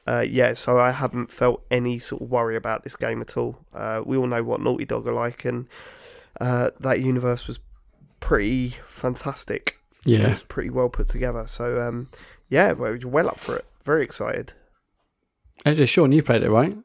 uh, 0.07 0.25
yeah, 0.27 0.53
so 0.53 0.79
I 0.79 0.91
haven't 0.91 1.31
felt 1.31 1.63
any 1.69 1.99
sort 1.99 2.21
of 2.21 2.29
worry 2.29 2.55
about 2.55 2.83
this 2.83 2.95
game 2.95 3.21
at 3.21 3.37
all. 3.37 3.57
Uh, 3.73 4.01
we 4.05 4.17
all 4.17 4.27
know 4.27 4.43
what 4.43 4.61
Naughty 4.61 4.85
Dog 4.85 5.07
are 5.07 5.13
like, 5.13 5.45
and 5.45 5.67
uh, 6.39 6.71
that 6.79 6.99
universe 6.99 7.47
was 7.47 7.59
pretty 8.19 8.69
fantastic. 8.85 9.79
Yeah, 10.05 10.27
it 10.27 10.31
was 10.31 10.43
pretty 10.43 10.69
well 10.69 10.89
put 10.89 11.07
together. 11.07 11.45
So 11.47 11.81
um, 11.81 12.09
yeah, 12.49 12.73
we're 12.73 12.99
well 13.05 13.27
up 13.27 13.39
for 13.39 13.55
it. 13.57 13.65
Very 13.83 14.03
excited. 14.03 14.53
Actually, 15.65 15.85
Sean, 15.85 16.11
you 16.11 16.23
played 16.23 16.43
it, 16.43 16.49
right? 16.49 16.75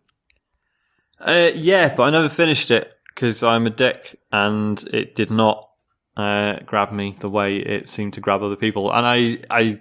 Uh, 1.18 1.50
yeah, 1.54 1.94
but 1.94 2.04
I 2.04 2.10
never 2.10 2.28
finished 2.28 2.70
it 2.70 2.94
because 3.06 3.42
I'm 3.42 3.66
a 3.66 3.70
dick, 3.70 4.20
and 4.30 4.82
it 4.92 5.14
did 5.14 5.30
not 5.30 5.70
uh, 6.16 6.58
grab 6.66 6.92
me 6.92 7.16
the 7.20 7.30
way 7.30 7.56
it 7.56 7.88
seemed 7.88 8.12
to 8.14 8.20
grab 8.20 8.42
other 8.42 8.56
people. 8.56 8.92
And 8.92 9.06
I, 9.06 9.38
I, 9.50 9.80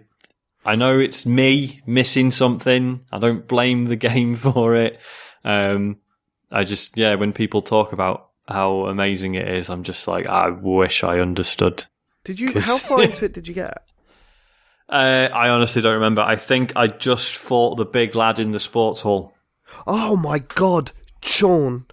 I 0.65 0.75
know 0.75 0.99
it's 0.99 1.25
me 1.25 1.81
missing 1.85 2.31
something. 2.31 3.01
I 3.11 3.19
don't 3.19 3.47
blame 3.47 3.85
the 3.85 3.95
game 3.95 4.35
for 4.35 4.75
it. 4.75 4.99
Um, 5.43 5.97
I 6.51 6.63
just, 6.63 6.97
yeah, 6.97 7.15
when 7.15 7.33
people 7.33 7.61
talk 7.61 7.93
about 7.93 8.29
how 8.47 8.87
amazing 8.87 9.35
it 9.35 9.47
is, 9.47 9.69
I'm 9.69 9.83
just 9.83 10.07
like, 10.07 10.27
I 10.27 10.49
wish 10.49 11.03
I 11.03 11.19
understood. 11.19 11.85
Did 12.23 12.39
you? 12.39 12.53
How 12.53 12.77
far 12.77 13.03
into 13.03 13.25
it 13.25 13.33
did 13.33 13.47
you 13.47 13.53
get? 13.53 13.83
Uh, 14.87 15.29
I 15.33 15.49
honestly 15.49 15.81
don't 15.81 15.95
remember. 15.95 16.21
I 16.21 16.35
think 16.35 16.73
I 16.75 16.87
just 16.87 17.35
fought 17.35 17.75
the 17.75 17.85
big 17.85 18.15
lad 18.15 18.39
in 18.39 18.51
the 18.51 18.59
sports 18.59 19.01
hall. 19.01 19.35
Oh 19.87 20.15
my 20.15 20.39
god, 20.39 20.91
Sean! 21.23 21.85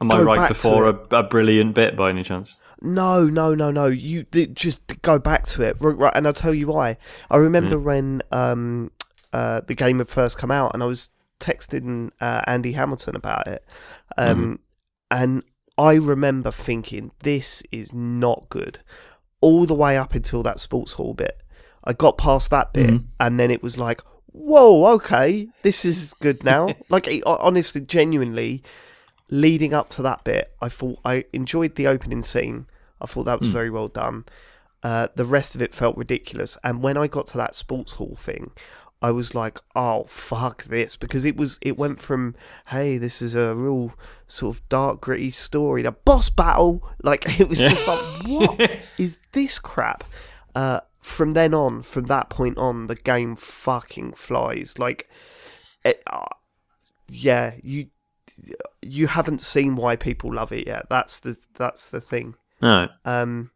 Am 0.00 0.12
I 0.12 0.20
right 0.20 0.48
before 0.48 0.88
a, 0.88 1.16
a, 1.16 1.22
brilliant 1.22 1.74
bit 1.74 1.96
by 1.96 2.10
any 2.10 2.22
chance? 2.22 2.58
No, 2.80 3.24
no, 3.24 3.54
no, 3.54 3.70
no. 3.70 3.86
You 3.86 4.24
just 4.24 4.80
go 5.02 5.18
back 5.18 5.44
to 5.48 5.62
it, 5.62 5.76
right? 5.80 6.12
And 6.14 6.26
I'll 6.26 6.32
tell 6.32 6.54
you 6.54 6.68
why. 6.68 6.96
I 7.30 7.36
remember 7.36 7.76
mm. 7.76 7.82
when 7.82 8.22
um, 8.30 8.90
uh, 9.32 9.60
the 9.60 9.74
game 9.74 9.98
had 9.98 10.08
first 10.08 10.38
come 10.38 10.50
out, 10.50 10.72
and 10.74 10.82
I 10.82 10.86
was 10.86 11.10
texting 11.40 12.10
uh, 12.20 12.42
Andy 12.46 12.72
Hamilton 12.72 13.16
about 13.16 13.46
it, 13.46 13.64
um, 14.16 14.44
mm. 14.44 14.58
and 15.10 15.42
I 15.76 15.94
remember 15.94 16.50
thinking 16.50 17.10
this 17.20 17.62
is 17.72 17.92
not 17.92 18.46
good, 18.48 18.78
all 19.40 19.66
the 19.66 19.74
way 19.74 19.96
up 19.96 20.14
until 20.14 20.42
that 20.44 20.60
sports 20.60 20.94
hall 20.94 21.14
bit. 21.14 21.40
I 21.84 21.92
got 21.92 22.16
past 22.16 22.50
that 22.50 22.72
bit, 22.72 22.90
mm. 22.90 23.04
and 23.20 23.38
then 23.38 23.50
it 23.50 23.62
was 23.62 23.76
like, 23.76 24.00
whoa, 24.26 24.94
okay, 24.94 25.48
this 25.62 25.84
is 25.84 26.14
good 26.14 26.44
now. 26.44 26.74
like, 26.88 27.08
honestly, 27.26 27.80
genuinely, 27.80 28.62
leading 29.30 29.74
up 29.74 29.88
to 29.90 30.02
that 30.02 30.24
bit, 30.24 30.52
I 30.60 30.68
thought 30.68 30.98
I 31.04 31.24
enjoyed 31.32 31.76
the 31.76 31.86
opening 31.86 32.22
scene. 32.22 32.66
I 33.00 33.06
thought 33.06 33.24
that 33.24 33.40
was 33.40 33.48
mm. 33.48 33.52
very 33.52 33.70
well 33.70 33.88
done. 33.88 34.24
Uh, 34.82 35.08
the 35.14 35.24
rest 35.24 35.54
of 35.54 35.62
it 35.62 35.74
felt 35.74 35.96
ridiculous, 35.96 36.58
and 36.62 36.82
when 36.82 36.96
I 36.96 37.06
got 37.06 37.26
to 37.26 37.38
that 37.38 37.54
sports 37.54 37.94
hall 37.94 38.16
thing, 38.16 38.50
I 39.00 39.10
was 39.10 39.34
like, 39.34 39.58
"Oh 39.74 40.04
fuck 40.04 40.64
this!" 40.64 40.96
Because 40.96 41.24
it 41.24 41.36
was 41.36 41.58
it 41.62 41.78
went 41.78 42.00
from, 42.00 42.34
"Hey, 42.68 42.98
this 42.98 43.22
is 43.22 43.34
a 43.34 43.54
real 43.54 43.92
sort 44.26 44.56
of 44.56 44.68
dark, 44.68 45.00
gritty 45.00 45.30
story," 45.30 45.82
to 45.82 45.92
boss 45.92 46.28
battle. 46.28 46.82
Like 47.02 47.24
it 47.40 47.48
was 47.48 47.60
just 47.60 47.86
like, 47.86 47.98
"What 48.26 48.78
is 48.98 49.18
this 49.32 49.58
crap?" 49.58 50.04
Uh, 50.54 50.80
from 51.00 51.32
then 51.32 51.52
on, 51.52 51.82
from 51.82 52.04
that 52.04 52.30
point 52.30 52.56
on, 52.56 52.86
the 52.86 52.94
game 52.94 53.36
fucking 53.36 54.14
flies. 54.14 54.78
Like, 54.78 55.10
it, 55.84 56.02
uh, 56.06 56.24
yeah, 57.08 57.56
you 57.62 57.88
you 58.82 59.06
haven't 59.06 59.40
seen 59.40 59.76
why 59.76 59.96
people 59.96 60.34
love 60.34 60.52
it 60.52 60.66
yet. 60.66 60.86
That's 60.88 61.20
the 61.20 61.36
that's 61.54 61.86
the 61.86 62.00
thing. 62.00 62.34
No. 62.60 62.88
Um, 63.04 63.50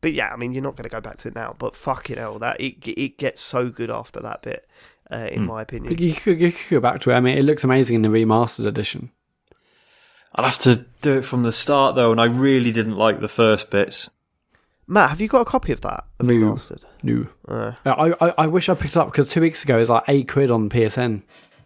but 0.00 0.12
yeah, 0.12 0.30
I 0.32 0.36
mean, 0.36 0.52
you're 0.52 0.62
not 0.62 0.76
going 0.76 0.88
to 0.88 0.90
go 0.90 1.00
back 1.00 1.18
to 1.18 1.28
it 1.28 1.34
now. 1.34 1.54
But 1.58 1.76
fucking 1.76 2.16
hell, 2.16 2.38
that 2.38 2.60
it 2.60 2.86
it 2.86 3.18
gets 3.18 3.40
so 3.40 3.68
good 3.68 3.90
after 3.90 4.20
that 4.20 4.42
bit, 4.42 4.66
uh, 5.10 5.28
in 5.30 5.42
mm. 5.42 5.46
my 5.46 5.62
opinion. 5.62 5.98
You 5.98 6.14
could, 6.14 6.40
you 6.40 6.52
could 6.52 6.70
go 6.70 6.80
back 6.80 7.00
to 7.02 7.10
it. 7.10 7.14
I 7.14 7.20
mean, 7.20 7.36
it 7.36 7.42
looks 7.42 7.64
amazing 7.64 7.96
in 7.96 8.02
the 8.02 8.08
remastered 8.08 8.66
edition. 8.66 9.10
I'd 10.34 10.44
have 10.44 10.58
to 10.58 10.86
do 11.02 11.18
it 11.18 11.24
from 11.24 11.42
the 11.42 11.52
start 11.52 11.96
though, 11.96 12.12
and 12.12 12.20
I 12.20 12.24
really 12.24 12.72
didn't 12.72 12.96
like 12.96 13.20
the 13.20 13.28
first 13.28 13.70
bits. 13.70 14.10
Matt, 14.86 15.10
have 15.10 15.20
you 15.20 15.28
got 15.28 15.42
a 15.42 15.44
copy 15.44 15.72
of 15.72 15.82
that? 15.82 16.04
The 16.18 16.24
no. 16.24 16.32
remastered? 16.32 16.84
No. 17.02 17.26
Uh. 17.46 17.74
I, 17.84 18.14
I, 18.20 18.34
I 18.38 18.46
wish 18.46 18.68
I 18.68 18.74
picked 18.74 18.96
it 18.96 18.98
up 18.98 19.10
because 19.10 19.28
two 19.28 19.40
weeks 19.40 19.62
ago 19.62 19.76
it 19.76 19.80
was 19.80 19.90
like 19.90 20.04
eight 20.08 20.28
quid 20.28 20.50
on 20.50 20.68
PSN. 20.68 21.22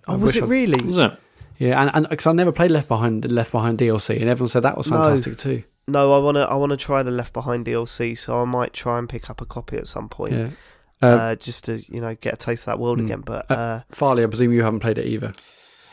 Oh, 0.06 0.18
was 0.18 0.36
it 0.36 0.44
I, 0.44 0.46
really? 0.46 0.84
Was 0.84 0.98
it? 0.98 1.18
Yeah, 1.58 1.80
and 1.80 1.90
and 1.94 2.08
because 2.08 2.26
I 2.26 2.32
never 2.32 2.52
played 2.52 2.70
Left 2.70 2.88
Behind, 2.88 3.30
Left 3.30 3.52
Behind 3.52 3.78
DLC, 3.78 4.20
and 4.20 4.28
everyone 4.28 4.48
said 4.48 4.62
that 4.62 4.76
was 4.76 4.88
fantastic 4.88 5.32
no. 5.32 5.36
too. 5.36 5.62
No, 5.86 6.14
I 6.14 6.18
wanna, 6.18 6.40
I 6.42 6.54
wanna 6.54 6.76
try 6.76 7.02
the 7.02 7.10
Left 7.10 7.32
Behind 7.32 7.66
DLC, 7.66 8.16
so 8.16 8.40
I 8.40 8.44
might 8.44 8.72
try 8.72 8.98
and 8.98 9.08
pick 9.08 9.28
up 9.30 9.40
a 9.40 9.46
copy 9.46 9.76
at 9.76 9.86
some 9.86 10.08
point. 10.08 10.32
Yeah. 10.32 10.48
Uh, 11.02 11.06
uh, 11.06 11.34
just 11.36 11.64
to 11.64 11.82
you 11.92 12.00
know 12.00 12.14
get 12.14 12.34
a 12.34 12.36
taste 12.36 12.62
of 12.62 12.66
that 12.66 12.78
world 12.78 12.98
mm. 12.98 13.04
again. 13.04 13.20
But 13.20 13.50
uh, 13.50 13.54
uh, 13.54 13.80
Farley, 13.90 14.24
I 14.24 14.26
presume 14.26 14.52
you 14.52 14.62
haven't 14.62 14.80
played 14.80 14.98
it 14.98 15.06
either. 15.06 15.32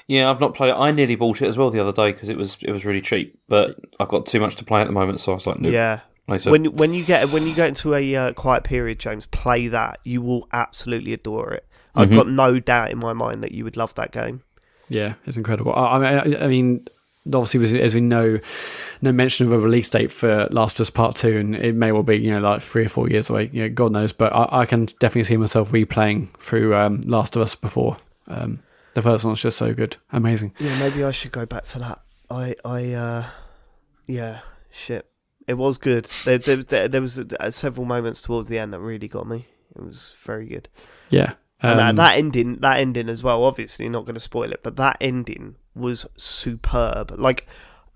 Yeah, 0.07 0.29
I've 0.29 0.39
not 0.39 0.55
played 0.55 0.69
it. 0.69 0.75
I 0.75 0.91
nearly 0.91 1.15
bought 1.15 1.41
it 1.41 1.47
as 1.47 1.57
well 1.57 1.69
the 1.69 1.79
other 1.79 1.91
day 1.91 2.11
because 2.11 2.29
it 2.29 2.37
was 2.37 2.57
it 2.61 2.71
was 2.71 2.85
really 2.85 3.01
cheap, 3.01 3.39
but 3.47 3.77
I've 3.99 4.07
got 4.07 4.25
too 4.25 4.39
much 4.39 4.55
to 4.57 4.65
play 4.65 4.81
at 4.81 4.87
the 4.87 4.93
moment, 4.93 5.19
so 5.19 5.31
I 5.31 5.35
was 5.35 5.47
like, 5.47 5.59
nope. 5.59 5.73
Yeah, 5.73 6.01
when 6.45 6.65
when 6.65 6.93
you 6.93 7.03
get 7.03 7.29
when 7.31 7.45
you 7.45 7.53
get 7.53 7.69
into 7.69 7.93
a 7.93 8.15
uh, 8.15 8.33
quiet 8.33 8.63
period, 8.63 8.99
James, 8.99 9.25
play 9.25 9.67
that. 9.67 9.99
You 10.03 10.21
will 10.21 10.47
absolutely 10.53 11.13
adore 11.13 11.51
it. 11.51 11.67
I've 11.93 12.07
mm-hmm. 12.07 12.17
got 12.17 12.27
no 12.29 12.59
doubt 12.59 12.91
in 12.91 12.99
my 12.99 13.13
mind 13.13 13.43
that 13.43 13.51
you 13.51 13.63
would 13.63 13.75
love 13.75 13.95
that 13.95 14.11
game. 14.11 14.43
Yeah, 14.91 15.13
it's 15.25 15.37
incredible. 15.37 15.73
I, 15.73 15.97
I, 15.97 16.43
I 16.43 16.47
mean, 16.47 16.85
obviously, 17.25 17.81
as 17.81 17.95
we 17.95 18.01
know, 18.01 18.39
no 19.01 19.11
mention 19.13 19.45
of 19.45 19.53
a 19.53 19.59
release 19.59 19.87
date 19.87 20.11
for 20.11 20.47
Last 20.51 20.79
of 20.79 20.81
Us 20.81 20.89
Part 20.89 21.15
Two, 21.15 21.37
and 21.37 21.55
it 21.55 21.75
may 21.75 21.93
well 21.93 22.03
be 22.03 22.17
you 22.17 22.29
know 22.31 22.41
like 22.41 22.61
three 22.61 22.85
or 22.85 22.89
four 22.89 23.09
years 23.09 23.29
away. 23.29 23.49
You 23.53 23.63
know, 23.63 23.69
God 23.69 23.93
knows, 23.93 24.11
but 24.11 24.33
I, 24.33 24.61
I 24.61 24.65
can 24.65 24.85
definitely 24.99 25.23
see 25.23 25.37
myself 25.37 25.71
replaying 25.71 26.33
through 26.37 26.75
um, 26.75 26.99
Last 27.01 27.37
of 27.37 27.41
Us 27.41 27.55
before. 27.55 27.97
Um, 28.27 28.59
the 28.93 29.01
first 29.01 29.23
one. 29.23 29.29
one's 29.29 29.41
just 29.41 29.57
so 29.57 29.73
good, 29.73 29.95
amazing. 30.11 30.53
Yeah, 30.59 30.77
maybe 30.77 31.05
I 31.05 31.11
should 31.11 31.31
go 31.31 31.45
back 31.45 31.63
to 31.63 31.79
that. 31.79 31.99
I, 32.29 32.55
I, 32.65 32.91
uh, 32.91 33.25
yeah, 34.07 34.41
shit. 34.71 35.09
It 35.47 35.53
was 35.53 35.77
good. 35.77 36.05
There, 36.25 36.37
there, 36.37 36.87
there 36.89 37.01
was 37.01 37.17
uh, 37.17 37.49
several 37.49 37.85
moments 37.85 38.19
towards 38.19 38.49
the 38.49 38.59
end 38.59 38.73
that 38.73 38.79
really 38.79 39.07
got 39.07 39.25
me. 39.25 39.47
It 39.73 39.81
was 39.83 40.13
very 40.21 40.47
good. 40.47 40.67
Yeah, 41.09 41.33
um, 41.63 41.71
and 41.71 41.79
that, 41.79 41.95
that 41.95 42.17
ending, 42.17 42.55
that 42.57 42.79
ending 42.79 43.09
as 43.09 43.23
well. 43.23 43.43
Obviously, 43.43 43.87
not 43.89 44.05
going 44.05 44.15
to 44.15 44.19
spoil 44.21 44.51
it, 44.51 44.61
but 44.63 44.75
that 44.77 44.97
ending 44.99 45.55
was 45.75 46.05
superb. 46.17 47.11
Like, 47.17 47.47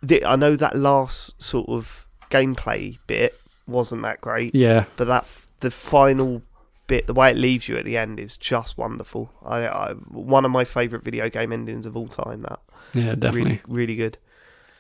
the, 0.02 0.24
I 0.26 0.36
know 0.36 0.56
that 0.56 0.76
last 0.76 1.42
sort 1.42 1.70
of 1.70 2.08
gameplay 2.30 2.98
bit 3.08 3.40
wasn't 3.68 4.02
that 4.04 4.22
great. 4.22 4.54
Yeah, 4.54 4.86
but 4.96 5.08
that 5.08 5.28
the 5.60 5.72
final 5.72 6.42
bit, 6.88 7.08
the 7.08 7.14
way 7.14 7.32
it 7.32 7.38
leaves 7.38 7.68
you 7.68 7.78
at 7.78 7.86
the 7.86 7.98
end, 7.98 8.20
is 8.20 8.38
just 8.38 8.78
wonderful. 8.78 9.32
I, 9.44 9.68
I 9.68 9.94
one 9.94 10.46
of 10.46 10.52
my 10.52 10.64
favorite 10.64 11.04
video 11.04 11.30
game 11.30 11.52
endings 11.52 11.86
of 11.86 11.98
all 11.98 12.08
time. 12.08 12.44
That 12.44 12.60
yeah, 12.94 13.16
definitely, 13.16 13.62
really, 13.68 13.86
really 13.86 13.96
good 13.96 14.18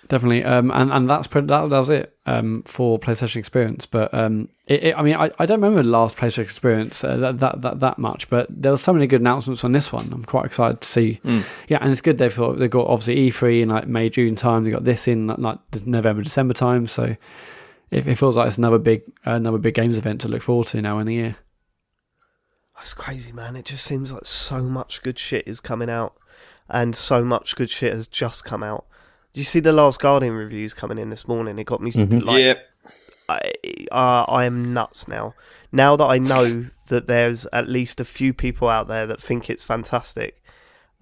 definitely. 0.07 0.43
Um, 0.43 0.71
and 0.71 0.91
and 0.91 1.09
that's 1.09 1.27
that, 1.27 1.47
that 1.47 1.61
was 1.63 1.89
it 1.89 2.17
um, 2.25 2.63
for 2.63 2.99
PlayStation 2.99 3.37
Experience. 3.37 3.85
But 3.85 4.13
um, 4.13 4.49
it, 4.67 4.83
it, 4.83 4.97
I 4.97 5.01
mean, 5.01 5.15
I, 5.15 5.29
I 5.39 5.45
don't 5.45 5.61
remember 5.61 5.83
the 5.83 5.89
last 5.89 6.17
PlayStation 6.17 6.43
Experience 6.43 7.03
uh, 7.03 7.17
that, 7.17 7.39
that 7.39 7.61
that 7.61 7.79
that 7.79 7.99
much. 7.99 8.29
But 8.29 8.47
there 8.49 8.71
were 8.71 8.77
so 8.77 8.93
many 8.93 9.07
good 9.07 9.21
announcements 9.21 9.63
on 9.63 9.71
this 9.71 9.91
one. 9.91 10.11
I'm 10.11 10.25
quite 10.25 10.45
excited 10.45 10.81
to 10.81 10.87
see. 10.87 11.19
Mm. 11.23 11.43
Yeah, 11.67 11.79
and 11.81 11.91
it's 11.91 12.01
good 12.01 12.17
they've 12.17 12.35
got, 12.35 12.59
they've 12.59 12.69
got 12.69 12.87
obviously 12.87 13.29
E3 13.29 13.63
in 13.63 13.69
like 13.69 13.87
May 13.87 14.09
June 14.09 14.35
time. 14.35 14.63
They 14.63 14.71
got 14.71 14.83
this 14.83 15.07
in 15.07 15.27
like, 15.27 15.39
like 15.39 15.85
November 15.85 16.23
December 16.23 16.53
time. 16.53 16.87
So 16.87 17.15
it, 17.91 18.07
it 18.07 18.15
feels 18.15 18.37
like 18.37 18.47
it's 18.47 18.57
another 18.57 18.79
big 18.79 19.03
another 19.23 19.57
big 19.57 19.73
games 19.73 19.97
event 19.97 20.21
to 20.21 20.27
look 20.27 20.41
forward 20.41 20.67
to 20.67 20.81
now 20.81 20.99
in 20.99 21.07
the 21.07 21.15
year. 21.15 21.37
That's 22.75 22.93
crazy, 22.93 23.31
man. 23.31 23.55
It 23.55 23.65
just 23.65 23.85
seems 23.85 24.11
like 24.11 24.25
so 24.25 24.61
much 24.61 25.01
good 25.01 25.17
shit 25.17 25.47
is 25.47 25.61
coming 25.61 25.89
out, 25.89 26.15
and 26.69 26.95
so 26.95 27.23
much 27.23 27.55
good 27.55 27.69
shit 27.69 27.93
has 27.93 28.07
just 28.07 28.43
come 28.43 28.63
out 28.63 28.85
do 29.35 29.41
you 29.41 29.45
see 29.45 29.59
the 29.59 29.73
Last 29.73 29.99
Guardian 29.99 30.31
reviews 30.31 30.73
coming 30.73 30.97
in 30.97 31.09
this 31.09 31.27
morning? 31.27 31.59
It 31.59 31.65
got 31.65 31.81
me 31.81 31.91
mm-hmm. 31.91 32.19
like, 32.19 32.39
yep. 32.39 32.69
I, 33.27 33.51
uh, 33.91 34.23
I 34.29 34.45
am 34.45 34.73
nuts 34.73 35.09
now. 35.09 35.35
Now 35.73 35.97
that 35.97 36.05
I 36.05 36.19
know 36.19 36.67
that 36.87 37.07
there's 37.07 37.45
at 37.51 37.67
least 37.67 37.99
a 37.99 38.05
few 38.05 38.33
people 38.33 38.69
out 38.69 38.87
there 38.87 39.05
that 39.05 39.21
think 39.21 39.49
it's 39.49 39.65
fantastic, 39.65 40.41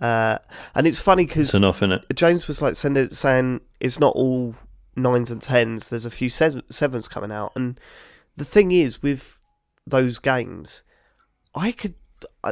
uh, 0.02 0.40
and 0.74 0.88
it's 0.88 1.00
funny 1.00 1.26
because 1.26 1.54
enough 1.54 1.84
in 1.84 1.92
it. 1.92 2.06
James 2.16 2.48
was 2.48 2.60
like 2.60 2.74
sending, 2.74 3.12
saying 3.12 3.62
it's 3.80 4.00
not 4.00 4.16
all 4.16 4.56
nines 4.96 5.30
and 5.30 5.40
tens. 5.40 5.90
There's 5.90 6.08
a 6.08 6.10
few 6.10 6.28
sevens 6.28 7.08
coming 7.08 7.32
out, 7.32 7.52
and 7.56 7.80
the 8.36 8.46
thing 8.46 8.72
is 8.72 9.04
with 9.04 9.40
those 9.86 10.18
games, 10.18 10.82
I 11.54 11.72
could 11.72 11.94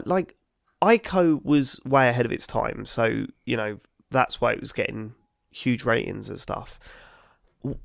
like 0.05 0.35
Ico 0.79 1.43
was 1.43 1.79
way 1.83 2.07
ahead 2.07 2.27
of 2.27 2.31
its 2.31 2.45
time, 2.45 2.85
so 2.85 3.25
you 3.45 3.57
know 3.57 3.79
that's 4.11 4.39
why 4.39 4.51
it 4.51 4.59
was 4.59 4.73
getting 4.73 5.15
huge 5.51 5.83
ratings 5.83 6.29
and 6.29 6.39
stuff. 6.39 6.79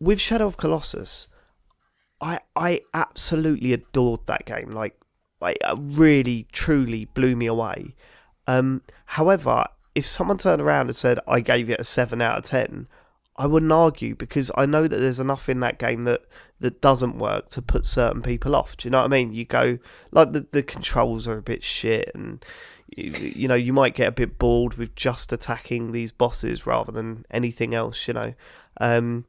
With 0.01 0.21
Shadow 0.21 0.47
of 0.47 0.57
Colossus, 0.57 1.27
I 2.21 2.41
I 2.55 2.81
absolutely 2.95 3.73
adored 3.73 4.27
that 4.27 4.47
game. 4.47 4.71
Like, 4.71 4.99
like 5.41 5.59
it 5.61 5.79
really 5.79 6.47
truly 6.53 7.05
blew 7.07 7.37
me 7.37 7.47
away. 7.47 7.95
Um, 8.47 8.83
however, 9.07 9.67
if 9.95 10.07
someone 10.07 10.39
turned 10.39 10.63
around 10.63 10.87
and 10.87 10.97
said 10.97 11.19
I 11.27 11.41
gave 11.41 11.69
it 11.69 11.81
a 11.81 11.85
seven 11.85 12.23
out 12.23 12.39
of 12.39 12.45
ten, 12.45 12.89
I 13.37 13.47
wouldn't 13.47 13.73
argue 13.73 14.15
because 14.15 14.51
I 14.55 14.65
know 14.67 14.87
that 14.89 14.97
there's 14.97 15.21
enough 15.21 15.49
in 15.49 15.61
that 15.61 15.79
game 15.79 16.03
that 16.03 16.23
that 16.61 16.81
doesn't 16.81 17.19
work 17.19 17.51
to 17.51 17.61
put 17.61 17.87
certain 17.87 18.23
people 18.23 18.57
off. 18.57 18.77
Do 18.77 18.87
you 18.87 18.91
know 18.91 18.99
what 18.99 19.07
I 19.07 19.09
mean? 19.09 19.35
You 19.35 19.45
go 19.45 19.79
like 20.11 20.33
the 20.33 20.47
the 20.51 20.63
controls 20.63 21.29
are 21.29 21.39
a 21.39 21.43
bit 21.43 21.63
shit 21.63 22.11
and 22.15 22.43
you, 22.89 23.49
know 23.49 23.55
you 23.55 23.73
might 23.73 23.95
get 23.95 24.09
a 24.09 24.13
bit 24.13 24.39
bored 24.39 24.75
with 24.75 24.95
just 24.95 25.33
attacking 25.33 25.93
these 25.93 26.13
bosses 26.13 26.67
rather 26.67 26.93
than 26.93 27.25
anything 27.31 27.75
else 27.75 28.07
you 28.07 28.15
know 28.15 28.35
um, 28.81 29.25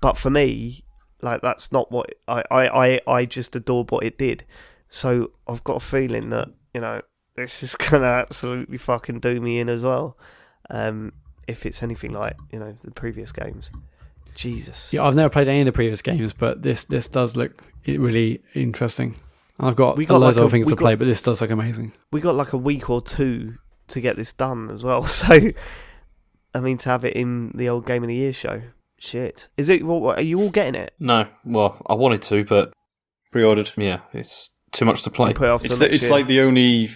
but 0.00 0.16
for 0.16 0.30
me 0.30 0.84
like 1.20 1.40
that's 1.40 1.72
not 1.72 1.90
what 1.90 2.10
I, 2.28 2.42
I, 2.50 2.68
I, 2.68 3.00
I 3.06 3.24
just 3.24 3.54
adored 3.56 3.90
what 3.90 4.04
it 4.04 4.18
did 4.18 4.44
so 4.88 5.32
I've 5.46 5.64
got 5.64 5.76
a 5.76 5.80
feeling 5.80 6.30
that 6.30 6.48
you 6.72 6.80
know 6.80 7.02
this 7.36 7.62
is 7.62 7.74
gonna 7.90 8.06
absolutely 8.06 8.78
fucking 8.78 9.20
do 9.20 9.40
me 9.40 9.58
in 9.58 9.68
as 9.68 9.82
well 9.82 10.16
um, 10.70 11.12
if 11.46 11.66
it's 11.66 11.82
anything 11.82 12.12
like 12.12 12.36
you 12.52 12.58
know 12.58 12.76
the 12.82 12.90
previous 12.90 13.32
games. 13.32 13.70
Jesus. 14.34 14.92
Yeah, 14.92 15.04
I've 15.04 15.14
never 15.14 15.28
played 15.28 15.48
any 15.48 15.60
of 15.60 15.66
the 15.66 15.72
previous 15.72 16.02
games, 16.02 16.32
but 16.32 16.62
this 16.62 16.84
this 16.84 17.06
does 17.06 17.36
look 17.36 17.62
really 17.86 18.42
interesting. 18.54 19.16
I've 19.60 19.76
got, 19.76 19.96
We 19.96 20.04
got 20.06 20.20
loads 20.20 20.36
like 20.36 20.42
of 20.44 20.48
a- 20.48 20.50
things 20.50 20.66
to 20.66 20.74
got- 20.74 20.78
play, 20.84 20.94
but 20.96 21.04
this 21.06 21.22
does 21.22 21.40
look 21.40 21.50
amazing. 21.50 21.92
We 22.10 22.20
got 22.20 22.34
like 22.34 22.52
a 22.52 22.58
week 22.58 22.90
or 22.90 23.00
two 23.00 23.54
to 23.88 24.00
get 24.00 24.16
this 24.16 24.32
done 24.32 24.70
as 24.70 24.82
well. 24.82 25.02
So, 25.06 25.38
I 26.54 26.60
mean, 26.60 26.76
to 26.78 26.88
have 26.88 27.04
it 27.04 27.14
in 27.14 27.50
the 27.54 27.68
old 27.68 27.86
Game 27.86 28.02
of 28.04 28.08
the 28.08 28.14
Year 28.14 28.32
show. 28.32 28.62
Shit. 28.98 29.48
Is 29.56 29.68
it? 29.68 29.84
Well, 29.84 30.10
are 30.10 30.22
you 30.22 30.40
all 30.40 30.50
getting 30.50 30.74
it? 30.80 30.94
No, 31.00 31.26
well, 31.44 31.80
I 31.88 31.94
wanted 31.94 32.22
to, 32.22 32.44
but 32.44 32.72
Pre-ordered. 33.32 33.72
yeah, 33.76 34.00
it's 34.12 34.50
too 34.70 34.84
much 34.84 35.02
to 35.02 35.10
play. 35.10 35.34
Put 35.34 35.46
it 35.46 35.50
off 35.50 35.64
It's, 35.64 35.76
the, 35.76 35.92
it's 35.92 36.08
like 36.10 36.26
the 36.28 36.40
only. 36.40 36.90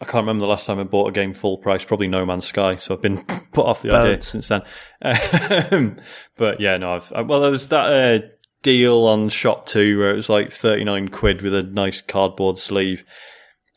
I 0.00 0.04
can't 0.04 0.24
remember 0.26 0.40
the 0.42 0.48
last 0.48 0.66
time 0.66 0.80
I 0.80 0.82
bought 0.82 1.08
a 1.08 1.12
game 1.12 1.32
full 1.32 1.58
price. 1.58 1.84
Probably 1.84 2.08
No 2.08 2.26
Man's 2.26 2.46
Sky. 2.46 2.74
So 2.74 2.94
I've 2.96 3.02
been 3.02 3.24
put 3.52 3.64
off 3.66 3.82
the 3.82 3.92
idea 3.94 4.20
since 4.20 4.48
then. 4.48 4.62
Um, 5.70 5.98
but 6.36 6.60
yeah, 6.60 6.76
no. 6.76 6.94
I've 6.96 7.12
I, 7.14 7.22
well, 7.22 7.40
there's 7.40 7.68
that 7.68 7.86
uh, 8.24 8.26
deal 8.62 9.04
on 9.04 9.28
ShopTo 9.28 9.98
where 9.98 10.10
it 10.10 10.16
was 10.16 10.28
like 10.28 10.50
thirty 10.52 10.84
nine 10.84 11.08
quid 11.08 11.42
with 11.42 11.54
a 11.54 11.62
nice 11.62 12.00
cardboard 12.00 12.58
sleeve. 12.58 13.04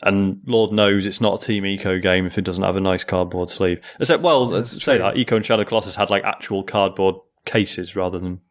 And 0.04 0.42
Lord 0.46 0.72
knows 0.72 1.06
it's 1.08 1.22
not 1.22 1.42
a 1.42 1.46
Team 1.46 1.64
Ico 1.64 2.02
game 2.02 2.26
if 2.26 2.38
it 2.38 2.44
doesn't 2.44 2.64
have 2.64 2.76
a 2.76 2.82
nice 2.82 3.04
cardboard 3.04 3.50
sleeve. 3.50 3.80
Except, 4.00 4.22
well, 4.22 4.46
let's 4.46 4.84
say 4.84 4.98
that 4.98 5.16
Ico 5.16 5.38
and 5.38 5.46
Shadow 5.46 5.64
Colossus 5.64 5.96
had 5.96 6.10
like 6.10 6.24
actual 6.24 6.64
cardboard 6.64 7.16
cases 7.46 7.96
rather 7.96 8.20
than 8.20 8.42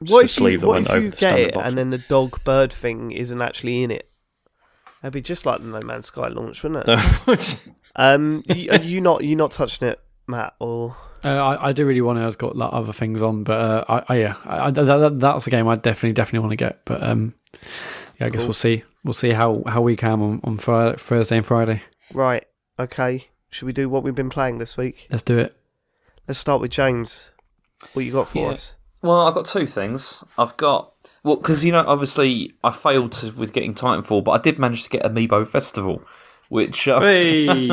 just 0.00 0.12
what 0.12 0.22
a 0.22 0.24
if 0.26 0.30
sleeve 0.30 0.52
you, 0.52 0.58
that 0.60 0.66
went 0.68 0.88
over 0.88 1.00
you 1.00 1.10
the 1.10 1.16
get 1.16 1.40
it 1.40 1.54
box. 1.54 1.66
and 1.66 1.76
then 1.76 1.90
the 1.90 1.98
dog 1.98 2.42
bird 2.44 2.72
thing 2.72 3.10
isn't 3.10 3.42
actually 3.42 3.82
in 3.82 3.90
it? 3.90 4.08
That'd 5.02 5.12
be 5.12 5.20
just 5.20 5.44
like 5.46 5.60
the 5.60 5.66
No 5.66 5.80
Man's 5.80 6.06
Sky 6.06 6.28
launch, 6.28 6.62
wouldn't 6.62 6.84
it? 6.88 7.68
Um, 7.96 8.44
you, 8.46 8.70
are 8.70 8.78
you 8.78 9.00
not 9.00 9.24
you 9.24 9.34
not 9.34 9.50
touching 9.50 9.88
it, 9.88 10.00
Matt? 10.28 10.54
Or 10.60 10.96
Uh, 11.24 11.28
I, 11.28 11.68
I 11.68 11.72
do 11.72 11.84
really 11.86 12.00
want 12.00 12.18
to. 12.18 12.24
I've 12.24 12.38
got 12.38 12.56
like, 12.56 12.72
other 12.72 12.92
things 12.92 13.22
on, 13.22 13.42
but 13.44 13.60
uh, 13.60 13.84
I, 13.88 14.14
I 14.14 14.18
yeah, 14.18 14.34
I, 14.44 14.66
I- 14.66 14.70
that, 14.70 14.84
that, 14.84 15.18
that's 15.18 15.46
a 15.46 15.50
game 15.50 15.66
I 15.68 15.74
definitely 15.74 16.12
definitely 16.12 16.40
want 16.40 16.52
to 16.52 16.56
get. 16.56 16.84
But 16.84 17.02
um, 17.02 17.34
yeah, 18.20 18.26
I 18.26 18.30
guess 18.30 18.40
Cool. 18.40 18.48
we'll 18.48 18.52
see. 18.54 18.84
We'll 19.04 19.12
see 19.14 19.30
how 19.30 19.62
how 19.66 19.80
we 19.82 19.96
can 19.96 20.20
on 20.20 20.40
on 20.44 20.58
Friday, 20.58 20.96
Thursday 20.98 21.36
and 21.38 21.46
Friday. 21.46 21.82
right? 22.12 22.44
Okay. 22.78 23.28
Should 23.50 23.66
we 23.66 23.72
do 23.72 23.88
what 23.88 24.02
we've 24.02 24.14
been 24.14 24.30
playing 24.30 24.58
this 24.58 24.76
week? 24.76 25.08
Let's 25.10 25.22
do 25.22 25.38
it. 25.38 25.56
Let's 26.28 26.38
start 26.38 26.60
with 26.60 26.70
James. 26.70 27.30
What 27.94 28.04
you 28.04 28.12
got 28.12 28.28
for 28.28 28.38
Yeah. 28.48 28.52
us? 28.52 28.74
Well, 29.02 29.26
I've 29.26 29.34
got 29.34 29.46
two 29.46 29.66
things. 29.66 30.22
I've 30.36 30.56
got 30.56 30.92
well, 31.24 31.36
because 31.36 31.64
you 31.64 31.72
know, 31.72 31.84
obviously, 31.86 32.52
I 32.62 32.70
failed 32.70 33.12
to, 33.12 33.32
with 33.32 33.52
getting 33.52 33.74
Titanfall, 33.74 34.22
but 34.24 34.32
I 34.32 34.38
did 34.38 34.58
manage 34.58 34.82
to 34.84 34.90
get 34.90 35.02
Amiibo 35.02 35.46
Festival, 35.48 36.02
which 36.48 36.88
uh, 36.88 37.00
Hey! 37.00 37.66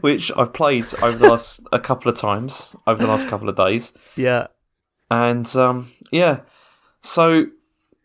which 0.00 0.30
I've 0.36 0.52
played 0.52 0.86
over 1.02 1.16
the 1.16 1.28
last 1.30 1.60
a 1.72 1.78
couple 1.80 2.10
of 2.10 2.18
times 2.18 2.74
over 2.86 3.02
the 3.02 3.08
last 3.08 3.28
couple 3.28 3.48
of 3.48 3.56
days, 3.56 3.92
Yeah. 4.16 4.48
and 5.10 5.46
um, 5.56 5.90
yeah, 6.10 6.40
so 7.00 7.46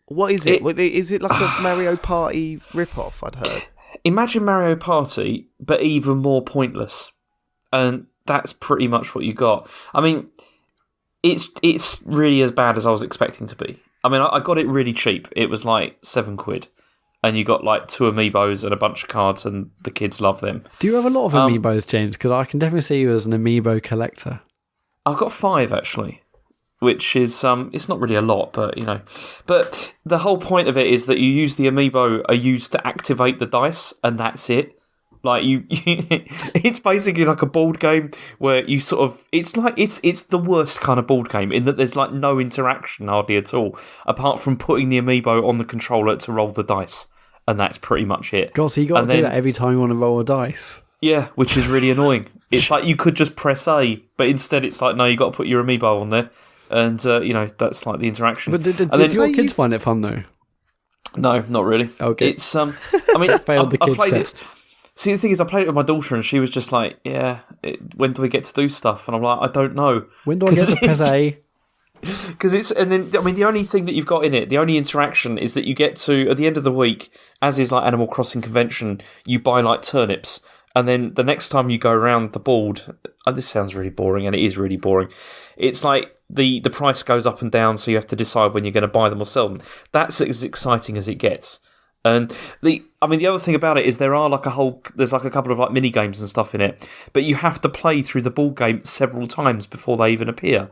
What 0.06 0.32
is 0.32 0.46
it? 0.46 0.54
It- 0.56 0.62
it 1.12 1.22
like 1.22 1.32
a 1.40 1.60
Mario 1.62 1.96
Party 1.96 2.60
rip-off? 2.74 3.22
I'd 3.22 3.34
heard. 3.36 3.68
imagine 4.04 4.44
Mario 4.44 4.76
Party, 4.76 5.48
but 5.60 5.82
even 5.82 6.18
more 6.18 6.42
pointless, 6.42 7.10
and 7.72 8.06
that's 8.26 8.52
pretty 8.52 8.88
much 8.88 9.14
what 9.14 9.24
you 9.24 9.32
got. 9.34 9.68
I 9.94 10.00
mean, 10.00 10.28
it's 11.22 11.48
it's 11.62 12.02
really 12.06 12.42
as 12.42 12.52
bad 12.52 12.76
as 12.78 12.86
I 12.86 12.90
was 12.90 13.02
expecting 13.02 13.46
to 13.48 13.56
be. 13.56 13.78
I 14.04 14.08
mean, 14.08 14.20
I, 14.20 14.26
I 14.36 14.40
got 14.40 14.58
it 14.58 14.66
really 14.68 14.92
cheap. 14.92 15.28
It 15.34 15.50
was 15.50 15.64
like 15.64 15.98
seven 16.02 16.36
quid, 16.36 16.68
and 17.22 17.36
you 17.36 17.44
got 17.44 17.64
like 17.64 17.88
two 17.88 18.04
amiibos 18.04 18.64
and 18.64 18.72
a 18.72 18.76
bunch 18.76 19.02
of 19.02 19.08
cards, 19.08 19.44
and 19.44 19.70
the 19.82 19.90
kids 19.90 20.20
love 20.20 20.40
them. 20.40 20.64
Do 20.78 20.86
you 20.86 20.94
have 20.94 21.06
a 21.06 21.10
lot 21.10 21.26
of 21.26 21.34
Um, 21.34 21.52
amiibos, 21.52 21.86
James? 21.88 22.16
Because 22.16 22.30
I 22.30 22.44
can 22.44 22.58
definitely 22.58 22.82
see 22.82 23.00
you 23.00 23.12
as 23.12 23.26
an 23.26 23.32
amiibo 23.32 23.82
collector. 23.82 24.40
I've 25.04 25.16
got 25.16 25.32
five 25.32 25.72
actually, 25.72 26.22
which 26.80 27.16
is 27.16 27.42
um, 27.44 27.70
it's 27.72 27.88
not 27.88 27.98
really 28.00 28.14
a 28.14 28.22
lot, 28.22 28.52
but 28.52 28.76
you 28.78 28.84
know, 28.84 29.00
but 29.46 29.94
the 30.04 30.18
whole 30.18 30.38
point 30.38 30.68
of 30.68 30.76
it 30.76 30.86
is 30.86 31.06
that 31.06 31.18
you 31.18 31.28
use 31.28 31.56
the 31.56 31.66
amiibo 31.66 32.22
are 32.28 32.34
used 32.34 32.72
to 32.72 32.86
activate 32.86 33.38
the 33.38 33.46
dice, 33.46 33.94
and 34.04 34.18
that's 34.18 34.48
it. 34.50 34.77
Like 35.22 35.44
you, 35.44 35.64
it's 35.70 36.78
basically 36.78 37.24
like 37.24 37.42
a 37.42 37.46
board 37.46 37.80
game 37.80 38.10
where 38.38 38.64
you 38.64 38.78
sort 38.80 39.02
of 39.02 39.22
it's 39.32 39.56
like 39.56 39.74
it's 39.76 40.00
it's 40.04 40.22
the 40.24 40.38
worst 40.38 40.80
kind 40.80 40.98
of 41.00 41.06
board 41.06 41.28
game 41.28 41.52
in 41.52 41.64
that 41.64 41.76
there's 41.76 41.96
like 41.96 42.12
no 42.12 42.38
interaction 42.38 43.08
hardly 43.08 43.36
at 43.36 43.52
all, 43.52 43.76
apart 44.06 44.40
from 44.40 44.56
putting 44.56 44.88
the 44.90 45.00
amiibo 45.00 45.46
on 45.48 45.58
the 45.58 45.64
controller 45.64 46.16
to 46.16 46.32
roll 46.32 46.50
the 46.52 46.62
dice, 46.62 47.06
and 47.48 47.58
that's 47.58 47.78
pretty 47.78 48.04
much 48.04 48.32
it. 48.32 48.54
God, 48.54 48.68
so 48.68 48.80
you 48.80 48.86
got 48.88 48.94
to 48.94 49.00
And 49.02 49.10
do 49.10 49.16
then- 49.16 49.24
that 49.24 49.34
every 49.34 49.52
time 49.52 49.72
you 49.72 49.80
want 49.80 49.90
to 49.90 49.96
roll 49.96 50.20
a 50.20 50.24
dice. 50.24 50.80
Yeah, 51.00 51.26
which 51.36 51.56
is 51.56 51.66
really 51.68 51.90
annoying. 51.90 52.26
It's 52.50 52.70
like 52.70 52.84
you 52.86 52.96
could 52.96 53.14
just 53.14 53.36
press 53.36 53.68
A, 53.68 54.02
but 54.16 54.26
instead 54.28 54.64
it's 54.64 54.80
like 54.80 54.96
no, 54.96 55.04
you 55.04 55.16
got 55.18 55.32
to 55.32 55.36
put 55.36 55.46
your 55.48 55.62
amiibo 55.62 56.00
on 56.00 56.08
there, 56.08 56.30
and 56.70 57.04
uh, 57.04 57.20
you 57.20 57.34
know 57.34 57.46
that's 57.46 57.84
like 57.86 58.00
the 58.00 58.08
interaction. 58.08 58.52
But 58.52 58.62
did, 58.62 58.76
then- 58.76 58.88
your 58.98 59.26
kids 59.26 59.38
you- 59.38 59.48
find 59.50 59.74
it 59.74 59.82
fun 59.82 60.00
though? 60.00 60.22
no, 61.16 61.40
not 61.48 61.64
really. 61.64 61.90
Okay. 62.00 62.30
It's 62.30 62.54
um, 62.54 62.74
I 63.14 63.18
mean, 63.18 63.36
Failed 63.50 63.70
the 63.72 63.78
I, 63.80 63.84
I 63.84 63.86
kids 63.88 63.96
played 63.96 64.10
test. 64.12 64.36
it. 64.36 64.42
See, 64.98 65.12
the 65.12 65.18
thing 65.18 65.30
is, 65.30 65.40
I 65.40 65.44
played 65.44 65.62
it 65.62 65.66
with 65.66 65.76
my 65.76 65.84
daughter, 65.84 66.16
and 66.16 66.24
she 66.24 66.40
was 66.40 66.50
just 66.50 66.72
like, 66.72 66.98
"Yeah, 67.04 67.38
it, 67.62 67.94
when 67.94 68.14
do 68.14 68.20
we 68.20 68.28
get 68.28 68.42
to 68.42 68.52
do 68.52 68.68
stuff?" 68.68 69.06
And 69.06 69.14
I'm 69.14 69.22
like, 69.22 69.38
"I 69.40 69.46
don't 69.46 69.76
know." 69.76 70.06
When 70.24 70.40
do 70.40 70.48
I 70.48 70.54
get 70.54 70.66
to 70.66 71.04
A? 71.12 71.38
Because 72.28 72.52
it's 72.52 72.70
and 72.70 72.92
then 72.92 73.10
I 73.16 73.24
mean 73.24 73.34
the 73.34 73.44
only 73.44 73.64
thing 73.64 73.84
that 73.84 73.94
you've 73.94 74.06
got 74.06 74.24
in 74.24 74.34
it, 74.34 74.48
the 74.48 74.58
only 74.58 74.76
interaction 74.76 75.36
is 75.36 75.54
that 75.54 75.66
you 75.66 75.74
get 75.74 75.96
to 75.96 76.28
at 76.30 76.36
the 76.36 76.46
end 76.46 76.56
of 76.56 76.64
the 76.64 76.72
week, 76.72 77.12
as 77.42 77.58
is 77.58 77.72
like 77.72 77.84
Animal 77.84 78.06
Crossing 78.06 78.40
convention, 78.40 79.00
you 79.24 79.40
buy 79.40 79.60
like 79.60 79.82
turnips, 79.82 80.40
and 80.76 80.86
then 80.88 81.14
the 81.14 81.24
next 81.24 81.48
time 81.48 81.70
you 81.70 81.78
go 81.78 81.90
around 81.90 82.32
the 82.32 82.40
board, 82.40 82.82
oh, 83.26 83.32
this 83.32 83.48
sounds 83.48 83.74
really 83.74 83.90
boring, 83.90 84.26
and 84.26 84.34
it 84.36 84.42
is 84.42 84.58
really 84.58 84.76
boring. 84.76 85.08
It's 85.56 85.82
like 85.82 86.16
the 86.30 86.60
the 86.60 86.70
price 86.70 87.02
goes 87.02 87.26
up 87.26 87.42
and 87.42 87.50
down, 87.50 87.78
so 87.78 87.90
you 87.90 87.96
have 87.96 88.06
to 88.08 88.16
decide 88.16 88.52
when 88.52 88.64
you're 88.64 88.72
going 88.72 88.82
to 88.82 88.88
buy 88.88 89.08
them 89.08 89.22
or 89.22 89.26
sell 89.26 89.48
them. 89.48 89.62
That's 89.92 90.20
as 90.20 90.44
exciting 90.44 90.96
as 90.96 91.08
it 91.08 91.16
gets. 91.16 91.60
And 92.04 92.34
the, 92.62 92.82
I 93.02 93.06
mean, 93.06 93.18
the 93.18 93.26
other 93.26 93.38
thing 93.38 93.54
about 93.54 93.76
it 93.76 93.84
is 93.84 93.98
there 93.98 94.14
are 94.14 94.30
like 94.30 94.46
a 94.46 94.50
whole, 94.50 94.82
there's 94.94 95.12
like 95.12 95.24
a 95.24 95.30
couple 95.30 95.52
of 95.52 95.58
like 95.58 95.72
mini 95.72 95.90
games 95.90 96.20
and 96.20 96.28
stuff 96.28 96.54
in 96.54 96.60
it, 96.60 96.88
but 97.12 97.24
you 97.24 97.34
have 97.34 97.60
to 97.62 97.68
play 97.68 98.02
through 98.02 98.22
the 98.22 98.30
ball 98.30 98.50
game 98.50 98.84
several 98.84 99.26
times 99.26 99.66
before 99.66 99.96
they 99.96 100.10
even 100.10 100.28
appear. 100.28 100.70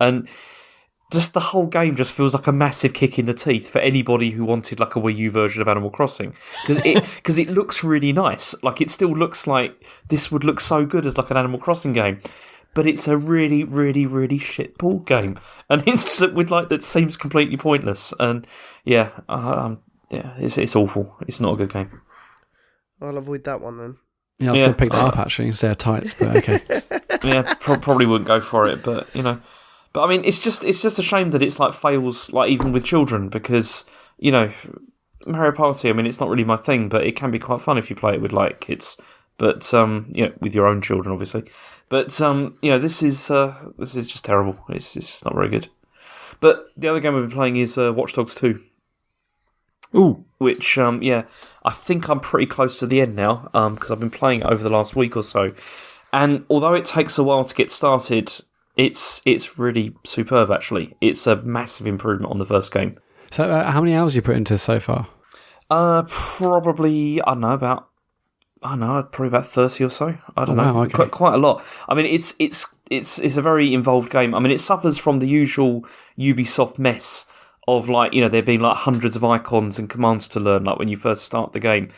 And 0.00 0.28
just 1.12 1.34
the 1.34 1.40
whole 1.40 1.66
game 1.66 1.96
just 1.96 2.12
feels 2.12 2.34
like 2.34 2.46
a 2.46 2.52
massive 2.52 2.92
kick 2.92 3.18
in 3.18 3.26
the 3.26 3.34
teeth 3.34 3.68
for 3.68 3.78
anybody 3.78 4.30
who 4.30 4.44
wanted 4.44 4.80
like 4.80 4.96
a 4.96 5.00
Wii 5.00 5.16
U 5.16 5.30
version 5.30 5.62
of 5.62 5.68
Animal 5.68 5.90
Crossing 5.90 6.34
because 6.62 6.84
it 6.84 7.04
because 7.16 7.38
it 7.38 7.48
looks 7.48 7.84
really 7.84 8.12
nice. 8.12 8.54
Like 8.62 8.80
it 8.80 8.90
still 8.90 9.12
looks 9.12 9.46
like 9.46 9.84
this 10.08 10.32
would 10.32 10.44
look 10.44 10.60
so 10.60 10.84
good 10.84 11.06
as 11.06 11.16
like 11.16 11.30
an 11.30 11.36
Animal 11.36 11.60
Crossing 11.60 11.92
game, 11.92 12.18
but 12.74 12.86
it's 12.86 13.06
a 13.06 13.16
really 13.16 13.64
really 13.64 14.06
really 14.06 14.38
shit 14.38 14.76
ball 14.78 14.98
game, 15.00 15.38
and 15.70 15.82
it's 15.86 16.20
with 16.20 16.50
like 16.50 16.68
that 16.70 16.82
seems 16.82 17.16
completely 17.16 17.56
pointless. 17.56 18.12
And 18.18 18.46
yeah, 18.84 19.10
um, 19.28 19.80
yeah, 20.14 20.34
it's 20.38 20.58
it's 20.58 20.76
awful. 20.76 21.16
It's 21.26 21.40
not 21.40 21.54
a 21.54 21.56
good 21.56 21.72
game. 21.72 22.00
I'll 23.00 23.16
avoid 23.18 23.44
that 23.44 23.60
one 23.60 23.78
then. 23.78 23.96
Yeah, 24.38 24.48
I 24.48 24.52
was 24.52 24.60
Yeah. 24.60 24.66
going 24.66 24.74
to 24.74 24.78
pick 24.80 24.92
that 24.92 25.04
up 25.04 25.18
actually 25.24 25.48
instead 25.48 25.70
of 25.70 25.78
tights, 25.78 26.14
but 26.14 26.36
okay. 26.36 26.60
yeah, 27.24 27.54
pro- 27.60 27.78
probably 27.78 28.06
wouldn't 28.06 28.26
go 28.28 28.40
for 28.40 28.66
it, 28.68 28.82
but 28.82 29.14
you 29.14 29.22
know, 29.22 29.40
but 29.92 30.02
I 30.04 30.08
mean, 30.08 30.24
it's 30.24 30.38
just 30.38 30.64
it's 30.64 30.82
just 30.82 30.98
a 30.98 31.02
shame 31.02 31.30
that 31.32 31.42
it's 31.42 31.58
like 31.60 31.74
fails 31.74 32.32
like 32.32 32.50
even 32.50 32.72
with 32.72 32.84
children 32.84 33.28
because 33.28 33.84
you 34.18 34.32
know 34.32 34.50
Mario 35.26 35.52
Party. 35.52 35.88
I 35.88 35.92
mean, 35.92 36.06
it's 36.06 36.20
not 36.20 36.28
really 36.28 36.44
my 36.44 36.56
thing, 36.56 36.88
but 36.88 37.04
it 37.06 37.16
can 37.16 37.30
be 37.30 37.38
quite 37.38 37.60
fun 37.60 37.78
if 37.78 37.90
you 37.90 37.96
play 37.96 38.14
it 38.14 38.20
with 38.20 38.32
like 38.32 38.60
kids. 38.60 38.96
But 39.38 39.72
um, 39.74 40.06
you 40.12 40.26
know, 40.26 40.32
with 40.40 40.54
your 40.54 40.66
own 40.66 40.80
children, 40.80 41.12
obviously. 41.12 41.44
But 41.88 42.20
um, 42.20 42.56
you 42.62 42.70
know, 42.70 42.78
this 42.78 43.02
is 43.02 43.30
uh, 43.30 43.54
this 43.78 43.94
is 43.94 44.06
just 44.06 44.24
terrible. 44.24 44.56
It's 44.68 44.96
it's 44.96 45.10
just 45.10 45.24
not 45.24 45.34
very 45.34 45.48
good. 45.48 45.68
But 46.40 46.66
the 46.76 46.88
other 46.88 47.00
game 47.00 47.14
we've 47.14 47.28
been 47.28 47.36
playing 47.36 47.56
is 47.56 47.76
uh, 47.78 47.92
Watch 47.92 48.14
Dogs 48.14 48.34
Two 48.34 48.60
Ooh, 49.96 50.24
which 50.38 50.76
um, 50.78 51.02
yeah, 51.02 51.24
I 51.64 51.70
think 51.70 52.08
I'm 52.08 52.20
pretty 52.20 52.46
close 52.46 52.78
to 52.80 52.86
the 52.86 53.00
end 53.00 53.14
now 53.16 53.48
because 53.74 53.90
I've 53.90 54.00
been 54.00 54.10
playing 54.10 54.40
it 54.40 54.46
over 54.46 54.62
the 54.62 54.70
last 54.70 54.96
week 54.96 55.16
or 55.16 55.22
so, 55.22 55.52
and 56.12 56.44
although 56.50 56.74
it 56.74 56.84
takes 56.84 57.18
a 57.18 57.22
while 57.22 57.44
to 57.44 57.54
get 57.54 57.70
started, 57.70 58.32
it's 58.76 59.22
it's 59.24 59.58
really 59.58 59.94
superb. 60.04 60.50
Actually, 60.50 60.96
it's 61.00 61.26
a 61.26 61.36
massive 61.42 61.86
improvement 61.86 62.32
on 62.32 62.38
the 62.38 62.46
first 62.46 62.72
game. 62.72 62.98
So, 63.30 63.44
uh, 63.44 63.70
how 63.70 63.80
many 63.80 63.94
hours 63.94 64.14
you 64.14 64.22
put 64.22 64.36
into 64.36 64.58
so 64.58 64.78
far? 64.80 65.06
Uh, 65.70 66.02
probably 66.08 67.22
I 67.22 67.32
don't 67.32 67.40
know 67.40 67.52
about 67.52 67.88
I 68.62 68.70
don't 68.70 68.80
know 68.80 69.02
probably 69.02 69.28
about 69.28 69.46
thirty 69.46 69.84
or 69.84 69.90
so. 69.90 70.16
I 70.36 70.44
don't 70.44 70.58
Oh, 70.58 70.64
know, 70.64 70.74
wow, 70.74 70.82
okay. 70.82 70.92
quite, 70.92 71.10
quite 71.10 71.34
a 71.34 71.38
lot. 71.38 71.64
I 71.88 71.94
mean, 71.94 72.06
it's 72.06 72.34
it's 72.38 72.66
it's 72.90 73.18
it's 73.18 73.36
a 73.36 73.42
very 73.42 73.72
involved 73.72 74.10
game. 74.10 74.34
I 74.34 74.40
mean, 74.40 74.52
it 74.52 74.60
suffers 74.60 74.98
from 74.98 75.18
the 75.20 75.26
usual 75.26 75.86
Ubisoft 76.18 76.78
mess 76.78 77.26
of 77.66 77.88
like 77.88 78.12
you 78.12 78.20
know 78.20 78.28
there 78.28 78.42
being 78.42 78.60
like 78.60 78.76
hundreds 78.76 79.16
of 79.16 79.24
icons 79.24 79.78
and 79.78 79.88
commands 79.88 80.28
to 80.28 80.40
learn 80.40 80.64
like 80.64 80.78
when 80.78 80.88
you 80.88 80.96
first 80.96 81.24
start 81.24 81.52
the 81.52 81.60
game. 81.60 81.88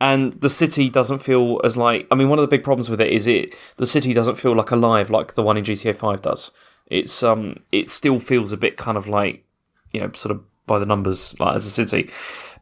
And 0.00 0.34
the 0.40 0.50
city 0.50 0.88
doesn't 0.90 1.18
feel 1.20 1.60
as 1.64 1.76
like 1.76 2.06
I 2.10 2.14
mean 2.14 2.28
one 2.28 2.38
of 2.38 2.42
the 2.42 2.56
big 2.56 2.62
problems 2.62 2.88
with 2.88 3.00
it 3.00 3.12
is 3.12 3.26
it 3.26 3.54
the 3.76 3.86
city 3.86 4.14
doesn't 4.14 4.36
feel 4.36 4.54
like 4.54 4.70
alive 4.70 5.10
like 5.10 5.34
the 5.34 5.42
one 5.42 5.56
in 5.56 5.64
GTA 5.64 5.96
5 5.96 6.22
does. 6.22 6.50
It's 6.86 7.22
um 7.22 7.56
it 7.72 7.90
still 7.90 8.18
feels 8.18 8.52
a 8.52 8.56
bit 8.56 8.76
kind 8.76 8.96
of 8.96 9.08
like 9.08 9.44
you 9.92 10.00
know 10.00 10.10
sort 10.14 10.30
of 10.30 10.42
by 10.66 10.78
the 10.78 10.86
numbers 10.86 11.38
like 11.40 11.56
as 11.56 11.64
a 11.64 11.70
city 11.70 12.10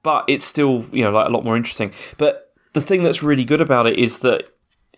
but 0.04 0.24
it's 0.28 0.44
still 0.44 0.86
you 0.92 1.02
know 1.02 1.10
like 1.10 1.26
a 1.26 1.30
lot 1.30 1.44
more 1.44 1.56
interesting 1.56 1.92
but 2.18 2.54
the 2.72 2.80
thing 2.80 3.02
that's 3.02 3.22
really 3.22 3.44
good 3.44 3.60
about 3.60 3.86
it 3.88 3.98
is 3.98 4.20
that 4.20 4.48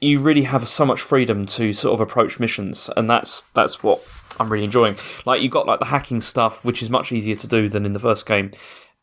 you 0.01 0.21
really 0.21 0.43
have 0.43 0.69
so 0.69 0.85
much 0.85 1.01
freedom 1.01 1.47
to 1.47 1.73
sort 1.73 1.95
of 1.95 2.01
approach 2.01 2.39
missions, 2.39 2.91
and 2.97 3.09
that's 3.11 3.43
that's 3.55 3.83
what 3.83 4.01
I'm 4.39 4.51
really 4.51 4.65
enjoying. 4.65 4.97
Like 5.27 5.43
you 5.43 5.49
got 5.49 5.67
like 5.67 5.81
the 5.81 5.87
hacking 5.87 6.21
stuff, 6.21 6.65
which 6.65 6.83
is 6.83 6.91
much 6.91 7.13
easier 7.13 7.37
to 7.37 7.47
do 7.47 7.69
than 7.69 7.85
in 7.85 7.93
the 7.93 8.01
first 8.01 8.27
game, 8.27 8.53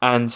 and 0.01 0.33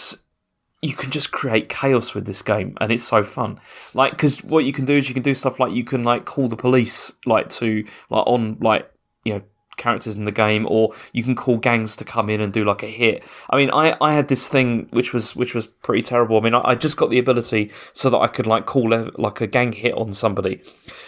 you 0.82 0.94
can 0.94 1.10
just 1.10 1.30
create 1.30 1.68
chaos 1.68 2.14
with 2.14 2.24
this 2.24 2.42
game, 2.42 2.76
and 2.80 2.90
it's 2.90 3.04
so 3.04 3.22
fun. 3.22 3.60
Like 3.94 4.12
because 4.12 4.42
what 4.44 4.64
you 4.64 4.72
can 4.72 4.84
do 4.84 4.94
is 4.94 5.08
you 5.08 5.14
can 5.14 5.22
do 5.22 5.34
stuff 5.34 5.60
like 5.60 5.72
you 5.72 5.84
can 5.84 6.04
like 6.04 6.24
call 6.24 6.48
the 6.48 6.56
police 6.56 7.12
like 7.26 7.48
to 7.50 7.84
like 8.10 8.26
on 8.26 8.58
like 8.60 8.90
characters 9.80 10.14
in 10.14 10.24
the 10.24 10.32
game, 10.32 10.66
or 10.68 10.92
you 11.12 11.24
can 11.24 11.34
call 11.34 11.56
gangs 11.56 11.96
to 11.96 12.04
come 12.04 12.30
in 12.30 12.40
and 12.40 12.52
do 12.52 12.64
like 12.64 12.84
a 12.84 12.86
hit. 12.86 13.24
I 13.50 13.56
mean, 13.56 13.70
I, 13.72 13.96
I 14.00 14.14
had 14.14 14.28
this 14.28 14.48
thing 14.48 14.86
which 14.90 15.12
was 15.12 15.34
which 15.34 15.54
was 15.54 15.66
pretty 15.66 16.02
terrible. 16.02 16.38
I 16.38 16.40
mean, 16.40 16.54
I, 16.54 16.60
I 16.64 16.74
just 16.76 16.96
got 16.96 17.10
the 17.10 17.18
ability 17.18 17.72
so 17.92 18.10
that 18.10 18.18
I 18.18 18.28
could 18.28 18.46
like 18.46 18.66
call 18.66 18.94
a, 18.94 19.10
like 19.16 19.40
a 19.40 19.48
gang 19.48 19.72
hit 19.72 19.94
on 19.94 20.14
somebody, 20.14 20.62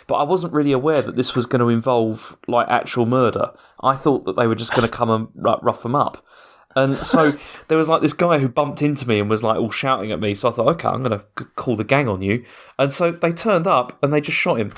but 0.08 0.16
I 0.16 0.24
wasn't 0.24 0.52
really 0.52 0.72
aware 0.72 1.02
that 1.02 1.14
this 1.16 1.36
was 1.36 1.46
going 1.46 1.60
to 1.60 1.68
involve 1.68 2.36
like 2.48 2.66
actual 2.68 3.06
murder. 3.06 3.52
I 3.82 3.94
thought 3.94 4.24
that 4.24 4.36
they 4.36 4.46
were 4.46 4.56
just 4.56 4.74
going 4.74 4.88
to 4.88 4.92
come 4.92 5.10
and 5.10 5.28
rough 5.34 5.82
them 5.82 5.94
up. 5.94 6.26
And 6.74 6.96
so 6.96 7.36
there 7.68 7.78
was 7.78 7.88
like 7.88 8.02
this 8.02 8.14
guy 8.14 8.38
who 8.38 8.48
bumped 8.48 8.82
into 8.82 9.06
me 9.06 9.20
and 9.20 9.28
was 9.28 9.42
like 9.42 9.58
all 9.58 9.70
shouting 9.70 10.10
at 10.10 10.20
me. 10.20 10.34
So 10.34 10.48
I 10.48 10.52
thought, 10.52 10.68
okay, 10.68 10.88
I'm 10.88 11.02
going 11.02 11.18
to 11.18 11.44
call 11.56 11.76
the 11.76 11.84
gang 11.84 12.08
on 12.08 12.22
you. 12.22 12.44
And 12.78 12.92
so 12.92 13.12
they 13.12 13.32
turned 13.32 13.66
up 13.66 14.02
and 14.02 14.12
they 14.12 14.20
just 14.20 14.38
shot 14.38 14.58
him 14.58 14.72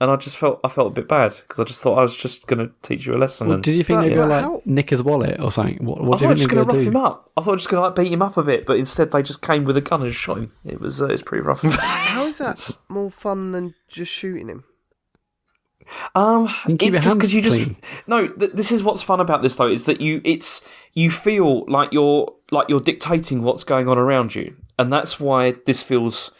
and 0.00 0.10
I 0.10 0.16
just 0.16 0.38
felt 0.38 0.60
I 0.64 0.68
felt 0.68 0.88
a 0.88 0.94
bit 0.94 1.08
bad 1.08 1.34
because 1.36 1.58
I 1.60 1.64
just 1.64 1.82
thought 1.82 1.98
I 1.98 2.02
was 2.02 2.16
just 2.16 2.46
going 2.46 2.66
to 2.66 2.72
teach 2.82 3.06
you 3.06 3.14
a 3.14 3.18
lesson. 3.18 3.48
Well, 3.48 3.56
and, 3.56 3.64
did 3.64 3.76
you 3.76 3.84
think 3.84 4.00
they 4.00 4.16
were 4.16 4.26
like 4.26 4.42
how? 4.42 4.62
nick 4.64 4.90
his 4.90 5.02
wallet 5.02 5.38
or 5.38 5.50
something? 5.50 5.84
What, 5.84 6.00
what 6.00 6.16
I 6.16 6.20
thought 6.20 6.28
I 6.28 6.32
was 6.32 6.40
just 6.40 6.50
going 6.50 6.66
to 6.66 6.72
rough 6.72 6.82
do? 6.82 6.88
him 6.88 6.96
up. 6.96 7.30
I 7.36 7.42
thought 7.42 7.50
I 7.50 7.52
was 7.52 7.62
just 7.62 7.70
going 7.70 7.82
to 7.82 7.86
like 7.88 7.96
beat 7.96 8.12
him 8.12 8.22
up 8.22 8.36
a 8.36 8.42
bit, 8.42 8.66
but 8.66 8.78
instead 8.78 9.10
they 9.10 9.22
just 9.22 9.42
came 9.42 9.64
with 9.64 9.76
a 9.76 9.82
gun 9.82 10.02
and 10.02 10.14
shot 10.14 10.38
him. 10.38 10.52
It 10.64 10.80
was 10.80 11.02
uh, 11.02 11.06
it's 11.06 11.22
pretty 11.22 11.42
rough. 11.42 11.62
how 11.80 12.26
is 12.26 12.38
that 12.38 12.70
more 12.88 13.10
fun 13.10 13.52
than 13.52 13.74
just 13.88 14.10
shooting 14.10 14.48
him? 14.48 14.64
Um, 16.14 16.48
it's 16.66 16.98
just 17.00 17.16
because 17.16 17.34
you 17.34 17.42
just 17.42 17.70
no. 18.06 18.28
Th- 18.28 18.52
this 18.52 18.70
is 18.72 18.82
what's 18.82 19.02
fun 19.02 19.20
about 19.20 19.42
this 19.42 19.56
though 19.56 19.68
is 19.68 19.84
that 19.84 20.00
you 20.00 20.20
it's 20.24 20.62
you 20.94 21.10
feel 21.10 21.64
like 21.66 21.92
you're 21.92 22.32
like 22.50 22.68
you're 22.68 22.80
dictating 22.80 23.42
what's 23.42 23.64
going 23.64 23.88
on 23.88 23.98
around 23.98 24.34
you, 24.34 24.56
and 24.78 24.92
that's 24.92 25.18
why 25.18 25.56
this 25.66 25.82
feels 25.82 26.32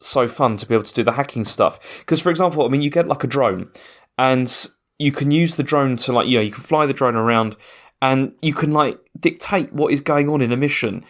so 0.00 0.28
fun 0.28 0.56
to 0.56 0.66
be 0.66 0.74
able 0.74 0.84
to 0.84 0.94
do 0.94 1.02
the 1.02 1.12
hacking 1.12 1.44
stuff. 1.44 2.00
Because, 2.00 2.20
for 2.20 2.30
example, 2.30 2.64
I 2.64 2.68
mean, 2.68 2.82
you 2.82 2.90
get 2.90 3.08
like 3.08 3.24
a 3.24 3.28
drone, 3.28 3.70
and 4.16 4.52
you 4.98 5.12
can 5.12 5.30
use 5.30 5.56
the 5.56 5.62
drone 5.62 5.96
to 5.96 6.12
like, 6.12 6.28
you 6.28 6.38
know, 6.38 6.42
you 6.42 6.52
can 6.52 6.64
fly 6.64 6.86
the 6.86 6.92
drone 6.92 7.16
around, 7.16 7.56
and 8.02 8.32
you 8.42 8.54
can 8.54 8.72
like 8.72 8.98
dictate 9.18 9.72
what 9.72 9.92
is 9.92 10.00
going 10.00 10.28
on 10.28 10.42
in 10.42 10.52
a 10.52 10.56
mission, 10.56 11.04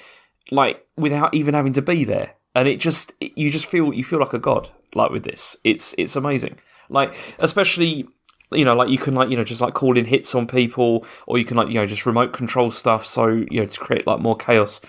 like 0.51 0.87
without 0.97 1.35
even 1.35 1.55
having 1.55 1.73
to 1.75 1.83
be 1.83 2.05
there. 2.05 2.33
And 2.55 2.67
it 2.67 2.81
just, 2.81 3.13
you 3.21 3.51
just 3.51 3.67
feel, 3.67 3.93
you 3.93 4.03
feel 4.03 4.19
like 4.19 4.33
a 4.33 4.39
god, 4.39 4.71
like 4.95 5.11
with 5.11 5.23
this. 5.23 5.57
It's, 5.65 5.95
it's 5.99 6.17
amazing. 6.17 6.59
Like, 6.89 7.15
especially 7.39 8.09
you 8.53 8.65
know, 8.65 8.75
like 8.75 8.89
you 8.89 8.99
can 8.99 9.15
like 9.15 9.29
you 9.31 9.37
know 9.37 9.45
just 9.45 9.61
like 9.61 9.75
call 9.75 9.99
in 9.99 10.05
hits 10.05 10.35
on 10.35 10.47
people, 10.47 11.05
or 11.27 11.39
you 11.39 11.45
can 11.45 11.57
like 11.57 11.69
you 11.69 11.75
know 11.75 11.87
just 11.87 12.07
remote 12.07 12.33
control 12.33 12.71
stuff, 12.71 13.05
so 13.05 13.27
you 13.29 13.61
know 13.61 13.67
to 13.67 13.81
create 13.81 14.07
like 14.07 14.21
more 14.21 14.37
chaos. 14.37 14.81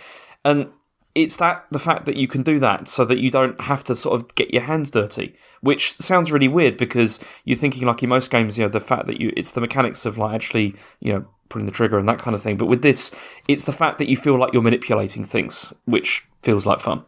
And 0.45 0.69
it's 1.15 1.37
that 1.37 1.65
the 1.71 1.79
fact 1.79 2.05
that 2.05 2.17
you 2.17 2.27
can 2.27 2.43
do 2.43 2.59
that 2.59 2.87
so 2.87 3.03
that 3.03 3.17
you 3.17 3.31
don't 3.31 3.59
have 3.61 3.83
to 3.85 3.95
sort 3.95 4.19
of 4.19 4.33
get 4.35 4.53
your 4.53 4.61
hands 4.63 4.91
dirty, 4.91 5.35
which 5.61 5.93
sounds 5.97 6.31
really 6.31 6.47
weird 6.47 6.77
because 6.77 7.19
you're 7.45 7.57
thinking 7.57 7.85
like 7.87 8.03
in 8.03 8.09
most 8.09 8.29
games, 8.29 8.57
you 8.57 8.63
know, 8.63 8.69
the 8.69 8.79
fact 8.79 9.07
that 9.07 9.19
you 9.19 9.33
it's 9.35 9.51
the 9.51 9.61
mechanics 9.61 10.05
of 10.05 10.17
like 10.17 10.35
actually, 10.35 10.75
you 10.99 11.11
know, 11.11 11.25
putting 11.49 11.65
the 11.65 11.71
trigger 11.71 11.97
and 11.97 12.07
that 12.07 12.19
kind 12.19 12.35
of 12.35 12.41
thing. 12.41 12.57
But 12.57 12.67
with 12.67 12.83
this, 12.83 13.13
it's 13.47 13.63
the 13.63 13.73
fact 13.73 13.97
that 13.97 14.07
you 14.07 14.17
feel 14.17 14.37
like 14.37 14.53
you're 14.53 14.61
manipulating 14.61 15.23
things, 15.23 15.73
which 15.85 16.25
feels 16.43 16.65
like 16.65 16.79
fun. 16.79 17.05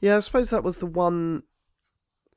Yeah, 0.00 0.16
I 0.16 0.20
suppose 0.20 0.50
that 0.50 0.62
was 0.62 0.76
the 0.76 0.86
one 0.86 1.42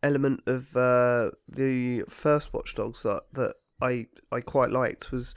element 0.02 0.41
of 0.48 0.76
uh, 0.76 1.32
the 1.48 2.03
first 2.10 2.52
Watch 2.52 2.74
Dogs 2.76 3.03
that 3.03 3.24
that 3.34 3.56
I 3.80 4.07
I 4.32 4.41
quite 4.41 4.72
liked 4.72 5.11
was, 5.11 5.36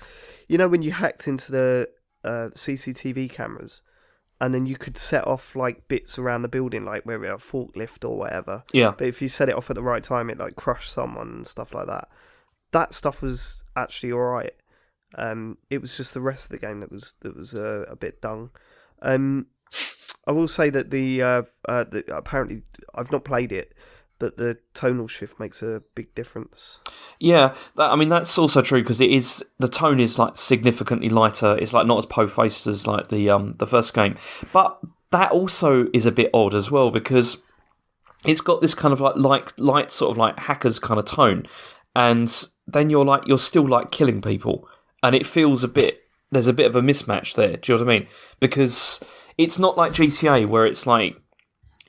you 0.48 0.56
know, 0.56 0.68
when 0.68 0.80
you 0.80 0.92
hacked 0.92 1.28
into 1.28 1.52
the 1.52 1.88
uh, 2.24 2.48
CCTV 2.54 3.30
cameras 3.30 3.82
and 4.42 4.52
then 4.52 4.66
you 4.66 4.76
could 4.76 4.96
set 4.96 5.24
off 5.24 5.54
like 5.54 5.86
bits 5.86 6.18
around 6.18 6.42
the 6.42 6.48
building, 6.48 6.84
like 6.84 7.04
where 7.04 7.20
we 7.20 7.28
have 7.28 7.40
a 7.40 7.42
forklift 7.42 8.04
or 8.04 8.18
whatever. 8.18 8.64
Yeah. 8.72 8.92
But 8.98 9.06
if 9.06 9.22
you 9.22 9.28
set 9.28 9.48
it 9.48 9.54
off 9.54 9.70
at 9.70 9.76
the 9.76 9.84
right 9.84 10.02
time, 10.02 10.28
it 10.28 10.36
like 10.36 10.56
crushed 10.56 10.90
someone 10.90 11.28
and 11.28 11.46
stuff 11.46 11.72
like 11.72 11.86
that. 11.86 12.08
That 12.72 12.92
stuff 12.92 13.22
was 13.22 13.62
actually 13.76 14.10
all 14.10 14.18
right. 14.18 14.52
Um, 15.14 15.58
it 15.70 15.80
was 15.80 15.96
just 15.96 16.12
the 16.12 16.20
rest 16.20 16.46
of 16.46 16.50
the 16.50 16.66
game 16.66 16.80
that 16.80 16.90
was 16.90 17.14
that 17.20 17.36
was 17.36 17.54
uh, 17.54 17.84
a 17.88 17.94
bit 17.94 18.20
dung. 18.20 18.50
Um, 19.00 19.46
I 20.26 20.32
will 20.32 20.48
say 20.48 20.70
that 20.70 20.90
the, 20.90 21.22
uh, 21.22 21.42
uh, 21.68 21.84
the 21.84 22.04
apparently 22.12 22.62
I've 22.96 23.12
not 23.12 23.24
played 23.24 23.52
it, 23.52 23.74
that 24.22 24.36
the 24.36 24.56
tonal 24.72 25.08
shift 25.08 25.40
makes 25.40 25.62
a 25.62 25.82
big 25.96 26.14
difference. 26.14 26.78
Yeah, 27.18 27.54
that, 27.76 27.90
I 27.90 27.96
mean 27.96 28.08
that's 28.08 28.38
also 28.38 28.62
true 28.62 28.80
because 28.80 29.00
it 29.00 29.10
is 29.10 29.44
the 29.58 29.68
tone 29.68 29.98
is 29.98 30.18
like 30.18 30.38
significantly 30.38 31.08
lighter. 31.08 31.58
It's 31.58 31.72
like 31.72 31.86
not 31.86 31.98
as 31.98 32.06
po-faced 32.06 32.68
as 32.68 32.86
like 32.86 33.08
the 33.08 33.28
um 33.30 33.54
the 33.54 33.66
first 33.66 33.92
game, 33.92 34.16
but 34.52 34.80
that 35.10 35.32
also 35.32 35.88
is 35.92 36.06
a 36.06 36.12
bit 36.12 36.30
odd 36.32 36.54
as 36.54 36.70
well 36.70 36.90
because 36.90 37.36
it's 38.24 38.40
got 38.40 38.60
this 38.60 38.74
kind 38.74 38.92
of 38.92 39.00
like 39.00 39.16
light, 39.16 39.58
light 39.58 39.90
sort 39.90 40.12
of 40.12 40.16
like 40.16 40.38
hackers 40.38 40.78
kind 40.78 41.00
of 41.00 41.04
tone, 41.04 41.44
and 41.96 42.46
then 42.68 42.90
you're 42.90 43.04
like 43.04 43.26
you're 43.26 43.38
still 43.38 43.68
like 43.68 43.90
killing 43.90 44.22
people, 44.22 44.68
and 45.02 45.16
it 45.16 45.26
feels 45.26 45.64
a 45.64 45.68
bit 45.68 46.00
there's 46.30 46.46
a 46.46 46.52
bit 46.52 46.66
of 46.66 46.76
a 46.76 46.80
mismatch 46.80 47.34
there. 47.34 47.56
Do 47.56 47.72
you 47.72 47.78
know 47.78 47.84
what 47.84 47.92
I 47.92 47.98
mean? 47.98 48.08
Because 48.38 49.00
it's 49.36 49.58
not 49.58 49.76
like 49.76 49.92
GTA 49.92 50.46
where 50.46 50.64
it's 50.64 50.86
like 50.86 51.16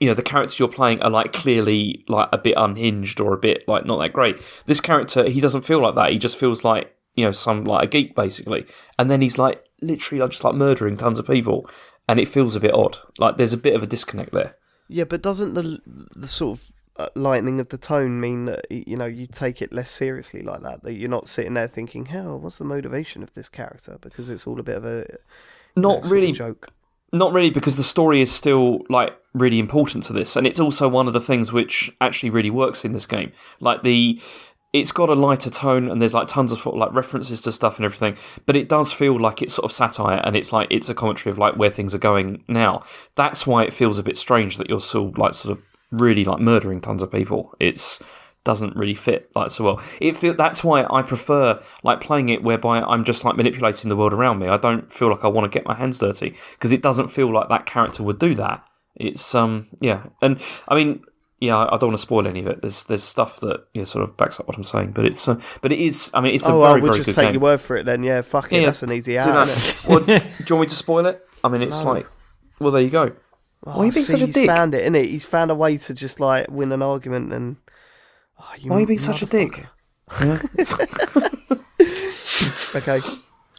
you 0.03 0.09
know 0.09 0.13
the 0.13 0.21
characters 0.21 0.59
you're 0.59 0.67
playing 0.67 1.01
are 1.01 1.09
like 1.09 1.31
clearly 1.31 2.03
like 2.09 2.27
a 2.33 2.37
bit 2.37 2.55
unhinged 2.57 3.21
or 3.21 3.33
a 3.33 3.37
bit 3.37 3.65
like 3.69 3.85
not 3.85 3.99
that 3.99 4.11
great. 4.11 4.41
This 4.65 4.81
character 4.81 5.29
he 5.29 5.39
doesn't 5.39 5.61
feel 5.61 5.79
like 5.79 5.95
that. 5.95 6.11
He 6.11 6.17
just 6.17 6.37
feels 6.37 6.65
like 6.65 6.93
you 7.15 7.23
know 7.23 7.31
some 7.31 7.63
like 7.63 7.85
a 7.85 7.87
geek 7.87 8.13
basically, 8.13 8.65
and 8.99 9.09
then 9.09 9.21
he's 9.21 9.37
like 9.37 9.63
literally 9.81 10.19
like, 10.19 10.31
just 10.31 10.43
like 10.43 10.55
murdering 10.55 10.97
tons 10.97 11.19
of 11.19 11.25
people, 11.25 11.69
and 12.09 12.19
it 12.19 12.27
feels 12.27 12.57
a 12.57 12.59
bit 12.59 12.73
odd. 12.73 12.97
Like 13.17 13.37
there's 13.37 13.53
a 13.53 13.57
bit 13.57 13.77
of 13.77 13.81
a 13.81 13.87
disconnect 13.87 14.33
there. 14.33 14.57
Yeah, 14.89 15.05
but 15.05 15.21
doesn't 15.21 15.53
the 15.53 15.79
the 15.85 16.27
sort 16.27 16.59
of 16.59 16.71
uh, 16.97 17.07
lightening 17.15 17.61
of 17.61 17.69
the 17.69 17.77
tone 17.77 18.19
mean 18.19 18.43
that 18.43 18.69
you 18.69 18.97
know 18.97 19.05
you 19.05 19.25
take 19.25 19.61
it 19.61 19.71
less 19.71 19.89
seriously 19.89 20.41
like 20.41 20.63
that? 20.63 20.83
That 20.83 20.95
you're 20.95 21.09
not 21.09 21.29
sitting 21.29 21.53
there 21.53 21.69
thinking, 21.69 22.07
"Hell, 22.07 22.41
what's 22.41 22.57
the 22.57 22.65
motivation 22.65 23.23
of 23.23 23.35
this 23.35 23.47
character?" 23.47 23.97
Because 24.01 24.27
it's 24.27 24.45
all 24.45 24.59
a 24.59 24.63
bit 24.63 24.75
of 24.75 24.83
a 24.83 25.05
not 25.77 26.03
know, 26.03 26.09
really 26.09 26.33
joke. 26.33 26.73
Not 27.13 27.31
really, 27.31 27.51
because 27.51 27.77
the 27.77 27.83
story 27.83 28.21
is 28.21 28.31
still 28.31 28.79
like 28.89 29.15
really 29.35 29.59
important 29.59 30.03
to 30.05 30.13
this, 30.13 30.35
and 30.35 30.47
it's 30.47 30.59
also 30.59 30.87
one 30.89 31.05
of 31.05 31.13
the 31.13 31.21
things 31.21 31.53
which 31.53 31.91
actually 32.01 32.31
really 32.31 32.49
works 32.49 32.83
in 32.83 32.91
this 32.91 33.05
game. 33.05 33.31
Like 33.59 33.83
the, 33.83 34.19
it's 34.73 34.91
got 34.91 35.09
a 35.09 35.13
lighter 35.13 35.51
tone, 35.51 35.91
and 35.91 36.01
there's 36.01 36.15
like 36.15 36.27
tons 36.27 36.51
of 36.51 36.65
like 36.65 36.91
references 36.91 37.39
to 37.41 37.51
stuff 37.51 37.77
and 37.77 37.85
everything, 37.85 38.17
but 38.47 38.55
it 38.55 38.67
does 38.67 38.91
feel 38.91 39.19
like 39.19 39.43
it's 39.43 39.53
sort 39.53 39.65
of 39.65 39.71
satire, 39.71 40.21
and 40.23 40.35
it's 40.35 40.51
like 40.51 40.67
it's 40.71 40.89
a 40.89 40.95
commentary 40.95 41.31
of 41.31 41.37
like 41.37 41.55
where 41.55 41.69
things 41.69 41.93
are 41.93 41.99
going 41.99 42.43
now. 42.47 42.81
That's 43.13 43.45
why 43.45 43.63
it 43.63 43.73
feels 43.73 43.99
a 43.99 44.03
bit 44.03 44.17
strange 44.17 44.57
that 44.57 44.67
you're 44.67 44.79
still 44.79 45.13
like 45.15 45.35
sort 45.35 45.55
of 45.55 45.63
really 45.91 46.23
like 46.25 46.39
murdering 46.39 46.81
tons 46.81 47.03
of 47.03 47.11
people. 47.11 47.53
It's 47.59 48.01
doesn't 48.43 48.75
really 48.75 48.93
fit 48.93 49.29
like 49.35 49.51
so 49.51 49.63
well. 49.63 49.81
It 50.01 50.17
feel 50.17 50.33
that's 50.33 50.63
why 50.63 50.85
I 50.89 51.01
prefer 51.01 51.61
like 51.83 52.01
playing 52.01 52.29
it 52.29 52.43
whereby 52.43 52.81
I'm 52.81 53.03
just 53.03 53.23
like 53.23 53.35
manipulating 53.35 53.89
the 53.89 53.95
world 53.95 54.13
around 54.13 54.39
me. 54.39 54.47
I 54.47 54.57
don't 54.57 54.91
feel 54.91 55.09
like 55.09 55.23
I 55.23 55.27
want 55.27 55.51
to 55.51 55.57
get 55.57 55.65
my 55.65 55.73
hands 55.73 55.99
dirty 55.99 56.35
because 56.51 56.71
it 56.71 56.81
doesn't 56.81 57.09
feel 57.09 57.31
like 57.33 57.49
that 57.49 57.65
character 57.65 58.03
would 58.03 58.19
do 58.19 58.35
that. 58.35 58.65
It's 58.95 59.33
um 59.33 59.69
yeah, 59.79 60.07
and 60.21 60.41
I 60.67 60.75
mean 60.75 61.03
yeah, 61.43 61.57
I 61.57 61.71
don't 61.71 61.89
want 61.89 61.97
to 61.97 62.01
spoil 62.01 62.25
any 62.25 62.39
of 62.39 62.47
it. 62.47 62.61
There's 62.61 62.85
there's 62.85 63.03
stuff 63.03 63.41
that 63.41 63.65
yeah 63.73 63.83
sort 63.83 64.05
of 64.05 64.15
backs 64.15 64.39
up 64.39 64.47
what 64.47 64.55
I'm 64.55 64.63
saying, 64.63 64.91
but 64.91 65.03
it's 65.03 65.27
uh, 65.27 65.41
but 65.61 65.73
it 65.73 65.79
is. 65.79 66.09
I 66.13 66.21
mean, 66.21 66.33
it's 66.35 66.45
a 66.45 66.51
oh, 66.51 66.61
very 66.61 66.61
well, 66.61 66.73
we'll 66.75 66.91
very 66.93 66.97
just 66.99 67.07
good 67.07 67.15
take 67.15 67.25
game. 67.25 67.33
your 67.33 67.41
word 67.41 67.59
for 67.59 67.75
it 67.75 67.85
then. 67.85 68.01
Yeah, 68.01 68.21
fuck 68.21 68.53
it. 68.53 68.61
Yeah, 68.61 68.67
that's 68.67 68.81
an 68.81 68.93
easy 68.93 69.17
out. 69.17 69.47
well, 69.89 69.99
do 70.05 70.13
you 70.13 70.21
want 70.55 70.61
me 70.61 70.67
to 70.67 70.75
spoil 70.75 71.05
it? 71.05 71.21
I 71.43 71.49
mean, 71.49 71.61
it's 71.61 71.83
No. 71.83 71.91
like 71.91 72.07
well, 72.59 72.71
there 72.71 72.81
you 72.81 72.89
go. 72.89 73.11
Oh, 73.65 73.77
Why 73.77 73.83
are 73.83 73.85
you 73.87 73.91
being 73.91 74.05
see, 74.05 74.11
such 74.13 74.21
a 74.21 74.27
dick? 74.27 74.35
he's 74.35 74.45
found 74.45 74.73
it, 74.73 74.89
innit? 74.89 75.07
He's 75.07 75.25
found 75.25 75.51
a 75.51 75.55
way 75.55 75.75
to 75.75 75.93
just 75.93 76.21
like 76.21 76.49
win 76.49 76.71
an 76.71 76.81
argument 76.81 77.33
and. 77.33 77.57
Oh, 78.43 78.55
you 78.59 78.69
Why 78.69 78.77
are 78.77 78.79
you 78.81 78.87
being 78.87 78.99
such 78.99 79.21
a 79.21 79.25
dick? 79.25 79.65
motherfucker. 80.09 81.59
okay. 82.75 82.99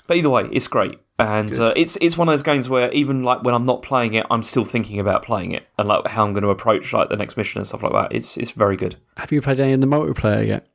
But 0.07 0.19
either 0.19 0.29
way, 0.29 0.49
it's 0.53 0.69
great, 0.69 0.99
and 1.19 1.53
uh, 1.59 1.73
it's 1.77 1.97
it's 2.01 2.19
one 2.19 2.29
of 2.29 2.33
those 2.33 2.43
games 2.43 2.69
where 2.69 2.93
even 2.93 3.23
like 3.23 3.43
when 3.43 3.55
I'm 3.55 3.65
not 3.65 3.83
playing 3.83 4.15
it, 4.15 4.27
I'm 4.31 4.43
still 4.43 4.67
thinking 4.67 5.01
about 5.01 5.25
playing 5.25 5.53
it 5.53 5.67
and 5.79 5.89
like 5.89 6.07
how 6.09 6.27
I'm 6.27 6.35
going 6.35 6.43
to 6.43 6.51
approach 6.51 6.93
like 6.93 7.09
the 7.09 7.17
next 7.17 7.39
mission 7.39 7.59
and 7.59 7.67
stuff 7.67 7.83
like 7.83 7.93
that. 7.93 8.13
It's 8.15 8.37
it's 8.37 8.51
very 8.51 8.77
good. 8.77 8.97
Have 9.17 9.33
you 9.33 9.41
played 9.41 9.61
any 9.61 9.73
of 9.73 9.81
the 9.81 9.87
multiplayer 9.87 10.47
yet? 10.47 10.67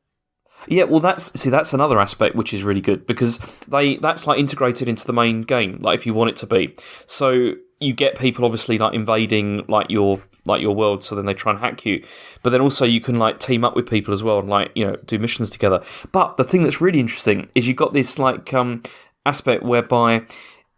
Yeah, 0.68 0.86
well, 0.86 1.00
that's 1.00 1.40
see, 1.40 1.52
that's 1.52 1.74
another 1.74 2.00
aspect 2.00 2.36
which 2.36 2.54
is 2.54 2.64
really 2.64 2.82
good 2.82 3.06
because 3.06 3.38
they 3.68 3.98
that's 3.98 4.26
like 4.26 4.40
integrated 4.40 4.90
into 4.90 5.06
the 5.06 5.14
main 5.14 5.44
game, 5.44 5.78
like 5.82 6.00
if 6.00 6.06
you 6.08 6.16
want 6.16 6.32
it 6.32 6.36
to 6.38 6.48
be. 6.48 6.76
So 7.06 7.54
you 7.80 7.94
get 7.94 8.18
people 8.18 8.46
obviously 8.46 8.78
like 8.78 8.94
invading 8.94 9.66
like 9.68 9.90
your 9.90 10.22
like 10.46 10.62
your 10.62 10.76
world, 10.76 11.04
so 11.04 11.16
then 11.16 11.26
they 11.26 11.34
try 11.34 11.52
and 11.52 11.60
hack 11.60 11.86
you. 11.86 12.04
But 12.44 12.52
then 12.52 12.62
also 12.62 12.86
you 12.86 13.02
can 13.02 13.20
like 13.20 13.40
team 13.40 13.64
up 13.64 13.76
with 13.76 13.90
people 13.90 14.14
as 14.14 14.24
well 14.24 14.40
and 14.40 14.50
like 14.50 14.72
you 14.76 14.86
know 14.86 14.96
do 15.06 15.20
missions 15.20 15.50
together. 15.50 15.84
But 16.12 16.38
the 16.38 16.44
thing 16.44 16.64
that's 16.64 16.82
really 16.82 17.00
interesting 17.00 17.50
is 17.56 17.68
you've 17.68 17.78
got 17.78 17.94
this 17.94 18.20
like 18.20 18.54
um 18.54 18.84
aspect 19.26 19.64
whereby 19.64 20.26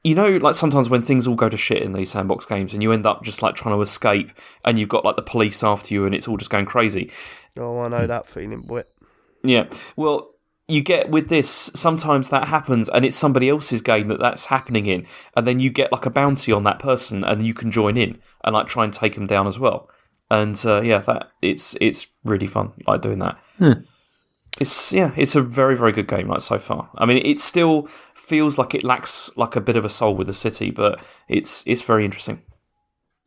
you 0.04 0.16
know, 0.16 0.38
like 0.38 0.56
sometimes 0.56 0.90
when 0.90 1.04
things 1.04 1.28
all 1.28 1.36
go 1.36 1.48
to 1.48 1.58
shit 1.58 1.84
in 1.84 1.94
these 1.94 2.10
sandbox 2.10 2.46
games, 2.46 2.74
and 2.74 2.82
you 2.82 2.92
end 2.92 3.06
up 3.06 3.24
just 3.24 3.42
like 3.44 3.56
trying 3.56 3.76
to 3.76 3.82
escape, 3.82 4.32
and 4.66 4.80
you've 4.80 4.90
got 4.90 5.06
like 5.06 5.16
the 5.16 5.22
police 5.22 5.64
after 5.64 5.94
you, 5.94 6.06
and 6.06 6.16
it's 6.16 6.28
all 6.28 6.38
just 6.38 6.50
going 6.50 6.66
crazy. 6.66 7.12
Oh, 7.56 7.80
I 7.80 7.88
know 7.88 8.08
that 8.08 8.26
feeling, 8.26 8.62
boy. 8.62 8.84
Yeah. 9.44 9.66
Well, 9.96 10.31
you 10.72 10.82
get 10.82 11.10
with 11.10 11.30
this 11.30 11.50
sometimes 11.76 12.30
that 12.30 12.48
happens 12.48 12.88
and 12.90 13.04
it's 13.06 13.18
somebody 13.18 13.50
else's 13.50 13.82
game 13.82 14.08
that 14.08 14.20
that's 14.20 14.46
happening 14.48 14.86
in 14.86 15.06
and 15.36 15.46
then 15.48 15.60
you 15.60 15.70
get 15.70 15.92
like 15.92 16.06
a 16.06 16.10
bounty 16.10 16.52
on 16.52 16.64
that 16.64 16.80
person 16.80 17.24
and 17.24 17.46
you 17.46 17.54
can 17.54 17.70
join 17.72 17.98
in 17.98 18.18
and 18.44 18.54
like 18.54 18.68
try 18.68 18.84
and 18.84 18.94
take 18.94 19.16
them 19.16 19.28
down 19.28 19.48
as 19.48 19.58
well 19.60 19.90
and 20.30 20.64
uh, 20.66 20.82
yeah 20.82 21.00
that 21.00 21.30
it's 21.42 21.76
it's 21.82 22.08
really 22.24 22.48
fun 22.48 22.72
like 22.88 23.02
doing 23.02 23.20
that 23.20 23.38
Hmm. 23.58 23.82
it's 24.60 24.92
yeah 24.94 25.12
it's 25.16 25.36
a 25.36 25.42
very 25.42 25.76
very 25.76 25.92
good 25.92 26.08
game 26.08 26.28
like 26.28 26.42
so 26.42 26.58
far 26.60 26.90
i 26.96 27.06
mean 27.06 27.18
it 27.26 27.40
still 27.40 27.88
feels 28.16 28.58
like 28.58 28.74
it 28.76 28.84
lacks 28.84 29.30
like 29.36 29.56
a 29.56 29.62
bit 29.62 29.76
of 29.78 29.86
a 29.86 29.90
soul 29.90 30.16
with 30.16 30.28
the 30.28 30.34
city 30.34 30.72
but 30.72 31.02
it's 31.28 31.64
it's 31.68 31.82
very 31.82 32.06
interesting 32.06 32.42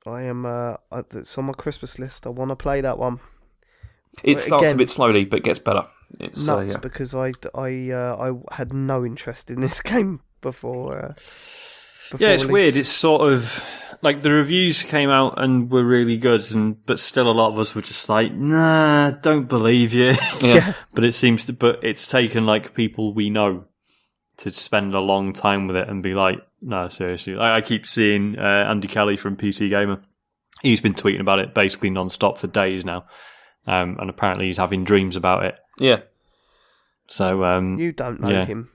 I 0.06 0.20
am. 0.24 0.44
Uh, 0.44 0.74
I- 0.92 1.02
it's 1.14 1.38
on 1.38 1.46
my 1.46 1.54
Christmas 1.54 1.98
list. 1.98 2.26
I 2.26 2.28
want 2.28 2.50
to 2.50 2.56
play 2.56 2.82
that 2.82 2.98
one. 2.98 3.20
it 4.22 4.34
But 4.34 4.40
starts 4.40 4.64
again- 4.64 4.74
a 4.74 4.78
bit 4.78 4.90
slowly 4.90 5.24
but 5.24 5.42
gets 5.42 5.58
better 5.58 5.84
it's 6.20 6.48
uh, 6.48 6.60
Nuts 6.62 6.74
yeah. 6.74 6.80
because 6.80 7.14
I 7.14 7.32
I 7.54 7.90
uh, 7.90 8.32
I 8.50 8.54
had 8.54 8.72
no 8.72 9.04
interest 9.04 9.50
in 9.50 9.60
this 9.60 9.80
game 9.92 10.20
before. 10.40 10.98
Uh, 10.98 11.08
before 12.10 12.18
Yeah, 12.26 12.34
it's 12.34 12.44
release. 12.44 12.52
weird. 12.52 12.76
It's 12.76 12.88
sort 12.88 13.32
of 13.32 13.64
like 14.02 14.22
the 14.22 14.30
reviews 14.30 14.82
came 14.82 15.08
out 15.08 15.42
and 15.42 15.70
were 15.70 15.84
really 15.84 16.16
good, 16.16 16.50
and 16.52 16.84
but 16.84 17.00
still 17.00 17.30
a 17.30 17.32
lot 17.32 17.52
of 17.52 17.58
us 17.58 17.74
were 17.74 17.82
just 17.82 18.08
like, 18.08 18.32
"Nah, 18.32 19.10
don't 19.12 19.48
believe 19.48 19.92
you." 19.94 20.14
Yeah. 20.42 20.74
but 20.92 21.04
it 21.04 21.12
seems 21.14 21.46
to, 21.46 21.52
but 21.52 21.80
it's 21.82 22.06
taken 22.08 22.44
like 22.46 22.74
people 22.74 23.14
we 23.14 23.30
know 23.30 23.64
to 24.38 24.50
spend 24.52 24.94
a 24.94 25.00
long 25.00 25.32
time 25.32 25.66
with 25.66 25.76
it 25.76 25.88
and 25.88 26.02
be 26.02 26.12
like, 26.14 26.40
"No, 26.60 26.88
seriously." 26.88 27.36
I, 27.36 27.56
I 27.56 27.60
keep 27.62 27.86
seeing 27.86 28.38
uh, 28.38 28.66
Andy 28.68 28.88
Kelly 28.88 29.16
from 29.16 29.36
PC 29.36 29.70
Gamer. 29.70 30.00
He's 30.62 30.80
been 30.80 30.94
tweeting 30.94 31.20
about 31.20 31.38
it 31.40 31.54
basically 31.54 31.90
non-stop 31.90 32.38
for 32.38 32.46
days 32.46 32.84
now, 32.84 33.06
um, 33.66 33.96
and 33.98 34.10
apparently 34.10 34.46
he's 34.46 34.56
having 34.58 34.84
dreams 34.84 35.16
about 35.16 35.44
it. 35.44 35.56
Yeah 35.78 36.00
So 37.06 37.44
um, 37.44 37.78
You 37.78 37.92
don't 37.92 38.20
know 38.20 38.28
Yeah. 38.30 38.44
him. 38.46 38.70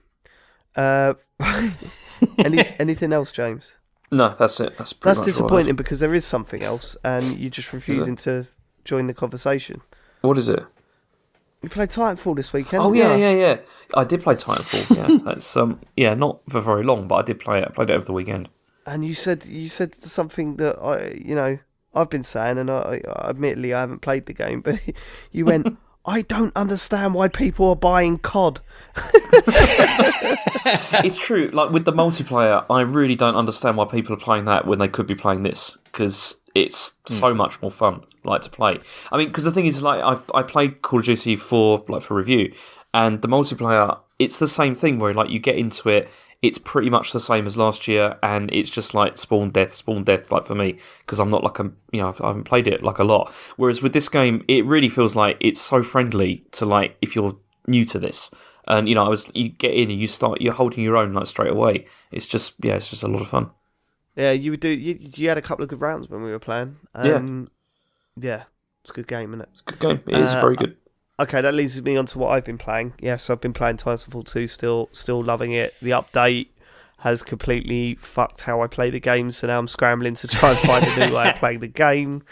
Uh, 0.76 1.14
any 2.40 2.64
anything 2.80 3.14
else, 3.14 3.32
James? 3.32 3.74
no 4.12 4.36
that's 4.40 4.60
it 4.60 4.76
that's 4.78 4.94
pretty 4.94 5.10
That's 5.10 5.20
much 5.20 5.28
all 5.28 5.34
disappointing 5.34 5.76
because 5.76 6.00
there 6.00 6.16
is 6.16 6.26
something 6.26 6.64
else, 6.64 6.98
and 7.04 7.38
you're 7.38 7.50
just 7.52 7.74
refusing 7.74 8.16
to 8.18 8.48
join 8.84 9.08
the 9.08 9.14
conversation. 9.14 9.82
what 10.22 10.38
is 10.38 10.50
it 10.50 10.64
You 11.62 11.70
played 11.70 11.90
Titanfall 11.90 12.36
this 12.36 12.52
weekend. 12.54 12.84
Oh 12.84 12.94
didn't 12.94 13.20
yeah, 13.20 13.30
yeah, 13.30 13.36
yeah. 13.46 13.58
I 13.96 14.04
did 14.06 14.24
play 14.24 14.36
Titanfall. 14.36 14.86
Yeah, 14.98 15.18
that's 15.26 15.56
um, 15.58 15.80
yeah, 15.96 16.14
not 16.16 16.40
for 16.50 16.62
very 16.62 16.84
long, 16.84 17.08
but 17.08 17.16
I 17.16 17.22
did 17.24 17.40
play 17.40 17.60
it. 17.60 17.68
I 17.68 17.72
played 17.72 17.90
it 17.90 17.94
over 17.94 18.06
the 18.06 18.14
weekend. 18.14 18.50
And 18.86 19.06
you 19.06 19.14
said 19.14 19.46
you 19.46 19.68
said 19.68 19.94
something 19.96 20.58
that 20.58 20.80
I, 20.80 21.12
you 21.30 21.36
know, 21.36 21.60
I've 21.94 22.10
been 22.10 22.24
saying, 22.24 22.58
and 22.58 22.70
I, 22.72 23.02
I 23.06 23.30
admittedly 23.30 23.74
I 23.74 23.82
haven't 23.82 24.02
played 24.02 24.26
the 24.26 24.34
game, 24.34 24.62
but 24.62 24.80
you 25.32 25.46
went. 25.46 25.68
I 26.06 26.22
don't 26.24 26.56
understand 26.56 27.14
why 27.14 27.28
people 27.28 27.70
are 27.70 27.76
buying 27.76 28.18
COD. 28.20 28.62
it's 31.04 31.18
true. 31.18 31.50
Like 31.52 31.72
with 31.72 31.86
the 31.86 31.92
multiplayer, 31.92 32.66
I 32.70 32.82
really 32.82 33.16
don't 33.16 33.36
understand 33.36 33.78
why 33.78 33.86
people 33.86 34.14
are 34.14 34.20
playing 34.20 34.46
that 34.46 34.66
when 34.66 34.80
they 34.80 34.88
could 34.88 35.08
be 35.08 35.16
playing 35.16 35.44
this 35.44 35.78
because 35.86 36.40
it's 36.56 36.94
hmm. 37.08 37.14
so 37.14 37.34
much 37.34 37.62
more 37.62 37.72
fun. 37.72 38.02
Like 38.24 38.42
to 38.42 38.50
play. 38.50 38.80
I 39.12 39.18
mean, 39.18 39.28
because 39.28 39.46
the 39.46 39.52
thing 39.52 39.66
is, 39.66 39.82
like 39.82 40.02
I 40.02 40.20
I 40.38 40.44
played 40.44 40.82
Call 40.82 41.00
of 41.00 41.06
Duty 41.06 41.36
for 41.36 41.86
like 41.88 42.02
for 42.02 42.16
review, 42.16 42.54
and 42.94 43.22
the 43.22 43.30
multiplayer, 43.30 43.98
it's 44.20 44.38
the 44.38 44.48
same 44.48 44.76
thing 44.76 45.00
where 45.00 45.14
like 45.14 45.30
you 45.30 45.40
get 45.40 45.58
into 45.58 45.90
it. 45.90 46.10
It's 46.42 46.58
pretty 46.58 46.90
much 46.90 47.12
the 47.12 47.20
same 47.20 47.46
as 47.46 47.58
last 47.58 47.88
year, 47.88 48.18
and 48.24 48.50
it's 48.54 48.70
just 48.70 48.94
like 48.94 49.18
spawn 49.18 49.50
death, 49.50 49.74
spawn 49.74 50.06
death. 50.06 50.32
Like 50.32 50.46
for 50.46 50.56
me, 50.56 50.78
because 51.00 51.20
I'm 51.20 51.30
not 51.30 51.44
like 51.44 51.60
a 51.60 51.72
you 51.92 52.02
know 52.02 52.16
I 52.22 52.28
haven't 52.28 52.46
played 52.46 52.68
it 52.68 52.82
like 52.82 53.00
a 53.00 53.04
lot. 53.04 53.34
Whereas 53.58 53.82
with 53.82 53.92
this 53.92 54.08
game, 54.08 54.46
it 54.48 54.64
really 54.66 54.88
feels 54.90 55.16
like 55.18 55.36
it's 55.42 55.60
so 55.60 55.84
friendly 55.84 56.46
to 56.52 56.66
like 56.66 56.96
if 57.02 57.14
you're 57.16 57.36
new 57.68 57.84
to 57.86 58.00
this, 58.00 58.32
and 58.68 58.88
you 58.88 58.96
know 58.96 59.04
I 59.06 59.10
was 59.10 59.30
you 59.36 59.50
get 59.50 59.74
in 59.74 59.92
and 59.92 60.00
you 60.00 60.08
start 60.08 60.40
you're 60.40 60.54
holding 60.54 60.82
your 60.84 60.96
own 60.96 61.14
like 61.14 61.26
straight 61.26 61.52
away. 61.52 61.86
It's 62.12 62.26
just 62.26 62.54
yeah, 62.64 62.76
it's 62.76 62.90
just 62.90 63.04
a 63.04 63.08
lot 63.10 63.22
of 63.22 63.28
fun. 63.28 63.52
Yeah, 64.16 64.32
you 64.32 64.52
would 64.52 64.62
do. 64.62 64.70
You, 64.70 64.98
you 65.00 65.28
had 65.28 65.38
a 65.38 65.42
couple 65.42 65.64
of 65.64 65.70
good 65.70 65.82
rounds 65.82 66.10
when 66.10 66.24
we 66.24 66.32
were 66.32 66.40
playing. 66.40 66.78
Yeah. 67.04 67.16
Um, 67.16 67.52
yeah, 68.18 68.44
it's 68.84 68.92
a 68.92 68.94
good 68.94 69.08
game, 69.08 69.32
isn't 69.34 69.42
it? 69.42 69.50
It's 69.52 69.62
a 69.62 69.72
good 69.72 69.80
game. 69.80 70.02
It 70.08 70.18
is 70.22 70.34
Uh, 70.34 70.42
very 70.42 70.56
good. 70.56 70.78
Okay, 71.20 71.42
that 71.42 71.54
leads 71.54 71.82
me 71.82 71.98
on 71.98 72.06
to 72.08 72.18
what 72.20 72.30
I've 72.32 72.46
been 72.46 72.58
playing. 72.58 72.94
Yes, 73.02 73.30
I've 73.30 73.42
been 73.42 73.54
playing 73.54 73.78
Titanfall 73.78 74.26
2, 74.26 74.48
still 74.48 74.90
still 74.94 75.22
loving 75.24 75.52
it. 75.52 75.74
The 75.82 75.90
update 75.92 76.48
has 77.00 77.24
completely 77.24 77.96
fucked 77.96 78.42
how 78.42 78.62
I 78.62 78.68
play 78.68 78.90
the 78.90 79.00
game, 79.00 79.32
so 79.32 79.48
now 79.48 79.60
I'm 79.60 79.68
scrambling 79.68 80.16
to 80.16 80.28
try 80.28 80.52
and 80.52 80.60
find 80.60 80.86
a 80.86 81.08
new 81.08 81.16
way 81.16 81.30
of 81.30 81.36
playing 81.40 81.60
the 81.60 81.68
game. 81.68 82.24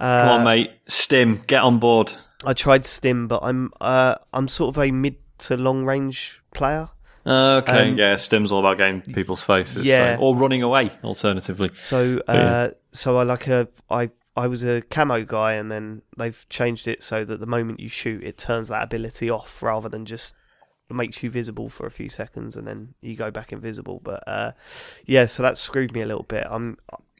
Uh, 0.00 0.22
come 0.22 0.28
on, 0.40 0.44
mate, 0.44 0.72
Stim, 0.88 1.42
get 1.46 1.62
on 1.62 1.78
board. 1.78 2.12
I 2.44 2.52
tried 2.52 2.84
Stim, 2.84 3.28
but 3.28 3.40
I'm 3.42 3.72
uh, 3.80 4.16
I'm 4.32 4.48
sort 4.48 4.74
of 4.76 4.82
a 4.82 4.90
mid 4.90 5.16
to 5.38 5.56
long 5.56 5.84
range 5.84 6.42
player. 6.54 6.88
Okay, 7.26 7.90
Um, 7.92 7.96
yeah, 7.98 8.16
Stim's 8.16 8.52
all 8.52 8.60
about 8.60 8.76
getting 8.78 9.00
people's 9.00 9.42
faces, 9.42 9.84
Yeah. 9.86 10.16
so- 10.16 10.22
or 10.22 10.36
running 10.36 10.62
away. 10.62 10.90
Alternatively, 11.02 11.70
So 11.80 12.20
yeah. 12.28 12.32
uh, 12.34 12.70
so 12.92 13.16
I 13.16 13.22
like 13.22 13.46
a 13.46 13.66
I 13.90 14.10
I 14.36 14.46
was 14.48 14.64
a 14.64 14.82
camo 14.82 15.24
guy, 15.24 15.52
and 15.54 15.70
then 15.70 16.02
they've 16.16 16.44
changed 16.48 16.88
it 16.88 17.02
so 17.02 17.24
that 17.24 17.38
the 17.40 17.46
moment 17.46 17.80
you 17.80 17.88
shoot, 17.88 18.22
it 18.24 18.36
turns 18.36 18.68
that 18.68 18.82
ability 18.82 19.30
off 19.30 19.62
rather 19.62 19.88
than 19.88 20.04
just 20.04 20.34
makes 20.90 21.22
you 21.22 21.30
visible 21.30 21.68
for 21.68 21.86
a 21.86 21.90
few 21.90 22.08
seconds 22.08 22.54
and 22.56 22.68
then 22.68 22.94
you 23.00 23.16
go 23.16 23.30
back 23.30 23.52
invisible. 23.52 24.00
But 24.04 24.22
uh, 24.26 24.52
yeah, 25.06 25.26
so 25.26 25.42
that 25.42 25.56
screwed 25.58 25.92
me 25.92 26.02
a 26.02 26.06
little 26.06 26.24
bit. 26.24 26.46
I'm 26.48 26.76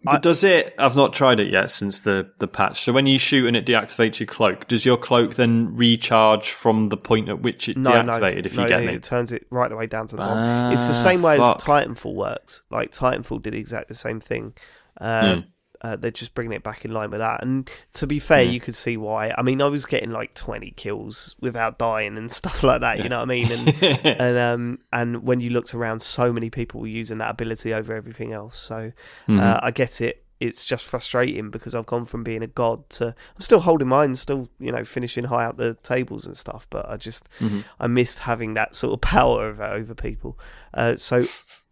I- 0.06 0.18
does 0.18 0.44
it? 0.44 0.74
I've 0.78 0.94
not 0.96 1.14
tried 1.14 1.40
it 1.40 1.50
yet 1.50 1.70
since 1.70 2.00
the 2.00 2.28
the 2.38 2.46
patch. 2.46 2.82
So 2.82 2.92
when 2.92 3.06
you 3.06 3.18
shoot 3.18 3.46
and 3.46 3.56
it 3.56 3.64
deactivates 3.64 4.20
your 4.20 4.26
cloak, 4.26 4.68
does 4.68 4.84
your 4.84 4.98
cloak 4.98 5.36
then 5.36 5.74
recharge 5.74 6.50
from 6.50 6.90
the 6.90 6.96
point 6.98 7.30
at 7.30 7.40
which 7.40 7.68
it 7.70 7.78
no 7.78 7.90
deactivated? 7.92 8.06
no 8.42 8.46
if 8.46 8.56
no, 8.56 8.62
you 8.64 8.68
get 8.68 8.82
it, 8.82 8.86
me, 8.86 8.94
it 8.94 9.02
turns 9.02 9.32
it 9.32 9.46
right 9.50 9.70
the 9.70 9.76
way 9.76 9.86
down 9.86 10.06
to 10.08 10.16
the 10.16 10.22
bottom. 10.22 10.72
It's 10.72 10.82
the 10.86 10.90
Ah, 10.90 11.02
same 11.10 11.22
way 11.22 11.38
fuck. 11.38 11.56
as 11.56 11.64
Titanfall 11.64 12.14
works. 12.14 12.62
Like 12.70 12.90
Titanfall 12.92 13.40
did 13.42 13.54
exactly 13.54 13.86
the 13.94 13.94
same 13.98 14.20
thing. 14.20 14.52
Uh, 15.00 15.36
Hmm. 15.36 15.40
Uh, 15.84 15.94
they're 15.96 16.10
just 16.10 16.34
bringing 16.34 16.54
it 16.54 16.62
back 16.62 16.84
in 16.84 16.92
line 16.92 17.10
with 17.10 17.20
that. 17.20 17.44
And 17.44 17.70
to 17.92 18.06
be 18.06 18.18
fair, 18.18 18.44
Hmm. 18.44 18.50
you 18.52 18.58
could 18.60 18.74
see 18.74 18.96
why. 18.96 19.32
I 19.38 19.42
mean, 19.42 19.60
I 19.62 19.68
was 19.68 19.84
getting 19.84 20.10
like 20.10 20.32
20 20.34 20.70
kills 20.72 21.36
without 21.40 21.78
dying 21.78 22.16
and 22.16 22.30
stuff 22.40 22.62
like 22.62 22.80
that. 22.80 22.98
You 23.02 23.08
know 23.10 23.18
what 23.18 23.30
I 23.30 23.34
mean? 23.34 23.52
And 23.52 23.82
and 24.04 24.38
um 24.38 24.78
and 24.92 25.22
when 25.22 25.40
you 25.40 25.50
looked 25.50 25.74
around, 25.74 26.02
so 26.02 26.32
many 26.32 26.48
people 26.50 26.80
were 26.80 26.86
using 26.86 27.18
that 27.18 27.30
ability 27.30 27.72
over 27.74 27.94
everything 27.94 28.32
else. 28.32 28.58
So 28.58 28.92
Mm-hmm. 29.28 29.38
uh, 29.40 29.58
I 29.62 29.70
get 29.70 30.00
it. 30.00 30.22
It's 30.40 30.64
just 30.64 30.86
frustrating 30.88 31.50
because 31.50 31.74
I've 31.76 31.86
gone 31.86 32.04
from 32.06 32.24
being 32.24 32.42
a 32.42 32.46
god 32.48 32.90
to 32.90 33.06
I'm 33.08 33.40
still 33.40 33.60
holding 33.60 33.88
mine, 33.88 34.14
still 34.16 34.48
you 34.58 34.72
know 34.72 34.84
finishing 34.84 35.24
high 35.24 35.44
out 35.44 35.56
the 35.58 35.74
tables 35.82 36.26
and 36.26 36.36
stuff. 36.36 36.66
But 36.70 36.88
I 36.88 36.96
just 36.96 37.28
Mm-hmm. 37.40 37.60
I 37.78 37.86
missed 37.86 38.18
having 38.20 38.54
that 38.54 38.74
sort 38.74 38.94
of 38.94 39.00
power 39.14 39.42
over, 39.42 39.62
over 39.64 39.94
people. 39.94 40.38
Uh, 40.74 40.96
so 40.96 41.24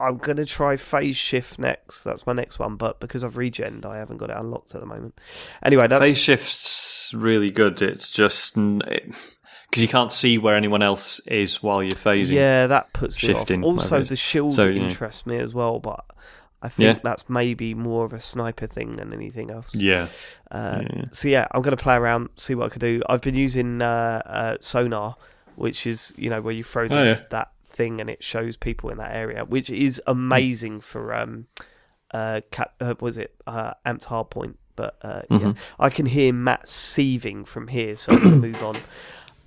I'm 0.03 0.17
gonna 0.17 0.45
try 0.45 0.77
phase 0.77 1.17
shift 1.17 1.59
next. 1.59 2.03
That's 2.03 2.27
my 2.27 2.33
next 2.33 2.59
one. 2.59 2.77
But 2.77 3.01
because 3.01 3.23
I've 3.25 3.35
regened, 3.37 3.85
I 3.87 3.99
haven't 3.99 4.19
got 4.19 4.31
it 4.31 4.37
unlocked 4.37 4.75
at 4.75 4.81
the 4.81 4.87
moment. 4.87 5.21
Anyway, 5.63 5.87
that's 5.87 6.05
phase 6.05 6.19
shift's 6.19 7.15
really 7.15 7.51
good. 7.51 7.81
It's 7.83 8.11
just 8.11 8.55
because 8.55 9.83
you 9.83 9.89
can't 9.89 10.13
see 10.13 10.39
where 10.39 10.57
anyone 10.57 10.83
else 10.83 11.21
is 11.21 11.63
while 11.63 11.83
you're 11.83 11.93
phasing. 11.93 12.33
yeah, 12.33 12.67
that 12.67 12.93
puts 12.93 13.23
me 13.27 13.35
off. 13.35 13.51
Also, 13.51 13.61
whatever 13.61 13.97
it 13.97 14.03
is. 14.03 14.09
the 14.11 14.17
shield 14.17 14.53
So, 14.53 14.67
yeah. 14.67 14.83
interests 14.83 15.27
me 15.27 15.37
as 15.39 15.55
well, 15.55 15.79
but. 15.79 16.05
I 16.65 16.69
think 16.69 16.99
Yeah. 16.99 17.01
that's 17.03 17.29
maybe 17.29 17.75
more 17.75 18.05
of 18.05 18.13
a 18.13 18.21
sniper 18.21 18.69
thing 18.69 18.95
than 18.95 19.13
anything 19.13 19.51
else. 19.51 19.75
yeah. 19.75 20.07
Uh, 20.49 20.83
Yeah. 20.95 21.05
So 21.11 21.27
yeah, 21.27 21.49
I'm 21.51 21.61
going 21.61 21.77
to 21.77 21.83
play 21.83 21.97
around, 21.97 22.29
see 22.37 22.55
what 22.55 22.67
I 22.67 22.69
can 22.69 22.79
do. 22.79 23.03
I've 23.09 23.21
been 23.21 23.35
using 23.35 23.83
uh, 23.83 24.23
uh, 24.25 24.57
sonar, 24.61 25.17
which 25.57 25.89
is 25.89 26.15
you 26.17 26.31
know 26.31 26.41
where 26.41 26.55
you 26.55 26.63
throw 26.63 26.87
the, 26.87 26.97
Oh, 26.97 27.03
yeah. 27.03 27.21
that 27.31 27.51
thing 27.83 28.01
and 28.01 28.09
it 28.11 28.23
shows 28.23 28.57
people 28.57 28.91
in 28.91 28.99
that 28.99 29.15
area, 29.15 29.45
which 29.45 29.69
is 29.71 30.01
amazing 30.07 30.81
for 30.81 31.15
um, 31.15 31.47
uh, 32.15 32.41
cat, 32.51 32.73
uh, 32.81 32.95
was 33.01 33.19
it 33.19 33.35
uh, 33.47 33.73
amped 33.85 34.07
hardpoint? 34.07 34.55
But 34.77 34.97
uh, 35.03 35.23
yeah, 35.31 35.39
Mhm. 35.39 35.57
I 35.79 35.91
can 35.91 36.07
hear 36.07 36.33
Matt 36.33 36.69
seething 36.69 37.45
from 37.45 37.69
here, 37.69 37.97
so 37.97 38.13
I'm 38.13 38.21
to 38.23 38.37
move 38.37 38.63
on. 38.63 38.77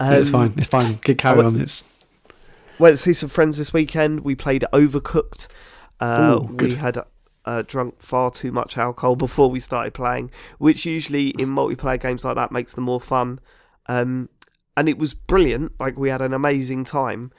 Yeah, 0.02 0.18
it's 0.20 0.30
Um, 0.30 0.50
fine. 0.50 0.54
It's 0.58 0.68
fine. 0.68 1.00
Get 1.04 1.18
carry 1.18 1.42
I 1.42 1.46
on. 1.46 1.60
It's 1.62 1.84
Went 2.78 2.94
to 2.98 3.02
see 3.02 3.14
some 3.14 3.30
friends 3.30 3.58
this 3.58 3.72
weekend. 3.72 4.20
We 4.22 4.36
played 4.36 4.66
Overcooked. 4.74 5.48
Uh, 6.02 6.40
Ooh, 6.42 6.56
we 6.60 6.76
had 6.76 6.98
uh, 7.46 7.62
drunk 7.66 7.96
far 8.02 8.30
too 8.32 8.52
much 8.52 8.78
alcohol 8.78 9.16
before 9.16 9.50
we 9.50 9.60
started 9.62 9.94
playing, 9.94 10.30
which 10.58 10.86
usually 10.86 11.30
in 11.30 11.48
multiplayer 11.50 12.00
games 12.00 12.26
like 12.26 12.36
that 12.36 12.52
makes 12.52 12.74
them 12.74 12.84
more 12.84 13.00
fun. 13.00 13.40
Um, 13.88 14.28
and 14.76 14.90
it 14.90 14.98
was 14.98 15.14
brilliant. 15.14 15.72
Like 15.80 15.98
we 15.98 16.10
had 16.10 16.22
an 16.22 16.34
amazing 16.34 16.84
time, 16.84 17.32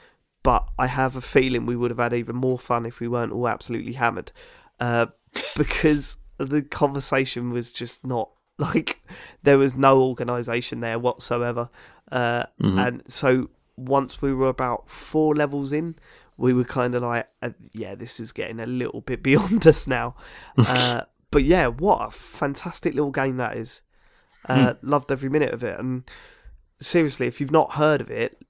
but 0.47 0.68
I 0.78 0.86
have 0.86 1.16
a 1.16 1.20
feeling 1.20 1.66
we 1.66 1.74
would 1.74 1.90
have 1.90 1.98
had 1.98 2.12
even 2.14 2.36
more 2.36 2.56
fun 2.56 2.86
if 2.86 3.01
we 3.01 3.09
weren't 3.09 3.32
all 3.32 3.48
absolutely 3.48 3.94
hammered, 3.94 4.31
uh, 4.78 5.06
because 5.56 6.18
the 6.39 6.62
conversation 6.62 7.51
was 7.51 7.73
just 7.73 8.06
not 8.06 8.31
like 8.59 9.01
there 9.43 9.59
was 9.59 9.74
no 9.74 10.01
organisation 10.01 10.78
there 10.81 11.01
whatsoever. 11.01 11.68
Uh, 12.12 12.44
Mhm. 12.62 12.86
and 12.86 13.02
so 13.10 13.51
once 13.77 14.23
we 14.23 14.32
were 14.32 14.48
about 14.48 14.89
four 14.89 15.35
levels 15.35 15.73
in, 15.73 15.97
we 16.36 16.52
were 16.52 16.64
kind 16.64 16.94
of 16.94 17.02
like, 17.02 17.27
uh, 17.43 17.51
yeah, 17.73 17.97
this 17.97 18.20
is 18.20 18.31
getting 18.31 18.60
a 18.60 18.66
little 18.66 19.01
bit 19.01 19.23
beyond 19.28 19.66
us 19.66 19.89
now. 19.89 20.14
uh, 20.59 21.01
but 21.32 21.43
yeah, 21.43 21.66
what 21.66 22.06
a 22.06 22.10
fantastic 22.12 22.94
little 22.94 23.10
game 23.10 23.36
that 23.39 23.56
is. 23.56 23.82
Uh, 24.48 24.74
hmm. 24.74 24.89
Loved 24.89 25.10
every 25.10 25.28
minute 25.28 25.52
of 25.52 25.64
it. 25.64 25.77
And 25.81 26.05
seriously, 26.78 27.27
if 27.27 27.40
you've 27.40 27.51
not 27.51 27.73
heard 27.73 28.01
of 28.01 28.12
it, 28.12 28.40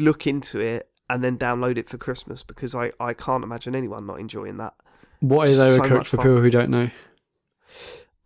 look 0.00 0.26
into 0.26 0.58
it 0.58 0.87
and 1.10 1.24
then 1.24 1.36
download 1.36 1.78
it 1.78 1.88
for 1.88 1.98
Christmas 1.98 2.42
because 2.42 2.74
I, 2.74 2.92
I 3.00 3.14
can't 3.14 3.44
imagine 3.44 3.74
anyone 3.74 4.06
not 4.06 4.20
enjoying 4.20 4.58
that. 4.58 4.74
What 5.20 5.48
is 5.48 5.56
Just 5.56 5.80
Overcooked 5.80 5.88
so 5.88 6.04
for 6.04 6.16
fun. 6.16 6.26
people 6.26 6.40
who 6.40 6.50
don't 6.50 6.70
know? 6.70 6.90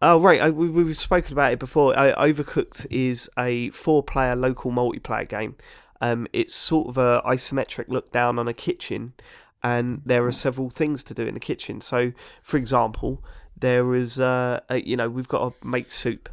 Oh 0.00 0.20
right, 0.20 0.40
I, 0.40 0.50
we, 0.50 0.68
we've 0.68 0.96
spoken 0.96 1.32
about 1.32 1.52
it 1.52 1.58
before. 1.58 1.96
I, 1.98 2.12
Overcooked 2.12 2.86
is 2.90 3.30
a 3.38 3.70
four-player 3.70 4.34
local 4.34 4.72
multiplayer 4.72 5.28
game. 5.28 5.56
Um, 6.00 6.26
it's 6.32 6.54
sort 6.54 6.88
of 6.88 6.98
a 6.98 7.22
isometric 7.24 7.88
look 7.88 8.10
down 8.10 8.38
on 8.38 8.48
a 8.48 8.52
kitchen, 8.52 9.12
and 9.62 10.02
there 10.04 10.26
are 10.26 10.32
several 10.32 10.70
things 10.70 11.04
to 11.04 11.14
do 11.14 11.24
in 11.24 11.34
the 11.34 11.40
kitchen. 11.40 11.80
So, 11.80 12.12
for 12.42 12.56
example, 12.56 13.22
there 13.56 13.94
is, 13.94 14.18
uh, 14.18 14.58
a, 14.68 14.82
you 14.82 14.96
know, 14.96 15.08
we've 15.08 15.28
got 15.28 15.60
to 15.60 15.66
make 15.66 15.92
soup. 15.92 16.28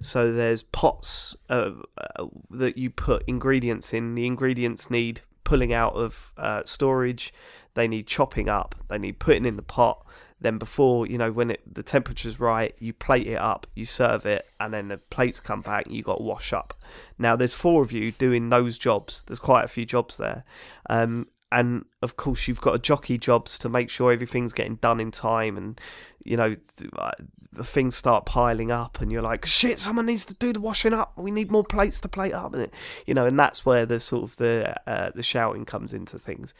So 0.00 0.32
there's 0.32 0.62
pots 0.62 1.36
uh, 1.50 1.72
uh, 1.98 2.26
that 2.48 2.78
you 2.78 2.88
put 2.88 3.22
ingredients 3.26 3.92
in. 3.92 4.14
The 4.14 4.24
ingredients 4.24 4.90
need 4.90 5.20
pulling 5.50 5.72
out 5.72 5.94
of 5.94 6.32
uh, 6.36 6.62
storage. 6.64 7.34
They 7.74 7.88
need 7.88 8.06
chopping 8.06 8.48
up. 8.48 8.76
They 8.88 8.98
need 8.98 9.18
putting 9.18 9.44
in 9.44 9.56
the 9.56 9.62
pot. 9.62 10.06
Then 10.40 10.58
before 10.58 11.08
you 11.08 11.18
know 11.18 11.32
when 11.32 11.50
it, 11.50 11.60
the 11.74 11.82
temperature's 11.82 12.38
right, 12.38 12.72
you 12.78 12.92
plate 12.92 13.26
it 13.26 13.34
up, 13.34 13.66
you 13.74 13.84
serve 13.84 14.26
it, 14.26 14.46
and 14.60 14.72
then 14.72 14.86
the 14.88 14.96
plates 14.96 15.40
come 15.40 15.60
back. 15.60 15.90
You 15.90 16.04
got 16.04 16.20
wash 16.20 16.52
up. 16.52 16.72
Now 17.18 17.34
there's 17.34 17.52
four 17.52 17.82
of 17.82 17.90
you 17.90 18.12
doing 18.12 18.48
those 18.48 18.78
jobs. 18.78 19.24
There's 19.24 19.40
quite 19.40 19.64
a 19.64 19.68
few 19.68 19.84
jobs 19.84 20.18
there, 20.18 20.44
um, 20.88 21.26
and 21.52 21.84
of 22.02 22.16
course 22.16 22.46
you've 22.46 22.60
got 22.60 22.74
a 22.74 22.78
jockey 22.78 23.18
jobs 23.18 23.58
to 23.58 23.68
make 23.68 23.90
sure 23.90 24.12
everything's 24.12 24.52
getting 24.52 24.76
done 24.76 25.00
in 25.00 25.10
time 25.10 25.56
and 25.56 25.80
you 26.24 26.36
know 26.36 26.56
uh, 26.96 27.10
the 27.52 27.64
things 27.64 27.96
start 27.96 28.26
piling 28.26 28.70
up 28.70 29.00
and 29.00 29.10
you're 29.10 29.22
like 29.22 29.44
shit 29.46 29.78
someone 29.78 30.06
needs 30.06 30.24
to 30.24 30.34
do 30.34 30.52
the 30.52 30.60
washing 30.60 30.92
up. 30.92 31.12
We 31.16 31.30
need 31.30 31.50
more 31.50 31.64
plates 31.64 31.98
to 32.00 32.08
plate 32.08 32.34
up. 32.34 32.52
And 32.52 32.64
it, 32.64 32.74
you 33.06 33.14
know 33.14 33.26
and 33.26 33.38
that's 33.38 33.66
where 33.66 33.86
the 33.86 33.98
sort 33.98 34.24
of 34.24 34.36
the 34.36 34.74
uh, 34.86 35.10
the 35.14 35.22
shouting 35.22 35.64
comes 35.64 35.92
into 35.92 36.18
things. 36.18 36.54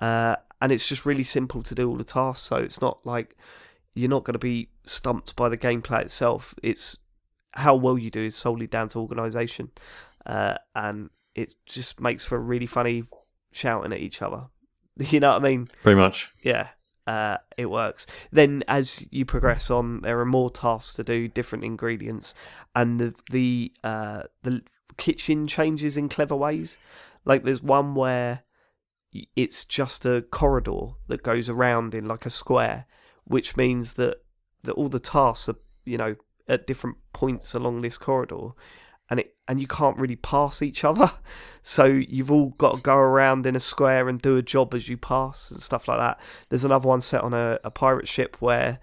Uh, 0.00 0.36
and 0.60 0.72
it's 0.72 0.88
just 0.88 1.06
really 1.06 1.24
simple 1.24 1.62
to 1.62 1.74
do 1.74 1.88
all 1.88 1.96
the 1.96 2.04
tasks 2.04 2.46
so 2.46 2.56
it's 2.56 2.80
not 2.80 3.04
like 3.04 3.36
you're 3.94 4.10
not 4.10 4.24
going 4.24 4.34
to 4.34 4.38
be 4.38 4.68
stumped 4.84 5.34
by 5.36 5.48
the 5.48 5.56
gameplay 5.56 6.02
itself. 6.02 6.54
It's 6.62 6.98
how 7.52 7.74
well 7.74 7.96
you 7.96 8.10
do 8.10 8.20
is 8.20 8.36
solely 8.36 8.66
down 8.66 8.88
to 8.88 8.98
organization. 8.98 9.70
Uh, 10.26 10.56
and 10.74 11.08
it 11.34 11.54
just 11.64 12.00
makes 12.00 12.24
for 12.24 12.36
a 12.36 12.40
really 12.40 12.66
funny 12.66 13.04
shouting 13.56 13.92
at 13.92 13.98
each 13.98 14.22
other 14.22 14.48
you 14.98 15.20
know 15.20 15.32
what 15.32 15.42
i 15.42 15.44
mean 15.44 15.68
pretty 15.82 16.00
much 16.00 16.30
yeah 16.42 16.68
uh, 17.06 17.38
it 17.56 17.70
works. 17.70 18.06
Then, 18.32 18.64
as 18.66 19.06
you 19.12 19.24
progress 19.24 19.70
on, 19.70 20.00
there 20.00 20.18
are 20.18 20.26
more 20.26 20.50
tasks 20.50 20.96
to 20.96 21.04
do, 21.04 21.28
different 21.28 21.64
ingredients, 21.64 22.34
and 22.74 22.98
the 22.98 23.14
the 23.30 23.72
uh, 23.84 24.24
the 24.42 24.62
kitchen 24.96 25.46
changes 25.46 25.96
in 25.96 26.08
clever 26.08 26.34
ways. 26.34 26.78
Like 27.24 27.44
there's 27.44 27.62
one 27.62 27.94
where 27.94 28.42
it's 29.34 29.64
just 29.64 30.04
a 30.04 30.24
corridor 30.30 30.94
that 31.06 31.22
goes 31.22 31.48
around 31.48 31.94
in 31.94 32.06
like 32.06 32.26
a 32.26 32.30
square, 32.30 32.86
which 33.24 33.56
means 33.56 33.94
that 33.94 34.18
that 34.64 34.72
all 34.72 34.88
the 34.88 34.98
tasks 34.98 35.48
are 35.48 35.56
you 35.84 35.98
know 35.98 36.16
at 36.48 36.66
different 36.66 36.96
points 37.12 37.54
along 37.54 37.82
this 37.82 37.98
corridor, 37.98 38.50
and 39.10 39.20
it 39.20 39.34
and 39.48 39.60
you 39.60 39.66
can't 39.66 39.96
really 39.96 40.16
pass 40.16 40.62
each 40.62 40.84
other. 40.84 41.10
So 41.68 41.84
you've 41.84 42.30
all 42.30 42.50
got 42.50 42.76
to 42.76 42.80
go 42.80 42.94
around 42.94 43.44
in 43.44 43.56
a 43.56 43.60
square 43.60 44.08
and 44.08 44.22
do 44.22 44.36
a 44.36 44.42
job 44.42 44.72
as 44.72 44.88
you 44.88 44.96
pass 44.96 45.50
and 45.50 45.58
stuff 45.58 45.88
like 45.88 45.98
that. 45.98 46.20
There's 46.48 46.64
another 46.64 46.86
one 46.86 47.00
set 47.00 47.22
on 47.22 47.34
a, 47.34 47.58
a 47.64 47.72
pirate 47.72 48.06
ship 48.06 48.36
where 48.38 48.78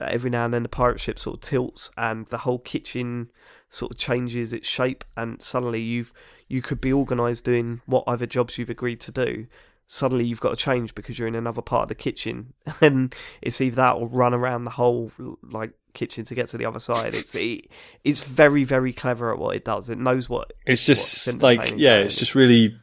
uh, 0.00 0.04
every 0.04 0.30
now 0.30 0.44
and 0.44 0.54
then 0.54 0.62
the 0.62 0.68
pirate 0.68 1.00
ship 1.00 1.18
sort 1.18 1.38
of 1.38 1.40
tilts 1.40 1.90
and 1.96 2.26
the 2.26 2.38
whole 2.38 2.60
kitchen 2.60 3.32
sort 3.68 3.90
of 3.90 3.98
changes 3.98 4.52
its 4.52 4.68
shape 4.68 5.04
and 5.16 5.42
suddenly 5.42 5.80
you've 5.80 6.12
you 6.46 6.62
could 6.62 6.80
be 6.80 6.92
organized 6.92 7.44
doing 7.44 7.80
what 7.86 8.04
other 8.06 8.26
jobs 8.26 8.58
you've 8.58 8.70
agreed 8.70 9.00
to 9.00 9.10
do 9.10 9.48
suddenly 9.92 10.24
you've 10.24 10.40
got 10.40 10.50
to 10.50 10.56
change 10.56 10.94
because 10.94 11.18
you're 11.18 11.26
in 11.26 11.34
another 11.34 11.60
part 11.60 11.82
of 11.82 11.88
the 11.88 11.94
kitchen. 11.96 12.54
And 12.80 13.14
it's 13.42 13.60
either 13.60 13.76
that 13.76 13.96
or 13.96 14.06
run 14.06 14.32
around 14.32 14.64
the 14.64 14.70
whole 14.70 15.12
like 15.42 15.72
kitchen 15.92 16.24
to 16.24 16.34
get 16.34 16.48
to 16.48 16.56
the 16.56 16.64
other 16.64 16.78
side. 16.78 17.14
It's 17.14 17.34
it, 17.34 17.68
it's 18.04 18.22
very 18.22 18.64
very 18.64 18.92
clever 18.92 19.32
at 19.32 19.38
what 19.38 19.56
it 19.56 19.64
does. 19.64 19.90
It 19.90 19.98
knows 19.98 20.28
what 20.28 20.52
it's 20.64 20.86
just 20.86 21.42
like 21.42 21.74
yeah 21.76 21.96
it's 21.96 22.16
just 22.16 22.34
really 22.34 22.76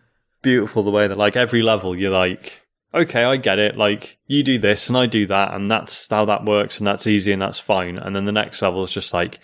beautiful 0.44 0.84
the 0.84 0.92
way 0.92 1.08
that 1.08 1.18
like 1.18 1.36
every 1.36 1.62
level 1.62 1.98
you're 1.98 2.12
like 2.12 2.68
okay 2.94 3.24
i 3.24 3.38
get 3.38 3.58
it. 3.58 3.78
Like 3.78 4.20
you 4.28 4.44
do 4.44 4.60
this 4.60 4.90
and 4.90 4.98
i 4.98 5.06
do 5.06 5.26
that 5.28 5.54
and 5.54 5.72
that's 5.72 6.08
how 6.10 6.26
that 6.26 6.46
works 6.46 6.78
and 6.78 6.86
that's 6.86 7.08
easy 7.08 7.32
and 7.32 7.42
that's 7.42 7.60
fine. 7.60 7.98
And 7.98 8.16
then 8.16 8.26
the 8.26 8.32
next 8.32 8.62
level 8.62 8.84
is 8.84 8.92
just 8.92 9.14
like 9.14 9.40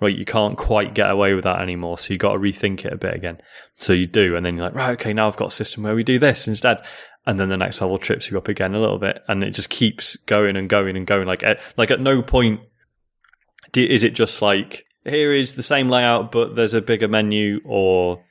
right, 0.00 0.16
you 0.16 0.24
can't 0.24 0.56
quite 0.56 0.94
get 0.94 1.10
away 1.10 1.34
with 1.34 1.44
that 1.44 1.60
anymore. 1.60 1.98
So 1.98 2.12
you've 2.12 2.20
got 2.20 2.32
to 2.32 2.38
rethink 2.38 2.84
it 2.84 2.92
a 2.92 2.96
bit 2.96 3.14
again. 3.14 3.38
So 3.76 3.92
you 3.92 4.06
do, 4.06 4.36
and 4.36 4.44
then 4.44 4.56
you're 4.56 4.66
like, 4.66 4.74
right, 4.74 4.90
okay, 4.92 5.12
now 5.12 5.26
I've 5.26 5.36
got 5.36 5.48
a 5.48 5.54
system 5.54 5.82
where 5.82 5.94
we 5.94 6.04
do 6.04 6.18
this 6.18 6.46
instead. 6.48 6.84
And 7.26 7.38
then 7.38 7.48
the 7.50 7.56
next 7.56 7.80
level 7.80 7.98
trips 7.98 8.30
you 8.30 8.38
up 8.38 8.48
again 8.48 8.74
a 8.74 8.80
little 8.80 8.98
bit, 8.98 9.22
and 9.28 9.44
it 9.44 9.50
just 9.50 9.68
keeps 9.68 10.16
going 10.26 10.56
and 10.56 10.68
going 10.68 10.96
and 10.96 11.06
going. 11.06 11.26
Like, 11.26 11.42
at, 11.42 11.60
like 11.76 11.90
at 11.90 12.00
no 12.00 12.22
point 12.22 12.60
is 13.74 14.02
it 14.02 14.14
just 14.14 14.40
like 14.40 14.86
here 15.04 15.32
is 15.32 15.54
the 15.54 15.62
same 15.62 15.88
layout, 15.88 16.32
but 16.32 16.56
there's 16.56 16.74
a 16.74 16.80
bigger 16.80 17.08
menu, 17.08 17.60
or 17.64 18.24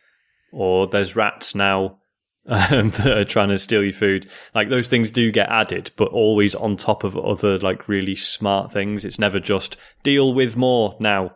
or 0.52 0.88
there's 0.88 1.16
rats 1.16 1.56
now 1.56 2.00
um, 2.48 2.92
that 2.92 3.18
are 3.18 3.26
trying 3.26 3.50
to 3.50 3.60
steal 3.60 3.84
your 3.84 3.94
food. 3.94 4.30
Like 4.56 4.70
those 4.70 4.88
things 4.88 5.12
do 5.12 5.32
get 5.32 5.50
added, 5.50 5.92
but 5.96 6.10
always 6.10 6.56
on 6.56 6.78
top 6.78 7.04
of 7.04 7.18
other 7.18 7.58
like 7.60 7.88
really 7.88 8.16
smart 8.16 8.72
things. 8.72 9.06
It's 9.06 9.20
never 9.20 9.40
just 9.40 9.78
deal 10.04 10.34
with 10.34 10.58
more 10.58 10.96
now. 11.00 11.36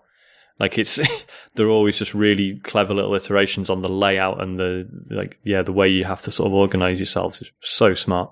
Like 0.61 0.77
it's 0.77 0.99
they're 1.55 1.69
always 1.69 1.97
just 1.97 2.13
really 2.13 2.59
clever 2.59 2.93
little 2.93 3.15
iterations 3.15 3.67
on 3.71 3.81
the 3.81 3.89
layout 3.89 4.43
and 4.43 4.59
the 4.59 4.87
like 5.09 5.39
yeah 5.43 5.63
the 5.63 5.73
way 5.73 5.87
you 5.87 6.03
have 6.03 6.21
to 6.21 6.31
sort 6.31 6.45
of 6.45 6.53
organize 6.53 6.99
yourselves 6.99 7.41
is 7.41 7.51
so 7.61 7.95
smart. 7.95 8.31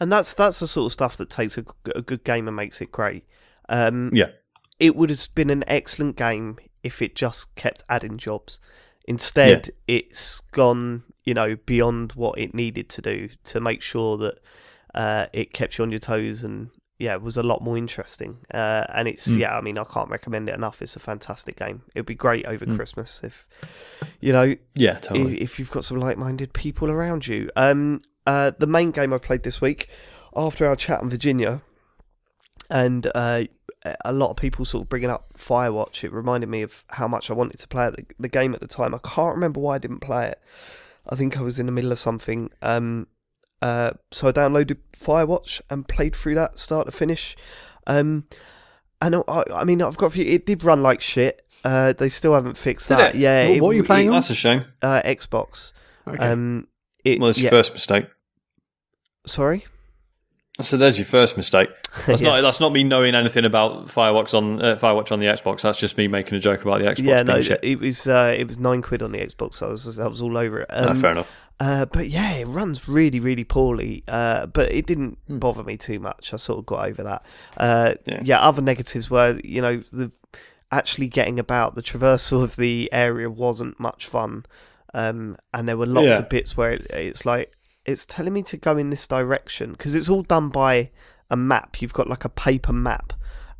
And 0.00 0.10
that's 0.10 0.32
that's 0.32 0.60
the 0.60 0.66
sort 0.66 0.86
of 0.86 0.92
stuff 0.92 1.18
that 1.18 1.28
takes 1.28 1.58
a, 1.58 1.66
a 1.94 2.00
good 2.00 2.24
game 2.24 2.48
and 2.48 2.56
makes 2.56 2.80
it 2.80 2.90
great. 2.90 3.24
Um, 3.68 4.10
yeah, 4.14 4.30
it 4.80 4.96
would 4.96 5.10
have 5.10 5.28
been 5.34 5.50
an 5.50 5.64
excellent 5.66 6.16
game 6.16 6.56
if 6.82 7.02
it 7.02 7.14
just 7.14 7.54
kept 7.56 7.84
adding 7.90 8.16
jobs. 8.16 8.58
Instead, 9.04 9.70
yeah. 9.86 9.96
it's 9.98 10.40
gone 10.40 11.02
you 11.24 11.34
know 11.34 11.56
beyond 11.66 12.12
what 12.12 12.38
it 12.38 12.54
needed 12.54 12.88
to 12.88 13.02
do 13.02 13.28
to 13.44 13.60
make 13.60 13.82
sure 13.82 14.16
that 14.16 14.38
uh, 14.94 15.26
it 15.34 15.52
kept 15.52 15.76
you 15.76 15.84
on 15.84 15.90
your 15.90 16.00
toes 16.00 16.42
and 16.42 16.70
yeah, 16.98 17.14
was 17.16 17.36
a 17.36 17.42
lot 17.42 17.62
more 17.62 17.78
interesting. 17.78 18.38
Uh, 18.52 18.84
and 18.92 19.06
it's 19.06 19.28
mm. 19.28 19.38
yeah, 19.38 19.56
I 19.56 19.60
mean, 19.60 19.78
I 19.78 19.84
can't 19.84 20.10
recommend 20.10 20.48
it 20.48 20.54
enough. 20.54 20.82
It's 20.82 20.96
a 20.96 21.00
fantastic 21.00 21.56
game. 21.56 21.82
It'd 21.94 22.06
be 22.06 22.14
great 22.14 22.44
over 22.46 22.66
mm. 22.66 22.74
Christmas 22.74 23.20
if 23.22 23.46
you 24.20 24.32
know, 24.32 24.56
yeah, 24.74 24.98
totally. 24.98 25.34
If, 25.34 25.42
if, 25.42 25.58
you've 25.58 25.70
got 25.70 25.84
some 25.84 25.98
like-minded 25.98 26.52
people 26.52 26.90
around 26.90 27.26
you. 27.26 27.50
Um, 27.54 28.02
uh, 28.26 28.50
the 28.58 28.66
main 28.66 28.90
game 28.90 29.12
I 29.12 29.18
played 29.18 29.44
this 29.44 29.60
week 29.60 29.88
after 30.36 30.66
our 30.66 30.76
chat 30.76 31.00
in 31.00 31.08
Virginia, 31.08 31.62
and 32.68 33.10
uh, 33.14 33.44
a 34.04 34.12
lot 34.12 34.30
of 34.30 34.36
people 34.36 34.64
sort 34.64 34.82
of 34.82 34.88
bringing 34.88 35.10
up 35.10 35.32
Firewatch. 35.38 36.02
It 36.02 36.12
reminded 36.12 36.48
me 36.48 36.62
of 36.62 36.84
how 36.88 37.06
much 37.06 37.30
I 37.30 37.34
wanted 37.34 37.58
to 37.58 37.68
play 37.68 37.90
the, 37.90 38.04
the 38.18 38.28
game 38.28 38.54
at 38.54 38.60
the 38.60 38.66
time. 38.66 38.94
I 38.94 38.98
can't 38.98 39.34
remember 39.34 39.60
why 39.60 39.76
I 39.76 39.78
didn't 39.78 40.00
play 40.00 40.26
it. 40.28 40.40
I 41.08 41.14
think 41.14 41.38
I 41.38 41.42
was 41.42 41.58
in 41.58 41.66
the 41.66 41.72
middle 41.72 41.92
of 41.92 41.98
something. 41.98 42.50
Um, 42.60 43.06
uh, 43.62 43.92
so 44.10 44.28
I 44.28 44.32
downloaded 44.32 44.78
Firewatch 44.96 45.60
and 45.70 45.86
played 45.86 46.14
through 46.14 46.34
that 46.36 46.58
start 46.58 46.86
to 46.86 46.92
finish. 46.92 47.36
Um, 47.86 48.24
and 49.00 49.16
I, 49.28 49.44
I 49.54 49.64
mean, 49.64 49.82
I've 49.82 49.96
got 49.96 50.06
a 50.06 50.10
few. 50.10 50.24
It 50.24 50.46
did 50.46 50.64
run 50.64 50.82
like 50.82 51.00
shit. 51.00 51.44
Uh, 51.64 51.92
they 51.92 52.08
still 52.08 52.34
haven't 52.34 52.56
fixed 52.56 52.88
did 52.88 52.98
that. 52.98 53.14
It? 53.14 53.20
Yeah. 53.20 53.48
What, 53.50 53.60
what 53.60 53.70
are 53.70 53.74
you 53.74 53.84
playing 53.84 54.06
it, 54.06 54.10
on? 54.10 54.14
That's 54.14 54.30
a 54.30 54.34
shame. 54.34 54.64
Uh, 54.82 55.02
Xbox. 55.04 55.72
Okay. 56.06 56.18
Um, 56.18 56.68
it, 57.04 57.20
well, 57.20 57.30
it's 57.30 57.38
yeah. 57.38 57.44
your 57.44 57.50
first 57.50 57.72
mistake. 57.72 58.06
Sorry. 59.26 59.64
So 60.60 60.76
there's 60.76 60.98
your 60.98 61.04
first 61.04 61.36
mistake. 61.36 61.68
That's 62.06 62.20
yeah. 62.20 62.30
not 62.30 62.40
that's 62.40 62.58
not 62.58 62.72
me 62.72 62.82
knowing 62.82 63.14
anything 63.14 63.44
about 63.44 63.86
Firewatch 63.86 64.36
on 64.36 64.60
uh, 64.60 64.76
Firewatch 64.76 65.12
on 65.12 65.20
the 65.20 65.26
Xbox. 65.26 65.62
That's 65.62 65.78
just 65.78 65.96
me 65.96 66.08
making 66.08 66.36
a 66.36 66.40
joke 66.40 66.62
about 66.62 66.80
the 66.80 66.86
Xbox. 66.86 67.04
Yeah, 67.04 67.22
no, 67.22 67.40
shit. 67.42 67.60
it 67.62 67.78
was 67.78 68.08
uh, 68.08 68.34
it 68.36 68.44
was 68.46 68.58
nine 68.58 68.82
quid 68.82 69.02
on 69.02 69.12
the 69.12 69.18
Xbox. 69.18 69.54
So 69.54 69.68
I 69.68 69.70
was 69.70 69.98
I 70.00 70.06
was 70.08 70.20
all 70.20 70.36
over 70.36 70.62
it. 70.62 70.66
Um, 70.70 70.94
no, 70.94 71.00
fair 71.00 71.10
enough. 71.12 71.47
Uh, 71.60 71.86
but 71.86 72.08
yeah, 72.08 72.34
it 72.34 72.46
runs 72.46 72.88
really, 72.88 73.18
really 73.18 73.44
poorly. 73.44 74.04
Uh, 74.06 74.46
but 74.46 74.70
it 74.72 74.86
didn't 74.86 75.18
hmm. 75.26 75.38
bother 75.38 75.64
me 75.64 75.76
too 75.76 75.98
much. 75.98 76.32
I 76.32 76.36
sort 76.36 76.60
of 76.60 76.66
got 76.66 76.88
over 76.88 77.02
that. 77.02 77.24
Uh, 77.56 77.94
yeah. 78.06 78.20
yeah. 78.22 78.40
other 78.40 78.62
negatives 78.62 79.10
were, 79.10 79.40
you 79.42 79.60
know, 79.60 79.82
the 79.92 80.12
actually 80.70 81.08
getting 81.08 81.38
about 81.38 81.74
the 81.74 81.82
traversal 81.82 82.42
of 82.42 82.56
the 82.56 82.88
area 82.92 83.30
wasn't 83.30 83.78
much 83.80 84.06
fun. 84.06 84.44
Um, 84.94 85.36
and 85.52 85.68
there 85.68 85.76
were 85.76 85.86
lots 85.86 86.08
yeah. 86.08 86.18
of 86.18 86.28
bits 86.28 86.56
where 86.56 86.72
it, 86.72 86.86
it's 86.90 87.26
like 87.26 87.52
it's 87.84 88.06
telling 88.06 88.32
me 88.32 88.42
to 88.44 88.56
go 88.56 88.76
in 88.76 88.90
this 88.90 89.06
direction 89.06 89.72
because 89.72 89.94
it's 89.94 90.08
all 90.08 90.22
done 90.22 90.48
by 90.48 90.90
a 91.30 91.36
map. 91.36 91.80
You've 91.80 91.92
got 91.92 92.08
like 92.08 92.24
a 92.24 92.28
paper 92.28 92.72
map, 92.72 93.12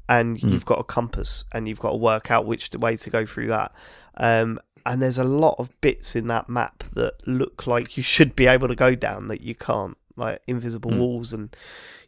and 0.08 0.38
mm. 0.38 0.52
you've 0.52 0.66
got 0.66 0.78
a 0.78 0.84
compass, 0.84 1.44
and 1.52 1.68
you've 1.68 1.80
got 1.80 1.90
to 1.90 1.96
work 1.96 2.30
out 2.30 2.46
which 2.46 2.70
way 2.74 2.96
to 2.96 3.10
go 3.10 3.26
through 3.26 3.48
that. 3.48 3.72
Um, 4.16 4.58
and 4.88 5.02
there's 5.02 5.18
a 5.18 5.24
lot 5.24 5.54
of 5.58 5.78
bits 5.82 6.16
in 6.16 6.28
that 6.28 6.48
map 6.48 6.82
that 6.94 7.14
look 7.26 7.66
like 7.66 7.98
you 7.98 8.02
should 8.02 8.34
be 8.34 8.46
able 8.46 8.66
to 8.66 8.74
go 8.74 8.94
down 8.94 9.28
that 9.28 9.42
you 9.42 9.54
can't. 9.54 9.96
like 10.16 10.40
invisible 10.48 10.90
mm. 10.90 10.98
walls 10.98 11.32
and 11.34 11.54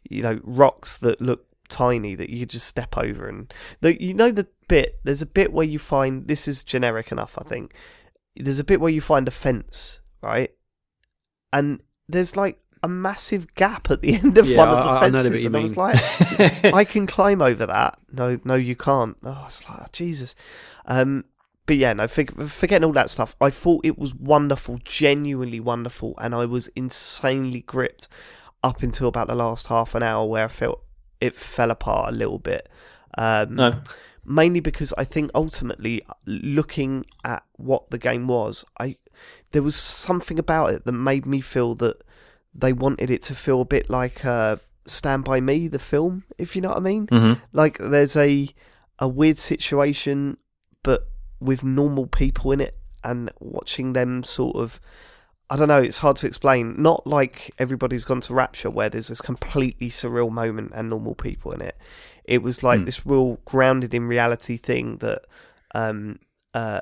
you 0.09 0.23
know 0.23 0.41
rocks 0.43 0.97
that 0.97 1.21
look 1.21 1.45
tiny 1.69 2.15
that 2.15 2.29
you 2.29 2.39
could 2.39 2.49
just 2.49 2.67
step 2.67 2.97
over 2.97 3.29
and 3.29 3.53
the, 3.79 4.01
you 4.03 4.13
know 4.13 4.31
the 4.31 4.47
bit 4.67 4.99
there's 5.03 5.21
a 5.21 5.27
bit 5.27 5.53
where 5.53 5.65
you 5.65 5.79
find 5.79 6.27
this 6.27 6.47
is 6.47 6.63
generic 6.63 7.11
enough 7.11 7.37
I 7.37 7.43
think 7.43 7.73
there's 8.35 8.59
a 8.59 8.63
bit 8.63 8.81
where 8.81 8.91
you 8.91 8.99
find 8.99 9.27
a 9.27 9.31
fence 9.31 10.01
right 10.23 10.51
and 11.53 11.81
there's 12.09 12.35
like 12.35 12.59
a 12.83 12.89
massive 12.89 13.53
gap 13.53 13.91
at 13.91 14.01
the 14.01 14.15
end 14.21 14.39
of 14.39 14.49
yeah, 14.49 14.57
one 14.57 14.69
of 14.69 14.83
the 14.83 14.89
I, 14.89 14.99
fences, 15.01 15.45
I 15.45 15.47
and 15.47 15.53
mean. 15.53 15.59
I 15.59 15.61
was 15.61 15.77
like, 15.77 16.65
I 16.73 16.83
can 16.83 17.05
climb 17.05 17.39
over 17.39 17.67
that. 17.67 17.99
No, 18.11 18.39
no, 18.43 18.55
you 18.55 18.75
can't. 18.75 19.15
Oh, 19.23 19.43
it's 19.45 19.69
like 19.69 19.81
oh, 19.81 19.85
Jesus. 19.91 20.33
Um, 20.85 21.25
but 21.71 21.77
yeah, 21.77 21.93
no, 21.93 22.05
forgetting 22.05 22.83
all 22.83 22.91
that 22.91 23.09
stuff. 23.09 23.33
I 23.39 23.49
thought 23.49 23.85
it 23.85 23.97
was 23.97 24.13
wonderful, 24.13 24.77
genuinely 24.83 25.61
wonderful, 25.61 26.15
and 26.17 26.35
I 26.35 26.45
was 26.45 26.67
insanely 26.75 27.61
gripped 27.61 28.09
up 28.61 28.83
until 28.83 29.07
about 29.07 29.29
the 29.29 29.35
last 29.35 29.67
half 29.67 29.95
an 29.95 30.03
hour 30.03 30.27
where 30.27 30.43
I 30.43 30.49
felt 30.49 30.83
it 31.21 31.33
fell 31.33 31.71
apart 31.71 32.13
a 32.13 32.17
little 32.17 32.39
bit. 32.39 32.67
Um, 33.17 33.55
no. 33.55 33.75
Mainly 34.25 34.59
because 34.59 34.93
I 34.97 35.05
think 35.05 35.31
ultimately, 35.33 36.01
looking 36.25 37.05
at 37.23 37.41
what 37.55 37.89
the 37.89 37.97
game 37.97 38.27
was, 38.27 38.65
I 38.77 38.97
there 39.51 39.63
was 39.63 39.77
something 39.77 40.37
about 40.37 40.73
it 40.73 40.83
that 40.83 40.91
made 40.91 41.25
me 41.25 41.39
feel 41.39 41.73
that 41.75 42.03
they 42.53 42.73
wanted 42.73 43.09
it 43.09 43.21
to 43.21 43.33
feel 43.33 43.61
a 43.61 43.65
bit 43.65 43.89
like 43.89 44.25
uh, 44.25 44.57
Stand 44.85 45.23
by 45.23 45.39
Me, 45.39 45.69
the 45.69 45.79
film, 45.79 46.25
if 46.37 46.53
you 46.53 46.61
know 46.61 46.67
what 46.67 46.79
I 46.79 46.81
mean. 46.81 47.07
Mm-hmm. 47.07 47.39
Like 47.53 47.77
there's 47.77 48.17
a 48.17 48.49
a 48.99 49.07
weird 49.07 49.37
situation, 49.37 50.35
but 50.83 51.07
with 51.41 51.63
normal 51.63 52.07
people 52.07 52.51
in 52.51 52.61
it, 52.61 52.77
and 53.03 53.31
watching 53.39 53.93
them 53.93 54.23
sort 54.23 54.55
of. 54.55 54.79
I 55.49 55.57
don't 55.57 55.67
know, 55.67 55.81
it's 55.81 55.97
hard 55.97 56.15
to 56.17 56.27
explain. 56.27 56.81
Not 56.81 57.05
like 57.05 57.51
everybody's 57.59 58.05
gone 58.05 58.21
to 58.21 58.33
Rapture 58.33 58.69
where 58.69 58.89
there's 58.89 59.09
this 59.09 59.19
completely 59.19 59.89
surreal 59.89 60.31
moment 60.31 60.71
and 60.73 60.89
normal 60.89 61.13
people 61.13 61.51
in 61.51 61.59
it. 61.59 61.77
It 62.23 62.41
was 62.41 62.63
like 62.63 62.79
mm. 62.79 62.85
this 62.85 63.05
real 63.05 63.37
grounded 63.43 63.93
in 63.93 64.07
reality 64.07 64.55
thing 64.55 64.95
that 64.97 65.25
um 65.75 66.19
uh 66.53 66.79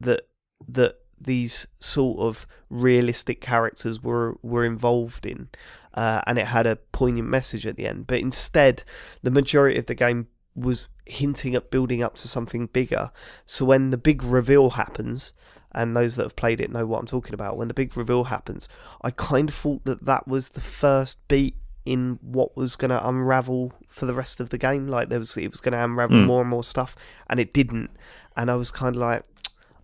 that 0.00 0.22
that 0.66 0.96
these 1.20 1.66
sort 1.78 2.20
of 2.20 2.46
realistic 2.70 3.40
characters 3.40 4.02
were 4.02 4.38
were 4.42 4.64
involved 4.64 5.26
in, 5.26 5.48
uh, 5.94 6.22
and 6.26 6.38
it 6.38 6.46
had 6.46 6.66
a 6.66 6.76
poignant 6.76 7.28
message 7.28 7.66
at 7.66 7.76
the 7.76 7.86
end. 7.86 8.06
But 8.06 8.20
instead, 8.20 8.82
the 9.22 9.30
majority 9.30 9.78
of 9.78 9.86
the 9.86 9.94
game 9.94 10.28
was 10.54 10.88
hinting 11.06 11.54
at 11.54 11.70
building 11.70 12.02
up 12.02 12.14
to 12.16 12.28
something 12.28 12.66
bigger. 12.66 13.10
So 13.46 13.64
when 13.64 13.90
the 13.90 13.98
big 13.98 14.22
reveal 14.22 14.70
happens, 14.70 15.32
and 15.72 15.96
those 15.96 16.16
that 16.16 16.24
have 16.24 16.36
played 16.36 16.60
it 16.60 16.70
know 16.70 16.86
what 16.86 16.98
I'm 16.98 17.06
talking 17.06 17.34
about. 17.34 17.56
When 17.56 17.68
the 17.68 17.74
big 17.74 17.96
reveal 17.96 18.24
happens, 18.24 18.68
I 19.02 19.10
kind 19.10 19.48
of 19.48 19.54
thought 19.54 19.84
that 19.84 20.04
that 20.04 20.26
was 20.26 20.50
the 20.50 20.60
first 20.60 21.18
beat 21.28 21.56
in 21.84 22.18
what 22.22 22.56
was 22.56 22.76
going 22.76 22.90
to 22.90 23.08
unravel 23.08 23.72
for 23.88 24.06
the 24.06 24.14
rest 24.14 24.40
of 24.40 24.50
the 24.50 24.58
game. 24.58 24.88
Like 24.88 25.08
there 25.08 25.18
was, 25.18 25.36
it 25.36 25.50
was 25.50 25.60
going 25.60 25.72
to 25.72 25.84
unravel 25.84 26.18
mm. 26.18 26.26
more 26.26 26.40
and 26.40 26.50
more 26.50 26.64
stuff, 26.64 26.96
and 27.28 27.38
it 27.38 27.52
didn't. 27.52 27.90
And 28.36 28.50
I 28.50 28.56
was 28.56 28.70
kind 28.70 28.96
of 28.96 29.00
like, 29.00 29.24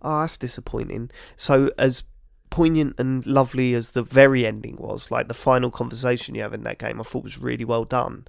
oh, 0.02 0.20
that's 0.20 0.38
disappointing. 0.38 1.10
So 1.36 1.70
as 1.78 2.02
poignant 2.50 2.94
and 2.98 3.24
lovely 3.26 3.74
as 3.74 3.92
the 3.92 4.02
very 4.02 4.46
ending 4.46 4.76
was, 4.76 5.10
like 5.10 5.28
the 5.28 5.34
final 5.34 5.70
conversation 5.70 6.34
you 6.34 6.42
have 6.42 6.54
in 6.54 6.64
that 6.64 6.78
game, 6.78 7.00
I 7.00 7.04
thought 7.04 7.24
was 7.24 7.38
really 7.38 7.64
well 7.64 7.84
done. 7.84 8.26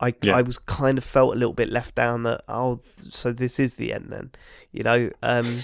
I 0.00 0.14
yeah. 0.22 0.36
I 0.36 0.42
was 0.42 0.58
kind 0.58 0.98
of 0.98 1.04
felt 1.04 1.34
a 1.34 1.38
little 1.38 1.54
bit 1.54 1.70
left 1.70 1.94
down 1.94 2.22
that 2.24 2.42
oh, 2.48 2.80
so 2.96 3.32
this 3.32 3.58
is 3.58 3.74
the 3.74 3.92
end 3.92 4.06
then, 4.10 4.30
you 4.72 4.82
know. 4.82 5.10
Um, 5.22 5.60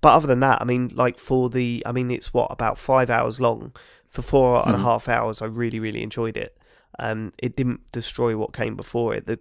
but 0.00 0.14
other 0.14 0.26
than 0.26 0.40
that, 0.40 0.60
I 0.60 0.64
mean, 0.64 0.90
like 0.94 1.18
for 1.18 1.48
the, 1.48 1.82
I 1.86 1.92
mean, 1.92 2.10
it's 2.10 2.34
what 2.34 2.50
about 2.50 2.78
five 2.78 3.10
hours 3.10 3.40
long. 3.40 3.72
For 4.08 4.22
four 4.22 4.58
mm. 4.58 4.66
and 4.66 4.74
a 4.74 4.78
hmm. 4.78 4.84
half 4.84 5.08
hours, 5.08 5.42
I 5.42 5.46
really 5.46 5.80
really 5.80 6.02
enjoyed 6.02 6.36
it. 6.36 6.56
Um, 6.98 7.32
it 7.38 7.56
didn't 7.56 7.90
destroy 7.92 8.36
what 8.36 8.52
came 8.52 8.76
before 8.76 9.14
it. 9.14 9.26
The, 9.26 9.38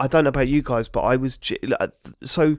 I 0.00 0.06
don't 0.06 0.24
know 0.24 0.28
about 0.28 0.48
you 0.48 0.62
guys, 0.62 0.88
but 0.88 1.00
I 1.00 1.16
was 1.16 1.38
so 2.24 2.56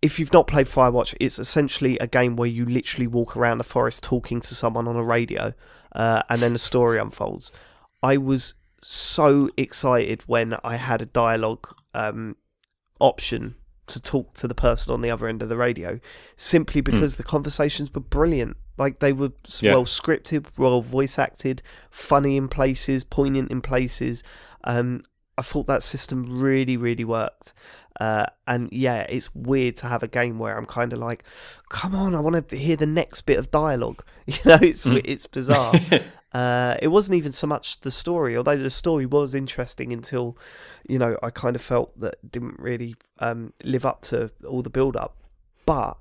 if 0.00 0.18
you've 0.18 0.32
not 0.32 0.46
played 0.46 0.66
Firewatch, 0.66 1.14
it's 1.20 1.38
essentially 1.38 1.98
a 1.98 2.06
game 2.06 2.36
where 2.36 2.48
you 2.48 2.64
literally 2.64 3.06
walk 3.06 3.36
around 3.36 3.58
the 3.58 3.64
forest 3.64 4.02
talking 4.02 4.40
to 4.40 4.54
someone 4.54 4.86
on 4.86 4.96
a 4.96 5.02
radio, 5.02 5.52
uh, 5.92 6.22
and 6.28 6.40
then 6.40 6.52
the 6.52 6.58
story 6.58 6.98
unfolds. 6.98 7.52
I 8.02 8.16
was 8.16 8.54
so 8.82 9.50
excited 9.56 10.22
when 10.26 10.56
I 10.64 10.76
had 10.76 11.02
a 11.02 11.06
dialogue 11.06 11.68
um, 11.94 12.36
option 13.00 13.56
to 13.86 14.00
talk 14.00 14.34
to 14.34 14.46
the 14.46 14.54
person 14.54 14.92
on 14.92 15.00
the 15.00 15.10
other 15.10 15.26
end 15.26 15.42
of 15.42 15.48
the 15.48 15.56
radio, 15.56 15.98
simply 16.36 16.80
hmm. 16.80 16.84
because 16.84 17.14
mm. 17.14 17.18
the 17.18 17.22
conversations 17.22 17.92
were 17.92 18.00
brilliant. 18.00 18.56
Like 18.76 19.00
they 19.00 19.12
were 19.12 19.32
yeah. 19.60 19.74
well 19.74 19.84
scripted, 19.84 20.46
well 20.56 20.80
voice 20.82 21.18
acted, 21.18 21.62
funny 21.90 22.36
in 22.36 22.48
places, 22.48 23.02
poignant 23.02 23.50
in 23.50 23.60
places. 23.60 24.22
Um, 24.64 25.02
I 25.36 25.42
thought 25.42 25.66
that 25.66 25.82
system 25.82 26.40
really, 26.40 26.76
really 26.76 27.04
worked. 27.04 27.52
Uh, 28.00 28.26
and 28.46 28.68
yeah, 28.72 29.00
it's 29.08 29.34
weird 29.34 29.76
to 29.76 29.86
have 29.86 30.04
a 30.04 30.08
game 30.08 30.38
where 30.38 30.56
I'm 30.56 30.66
kind 30.66 30.92
of 30.92 31.00
like, 31.00 31.24
come 31.68 31.94
on, 31.94 32.14
I 32.14 32.20
want 32.20 32.48
to 32.48 32.56
hear 32.56 32.76
the 32.76 32.86
next 32.86 33.22
bit 33.22 33.38
of 33.38 33.50
dialogue. 33.50 34.04
You 34.28 34.34
know, 34.44 34.58
it's 34.60 34.84
mm. 34.84 35.00
it's 35.06 35.26
bizarre. 35.26 35.72
uh, 36.32 36.76
it 36.82 36.88
wasn't 36.88 37.16
even 37.16 37.32
so 37.32 37.46
much 37.46 37.80
the 37.80 37.90
story, 37.90 38.36
although 38.36 38.56
the 38.56 38.70
story 38.70 39.06
was 39.06 39.34
interesting 39.34 39.92
until, 39.92 40.36
you 40.88 40.98
know, 40.98 41.16
I 41.22 41.30
kind 41.30 41.56
of 41.56 41.62
felt 41.62 41.98
that 42.00 42.16
didn't 42.30 42.58
really 42.58 42.96
um, 43.18 43.52
live 43.64 43.86
up 43.86 44.02
to 44.02 44.30
all 44.46 44.62
the 44.62 44.70
build 44.70 44.96
up. 44.96 45.16
But 45.64 45.96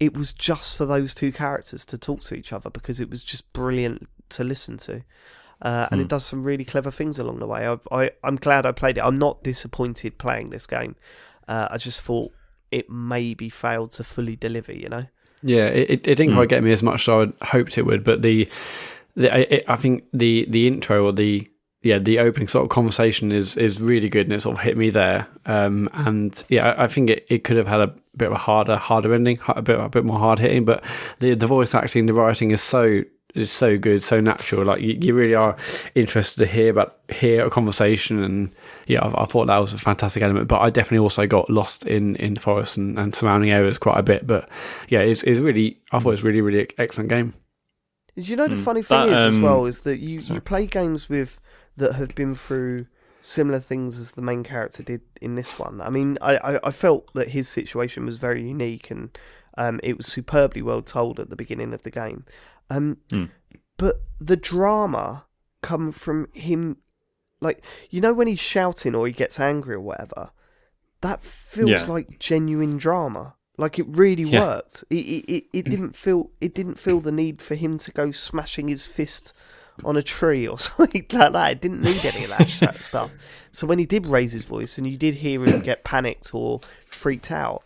it 0.00 0.16
was 0.16 0.32
just 0.32 0.76
for 0.76 0.86
those 0.86 1.14
two 1.14 1.32
characters 1.32 1.84
to 1.86 1.98
talk 1.98 2.20
to 2.22 2.34
each 2.34 2.52
other 2.52 2.70
because 2.70 3.00
it 3.00 3.10
was 3.10 3.22
just 3.22 3.52
brilliant 3.52 4.08
to 4.30 4.44
listen 4.44 4.76
to. 4.78 5.02
Uh, 5.62 5.88
and 5.90 6.00
it 6.00 6.04
hmm. 6.04 6.08
does 6.08 6.24
some 6.24 6.44
really 6.44 6.64
clever 6.64 6.90
things 6.90 7.18
along 7.18 7.38
the 7.38 7.46
way. 7.46 7.66
I, 7.66 7.78
I, 7.90 8.10
I'm 8.22 8.36
glad 8.36 8.66
I 8.66 8.72
played 8.72 8.98
it. 8.98 9.00
I'm 9.00 9.18
not 9.18 9.42
disappointed 9.42 10.18
playing 10.18 10.50
this 10.50 10.66
game. 10.66 10.96
Uh, 11.48 11.68
I 11.70 11.78
just 11.78 12.00
thought 12.00 12.32
it 12.70 12.90
maybe 12.90 13.48
failed 13.48 13.92
to 13.92 14.04
fully 14.04 14.36
deliver. 14.36 14.72
You 14.72 14.88
know. 14.88 15.06
Yeah, 15.42 15.66
it, 15.66 15.90
it 15.90 16.02
didn't 16.02 16.30
mm. 16.30 16.36
quite 16.36 16.48
get 16.48 16.62
me 16.62 16.72
as 16.72 16.82
much 16.82 17.08
as 17.08 17.30
I 17.30 17.46
hoped 17.46 17.78
it 17.78 17.82
would, 17.82 18.04
but 18.04 18.22
the, 18.22 18.48
the 19.16 19.54
it, 19.54 19.64
I 19.68 19.76
think 19.76 20.04
the 20.12 20.46
the 20.48 20.66
intro 20.66 21.04
or 21.04 21.12
the 21.12 21.48
yeah 21.82 21.98
the 21.98 22.18
opening 22.20 22.48
sort 22.48 22.64
of 22.64 22.70
conversation 22.70 23.32
is 23.32 23.56
is 23.56 23.80
really 23.80 24.08
good 24.08 24.26
and 24.26 24.32
it 24.34 24.42
sort 24.42 24.58
of 24.58 24.62
hit 24.62 24.76
me 24.76 24.90
there. 24.90 25.26
Um, 25.46 25.88
and 25.92 26.44
yeah, 26.48 26.70
I, 26.72 26.84
I 26.84 26.86
think 26.86 27.10
it, 27.10 27.26
it 27.28 27.44
could 27.44 27.56
have 27.56 27.66
had 27.66 27.80
a 27.80 27.94
bit 28.16 28.26
of 28.26 28.32
a 28.32 28.38
harder 28.38 28.76
harder 28.76 29.14
ending, 29.14 29.38
a 29.48 29.62
bit 29.62 29.80
a 29.80 29.88
bit 29.88 30.04
more 30.04 30.18
hard 30.18 30.38
hitting, 30.38 30.64
but 30.64 30.84
the 31.18 31.34
the 31.34 31.46
voice 31.46 31.74
acting, 31.74 32.06
the 32.06 32.12
writing 32.12 32.50
is 32.50 32.62
so 32.62 33.02
is 33.34 33.52
so 33.52 33.76
good, 33.76 34.02
so 34.02 34.20
natural. 34.20 34.64
Like 34.64 34.80
you, 34.80 34.98
you 35.00 35.14
really 35.14 35.34
are 35.34 35.56
interested 35.94 36.38
to 36.40 36.46
hear 36.46 36.70
about 36.70 36.98
hear 37.08 37.44
a 37.44 37.50
conversation, 37.50 38.22
and 38.22 38.50
yeah, 38.86 39.00
I, 39.00 39.22
I, 39.22 39.26
thought 39.26 39.46
that 39.46 39.58
was 39.58 39.72
a 39.72 39.78
fantastic 39.78 40.22
element. 40.22 40.48
But 40.48 40.60
I 40.60 40.70
definitely 40.70 40.98
also 40.98 41.26
got 41.26 41.48
lost 41.48 41.86
in 41.86 42.16
in 42.16 42.34
the 42.34 42.40
forest 42.40 42.76
and, 42.76 42.98
and 42.98 43.14
surrounding 43.14 43.50
areas 43.50 43.78
quite 43.78 43.98
a 43.98 44.02
bit. 44.02 44.26
But 44.26 44.48
yeah, 44.88 45.00
it's, 45.00 45.22
it's 45.22 45.38
really 45.38 45.78
I 45.92 45.98
thought 45.98 46.08
it 46.08 46.12
was 46.12 46.24
really 46.24 46.40
really 46.40 46.68
excellent 46.78 47.10
game. 47.10 47.34
Did 48.16 48.28
you 48.28 48.36
know 48.36 48.48
the 48.48 48.56
mm. 48.56 48.64
funny 48.64 48.82
thing 48.82 49.08
is 49.08 49.12
um, 49.12 49.28
as 49.28 49.38
well 49.38 49.66
is 49.66 49.80
that 49.80 49.98
you, 49.98 50.20
you 50.20 50.40
play 50.40 50.66
games 50.66 51.08
with 51.08 51.38
that 51.76 51.94
have 51.94 52.14
been 52.14 52.34
through 52.34 52.86
similar 53.20 53.60
things 53.60 53.98
as 53.98 54.12
the 54.12 54.22
main 54.22 54.42
character 54.42 54.82
did 54.82 55.02
in 55.20 55.34
this 55.34 55.58
one. 55.58 55.80
I 55.80 55.90
mean, 55.90 56.16
I, 56.22 56.36
I, 56.36 56.68
I 56.68 56.70
felt 56.70 57.12
that 57.14 57.30
his 57.30 57.48
situation 57.48 58.06
was 58.06 58.18
very 58.18 58.42
unique 58.42 58.90
and 58.90 59.16
um, 59.58 59.80
it 59.82 59.96
was 59.96 60.06
superbly 60.06 60.62
well 60.62 60.82
told 60.82 61.20
at 61.20 61.28
the 61.28 61.36
beginning 61.36 61.74
of 61.74 61.82
the 61.82 61.90
game. 61.90 62.24
Um, 62.70 62.98
mm. 63.10 63.30
But 63.76 64.02
the 64.20 64.36
drama 64.36 65.26
come 65.60 65.92
from 65.92 66.28
him, 66.32 66.78
like 67.40 67.64
you 67.90 68.00
know 68.00 68.14
when 68.14 68.28
he's 68.28 68.40
shouting 68.40 68.94
or 68.94 69.06
he 69.06 69.12
gets 69.12 69.38
angry 69.38 69.74
or 69.74 69.80
whatever. 69.80 70.30
That 71.02 71.20
feels 71.20 71.70
yeah. 71.70 71.84
like 71.84 72.18
genuine 72.18 72.78
drama. 72.78 73.35
Like 73.58 73.78
it 73.78 73.86
really 73.88 74.24
yeah. 74.24 74.40
worked. 74.40 74.84
It, 74.90 74.94
it, 74.94 75.32
it, 75.32 75.44
it 75.52 75.64
didn't 75.64 75.96
feel 75.96 76.30
it 76.40 76.54
didn't 76.54 76.78
feel 76.78 77.00
the 77.00 77.12
need 77.12 77.40
for 77.40 77.54
him 77.54 77.78
to 77.78 77.90
go 77.90 78.10
smashing 78.10 78.68
his 78.68 78.86
fist 78.86 79.32
on 79.84 79.96
a 79.96 80.02
tree 80.02 80.46
or 80.46 80.58
something 80.58 81.06
like 81.12 81.32
that. 81.32 81.52
It 81.52 81.60
didn't 81.60 81.82
need 81.82 82.04
any 82.04 82.24
of 82.24 82.30
that 82.30 82.82
stuff. 82.82 83.12
So 83.52 83.66
when 83.66 83.78
he 83.78 83.86
did 83.86 84.06
raise 84.06 84.32
his 84.32 84.44
voice 84.44 84.78
and 84.78 84.86
you 84.86 84.96
did 84.96 85.14
hear 85.14 85.44
him 85.44 85.60
get 85.60 85.84
panicked 85.84 86.34
or 86.34 86.60
freaked 86.86 87.30
out, 87.30 87.62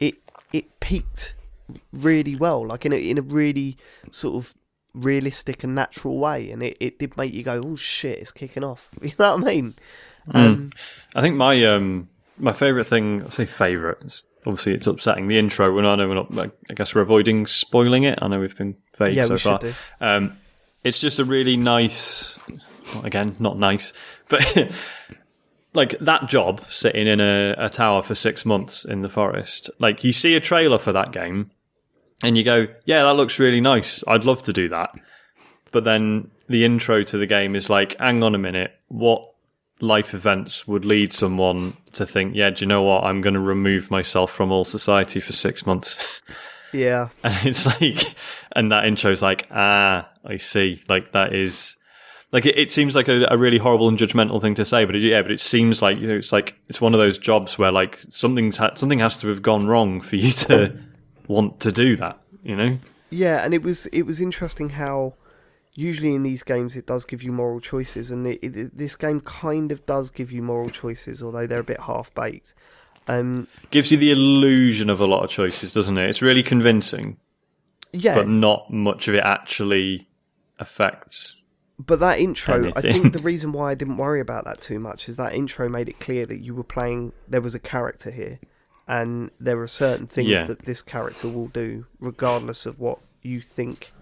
it 0.00 0.16
it 0.52 0.80
peaked 0.80 1.34
really 1.92 2.36
well, 2.36 2.66
like 2.66 2.86
in 2.86 2.92
a 2.92 2.96
in 2.96 3.18
a 3.18 3.22
really 3.22 3.76
sort 4.10 4.36
of 4.36 4.54
realistic 4.94 5.62
and 5.62 5.74
natural 5.74 6.18
way, 6.18 6.50
and 6.50 6.62
it, 6.62 6.76
it 6.80 6.98
did 6.98 7.16
make 7.16 7.32
you 7.32 7.42
go, 7.42 7.60
"Oh 7.64 7.76
shit, 7.76 8.18
it's 8.18 8.32
kicking 8.32 8.64
off." 8.64 8.88
You 9.02 9.12
know 9.18 9.36
what 9.36 9.42
I 9.42 9.54
mean? 9.54 9.74
Mm. 10.28 10.34
Um, 10.34 10.72
I 11.14 11.20
think 11.20 11.36
my 11.36 11.62
um 11.64 12.08
my 12.38 12.52
favorite 12.52 12.86
thing, 12.86 13.24
I 13.24 13.28
say 13.28 13.44
favorite. 13.44 13.98
It's, 14.02 14.24
obviously, 14.46 14.74
it's 14.74 14.86
upsetting 14.86 15.28
the 15.28 15.38
intro, 15.38 15.76
and 15.78 15.86
I 15.86 15.96
know 15.96 16.08
we're 16.08 16.14
not. 16.14 16.50
I 16.70 16.74
guess 16.74 16.94
we're 16.94 17.02
avoiding 17.02 17.46
spoiling 17.46 18.04
it. 18.04 18.18
I 18.22 18.28
know 18.28 18.40
we've 18.40 18.56
been 18.56 18.76
vague 18.96 19.16
yeah, 19.16 19.24
so 19.26 19.38
far. 19.38 19.60
Um, 20.00 20.38
it's 20.84 20.98
just 20.98 21.18
a 21.18 21.24
really 21.24 21.56
nice. 21.56 22.38
Again, 23.02 23.34
not 23.40 23.58
nice, 23.58 23.92
but 24.28 24.72
like 25.74 25.98
that 25.98 26.28
job 26.28 26.60
sitting 26.70 27.08
in 27.08 27.20
a, 27.20 27.54
a 27.58 27.68
tower 27.68 28.02
for 28.02 28.14
six 28.14 28.46
months 28.46 28.84
in 28.84 29.02
the 29.02 29.08
forest. 29.08 29.70
Like 29.80 30.04
you 30.04 30.12
see 30.12 30.36
a 30.36 30.40
trailer 30.40 30.78
for 30.78 30.92
that 30.92 31.10
game, 31.12 31.50
and 32.22 32.36
you 32.36 32.44
go, 32.44 32.68
yeah, 32.84 33.02
that 33.02 33.14
looks 33.14 33.38
really 33.38 33.60
nice. 33.60 34.04
I'd 34.06 34.24
love 34.24 34.42
to 34.44 34.52
do 34.52 34.68
that. 34.68 34.94
but 35.72 35.84
then 35.84 36.30
the 36.48 36.64
intro 36.64 37.02
to 37.02 37.18
the 37.18 37.26
game 37.26 37.56
is 37.56 37.68
like, 37.68 37.98
hang 37.98 38.22
on 38.22 38.34
a 38.34 38.38
minute, 38.38 38.72
what 38.88 39.26
life 39.80 40.14
events 40.14 40.66
would 40.66 40.84
lead 40.84 41.12
someone 41.12 41.76
to 41.96 42.06
think, 42.06 42.34
yeah, 42.34 42.50
do 42.50 42.64
you 42.64 42.66
know 42.66 42.82
what? 42.82 43.04
I'm 43.04 43.20
going 43.20 43.34
to 43.34 43.40
remove 43.40 43.90
myself 43.90 44.30
from 44.30 44.50
all 44.52 44.64
society 44.64 45.20
for 45.20 45.32
six 45.32 45.66
months. 45.66 46.20
Yeah. 46.72 47.08
And 47.24 47.46
it's 47.46 47.64
like, 47.64 48.14
and 48.52 48.70
that 48.70 48.84
intro's 48.84 49.22
like, 49.22 49.46
ah, 49.50 50.08
I 50.24 50.36
see. 50.36 50.82
Like 50.88 51.12
that 51.12 51.34
is, 51.34 51.76
like 52.32 52.44
it, 52.44 52.58
it 52.58 52.70
seems 52.70 52.94
like 52.94 53.08
a, 53.08 53.26
a, 53.30 53.38
really 53.38 53.58
horrible 53.58 53.88
and 53.88 53.96
judgmental 53.96 54.40
thing 54.42 54.54
to 54.56 54.64
say, 54.64 54.84
but 54.84 54.94
it, 54.94 55.02
yeah, 55.02 55.22
but 55.22 55.30
it 55.30 55.40
seems 55.40 55.80
like 55.80 55.98
you 55.98 56.06
know, 56.06 56.16
it's 56.16 56.32
like 56.32 56.58
it's 56.68 56.80
one 56.80 56.92
of 56.92 56.98
those 56.98 57.18
jobs 57.18 57.58
where 57.58 57.72
like 57.72 57.98
something's 58.10 58.56
ha- 58.56 58.74
something 58.74 58.98
has 58.98 59.16
to 59.18 59.28
have 59.28 59.42
gone 59.42 59.66
wrong 59.66 60.00
for 60.00 60.16
you 60.16 60.32
to 60.32 60.78
want 61.28 61.60
to 61.60 61.72
do 61.72 61.96
that. 61.96 62.20
You 62.42 62.56
know? 62.56 62.78
Yeah, 63.10 63.44
and 63.44 63.54
it 63.54 63.62
was 63.62 63.86
it 63.86 64.02
was 64.02 64.20
interesting 64.20 64.70
how 64.70 65.14
usually 65.76 66.14
in 66.14 66.22
these 66.22 66.42
games 66.42 66.74
it 66.74 66.86
does 66.86 67.04
give 67.04 67.22
you 67.22 67.32
moral 67.32 67.60
choices, 67.60 68.10
and 68.10 68.26
it, 68.26 68.42
it, 68.42 68.76
this 68.76 68.96
game 68.96 69.20
kind 69.20 69.70
of 69.70 69.84
does 69.86 70.10
give 70.10 70.32
you 70.32 70.42
moral 70.42 70.70
choices, 70.70 71.22
although 71.22 71.46
they're 71.46 71.60
a 71.60 71.64
bit 71.64 71.80
half 71.80 72.12
baked. 72.14 72.54
Um, 73.08 73.46
Gives 73.70 73.92
you 73.92 73.98
the 73.98 74.10
illusion 74.10 74.90
of 74.90 75.00
a 75.00 75.06
lot 75.06 75.22
of 75.22 75.30
choices, 75.30 75.72
doesn't 75.72 75.96
it? 75.96 76.08
It's 76.08 76.22
really 76.22 76.42
convincing. 76.42 77.18
Yeah, 77.92 78.16
but 78.16 78.28
not 78.28 78.70
much 78.70 79.06
of 79.08 79.14
it 79.14 79.22
actually 79.22 80.08
affects. 80.58 81.36
But 81.78 82.00
that 82.00 82.18
intro, 82.18 82.54
anything. 82.54 82.72
I 82.76 82.80
think 82.80 83.12
the 83.12 83.20
reason 83.20 83.52
why 83.52 83.70
I 83.70 83.74
didn't 83.74 83.98
worry 83.98 84.20
about 84.20 84.44
that 84.46 84.58
too 84.58 84.80
much 84.80 85.08
is 85.08 85.16
that 85.16 85.34
intro 85.34 85.68
made 85.68 85.88
it 85.88 86.00
clear 86.00 86.24
that 86.26 86.38
you 86.38 86.54
were 86.54 86.64
playing. 86.64 87.12
There 87.28 87.42
was 87.42 87.54
a 87.54 87.60
character 87.60 88.10
here, 88.10 88.40
and 88.88 89.30
there 89.38 89.60
are 89.60 89.68
certain 89.68 90.06
things 90.06 90.30
yeah. 90.30 90.44
that 90.44 90.64
this 90.64 90.82
character 90.82 91.28
will 91.28 91.48
do, 91.48 91.86
regardless 92.00 92.66
of 92.66 92.80
what 92.80 92.98
you 93.22 93.40
think 93.40 93.92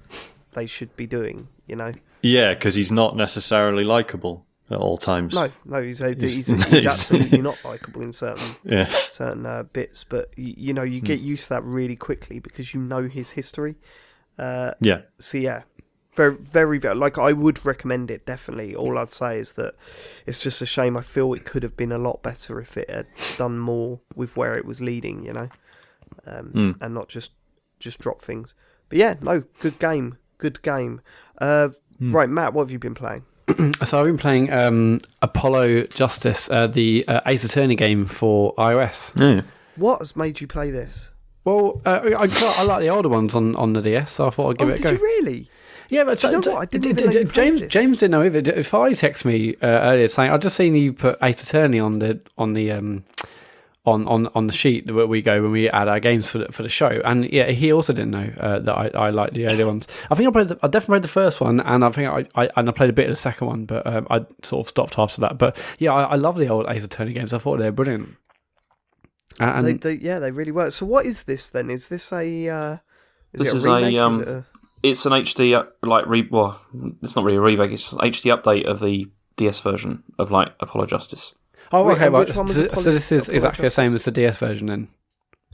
they 0.53 0.67
should 0.67 0.97
be 0.97 1.07
doing. 1.07 1.49
You 1.66 1.77
know. 1.77 1.93
Yeah, 2.23 2.55
because 2.55 2.74
he's 2.74 2.91
not 2.91 3.16
necessarily 3.16 3.85
likable 3.85 4.47
at 4.70 4.78
all 4.78 4.97
times. 4.97 5.35
No, 5.35 5.51
no, 5.65 5.82
he's 5.82 6.01
a, 6.01 6.15
he's, 6.15 6.23
he's, 6.49 6.65
he's 6.66 6.86
absolutely 6.86 7.43
not 7.43 7.59
likable 7.65 8.03
in 8.03 8.12
certain 8.12 8.57
yeah. 8.65 8.85
certain 8.85 9.47
uh, 9.47 9.65
bits. 9.65 10.05
But 10.05 10.31
you, 10.36 10.55
you, 10.57 10.73
know, 10.73 10.82
you 10.82 11.01
get 11.01 11.20
mm. 11.20 11.24
used 11.24 11.45
to 11.45 11.49
that 11.51 11.65
really 11.65 11.97
quickly 11.97 12.39
because 12.39 12.74
you 12.74 12.81
know 12.81 13.09
his 13.09 13.31
history. 13.31 13.77
Uh, 14.39 14.73
yeah. 14.81 15.03
So 15.19 15.39
yeah, 15.39 15.62
very, 16.15 16.36
very, 16.36 16.78
very. 16.78 16.95
Like 16.95 17.19
I 17.19 17.32
would 17.32 17.65
recommend 17.65 18.11
it 18.11 18.27
definitely. 18.27 18.74
All 18.74 18.99
I'd 18.99 19.09
say 19.09 19.39
is 19.39 19.53
that 19.53 19.74
it's 20.27 20.39
just 20.39 20.62
a 20.62 20.66
shame. 20.66 20.97
I 20.97 21.03
feel 21.03 21.35
it 21.35 21.45
could 21.45 21.62
have 21.62 21.77
been 21.77 21.93
a 21.93 21.99
lot 21.99 22.23
better 22.23 22.61
if 22.61 22.77
it 22.77 22.89
had 22.89 23.07
done 23.36 23.59
more 23.59 24.01
with 24.15 24.36
where 24.36 24.55
it 24.55 24.65
was 24.65 24.81
leading. 24.81 25.24
You 25.24 25.32
know, 25.32 25.49
um, 26.27 26.53
mm. 26.53 26.77
and 26.81 26.95
not 26.95 27.09
just 27.09 27.32
just 27.78 27.99
drop 27.99 28.20
things. 28.20 28.55
But 28.89 28.99
yeah, 28.99 29.15
no, 29.20 29.45
good 29.61 29.78
game, 29.78 30.19
good 30.39 30.62
game. 30.62 31.01
Uh, 31.39 31.70
mm. 32.01 32.12
Right, 32.12 32.28
Matt, 32.28 32.55
what 32.55 32.62
have 32.62 32.70
you 32.70 32.78
been 32.78 32.94
playing? 32.94 33.24
so 33.85 34.01
I've 34.01 34.06
been 34.06 34.19
playing 34.19 34.52
um, 34.52 35.01
Apollo 35.20 35.85
Justice, 35.89 36.48
uh, 36.51 36.66
the 36.66 37.06
uh, 37.09 37.20
Ace 37.27 37.44
Attorney 37.44 37.74
game 37.74 38.06
for 38.06 38.55
iOS. 38.56 39.12
Mm. 39.15 39.44
What 39.77 39.98
has 39.98 40.16
made 40.16 40.40
you 40.40 40.47
play 40.47 40.70
this? 40.70 41.11
Well, 41.44 41.82
uh, 41.85 42.01
I, 42.05 42.28
I, 42.59 42.62
like 42.62 42.81
the 42.81 42.89
older 42.89 43.11
ones 43.11 43.35
on, 43.35 43.55
on 43.56 43.74
the 43.74 43.82
DS, 43.82 44.12
so 44.12 44.27
I 44.27 44.31
thought 44.31 44.51
I'd 44.51 44.59
give 44.59 44.69
oh, 44.69 44.73
it 44.73 44.81
a 44.81 44.82
go. 44.82 44.90
Did 44.93 45.01
you 45.01 45.05
really? 45.05 45.51
Yeah, 45.90 46.05
but 46.05 46.23
you 46.23 46.31
know 46.31 46.39
what? 46.39 46.62
I 46.62 46.65
didn't 46.65 46.97
d- 46.97 47.24
d- 47.24 47.24
James 47.24 47.61
James 47.66 47.98
didn't 47.98 48.12
know 48.12 48.24
either. 48.24 48.39
If 48.39 48.73
I 48.73 48.94
text 48.94 49.27
me 49.27 49.55
uh, 49.56 49.66
earlier 49.66 50.09
saying 50.09 50.31
I'd 50.31 50.40
just 50.40 50.56
seen 50.56 50.74
you 50.74 50.94
put 50.94 51.19
Ace 51.23 51.43
Attorney 51.43 51.78
on 51.78 51.98
the 51.98 52.20
on 52.39 52.55
the 52.55 52.73
um, 52.73 53.05
on, 53.86 54.09
on, 54.09 54.28
on 54.35 54.47
the 54.47 54.52
sheet 54.52 54.86
that 54.86 55.06
we 55.06 55.20
go 55.20 55.43
when 55.43 55.52
we 55.52 55.69
add 55.69 55.89
our 55.89 56.01
games 56.01 56.28
for 56.28 56.39
the, 56.39 56.52
for 56.52 56.62
the 56.62 56.69
show. 56.69 57.02
And 57.05 57.31
yeah, 57.31 57.51
he 57.51 57.73
also 57.73 57.93
didn't 57.93 58.12
know 58.12 58.32
uh, 58.39 58.59
that 58.61 58.73
I, 58.73 58.86
I 58.94 59.11
like 59.11 59.32
the 59.32 59.47
earlier 59.47 59.66
ones. 59.66 59.86
I 60.11 60.15
think 60.15 60.28
I 60.28 60.32
played, 60.32 60.48
the, 60.48 60.59
I 60.62 60.69
definitely 60.69 60.94
played 60.94 61.02
the 61.02 61.09
first 61.09 61.40
one, 61.40 61.61
and 61.61 61.85
I 61.85 61.90
think 61.90 62.09
I, 62.09 62.43
I 62.43 62.51
and 62.56 62.69
I 62.69 62.73
played 62.73 62.90
a 62.90 62.94
bit 62.94 63.06
of 63.06 63.12
the 63.12 63.20
second 63.20 63.47
one, 63.47 63.66
but 63.66 63.86
um, 63.86 64.06
I 64.11 64.24
sort 64.43 64.66
of 64.66 64.70
stopped 64.70 64.98
after 64.98 65.20
that. 65.20 65.36
But 65.36 65.56
yeah, 65.78 65.93
I, 65.93 66.02
I 66.05 66.15
love 66.15 66.39
the 66.39 66.48
old 66.48 66.66
Ace 66.69 66.85
Attorney 66.85 67.12
games. 67.12 67.35
I 67.35 67.39
thought 67.39 67.59
they 67.59 67.66
were 67.66 67.73
brilliant. 67.73 68.16
And 69.40 69.66
they, 69.66 69.73
they, 69.74 69.94
yeah, 69.94 70.19
they 70.19 70.31
really 70.31 70.52
work. 70.52 70.73
So 70.73 70.86
what 70.86 71.06
is 71.06 71.24
this 71.24 71.51
then? 71.51 71.69
Is 71.69 71.89
this 71.89 72.12
a 72.12 72.48
uh, 72.48 72.77
is 73.32 73.40
this 73.40 73.52
a 73.52 73.56
is 73.56 73.66
remake? 73.66 73.94
a 73.97 73.98
um, 73.98 74.15
is 74.15 74.20
it 74.20 74.28
a... 74.28 74.44
it's 74.82 75.06
an 75.06 75.12
HD 75.12 75.59
uh, 75.59 75.65
like 75.82 76.06
re 76.06 76.27
well, 76.31 76.61
it's 77.02 77.16
not 77.16 77.24
really 77.24 77.39
a 77.39 77.40
remake. 77.40 77.73
It's 77.73 77.93
an 77.93 77.98
HD 77.98 78.35
update 78.35 78.65
of 78.65 78.81
the 78.81 79.11
DS 79.36 79.61
version 79.61 80.05
of 80.19 80.31
like 80.31 80.52
Apollo 80.61 80.86
Justice. 80.86 81.35
Oh, 81.75 81.83
Wait, 81.83 81.97
okay. 81.97 82.09
Well, 82.09 82.25
so, 82.25 82.47
so, 82.47 82.93
this 82.93 83.11
is 83.11 83.29
exactly 83.29 83.65
the 83.65 83.71
same 83.71 83.97
as 83.97 84.05
the 84.05 84.13
DS 84.13 84.39
version 84.39 84.69
then. 84.69 84.89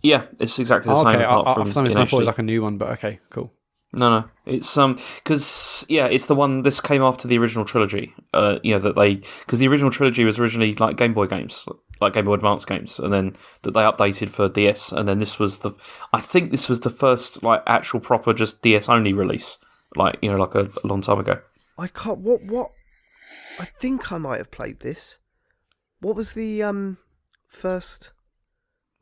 Yeah, 0.03 0.25
it's 0.39 0.59
exactly 0.59 0.93
the 0.93 0.99
oh, 0.99 1.03
same. 1.03 1.15
Okay, 1.15 1.25
apart 1.25 1.49
I, 1.49 1.55
from 1.55 1.65
for 1.65 1.73
some 1.73 1.85
reason 1.85 1.99
I 1.99 2.05
thought 2.05 2.17
it 2.17 2.21
was 2.21 2.27
like 2.27 2.39
a 2.39 2.43
new 2.43 2.63
one, 2.63 2.77
but 2.77 2.91
okay, 2.91 3.21
cool. 3.31 3.51
No, 3.95 4.21
no, 4.21 4.29
it's 4.45 4.77
um 4.77 4.99
because 5.17 5.87
yeah, 5.89 6.07
it's 6.07 6.27
the 6.27 6.35
one. 6.35 6.61
This 6.61 6.79
came 6.81 7.03
after 7.03 7.27
the 7.27 7.39
original 7.39 7.65
trilogy. 7.65 8.13
Uh, 8.35 8.59
you 8.63 8.75
know 8.75 8.79
that 8.81 8.97
they 8.97 9.15
because 9.15 9.59
the 9.61 9.67
original 9.67 9.91
trilogy 9.91 10.25
was 10.25 10.39
originally 10.39 10.75
like 10.75 10.99
Game 10.99 11.15
Boy 11.15 11.27
games, 11.27 11.67
like 12.03 12.13
Game 12.13 12.27
Boy 12.27 12.35
Advance 12.35 12.67
games, 12.67 12.99
and 12.99 13.13
then 13.13 13.35
that 13.63 13.73
they 13.73 13.81
updated 13.81 14.29
for 14.29 14.49
DS, 14.49 14.93
and 14.93 15.09
then 15.09 15.19
this 15.19 15.39
was 15.39 15.61
the. 15.61 15.73
I 16.13 16.21
think 16.21 16.51
this 16.51 16.69
was 16.69 16.81
the 16.81 16.91
first 16.91 17.43
like 17.43 17.63
actual 17.67 17.99
proper 17.99 18.35
just 18.35 18.61
DS 18.61 18.91
only 18.91 19.15
release, 19.15 19.57
like 19.97 20.19
you 20.21 20.31
know 20.31 20.37
like 20.37 20.55
a, 20.55 20.69
a 20.85 20.87
long 20.87 21.01
time 21.01 21.19
ago. 21.19 21.41
I 21.79 21.89
can't. 21.89 22.19
What 22.19 22.43
what? 22.45 22.73
I 23.59 23.65
think 23.65 24.13
I 24.13 24.19
might 24.19 24.39
have 24.39 24.51
played 24.51 24.81
this. 24.81 25.19
What 26.01 26.16
was 26.16 26.32
the 26.32 26.62
um 26.62 26.98
first? 27.48 28.12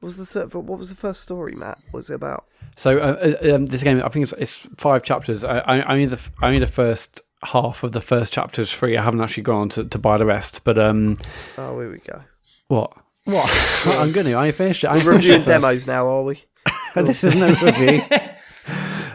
What 0.00 0.06
was 0.06 0.16
the 0.16 0.26
third? 0.26 0.54
What 0.54 0.78
was 0.78 0.90
the 0.90 0.96
first 0.96 1.22
story, 1.22 1.54
Matt? 1.54 1.78
What 1.90 2.00
was 2.00 2.10
it 2.10 2.14
about? 2.14 2.44
So 2.76 2.98
uh, 2.98 3.34
uh, 3.42 3.54
um, 3.54 3.66
this 3.66 3.82
game, 3.82 4.00
I 4.04 4.08
think 4.08 4.24
it's, 4.24 4.32
it's 4.34 4.68
five 4.76 5.02
chapters. 5.02 5.42
I, 5.42 5.58
I, 5.58 5.92
only 5.92 6.06
the 6.06 6.20
only 6.42 6.58
the 6.58 6.66
first 6.66 7.22
half 7.44 7.82
of 7.82 7.92
the 7.92 8.00
first 8.00 8.32
chapter 8.32 8.62
is 8.62 8.70
free. 8.70 8.96
I 8.96 9.02
haven't 9.02 9.20
actually 9.20 9.42
gone 9.44 9.62
on 9.62 9.68
to, 9.70 9.84
to 9.84 9.98
buy 9.98 10.16
the 10.16 10.26
rest, 10.26 10.62
but 10.64 10.78
um. 10.78 11.18
Oh, 11.56 11.80
here 11.80 11.90
we 11.90 11.98
go. 11.98 12.22
What? 12.68 12.92
What? 13.24 13.84
I'm 13.98 14.12
gonna. 14.12 14.36
I 14.36 14.50
finished 14.52 14.84
it. 14.84 14.88
I'm 14.88 15.06
reviewing 15.06 15.42
demos 15.42 15.86
now, 15.86 16.08
are 16.08 16.22
we? 16.22 16.44
this 16.94 17.24
is 17.24 17.34
no 17.34 17.48
review. 17.62 18.02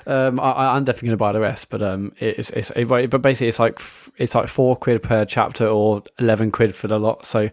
um, 0.06 0.40
I, 0.40 0.76
am 0.76 0.84
definitely 0.84 1.08
going 1.08 1.18
to 1.18 1.18
buy 1.18 1.32
the 1.32 1.40
rest, 1.40 1.70
but 1.70 1.82
um, 1.82 2.14
it's 2.20 2.50
it's 2.52 2.72
it, 2.76 2.86
but 2.86 3.22
basically 3.22 3.48
it's 3.48 3.60
like 3.60 3.82
it's 4.18 4.36
like 4.36 4.48
four 4.48 4.76
quid 4.76 5.04
per 5.04 5.26
chapter 5.26 5.68
or 5.68 6.04
eleven 6.20 6.52
quid 6.52 6.76
for 6.76 6.88
the 6.88 7.00
lot. 7.00 7.26
So, 7.26 7.50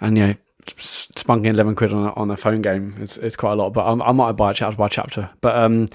and 0.00 0.16
you 0.16 0.26
know, 0.26 0.34
spunking 0.66 1.46
eleven 1.46 1.74
quid 1.74 1.92
on 1.92 2.06
a, 2.06 2.12
on 2.14 2.30
a 2.30 2.36
phone 2.36 2.62
game, 2.62 2.94
it's 3.00 3.16
it's 3.18 3.36
quite 3.36 3.52
a 3.52 3.56
lot. 3.56 3.72
But 3.72 3.84
I, 3.84 4.08
I 4.08 4.12
might 4.12 4.32
buy 4.32 4.50
it 4.50 4.54
chapter 4.54 4.76
by 4.76 4.88
chapter. 4.88 5.30
But 5.40 5.56
um, 5.56 5.88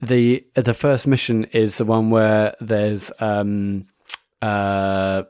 the 0.00 0.44
the 0.54 0.74
first 0.74 1.06
mission 1.06 1.44
is 1.44 1.78
the 1.78 1.84
one 1.84 2.10
where 2.10 2.54
there's 2.60 3.10
um 3.20 3.86
uh, 4.40 5.22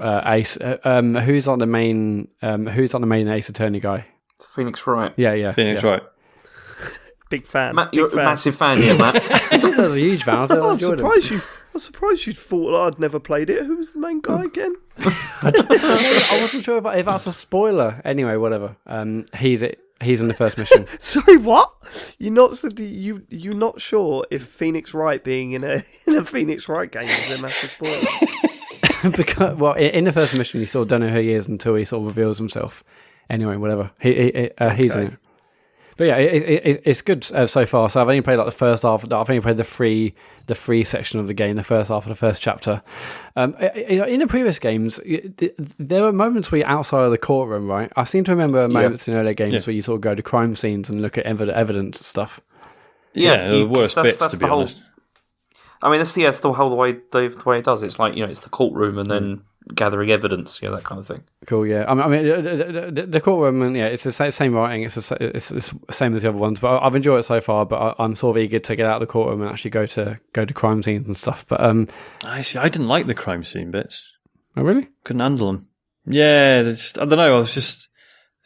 uh 0.00 0.22
Ace 0.26 0.56
uh, 0.56 0.78
um 0.84 1.14
who's 1.14 1.46
on 1.46 1.58
the 1.58 1.66
main 1.66 2.28
um 2.42 2.66
who's 2.66 2.94
on 2.94 3.00
the 3.00 3.06
main 3.06 3.28
Ace 3.28 3.48
Attorney 3.48 3.80
guy. 3.80 4.04
It's 4.36 4.46
Phoenix 4.46 4.86
Wright. 4.86 5.12
Yeah, 5.16 5.34
yeah. 5.34 5.50
Phoenix 5.50 5.82
yeah. 5.82 5.90
Wright. 5.90 6.02
Big 7.28 7.46
fan. 7.46 7.74
Matt, 7.74 7.90
Big 7.90 7.98
you're 7.98 8.08
fan. 8.08 8.20
a 8.20 8.24
massive 8.24 8.56
fan, 8.56 8.82
yeah, 8.82 8.96
Matt. 8.96 9.16
I 9.52 9.76
was 9.76 9.88
a 9.88 10.00
huge 10.00 10.22
fan. 10.22 10.50
I, 10.50 10.54
I'm 10.58 10.78
surprised 10.78 11.30
you. 11.30 11.40
I'm 11.74 11.80
surprised 11.80 12.26
you 12.26 12.32
thought 12.32 12.86
I'd 12.86 12.98
never 12.98 13.20
played 13.20 13.50
it. 13.50 13.64
Who 13.66 13.76
was 13.76 13.90
the 13.90 13.98
main 13.98 14.20
guy 14.20 14.44
again? 14.44 14.74
I, 14.98 15.52
I, 16.32 16.38
wasn't 16.40 16.64
sure 16.64 16.78
if, 16.78 16.86
if 16.86 17.06
that's 17.06 17.26
a 17.26 17.32
spoiler. 17.32 18.00
Anyway, 18.04 18.36
whatever. 18.36 18.76
Um, 18.86 19.26
he's 19.36 19.62
it. 19.62 19.78
He's 20.00 20.20
in 20.20 20.28
the 20.28 20.34
first 20.34 20.56
mission. 20.56 20.86
Sorry, 20.98 21.36
what? 21.36 21.72
You're 22.18 22.32
not 22.32 22.52
you 22.78 23.26
you're 23.28 23.54
not 23.54 23.80
sure 23.80 24.24
if 24.30 24.44
Phoenix 24.44 24.94
Wright 24.94 25.22
being 25.22 25.52
in 25.52 25.64
a 25.64 25.82
in 26.06 26.16
a 26.16 26.24
Phoenix 26.24 26.68
Wright 26.68 26.90
game 26.90 27.08
is 27.08 27.38
a 27.38 27.42
massive 27.42 27.72
spoiler. 27.72 29.16
because 29.16 29.56
well, 29.56 29.74
in 29.74 30.04
the 30.04 30.12
first 30.12 30.36
mission, 30.36 30.60
you 30.60 30.66
sort 30.66 30.82
of 30.82 30.88
don't 30.88 31.00
know 31.00 31.08
who 31.08 31.20
he 31.20 31.32
is 31.32 31.48
until 31.48 31.74
he 31.74 31.84
sort 31.84 32.02
of 32.02 32.06
reveals 32.06 32.38
himself. 32.38 32.82
Anyway, 33.28 33.56
whatever. 33.56 33.90
He, 34.00 34.14
he 34.14 34.50
uh, 34.58 34.70
he's 34.70 34.94
in 34.94 35.08
it. 35.08 35.14
But 35.98 36.06
yeah, 36.06 36.16
it, 36.16 36.42
it, 36.64 36.82
it's 36.84 37.02
good 37.02 37.26
uh, 37.34 37.48
so 37.48 37.66
far. 37.66 37.90
So 37.90 38.00
I've 38.00 38.06
only 38.06 38.22
played 38.22 38.36
like 38.36 38.46
the 38.46 38.52
first 38.52 38.84
half. 38.84 39.04
I've 39.04 39.12
only 39.12 39.40
played 39.40 39.56
the 39.56 39.64
free 39.64 40.14
the 40.46 40.54
free 40.54 40.84
section 40.84 41.18
of 41.18 41.26
the 41.26 41.34
game, 41.34 41.56
the 41.56 41.64
first 41.64 41.90
half 41.90 42.04
of 42.04 42.08
the 42.08 42.14
first 42.14 42.40
chapter. 42.40 42.80
Um, 43.34 43.54
in 43.56 44.20
the 44.20 44.28
previous 44.28 44.60
games, 44.60 45.00
there 45.78 46.02
were 46.02 46.12
moments 46.12 46.52
where 46.52 46.60
you're 46.60 46.68
outside 46.68 47.02
of 47.02 47.10
the 47.10 47.18
courtroom, 47.18 47.66
right? 47.66 47.92
I 47.96 48.04
seem 48.04 48.22
to 48.24 48.30
remember 48.30 48.68
moments 48.68 49.08
yeah. 49.08 49.14
in 49.14 49.20
earlier 49.20 49.34
games 49.34 49.54
yeah. 49.54 49.60
where 49.62 49.74
you 49.74 49.82
sort 49.82 49.96
of 49.96 50.02
go 50.02 50.14
to 50.14 50.22
crime 50.22 50.54
scenes 50.54 50.88
and 50.88 51.02
look 51.02 51.18
at 51.18 51.26
evidence 51.26 52.06
stuff. 52.06 52.40
Yeah, 53.12 53.32
yeah 53.32 53.48
the 53.48 53.64
worst 53.66 53.96
that's, 53.96 54.10
bits, 54.10 54.18
that's 54.18 54.34
to 54.34 54.38
be 54.38 54.46
whole, 54.46 54.60
honest. 54.60 54.80
I 55.82 55.90
mean, 55.90 55.98
that's 55.98 56.12
the, 56.12 56.22
yeah, 56.22 56.30
the 56.30 56.52
whole 56.52 56.70
the 56.70 56.76
way 56.76 56.92
the, 56.92 57.28
the, 57.28 57.42
way 57.44 57.58
it 57.58 57.64
does. 57.64 57.82
It's 57.82 57.98
like 57.98 58.14
you 58.14 58.22
know, 58.22 58.30
it's 58.30 58.42
the 58.42 58.50
courtroom, 58.50 58.98
and 58.98 59.10
then 59.10 59.42
gathering 59.74 60.10
evidence, 60.10 60.60
you 60.62 60.68
know, 60.68 60.76
that 60.76 60.84
kind 60.84 60.98
of 60.98 61.06
thing. 61.06 61.22
Cool, 61.46 61.66
yeah. 61.66 61.84
I 61.88 61.94
mean, 61.94 62.04
I 62.04 62.08
mean 62.08 62.24
the, 62.42 62.90
the, 62.92 63.06
the 63.06 63.20
courtroom, 63.20 63.74
yeah, 63.74 63.86
it's 63.86 64.04
the 64.04 64.12
same, 64.12 64.30
same 64.30 64.54
writing. 64.54 64.82
It's 64.82 64.94
the 64.94 65.16
it's, 65.34 65.50
it's 65.50 65.70
the 65.70 65.92
same 65.92 66.14
as 66.14 66.22
the 66.22 66.28
other 66.30 66.38
ones, 66.38 66.60
but 66.60 66.82
I've 66.82 66.96
enjoyed 66.96 67.20
it 67.20 67.24
so 67.24 67.40
far. 67.40 67.66
But 67.66 67.96
I, 67.98 68.04
am 68.04 68.16
sort 68.16 68.36
of 68.36 68.42
eager 68.42 68.58
to 68.58 68.76
get 68.76 68.86
out 68.86 69.00
of 69.02 69.06
the 69.06 69.12
courtroom 69.12 69.42
and 69.42 69.50
actually 69.50 69.70
go 69.70 69.86
to 69.86 70.18
go 70.32 70.44
to 70.44 70.54
crime 70.54 70.82
scenes 70.82 71.06
and 71.06 71.16
stuff. 71.16 71.46
But 71.48 71.60
um, 71.60 71.88
actually, 72.24 72.64
I 72.64 72.68
didn't 72.68 72.88
like 72.88 73.06
the 73.06 73.14
crime 73.14 73.44
scene 73.44 73.70
bits. 73.70 74.02
Oh, 74.56 74.62
really? 74.62 74.88
Couldn't 75.04 75.20
handle 75.20 75.52
them. 75.52 75.68
Yeah, 76.06 76.62
just, 76.62 76.98
I 76.98 77.04
don't 77.04 77.18
know. 77.18 77.36
I 77.36 77.38
was 77.38 77.54
just 77.54 77.87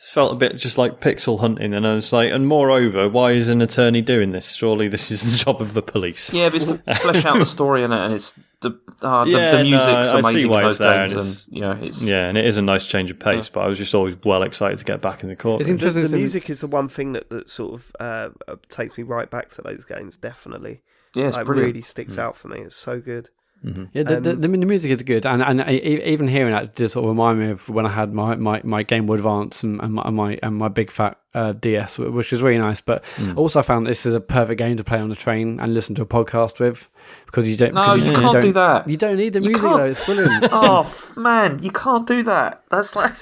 felt 0.05 0.33
a 0.33 0.37
bit 0.37 0.57
just 0.57 0.77
like 0.79 1.01
pixel 1.01 1.41
hunting, 1.41 1.73
and 1.73 1.87
I 1.87 1.95
was 1.95 2.13
like, 2.13 2.31
and 2.31 2.47
moreover, 2.47 3.09
why 3.09 3.33
is 3.33 3.49
an 3.49 3.63
attorney 3.63 4.01
doing 4.03 4.33
this? 4.33 4.53
Surely 4.53 4.89
this 4.89 5.11
is 5.11 5.23
the 5.23 5.39
job 5.45 5.61
of 5.63 5.75
the 5.75 5.83
police. 5.83 6.33
Yeah, 6.33 6.49
but 6.49 6.57
it's 6.57 6.67
to 6.67 6.79
flesh 6.97 7.25
out 7.25 7.39
the 7.39 7.47
story 7.47 7.85
in 7.85 7.93
it, 7.93 7.99
and 8.05 8.13
it's 8.15 8.39
the 8.61 8.79
uh, 9.01 9.25
the, 9.25 9.31
Yeah, 9.31 9.57
the 9.59 9.63
music's 9.65 9.87
no, 9.87 10.01
I 10.01 10.05
see 10.05 10.19
amazing 10.19 10.51
why 10.51 10.61
in 10.63 10.67
it's 10.69 10.79
those 10.79 10.91
there, 10.91 11.03
and 11.05 11.13
games, 11.13 11.23
it's- 11.25 11.47
and 11.49 11.57
you 11.57 11.61
know, 11.63 11.73
it's 11.87 12.03
Yeah, 12.03 12.27
and 12.29 12.37
it 12.39 12.45
is 12.45 12.57
a 12.57 12.63
nice 12.63 12.87
change 12.87 13.11
of 13.11 13.19
pace, 13.19 13.49
but 13.49 13.61
I 13.61 13.69
was 13.69 13.79
just 13.79 13.95
always 13.95 14.17
well 14.25 14.43
excited 14.43 14.79
to 14.79 14.85
get 14.85 15.01
back 15.01 15.23
in 15.23 15.29
the 15.29 15.37
court. 15.37 15.61
It's 15.61 15.69
The, 15.69 15.73
interesting 15.73 16.03
the 16.03 16.09
to- 16.09 16.17
music 16.17 16.51
is 16.51 16.61
the 16.61 16.67
one 16.67 16.89
thing 16.89 17.13
that, 17.13 17.31
that 17.31 17.49
sort 17.49 17.75
of 17.75 17.97
uh, 18.01 18.31
uh, 18.49 18.57
takes 18.69 18.97
me 18.99 19.05
right 19.05 19.31
back 19.31 19.49
to 19.51 19.63
those 19.63 19.85
games. 19.85 20.17
Definitely, 20.17 20.83
yeah, 21.15 21.29
it's 21.29 21.37
like, 21.37 21.49
really 21.49 21.83
sticks 21.83 22.19
out 22.19 22.37
for 22.37 22.49
me. 22.49 22.59
It's 22.61 22.77
so 22.77 23.01
good. 23.01 23.31
Yeah, 23.65 24.03
the, 24.03 24.21
the, 24.21 24.31
Um, 24.33 24.41
the, 24.41 24.49
the 24.49 24.67
music 24.67 24.91
is 24.91 25.03
good, 25.03 25.25
and 25.25 25.41
and 25.43 25.63
I, 25.63 25.73
e- 25.75 26.03
even 26.07 26.27
hearing 26.27 26.53
that 26.53 26.75
just 26.75 26.95
sort 26.95 27.05
of 27.05 27.11
remind 27.11 27.39
me 27.39 27.51
of 27.51 27.69
when 27.69 27.87
I 27.87 27.91
had 27.91 28.13
my, 28.13 28.35
my, 28.35 28.61
my 28.65 28.83
Game 28.83 29.07
Boy 29.07 29.15
Advance 29.15 29.63
and, 29.63 29.81
and 29.81 29.95
my 29.95 30.39
and 30.43 30.57
my, 30.57 30.69
big 30.69 30.91
fat 30.91 31.19
uh, 31.35 31.53
DS, 31.53 31.99
which 31.99 32.33
is 32.33 32.43
really 32.43 32.59
nice. 32.59 32.81
But 32.81 33.05
also, 33.37 33.61
I 33.61 33.63
found 33.63 33.87
this 33.87 34.05
is 34.05 34.15
a 34.15 34.21
perfect 34.21 34.59
game 34.59 34.77
to 34.79 34.85
play 34.85 34.99
on 34.99 35.09
the 35.11 35.15
train 35.17 35.61
and 35.61 35.73
listen 35.75 35.95
to 35.95 36.03
a 36.03 36.07
podcast 36.07 36.59
with 36.59 36.89
because 37.27 37.49
you 37.49 37.57
don't. 37.57 37.75
No, 37.75 37.95
because 37.95 37.99
you 38.03 38.13
don't- 38.13 38.23
can't 38.33 38.43
do 38.43 38.53
that. 38.55 38.89
You 38.89 38.97
don't 38.97 39.17
need 39.17 39.33
the 39.35 39.41
You 39.43 39.51
music 39.51 39.63
can't. 39.63 39.77
though; 39.79 39.85
it's 39.87 40.05
brilliant. 40.07 40.49
oh 40.53 41.13
man, 41.17 41.63
you 41.63 41.71
can't 41.71 42.07
do 42.07 42.23
that. 42.25 42.63
That's 42.71 42.97
like 42.97 43.13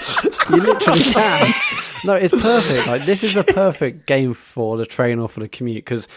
you 0.50 0.56
literally 0.56 1.00
can. 1.04 1.54
No, 2.06 2.14
it's 2.14 2.32
perfect. 2.32 2.86
Like 2.86 3.02
this 3.04 3.22
is 3.24 3.34
the 3.34 3.44
perfect 3.62 4.06
game 4.06 4.32
for 4.34 4.76
the 4.76 4.86
train 4.86 5.18
or 5.18 5.28
for 5.28 5.40
the 5.40 5.48
commute 5.48 5.84
because 5.84 6.08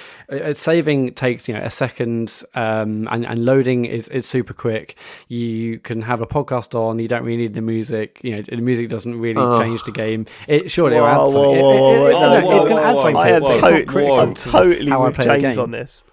saving 0.53 1.13
takes 1.13 1.47
you 1.47 1.53
know 1.53 1.61
a 1.61 1.69
second, 1.69 2.43
um, 2.55 3.07
and 3.11 3.25
and 3.25 3.45
loading 3.45 3.85
is 3.85 4.07
is 4.09 4.25
super 4.25 4.53
quick. 4.53 4.95
You 5.27 5.79
can 5.79 6.01
have 6.01 6.21
a 6.21 6.27
podcast 6.27 6.75
on. 6.75 6.99
You 6.99 7.07
don't 7.07 7.23
really 7.23 7.37
need 7.43 7.53
the 7.55 7.61
music. 7.61 8.19
You 8.23 8.35
know, 8.37 8.41
the 8.43 8.57
music 8.57 8.89
doesn't 8.89 9.19
really 9.19 9.41
Oh. 9.41 9.59
change 9.59 9.83
the 9.83 9.91
game. 9.91 10.25
It 10.47 10.69
sure 10.71 10.89
it'll 10.91 11.05
add 11.05 11.29
something. 11.31 11.55
It- 11.55 11.57
it- 11.57 11.59
it- 11.59 12.13
whoa, 12.13 12.41
no, 12.41 12.55
it's 12.55 12.65
going 12.65 12.77
to 12.77 12.83
add 12.83 12.97
something. 12.99 13.17
I 13.17 13.29
am 13.29 13.43
it. 13.43 13.49
Totally, 13.59 14.11
I'm 14.11 14.33
totally 14.33 14.91
with 14.91 15.19
James 15.41 15.57
on 15.57 15.71
this. 15.71 16.03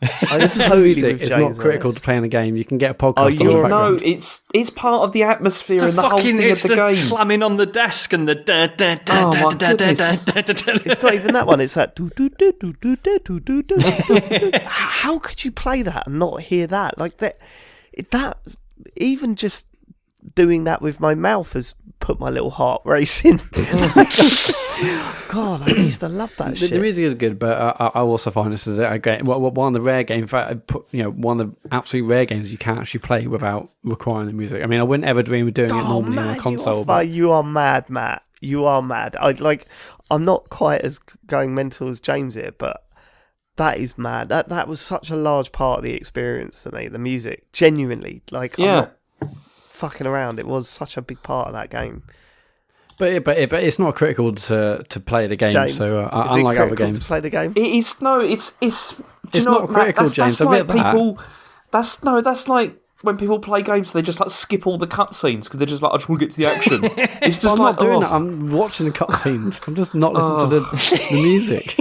I'm 0.30 0.40
It's 0.42 0.56
totally 0.56 0.82
music. 0.94 1.12
with 1.14 1.22
It's 1.22 1.30
James 1.30 1.58
not 1.58 1.62
critical 1.64 1.90
this. 1.90 1.98
to 2.00 2.04
playing 2.04 2.22
a 2.22 2.28
game. 2.28 2.54
You 2.56 2.64
can 2.64 2.78
get 2.78 2.92
a 2.92 2.94
podcast 2.94 3.14
Oh, 3.16 3.24
on 3.26 3.36
the 3.36 3.42
you're- 3.44 3.68
no, 3.68 3.94
it's 4.00 4.42
it's 4.54 4.70
part 4.70 5.02
of 5.02 5.12
the 5.12 5.24
atmosphere 5.24 5.84
and 5.84 5.98
the 5.98 6.02
whole 6.02 6.20
thing 6.20 6.40
it's 6.40 6.64
of 6.64 6.70
the, 6.70 6.76
game. 6.76 6.94
slamming 6.94 7.42
on 7.42 7.56
the 7.56 7.66
desk 7.66 8.12
and 8.12 8.28
the 8.28 8.36
da 8.36 8.68
da 8.68 8.94
da 9.04 9.28
Oh, 9.28 9.32
da 9.32 9.48
da 9.48 9.74
da 9.74 9.92
da 9.94 10.14
da 10.24 10.40
da 10.42 10.52
da. 10.52 10.72
It's 10.84 11.02
not 11.02 11.14
even 11.14 11.34
that 11.34 11.46
one. 11.48 11.60
It's 11.60 11.74
that. 11.74 11.96
Do, 11.96 12.08
do, 12.10 12.28
do, 12.28 12.52
do, 12.52 12.72
do, 12.74 12.96
do, 12.96 13.18
do, 13.18 13.40
do, 13.40 13.62
do. 13.62 14.50
How 14.64 15.18
could 15.18 15.44
you 15.44 15.50
play 15.50 15.82
that 15.82 16.06
and 16.06 16.18
not 16.20 16.42
hear 16.42 16.68
that? 16.68 16.96
Like 16.98 17.16
that. 17.18 17.38
That 18.12 18.38
even 18.96 19.34
just 19.34 19.66
doing 20.34 20.64
that 20.64 20.82
with 20.82 21.00
my 21.00 21.14
mouth 21.14 21.52
has 21.54 21.74
put 22.00 22.18
my 22.20 22.30
little 22.30 22.50
heart 22.50 22.82
racing. 22.84 23.38
God, 25.28 25.62
I 25.62 25.72
used 25.76 26.00
to 26.00 26.08
love 26.08 26.34
that 26.36 26.50
The, 26.50 26.56
shit. 26.56 26.70
the 26.70 26.78
music 26.78 27.04
is 27.04 27.14
good, 27.14 27.38
but 27.38 27.58
uh, 27.58 27.74
I 27.78 27.86
I 27.98 28.00
also 28.02 28.30
find 28.30 28.52
this 28.52 28.66
is 28.66 28.78
a 28.78 28.98
game. 28.98 29.24
Well, 29.24 29.40
one 29.40 29.68
of 29.68 29.72
the 29.74 29.80
rare 29.80 30.02
games, 30.04 30.22
in 30.22 30.26
fact, 30.28 30.70
you 30.92 31.02
know, 31.02 31.10
one 31.10 31.40
of 31.40 31.50
the 31.50 31.56
absolute 31.74 32.04
rare 32.04 32.24
games 32.24 32.50
you 32.52 32.58
can't 32.58 32.78
actually 32.78 33.00
play 33.00 33.26
without 33.26 33.70
requiring 33.84 34.26
the 34.28 34.32
music. 34.32 34.62
I 34.62 34.66
mean, 34.66 34.80
I 34.80 34.84
wouldn't 34.84 35.06
ever 35.08 35.22
dream 35.22 35.46
of 35.48 35.54
doing 35.54 35.70
it 35.70 35.74
Oh, 35.74 35.88
normally 36.00 36.16
man, 36.16 36.24
on 36.28 36.30
a 36.32 36.36
you 36.36 36.40
console. 36.40 36.80
are, 36.80 36.84
but 36.84 37.08
you 37.08 37.32
are 37.32 37.42
mad, 37.42 37.90
Matt. 37.90 38.22
You 38.40 38.64
are 38.64 38.82
mad. 38.82 39.16
I 39.20 39.32
like. 39.32 39.66
I'm 40.10 40.24
not 40.24 40.48
quite 40.48 40.82
as 40.82 40.98
going 41.26 41.54
mental 41.54 41.88
as 41.88 42.00
James 42.00 42.34
here, 42.36 42.52
but 42.56 42.84
that 43.56 43.78
is 43.78 43.98
mad. 43.98 44.28
That 44.30 44.48
that 44.48 44.68
was 44.68 44.80
such 44.80 45.10
a 45.10 45.16
large 45.16 45.50
part 45.52 45.78
of 45.78 45.84
the 45.84 45.92
experience 45.94 46.58
for 46.62 46.70
me. 46.70 46.88
The 46.88 46.98
music, 47.00 47.50
genuinely, 47.52 48.22
like 48.30 48.58
I'm 48.58 48.64
Yeah. 48.64 48.74
not 48.76 48.97
fucking 49.78 50.06
around. 50.06 50.38
It 50.38 50.46
was 50.46 50.68
such 50.68 50.96
a 50.96 51.02
big 51.02 51.22
part 51.22 51.48
of 51.48 51.54
that 51.54 51.70
game. 51.70 52.02
but 52.98 53.08
it, 53.12 53.24
but, 53.24 53.38
it, 53.38 53.50
but 53.50 53.62
it's 53.62 53.78
not 53.78 53.94
critical 53.94 54.34
to 54.34 54.84
to 54.88 55.00
play 55.00 55.26
the 55.26 55.36
game. 55.36 55.52
James, 55.52 55.76
so 55.76 56.02
uh, 56.04 56.24
is 56.24 56.36
it 56.36 56.38
unlike 56.40 56.58
other 56.58 56.76
games, 56.76 56.98
to 56.98 57.04
play 57.06 57.20
the 57.20 57.30
game? 57.30 57.52
It 57.56 57.66
is 57.66 58.00
no, 58.02 58.20
it's 58.20 58.56
it's. 58.60 59.00
It's 59.32 59.44
you 59.44 59.44
know 59.44 59.52
not 59.52 59.60
what, 59.62 59.70
Matt? 59.70 59.80
critical, 59.80 60.04
that's, 60.04 60.14
James, 60.14 60.38
That's 60.38 60.40
a 60.40 60.44
like 60.44 60.52
bit 60.54 60.60
of 60.60 60.68
that. 60.68 60.92
people. 60.92 61.18
That's 61.70 62.02
no, 62.02 62.20
that's 62.20 62.48
like 62.48 62.80
when 63.02 63.16
people 63.16 63.38
play 63.38 63.62
games, 63.62 63.92
they 63.92 64.02
just 64.02 64.20
like 64.20 64.30
skip 64.30 64.66
all 64.66 64.78
the 64.78 64.86
cutscenes 64.86 65.44
because 65.44 65.58
they're 65.58 65.66
just 65.66 65.82
like, 65.82 65.92
I 65.92 65.96
just 65.96 66.08
want 66.08 66.20
to 66.20 66.26
get 66.26 66.34
to 66.34 66.38
the 66.38 66.46
action. 66.46 66.80
It's 67.28 67.36
But 67.36 67.42
just 67.42 67.46
I'm 67.46 67.58
like, 67.58 67.72
not 67.74 67.78
doing 67.78 67.96
oh, 67.96 68.00
that. 68.00 68.12
I'm 68.12 68.50
watching 68.50 68.86
the 68.86 68.92
cutscenes. 68.92 69.66
I'm 69.68 69.74
just 69.74 69.94
not 69.94 70.14
listening 70.14 70.38
to 70.38 70.46
the, 70.46 70.60
the 70.60 71.08
music. 71.12 71.78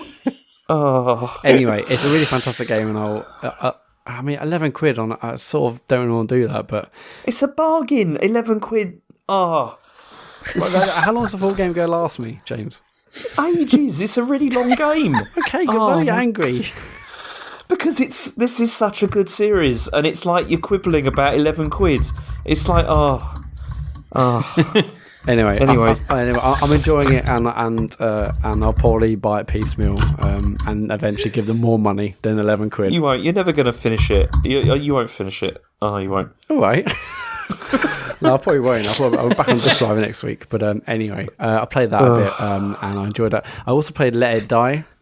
oh. 0.69 1.39
anyway, 1.43 1.83
it's 1.87 2.03
a 2.03 2.09
really 2.09 2.25
fantastic 2.25 2.67
game, 2.67 2.89
and 2.89 2.97
I'll. 2.97 3.27
Uh, 3.41 3.51
uh, 3.59 3.71
I 4.07 4.21
mean, 4.21 4.39
eleven 4.39 4.71
quid 4.71 4.97
on. 4.97 5.11
it, 5.11 5.19
I 5.21 5.35
sort 5.35 5.73
of 5.73 5.87
don't 5.87 6.11
want 6.13 6.29
to 6.29 6.35
do 6.35 6.47
that, 6.47 6.67
but 6.67 6.91
it's 7.25 7.41
a 7.43 7.47
bargain. 7.47 8.17
Eleven 8.17 8.59
quid. 8.59 9.01
Oh, 9.29 9.77
how 11.03 11.11
long 11.11 11.23
does 11.25 11.33
the 11.33 11.37
full 11.37 11.53
game 11.53 11.73
go 11.73 11.85
last 11.85 12.17
me, 12.19 12.39
James? 12.45 12.81
ages. 13.39 13.99
It's 13.99 14.17
a 14.17 14.23
really 14.23 14.49
long 14.49 14.69
game. 14.75 15.15
Okay, 15.39 15.63
you're 15.63 15.79
Oh, 15.79 15.95
very 15.95 16.09
angry. 16.09 16.65
because 17.67 17.99
it's 17.99 18.31
this 18.31 18.59
is 18.59 18.71
such 18.73 19.03
a 19.03 19.07
good 19.07 19.27
series, 19.29 19.87
and 19.89 20.05
it's 20.07 20.25
like 20.25 20.49
you're 20.49 20.59
quibbling 20.59 21.05
about 21.07 21.35
eleven 21.35 21.69
quid. 21.69 22.01
It's 22.45 22.67
like, 22.69 22.85
oh, 22.87 23.19
oh. 24.15 24.91
Anyway, 25.27 25.57
Anyway. 25.59 25.93
I, 26.09 26.15
I, 26.15 26.21
anyway, 26.23 26.39
I- 26.41 26.59
I'm 26.61 26.71
enjoying 26.71 27.13
it, 27.13 27.27
and 27.27 27.47
and 27.47 27.95
uh, 27.99 28.31
and 28.45 28.63
I'll 28.63 28.73
probably 28.73 29.15
buy 29.15 29.41
it 29.41 29.47
piecemeal, 29.47 29.97
um, 30.23 30.55
and 30.65 30.91
eventually 30.91 31.29
give 31.31 31.45
them 31.47 31.59
more 31.59 31.77
money 31.77 32.15
than 32.21 32.39
eleven 32.39 32.69
quid. 32.69 32.93
you 32.93 33.01
won't. 33.01 33.23
You're 33.23 33.33
never 33.33 33.51
gonna 33.51 33.73
finish 33.73 34.09
it. 34.09 34.29
You, 34.43 34.61
you 34.75 34.93
won't 34.93 35.09
finish 35.09 35.43
it. 35.43 35.61
Oh, 35.81 35.97
you 35.97 36.09
won't. 36.09 36.31
All 36.49 36.61
right. 36.61 36.85
no, 38.21 38.35
I 38.35 38.37
probably 38.37 38.59
won't. 38.61 38.87
I'll, 38.87 38.95
probably, 38.95 39.17
I'll 39.19 39.29
be 39.29 39.35
back 39.35 39.49
on 39.49 39.57
Disc 39.57 39.79
Drive 39.79 39.97
next 39.97 40.23
week. 40.23 40.47
But 40.49 40.63
um, 40.63 40.81
anyway, 40.87 41.27
uh, 41.39 41.59
I 41.61 41.65
played 41.65 41.89
that 41.91 42.01
a 42.03 42.15
bit, 42.23 42.41
um, 42.41 42.77
and 42.81 42.99
I 42.99 43.03
enjoyed 43.05 43.31
that. 43.33 43.45
I 43.65 43.71
also 43.71 43.91
played 43.93 44.15
Let 44.15 44.37
It 44.37 44.47
Die. 44.47 44.83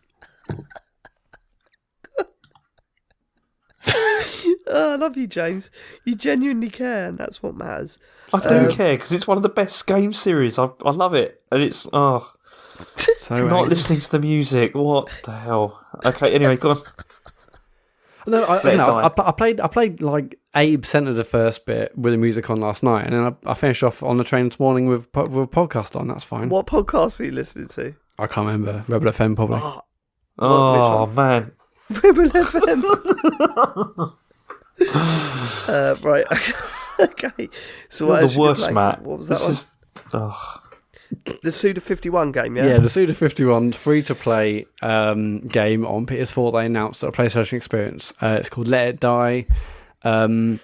Oh, 4.67 4.93
I 4.93 4.95
love 4.95 5.15
you, 5.15 5.27
James. 5.27 5.69
You 6.05 6.15
genuinely 6.15 6.69
care, 6.71 7.07
and 7.07 7.17
that's 7.19 7.43
what 7.43 7.55
matters. 7.55 7.99
I 8.33 8.39
do 8.39 8.55
Um, 8.67 8.71
care 8.71 8.95
because 8.97 9.11
it's 9.11 9.27
one 9.27 9.37
of 9.37 9.43
the 9.43 9.49
best 9.49 9.85
game 9.87 10.13
series. 10.13 10.57
I 10.59 10.69
I 10.83 10.91
love 10.91 11.13
it, 11.13 11.41
and 11.51 11.61
it's 11.63 11.87
oh, 11.93 12.31
So 13.19 13.35
not 13.35 13.51
angry. 13.53 13.69
listening 13.69 13.99
to 14.01 14.11
the 14.11 14.19
music. 14.19 14.73
What 14.75 15.09
the 15.23 15.31
hell? 15.31 15.79
Okay, 16.05 16.33
anyway, 16.33 16.57
go 16.57 16.71
on. 16.71 16.81
No, 18.27 18.43
I, 18.43 18.55
Let 18.55 18.73
It 18.73 18.77
no, 18.77 18.85
I, 18.85 19.05
I 19.27 19.31
played. 19.31 19.59
I 19.59 19.67
played 19.67 20.01
like 20.01 20.39
eighty 20.55 20.77
percent 20.77 21.07
of 21.07 21.15
the 21.15 21.23
first 21.23 21.67
bit 21.67 21.95
with 21.95 22.11
the 22.11 22.17
music 22.17 22.49
on 22.49 22.59
last 22.59 22.81
night, 22.81 23.05
and 23.05 23.13
then 23.13 23.21
I, 23.45 23.51
I 23.51 23.53
finished 23.53 23.83
off 23.83 24.01
on 24.01 24.17
the 24.17 24.23
train 24.23 24.49
this 24.49 24.59
morning 24.59 24.87
with 24.87 25.07
with 25.15 25.27
a 25.43 25.45
podcast 25.47 25.95
on. 25.95 26.07
That's 26.07 26.23
fine. 26.23 26.49
What 26.49 26.65
podcast 26.65 27.19
are 27.19 27.25
you 27.25 27.31
listening 27.33 27.67
to? 27.67 27.93
I 28.17 28.25
can't 28.25 28.47
remember. 28.47 28.83
Rebel 28.87 29.11
FM 29.11 29.35
probably. 29.35 29.59
Oh, 29.61 29.81
Oh 30.39 31.05
man, 31.05 31.51
Rebel 32.03 32.29
FM. 32.31 34.13
uh, 35.69 35.95
right. 36.03 36.25
okay. 36.99 37.49
So 37.89 38.07
what 38.07 38.21
the 38.21 38.39
worst, 38.39 38.71
map. 38.71 39.01
What 39.01 39.17
was 39.17 39.27
that 39.27 39.35
this 39.35 39.43
one? 40.11 40.31
is. 40.31 40.31
The 41.41 41.51
Suda 41.51 41.81
51 41.81 42.31
game, 42.31 42.57
yeah? 42.57 42.67
Yeah, 42.67 42.77
the 42.79 42.89
Suda 42.89 43.13
51 43.13 43.73
free 43.73 44.01
to 44.03 44.15
play 44.15 44.65
um, 44.81 45.39
game 45.47 45.85
on 45.85 46.05
PS4 46.05 46.51
they 46.51 46.65
announced 46.65 47.03
at 47.03 47.09
a 47.09 47.11
PlayStation 47.11 47.53
Experience. 47.53 48.13
Uh, 48.21 48.37
it's 48.39 48.49
called 48.49 48.67
Let 48.67 48.87
It 48.87 48.99
Die. 48.99 49.45
Um, 50.03 50.59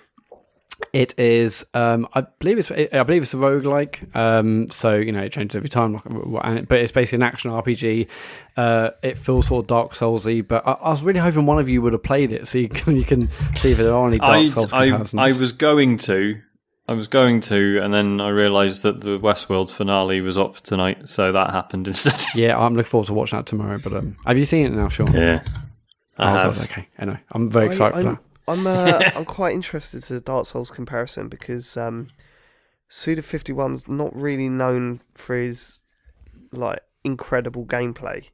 it 0.93 1.17
is, 1.19 1.65
um, 1.73 2.07
I 2.13 2.21
believe 2.39 2.57
it's, 2.59 2.71
I 2.71 3.03
believe 3.03 3.21
it's 3.23 3.33
a 3.33 3.37
roguelike. 3.37 4.15
Um, 4.15 4.69
so 4.71 4.95
you 4.95 5.11
know 5.11 5.21
it 5.21 5.31
changes 5.31 5.55
every 5.55 5.69
time, 5.69 5.93
like, 5.93 6.05
and 6.45 6.59
it- 6.59 6.67
but 6.67 6.79
it's 6.79 6.91
basically 6.91 7.17
an 7.17 7.23
action 7.23 7.51
RPG. 7.51 8.07
Uh, 8.57 8.89
it 9.01 9.17
feels 9.17 9.47
sort 9.47 9.63
of 9.63 9.67
Dark 9.67 9.93
Soulsy, 9.93 10.45
but 10.47 10.65
I, 10.67 10.71
I 10.73 10.89
was 10.89 11.03
really 11.03 11.19
hoping 11.19 11.45
one 11.45 11.59
of 11.59 11.69
you 11.69 11.81
would 11.81 11.93
have 11.93 12.03
played 12.03 12.31
it, 12.31 12.47
so 12.47 12.57
you 12.57 12.69
can 12.69 12.95
you 13.01 13.03
can 13.05 13.29
see 13.55 13.71
if 13.71 13.77
there 13.77 13.93
are 13.93 14.07
any 14.07 14.17
Dark 14.17 14.31
I, 14.31 14.49
Souls 14.49 14.73
I, 14.73 14.87
comparisons. 14.89 15.19
I 15.19 15.39
was 15.39 15.51
going 15.53 15.97
to, 15.99 16.39
I 16.87 16.93
was 16.93 17.07
going 17.07 17.41
to, 17.41 17.79
and 17.81 17.93
then 17.93 18.19
I 18.19 18.29
realised 18.29 18.83
that 18.83 19.01
the 19.01 19.17
Westworld 19.19 19.71
finale 19.71 20.19
was 20.21 20.37
up 20.37 20.57
tonight, 20.57 21.07
so 21.07 21.31
that 21.31 21.51
happened 21.51 21.87
instead. 21.89 22.21
yeah, 22.35 22.57
I'm 22.57 22.73
looking 22.75 22.89
forward 22.89 23.07
to 23.07 23.13
watching 23.13 23.39
that 23.39 23.45
tomorrow. 23.45 23.79
But 23.81 23.93
um, 23.93 24.17
have 24.25 24.37
you 24.37 24.45
seen 24.45 24.65
it 24.65 24.71
now, 24.73 24.89
Sean? 24.89 25.11
yeah, 25.13 25.43
I 26.17 26.29
Oh, 26.29 26.33
have. 26.35 26.55
God, 26.57 26.63
okay. 26.65 26.87
Anyway, 26.99 27.19
I'm 27.31 27.49
very 27.49 27.67
excited 27.67 27.95
I, 27.95 28.01
for 28.01 28.07
I'm, 28.09 28.13
that. 28.15 28.23
I'm, 28.51 28.67
uh, 28.67 29.01
I'm 29.15 29.25
quite 29.25 29.53
interested 29.53 30.03
to 30.03 30.13
the 30.13 30.21
Dark 30.21 30.45
Souls 30.45 30.71
comparison 30.71 31.27
because 31.27 31.77
um, 31.77 32.07
Suda 32.87 33.21
51's 33.21 33.87
not 33.87 34.15
really 34.15 34.49
known 34.49 35.01
for 35.13 35.35
his 35.35 35.83
like 36.51 36.81
incredible 37.03 37.65
gameplay, 37.65 38.25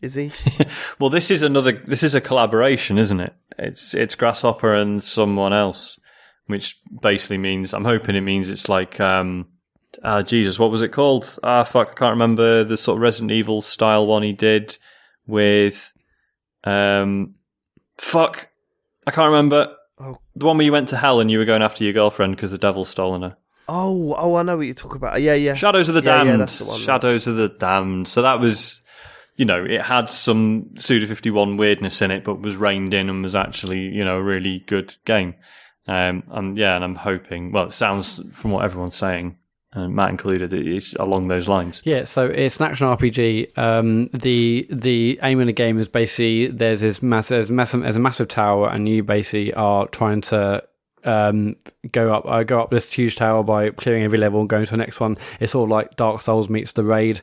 is 0.00 0.14
he? 0.14 0.32
Well, 1.00 1.10
this 1.10 1.30
is 1.30 1.42
another. 1.42 1.72
This 1.72 2.04
is 2.04 2.14
a 2.14 2.20
collaboration, 2.20 2.98
isn't 2.98 3.18
it? 3.18 3.34
It's 3.58 3.94
it's 3.94 4.14
Grasshopper 4.14 4.72
and 4.72 5.02
someone 5.02 5.52
else, 5.52 5.98
which 6.46 6.80
basically 7.02 7.38
means 7.38 7.74
I'm 7.74 7.84
hoping 7.84 8.14
it 8.14 8.20
means 8.20 8.48
it's 8.48 8.68
like 8.68 9.00
um, 9.00 9.48
uh, 10.02 10.22
Jesus, 10.22 10.58
what 10.58 10.70
was 10.70 10.82
it 10.82 10.90
called? 10.90 11.38
Ah, 11.42 11.64
fuck, 11.64 11.90
I 11.90 11.94
can't 11.94 12.12
remember 12.12 12.64
the 12.64 12.76
sort 12.76 12.98
of 12.98 13.02
Resident 13.02 13.32
Evil 13.32 13.60
style 13.60 14.06
one 14.06 14.22
he 14.22 14.32
did 14.32 14.78
with 15.26 15.92
um, 16.62 17.34
fuck, 17.98 18.50
I 19.06 19.10
can't 19.10 19.26
remember 19.30 19.74
Oh. 20.00 20.18
the 20.34 20.46
one 20.46 20.56
where 20.56 20.64
you 20.64 20.72
went 20.72 20.88
to 20.88 20.96
hell 20.96 21.20
and 21.20 21.30
you 21.30 21.38
were 21.38 21.44
going 21.44 21.62
after 21.62 21.84
your 21.84 21.92
girlfriend 21.92 22.34
because 22.36 22.50
the 22.50 22.58
devil's 22.58 22.88
stolen 22.88 23.22
her. 23.22 23.36
Oh, 23.68 24.14
oh, 24.18 24.34
I 24.34 24.42
know 24.42 24.56
what 24.56 24.66
you're 24.66 24.74
talking 24.74 24.96
about. 24.96 25.22
Yeah, 25.22 25.34
yeah. 25.34 25.54
Shadows 25.54 25.88
of 25.88 25.94
the 25.94 26.02
Yeah, 26.02 26.18
yeah, 26.18 26.24
Damned. 26.24 26.40
that's 26.42 26.58
the 26.58 26.64
one, 26.64 26.76
right. 26.78 26.84
Shadows 26.84 27.26
of 27.26 27.36
the 27.36 27.48
Damned. 27.48 28.08
So 28.08 28.20
that 28.22 28.40
was, 28.40 28.82
you 29.36 29.44
know, 29.44 29.64
it 29.64 29.82
had 29.82 30.10
some 30.10 30.70
Suda 30.76 31.06
51 31.06 31.56
weirdness 31.56 32.02
in 32.02 32.10
it, 32.10 32.24
but 32.24 32.40
was 32.42 32.56
reined 32.56 32.92
in 32.92 33.08
and 33.08 33.22
was 33.22 33.34
actually, 33.36 33.78
you 33.80 34.04
know, 34.04 34.16
a 34.18 34.22
really 34.22 34.64
good 34.66 34.96
game. 35.04 35.34
Um, 35.86 36.24
and 36.30 36.56
yeah, 36.58 36.74
and 36.76 36.84
I'm 36.84 36.96
hoping, 36.96 37.52
well, 37.52 37.64
it 37.66 37.72
sounds 37.72 38.20
from 38.32 38.50
what 38.50 38.64
everyone's 38.64 38.96
saying, 38.96 39.36
uh, 39.74 39.88
Matt 39.88 40.10
included, 40.10 40.52
it's 40.52 40.94
along 40.94 41.26
those 41.26 41.48
lines. 41.48 41.82
Yeah, 41.84 42.04
so 42.04 42.26
it's 42.26 42.60
an 42.60 42.66
action 42.66 42.86
RPG. 42.86 43.58
Um, 43.58 44.04
the 44.12 44.66
the 44.70 45.18
aim 45.22 45.40
in 45.40 45.48
the 45.48 45.52
game 45.52 45.78
is 45.78 45.88
basically 45.88 46.46
there's 46.48 46.80
this 46.80 47.02
massive 47.02 47.36
there's, 47.36 47.50
massive, 47.50 47.82
there's 47.82 47.96
a 47.96 48.00
massive 48.00 48.28
tower, 48.28 48.68
and 48.68 48.88
you 48.88 49.02
basically 49.02 49.52
are 49.54 49.88
trying 49.88 50.20
to 50.22 50.62
um, 51.04 51.56
go 51.90 52.14
up 52.14 52.24
uh, 52.26 52.44
go 52.44 52.60
up 52.60 52.70
this 52.70 52.92
huge 52.92 53.16
tower 53.16 53.42
by 53.42 53.70
clearing 53.70 54.04
every 54.04 54.18
level 54.18 54.40
and 54.40 54.48
going 54.48 54.64
to 54.64 54.70
the 54.70 54.76
next 54.76 55.00
one. 55.00 55.18
It's 55.40 55.54
of 55.54 55.68
like 55.68 55.96
Dark 55.96 56.20
Souls 56.20 56.48
meets 56.48 56.72
the 56.72 56.84
raid. 56.84 57.20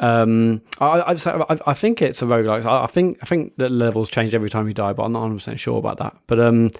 Um, 0.00 0.60
I, 0.80 1.14
I, 1.14 1.58
I 1.66 1.74
think 1.74 2.02
it's 2.02 2.20
a 2.20 2.24
roguelike. 2.24 2.64
I, 2.64 2.84
I 2.84 2.86
think 2.86 3.18
I 3.22 3.26
think 3.26 3.56
the 3.58 3.68
levels 3.68 4.08
change 4.08 4.34
every 4.34 4.50
time 4.50 4.66
you 4.66 4.74
die, 4.74 4.92
but 4.92 5.04
I'm 5.04 5.12
not 5.12 5.20
100 5.20 5.36
percent 5.36 5.60
sure 5.60 5.78
about 5.78 5.98
that. 5.98 6.16
But 6.26 6.40
um, 6.40 6.70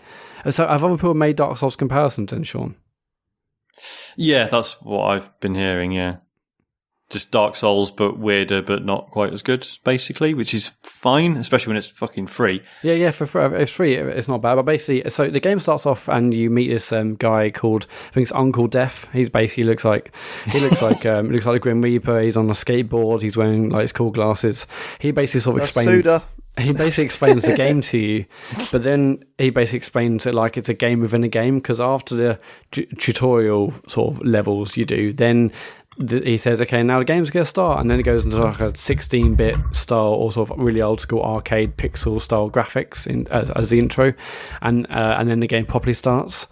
so 0.48 0.66
have 0.66 0.82
other 0.82 0.96
people 0.96 1.14
made 1.14 1.36
Dark 1.36 1.56
Souls 1.58 1.76
comparisons 1.76 2.30
then, 2.30 2.42
Sean? 2.42 2.74
Yeah, 4.16 4.46
that's 4.46 4.80
what 4.82 5.04
I've 5.06 5.40
been 5.40 5.54
hearing, 5.54 5.92
yeah. 5.92 6.16
Just 7.10 7.30
Dark 7.30 7.54
Souls, 7.54 7.90
but 7.90 8.18
weirder, 8.18 8.62
but 8.62 8.84
not 8.84 9.10
quite 9.10 9.32
as 9.32 9.42
good, 9.42 9.68
basically, 9.84 10.32
which 10.32 10.54
is 10.54 10.72
fine, 10.82 11.36
especially 11.36 11.70
when 11.70 11.76
it's 11.76 11.88
fucking 11.88 12.26
free. 12.28 12.62
Yeah, 12.82 12.94
yeah, 12.94 13.10
for, 13.10 13.26
for 13.26 13.54
it's 13.54 13.70
free. 13.70 13.94
It's 13.94 14.26
not 14.26 14.40
bad, 14.40 14.54
but 14.54 14.64
basically, 14.64 15.08
so 15.10 15.28
the 15.28 15.38
game 15.38 15.60
starts 15.60 15.84
off, 15.84 16.08
and 16.08 16.34
you 16.34 16.48
meet 16.48 16.68
this 16.68 16.92
um, 16.92 17.14
guy 17.16 17.50
called 17.50 17.86
I 18.08 18.12
think 18.14 18.22
it's 18.22 18.32
Uncle 18.32 18.66
Death. 18.66 19.06
He's 19.12 19.28
basically 19.28 19.64
looks 19.64 19.84
like 19.84 20.14
he 20.46 20.58
looks 20.60 20.80
like 20.80 21.04
um, 21.06 21.30
looks 21.30 21.44
like 21.44 21.56
a 21.56 21.60
Grim 21.60 21.82
Reaper. 21.82 22.20
He's 22.20 22.38
on 22.38 22.48
a 22.48 22.54
skateboard. 22.54 23.20
He's 23.20 23.36
wearing 23.36 23.68
like 23.68 23.82
his 23.82 23.92
cool 23.92 24.10
glasses. 24.10 24.66
He 24.98 25.10
basically 25.10 25.40
sort 25.42 25.56
of 25.56 25.60
That's 25.60 25.76
explains. 25.76 26.04
Suda. 26.04 26.22
He 26.58 26.72
basically 26.72 27.04
explains 27.04 27.42
the 27.42 27.56
game 27.56 27.80
to 27.80 27.98
you, 27.98 28.26
but 28.70 28.84
then 28.84 29.24
he 29.38 29.50
basically 29.50 29.78
explains 29.78 30.24
it 30.24 30.34
like 30.34 30.56
it's 30.56 30.68
a 30.68 30.74
game 30.74 31.00
within 31.00 31.24
a 31.24 31.28
game. 31.28 31.56
Because 31.56 31.80
after 31.80 32.14
the 32.14 32.38
tu- 32.70 32.86
tutorial 32.98 33.74
sort 33.88 34.14
of 34.14 34.24
levels 34.24 34.76
you 34.76 34.84
do, 34.84 35.12
then 35.12 35.50
th- 36.06 36.24
he 36.24 36.36
says, 36.36 36.60
"Okay, 36.60 36.82
now 36.82 37.00
the 37.00 37.04
game's 37.04 37.30
gonna 37.30 37.44
start," 37.44 37.80
and 37.80 37.90
then 37.90 37.98
it 37.98 38.04
goes 38.04 38.24
into 38.24 38.36
like 38.36 38.60
a 38.60 38.72
16-bit 38.72 39.56
style 39.72 40.14
or 40.14 40.30
sort 40.30 40.50
of 40.50 40.58
really 40.58 40.80
old 40.80 41.00
school 41.00 41.22
arcade 41.22 41.76
pixel 41.76 42.20
style 42.20 42.48
graphics 42.48 43.06
in, 43.06 43.26
as, 43.28 43.50
as 43.50 43.70
the 43.70 43.78
intro, 43.78 44.12
and 44.62 44.86
uh, 44.90 45.16
and 45.18 45.28
then 45.28 45.40
the 45.40 45.48
game 45.48 45.66
properly 45.66 45.94
starts. 45.94 46.46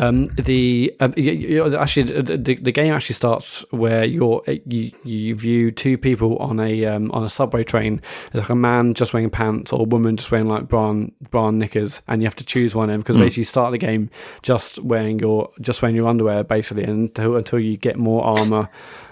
Um, 0.00 0.26
the 0.26 0.94
um, 1.00 1.12
you, 1.16 1.32
you, 1.32 1.76
actually 1.76 2.22
the, 2.22 2.36
the, 2.36 2.70
game 2.70 2.92
actually 2.92 3.14
starts 3.14 3.64
where 3.72 4.04
you're 4.04 4.44
you, 4.46 4.92
you 5.02 5.34
view 5.34 5.72
two 5.72 5.98
people 5.98 6.38
on 6.38 6.60
a 6.60 6.84
um, 6.84 7.10
on 7.10 7.24
a 7.24 7.28
subway 7.28 7.64
train. 7.64 8.00
There's 8.30 8.44
like 8.44 8.50
a 8.50 8.54
man 8.54 8.94
just 8.94 9.12
wearing 9.12 9.28
pants 9.28 9.72
or 9.72 9.80
a 9.80 9.84
woman 9.84 10.16
just 10.16 10.30
wearing 10.30 10.46
like 10.46 10.68
brown 10.68 11.10
brown 11.30 11.58
knickers, 11.58 12.00
and 12.06 12.22
you 12.22 12.26
have 12.26 12.36
to 12.36 12.44
choose 12.44 12.76
one 12.76 12.88
of 12.88 12.94
them 12.94 13.00
because 13.00 13.16
basically 13.16 13.40
you 13.40 13.44
start 13.46 13.72
the 13.72 13.78
game 13.78 14.08
just 14.42 14.78
wearing 14.78 15.18
your 15.18 15.50
just 15.60 15.82
wearing 15.82 15.96
your 15.96 16.06
underwear 16.06 16.44
basically 16.44 16.84
until 16.84 17.34
until 17.34 17.58
you 17.58 17.76
get 17.76 17.98
more 17.98 18.24
armor. 18.24 18.68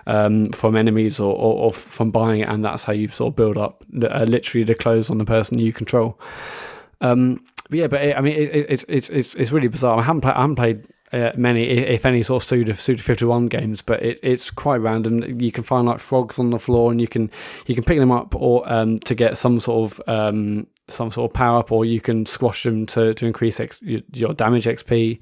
Um, 0.09 0.45
from 0.53 0.77
enemies 0.77 1.19
or, 1.19 1.35
or, 1.35 1.65
or 1.65 1.73
from 1.73 2.13
buying 2.13 2.43
it, 2.43 2.49
and 2.49 2.65
that's 2.65 2.85
how 2.85 2.93
you 2.93 3.09
sort 3.09 3.33
of 3.33 3.35
build 3.35 3.59
up 3.59 3.85
the, 3.89 4.09
uh, 4.17 4.25
literally 4.25 4.63
the 4.63 4.77
clothes 4.77 5.11
on 5.11 5.19
the 5.19 5.25
person 5.25 5.59
you 5.59 5.73
control. 5.73 6.17
Um, 7.01 7.45
yeah, 7.71 7.87
but 7.87 8.03
it, 8.03 8.17
I 8.17 8.21
mean, 8.21 8.35
it, 8.35 8.55
it, 8.55 8.67
it's 8.69 8.85
it's 8.89 9.09
it's 9.11 9.35
it's 9.35 9.53
really 9.53 9.69
bizarre. 9.69 9.99
I 9.99 10.03
haven't 10.03 10.23
played, 10.23 10.35
I 10.35 10.41
haven't 10.41 10.57
played 10.57 10.87
uh, 11.13 11.33
many, 11.37 11.65
if 11.65 12.05
any, 12.05 12.23
sort 12.23 12.43
of 12.43 12.49
Suda 12.49 12.75
Suda 12.75 13.03
Fifty 13.03 13.25
One 13.25 13.47
games, 13.47 13.83
but 13.83 14.03
it, 14.03 14.19
it's 14.23 14.51
quite 14.51 14.79
random. 14.79 15.41
You 15.41 15.53
can 15.53 15.65
find 15.65 15.87
like 15.87 15.99
frogs 15.99 16.39
on 16.39 16.51
the 16.51 16.59
floor, 16.59 16.91
and 16.91 17.01
you 17.01 17.09
can 17.09 17.31
you 17.67 17.75
can 17.75 17.85
pick 17.85 17.99
them 17.99 18.13
up 18.13 18.35
or 18.35 18.71
um, 18.71 18.99
to 19.01 19.15
get 19.15 19.39
some 19.39 19.59
sort 19.61 19.93
of 19.93 20.09
um, 20.09 20.67
some 20.89 21.11
sort 21.11 21.31
of 21.31 21.35
power 21.35 21.59
up, 21.59 21.73
or 21.73 21.85
you 21.85 22.01
can 22.01 22.27
squash 22.27 22.65
them 22.65 22.87
to 22.87 23.15
to 23.15 23.27
increase 23.27 23.61
X, 23.61 23.81
your, 23.83 24.35
damage 24.35 24.65
XP. 24.65 25.21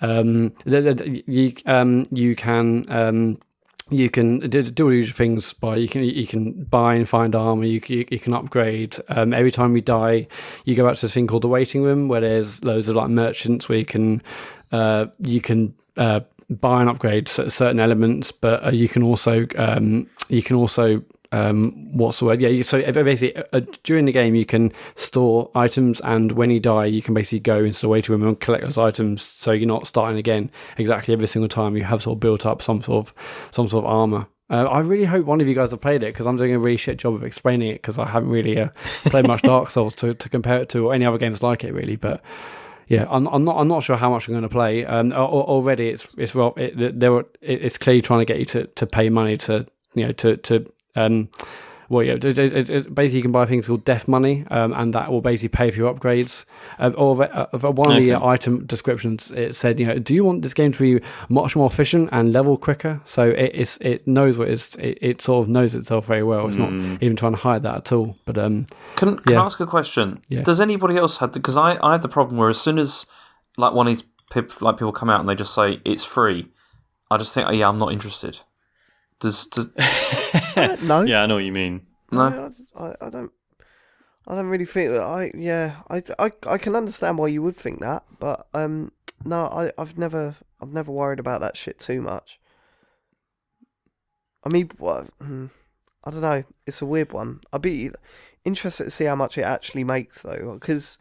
Um, 0.00 0.52
you 0.64 1.54
um, 1.66 2.04
you 2.10 2.36
can 2.36 2.86
um, 2.88 3.38
you 3.90 4.10
can 4.10 4.40
do, 4.50 4.84
all 4.84 4.90
these 4.90 5.12
things 5.12 5.52
by 5.52 5.76
you 5.76 5.88
can 5.88 6.02
you 6.04 6.26
can 6.26 6.64
buy 6.64 6.94
and 6.94 7.08
find 7.08 7.34
armor 7.34 7.64
you, 7.64 7.80
you, 7.86 8.06
you 8.10 8.18
can 8.18 8.34
upgrade. 8.34 8.96
Um, 9.08 9.32
every 9.32 9.50
time 9.50 9.74
you 9.74 9.82
die 9.82 10.26
you 10.64 10.74
go 10.74 10.88
out 10.88 10.96
to 10.96 11.02
this 11.02 11.14
thing 11.14 11.26
called 11.26 11.42
the 11.42 11.48
waiting 11.48 11.82
room 11.82 12.08
where 12.08 12.20
there's 12.20 12.62
loads 12.62 12.88
of 12.88 12.96
like 12.96 13.08
merchants 13.08 13.68
where 13.68 13.78
you 13.78 13.84
can 13.84 14.22
uh, 14.72 15.06
you 15.18 15.40
can 15.40 15.74
uh, 15.96 16.20
buy 16.50 16.80
and 16.80 16.90
upgrade 16.90 17.28
certain 17.28 17.80
elements 17.80 18.32
but 18.32 18.64
uh, 18.64 18.70
you 18.70 18.88
can 18.88 19.02
also 19.02 19.46
um, 19.56 20.08
you 20.28 20.42
can 20.42 20.56
also 20.56 21.02
um, 21.32 21.92
what's 21.92 22.18
the 22.18 22.24
word? 22.24 22.40
Yeah, 22.40 22.62
so 22.62 22.80
basically 22.92 23.42
uh, 23.52 23.60
during 23.82 24.06
the 24.06 24.12
game 24.12 24.34
you 24.34 24.46
can 24.46 24.72
store 24.96 25.50
items, 25.54 26.00
and 26.00 26.32
when 26.32 26.50
you 26.50 26.60
die, 26.60 26.86
you 26.86 27.02
can 27.02 27.14
basically 27.14 27.40
go 27.40 27.62
into 27.64 27.80
the 27.80 27.88
waiting 27.88 28.12
room 28.12 28.26
and 28.26 28.40
collect 28.40 28.64
those 28.64 28.78
items. 28.78 29.22
So 29.22 29.52
you're 29.52 29.68
not 29.68 29.86
starting 29.86 30.18
again 30.18 30.50
exactly 30.78 31.12
every 31.12 31.26
single 31.26 31.48
time. 31.48 31.76
You 31.76 31.84
have 31.84 32.02
sort 32.02 32.16
of 32.16 32.20
built 32.20 32.46
up 32.46 32.62
some 32.62 32.80
sort 32.82 33.06
of 33.06 33.14
some 33.50 33.68
sort 33.68 33.84
of 33.84 33.90
armor. 33.90 34.26
Uh, 34.50 34.64
I 34.64 34.80
really 34.80 35.04
hope 35.04 35.26
one 35.26 35.42
of 35.42 35.46
you 35.46 35.54
guys 35.54 35.72
have 35.72 35.82
played 35.82 36.02
it 36.02 36.14
because 36.14 36.26
I'm 36.26 36.38
doing 36.38 36.54
a 36.54 36.58
really 36.58 36.78
shit 36.78 36.96
job 36.96 37.12
of 37.12 37.22
explaining 37.22 37.68
it 37.68 37.82
because 37.82 37.98
I 37.98 38.06
haven't 38.06 38.30
really 38.30 38.58
uh, 38.58 38.70
played 39.04 39.26
much 39.26 39.42
Dark 39.42 39.68
Souls 39.68 39.94
to, 39.96 40.14
to 40.14 40.28
compare 40.30 40.62
it 40.62 40.70
to 40.70 40.86
or 40.86 40.94
any 40.94 41.04
other 41.04 41.18
games 41.18 41.42
like 41.42 41.64
it 41.64 41.74
really. 41.74 41.96
But 41.96 42.22
yeah, 42.86 43.06
I'm, 43.10 43.26
I'm 43.26 43.44
not 43.44 43.58
I'm 43.58 43.68
not 43.68 43.82
sure 43.82 43.96
how 43.96 44.08
much 44.08 44.26
I'm 44.26 44.32
going 44.32 44.42
to 44.42 44.48
play. 44.48 44.86
Um, 44.86 45.12
al- 45.12 45.24
al- 45.24 45.42
already 45.42 45.88
it's 45.88 46.14
it's 46.16 46.34
well, 46.34 46.54
it, 46.56 46.98
there 46.98 47.24
it's 47.42 47.76
clearly 47.76 48.00
trying 48.00 48.20
to 48.20 48.24
get 48.24 48.38
you 48.38 48.46
to, 48.46 48.66
to 48.66 48.86
pay 48.86 49.10
money 49.10 49.36
to 49.38 49.66
you 49.94 50.06
know 50.06 50.12
to 50.12 50.38
to 50.38 50.72
um 50.98 51.28
well 51.90 52.04
yeah 52.04 52.12
it, 52.12 52.38
it, 52.38 52.68
it, 52.70 52.94
basically 52.94 53.16
you 53.18 53.22
can 53.22 53.32
buy 53.32 53.46
things 53.46 53.66
called 53.66 53.82
death 53.84 54.06
money 54.08 54.44
um, 54.50 54.74
and 54.74 54.92
that 54.94 55.10
will 55.10 55.22
basically 55.22 55.48
pay 55.48 55.70
for 55.70 55.78
your 55.78 55.94
upgrades. 55.94 56.44
Um, 56.78 56.94
or 56.98 57.22
uh, 57.22 57.46
one 57.70 57.90
of 57.92 57.96
the 57.96 58.12
uh, 58.12 58.26
item 58.26 58.66
descriptions 58.66 59.30
it 59.30 59.56
said 59.56 59.80
you 59.80 59.86
know 59.86 59.98
do 59.98 60.14
you 60.14 60.22
want 60.22 60.42
this 60.42 60.52
game 60.52 60.70
to 60.72 60.78
be 60.78 61.06
much 61.30 61.56
more 61.56 61.66
efficient 61.66 62.10
and 62.12 62.30
level 62.32 62.58
quicker? 62.58 63.00
So 63.06 63.22
it 63.30 63.52
it's, 63.54 63.78
it 63.80 64.06
knows 64.06 64.36
what 64.36 64.48
it's 64.48 64.74
it, 64.76 64.98
it 65.00 65.22
sort 65.22 65.42
of 65.44 65.48
knows 65.48 65.74
itself 65.74 66.04
very 66.06 66.22
well. 66.22 66.46
It's 66.48 66.58
not 66.58 66.70
even 67.00 67.16
trying 67.16 67.32
to 67.32 67.38
hide 67.38 67.62
that 67.62 67.76
at 67.76 67.92
all. 67.92 68.16
But 68.26 68.36
um 68.36 68.66
Can, 68.96 69.16
can 69.18 69.32
Yeah. 69.32 69.40
I 69.40 69.46
ask 69.46 69.58
a 69.60 69.66
question? 69.66 70.20
Yeah. 70.28 70.42
Does 70.42 70.60
anybody 70.60 70.96
else 70.98 71.16
have 71.18 71.32
because 71.32 71.56
I, 71.56 71.78
I 71.82 71.92
had 71.92 72.02
the 72.02 72.08
problem 72.08 72.36
where 72.36 72.50
as 72.50 72.60
soon 72.60 72.78
as 72.78 73.06
like 73.56 73.72
one 73.72 73.86
of 73.86 73.92
these 73.92 74.04
pip, 74.30 74.60
like 74.60 74.76
people 74.76 74.92
come 74.92 75.08
out 75.08 75.20
and 75.20 75.28
they 75.28 75.34
just 75.34 75.54
say 75.54 75.80
it's 75.86 76.04
free, 76.04 76.50
I 77.10 77.16
just 77.16 77.32
think 77.32 77.48
oh, 77.48 77.52
yeah 77.52 77.66
I'm 77.68 77.78
not 77.78 77.92
interested. 77.92 78.38
Does, 79.20 79.46
does 79.46 79.66
Uh, 80.58 80.76
no, 80.82 81.02
Yeah, 81.02 81.22
I 81.22 81.26
know 81.26 81.36
what 81.36 81.44
you 81.44 81.52
mean. 81.52 81.86
no? 82.10 82.52
I, 82.74 82.84
I, 82.84 82.94
I 83.00 83.10
don't. 83.10 83.32
I 84.26 84.34
don't 84.34 84.48
really 84.48 84.66
think 84.66 84.90
that. 84.90 85.02
I 85.02 85.30
yeah. 85.34 85.76
I, 85.88 86.02
I, 86.18 86.30
I 86.46 86.58
can 86.58 86.74
understand 86.76 87.18
why 87.18 87.28
you 87.28 87.42
would 87.42 87.56
think 87.56 87.80
that, 87.80 88.04
but 88.18 88.46
um, 88.52 88.92
no. 89.24 89.46
I 89.46 89.72
I've 89.78 89.96
never 89.96 90.36
I've 90.60 90.72
never 90.72 90.92
worried 90.92 91.18
about 91.18 91.40
that 91.40 91.56
shit 91.56 91.78
too 91.78 92.02
much. 92.02 92.38
I 94.44 94.50
mean, 94.50 94.70
what? 94.78 95.08
hmm, 95.20 95.46
I 96.04 96.10
don't 96.10 96.20
know. 96.20 96.44
It's 96.66 96.82
a 96.82 96.86
weird 96.86 97.12
one. 97.12 97.40
I'd 97.52 97.62
be 97.62 97.90
interested 98.44 98.84
to 98.84 98.90
see 98.90 99.04
how 99.04 99.16
much 99.16 99.36
it 99.36 99.42
actually 99.42 99.84
makes 99.84 100.22
though, 100.22 100.54
because 100.54 100.98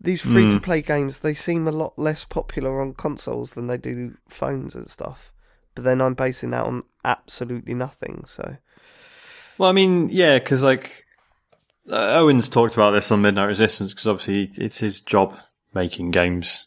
these 0.00 0.22
free 0.22 0.50
to 0.50 0.60
play 0.60 0.82
games 0.82 1.20
they 1.20 1.34
seem 1.34 1.68
a 1.68 1.72
lot 1.72 1.96
less 1.96 2.24
popular 2.24 2.80
on 2.80 2.92
consoles 2.94 3.54
than 3.54 3.68
they 3.68 3.78
do 3.78 4.16
phones 4.28 4.74
and 4.74 4.90
stuff. 4.90 5.31
But 5.74 5.84
then 5.84 6.00
I'm 6.00 6.14
basing 6.14 6.50
that 6.50 6.66
on 6.66 6.84
absolutely 7.04 7.74
nothing. 7.74 8.24
So 8.26 8.56
Well, 9.58 9.70
I 9.70 9.72
mean, 9.72 10.08
yeah, 10.10 10.38
because 10.38 10.62
like 10.62 11.04
uh, 11.90 12.18
Owen's 12.18 12.48
talked 12.48 12.74
about 12.74 12.90
this 12.92 13.10
on 13.10 13.22
Midnight 13.22 13.46
Resistance 13.46 13.92
because 13.92 14.06
obviously 14.06 14.50
it's 14.62 14.78
his 14.78 15.00
job 15.00 15.36
making 15.74 16.10
games 16.10 16.66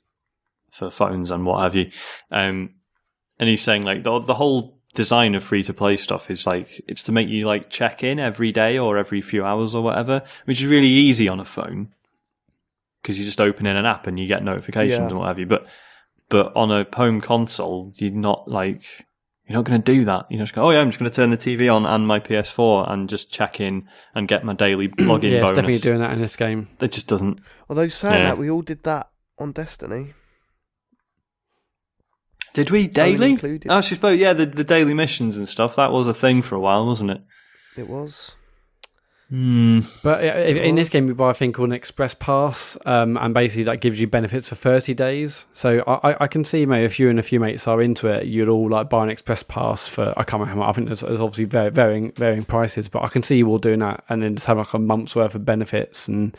for 0.71 0.89
phones 0.91 1.31
and 1.31 1.45
what 1.45 1.61
have 1.61 1.75
you. 1.75 1.89
Um, 2.31 2.71
and 3.39 3.49
he's 3.49 3.61
saying 3.61 3.83
like 3.83 4.03
the 4.03 4.19
the 4.19 4.33
whole 4.33 4.75
design 4.93 5.35
of 5.35 5.43
free 5.43 5.61
to 5.61 5.73
play 5.73 5.97
stuff 5.97 6.31
is 6.31 6.47
like 6.47 6.81
it's 6.87 7.03
to 7.03 7.11
make 7.11 7.27
you 7.27 7.45
like 7.45 7.69
check 7.69 8.01
in 8.03 8.17
every 8.19 8.51
day 8.51 8.77
or 8.77 8.97
every 8.97 9.21
few 9.21 9.43
hours 9.43 9.75
or 9.75 9.83
whatever, 9.83 10.21
which 10.45 10.61
is 10.61 10.67
really 10.67 10.87
easy 10.87 11.27
on 11.27 11.39
a 11.39 11.45
phone 11.45 11.93
because 13.01 13.19
you 13.19 13.25
just 13.25 13.41
open 13.41 13.65
in 13.67 13.75
an 13.75 13.85
app 13.85 14.07
and 14.07 14.19
you 14.19 14.25
get 14.25 14.43
notifications 14.43 14.99
Yeah. 14.99 15.07
and 15.07 15.19
what 15.19 15.27
have 15.27 15.37
you. 15.37 15.45
But 15.45 15.67
but 16.29 16.55
on 16.55 16.71
a 16.71 16.85
home 16.95 17.21
console, 17.21 17.91
you're 17.97 18.11
not 18.11 18.47
like 18.47 18.83
you're 19.47 19.57
not 19.57 19.65
going 19.65 19.81
to 19.81 19.91
do 19.93 20.05
that. 20.05 20.25
You're 20.29 20.39
just 20.41 20.55
go, 20.55 20.63
oh 20.63 20.71
yeah, 20.71 20.79
I'm 20.79 20.89
just 20.89 20.99
going 20.99 21.11
to 21.11 21.15
turn 21.15 21.29
the 21.29 21.37
TV 21.37 21.71
on 21.73 21.85
and 21.85 22.07
my 22.07 22.19
PS4 22.19 22.91
and 22.91 23.07
just 23.07 23.31
check 23.31 23.59
in 23.61 23.87
and 24.15 24.27
get 24.27 24.43
my 24.43 24.53
daily 24.53 24.87
login 24.89 25.23
yeah, 25.31 25.37
it's 25.37 25.41
bonus. 25.43 25.55
definitely 25.55 25.77
doing 25.77 25.99
that 25.99 26.13
in 26.13 26.21
this 26.21 26.35
game. 26.35 26.67
It 26.79 26.91
just 26.91 27.07
doesn't. 27.07 27.39
Although 27.69 27.87
saying 27.87 28.21
Yeah. 28.21 28.25
that, 28.29 28.37
we 28.39 28.49
all 28.49 28.63
did 28.63 28.83
that 28.83 29.09
on 29.37 29.51
Destiny. 29.51 30.13
Did 32.53 32.71
we 32.71 32.87
daily? 32.87 33.37
Oh, 33.69 33.81
she 33.81 33.95
spoke. 33.95 34.17
Yeah, 34.17 34.31
the 34.33 34.45
the 34.45 34.63
daily 34.63 34.93
missions 34.93 35.35
and 35.35 35.47
stuff. 35.47 35.75
That 35.75 35.91
was 35.91 36.07
a 36.07 36.13
thing 36.13 36.41
for 36.41 36.55
a 36.55 36.59
while, 36.59 36.85
wasn't 36.85 37.11
it? 37.11 37.21
It 37.75 37.89
was. 37.89 38.35
Hmm. 39.29 39.79
But 40.03 40.23
in 40.23 40.75
this 40.75 40.87
game, 40.89 41.07
you 41.07 41.15
buy 41.15 41.31
a 41.31 41.33
thing 41.33 41.51
called 41.51 41.69
an 41.69 41.75
Express 41.75 42.13
Pass, 42.13 42.77
um, 42.85 43.17
and 43.17 43.33
basically 43.33 43.63
that 43.63 43.81
gives 43.81 43.99
you 43.99 44.05
benefits 44.05 44.49
for 44.49 44.55
30 44.55 44.93
days. 44.93 45.47
So 45.53 45.83
I, 45.87 46.15
I 46.23 46.27
can 46.27 46.45
see, 46.45 46.65
maybe 46.65 46.85
if 46.85 46.99
you 46.99 47.09
and 47.09 47.17
a 47.17 47.23
few 47.23 47.39
mates 47.39 47.67
are 47.67 47.81
into 47.81 48.07
it, 48.07 48.27
you'd 48.27 48.49
all 48.49 48.69
like 48.69 48.89
buy 48.89 49.03
an 49.03 49.09
Express 49.09 49.41
Pass 49.41 49.87
for, 49.87 50.13
I 50.15 50.23
can't 50.23 50.41
remember, 50.41 50.63
I 50.63 50.71
think 50.73 50.87
there's, 50.87 51.01
there's 51.01 51.21
obviously 51.21 51.45
very, 51.45 51.71
varying, 51.71 52.11
varying 52.11 52.45
prices, 52.45 52.87
but 52.87 53.01
I 53.01 53.07
can 53.07 53.23
see 53.23 53.37
you 53.37 53.47
all 53.47 53.57
doing 53.57 53.79
that 53.79 54.03
and 54.09 54.21
then 54.21 54.35
just 54.35 54.45
have 54.45 54.57
like 54.57 54.73
a 54.73 54.79
month's 54.79 55.15
worth 55.15 55.33
of 55.33 55.43
benefits 55.43 56.07
and 56.07 56.37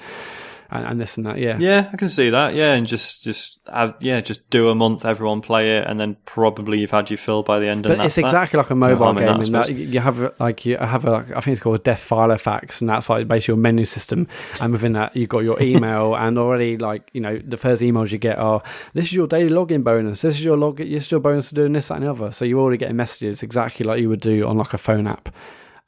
and, 0.71 0.87
and 0.87 1.01
this 1.01 1.17
and 1.17 1.27
that. 1.27 1.39
Yeah, 1.39 1.57
yeah, 1.59 1.91
I 1.93 1.97
can 1.97 2.09
see 2.09 2.31
that. 2.31 2.55
Yeah, 2.55 2.75
and 2.75 2.87
just 2.87 3.23
just 3.23 3.59
have, 3.73 3.95
yeah, 4.01 4.21
just 4.21 4.49
do 4.51 4.69
a 4.69 4.75
month, 4.75 5.05
everyone 5.05 5.41
play 5.41 5.79
it, 5.79 5.87
and 5.87 5.99
then 5.99 6.17
probably 6.25 6.81
you've 6.81 6.91
had 6.91 7.11
your 7.11 7.17
fill 7.17 7.43
by 7.43 7.59
the 7.59 7.69
end. 7.69 7.85
But 7.85 8.01
it's 8.01 8.19
exactly 8.19 8.57
that. 8.57 8.65
like 8.65 8.71
a 8.71 8.75
mobile 8.75 9.13
no 9.13 9.21
game 9.21 9.41
in 9.41 9.53
that, 9.53 9.71
you 9.71 10.01
have 10.01 10.35
like 10.39 10.67
you 10.67 10.77
have 10.77 11.05
a 11.05 11.27
I 11.35 11.41
think 11.41 11.49
it's 11.49 11.61
called 11.61 11.83
Deathfilofax, 11.85 12.81
and 12.81 12.91
that's 12.91 13.09
like 13.09 13.29
basically 13.29 13.53
your 13.53 13.63
menu 13.63 13.85
system, 13.85 14.29
and 14.61 14.73
within 14.73 14.93
that 14.93 15.17
you've 15.17 15.29
got 15.29 15.45
your 15.45 15.61
email, 15.61 16.15
and 16.17 16.39
already 16.39 16.77
like 16.77 17.11
you 17.13 17.21
know 17.21 17.39
the 17.39 17.57
first 17.57 17.83
emails 17.83 18.13
you 18.13 18.19
get 18.19 18.39
are 18.39 18.63
this 18.95 19.07
is 19.07 19.13
your 19.15 19.27
daily 19.27 19.51
login 19.51 19.83
bonus, 19.83 20.23
this 20.23 20.35
is 20.35 20.45
your 20.45 20.57
log, 20.57 20.79
this 20.79 21.05
is 21.05 21.11
your 21.11 21.21
bonus 21.21 21.49
for 21.49 21.55
doing 21.57 21.73
this 21.73 21.89
that 21.89 21.97
and 21.97 22.05
the 22.05 22.11
other. 22.11 22.33
So 22.33 22.45
you're 22.45 22.61
already 22.61 22.79
getting 22.79 22.97
messages 22.97 23.43
exactly 23.43 23.87
like 23.87 24.01
you 24.01 24.09
would 24.09 24.21
do 24.21 24.47
on 24.47 24.57
like 24.57 24.75
a 24.75 24.79
phone 24.79 25.07
app. 25.07 25.29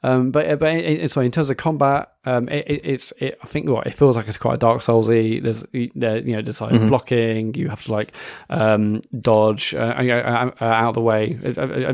Um, 0.01 0.31
but 0.31 0.59
but 0.59 0.75
it, 0.75 1.11
sorry, 1.11 1.25
in 1.25 1.31
terms 1.31 1.49
of 1.49 1.57
combat, 1.57 2.13
um, 2.23 2.47
it, 2.47 2.65
it, 2.67 2.81
it's 2.85 3.11
it, 3.17 3.37
I 3.43 3.47
think 3.47 3.67
what 3.67 3.85
it 3.85 3.93
feels 3.93 4.15
like 4.15 4.29
it's 4.29 4.37
quite 4.37 4.55
a 4.55 4.57
Dark 4.57 4.79
Soulsy. 4.79 5.43
There's 5.43 5.65
there, 5.93 6.19
you 6.19 6.35
know 6.35 6.41
there's 6.41 6.61
like 6.61 6.71
mm-hmm. 6.71 6.87
blocking. 6.87 7.53
You 7.55 7.67
have 7.67 7.83
to 7.83 7.91
like 7.91 8.13
um, 8.49 9.01
dodge 9.19 9.73
uh, 9.73 9.77
uh, 9.97 10.51
uh, 10.61 10.65
out 10.65 10.89
of 10.89 10.93
the 10.95 11.01
way. 11.01 11.37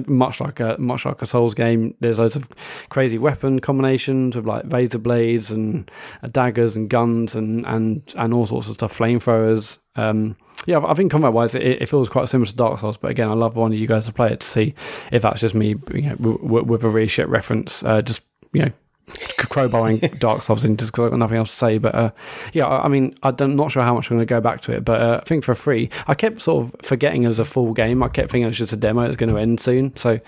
much 0.08 0.40
like 0.40 0.60
a 0.60 0.76
much 0.78 1.06
like 1.06 1.22
a 1.24 1.26
Souls 1.26 1.56
game. 1.56 1.96
There's 2.00 2.20
loads 2.20 2.36
of 2.36 2.48
crazy 2.90 3.18
weapon 3.18 3.60
combinations 3.60 4.36
with 4.36 4.46
like 4.46 4.64
razor 4.72 5.00
blades 5.00 5.50
and 5.50 5.90
uh, 6.24 6.28
daggers 6.28 6.76
and 6.76 6.90
guns 6.90 7.36
and 7.36 7.66
and 7.66 8.14
and 8.16 8.34
all 8.34 8.46
sorts 8.46 8.68
of 8.68 8.76
stuff. 8.76 8.98
Flamethrowers. 8.98 9.80
Um, 9.96 10.36
yeah, 10.66 10.80
I 10.86 10.94
think 10.94 11.12
combat 11.12 11.34
wise, 11.34 11.54
it, 11.56 11.64
it, 11.64 11.90
feels 11.90 12.10
quite 12.10 12.28
similar 12.28 12.48
to 12.48 12.56
Dark 12.56 12.80
Souls. 12.80 12.98
But 12.98 13.12
again, 13.12 13.30
I 13.30 13.34
love 13.34 13.56
one 13.56 13.72
of 13.72 13.78
you 13.78 13.88
guys 13.88 14.06
to 14.08 14.14
play 14.14 14.32
it 14.32 14.40
to 14.40 14.48
see 14.48 14.74
if 15.12 15.22
that's 15.22 15.40
just 15.40 15.54
me, 15.54 15.76
you 15.94 16.02
know, 16.02 16.16
w- 16.16 16.64
with 16.64 16.84
a 16.84 16.90
really 16.90 17.08
shit 17.08 17.28
reference. 17.30 17.84
Uh, 17.84 18.02
just 18.02 18.24
you 18.52 18.64
know, 18.64 18.72
crowbarring 19.08 20.18
Dark 20.20 20.42
Souls 20.42 20.66
in 20.66 20.78
just 20.78 20.92
because 20.92 21.06
I've 21.06 21.12
got 21.12 21.20
nothing 21.20 21.38
else 21.38 21.52
to 21.52 21.56
say. 21.56 21.78
But 21.78 21.96
uh, 21.96 22.12
yeah, 22.54 22.66
I, 22.66 22.86
I 22.86 22.88
mean, 22.88 23.16
I'm 23.24 23.56
not 23.56 23.72
sure 23.72 23.84
how 23.84 23.94
much 23.94 24.10
I'm 24.10 24.18
going 24.18 24.28
to 24.28 24.34
go 24.34 24.42
back 24.42 24.62
to 24.62 24.74
it. 24.74 24.84
But 24.84 25.02
uh, 25.02 25.20
I 25.22 25.26
think 25.26 25.44
for 25.44 25.56
free, 25.56 25.90
I 26.08 26.14
kept 26.14 26.42
sort 26.42 26.66
of 26.66 26.76
forgetting 26.82 27.24
it 27.24 27.28
was 27.28 27.40
a 27.40 27.46
full 27.46 27.74
game. 27.74 28.02
I 28.02 28.08
kept 28.08 28.32
thinking 28.32 28.44
it 28.44 28.48
was 28.48 28.58
just 28.58 28.74
a 28.74 28.78
demo. 28.78 29.04
It's 29.04 29.18
going 29.18 29.32
to 29.32 29.38
end 29.38 29.60
soon. 29.60 29.96
So. 29.96 30.20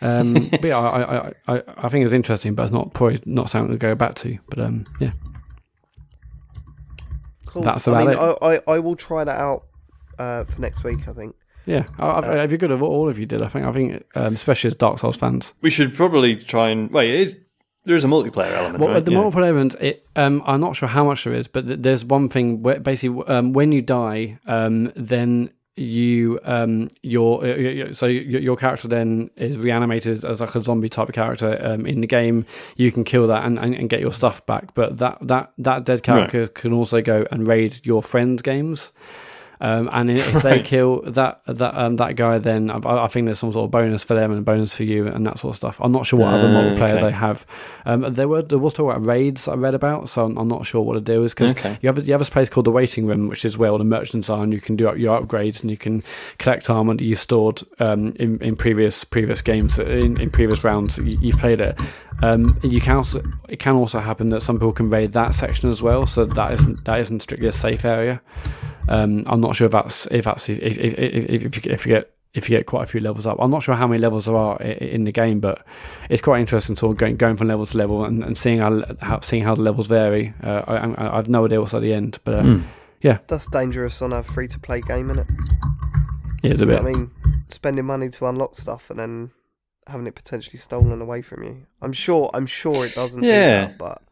Um, 0.00 0.34
but 0.50 0.64
yeah, 0.64 0.78
I, 0.78 1.28
I, 1.28 1.32
I, 1.48 1.62
I 1.78 1.88
think 1.88 2.04
it's 2.04 2.12
interesting, 2.12 2.54
but 2.54 2.64
it's 2.64 2.72
not 2.72 2.92
probably 2.92 3.20
not 3.24 3.48
something 3.48 3.72
to 3.72 3.78
go 3.78 3.94
back 3.94 4.16
to. 4.16 4.36
But 4.50 4.58
um, 4.58 4.84
yeah, 5.00 5.12
Cool. 7.54 7.62
That's 7.62 7.86
about 7.86 8.02
I 8.02 8.04
mean, 8.04 8.14
it. 8.14 8.38
I, 8.42 8.54
I, 8.54 8.60
I 8.74 8.78
will 8.80 8.96
try 8.96 9.22
that 9.22 9.40
out 9.40 9.66
uh, 10.18 10.42
for 10.42 10.60
next 10.60 10.82
week. 10.82 11.06
I 11.08 11.12
think. 11.12 11.36
Yeah, 11.66 11.86
I, 11.98 12.08
uh, 12.08 12.44
if 12.44 12.50
you're 12.50 12.58
good 12.58 12.72
at 12.72 12.80
what 12.80 12.88
all 12.88 13.08
of 13.08 13.18
you 13.18 13.26
did, 13.26 13.40
I 13.40 13.48
think. 13.48 13.64
I 13.64 13.72
think, 13.72 14.04
um, 14.16 14.34
especially 14.34 14.68
as 14.68 14.74
Dark 14.74 14.98
Souls 14.98 15.16
fans, 15.16 15.54
we 15.62 15.70
should 15.70 15.94
probably 15.94 16.36
try 16.36 16.68
and 16.68 16.90
wait. 16.90 17.10
Is 17.14 17.38
there 17.84 17.94
is 17.94 18.04
a 18.04 18.08
multiplayer 18.08 18.52
element? 18.52 18.80
Well, 18.80 18.94
right? 18.94 19.04
the 19.04 19.12
yeah. 19.12 19.18
multiplayer 19.18 19.48
element, 19.48 19.76
it, 19.76 20.04
um, 20.16 20.42
I'm 20.46 20.60
not 20.60 20.74
sure 20.74 20.88
how 20.88 21.04
much 21.04 21.24
there 21.24 21.32
is, 21.32 21.46
but 21.46 21.82
there's 21.82 22.04
one 22.04 22.28
thing 22.28 22.62
where 22.62 22.80
basically 22.80 23.24
um, 23.28 23.52
when 23.52 23.70
you 23.70 23.82
die, 23.82 24.38
um, 24.46 24.92
then 24.96 25.50
you 25.76 26.38
um 26.44 26.88
your 27.02 27.44
uh, 27.44 27.92
so 27.92 28.06
your, 28.06 28.40
your 28.40 28.56
character 28.56 28.86
then 28.86 29.28
is 29.36 29.58
reanimated 29.58 30.24
as 30.24 30.40
like 30.40 30.54
a 30.54 30.62
zombie 30.62 30.88
type 30.88 31.08
of 31.08 31.14
character 31.14 31.58
um, 31.64 31.84
in 31.84 32.00
the 32.00 32.06
game 32.06 32.46
you 32.76 32.92
can 32.92 33.02
kill 33.02 33.26
that 33.26 33.44
and, 33.44 33.58
and, 33.58 33.74
and, 33.74 33.90
get 33.90 33.98
your 33.98 34.12
stuff 34.12 34.44
back 34.46 34.72
but 34.74 34.98
that 34.98 35.18
that 35.20 35.52
that 35.58 35.84
dead 35.84 36.02
character 36.04 36.42
right. 36.42 36.54
can 36.54 36.72
also 36.72 37.02
go 37.02 37.26
and 37.32 37.48
raid 37.48 37.80
your 37.82 38.02
friends 38.02 38.40
games 38.40 38.92
um, 39.60 39.88
and 39.92 40.10
if 40.10 40.42
they 40.42 40.60
kill 40.62 41.02
that 41.02 41.40
that 41.46 41.74
um, 41.76 41.96
that 41.96 42.16
guy, 42.16 42.38
then 42.38 42.70
I, 42.70 43.04
I, 43.04 43.08
think 43.08 43.26
there's 43.26 43.38
some 43.38 43.52
sort 43.52 43.64
of 43.64 43.70
bonus 43.70 44.02
for 44.02 44.14
them 44.14 44.30
and 44.30 44.40
a 44.40 44.42
bonus 44.42 44.74
for 44.74 44.84
you 44.84 45.06
and 45.06 45.26
that 45.26 45.38
sort 45.38 45.52
of 45.52 45.56
stuff. 45.56 45.80
I'm 45.80 45.92
not 45.92 46.06
sure 46.06 46.20
what 46.20 46.32
uh, 46.32 46.36
other 46.38 46.48
multiplayer 46.48 46.94
okay. 46.94 47.02
they 47.02 47.12
have. 47.12 47.46
Um, 47.86 48.12
there 48.12 48.28
were 48.28 48.42
there 48.42 48.58
was 48.58 48.74
talk 48.74 48.90
about 48.90 49.06
raids 49.06 49.48
I 49.48 49.54
read 49.54 49.74
about, 49.74 50.08
so 50.08 50.24
I'm, 50.24 50.36
I'm 50.36 50.48
not 50.48 50.66
sure 50.66 50.82
what 50.82 50.94
the 50.94 51.00
deal 51.00 51.22
is 51.24 51.34
because 51.34 51.54
okay. 51.54 51.78
you 51.80 51.88
have 51.88 52.06
you 52.06 52.12
have 52.12 52.20
this 52.20 52.30
place 52.30 52.48
called 52.48 52.66
the 52.66 52.72
Waiting 52.72 53.06
Room, 53.06 53.28
which 53.28 53.44
is 53.44 53.56
where 53.56 53.70
all 53.70 53.78
the 53.78 53.84
merchants 53.84 54.28
are, 54.28 54.42
and 54.42 54.52
you 54.52 54.60
can 54.60 54.76
do 54.76 54.92
your 54.96 55.20
upgrades 55.20 55.62
and 55.62 55.70
you 55.70 55.76
can 55.76 56.02
collect 56.38 56.68
armor 56.68 56.94
that 56.94 57.04
you 57.04 57.14
stored 57.14 57.62
um, 57.78 58.14
in, 58.16 58.42
in 58.42 58.56
previous 58.56 59.04
previous 59.04 59.42
games 59.42 59.78
in, 59.78 60.20
in 60.20 60.30
previous 60.30 60.64
rounds 60.64 60.98
you, 60.98 61.32
have 61.32 61.40
played 61.40 61.60
it. 61.60 61.80
Um, 62.22 62.56
you 62.62 62.80
can 62.80 62.96
also 62.96 63.20
it 63.48 63.58
can 63.58 63.74
also 63.74 64.00
happen 64.00 64.30
that 64.30 64.42
some 64.42 64.56
people 64.56 64.72
can 64.72 64.88
raid 64.88 65.12
that 65.12 65.34
section 65.34 65.68
as 65.68 65.82
well, 65.82 66.06
so 66.06 66.24
that 66.24 66.52
isn't 66.52 66.84
that 66.84 67.00
isn't 67.00 67.20
strictly 67.20 67.48
a 67.48 67.52
safe 67.52 67.84
area. 67.84 68.20
Um, 68.88 69.24
I'm 69.26 69.40
not 69.40 69.56
sure 69.56 69.66
if 69.66 69.72
that's 69.72 70.06
if 70.10 70.24
that's 70.24 70.48
if 70.48 70.58
if, 70.58 70.78
if, 70.78 71.44
if, 71.44 71.66
if 71.66 71.86
you 71.86 71.94
get 71.94 72.14
if 72.34 72.50
you 72.50 72.56
get 72.56 72.66
quite 72.66 72.82
a 72.82 72.86
few 72.86 73.00
levels 73.00 73.26
up. 73.26 73.38
I'm 73.40 73.50
not 73.50 73.62
sure 73.62 73.74
how 73.74 73.86
many 73.86 74.00
levels 74.00 74.26
there 74.26 74.36
are 74.36 74.60
in 74.60 75.04
the 75.04 75.12
game, 75.12 75.38
but 75.38 75.64
it's 76.10 76.20
quite 76.20 76.40
interesting 76.40 76.76
sort 76.76 76.92
of 76.92 76.98
going, 76.98 77.16
going 77.16 77.36
from 77.36 77.46
level 77.46 77.64
to 77.64 77.78
level 77.78 78.04
and, 78.04 78.24
and 78.24 78.36
seeing 78.36 78.58
how, 78.58 78.82
how, 79.00 79.20
seeing 79.20 79.44
how 79.44 79.54
the 79.54 79.62
levels 79.62 79.86
vary. 79.86 80.34
Uh, 80.42 80.62
I, 80.66 81.12
I, 81.12 81.16
have 81.16 81.28
no 81.28 81.44
idea 81.44 81.60
what's 81.60 81.74
at 81.74 81.82
the 81.82 81.94
end, 81.94 82.18
but 82.24 82.34
uh, 82.34 82.42
mm. 82.42 82.64
yeah, 83.00 83.18
that's 83.28 83.48
dangerous 83.48 84.02
on 84.02 84.12
a 84.12 84.22
free 84.22 84.48
to 84.48 84.58
play 84.58 84.80
game, 84.80 85.10
isn't 85.10 85.28
it? 85.28 85.34
Yeah, 86.42 86.50
it's 86.50 86.60
a 86.60 86.66
bit. 86.66 86.80
I 86.80 86.82
mean, 86.82 87.10
spending 87.48 87.86
money 87.86 88.10
to 88.10 88.26
unlock 88.26 88.58
stuff 88.58 88.90
and 88.90 88.98
then 88.98 89.30
having 89.86 90.06
it 90.06 90.16
potentially 90.16 90.58
stolen 90.58 91.00
away 91.00 91.22
from 91.22 91.44
you. 91.44 91.66
I'm 91.80 91.92
sure. 91.92 92.30
I'm 92.34 92.46
sure 92.46 92.84
it 92.84 92.94
doesn't. 92.94 93.22
Yeah, 93.22 93.66
do 93.66 93.66
that, 93.68 93.78
but 93.78 94.02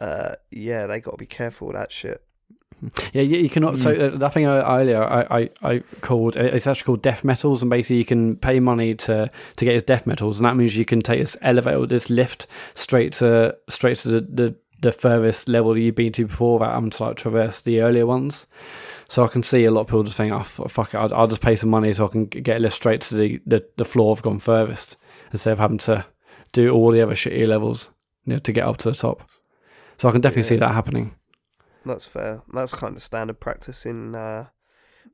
uh, 0.00 0.34
yeah, 0.50 0.86
they 0.86 1.00
got 1.00 1.12
to 1.12 1.16
be 1.18 1.26
careful 1.26 1.68
with 1.68 1.76
that 1.76 1.92
shit. 1.92 2.22
Yeah, 3.12 3.22
you, 3.22 3.38
you 3.38 3.48
cannot. 3.48 3.74
Mm. 3.74 3.78
So 3.78 3.90
uh, 3.92 4.18
that 4.18 4.32
thing 4.32 4.46
I, 4.46 4.80
earlier 4.80 5.02
I, 5.02 5.38
I, 5.38 5.50
I 5.62 5.78
called 6.00 6.36
it's 6.36 6.66
actually 6.66 6.84
called 6.84 7.02
death 7.02 7.24
metals, 7.24 7.62
and 7.62 7.70
basically 7.70 7.96
you 7.96 8.04
can 8.04 8.36
pay 8.36 8.60
money 8.60 8.94
to 8.94 9.30
to 9.56 9.64
get 9.64 9.74
his 9.74 9.82
death 9.82 10.06
metals, 10.06 10.38
and 10.38 10.46
that 10.46 10.56
means 10.56 10.76
you 10.76 10.84
can 10.84 11.00
take 11.00 11.20
this 11.20 11.36
elevator, 11.42 11.86
this 11.86 12.10
lift 12.10 12.46
straight 12.74 13.14
to 13.14 13.56
straight 13.68 13.96
to 13.98 14.08
the, 14.08 14.20
the, 14.20 14.56
the 14.82 14.92
furthest 14.92 15.48
level 15.48 15.76
you've 15.76 15.94
been 15.94 16.12
to 16.12 16.26
before 16.26 16.58
that 16.58 16.74
having 16.74 16.90
to 16.90 17.02
like 17.02 17.16
traverse 17.16 17.62
the 17.62 17.80
earlier 17.80 18.06
ones. 18.06 18.46
So 19.08 19.24
I 19.24 19.28
can 19.28 19.42
see 19.42 19.64
a 19.64 19.70
lot 19.70 19.82
of 19.82 19.86
people 19.86 20.02
just 20.02 20.16
think, 20.16 20.32
oh 20.32 20.42
fuck 20.42 20.92
it, 20.92 20.98
I'll, 20.98 21.14
I'll 21.14 21.26
just 21.28 21.40
pay 21.40 21.56
some 21.56 21.70
money 21.70 21.92
so 21.92 22.06
I 22.06 22.08
can 22.08 22.26
get 22.26 22.56
a 22.56 22.60
lift 22.60 22.76
straight 22.76 23.00
to 23.02 23.14
the, 23.14 23.40
the, 23.46 23.66
the 23.76 23.84
floor 23.84 24.14
I've 24.14 24.22
gone 24.22 24.40
furthest 24.40 24.96
instead 25.32 25.52
of 25.52 25.58
having 25.58 25.78
to 25.78 26.04
do 26.52 26.70
all 26.70 26.90
the 26.90 27.00
other 27.00 27.14
shitty 27.14 27.46
levels 27.46 27.90
you 28.24 28.34
know, 28.34 28.38
to 28.40 28.52
get 28.52 28.64
up 28.64 28.76
to 28.78 28.90
the 28.90 28.96
top. 28.96 29.22
So 29.98 30.08
I 30.08 30.12
can 30.12 30.20
definitely 30.20 30.42
yeah. 30.42 30.48
see 30.48 30.56
that 30.56 30.74
happening. 30.74 31.14
That's 31.86 32.06
fair. 32.06 32.42
That's 32.52 32.74
kind 32.74 32.96
of 32.96 33.02
standard 33.02 33.38
practice 33.38 33.86
in 33.86 34.14
uh, 34.14 34.48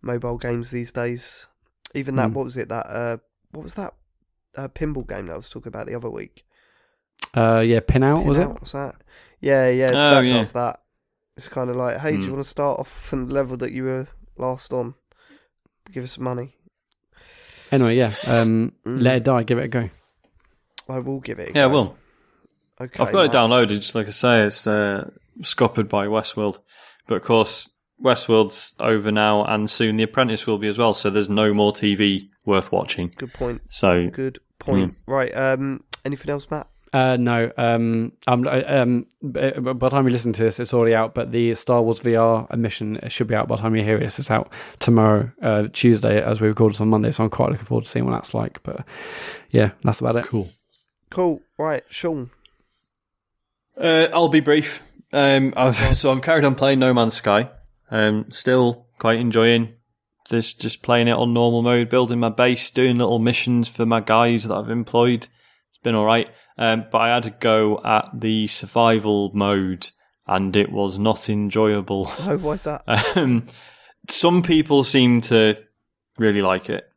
mobile 0.00 0.38
games 0.38 0.70
these 0.70 0.90
days. 0.90 1.46
Even 1.94 2.16
that, 2.16 2.30
mm. 2.30 2.34
what 2.34 2.44
was 2.46 2.56
it? 2.56 2.70
That 2.70 2.86
uh, 2.86 3.18
what 3.50 3.62
was 3.62 3.74
that 3.74 3.94
uh, 4.56 4.68
pinball 4.68 5.06
game 5.06 5.26
that 5.26 5.34
I 5.34 5.36
was 5.36 5.50
talking 5.50 5.68
about 5.68 5.86
the 5.86 5.94
other 5.94 6.08
week? 6.08 6.44
Uh, 7.34 7.60
yeah, 7.64 7.80
pin 7.80 8.02
out 8.02 8.20
pin 8.20 8.26
was 8.26 8.38
out, 8.38 8.50
it? 8.50 8.54
What's 8.54 8.72
that? 8.72 8.94
Yeah, 9.40 9.68
yeah, 9.68 9.90
oh, 9.90 10.14
that 10.14 10.24
yeah. 10.24 10.32
does 10.34 10.52
that. 10.52 10.80
It's 11.36 11.48
kind 11.48 11.68
of 11.68 11.76
like, 11.76 11.98
hey, 11.98 12.12
mm. 12.12 12.16
do 12.16 12.20
you 12.20 12.24
hmm. 12.26 12.32
want 12.32 12.44
to 12.44 12.50
start 12.50 12.80
off 12.80 12.88
from 12.88 13.28
the 13.28 13.34
level 13.34 13.56
that 13.58 13.72
you 13.72 13.84
were 13.84 14.06
last 14.36 14.72
on? 14.72 14.94
Give 15.92 16.04
us 16.04 16.12
some 16.12 16.24
money. 16.24 16.56
Anyway, 17.70 17.96
yeah, 17.96 18.14
um, 18.26 18.72
mm. 18.86 19.02
let 19.02 19.16
it 19.16 19.24
die. 19.24 19.42
Give 19.42 19.58
it 19.58 19.64
a 19.64 19.68
go. 19.68 19.90
I 20.88 20.98
will 21.00 21.20
give 21.20 21.38
it. 21.38 21.48
yeah, 21.48 21.54
go. 21.54 21.62
I 21.62 21.66
will. 21.66 21.96
Okay, 22.80 23.02
I've 23.02 23.12
got 23.12 23.26
it 23.26 23.32
downloaded. 23.32 23.80
Just 23.80 23.94
like 23.94 24.08
I 24.08 24.10
say, 24.10 24.46
it's 24.46 24.66
uh, 24.66 25.10
scuppered 25.42 25.88
by 25.88 26.06
Westworld. 26.06 26.58
But 27.06 27.16
of 27.16 27.22
course, 27.22 27.68
Westworld's 28.02 28.74
over 28.78 29.10
now, 29.12 29.44
and 29.44 29.70
soon 29.70 29.96
The 29.96 30.04
Apprentice 30.04 30.46
will 30.46 30.58
be 30.58 30.68
as 30.68 30.78
well. 30.78 30.94
So 30.94 31.10
there's 31.10 31.28
no 31.28 31.54
more 31.54 31.72
TV 31.72 32.28
worth 32.44 32.72
watching. 32.72 33.12
Good 33.16 33.32
point. 33.32 33.62
So 33.68 34.08
good 34.10 34.38
point. 34.58 34.92
Mm. 34.92 34.96
Right. 35.06 35.36
Um. 35.36 35.80
Anything 36.04 36.30
else, 36.30 36.50
Matt? 36.50 36.66
Uh, 36.92 37.16
no. 37.18 37.50
Um, 37.56 38.12
um, 38.26 38.46
um, 38.46 39.06
by 39.22 39.50
the 39.50 39.88
time 39.88 40.06
you 40.06 40.12
listen 40.12 40.32
to 40.34 40.42
this, 40.42 40.60
it's 40.60 40.74
already 40.74 40.94
out. 40.94 41.14
But 41.14 41.32
the 41.32 41.54
Star 41.54 41.80
Wars 41.80 42.00
VR 42.00 42.46
admission 42.50 43.00
should 43.08 43.28
be 43.28 43.34
out 43.34 43.48
by 43.48 43.56
the 43.56 43.62
time 43.62 43.74
you 43.74 43.82
hear 43.82 43.98
this. 43.98 44.18
It's 44.18 44.30
out 44.30 44.52
tomorrow, 44.78 45.30
uh, 45.40 45.68
Tuesday, 45.72 46.22
as 46.22 46.40
we 46.40 46.48
record 46.48 46.72
this 46.72 46.80
on 46.80 46.88
Monday. 46.88 47.10
So 47.10 47.24
I'm 47.24 47.30
quite 47.30 47.50
looking 47.50 47.64
forward 47.64 47.84
to 47.84 47.90
seeing 47.90 48.04
what 48.04 48.12
that's 48.12 48.34
like. 48.34 48.62
But 48.62 48.84
yeah, 49.50 49.70
that's 49.82 50.00
about 50.00 50.16
it. 50.16 50.26
Cool. 50.26 50.50
Cool. 51.08 51.40
Right, 51.56 51.82
Sean. 51.88 52.30
Uh, 53.76 54.08
I'll 54.12 54.28
be 54.28 54.40
brief. 54.40 54.82
Um, 55.12 55.52
I've, 55.56 55.76
so 55.96 56.12
I've 56.12 56.22
carried 56.22 56.44
on 56.44 56.54
playing 56.54 56.78
No 56.78 56.94
Man's 56.94 57.14
Sky. 57.14 57.50
Um, 57.90 58.30
still 58.30 58.86
quite 58.98 59.18
enjoying 59.18 59.74
this, 60.30 60.54
just 60.54 60.82
playing 60.82 61.08
it 61.08 61.12
on 61.12 61.34
normal 61.34 61.62
mode, 61.62 61.88
building 61.88 62.20
my 62.20 62.28
base, 62.30 62.70
doing 62.70 62.98
little 62.98 63.18
missions 63.18 63.68
for 63.68 63.84
my 63.84 64.00
guys 64.00 64.44
that 64.44 64.54
I've 64.54 64.70
employed. 64.70 65.28
It's 65.70 65.78
been 65.82 65.94
all 65.94 66.06
right. 66.06 66.28
Um, 66.58 66.86
but 66.90 66.98
I 66.98 67.08
had 67.08 67.24
to 67.24 67.30
go 67.30 67.80
at 67.84 68.08
the 68.14 68.46
survival 68.46 69.30
mode, 69.34 69.90
and 70.26 70.54
it 70.56 70.70
was 70.70 70.98
not 70.98 71.28
enjoyable. 71.28 72.10
Oh, 72.20 72.38
why's 72.38 72.64
that? 72.64 72.82
um, 73.16 73.44
some 74.08 74.42
people 74.42 74.84
seem 74.84 75.20
to 75.22 75.56
really 76.18 76.42
like 76.42 76.70
it. 76.70 76.88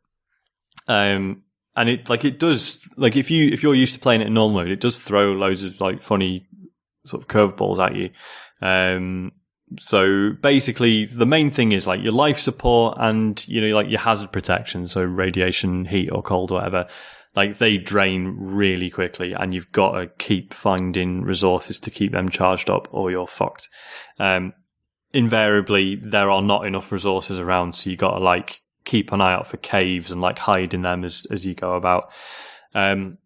Um, 0.88 1.42
and 1.74 1.88
it 1.90 2.08
like 2.08 2.24
it 2.24 2.38
does 2.38 2.88
like 2.96 3.16
if 3.16 3.30
you 3.30 3.48
if 3.52 3.62
you're 3.62 3.74
used 3.74 3.94
to 3.94 4.00
playing 4.00 4.22
it 4.22 4.28
in 4.28 4.34
normal 4.34 4.62
mode, 4.62 4.70
it 4.70 4.80
does 4.80 4.98
throw 4.98 5.32
loads 5.32 5.62
of 5.62 5.78
like 5.80 6.00
funny 6.00 6.45
sort 7.06 7.22
of 7.22 7.28
curveballs 7.28 7.78
at 7.78 7.94
you. 7.96 8.10
Um, 8.60 9.32
so 9.78 10.30
basically, 10.40 11.06
the 11.06 11.26
main 11.26 11.50
thing 11.50 11.72
is 11.72 11.86
like 11.86 12.02
your 12.02 12.12
life 12.12 12.38
support 12.38 12.96
and 13.00 13.46
you 13.48 13.60
know 13.60 13.74
like 13.74 13.88
your 13.88 14.00
hazard 14.00 14.32
protection, 14.32 14.86
so 14.86 15.02
radiation, 15.02 15.84
heat, 15.86 16.10
or 16.12 16.22
cold, 16.22 16.50
whatever. 16.50 16.86
Like 17.34 17.58
they 17.58 17.76
drain 17.76 18.34
really 18.38 18.90
quickly, 18.90 19.32
and 19.32 19.52
you've 19.52 19.72
got 19.72 19.92
to 19.92 20.06
keep 20.18 20.54
finding 20.54 21.22
resources 21.22 21.80
to 21.80 21.90
keep 21.90 22.12
them 22.12 22.28
charged 22.28 22.70
up, 22.70 22.88
or 22.90 23.10
you're 23.10 23.26
fucked. 23.26 23.68
Um, 24.18 24.54
invariably, 25.12 25.96
there 25.96 26.30
are 26.30 26.42
not 26.42 26.66
enough 26.66 26.92
resources 26.92 27.38
around, 27.38 27.74
so 27.74 27.90
you 27.90 27.96
got 27.96 28.18
to 28.18 28.24
like 28.24 28.62
keep 28.84 29.12
an 29.12 29.20
eye 29.20 29.32
out 29.32 29.48
for 29.48 29.56
caves 29.58 30.12
and 30.12 30.20
like 30.20 30.38
hide 30.38 30.72
in 30.72 30.82
them 30.82 31.04
as 31.04 31.26
as 31.30 31.44
you 31.44 31.54
go 31.54 31.74
about. 31.74 32.10
Um, 32.74 33.18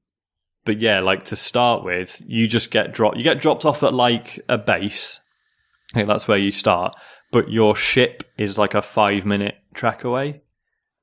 but 0.64 0.80
yeah, 0.80 1.00
like 1.00 1.24
to 1.26 1.36
start 1.36 1.84
with, 1.84 2.20
you 2.26 2.46
just 2.46 2.70
get 2.70 2.92
dropped. 2.92 3.16
You 3.16 3.24
get 3.24 3.40
dropped 3.40 3.64
off 3.64 3.82
at 3.82 3.94
like 3.94 4.40
a 4.48 4.58
base. 4.58 5.20
I 5.92 5.98
think 5.98 6.08
that's 6.08 6.28
where 6.28 6.38
you 6.38 6.52
start. 6.52 6.94
But 7.32 7.50
your 7.50 7.76
ship 7.76 8.24
is 8.36 8.58
like 8.58 8.74
a 8.74 8.82
five 8.82 9.24
minute 9.24 9.56
trek 9.74 10.04
away, 10.04 10.42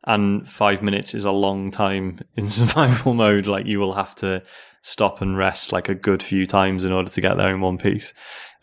and 0.06 0.50
five 0.50 0.82
minutes 0.82 1.16
is 1.16 1.26
a 1.26 1.32
long 1.32 1.72
time 1.72 2.20
in 2.36 2.50
survival 2.50 3.14
mode. 3.14 3.48
Like 3.48 3.66
you 3.66 3.80
will 3.80 3.94
have 3.94 4.16
to 4.16 4.44
stop 4.84 5.22
and 5.22 5.38
rest 5.38 5.72
like 5.72 5.90
a 5.90 5.96
good 5.96 6.24
few 6.24 6.46
times 6.46 6.86
in 6.86 6.92
order 6.92 7.10
to 7.10 7.22
get 7.22 7.36
there 7.38 7.54
in 7.54 7.62
one 7.62 7.78
piece. 7.78 8.14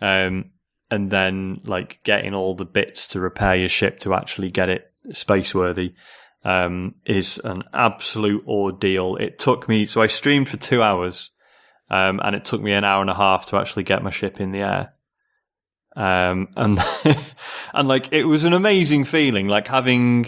Um, 0.00 0.52
and 0.90 1.10
then 1.10 1.60
like 1.64 2.00
getting 2.04 2.34
all 2.34 2.54
the 2.54 2.64
bits 2.64 3.08
to 3.08 3.20
repair 3.20 3.56
your 3.56 3.68
ship 3.68 3.98
to 4.00 4.14
actually 4.14 4.50
get 4.50 4.68
it 4.68 4.92
space 5.10 5.54
worthy 5.54 5.94
um, 6.44 6.94
is 7.06 7.40
an 7.42 7.64
absolute 7.72 8.46
ordeal. 8.46 9.16
It 9.16 9.38
took 9.38 9.68
me, 9.68 9.86
so 9.86 10.02
I 10.02 10.06
streamed 10.06 10.48
for 10.48 10.56
two 10.56 10.82
hours, 10.82 11.30
um, 11.90 12.20
and 12.22 12.36
it 12.36 12.44
took 12.44 12.60
me 12.60 12.72
an 12.72 12.84
hour 12.84 13.00
and 13.00 13.10
a 13.10 13.14
half 13.14 13.46
to 13.46 13.56
actually 13.56 13.84
get 13.84 14.02
my 14.02 14.10
ship 14.10 14.40
in 14.40 14.52
the 14.52 14.60
air. 14.60 14.92
Um, 15.96 16.48
and, 16.56 16.78
and 17.74 17.88
like, 17.88 18.12
it 18.12 18.24
was 18.24 18.44
an 18.44 18.52
amazing 18.52 19.04
feeling, 19.04 19.48
like 19.48 19.68
having, 19.68 20.26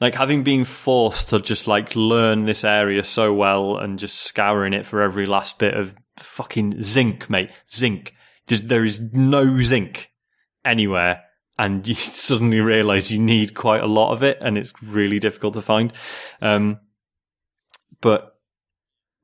like 0.00 0.16
having 0.16 0.42
been 0.42 0.64
forced 0.64 1.28
to 1.28 1.40
just 1.40 1.66
like 1.66 1.94
learn 1.94 2.44
this 2.44 2.64
area 2.64 3.04
so 3.04 3.32
well 3.32 3.76
and 3.76 3.98
just 3.98 4.18
scouring 4.18 4.72
it 4.72 4.84
for 4.84 5.00
every 5.00 5.26
last 5.26 5.58
bit 5.58 5.74
of 5.74 5.94
fucking 6.16 6.82
zinc, 6.82 7.30
mate. 7.30 7.50
Zinc. 7.70 8.14
There 8.48 8.84
is 8.84 9.00
no 9.12 9.60
zinc 9.60 10.12
anywhere 10.64 11.22
and 11.58 11.86
you 11.86 11.94
suddenly 11.94 12.60
realize 12.60 13.10
you 13.10 13.18
need 13.18 13.54
quite 13.54 13.82
a 13.82 13.86
lot 13.86 14.12
of 14.12 14.22
it 14.22 14.38
and 14.40 14.58
it's 14.58 14.72
really 14.82 15.18
difficult 15.18 15.54
to 15.54 15.62
find. 15.62 15.92
Um, 16.40 16.80
but 18.00 18.36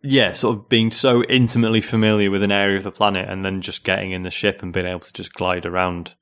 yeah, 0.02 0.32
sort 0.32 0.56
of 0.56 0.68
being 0.68 0.90
so 0.90 1.22
intimately 1.24 1.80
familiar 1.80 2.30
with 2.30 2.42
an 2.42 2.50
area 2.50 2.76
of 2.76 2.84
the 2.84 2.90
planet 2.90 3.28
and 3.28 3.44
then 3.44 3.60
just 3.60 3.84
getting 3.84 4.12
in 4.12 4.22
the 4.22 4.30
ship 4.30 4.62
and 4.62 4.72
being 4.72 4.86
able 4.86 5.00
to 5.00 5.12
just 5.12 5.32
glide 5.32 5.64
around. 5.64 6.14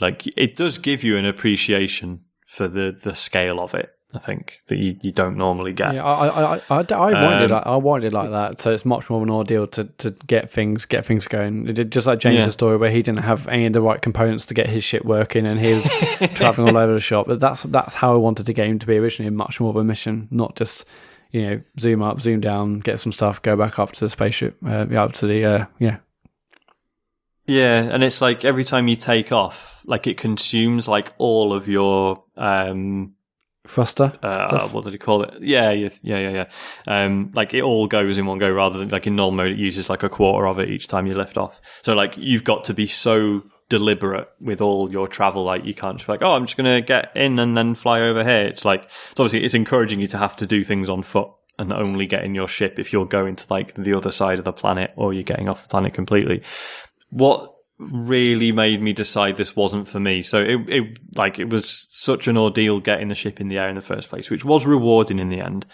Like 0.00 0.26
it 0.36 0.56
does 0.56 0.78
give 0.78 1.04
you 1.04 1.16
an 1.16 1.26
appreciation 1.26 2.24
for 2.46 2.68
the, 2.68 2.96
the 3.02 3.14
scale 3.14 3.60
of 3.60 3.74
it. 3.74 3.90
I 4.12 4.18
think 4.18 4.62
that 4.66 4.76
you, 4.76 4.96
you 5.02 5.12
don't 5.12 5.36
normally 5.36 5.72
get. 5.72 5.94
Yeah, 5.94 6.04
I 6.04 6.26
I 6.26 6.56
I, 6.56 6.62
I, 6.70 6.82
I 6.90 7.24
wanted 7.24 7.52
um, 7.52 7.62
I 7.64 7.76
wanted 7.76 8.12
like 8.12 8.30
that. 8.30 8.60
So 8.60 8.72
it's 8.72 8.84
much 8.84 9.08
more 9.08 9.20
of 9.20 9.22
an 9.22 9.30
ordeal 9.30 9.68
to, 9.68 9.84
to 9.84 10.10
get 10.26 10.50
things 10.50 10.84
get 10.84 11.06
things 11.06 11.28
going. 11.28 11.68
It 11.68 11.74
did 11.74 11.92
just 11.92 12.08
like 12.08 12.18
James' 12.18 12.38
yeah. 12.38 12.48
story 12.48 12.76
where 12.76 12.90
he 12.90 13.02
didn't 13.02 13.22
have 13.22 13.46
any 13.46 13.66
of 13.66 13.72
the 13.72 13.80
right 13.80 14.02
components 14.02 14.46
to 14.46 14.54
get 14.54 14.68
his 14.68 14.82
shit 14.82 15.04
working, 15.04 15.46
and 15.46 15.60
he 15.60 15.74
was 15.74 15.84
traveling 16.34 16.74
all 16.74 16.82
over 16.82 16.94
the 16.94 17.00
shop. 17.00 17.26
But 17.26 17.38
that's 17.38 17.62
that's 17.64 17.94
how 17.94 18.12
I 18.12 18.16
wanted 18.16 18.46
the 18.46 18.52
game 18.52 18.80
to 18.80 18.86
be 18.86 18.96
originally. 18.96 19.30
Much 19.30 19.60
more 19.60 19.70
of 19.70 19.76
a 19.76 19.84
mission, 19.84 20.26
not 20.32 20.56
just 20.56 20.84
you 21.30 21.42
know 21.42 21.60
zoom 21.78 22.02
up, 22.02 22.20
zoom 22.20 22.40
down, 22.40 22.80
get 22.80 22.98
some 22.98 23.12
stuff, 23.12 23.40
go 23.42 23.54
back 23.54 23.78
up 23.78 23.92
to 23.92 24.00
the 24.00 24.08
spaceship, 24.08 24.56
uh, 24.66 24.86
up 24.94 25.12
to 25.12 25.26
the 25.26 25.44
uh, 25.44 25.66
yeah. 25.78 25.98
Yeah, 27.46 27.82
and 27.82 28.04
it's 28.04 28.20
like 28.20 28.44
every 28.44 28.64
time 28.64 28.86
you 28.86 28.96
take 28.96 29.32
off, 29.32 29.82
like 29.84 30.06
it 30.06 30.16
consumes 30.16 30.86
like 30.86 31.12
all 31.18 31.52
of 31.52 31.68
your 31.68 32.24
um 32.36 33.14
thruster. 33.66 34.12
Uh, 34.22 34.68
what 34.68 34.84
did 34.84 34.92
he 34.92 34.98
call 34.98 35.22
it? 35.22 35.42
Yeah, 35.42 35.70
yeah, 35.70 35.88
yeah, 36.02 36.30
yeah. 36.30 36.48
Um, 36.86 37.30
like 37.34 37.54
it 37.54 37.62
all 37.62 37.86
goes 37.86 38.18
in 38.18 38.26
one 38.26 38.38
go 38.38 38.50
rather 38.50 38.78
than 38.78 38.88
like 38.88 39.06
in 39.06 39.16
normal 39.16 39.44
mode, 39.44 39.52
it 39.52 39.58
uses 39.58 39.88
like 39.90 40.02
a 40.02 40.08
quarter 40.08 40.46
of 40.46 40.58
it 40.58 40.70
each 40.70 40.88
time 40.88 41.06
you 41.06 41.14
lift 41.14 41.36
off. 41.36 41.60
So 41.82 41.94
like 41.94 42.16
you've 42.16 42.44
got 42.44 42.64
to 42.64 42.74
be 42.74 42.86
so 42.86 43.44
deliberate 43.68 44.28
with 44.40 44.60
all 44.60 44.90
your 44.90 45.08
travel. 45.08 45.44
Like 45.44 45.64
you 45.64 45.74
can't 45.74 45.96
just 45.96 46.06
be 46.06 46.12
like, 46.12 46.22
oh, 46.22 46.32
I'm 46.32 46.46
just 46.46 46.56
going 46.56 46.74
to 46.74 46.86
get 46.86 47.16
in 47.16 47.38
and 47.38 47.56
then 47.56 47.74
fly 47.74 48.00
over 48.00 48.24
here. 48.24 48.46
It's 48.46 48.64
like, 48.64 48.84
it's 48.84 49.20
obviously 49.20 49.44
it's 49.44 49.54
encouraging 49.54 50.00
you 50.00 50.08
to 50.08 50.18
have 50.18 50.36
to 50.36 50.46
do 50.46 50.64
things 50.64 50.88
on 50.88 51.02
foot 51.02 51.28
and 51.58 51.72
only 51.72 52.06
get 52.06 52.24
in 52.24 52.34
your 52.34 52.48
ship 52.48 52.78
if 52.78 52.92
you're 52.92 53.06
going 53.06 53.36
to 53.36 53.46
like 53.50 53.74
the 53.74 53.92
other 53.94 54.10
side 54.10 54.38
of 54.38 54.44
the 54.44 54.52
planet 54.52 54.92
or 54.96 55.12
you're 55.12 55.22
getting 55.22 55.48
off 55.48 55.62
the 55.62 55.68
planet 55.68 55.94
completely. 55.94 56.42
What 57.10 57.54
really 57.80 58.52
made 58.52 58.82
me 58.82 58.92
decide 58.92 59.36
this 59.36 59.56
wasn't 59.56 59.88
for 59.88 59.98
me. 59.98 60.22
So 60.22 60.38
it, 60.38 60.68
it 60.68 60.98
like 61.16 61.38
it 61.38 61.48
was 61.48 61.86
such 61.90 62.28
an 62.28 62.36
ordeal 62.36 62.80
getting 62.80 63.08
the 63.08 63.14
ship 63.14 63.40
in 63.40 63.48
the 63.48 63.58
air 63.58 63.68
in 63.68 63.74
the 63.74 63.82
first 63.82 64.08
place, 64.08 64.30
which 64.30 64.44
was 64.44 64.66
rewarding 64.66 65.18
in 65.18 65.30
the 65.30 65.40
end. 65.40 65.66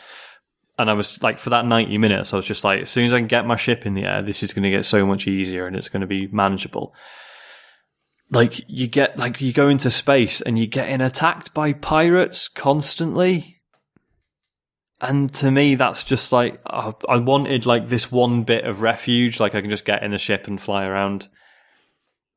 And 0.78 0.90
I 0.90 0.92
was 0.92 1.22
like, 1.22 1.38
for 1.38 1.50
that 1.50 1.66
90 1.66 1.98
minutes, 1.98 2.32
I 2.32 2.36
was 2.36 2.46
just 2.46 2.62
like, 2.62 2.82
as 2.82 2.90
soon 2.90 3.06
as 3.06 3.12
I 3.12 3.18
can 3.18 3.26
get 3.26 3.46
my 3.46 3.56
ship 3.56 3.86
in 3.86 3.94
the 3.94 4.04
air, 4.04 4.22
this 4.22 4.42
is 4.42 4.52
going 4.52 4.62
to 4.64 4.70
get 4.70 4.84
so 4.84 5.06
much 5.06 5.26
easier 5.26 5.66
and 5.66 5.74
it's 5.74 5.88
going 5.88 6.02
to 6.02 6.06
be 6.06 6.26
manageable. 6.26 6.94
Like, 8.30 8.60
you 8.68 8.86
get, 8.86 9.16
like, 9.16 9.40
you 9.40 9.54
go 9.54 9.70
into 9.70 9.90
space 9.90 10.42
and 10.42 10.58
you're 10.58 10.66
getting 10.66 11.00
attacked 11.00 11.54
by 11.54 11.72
pirates 11.72 12.48
constantly. 12.48 13.62
And 15.00 15.32
to 15.34 15.50
me, 15.50 15.76
that's 15.76 16.04
just 16.04 16.30
like, 16.30 16.60
I 16.66 17.16
wanted 17.16 17.64
like 17.64 17.88
this 17.88 18.12
one 18.12 18.42
bit 18.42 18.64
of 18.64 18.82
refuge, 18.82 19.40
like 19.40 19.54
I 19.54 19.62
can 19.62 19.70
just 19.70 19.84
get 19.86 20.02
in 20.02 20.10
the 20.10 20.18
ship 20.18 20.46
and 20.46 20.60
fly 20.60 20.84
around 20.84 21.28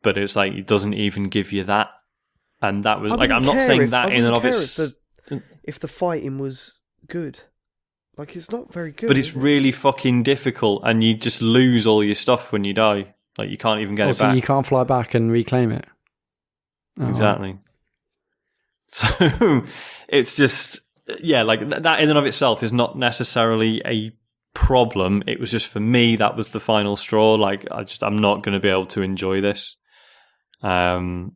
but 0.01 0.17
it's 0.17 0.35
like 0.35 0.53
it 0.53 0.67
doesn't 0.67 0.93
even 0.93 1.29
give 1.29 1.51
you 1.51 1.63
that. 1.65 1.89
And 2.61 2.83
that 2.83 2.99
was 3.01 3.11
I 3.13 3.15
like 3.15 3.31
I'm 3.31 3.43
not 3.43 3.61
saying 3.61 3.83
if, 3.83 3.89
that 3.91 4.11
in 4.11 4.25
and 4.25 4.35
of 4.35 4.45
its 4.45 4.77
if 4.79 4.95
the, 5.27 5.43
if 5.63 5.79
the 5.79 5.87
fighting 5.87 6.39
was 6.39 6.75
good. 7.07 7.39
Like 8.17 8.35
it's 8.35 8.51
not 8.51 8.73
very 8.73 8.91
good. 8.91 9.07
But 9.07 9.17
it's 9.17 9.33
really 9.33 9.71
fucking 9.71 10.23
difficult 10.23 10.81
and 10.83 11.03
you 11.03 11.13
just 11.13 11.41
lose 11.41 11.87
all 11.87 12.03
your 12.03 12.15
stuff 12.15 12.51
when 12.51 12.65
you 12.65 12.73
die. 12.73 13.13
Like 13.37 13.49
you 13.49 13.57
can't 13.57 13.79
even 13.79 13.95
get 13.95 14.07
oh, 14.07 14.09
it 14.09 14.15
so 14.15 14.25
back. 14.25 14.35
You 14.35 14.41
can't 14.41 14.65
fly 14.65 14.83
back 14.83 15.13
and 15.15 15.31
reclaim 15.31 15.71
it. 15.71 15.85
Oh, 16.99 17.07
exactly. 17.09 17.53
Wow. 17.53 17.59
So 18.91 19.63
it's 20.07 20.35
just 20.35 20.79
yeah, 21.19 21.43
like 21.43 21.69
that 21.69 21.99
in 22.01 22.09
and 22.09 22.17
of 22.17 22.25
itself 22.25 22.63
is 22.63 22.73
not 22.73 22.97
necessarily 22.97 23.83
a 23.85 24.11
problem. 24.55 25.23
It 25.27 25.39
was 25.39 25.51
just 25.51 25.67
for 25.67 25.79
me 25.79 26.15
that 26.15 26.35
was 26.35 26.49
the 26.49 26.59
final 26.59 26.95
straw. 26.95 27.35
Like 27.35 27.67
I 27.71 27.83
just 27.83 28.03
I'm 28.03 28.17
not 28.17 28.41
going 28.41 28.53
to 28.53 28.59
be 28.59 28.67
able 28.67 28.87
to 28.87 29.03
enjoy 29.03 29.41
this. 29.41 29.77
Um, 30.61 31.33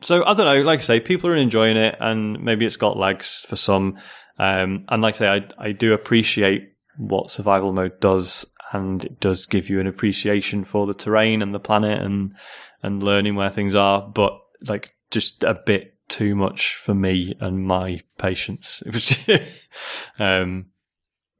so 0.00 0.24
I 0.24 0.34
don't 0.34 0.46
know. 0.46 0.62
Like 0.62 0.80
I 0.80 0.82
say, 0.82 1.00
people 1.00 1.30
are 1.30 1.36
enjoying 1.36 1.76
it, 1.76 1.96
and 2.00 2.42
maybe 2.42 2.66
it's 2.66 2.76
got 2.76 2.96
legs 2.96 3.44
for 3.48 3.56
some. 3.56 3.98
Um, 4.38 4.84
and 4.88 5.02
like 5.02 5.16
I 5.16 5.18
say, 5.18 5.28
I 5.28 5.66
I 5.68 5.72
do 5.72 5.92
appreciate 5.92 6.72
what 6.96 7.30
survival 7.30 7.72
mode 7.72 8.00
does, 8.00 8.46
and 8.72 9.04
it 9.04 9.20
does 9.20 9.46
give 9.46 9.68
you 9.68 9.80
an 9.80 9.86
appreciation 9.86 10.64
for 10.64 10.86
the 10.86 10.94
terrain 10.94 11.42
and 11.42 11.54
the 11.54 11.60
planet, 11.60 12.02
and 12.02 12.34
and 12.82 13.02
learning 13.02 13.34
where 13.34 13.50
things 13.50 13.74
are. 13.74 14.02
But 14.02 14.38
like 14.62 14.94
just 15.10 15.44
a 15.44 15.54
bit 15.54 15.96
too 16.08 16.34
much 16.34 16.74
for 16.74 16.94
me 16.94 17.34
and 17.40 17.66
my 17.66 18.02
patience. 18.18 18.82
It 18.86 18.94
was, 18.94 19.68
um, 20.18 20.66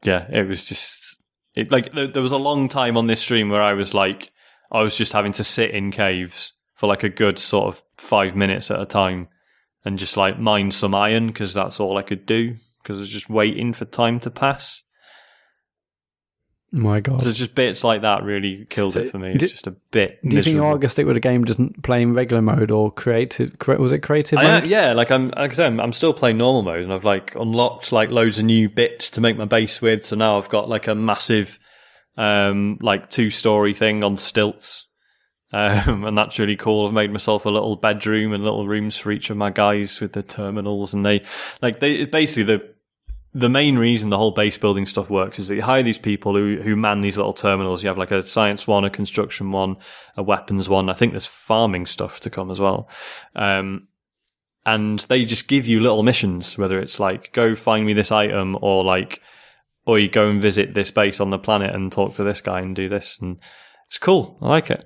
yeah, 0.03 0.27
it 0.31 0.47
was 0.47 0.67
just 0.67 1.19
it 1.55 1.71
like 1.71 1.93
there, 1.93 2.07
there 2.07 2.23
was 2.23 2.33
a 2.33 2.37
long 2.37 2.69
time 2.69 2.97
on 2.97 3.07
this 3.07 3.21
stream 3.21 3.49
where 3.49 3.63
I 3.63 3.73
was 3.73 3.95
like, 3.95 4.31
I 4.71 4.83
was 4.83 4.97
just 4.97 5.13
having 5.13 5.33
to 5.33 5.45
sit 5.45 5.71
in 5.71 5.91
caves 5.91 6.53
for 6.81 6.87
like 6.87 7.05
a 7.05 7.11
good 7.11 7.39
sort 7.39 7.67
of 7.67 7.83
five 7.99 8.35
minutes 8.35 8.71
at 8.71 8.81
a 8.81 8.87
time 8.87 9.29
and 9.85 9.99
just 9.99 10.17
like 10.17 10.39
mine 10.39 10.71
some 10.71 10.95
iron 10.95 11.27
because 11.27 11.53
that's 11.53 11.79
all 11.79 11.99
I 11.99 12.03
could 12.03 12.25
do 12.25 12.55
because 12.83 12.97
I 12.97 13.01
was 13.01 13.11
just 13.11 13.29
waiting 13.29 13.75
for 13.75 13.85
time 13.85 14.19
to 14.21 14.31
pass. 14.31 14.81
My 16.73 17.01
God! 17.01 17.23
So 17.23 17.33
just 17.33 17.55
bits 17.55 17.85
like 17.85 18.01
that 18.01 18.23
really 18.23 18.65
killed 18.71 18.95
so 18.95 19.01
it 19.01 19.11
for 19.11 19.19
me. 19.19 19.33
It's 19.33 19.45
just 19.51 19.67
a 19.67 19.73
bit. 19.91 20.21
Do 20.27 20.35
you 20.35 20.43
think 20.43 20.57
you're 20.57 20.89
stick 20.89 21.05
with 21.05 21.19
a 21.19 21.21
game 21.21 21.45
just 21.45 21.59
playing 21.83 22.15
regular 22.15 22.41
mode 22.41 22.71
or 22.71 22.91
creative? 22.91 23.51
Was 23.67 23.93
it 23.93 23.99
creative? 23.99 24.39
I, 24.39 24.63
yeah, 24.63 24.95
like 24.95 25.11
I'm 25.11 25.29
like 25.29 25.51
I 25.51 25.55
said, 25.55 25.67
I'm, 25.67 25.81
I'm 25.81 25.93
still 25.93 26.15
playing 26.15 26.39
normal 26.39 26.63
mode, 26.63 26.85
and 26.85 26.95
I've 26.95 27.05
like 27.05 27.35
unlocked 27.35 27.93
like 27.93 28.11
loads 28.11 28.39
of 28.39 28.47
new 28.47 28.71
bits 28.71 29.11
to 29.11 29.21
make 29.21 29.37
my 29.37 29.45
base 29.45 29.83
with. 29.83 30.07
So 30.07 30.17
now 30.17 30.39
I've 30.39 30.49
got 30.49 30.69
like 30.69 30.87
a 30.87 30.95
massive, 30.95 31.59
um, 32.17 32.79
like 32.81 33.11
two 33.11 33.31
story 33.31 33.75
thing 33.75 34.03
on 34.03 34.17
stilts 34.17 34.87
um, 35.53 36.05
and 36.05 36.17
that's 36.17 36.39
really 36.39 36.57
cool. 36.57 36.87
I've 36.87 36.93
made 36.93 37.13
myself 37.13 37.45
a 37.45 37.51
little 37.51 37.77
bedroom 37.77 38.33
and 38.33 38.45
little 38.45 38.69
rooms 38.69 38.97
for 38.97 39.11
each 39.11 39.31
of 39.31 39.37
my 39.37 39.51
guys 39.51 40.01
with 40.01 40.13
the 40.13 40.23
terminals, 40.23 40.95
and 40.95 41.05
they 41.05 41.23
like 41.61 41.81
they 41.81 42.05
basically 42.05 42.45
the 42.45 42.75
the 43.33 43.49
main 43.49 43.79
reason 43.79 44.11
the 44.11 44.19
whole 44.19 44.33
base 44.33 44.59
building 44.59 44.87
stuff 44.87 45.09
works 45.09 45.39
is 45.39 45.49
that 45.49 45.55
you 45.55 45.63
hire 45.63 45.83
these 45.83 45.99
people 45.99 46.35
who 46.35 46.57
who 46.63 46.77
man 46.77 47.01
these 47.01 47.17
little 47.17 47.33
terminals. 47.33 47.83
You 47.83 47.89
have 47.89 47.99
like 47.99 48.11
a 48.11 48.23
science 48.23 48.67
one, 48.67 48.85
a 48.85 48.91
construction 48.91 49.51
one, 49.51 49.77
a 50.17 50.23
weapons 50.23 50.69
one. 50.69 50.89
I 50.89 50.95
think 50.95 51.13
there's 51.13 51.27
farming 51.27 51.87
stuff 51.87 52.21
to 52.21 52.31
come 52.31 52.51
as 52.51 52.61
well. 52.61 52.89
Um, 53.35 53.89
and 54.67 55.01
they 55.01 55.25
just 55.25 55.49
give 55.49 55.67
you 55.67 55.81
little 55.81 56.03
missions, 56.03 56.59
whether 56.59 56.79
it's 56.79 57.01
like 57.01 57.33
go 57.33 57.55
find 57.55 57.87
me 57.87 57.93
this 57.93 58.13
item 58.13 58.57
or 58.61 58.85
like 58.85 59.21
or 59.87 59.99
you 59.99 60.09
go 60.09 60.29
and 60.29 60.41
visit 60.41 60.75
this 60.75 60.91
base 60.91 61.21
on 61.21 61.31
the 61.31 61.39
planet 61.39 61.75
and 61.75 61.91
talk 61.91 62.15
to 62.15 62.25
this 62.25 62.41
guy 62.41 62.61
and 62.61 62.77
do 62.77 62.89
this 62.89 63.19
and 63.21 63.39
it's 63.89 63.99
cool. 63.99 64.39
I 64.41 64.49
like 64.49 64.71
it. 64.71 64.85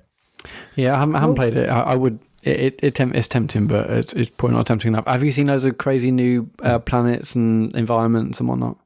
Yeah, 0.75 0.95
I 0.95 0.99
haven't, 0.99 1.15
I 1.15 1.19
haven't 1.21 1.35
played 1.35 1.55
it. 1.55 1.69
I, 1.69 1.81
I 1.81 1.95
would. 1.95 2.19
It, 2.43 2.79
it, 2.83 2.99
it 2.99 3.15
it's 3.15 3.27
tempting, 3.27 3.67
but 3.67 3.89
it's, 3.89 4.13
it's 4.13 4.29
probably 4.29 4.57
not 4.57 4.67
tempting 4.67 4.89
enough. 4.93 5.07
Have 5.07 5.23
you 5.23 5.31
seen 5.31 5.47
those 5.47 5.69
crazy 5.79 6.11
new 6.11 6.49
uh, 6.61 6.79
planets 6.79 7.35
and 7.35 7.75
environments 7.75 8.39
and 8.39 8.47
whatnot? 8.47 8.77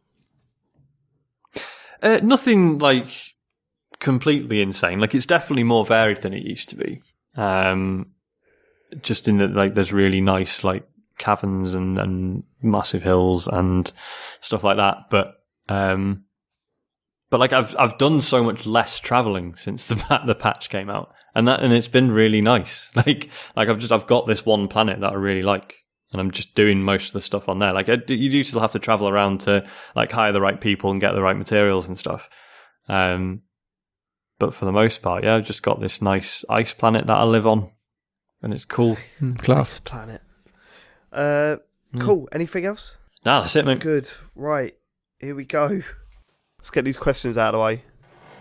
Uh, 2.02 2.20
nothing 2.24 2.80
like 2.80 3.36
completely 4.00 4.62
insane. 4.62 5.00
Like 5.00 5.14
it's 5.14 5.26
definitely 5.26 5.64
more 5.66 5.86
varied 5.86 6.22
than 6.22 6.34
it 6.34 6.44
used 6.44 6.70
to 6.70 6.76
be. 6.76 7.02
Um, 7.36 8.12
just 9.02 9.28
in 9.28 9.38
that, 9.38 9.54
like, 9.54 9.76
there's 9.76 9.94
really 9.94 10.22
nice 10.22 10.64
like 10.64 10.88
caverns 11.18 11.74
and, 11.74 12.00
and 12.00 12.44
massive 12.62 13.04
hills 13.04 13.48
and 13.48 13.92
stuff 14.42 14.64
like 14.64 14.78
that. 14.78 15.10
But 15.10 15.44
um, 15.68 16.24
but 17.30 17.40
like 17.40 17.54
I've 17.54 17.76
I've 17.78 17.98
done 17.98 18.22
so 18.22 18.44
much 18.44 18.66
less 18.66 19.00
traveling 19.00 19.56
since 19.56 19.86
the 19.86 19.96
the 20.26 20.36
patch 20.36 20.70
came 20.70 20.90
out, 20.90 21.14
and 21.40 21.48
that 21.48 21.64
and 21.64 21.74
it's 21.74 21.88
been 21.88 22.12
really 22.12 22.42
nice. 22.42 22.92
Like 22.96 23.30
like 23.56 23.70
I've 23.70 23.80
just 23.80 23.92
I've 23.92 24.08
got 24.08 24.28
this 24.28 24.46
one 24.46 24.68
planet 24.68 25.00
that 25.00 25.14
I 25.14 25.16
really 25.16 25.42
like, 25.42 25.86
and 26.12 26.22
I'm 26.22 26.32
just 26.32 26.54
doing 26.54 26.84
most 26.84 27.08
of 27.08 27.14
the 27.14 27.22
stuff 27.22 27.50
on 27.50 27.60
there. 27.60 27.74
Like 27.74 27.90
I, 27.90 27.98
you 28.08 28.30
do 28.30 28.44
still 28.44 28.60
have 28.60 28.74
to 28.74 28.80
travel 28.80 29.08
around 29.08 29.42
to 29.42 29.66
like 29.96 30.12
hire 30.12 30.32
the 30.32 30.42
right 30.42 30.60
people 30.60 30.92
and 30.92 31.02
get 31.02 31.14
the 31.14 31.22
right 31.22 31.38
materials 31.38 31.88
and 31.88 31.98
stuff. 31.98 32.30
Um, 32.88 33.44
but 34.38 34.54
for 34.54 34.66
the 34.66 34.72
most 34.72 35.02
part, 35.02 35.24
yeah, 35.24 35.36
I've 35.36 35.46
just 35.46 35.64
got 35.64 35.80
this 35.80 36.02
nice 36.02 36.44
ice 36.50 36.74
planet 36.74 37.08
that 37.08 37.18
I 37.18 37.24
live 37.24 37.48
on, 37.48 37.72
and 38.42 38.54
it's 38.54 38.66
cool. 38.66 38.98
Mm, 39.22 39.40
class 39.40 39.80
planet. 39.80 40.22
Uh, 41.12 41.58
cool. 41.98 42.28
Anything 42.32 42.66
else? 42.66 42.98
Nah, 43.26 43.42
that's 43.42 43.56
it, 43.56 43.66
mate. 43.66 43.80
Good. 43.80 44.10
Right. 44.36 44.76
Here 45.20 45.36
we 45.36 45.46
go. 45.46 45.82
Let's 46.58 46.72
get 46.72 46.86
these 46.86 46.98
questions 46.98 47.38
out 47.38 47.54
of 47.54 47.60
the 47.60 47.64
way. 47.64 47.84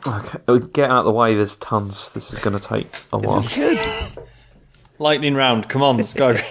Okay, 0.07 0.39
uh, 0.47 0.55
get 0.59 0.91
out 0.91 1.01
of 1.01 1.05
the 1.05 1.13
way. 1.13 1.35
There's 1.35 1.57
tons. 1.57 2.11
This 2.13 2.33
is 2.33 2.39
going 2.39 2.59
to 2.59 2.65
take 2.65 2.87
a 3.13 3.19
while. 3.19 3.41
This 3.41 3.51
is 3.51 3.57
good. 3.57 4.25
Lightning 4.99 5.35
round. 5.35 5.69
Come 5.69 5.83
on, 5.83 5.97
let's 5.97 6.15
go. 6.15 6.37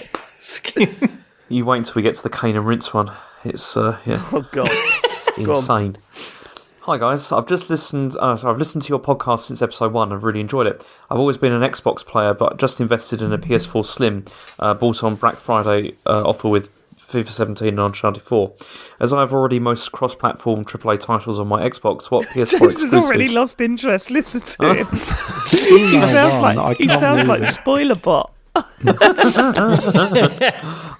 You 1.49 1.63
wait 1.63 1.77
until 1.77 1.93
we 1.95 2.01
get 2.01 2.15
to 2.15 2.23
the 2.23 2.29
Cane 2.29 2.57
and 2.57 2.65
Rinse 2.65 2.93
one. 2.93 3.09
It's 3.45 3.77
uh, 3.77 3.97
yeah, 4.05 4.21
oh 4.33 4.45
god. 4.51 4.67
it's 4.69 5.37
insane. 5.37 5.97
Hi 6.81 6.97
guys, 6.97 7.31
I've 7.31 7.47
just 7.47 7.69
listened. 7.69 8.17
Uh, 8.17 8.35
so 8.35 8.49
I've 8.49 8.57
listened 8.57 8.83
to 8.83 8.89
your 8.89 8.99
podcast 8.99 9.41
since 9.41 9.61
episode 9.61 9.93
one. 9.93 10.11
I've 10.11 10.25
really 10.25 10.41
enjoyed 10.41 10.67
it. 10.67 10.85
I've 11.09 11.19
always 11.19 11.37
been 11.37 11.53
an 11.53 11.61
Xbox 11.61 12.05
player, 12.05 12.33
but 12.33 12.57
just 12.57 12.81
invested 12.81 13.21
in 13.21 13.31
a 13.31 13.37
PS4 13.37 13.85
Slim, 13.85 14.25
uh, 14.59 14.73
bought 14.73 15.03
on 15.05 15.15
Black 15.15 15.37
Friday 15.37 15.95
uh, 16.05 16.27
offer 16.27 16.49
with 16.49 16.69
FIFA 17.07 17.29
17 17.29 17.67
and 17.69 17.79
Uncharted 17.79 18.21
4. 18.21 18.53
As 18.99 19.13
I've 19.13 19.33
already 19.33 19.59
most 19.59 19.91
cross-platform 19.93 20.65
AAA 20.65 20.99
titles 20.99 21.39
on 21.39 21.47
my 21.47 21.61
Xbox, 21.61 22.11
what 22.11 22.25
PS4 22.33 22.59
James 22.59 22.81
has 22.81 22.93
already 22.93 23.29
lost 23.29 23.61
interest. 23.61 24.11
Listen 24.11 24.41
to 24.41 24.73
him. 24.73 24.87
he 25.49 25.99
sounds 26.01 26.37
like 26.39 26.77
he 26.77 26.89
sounds 26.89 27.27
like 27.27 27.45
spoiler 27.45 27.95
bot. 27.95 28.33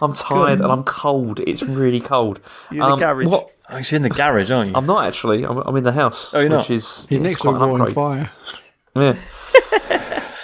I'm 0.02 0.14
tired 0.14 0.62
and 0.62 0.72
I'm 0.72 0.84
cold. 0.84 1.40
It's 1.42 1.64
really 1.64 2.00
cold. 2.00 2.40
You're 2.72 2.86
in 2.86 2.90
the 2.90 2.94
um, 2.94 3.00
garage. 3.00 3.28
What? 3.28 3.52
Oh, 3.70 3.78
you're 3.78 3.98
in 3.98 4.02
the 4.04 4.10
garage, 4.10 4.50
aren't 4.52 4.70
you? 4.70 4.76
I'm 4.76 4.86
not 4.86 5.06
actually. 5.06 5.44
I'm, 5.44 5.58
I'm 5.58 5.76
in 5.76 5.84
the 5.84 5.92
house. 5.92 6.34
Oh, 6.34 6.40
you're 6.40 6.50
which 6.50 6.70
not? 6.70 6.70
is 6.70 7.08
He's 7.10 7.20
next 7.20 7.42
to 7.42 7.50
a 7.50 7.52
quite 7.52 7.62
an 7.62 7.70
roaring 7.70 7.82
upgrade. 7.82 7.96
fire. 7.96 8.32
Yeah. 8.96 9.16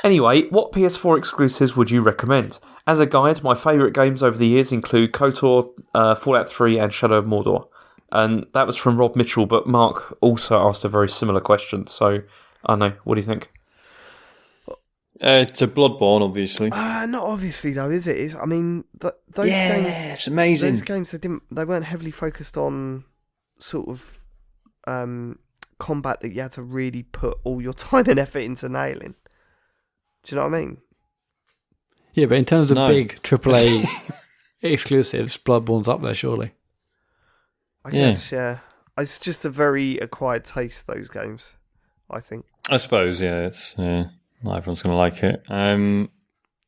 Anyway, 0.04 0.48
what 0.50 0.72
PS4 0.72 1.18
exclusives 1.18 1.76
would 1.76 1.92
you 1.92 2.02
recommend? 2.02 2.60
As 2.86 3.00
a 3.00 3.06
guide, 3.06 3.44
my 3.44 3.56
favourite 3.56 3.94
games 3.94 4.22
over 4.22 4.38
the 4.38 4.48
years 4.48 4.72
include 4.72 5.14
KOTOR, 5.14 5.70
uh, 5.94 6.16
Fallout 6.16 6.50
3, 6.50 6.80
and 6.80 6.94
Shadow 6.94 7.18
of 7.18 7.26
Mordor. 7.26 7.68
And 8.12 8.46
that 8.54 8.68
was 8.68 8.78
from 8.78 8.98
Rob 8.98 9.16
Mitchell, 9.16 9.46
but 9.46 9.68
Mark 9.68 10.16
also 10.22 10.60
asked 10.68 10.86
a 10.86 10.90
very 10.90 11.10
similar 11.10 11.42
question. 11.42 11.88
So, 11.88 12.22
I 12.66 12.72
don't 12.74 12.80
know. 12.80 12.94
What 13.04 13.16
do 13.16 13.22
you 13.22 13.26
think? 13.26 13.50
Uh, 15.22 15.46
it's 15.48 15.62
a 15.62 15.68
Bloodborne, 15.68 16.22
obviously. 16.22 16.70
Uh, 16.72 17.06
not 17.06 17.24
obviously 17.24 17.72
though, 17.72 17.90
is 17.90 18.08
it? 18.08 18.18
Is 18.18 18.36
I 18.36 18.46
mean, 18.46 18.84
th- 19.00 19.14
those 19.30 19.48
yeah, 19.48 19.76
games. 19.76 20.12
it's 20.14 20.28
amazing. 20.28 20.70
Those 20.70 20.82
games 20.82 21.12
they 21.12 21.20
didn't. 21.20 21.44
They 21.52 21.66
weren't 21.66 21.86
heavily 21.86 22.10
focused 22.12 22.58
on 22.58 23.06
sort 23.60 23.88
of 23.90 24.20
um, 24.88 25.40
combat 25.78 26.22
that 26.22 26.34
you 26.34 26.42
had 26.42 26.52
to 26.54 26.64
really 26.64 27.04
put 27.04 27.38
all 27.44 27.62
your 27.62 27.74
time 27.92 28.06
and 28.08 28.20
effort 28.20 28.40
into 28.40 28.68
nailing. 28.70 29.16
Do 30.24 30.36
you 30.36 30.41
know 30.41 30.48
what 30.48 30.56
I 30.56 30.60
mean? 30.62 30.78
Yeah, 32.14 32.28
but 32.28 32.38
in 32.38 32.45
terms 32.45 32.72
of 32.72 32.76
No. 32.76 32.88
big 32.88 33.20
AAA 33.24 33.88
exclusives, 34.62 35.38
Bloodborne's 35.38 35.88
up 35.88 36.02
there, 36.02 36.14
surely. 36.14 36.52
I 37.86 37.90
Yeah. 37.90 38.10
guess 38.10 38.32
yeah. 38.32 38.60
It's 38.98 39.20
just 39.20 39.44
a 39.44 39.50
very 39.50 39.98
acquired 39.98 40.44
taste. 40.44 40.86
Those 40.88 41.10
games, 41.10 41.56
I 42.10 42.20
think. 42.20 42.45
I 42.70 42.78
suppose, 42.78 43.20
yeah. 43.20 43.48
It's 43.48 43.74
yeah, 43.78 44.06
not 44.44 44.58
everyone's 44.58 44.82
going 44.84 44.94
to 44.94 44.98
like 44.98 45.24
it. 45.24 45.44
Um, 45.50 46.10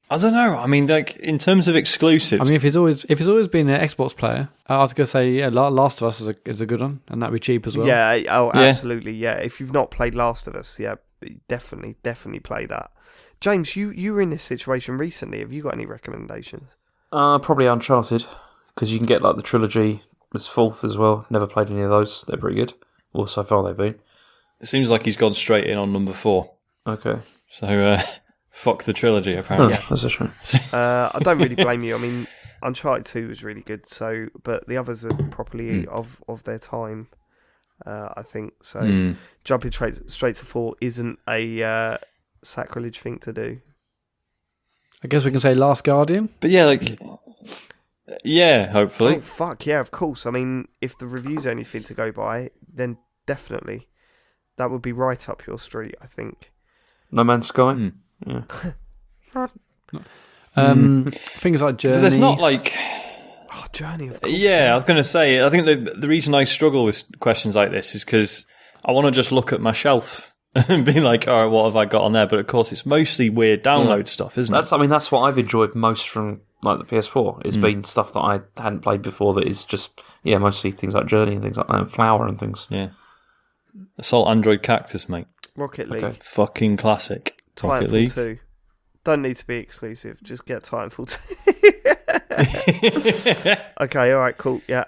I 0.09 0.17
don't 0.17 0.33
know. 0.33 0.57
I 0.57 0.65
mean, 0.67 0.87
like 0.87 1.15
in 1.17 1.37
terms 1.37 1.67
of 1.67 1.75
exclusives, 1.75 2.41
I 2.41 2.45
mean, 2.45 2.55
if 2.55 2.63
he's 2.63 2.75
always 2.75 3.05
if 3.09 3.19
he's 3.19 3.27
always 3.27 3.47
been 3.47 3.69
an 3.69 3.79
Xbox 3.87 4.15
player, 4.15 4.49
I 4.67 4.77
was 4.77 4.93
gonna 4.93 5.05
say 5.07 5.31
yeah, 5.31 5.49
Last 5.49 6.01
of 6.01 6.07
Us 6.07 6.19
is 6.19 6.27
a 6.27 6.35
is 6.45 6.61
a 6.61 6.65
good 6.65 6.81
one, 6.81 7.01
and 7.07 7.21
that'd 7.21 7.33
be 7.33 7.39
cheap 7.39 7.65
as 7.67 7.77
well. 7.77 7.87
Yeah. 7.87 8.21
Oh, 8.29 8.51
Yeah. 8.53 8.61
absolutely. 8.61 9.13
Yeah. 9.13 9.35
If 9.37 9.59
you've 9.59 9.73
not 9.73 9.91
played 9.91 10.13
Last 10.15 10.47
of 10.47 10.55
Us, 10.55 10.79
yeah, 10.79 10.95
definitely, 11.47 11.95
definitely 12.03 12.39
play 12.39 12.65
that. 12.65 12.91
James, 13.45 13.75
you 13.75 13.91
you 13.91 14.15
were 14.15 14.21
in 14.21 14.31
this 14.31 14.41
situation 14.43 14.97
recently. 14.97 15.39
Have 15.41 15.53
you 15.53 15.61
got 15.61 15.75
any 15.75 15.85
recommendations? 15.85 16.63
Uh, 17.11 17.37
probably 17.37 17.67
Uncharted, 17.67 18.25
because 18.73 18.91
you 18.91 18.97
can 18.97 19.05
get 19.05 19.21
like 19.21 19.35
the 19.35 19.43
trilogy 19.43 20.01
as 20.33 20.47
fourth 20.47 20.83
as 20.83 20.97
well. 20.97 21.27
Never 21.29 21.45
played 21.45 21.69
any 21.69 21.81
of 21.81 21.91
those. 21.91 22.23
They're 22.23 22.37
pretty 22.37 22.55
good. 22.55 22.73
Well, 23.13 23.27
so 23.27 23.43
far 23.43 23.61
they've 23.63 23.77
been. 23.77 23.99
it 24.59 24.65
seems 24.65 24.89
like 24.89 25.05
he's 25.05 25.15
gone 25.15 25.35
straight 25.35 25.67
in 25.67 25.77
on 25.77 25.93
number 25.93 26.11
four. 26.11 26.55
Okay. 26.87 27.19
So 27.51 27.67
uh, 27.67 28.01
fuck 28.49 28.83
the 28.85 28.93
trilogy, 28.93 29.35
apparently. 29.35 29.75
Huh, 29.75 29.85
that's 29.91 30.03
a 30.05 30.09
shame. 30.09 30.31
Uh, 30.73 31.11
I 31.13 31.19
don't 31.21 31.37
really 31.37 31.53
blame 31.53 31.83
you. 31.83 31.93
I 31.93 31.99
mean, 31.99 32.25
Uncharted 32.63 33.05
Two 33.05 33.27
was 33.27 33.43
really 33.43 33.61
good. 33.61 33.85
So, 33.85 34.25
but 34.43 34.67
the 34.67 34.77
others 34.77 35.05
are 35.05 35.13
properly 35.29 35.83
Hmm. 35.83 35.89
of 35.89 36.19
of 36.27 36.43
their 36.45 36.57
time. 36.57 37.09
Uh, 37.85 38.09
I 38.17 38.23
think 38.23 38.53
so. 38.63 38.79
Hmm. 38.79 39.11
Jumping 39.43 39.71
straight 39.71 40.09
straight 40.09 40.35
to 40.37 40.45
four 40.45 40.73
isn't 40.81 41.19
a 41.29 41.61
uh, 41.61 41.97
sacrilege 42.45 42.99
thing 42.99 43.19
to 43.19 43.33
do. 43.33 43.61
I 45.03 45.07
guess 45.07 45.23
we 45.23 45.31
can 45.31 45.41
say 45.41 45.53
Last 45.53 45.83
Guardian. 45.83 46.29
But 46.39 46.49
yeah, 46.49 46.65
like 46.65 46.99
yeah, 48.23 48.71
hopefully. 48.71 49.17
Oh 49.17 49.19
fuck 49.21 49.65
yeah! 49.65 49.79
Of 49.79 49.91
course. 49.91 50.25
I 50.25 50.31
mean, 50.31 50.67
if 50.81 50.97
the 50.97 51.05
reviews 51.05 51.45
are 51.45 51.51
anything 51.51 51.83
to 51.83 51.93
go 51.93 52.11
by, 52.11 52.51
then 52.73 52.97
definitely 53.25 53.87
that 54.57 54.71
would 54.71 54.81
be 54.81 54.91
right 54.91 55.27
up 55.29 55.45
your 55.45 55.59
street. 55.59 55.95
I 56.01 56.07
think. 56.07 56.51
No 57.11 57.23
Man's 57.23 57.47
Sky. 57.47 57.73
Hmm. 57.73 57.89
Yeah. 58.25 59.47
Um, 60.57 61.11
things 61.11 61.61
like 61.61 61.75
Journey. 61.77 61.95
So 61.95 62.01
there's 62.01 62.17
not 62.17 62.39
like 62.39 62.73
Oh, 63.51 63.65
Journey 63.73 64.07
of 64.07 64.21
course. 64.21 64.33
Yeah, 64.33 64.71
I 64.71 64.75
was 64.75 64.83
going 64.85 64.97
to 64.97 65.03
say. 65.03 65.43
I 65.43 65.49
think 65.49 65.65
the 65.65 65.75
the 65.75 66.07
reason 66.07 66.33
I 66.33 66.45
struggle 66.45 66.85
with 66.85 67.03
questions 67.19 67.55
like 67.55 67.71
this 67.71 67.95
is 67.95 68.05
because 68.05 68.45
I 68.85 68.91
want 68.91 69.05
to 69.05 69.11
just 69.11 69.31
look 69.31 69.51
at 69.53 69.61
my 69.61 69.73
shelf 69.73 70.33
and 70.69 70.85
be 70.85 71.01
like, 71.01 71.27
"All 71.27 71.43
right, 71.43 71.51
what 71.51 71.65
have 71.65 71.75
I 71.75 71.85
got 71.85 72.03
on 72.03 72.13
there?" 72.13 72.25
But 72.25 72.39
of 72.39 72.47
course, 72.47 72.71
it's 72.71 72.85
mostly 72.85 73.29
weird 73.29 73.63
download 73.63 74.07
stuff, 74.07 74.37
isn't 74.37 74.53
That's. 74.53 74.67
it? 74.67 74.71
That's 74.71 74.73
I 74.73 74.77
mean, 74.77 74.89
that's 74.89 75.11
what 75.11 75.21
I've 75.21 75.37
enjoyed 75.37 75.75
most 75.75 76.07
from 76.07 76.41
like 76.63 76.79
the 76.79 76.85
PS4. 76.85 77.41
It's 77.43 77.57
mm. 77.57 77.61
been 77.61 77.83
stuff 77.83 78.13
that 78.13 78.19
I 78.19 78.39
hadn't 78.57 78.79
played 78.79 79.01
before. 79.01 79.33
That 79.33 79.47
is 79.47 79.65
just 79.65 80.01
yeah, 80.23 80.37
mostly 80.37 80.71
things 80.71 80.93
like 80.93 81.07
Journey 81.07 81.33
and 81.33 81.41
things 81.43 81.57
like 81.57 81.67
that, 81.67 81.77
and 81.77 81.91
Flower 81.91 82.25
and 82.25 82.39
things. 82.39 82.67
Yeah. 82.69 82.89
Assault 83.97 84.29
Android 84.29 84.63
Cactus, 84.63 85.09
mate. 85.09 85.27
Rocket 85.57 85.89
League, 85.89 86.03
Okay. 86.03 86.17
Fucking 86.21 86.77
classic. 86.77 87.41
Rocket 87.61 87.89
Titanfall 87.89 87.91
League. 87.91 88.13
Two. 88.13 88.37
Don't 89.03 89.21
need 89.21 89.35
to 89.35 89.45
be 89.47 89.57
exclusive. 89.57 90.23
Just 90.23 90.45
get 90.45 90.63
Titanfall 90.63 91.09
Two. 91.09 91.35
okay. 93.81 94.11
All 94.13 94.19
right. 94.19 94.37
Cool. 94.37 94.61
Yeah. 94.69 94.85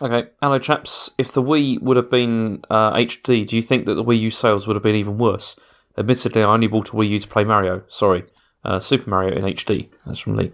Okay, 0.00 0.28
hello 0.40 0.58
chaps. 0.60 1.10
If 1.18 1.32
the 1.32 1.42
Wii 1.42 1.80
would 1.82 1.96
have 1.96 2.10
been 2.10 2.62
uh, 2.70 2.92
HD, 2.94 3.46
do 3.46 3.56
you 3.56 3.62
think 3.62 3.86
that 3.86 3.94
the 3.94 4.04
Wii 4.04 4.20
U 4.20 4.30
sales 4.30 4.66
would 4.66 4.76
have 4.76 4.82
been 4.82 4.94
even 4.94 5.18
worse? 5.18 5.56
Admittedly, 5.96 6.42
I 6.42 6.46
only 6.46 6.68
bought 6.68 6.90
a 6.90 6.92
Wii 6.92 7.08
U 7.10 7.18
to 7.18 7.26
play 7.26 7.42
Mario. 7.42 7.82
Sorry, 7.88 8.24
uh, 8.64 8.78
Super 8.78 9.10
Mario 9.10 9.34
in 9.36 9.42
HD. 9.44 9.88
That's 10.06 10.20
from 10.20 10.36
Lee. 10.36 10.52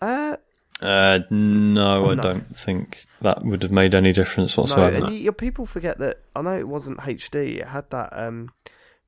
Uh, 0.00 0.36
Uh, 0.80 1.20
no, 1.30 2.10
I 2.10 2.14
No. 2.14 2.22
don't 2.22 2.56
think 2.56 3.06
that 3.22 3.44
would 3.44 3.62
have 3.62 3.72
made 3.72 3.94
any 3.94 4.12
difference 4.12 4.56
no, 4.56 4.62
whatsoever. 4.64 5.06
and 5.06 5.10
you, 5.14 5.32
people 5.32 5.66
forget 5.66 5.98
that. 5.98 6.18
I 6.36 6.42
know 6.42 6.56
it 6.58 6.68
wasn't 6.68 6.98
HD. 6.98 7.58
It 7.60 7.68
had 7.68 7.88
that 7.90 8.10
um, 8.12 8.50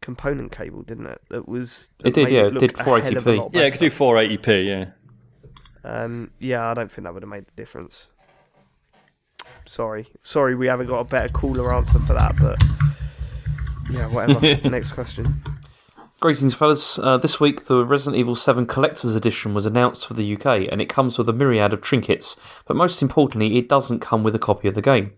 component 0.01 0.51
cable, 0.53 0.83
didn't 0.83 1.07
it? 1.07 1.21
That 1.29 1.47
was. 1.49 1.91
that 1.99 2.09
It 2.09 2.15
did, 2.15 2.31
yeah, 2.31 2.47
it 2.47 2.53
look 2.55 2.61
did 2.61 2.79
a 2.79 2.83
hell 2.83 2.95
of 2.95 3.03
480p. 3.05 3.51
yeah, 3.55 3.63
it 3.63 3.71
could 3.73 3.81
do 3.81 3.91
480p. 3.91 4.67
Yeah. 4.67 4.85
Um, 5.85 6.31
yeah, 6.41 6.69
I 6.69 6.75
don't 6.75 6.91
think 6.91 7.05
that 7.05 7.15
would 7.15 7.23
have 7.23 7.31
made 7.31 7.47
the 7.47 7.53
difference. 7.57 8.09
Sorry, 9.67 10.07
sorry, 10.23 10.55
we 10.55 10.67
haven't 10.67 10.87
got 10.87 11.01
a 11.01 11.05
better, 11.05 11.29
cooler 11.29 11.75
answer 11.75 11.99
for 11.99 12.15
that, 12.15 12.35
but 12.41 12.63
yeah, 13.91 14.07
whatever. 14.09 14.69
Next 14.69 14.93
question. 14.93 15.43
Greetings, 16.21 16.55
fellas. 16.55 16.99
Uh, 16.99 17.19
this 17.19 17.39
week, 17.41 17.67
the 17.67 17.85
Resident 17.85 18.19
Evil 18.19 18.37
7 18.37 18.67
Collector's 18.67 19.15
Edition 19.15 19.53
was 19.53 19.67
announced 19.67 20.07
for 20.07 20.15
the 20.15 20.35
UK, 20.35 20.69
and 20.73 20.81
it 20.81 20.89
comes 20.89 21.19
with 21.19 21.29
a 21.29 21.33
myriad 21.33 21.75
of 21.75 21.83
trinkets, 21.83 22.37
but 22.65 22.77
most 22.77 23.03
importantly, 23.03 23.59
it 23.59 23.69
doesn't 23.69 24.01
come 24.01 24.23
with 24.23 24.35
a 24.35 24.39
copy 24.39 24.67
of 24.67 24.75
the 24.75 24.81
game. 24.81 25.13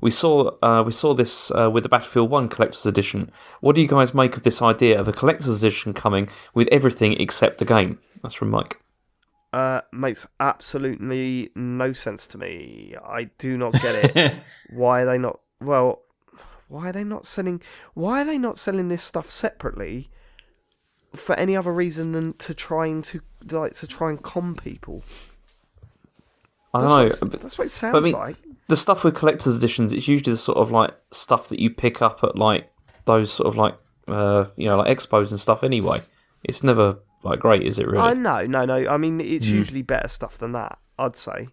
We 0.00 0.10
saw 0.10 0.56
uh, 0.62 0.82
we 0.84 0.92
saw 0.92 1.14
this 1.14 1.50
uh, 1.52 1.70
with 1.70 1.82
the 1.82 1.88
Battlefield 1.88 2.30
One 2.30 2.48
Collector's 2.48 2.86
Edition. 2.86 3.30
What 3.60 3.76
do 3.76 3.82
you 3.82 3.88
guys 3.88 4.14
make 4.14 4.36
of 4.36 4.42
this 4.42 4.62
idea 4.62 4.98
of 4.98 5.06
a 5.08 5.12
Collector's 5.12 5.62
Edition 5.62 5.92
coming 5.92 6.28
with 6.54 6.68
everything 6.68 7.20
except 7.20 7.58
the 7.58 7.66
game? 7.66 7.98
That's 8.22 8.34
from 8.34 8.50
Mike. 8.50 8.79
Uh, 9.52 9.80
makes 9.92 10.28
absolutely 10.38 11.50
no 11.56 11.92
sense 11.92 12.28
to 12.28 12.38
me. 12.38 12.94
I 13.04 13.24
do 13.38 13.58
not 13.58 13.72
get 13.72 14.16
it. 14.16 14.34
why 14.70 15.02
are 15.02 15.06
they 15.06 15.18
not? 15.18 15.40
Well, 15.60 16.02
why 16.68 16.90
are 16.90 16.92
they 16.92 17.02
not 17.02 17.26
selling? 17.26 17.60
Why 17.94 18.22
are 18.22 18.24
they 18.24 18.38
not 18.38 18.58
selling 18.58 18.88
this 18.88 19.02
stuff 19.02 19.28
separately? 19.28 20.10
For 21.14 21.34
any 21.34 21.56
other 21.56 21.72
reason 21.72 22.12
than 22.12 22.34
to 22.34 22.54
trying 22.54 23.02
to 23.02 23.20
like 23.50 23.74
to 23.74 23.86
try 23.88 24.10
and 24.10 24.22
con 24.22 24.54
people. 24.54 25.02
I 26.72 26.80
That's 26.82 27.20
know. 27.22 27.28
what, 27.28 27.40
that's 27.40 27.58
what 27.58 27.66
it 27.66 27.70
sounds 27.70 27.92
but 27.92 27.98
I 27.98 28.00
mean, 28.02 28.12
like. 28.12 28.36
the 28.68 28.76
stuff 28.76 29.02
with 29.02 29.16
collector's 29.16 29.56
editions, 29.56 29.92
it's 29.92 30.06
usually 30.06 30.32
the 30.32 30.36
sort 30.36 30.58
of 30.58 30.70
like 30.70 30.92
stuff 31.10 31.48
that 31.48 31.58
you 31.58 31.70
pick 31.70 32.00
up 32.00 32.22
at 32.22 32.36
like 32.36 32.70
those 33.06 33.32
sort 33.32 33.48
of 33.48 33.56
like 33.56 33.74
uh, 34.06 34.44
you 34.56 34.66
know 34.68 34.78
like 34.78 34.96
expos 34.96 35.30
and 35.30 35.40
stuff. 35.40 35.64
Anyway, 35.64 36.00
it's 36.44 36.62
never 36.62 36.98
like 37.22 37.40
great, 37.40 37.62
is 37.62 37.78
it 37.78 37.86
really? 37.86 37.98
I 37.98 38.14
know, 38.14 38.46
no, 38.46 38.64
no. 38.64 38.88
I 38.88 38.96
mean, 38.96 39.20
it's 39.20 39.46
usually 39.46 39.82
better 39.82 40.08
stuff 40.08 40.38
than 40.38 40.52
that. 40.52 40.78
I'd 40.98 41.16
say. 41.16 41.48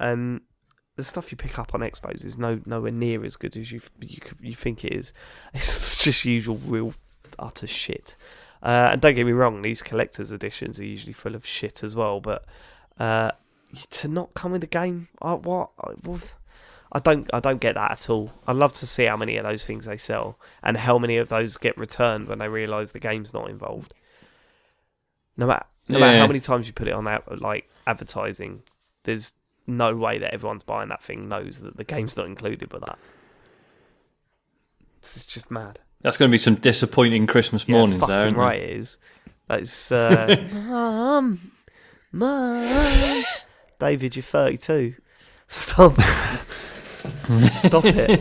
Um, 0.00 0.42
the 0.96 1.04
stuff 1.04 1.32
you 1.32 1.36
pick 1.36 1.58
up 1.58 1.74
on 1.74 1.80
expos 1.80 2.24
is 2.24 2.38
no 2.38 2.60
nowhere 2.66 2.92
near 2.92 3.24
as 3.24 3.36
good 3.36 3.56
as 3.56 3.72
you 3.72 3.80
you 4.00 4.18
you 4.40 4.54
think 4.54 4.84
it 4.84 4.92
is. 4.94 5.12
It's 5.54 6.02
just 6.02 6.24
usual 6.24 6.56
real 6.56 6.94
utter 7.38 7.66
shit. 7.66 8.16
Uh, 8.62 8.90
and 8.92 9.00
don't 9.00 9.14
get 9.14 9.26
me 9.26 9.32
wrong, 9.32 9.60
these 9.60 9.82
collector's 9.82 10.30
editions 10.30 10.80
are 10.80 10.84
usually 10.84 11.12
full 11.12 11.34
of 11.34 11.44
shit 11.44 11.82
as 11.82 11.94
well. 11.94 12.20
But 12.20 12.46
uh, 12.98 13.32
to 13.90 14.08
not 14.08 14.32
come 14.32 14.52
with 14.52 14.62
the 14.62 14.66
game, 14.66 15.08
I, 15.20 15.34
what? 15.34 15.70
I 16.92 17.00
don't, 17.00 17.28
I 17.34 17.40
don't 17.40 17.60
get 17.60 17.74
that 17.74 17.90
at 17.90 18.08
all. 18.08 18.32
I'd 18.46 18.56
love 18.56 18.72
to 18.74 18.86
see 18.86 19.04
how 19.04 19.18
many 19.18 19.36
of 19.36 19.44
those 19.44 19.66
things 19.66 19.84
they 19.84 19.98
sell 19.98 20.38
and 20.62 20.78
how 20.78 20.96
many 20.96 21.18
of 21.18 21.28
those 21.28 21.58
get 21.58 21.76
returned 21.76 22.28
when 22.28 22.38
they 22.38 22.48
realise 22.48 22.92
the 22.92 23.00
game's 23.00 23.34
not 23.34 23.50
involved. 23.50 23.92
No 25.36 25.46
matter, 25.46 25.66
no 25.88 25.98
matter 25.98 26.14
Yeah. 26.14 26.20
how 26.20 26.26
many 26.26 26.40
times 26.40 26.66
you 26.66 26.72
put 26.72 26.88
it 26.88 26.92
on 26.92 27.04
that, 27.04 27.40
like 27.40 27.68
advertising, 27.86 28.62
there's 29.04 29.32
no 29.66 29.96
way 29.96 30.18
that 30.18 30.32
everyone's 30.34 30.62
buying 30.62 30.88
that 30.90 31.02
thing 31.02 31.28
knows 31.28 31.60
that 31.60 31.76
the 31.76 31.84
game's 31.84 32.16
not 32.16 32.26
included 32.26 32.72
with 32.72 32.84
that. 32.84 32.98
This 35.00 35.16
is 35.18 35.24
just 35.26 35.50
mad. 35.50 35.80
That's 36.02 36.16
going 36.16 36.30
to 36.30 36.32
be 36.32 36.38
some 36.38 36.56
disappointing 36.56 37.26
Christmas 37.26 37.66
mornings 37.68 38.02
yeah, 38.02 38.06
there, 38.06 38.30
right 38.32 38.60
it 38.60 38.70
is. 38.70 38.98
That's 39.48 39.90
uh, 39.92 40.46
mum, 40.52 41.50
mum. 42.12 43.24
David, 43.78 44.16
you're 44.16 44.22
32. 44.22 44.94
Stop. 45.48 45.94
Stop 47.52 47.84
it. 47.86 48.20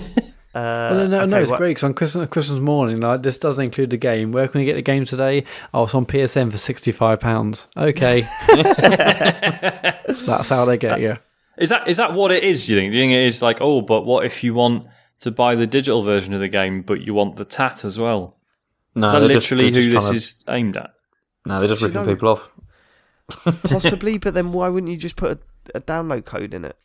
Uh, 0.56 0.90
Well, 0.94 1.08
no, 1.08 1.26
no, 1.26 1.42
it's 1.42 1.50
what- 1.50 1.58
great 1.58 1.70
because 1.72 1.84
on 1.84 1.94
Christmas, 1.96 2.30
Christmas 2.30 2.60
morning, 2.60 3.02
like 3.02 3.24
this 3.24 3.40
doesn't 3.40 3.64
include 3.64 3.90
the 3.90 3.98
game. 3.98 4.32
Where 4.32 4.48
can 4.48 4.60
we 4.62 4.66
get 4.66 4.76
the 4.76 4.84
game 4.84 5.04
today? 5.06 5.46
Oh, 5.74 5.84
it's 5.86 5.96
on 5.96 6.06
PSN 6.06 6.52
for 6.52 6.58
sixty-five 6.58 7.20
pounds. 7.20 7.68
Okay, 7.76 8.22
that's 8.48 10.50
how 10.50 10.66
they 10.66 10.78
get 10.78 11.00
you. 11.02 11.18
Is 11.58 11.70
that 11.70 11.88
is 11.88 11.98
that 11.98 12.14
what 12.14 12.32
it 12.32 12.44
is? 12.44 12.66
Do 12.68 12.74
you 12.74 12.80
think? 12.80 12.92
Do 12.92 12.98
you 12.98 13.04
think 13.04 13.14
it 13.14 13.24
is 13.24 13.42
like, 13.42 13.60
oh, 13.62 13.82
but 13.82 14.06
what 14.06 14.26
if 14.26 14.44
you 14.44 14.54
want 14.54 14.88
to 15.22 15.32
buy 15.32 15.56
the 15.56 15.68
digital 15.68 16.04
version 16.04 16.34
of 16.34 16.40
the 16.40 16.48
game, 16.48 16.82
but 16.82 17.02
you 17.02 17.14
want 17.14 17.36
the 17.38 17.46
tat 17.46 17.86
as 17.86 18.00
well? 18.00 18.38
no, 18.96 19.08
Is 19.08 19.14
that 19.14 19.20
they're 19.22 19.30
just- 19.30 19.52
literally 19.52 19.72
who 19.86 19.92
this 19.92 20.10
to- 20.10 20.16
is 20.16 20.44
aimed 20.50 20.78
at? 20.78 20.92
No, 21.46 21.60
they're 21.60 21.70
just 21.70 21.82
You 21.82 21.88
ripping 21.88 22.06
know- 22.06 22.14
people 22.14 22.30
off. 22.30 22.50
Possibly, 23.64 24.18
but 24.18 24.34
then 24.34 24.52
why 24.52 24.70
wouldn't 24.70 24.92
you 24.92 24.98
just 24.98 25.16
put 25.16 25.40
a, 25.74 25.78
a 25.78 25.82
download 25.82 26.26
code 26.26 26.54
in 26.54 26.66
it? 26.66 26.76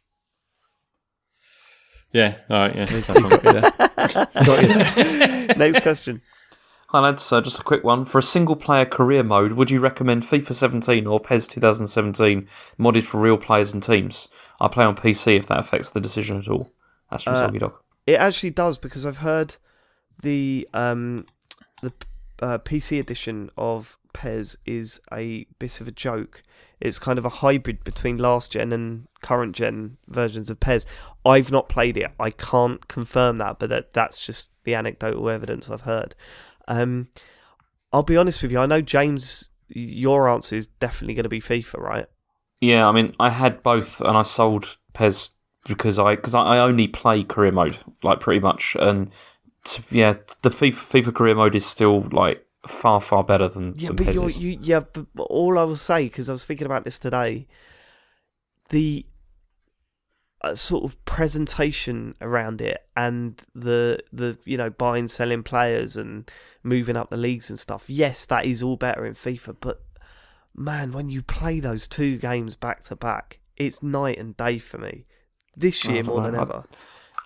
Yeah, 2.13 2.37
all 2.49 2.57
right, 2.57 2.75
yeah. 2.77 2.85
there's 2.87 3.07
that 3.09 3.21
one. 3.21 4.45
Got 4.45 4.63
you 4.63 4.69
there. 4.69 5.57
Next 5.57 5.83
question. 5.83 6.23
Hi 6.89 7.01
lads, 7.01 7.31
uh, 7.31 7.43
just 7.43 7.59
a 7.59 7.63
quick 7.63 7.85
one. 7.85 8.07
For 8.07 8.19
a 8.19 8.23
single 8.23 8.57
player 8.57 8.87
career 8.87 9.23
mode, 9.23 9.53
would 9.53 9.71
you 9.71 9.79
recommend 9.79 10.23
FIFA 10.23 10.55
17 10.55 11.07
or 11.07 11.21
PES 11.21 11.47
2017 11.49 12.49
modded 12.79 13.03
for 13.05 13.21
real 13.21 13.37
players 13.37 13.75
and 13.75 13.83
teams? 13.83 14.29
I 14.59 14.69
play 14.69 14.87
on 14.87 14.97
PC 14.97 15.37
if 15.37 15.47
that 15.49 15.59
affects 15.59 15.91
the 15.91 16.01
decision 16.01 16.39
at 16.39 16.49
all. 16.49 16.73
That's 17.11 17.25
from 17.25 17.35
Uh, 17.35 17.37
Soggy 17.41 17.59
Dog. 17.59 17.75
It 18.07 18.15
actually 18.15 18.51
does 18.51 18.79
because 18.79 19.05
I've 19.05 19.19
heard 19.19 19.57
the 20.23 20.67
um 20.73 21.27
the 21.83 21.93
uh, 22.41 22.57
PC 22.59 22.99
edition 22.99 23.51
of 23.59 23.99
PES 24.15 24.57
is 24.65 24.99
a 25.13 25.47
bit 25.59 25.83
of 25.83 25.89
a 25.89 25.93
joke. 25.93 26.43
It's 26.81 26.99
kind 26.99 27.19
of 27.19 27.25
a 27.27 27.29
hybrid 27.29 27.85
between 27.85 28.17
last 28.17 28.53
gen 28.53 28.73
and 28.73 29.09
current 29.21 29.55
gen 29.55 29.99
versions 30.07 30.49
of 30.49 30.59
PES. 30.59 30.87
I've 31.29 31.53
not 31.53 31.69
played 31.69 31.99
it. 31.99 32.11
I 32.19 32.31
can't 32.31 32.87
confirm 32.89 33.39
that, 33.39 33.59
but 33.59 33.69
that 33.69 33.93
that's 33.93 34.25
just 34.25 34.51
the 34.65 34.75
anecdotal 34.75 35.29
evidence 35.29 35.71
I've 35.71 35.83
heard. 35.83 36.15
Um, 36.67 37.09
I'll 37.93 38.03
be 38.03 38.17
honest 38.17 38.43
with 38.43 38.51
you. 38.51 38.59
I 38.59 38.67
know 38.67 38.81
James, 38.81 39.51
your 39.69 40.29
answer 40.29 40.57
is 40.57 40.67
definitely 40.67 41.15
going 41.15 41.25
to 41.25 41.29
be 41.29 41.41
FIFA, 41.41 41.79
right? 41.79 42.07
Yeah, 42.61 42.89
I 42.89 42.93
mean, 42.93 43.15
I 43.21 43.31
had 43.31 43.63
both, 43.63 44.01
and 44.01 44.17
I 44.17 44.23
sold 44.23 44.79
PES 44.95 45.31
because 45.67 45.99
I 45.99 46.17
because 46.17 46.35
I, 46.35 46.57
I 46.57 46.59
only 46.59 46.89
play 46.89 47.23
career 47.25 47.53
mode, 47.53 47.77
like 48.03 48.21
pretty 48.21 48.41
much, 48.41 48.75
and 48.81 49.11
t- 49.65 49.83
yeah, 49.91 50.15
the 50.43 50.51
FIFA, 50.51 50.73
FIFA 50.73 51.15
career 51.15 51.35
mode 51.35 51.55
is 51.55 51.67
still 51.67 52.09
like 52.11 52.45
far 52.67 53.01
far 53.01 53.23
better 53.23 53.49
than, 53.49 53.75
Yeah, 53.77 53.89
than 53.89 53.97
but 53.97 54.15
you're, 54.15 54.31
you, 54.31 54.59
yeah, 54.63 54.81
but 54.81 55.07
all 55.17 55.59
I 55.59 55.65
will 55.65 55.77
say 55.77 56.05
because 56.05 56.29
I 56.29 56.33
was 56.33 56.45
thinking 56.45 56.67
about 56.67 56.85
this 56.85 56.99
today, 56.99 57.47
the 58.71 59.07
uh, 60.43 60.55
sort 60.55 60.85
of 60.85 61.05
presentation 61.05 62.15
around 62.20 62.60
it 62.60 62.85
and 62.97 63.44
the 63.55 63.98
the 64.12 64.39
you 64.44 64.56
know 64.56 64.70
buying 64.70 65.09
selling 65.09 65.43
players 65.43 65.97
and 65.97 66.31
moving 66.62 66.97
up 66.97 67.10
the 67.10 67.16
leagues 67.16 67.51
and 67.51 67.59
stuff. 67.59 67.89
Yes, 67.89 68.24
that 68.27 68.44
is 68.44 68.62
all 68.62 68.77
better 68.77 69.05
in 69.05 69.15
FIFA, 69.15 69.56
but 69.60 69.82
man, 70.55 70.93
when 70.93 71.09
you 71.09 71.23
play 71.23 71.60
those 71.60 71.86
two 71.86 72.19
games 72.19 72.56
back 72.56 72.82
to 72.85 72.97
back, 72.97 73.39
it's 73.56 73.82
night 73.82 74.19
and 74.19 74.36
day 74.36 74.59
for 74.59 74.78
me. 74.78 75.06
This 75.56 75.85
year 75.85 76.02
more 76.02 76.20
know. 76.20 76.27
than 76.27 76.35
I- 76.36 76.43
ever. 76.43 76.62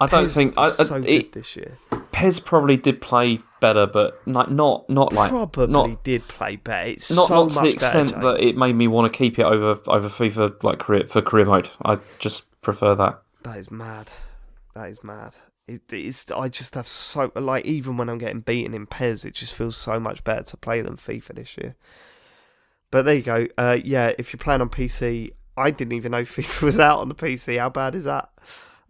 I 0.01 0.07
don't 0.07 0.25
PES 0.25 0.35
think 0.35 0.55
I, 0.57 0.63
I- 0.67 0.69
so 0.71 0.97
it, 0.97 1.05
good 1.05 1.33
this 1.33 1.55
year. 1.55 1.79
PES 2.13 2.41
probably 2.41 2.77
did 2.77 3.01
play 3.01 3.41
better, 3.61 3.87
but 3.87 4.21
like 4.27 4.51
not 4.51 4.89
not 4.89 5.13
like 5.13 5.31
Probably 5.31 5.67
not 5.69 6.03
did 6.03 6.27
play 6.29 6.57
better. 6.57 6.89
It's 6.91 7.15
not, 7.15 7.29
so 7.29 7.35
not 7.45 7.51
to 7.51 7.55
much 7.57 7.65
the 7.65 7.71
extent 7.71 8.13
better, 8.13 8.33
that 8.33 8.43
it 8.43 8.57
made 8.57 8.75
me 8.75 8.89
want 8.89 9.13
to 9.13 9.17
keep 9.17 9.39
it 9.39 9.45
over 9.45 9.79
over 9.87 10.09
FIFA 10.09 10.63
like 10.65 10.79
career 10.81 11.05
for 11.07 11.23
career 11.23 11.45
mode. 11.45 11.71
I 11.85 11.99
just 12.19 12.45
prefer 12.63 12.95
that. 12.95 13.23
That 13.43 13.59
is 13.59 13.71
mad. 13.71 14.09
That 14.75 14.89
is 14.89 15.05
mad. 15.05 15.37
It, 15.69 15.83
it's 15.93 16.31
I 16.31 16.49
just 16.49 16.75
have 16.75 16.89
so 16.89 17.31
like 17.35 17.65
even 17.65 17.97
when 17.97 18.09
I'm 18.09 18.19
getting 18.19 18.41
beaten 18.41 18.75
in 18.75 18.87
PES, 18.87 19.25
it 19.25 19.35
just 19.35 19.55
feels 19.55 19.77
so 19.77 20.01
much 20.01 20.25
better 20.25 20.43
to 20.43 20.57
play 20.57 20.81
than 20.81 20.97
FIFA 20.97 21.37
this 21.37 21.57
year. 21.57 21.77
But 22.91 23.05
there 23.05 23.15
you 23.15 23.23
go. 23.23 23.47
Uh, 23.57 23.79
yeah, 23.83 24.13
if 24.19 24.33
you're 24.33 24.39
playing 24.39 24.61
on 24.61 24.69
PC, 24.69 25.31
I 25.57 25.71
didn't 25.71 25.93
even 25.93 26.13
know 26.13 26.23
FIFA 26.23 26.63
was 26.63 26.79
out 26.79 27.01
on 27.01 27.09
the 27.09 27.15
PC. 27.15 27.59
How 27.59 27.71
bad 27.71 27.95
is 27.95 28.05
that? 28.05 28.31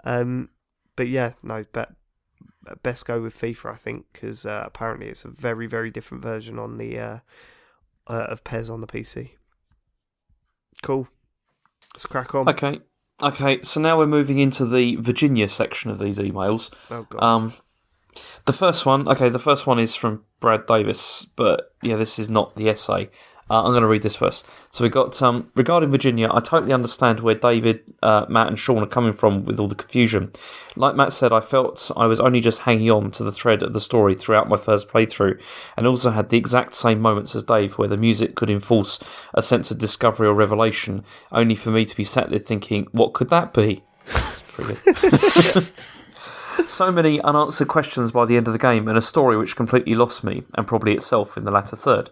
Um, 0.04 0.48
but 0.96 1.08
yeah, 1.08 1.32
no, 1.42 1.64
bet 1.72 1.92
best 2.82 3.06
go 3.06 3.20
with 3.20 3.38
FIFA, 3.38 3.72
I 3.72 3.76
think, 3.76 4.06
because 4.12 4.46
uh, 4.46 4.62
apparently 4.66 5.08
it's 5.08 5.24
a 5.24 5.28
very 5.28 5.66
very 5.66 5.90
different 5.90 6.22
version 6.22 6.58
on 6.58 6.78
the 6.78 6.98
uh, 6.98 7.18
uh, 8.06 8.26
of 8.28 8.44
PES 8.44 8.70
on 8.70 8.80
the 8.80 8.86
PC. 8.86 9.30
Cool. 10.82 11.08
Let's 11.94 12.06
crack 12.06 12.34
on. 12.34 12.48
Okay, 12.48 12.80
okay. 13.22 13.60
So 13.62 13.80
now 13.80 13.98
we're 13.98 14.06
moving 14.06 14.38
into 14.38 14.66
the 14.66 14.96
Virginia 14.96 15.48
section 15.48 15.90
of 15.90 15.98
these 15.98 16.18
emails. 16.18 16.70
Oh 16.90 17.06
god. 17.08 17.22
Um, 17.22 17.52
the 18.44 18.52
first 18.52 18.84
one, 18.84 19.08
okay, 19.08 19.28
the 19.28 19.38
first 19.38 19.66
one 19.66 19.78
is 19.78 19.94
from 19.94 20.24
Brad 20.40 20.66
Davis, 20.66 21.26
but 21.36 21.74
yeah, 21.82 21.96
this 21.96 22.18
is 22.18 22.28
not 22.28 22.56
the 22.56 22.68
essay. 22.68 23.08
Uh, 23.52 23.64
I'm 23.64 23.72
going 23.72 23.82
to 23.82 23.86
read 23.86 24.00
this 24.00 24.16
first. 24.16 24.46
So 24.70 24.82
we 24.82 24.88
got 24.88 25.20
um, 25.20 25.50
regarding 25.54 25.90
Virginia. 25.90 26.30
I 26.32 26.40
totally 26.40 26.72
understand 26.72 27.20
where 27.20 27.34
David, 27.34 27.82
uh, 28.02 28.24
Mat, 28.26 28.48
and 28.48 28.58
Sean 28.58 28.82
are 28.82 28.86
coming 28.86 29.12
from 29.12 29.44
with 29.44 29.60
all 29.60 29.68
the 29.68 29.74
confusion. 29.74 30.32
Like 30.74 30.96
Mat 30.96 31.12
said, 31.12 31.34
I 31.34 31.40
felt 31.40 31.90
I 31.94 32.06
was 32.06 32.18
only 32.18 32.40
just 32.40 32.60
hanging 32.60 32.90
on 32.90 33.10
to 33.10 33.22
the 33.22 33.30
thread 33.30 33.62
of 33.62 33.74
the 33.74 33.80
story 33.80 34.14
throughout 34.14 34.48
my 34.48 34.56
first 34.56 34.88
playthrough, 34.88 35.38
and 35.76 35.86
also 35.86 36.10
had 36.10 36.30
the 36.30 36.38
exact 36.38 36.72
same 36.72 36.98
moments 36.98 37.34
as 37.34 37.42
Dave, 37.42 37.76
where 37.76 37.88
the 37.88 37.98
music 37.98 38.36
could 38.36 38.48
enforce 38.48 38.98
a 39.34 39.42
sense 39.42 39.70
of 39.70 39.76
discovery 39.76 40.28
or 40.28 40.32
revelation, 40.32 41.04
only 41.30 41.54
for 41.54 41.70
me 41.70 41.84
to 41.84 41.94
be 41.94 42.04
sat 42.04 42.30
there 42.30 42.38
thinking, 42.38 42.88
"What 42.92 43.12
could 43.12 43.28
that 43.28 43.52
be?" 43.52 43.84
So 46.68 46.92
many 46.92 47.20
unanswered 47.22 47.68
questions 47.68 48.12
by 48.12 48.24
the 48.24 48.36
end 48.36 48.46
of 48.46 48.52
the 48.52 48.58
game, 48.58 48.88
and 48.88 48.96
a 48.96 49.02
story 49.02 49.36
which 49.36 49.56
completely 49.56 49.94
lost 49.94 50.24
me, 50.24 50.42
and 50.54 50.66
probably 50.66 50.94
itself 50.94 51.36
in 51.36 51.44
the 51.44 51.50
latter 51.50 51.76
third. 51.76 52.08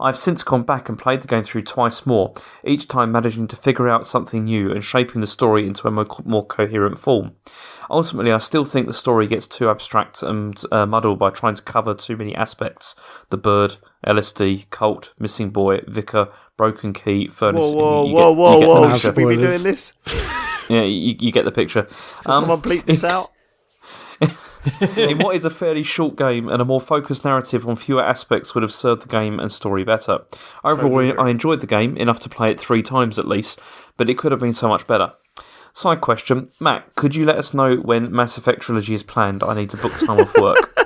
I've 0.00 0.16
since 0.16 0.42
gone 0.42 0.62
back 0.62 0.88
and 0.88 0.98
played 0.98 1.20
the 1.20 1.28
game 1.28 1.42
through 1.42 1.62
twice 1.62 2.06
more, 2.06 2.32
each 2.64 2.88
time 2.88 3.12
managing 3.12 3.46
to 3.48 3.56
figure 3.56 3.88
out 3.88 4.06
something 4.06 4.44
new 4.44 4.70
and 4.72 4.82
shaping 4.82 5.20
the 5.20 5.26
story 5.26 5.66
into 5.66 5.86
a 5.86 5.90
more, 5.90 6.06
more 6.24 6.46
coherent 6.46 6.98
form. 6.98 7.32
Ultimately, 7.90 8.32
I 8.32 8.38
still 8.38 8.64
think 8.64 8.86
the 8.86 8.92
story 8.92 9.26
gets 9.26 9.46
too 9.46 9.68
abstract 9.68 10.22
and 10.22 10.60
uh, 10.72 10.86
muddled 10.86 11.18
by 11.18 11.30
trying 11.30 11.54
to 11.56 11.62
cover 11.62 11.92
too 11.94 12.16
many 12.16 12.34
aspects 12.34 12.94
the 13.30 13.36
bird, 13.36 13.76
LSD, 14.06 14.70
cult, 14.70 15.12
missing 15.18 15.50
boy, 15.50 15.80
vicar, 15.88 16.28
broken 16.56 16.92
key, 16.92 17.26
furnace. 17.28 17.70
Whoa, 17.70 18.04
whoa, 18.04 18.06
you 18.06 18.14
whoa, 18.14 18.20
get- 18.20 18.60
you 18.62 18.68
whoa, 18.68 18.80
whoa! 18.88 18.96
Should 18.96 19.16
we 19.16 19.24
be 19.26 19.36
doing 19.42 19.62
this? 19.62 19.92
Yeah, 20.68 20.82
you, 20.82 21.16
you 21.18 21.32
get 21.32 21.44
the 21.44 21.50
picture. 21.50 21.82
Can 21.82 21.96
Um, 22.26 22.42
someone 22.42 22.60
bleep 22.62 22.84
this 22.84 23.02
out? 23.14 23.32
In 24.96 25.18
what 25.18 25.36
is 25.36 25.44
a 25.44 25.50
fairly 25.50 25.82
short 25.82 26.16
game 26.16 26.48
and 26.48 26.60
a 26.60 26.64
more 26.64 26.80
focused 26.80 27.24
narrative 27.24 27.66
on 27.66 27.76
fewer 27.76 28.04
aspects 28.04 28.54
would 28.54 28.62
have 28.62 28.72
served 28.72 29.02
the 29.02 29.08
game 29.08 29.40
and 29.40 29.50
story 29.50 29.84
better. 29.84 30.20
Overall, 30.64 31.02
Totally. 31.08 31.16
I 31.16 31.30
enjoyed 31.30 31.60
the 31.60 31.66
game 31.66 31.96
enough 31.96 32.20
to 32.20 32.28
play 32.28 32.50
it 32.50 32.60
three 32.60 32.82
times 32.82 33.18
at 33.18 33.26
least, 33.26 33.58
but 33.96 34.10
it 34.10 34.18
could 34.18 34.32
have 34.32 34.40
been 34.40 34.52
so 34.52 34.68
much 34.68 34.86
better. 34.86 35.12
Side 35.72 36.00
question, 36.00 36.50
Mat, 36.60 36.94
could 36.96 37.14
you 37.14 37.24
let 37.24 37.38
us 37.38 37.54
know 37.54 37.76
when 37.76 38.12
Mass 38.12 38.36
Effect 38.36 38.60
Trilogy 38.60 38.92
is 38.92 39.02
planned? 39.02 39.42
I 39.42 39.54
need 39.54 39.70
to 39.70 39.76
book 39.76 39.92
time 39.98 40.18
off 40.20 40.36
work. 40.36 40.76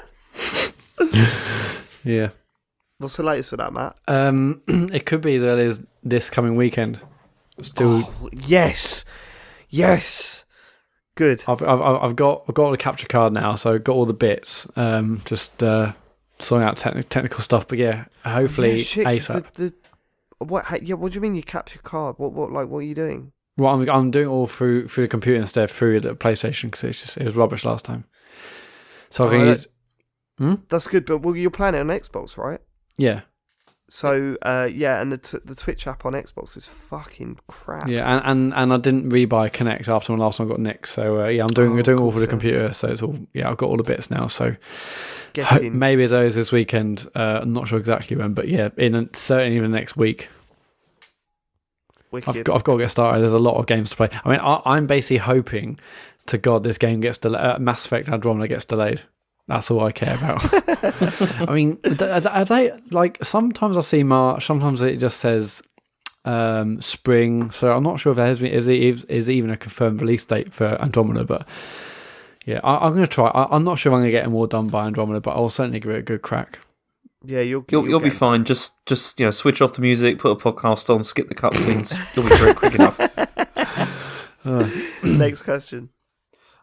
Yeah. 2.05 2.29
What's 2.99 3.17
the 3.17 3.23
latest 3.23 3.51
with 3.51 3.61
that, 3.61 3.73
Mat? 3.73 3.97
Um, 4.07 4.63
it 4.69 5.07
could 5.07 5.21
be 5.23 5.37
as 5.37 5.43
early 5.43 5.65
as 5.65 5.81
this 6.03 6.31
coming 6.31 6.55
weekend. 6.55 7.01
Still, 7.63 8.03
Yes, 8.33 9.05
yes. 9.71 10.44
Good. 11.17 11.45
I've, 11.47 11.63
I've 11.63 11.81
I've 11.81 12.17
got 12.17 12.45
I've 12.49 12.55
got 12.55 12.71
the 12.71 12.77
capture 12.77 13.07
card 13.07 13.33
now, 13.33 13.55
so 13.55 13.75
I've 13.75 13.85
got 13.85 13.95
all 13.95 14.07
the 14.07 14.13
bits. 14.15 14.67
Um, 14.77 15.23
just 15.25 15.63
uh, 15.63 15.93
sorting 16.41 16.67
out 16.67 16.77
techni- 16.77 17.09
technical 17.09 17.41
stuff, 17.41 17.69
but 17.69 17.79
yeah, 17.79 18.07
hopefully 18.25 18.79
Yeah, 18.79 18.83
shit, 18.83 19.07
ASAP. 19.07 19.53
The, 19.55 19.73
the, 20.39 20.45
what? 20.45 20.65
ha- 20.65 20.79
Yeah. 20.83 20.95
What 20.97 21.13
do 21.13 21.17
you 21.17 21.21
mean 21.21 21.35
you 21.37 21.43
capture 21.45 21.79
card? 21.79 22.17
What? 22.19 22.33
What? 22.33 22.51
Like, 22.53 22.69
what 22.69 22.79
are 22.79 22.83
you 22.83 22.95
doing? 22.97 23.31
Well, 23.57 23.73
I'm 23.73 23.89
I'm 23.89 24.11
doing 24.11 24.27
it 24.27 24.31
all 24.31 24.49
through 24.49 24.89
through 24.89 25.05
the 25.05 25.09
computer 25.09 25.41
instead 25.41 25.65
of 25.65 25.71
through 25.71 26.01
the 26.01 26.17
PlayStation 26.17 26.65
because 26.65 26.83
it's 26.85 27.01
just 27.03 27.17
it 27.19 27.25
was 27.25 27.37
rubbish 27.37 27.65
last 27.65 27.85
time. 27.85 28.05
So 29.11 29.25
I 29.25 29.27
Oh, 29.27 29.31
think 29.31 29.45
that- 29.45 29.67
it's 30.51 30.69
That's 30.69 30.89
good, 30.89 31.05
but 31.07 31.19
well, 31.19 31.37
you're 31.37 31.51
playing 31.53 31.75
it 31.77 31.81
on 31.81 31.87
Xbox, 31.87 32.37
right? 32.37 32.61
yeah 32.97 33.21
So, 33.97 34.37
uh, 34.43 34.69
yeah, 34.73 35.01
and 35.01 35.13
the 35.13 35.19
t- 35.19 35.39
the 35.45 35.55
Twitch 35.55 35.87
app 35.87 36.05
on 36.05 36.15
Xbox 36.15 36.57
is 36.57 36.67
fucking 36.67 37.39
crap. 37.47 37.87
yeah, 37.87 38.13
and, 38.17 38.27
and 38.27 38.55
and 38.55 38.73
I 38.73 38.77
didn't 38.79 39.11
rebuy 39.11 39.53
Kinect 39.53 39.87
after 39.87 40.11
my 40.11 40.19
last 40.19 40.41
one 40.41 40.49
got 40.49 40.59
nicked. 40.59 40.89
So 40.89 41.21
uh, 41.23 41.29
yeah, 41.29 41.43
I'm 41.43 41.47
doing 41.55 41.69
Oh, 41.69 41.73
I'm 41.75 41.79
of 41.79 41.85
doing 41.85 42.01
all 42.01 42.11
for 42.11 42.19
the 42.19 42.25
yeah. 42.25 42.31
computer. 42.31 42.73
So 42.73 42.89
it's 42.89 43.03
all 43.03 43.17
yeah, 43.35 43.49
I've 43.49 43.57
got 43.57 43.69
all 43.69 43.77
the 43.77 43.85
bits 43.85 44.11
now. 44.11 44.27
So 44.27 44.57
Get 45.33 45.47
ho- 45.47 45.59
in. 45.59 45.79
maybe 45.79 46.03
as 46.03 46.13
early 46.13 46.27
as 46.27 46.35
this 46.35 46.51
weekend. 46.51 47.07
Uh, 47.15 47.39
I'm 47.43 47.53
not 47.53 47.69
sure 47.69 47.79
exactly 47.79 48.17
when, 48.17 48.35
but 48.35 48.49
yeah, 48.49 48.71
in 48.77 49.11
certainly 49.15 49.57
even 49.57 49.71
next 49.71 49.97
week. 49.97 50.29
Wicked. 52.11 52.29
I've 52.37 52.43
got, 52.45 52.57
I've 52.57 52.65
got 52.65 52.73
to 52.73 52.79
get 52.81 52.91
started. 52.91 53.21
There's 53.21 53.33
a 53.33 53.39
lot 53.39 53.59
of 53.59 53.67
games 53.67 53.91
to 53.91 53.97
play. 53.97 54.09
I 54.25 54.29
mean, 54.29 54.41
I, 54.41 54.61
I'm 54.65 54.89
basically 54.89 55.19
hoping 55.19 55.79
to 56.27 56.37
God 56.39 56.65
this 56.65 56.79
game 56.79 56.99
gets 57.01 57.19
delayed. 57.19 57.41
Uh, 57.41 57.59
Mass 57.61 57.87
Effect 57.87 58.09
Andromeda 58.09 58.49
gets 58.49 58.65
delayed. 58.65 59.03
That's 59.47 59.71
all 59.71 59.85
I 59.85 59.93
care 59.93 60.15
about. 60.17 60.41
I 61.49 61.55
mean, 61.55 61.79
are 62.01 62.29
are 62.29 62.45
they 62.47 62.73
like 62.91 63.23
sometimes 63.23 63.77
I 63.77 63.81
see 63.83 64.03
March, 64.03 64.47
sometimes 64.47 64.81
it 64.83 64.97
just 64.99 65.19
says 65.21 65.63
um, 66.25 66.81
spring. 66.81 67.51
So 67.51 67.71
I'm 67.77 67.83
not 67.83 68.01
sure 68.01 68.13
if 68.13 68.17
there 68.17 68.27
has 68.27 68.41
been 68.41 68.53
is 68.53 68.69
it 68.69 68.81
is, 68.83 69.05
is 69.05 69.29
even 69.29 69.51
a 69.51 69.57
confirmed 69.57 70.01
release 70.01 70.25
date 70.25 70.53
for 70.53 70.81
Andromeda, 70.81 71.25
but 71.25 71.47
yeah, 72.47 72.61
I, 72.65 72.87
I'm 72.87 72.93
going 72.93 73.05
to 73.05 73.11
try. 73.11 73.27
I, 73.29 73.55
I'm 73.55 73.65
not 73.65 73.79
sure 73.79 73.91
if 73.93 73.95
I'm 73.95 74.01
going 74.01 74.09
to 74.09 74.13
get 74.13 74.25
them 74.25 74.35
all 74.35 74.47
done 74.47 74.69
by 74.69 74.87
Andromeda, 74.87 75.21
but 75.21 75.33
I'll 75.33 75.51
certainly 75.51 75.81
give 75.81 75.91
it 75.93 75.99
a 75.99 76.03
good 76.03 76.23
crack. 76.23 76.59
yeah, 77.25 77.41
you'll 77.41 77.65
You'll, 77.71 77.87
you'll 77.89 78.01
be 78.01 78.09
get- 78.11 78.19
fine. 78.19 78.45
Just, 78.45 78.75
just 78.87 79.19
you 79.21 79.27
know, 79.27 79.31
switch 79.31 79.61
off 79.63 79.75
the 79.75 79.81
music, 79.83 80.19
put 80.19 80.31
a 80.33 80.37
podcast 80.37 80.95
on, 80.95 81.05
skip 81.05 81.29
the 81.29 81.35
cutscenes. 81.35 81.97
You'll 82.17 82.29
be 82.29 82.35
through 82.37 82.51
it 82.51 82.57
quick 82.57 82.75
enough. 82.75 82.99
Next 85.05 85.43
question. 85.43 85.89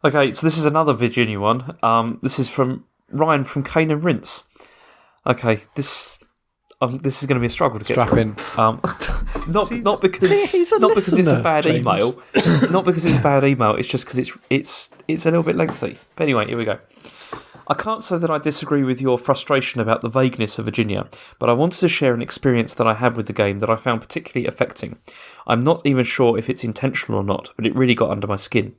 Okay, 0.03 0.33
so 0.33 0.45
this 0.47 0.57
is 0.57 0.65
another 0.65 0.93
Virginia 0.93 1.39
one. 1.39 1.77
Um, 1.83 2.19
this 2.23 2.39
is 2.39 2.47
from 2.47 2.85
Ryan 3.11 3.43
from 3.43 3.63
Cane 3.63 3.91
and 3.91 4.03
Rinse. 4.03 4.43
Okay, 5.27 5.61
this 5.75 6.19
um, 6.81 6.97
this 6.99 7.21
is 7.21 7.27
going 7.27 7.35
to 7.35 7.39
be 7.39 7.45
a 7.45 7.49
struggle 7.49 7.77
to 7.77 7.85
get 7.85 7.93
Strap 7.93 8.09
through. 8.09 8.21
in. 8.21 8.35
Um, 8.57 8.81
not 9.47 9.69
Jesus. 9.69 9.85
not 9.85 10.01
because 10.01 10.53
not 10.79 10.95
because 10.95 11.19
it's 11.19 11.29
a 11.29 11.39
bad 11.39 11.65
James. 11.65 11.85
email, 11.85 12.19
not 12.71 12.83
because 12.85 13.05
it's 13.05 13.17
a 13.17 13.21
bad 13.21 13.43
email. 13.43 13.75
It's 13.75 13.87
just 13.87 14.05
because 14.05 14.17
it's 14.17 14.35
it's 14.49 14.89
it's 15.07 15.25
a 15.27 15.29
little 15.29 15.43
bit 15.43 15.55
lengthy. 15.55 15.97
But 16.15 16.23
anyway, 16.23 16.47
here 16.47 16.57
we 16.57 16.65
go. 16.65 16.79
I 17.67 17.75
can't 17.75 18.03
say 18.03 18.17
that 18.17 18.29
I 18.29 18.37
disagree 18.39 18.83
with 18.83 18.99
your 18.99 19.17
frustration 19.19 19.79
about 19.79 20.01
the 20.01 20.09
vagueness 20.09 20.57
of 20.57 20.65
Virginia, 20.65 21.07
but 21.37 21.47
I 21.49 21.53
wanted 21.53 21.79
to 21.81 21.87
share 21.87 22.13
an 22.13 22.21
experience 22.21 22.73
that 22.73 22.87
I 22.87 22.95
had 22.95 23.15
with 23.15 23.27
the 23.27 23.33
game 23.33 23.59
that 23.59 23.69
I 23.69 23.75
found 23.75 24.01
particularly 24.01 24.47
affecting. 24.47 24.97
I'm 25.47 25.61
not 25.61 25.81
even 25.85 26.03
sure 26.03 26.37
if 26.37 26.49
it's 26.49 26.63
intentional 26.63 27.19
or 27.19 27.23
not, 27.23 27.51
but 27.55 27.65
it 27.67 27.75
really 27.75 27.93
got 27.95 28.09
under 28.09 28.27
my 28.27 28.35
skin. 28.35 28.75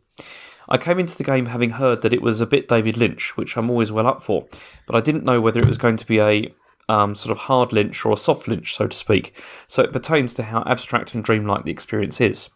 I 0.68 0.78
came 0.78 0.98
into 0.98 1.16
the 1.16 1.24
game 1.24 1.46
having 1.46 1.70
heard 1.70 2.02
that 2.02 2.12
it 2.12 2.22
was 2.22 2.40
a 2.40 2.46
bit 2.46 2.68
David 2.68 2.96
Lynch, 2.96 3.36
which 3.36 3.56
I'm 3.56 3.70
always 3.70 3.92
well 3.92 4.06
up 4.06 4.22
for, 4.22 4.46
but 4.86 4.96
I 4.96 5.00
didn't 5.00 5.24
know 5.24 5.40
whether 5.40 5.60
it 5.60 5.66
was 5.66 5.78
going 5.78 5.96
to 5.96 6.06
be 6.06 6.20
a 6.20 6.54
um, 6.88 7.14
sort 7.14 7.30
of 7.30 7.38
hard 7.38 7.72
Lynch 7.72 8.04
or 8.04 8.12
a 8.12 8.16
soft 8.16 8.48
Lynch, 8.48 8.74
so 8.74 8.86
to 8.86 8.96
speak, 8.96 9.40
so 9.66 9.82
it 9.82 9.92
pertains 9.92 10.34
to 10.34 10.42
how 10.44 10.62
abstract 10.66 11.14
and 11.14 11.24
dreamlike 11.24 11.64
the 11.64 11.72
experience 11.72 12.20
is. 12.20 12.48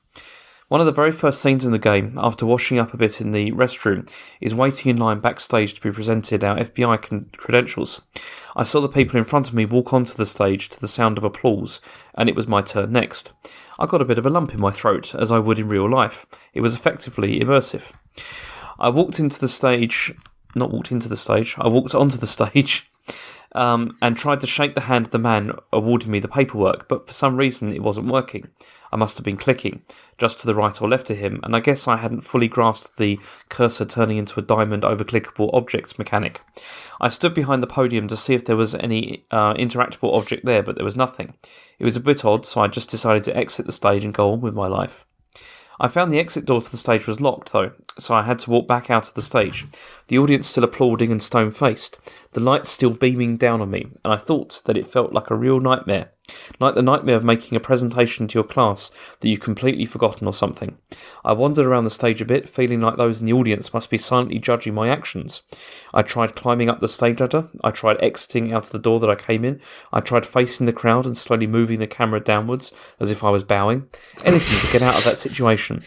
One 0.69 0.81
of 0.81 0.87
the 0.87 0.93
very 0.93 1.13
first 1.13 1.41
scenes 1.41 1.65
in 1.65 1.71
the 1.71 1.79
game, 1.79 2.19
after 2.21 2.45
washing 2.45 2.81
up 2.81 2.93
a 2.93 2.97
bit 2.97 3.21
in 3.21 3.31
the 3.31 3.53
restroom, 3.53 4.11
is 4.41 4.53
waiting 4.53 4.91
in 4.91 4.97
line 4.97 5.21
backstage 5.21 5.75
to 5.75 5.81
be 5.81 5.93
presented 5.93 6.43
our 6.43 6.59
FBI 6.59 7.37
credentials. 7.37 8.01
I 8.57 8.65
saw 8.65 8.81
the 8.81 8.89
people 8.89 9.17
in 9.17 9.23
front 9.23 9.49
of 9.49 9.55
me 9.55 9.65
walk 9.65 9.93
onto 9.93 10.15
the 10.17 10.27
stage 10.27 10.69
to 10.71 10.81
the 10.81 10.89
sound 10.89 11.19
of 11.19 11.25
applause, 11.25 11.81
and 12.17 12.29
it 12.29 12.35
was 12.35 12.49
my 12.49 12.63
turn 12.63 12.91
next. 12.91 13.33
I 13.79 13.87
got 13.87 14.03
a 14.03 14.05
bit 14.05 14.19
of 14.19 14.27
a 14.27 14.29
lump 14.29 14.55
in 14.55 14.61
my 14.61 14.73
throat, 14.73 15.15
as 15.15 15.31
I 15.31 15.39
would 15.39 15.61
in 15.61 15.69
real 15.69 15.89
life. 15.89 16.27
It 16.53 16.63
was 16.63 16.75
effectively 16.75 17.39
immersive. 17.39 17.93
I 18.77 18.89
walked 18.89 19.21
into 19.21 19.39
the 19.39 19.47
stage, 19.47 20.13
not 20.57 20.73
walked 20.73 20.91
into 20.91 21.09
the 21.09 21.17
stage, 21.17 21.55
I 21.59 21.69
walked 21.69 21.95
onto 21.95 22.19
the 22.19 22.27
stage 22.27 22.91
um, 23.57 23.97
and 24.03 24.17
tried 24.17 24.41
to 24.41 24.47
shake 24.47 24.75
the 24.75 24.83
hand 24.83 25.07
of 25.07 25.13
the 25.13 25.19
man 25.19 25.53
awarding 25.73 26.11
me 26.11 26.21
the 26.21 26.29
paperwork, 26.29 26.89
but 26.89 27.07
for 27.07 27.13
some 27.13 27.37
reason 27.37 27.73
it 27.73 27.83
wasn't 27.83 28.07
working. 28.07 28.49
I 28.93 28.97
must 28.97 29.17
have 29.17 29.25
been 29.25 29.39
clicking 29.39 29.83
just 30.19 30.39
to 30.41 30.47
the 30.47 30.55
right 30.55 30.81
or 30.81 30.89
left 30.89 31.11
of 31.11 31.17
him, 31.17 31.41
and 31.43 31.57
I 31.57 31.61
guess 31.61 31.89
I 31.89 31.97
hadn't 31.97 32.21
fully 32.21 32.49
grasped 32.49 32.99
the 32.99 33.19
cursor 33.49 33.85
turning 33.87 34.19
into 34.19 34.39
a 34.39 34.43
diamond 34.43 34.85
over 34.85 35.05
clickable 35.05 35.51
objects 35.53 35.99
mechanic. 35.99 36.41
I 37.01 37.09
stood 37.09 37.35
behind 37.35 37.63
the 37.63 37.67
podium 37.67 38.09
to 38.09 38.17
see 38.17 38.35
if 38.35 38.45
there 38.45 38.57
was 38.57 38.75
any 38.75 39.25
uh, 39.31 39.55
interactable 39.55 40.15
object 40.15 40.45
there, 40.45 40.63
but 40.63 40.77
there 40.77 40.85
was 40.85 40.97
nothing. 40.97 41.35
It 41.79 41.85
was 41.85 41.97
a 41.97 42.01
bit 42.01 42.25
odd, 42.25 42.47
so 42.47 42.61
I 42.61 42.69
just 42.69 42.91
decided 42.91 43.25
to 43.25 43.37
exit 43.37 43.67
the 43.67 43.73
stage 43.73 44.05
and 44.05 44.15
go 44.15 44.33
on 44.33 44.41
with 44.41 44.55
my 44.55 44.69
life. 44.69 45.07
I 45.79 45.89
found 45.89 46.11
the 46.11 46.19
exit 46.19 46.47
door 46.47 46.63
to 46.63 46.71
the 46.71 46.77
stage 46.77 47.07
was 47.07 47.21
locked, 47.21 47.53
though, 47.53 47.73
so 47.99 48.15
I 48.15 48.23
had 48.23 48.39
to 48.41 48.51
walk 48.51 48.67
back 48.67 48.91
out 48.91 49.09
of 49.09 49.15
the 49.15 49.23
stage. 49.23 49.67
The 50.09 50.19
audience 50.19 50.47
still 50.47 50.65
applauding 50.65 51.11
and 51.11 51.23
stone 51.23 51.51
faced, 51.51 51.99
the 52.33 52.41
lights 52.41 52.71
still 52.71 52.91
beaming 52.91 53.37
down 53.37 53.61
on 53.61 53.71
me, 53.71 53.87
and 54.05 54.13
I 54.13 54.17
thought 54.17 54.63
that 54.67 54.77
it 54.77 54.87
felt 54.87 55.13
like 55.13 55.31
a 55.31 55.35
real 55.35 55.59
nightmare. 55.59 56.13
Like 56.59 56.75
the 56.75 56.83
nightmare 56.83 57.17
of 57.17 57.25
making 57.25 57.57
a 57.57 57.61
presentation 57.61 58.27
to 58.29 58.35
your 58.35 58.45
class 58.45 58.91
that 59.21 59.29
you've 59.29 59.41
completely 59.41 59.85
forgotten 59.85 60.27
or 60.27 60.35
something. 60.35 60.77
I 61.25 61.33
wandered 61.33 61.67
around 61.67 61.85
the 61.85 61.91
stage 61.91 62.21
a 62.21 62.25
bit, 62.25 62.49
feeling 62.49 62.81
like 62.81 62.97
those 62.97 63.21
in 63.21 63.27
the 63.27 63.33
audience 63.33 63.73
must 63.73 63.91
be 63.91 63.99
silently 63.99 64.39
judging 64.39 64.75
my 64.75 64.89
actions. 64.89 65.43
I 65.95 66.03
tried 66.03 66.37
climbing 66.37 66.69
up 66.69 66.81
the 66.81 66.89
stage 66.89 67.21
ladder, 67.21 67.49
I 67.63 67.71
tried 67.71 68.03
exiting 68.03 68.53
out 68.53 68.67
of 68.67 68.73
the 68.73 68.79
door 68.79 69.01
that 69.01 69.11
I 69.11 69.15
came 69.15 69.45
in, 69.45 69.61
I 69.93 70.01
tried 70.01 70.27
facing 70.27 70.67
the 70.67 70.73
crowd 70.73 71.07
and 71.07 71.17
slowly 71.17 71.47
moving 71.47 71.79
the 71.79 71.87
camera 71.87 72.21
downwards 72.21 72.73
as 73.01 73.11
if 73.11 73.23
I 73.25 73.31
was 73.31 73.45
bowing. 73.45 73.89
Anything 74.25 74.59
to 74.67 74.73
get 74.73 74.83
out 74.83 74.99
of 74.99 75.05
that 75.05 75.19
situation. 75.19 75.83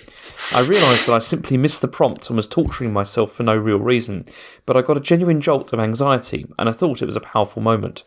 I 0.54 0.62
realised 0.62 1.08
that 1.08 1.16
I 1.16 1.20
simply 1.20 1.58
missed 1.58 1.82
the 1.82 1.88
prompt 1.88 2.30
and 2.30 2.36
was 2.36 2.48
torturing 2.48 2.92
myself 2.92 3.32
for 3.32 3.44
no 3.44 3.56
real 3.56 3.80
reason, 3.80 4.26
but 4.66 4.76
I 4.76 4.82
got 4.82 4.98
a 4.98 5.02
genuine 5.02 5.42
jolt 5.42 5.74
of 5.74 5.80
anxiety, 5.80 6.46
and 6.58 6.68
I 6.68 6.72
thought 6.72 7.02
it 7.02 7.06
was 7.06 7.16
a 7.16 7.22
powerful 7.22 7.62
moment. 7.62 8.04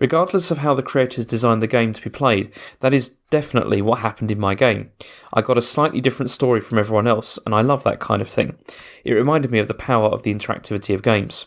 Regardless 0.00 0.50
of 0.50 0.58
how 0.58 0.72
the 0.72 0.82
creators 0.82 1.26
designed 1.26 1.60
the 1.60 1.66
game 1.66 1.92
to 1.92 2.00
be 2.00 2.08
played, 2.08 2.52
that 2.80 2.94
is 2.94 3.10
definitely 3.28 3.82
what 3.82 3.98
happened 3.98 4.30
in 4.30 4.40
my 4.40 4.54
game. 4.54 4.90
I 5.32 5.42
got 5.42 5.58
a 5.58 5.62
slightly 5.62 6.00
different 6.00 6.30
story 6.30 6.60
from 6.62 6.78
everyone 6.78 7.06
else, 7.06 7.38
and 7.44 7.54
I 7.54 7.60
love 7.60 7.84
that 7.84 8.00
kind 8.00 8.22
of 8.22 8.28
thing. 8.28 8.56
It 9.04 9.12
reminded 9.12 9.50
me 9.50 9.58
of 9.58 9.68
the 9.68 9.74
power 9.74 10.08
of 10.08 10.22
the 10.22 10.34
interactivity 10.34 10.94
of 10.94 11.02
games. 11.02 11.46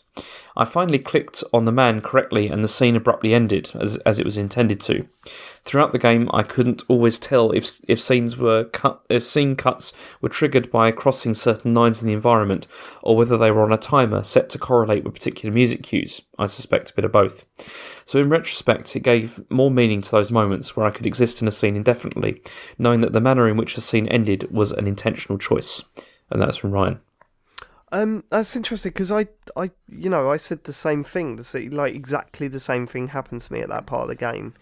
I 0.55 0.65
finally 0.65 0.99
clicked 0.99 1.43
on 1.51 1.65
the 1.65 1.71
man 1.71 1.99
correctly, 1.99 2.47
and 2.47 2.63
the 2.63 2.67
scene 2.67 2.95
abruptly 2.95 3.33
ended, 3.33 3.71
as, 3.73 3.97
as 4.05 4.19
it 4.19 4.25
was 4.25 4.37
intended 4.37 4.79
to. 4.81 5.07
Throughout 5.65 5.93
the 5.93 5.99
game, 5.99 6.29
I 6.33 6.43
couldn't 6.43 6.83
always 6.89 7.17
tell 7.17 7.51
if 7.51 7.79
if 7.87 8.01
scenes 8.01 8.35
were 8.35 8.65
cut, 8.65 9.05
if 9.09 9.25
scene 9.25 9.55
cuts 9.55 9.93
were 10.19 10.27
triggered 10.27 10.69
by 10.69 10.91
crossing 10.91 11.33
certain 11.33 11.73
lines 11.73 12.01
in 12.01 12.07
the 12.07 12.13
environment, 12.13 12.67
or 13.01 13.15
whether 13.15 13.37
they 13.37 13.49
were 13.49 13.63
on 13.63 13.71
a 13.71 13.77
timer 13.77 14.23
set 14.23 14.49
to 14.49 14.57
correlate 14.57 15.05
with 15.05 15.13
particular 15.13 15.53
music 15.53 15.83
cues. 15.83 16.21
I 16.37 16.47
suspect 16.47 16.91
a 16.91 16.93
bit 16.93 17.05
of 17.05 17.13
both. 17.13 17.45
So, 18.05 18.19
in 18.19 18.27
retrospect, 18.27 18.93
it 18.97 19.01
gave 19.01 19.39
more 19.49 19.71
meaning 19.71 20.01
to 20.01 20.11
those 20.11 20.31
moments 20.31 20.75
where 20.75 20.85
I 20.85 20.91
could 20.91 21.05
exist 21.05 21.41
in 21.41 21.47
a 21.47 21.51
scene 21.51 21.77
indefinitely, 21.77 22.41
knowing 22.77 22.99
that 22.99 23.13
the 23.13 23.21
manner 23.21 23.47
in 23.47 23.55
which 23.55 23.75
the 23.75 23.81
scene 23.81 24.09
ended 24.09 24.51
was 24.51 24.73
an 24.73 24.85
intentional 24.85 25.39
choice. 25.39 25.81
And 26.29 26.41
that's 26.41 26.57
from 26.57 26.71
Ryan. 26.71 26.99
Um, 27.93 28.23
that's 28.31 28.55
interesting 28.55 28.89
because 28.89 29.11
I, 29.11 29.27
I, 29.55 29.69
you 29.87 30.09
know, 30.09 30.31
I 30.31 30.37
said 30.37 30.63
the 30.63 30.73
same 30.73 31.03
thing. 31.03 31.35
The 31.35 31.69
like 31.69 31.93
exactly 31.93 32.47
the 32.47 32.59
same 32.59 32.87
thing 32.87 33.09
happened 33.09 33.41
to 33.41 33.53
me 33.53 33.61
at 33.61 33.69
that 33.69 33.85
part 33.85 34.01
of 34.01 34.07
the 34.09 34.15
game. 34.15 34.55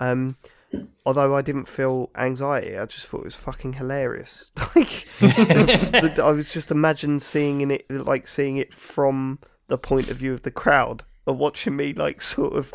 Um, 0.00 0.36
although 1.04 1.34
I 1.36 1.42
didn't 1.42 1.68
feel 1.68 2.10
anxiety, 2.16 2.76
I 2.76 2.86
just 2.86 3.06
thought 3.06 3.20
it 3.20 3.24
was 3.24 3.36
fucking 3.36 3.74
hilarious. 3.74 4.52
Like, 4.76 5.06
I 6.18 6.30
was 6.30 6.52
just 6.52 6.70
imagine 6.70 7.18
seeing 7.18 7.62
in 7.62 7.70
it, 7.70 7.90
like 7.90 8.28
seeing 8.28 8.58
it 8.58 8.74
from 8.74 9.38
the 9.68 9.78
point 9.78 10.10
of 10.10 10.18
view 10.18 10.34
of 10.34 10.42
the 10.42 10.50
crowd, 10.50 11.04
and 11.26 11.38
watching 11.38 11.76
me 11.76 11.94
like 11.94 12.20
sort 12.20 12.54
of 12.54 12.74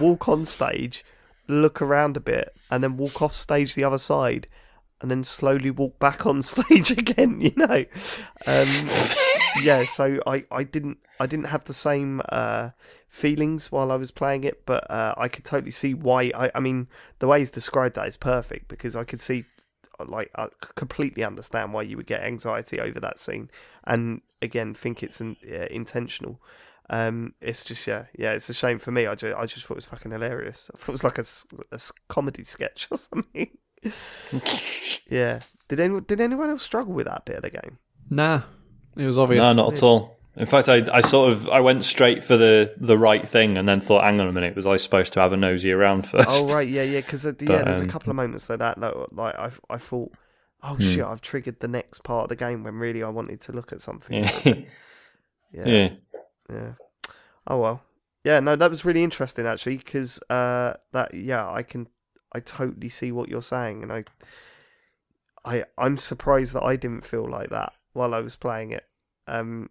walk 0.00 0.28
on 0.28 0.44
stage, 0.44 1.04
look 1.48 1.82
around 1.82 2.16
a 2.16 2.20
bit, 2.20 2.54
and 2.70 2.82
then 2.82 2.96
walk 2.96 3.20
off 3.20 3.34
stage 3.34 3.74
the 3.74 3.82
other 3.84 3.98
side, 3.98 4.46
and 5.00 5.10
then 5.10 5.24
slowly 5.24 5.70
walk 5.70 5.98
back 5.98 6.24
on 6.26 6.42
stage 6.42 6.90
again. 6.92 7.40
You 7.40 7.52
know. 7.56 7.84
Um, 8.46 8.68
yeah, 9.60 9.84
so 9.84 10.20
I, 10.26 10.44
I 10.50 10.64
didn't 10.64 10.98
I 11.20 11.26
didn't 11.26 11.46
have 11.46 11.64
the 11.64 11.72
same 11.72 12.22
uh, 12.28 12.70
feelings 13.08 13.70
while 13.70 13.92
I 13.92 13.96
was 13.96 14.10
playing 14.10 14.44
it, 14.44 14.64
but 14.66 14.90
uh, 14.90 15.14
I 15.16 15.28
could 15.28 15.44
totally 15.44 15.70
see 15.70 15.94
why. 15.94 16.30
I, 16.34 16.50
I 16.54 16.60
mean, 16.60 16.88
the 17.18 17.28
way 17.28 17.38
he's 17.38 17.50
described 17.50 17.94
that 17.94 18.08
is 18.08 18.16
perfect 18.16 18.68
because 18.68 18.96
I 18.96 19.04
could 19.04 19.20
see, 19.20 19.44
like, 20.04 20.30
I 20.34 20.48
completely 20.74 21.24
understand 21.24 21.72
why 21.72 21.82
you 21.82 21.96
would 21.96 22.06
get 22.06 22.22
anxiety 22.22 22.80
over 22.80 22.98
that 23.00 23.18
scene, 23.18 23.50
and 23.84 24.22
again, 24.40 24.74
think 24.74 25.02
it's 25.02 25.20
an, 25.20 25.36
yeah, 25.46 25.66
intentional. 25.70 26.40
Um, 26.90 27.34
it's 27.40 27.64
just 27.64 27.86
yeah, 27.86 28.06
yeah. 28.18 28.32
It's 28.32 28.50
a 28.50 28.54
shame 28.54 28.78
for 28.78 28.90
me. 28.90 29.06
I 29.06 29.14
just, 29.14 29.34
I 29.34 29.46
just 29.46 29.64
thought 29.64 29.74
it 29.74 29.76
was 29.76 29.84
fucking 29.84 30.10
hilarious. 30.10 30.70
I 30.74 30.76
thought 30.76 30.88
it 30.88 30.92
was 30.92 31.04
like 31.04 31.18
a, 31.18 31.24
a 31.74 31.80
comedy 32.08 32.44
sketch 32.44 32.88
or 32.90 32.96
something. 32.96 33.56
yeah. 35.08 35.40
Did 35.68 35.80
anyone 35.80 36.04
did 36.06 36.20
anyone 36.20 36.50
else 36.50 36.62
struggle 36.62 36.92
with 36.92 37.06
that 37.06 37.24
bit 37.24 37.36
of 37.36 37.42
the 37.42 37.50
game? 37.50 37.78
Nah, 38.10 38.42
it 38.96 39.06
was 39.06 39.18
obvious. 39.18 39.40
No, 39.40 39.52
not 39.52 39.74
at 39.74 39.82
all. 39.82 40.18
In 40.34 40.46
fact, 40.46 40.68
I, 40.68 40.82
I 40.90 41.02
sort 41.02 41.30
of 41.30 41.48
I 41.50 41.60
went 41.60 41.84
straight 41.84 42.24
for 42.24 42.38
the, 42.38 42.74
the 42.78 42.96
right 42.96 43.28
thing 43.28 43.58
and 43.58 43.68
then 43.68 43.82
thought, 43.82 44.02
hang 44.02 44.18
on 44.18 44.28
a 44.28 44.32
minute, 44.32 44.56
was 44.56 44.66
I 44.66 44.78
supposed 44.78 45.12
to 45.14 45.20
have 45.20 45.32
a 45.32 45.36
nosy 45.36 45.72
around 45.72 46.06
first? 46.06 46.28
Oh 46.30 46.48
right, 46.48 46.66
yeah, 46.66 46.84
yeah. 46.84 47.00
Because 47.00 47.26
uh, 47.26 47.34
yeah, 47.40 47.62
there's 47.62 47.82
um, 47.82 47.88
a 47.88 47.92
couple 47.92 48.10
of 48.10 48.16
moments 48.16 48.48
like 48.48 48.60
that. 48.60 48.78
Like, 48.78 48.94
like 49.12 49.34
I 49.34 49.50
I 49.68 49.76
thought, 49.76 50.12
oh 50.62 50.74
hmm. 50.74 50.80
shit, 50.80 51.04
I've 51.04 51.20
triggered 51.20 51.60
the 51.60 51.68
next 51.68 52.02
part 52.02 52.24
of 52.24 52.28
the 52.30 52.36
game 52.36 52.64
when 52.64 52.76
really 52.76 53.02
I 53.02 53.10
wanted 53.10 53.42
to 53.42 53.52
look 53.52 53.72
at 53.72 53.82
something. 53.82 54.24
Yeah. 54.24 54.40
yeah. 55.52 55.66
yeah. 55.66 55.90
Yeah. 56.50 56.72
Oh 57.46 57.58
well. 57.58 57.82
Yeah, 58.24 58.40
no, 58.40 58.56
that 58.56 58.70
was 58.70 58.84
really 58.84 59.02
interesting 59.02 59.46
actually 59.46 59.78
because 59.78 60.18
uh, 60.30 60.74
that 60.92 61.12
yeah, 61.12 61.50
I 61.50 61.62
can 61.62 61.88
I 62.32 62.40
totally 62.40 62.88
see 62.88 63.12
what 63.12 63.28
you're 63.28 63.42
saying, 63.42 63.82
and 63.82 63.92
I 63.92 64.04
I 65.44 65.64
I'm 65.76 65.98
surprised 65.98 66.54
that 66.54 66.62
I 66.62 66.76
didn't 66.76 67.04
feel 67.04 67.28
like 67.28 67.50
that 67.50 67.74
while 67.92 68.14
I 68.14 68.20
was 68.20 68.36
playing 68.36 68.72
it. 68.72 68.86
Um, 69.26 69.70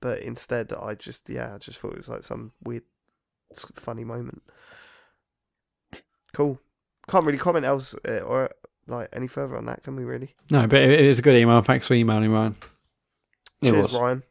but 0.00 0.20
instead, 0.20 0.72
I 0.72 0.94
just 0.94 1.30
yeah, 1.30 1.54
I 1.54 1.58
just 1.58 1.78
thought 1.78 1.92
it 1.92 1.98
was 1.98 2.08
like 2.08 2.24
some 2.24 2.52
weird, 2.62 2.82
funny 3.74 4.04
moment. 4.04 4.42
Cool. 6.32 6.60
Can't 7.08 7.24
really 7.24 7.38
comment 7.38 7.64
else 7.64 7.94
uh, 8.08 8.20
or 8.20 8.50
like 8.86 9.08
any 9.12 9.28
further 9.28 9.56
on 9.56 9.66
that, 9.66 9.82
can 9.82 9.96
we? 9.96 10.04
Really? 10.04 10.34
No, 10.50 10.66
but 10.66 10.80
it 10.80 11.00
is 11.00 11.18
a 11.18 11.22
good 11.22 11.36
email. 11.36 11.60
Thanks 11.62 11.86
for 11.86 11.94
emailing, 11.94 12.30
Ryan. 12.30 12.56
Cheers, 13.62 13.94
Ryan. 13.94 14.22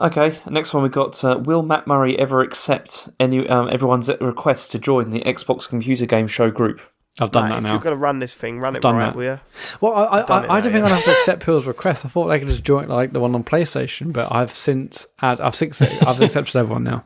Okay, 0.00 0.38
next 0.48 0.72
one 0.72 0.82
we 0.82 0.88
got. 0.88 1.22
Uh, 1.22 1.38
will 1.38 1.62
Mat 1.62 1.86
Murray 1.86 2.18
ever 2.18 2.40
accept 2.40 3.10
any 3.20 3.46
um, 3.48 3.68
everyone's 3.70 4.08
request 4.20 4.70
to 4.72 4.78
join 4.78 5.10
the 5.10 5.20
Xbox 5.20 5.68
Computer 5.68 6.06
Game 6.06 6.26
Show 6.26 6.50
group? 6.50 6.80
I've 7.20 7.30
done 7.30 7.50
that 7.50 7.58
if 7.58 7.62
now. 7.62 7.68
If 7.68 7.72
you're 7.74 7.82
going 7.82 7.96
to 7.96 8.00
run 8.00 8.18
this 8.18 8.34
thing, 8.34 8.60
run 8.60 8.76
it 8.76 8.84
right, 8.84 8.98
that. 8.98 9.14
will 9.14 9.24
you? 9.24 9.40
Well, 9.80 9.92
I, 9.92 10.20
I, 10.20 10.20
I, 10.20 10.56
I 10.56 10.60
don't 10.60 10.72
think 10.72 10.84
I'd 10.84 10.90
have 10.90 11.04
to 11.04 11.10
accept 11.12 11.40
people's 11.40 11.66
requests. 11.66 12.04
I 12.04 12.08
thought 12.08 12.28
they 12.28 12.38
could 12.38 12.48
just 12.48 12.64
join 12.64 12.88
like 12.88 13.12
the 13.12 13.20
one 13.20 13.34
on 13.34 13.44
PlayStation, 13.44 14.12
but 14.12 14.32
I've 14.32 14.50
since 14.50 15.06
add, 15.20 15.40
I've 15.40 15.54
since 15.54 15.80
I've 15.82 16.20
accepted 16.20 16.56
everyone 16.56 16.84
now. 16.84 17.04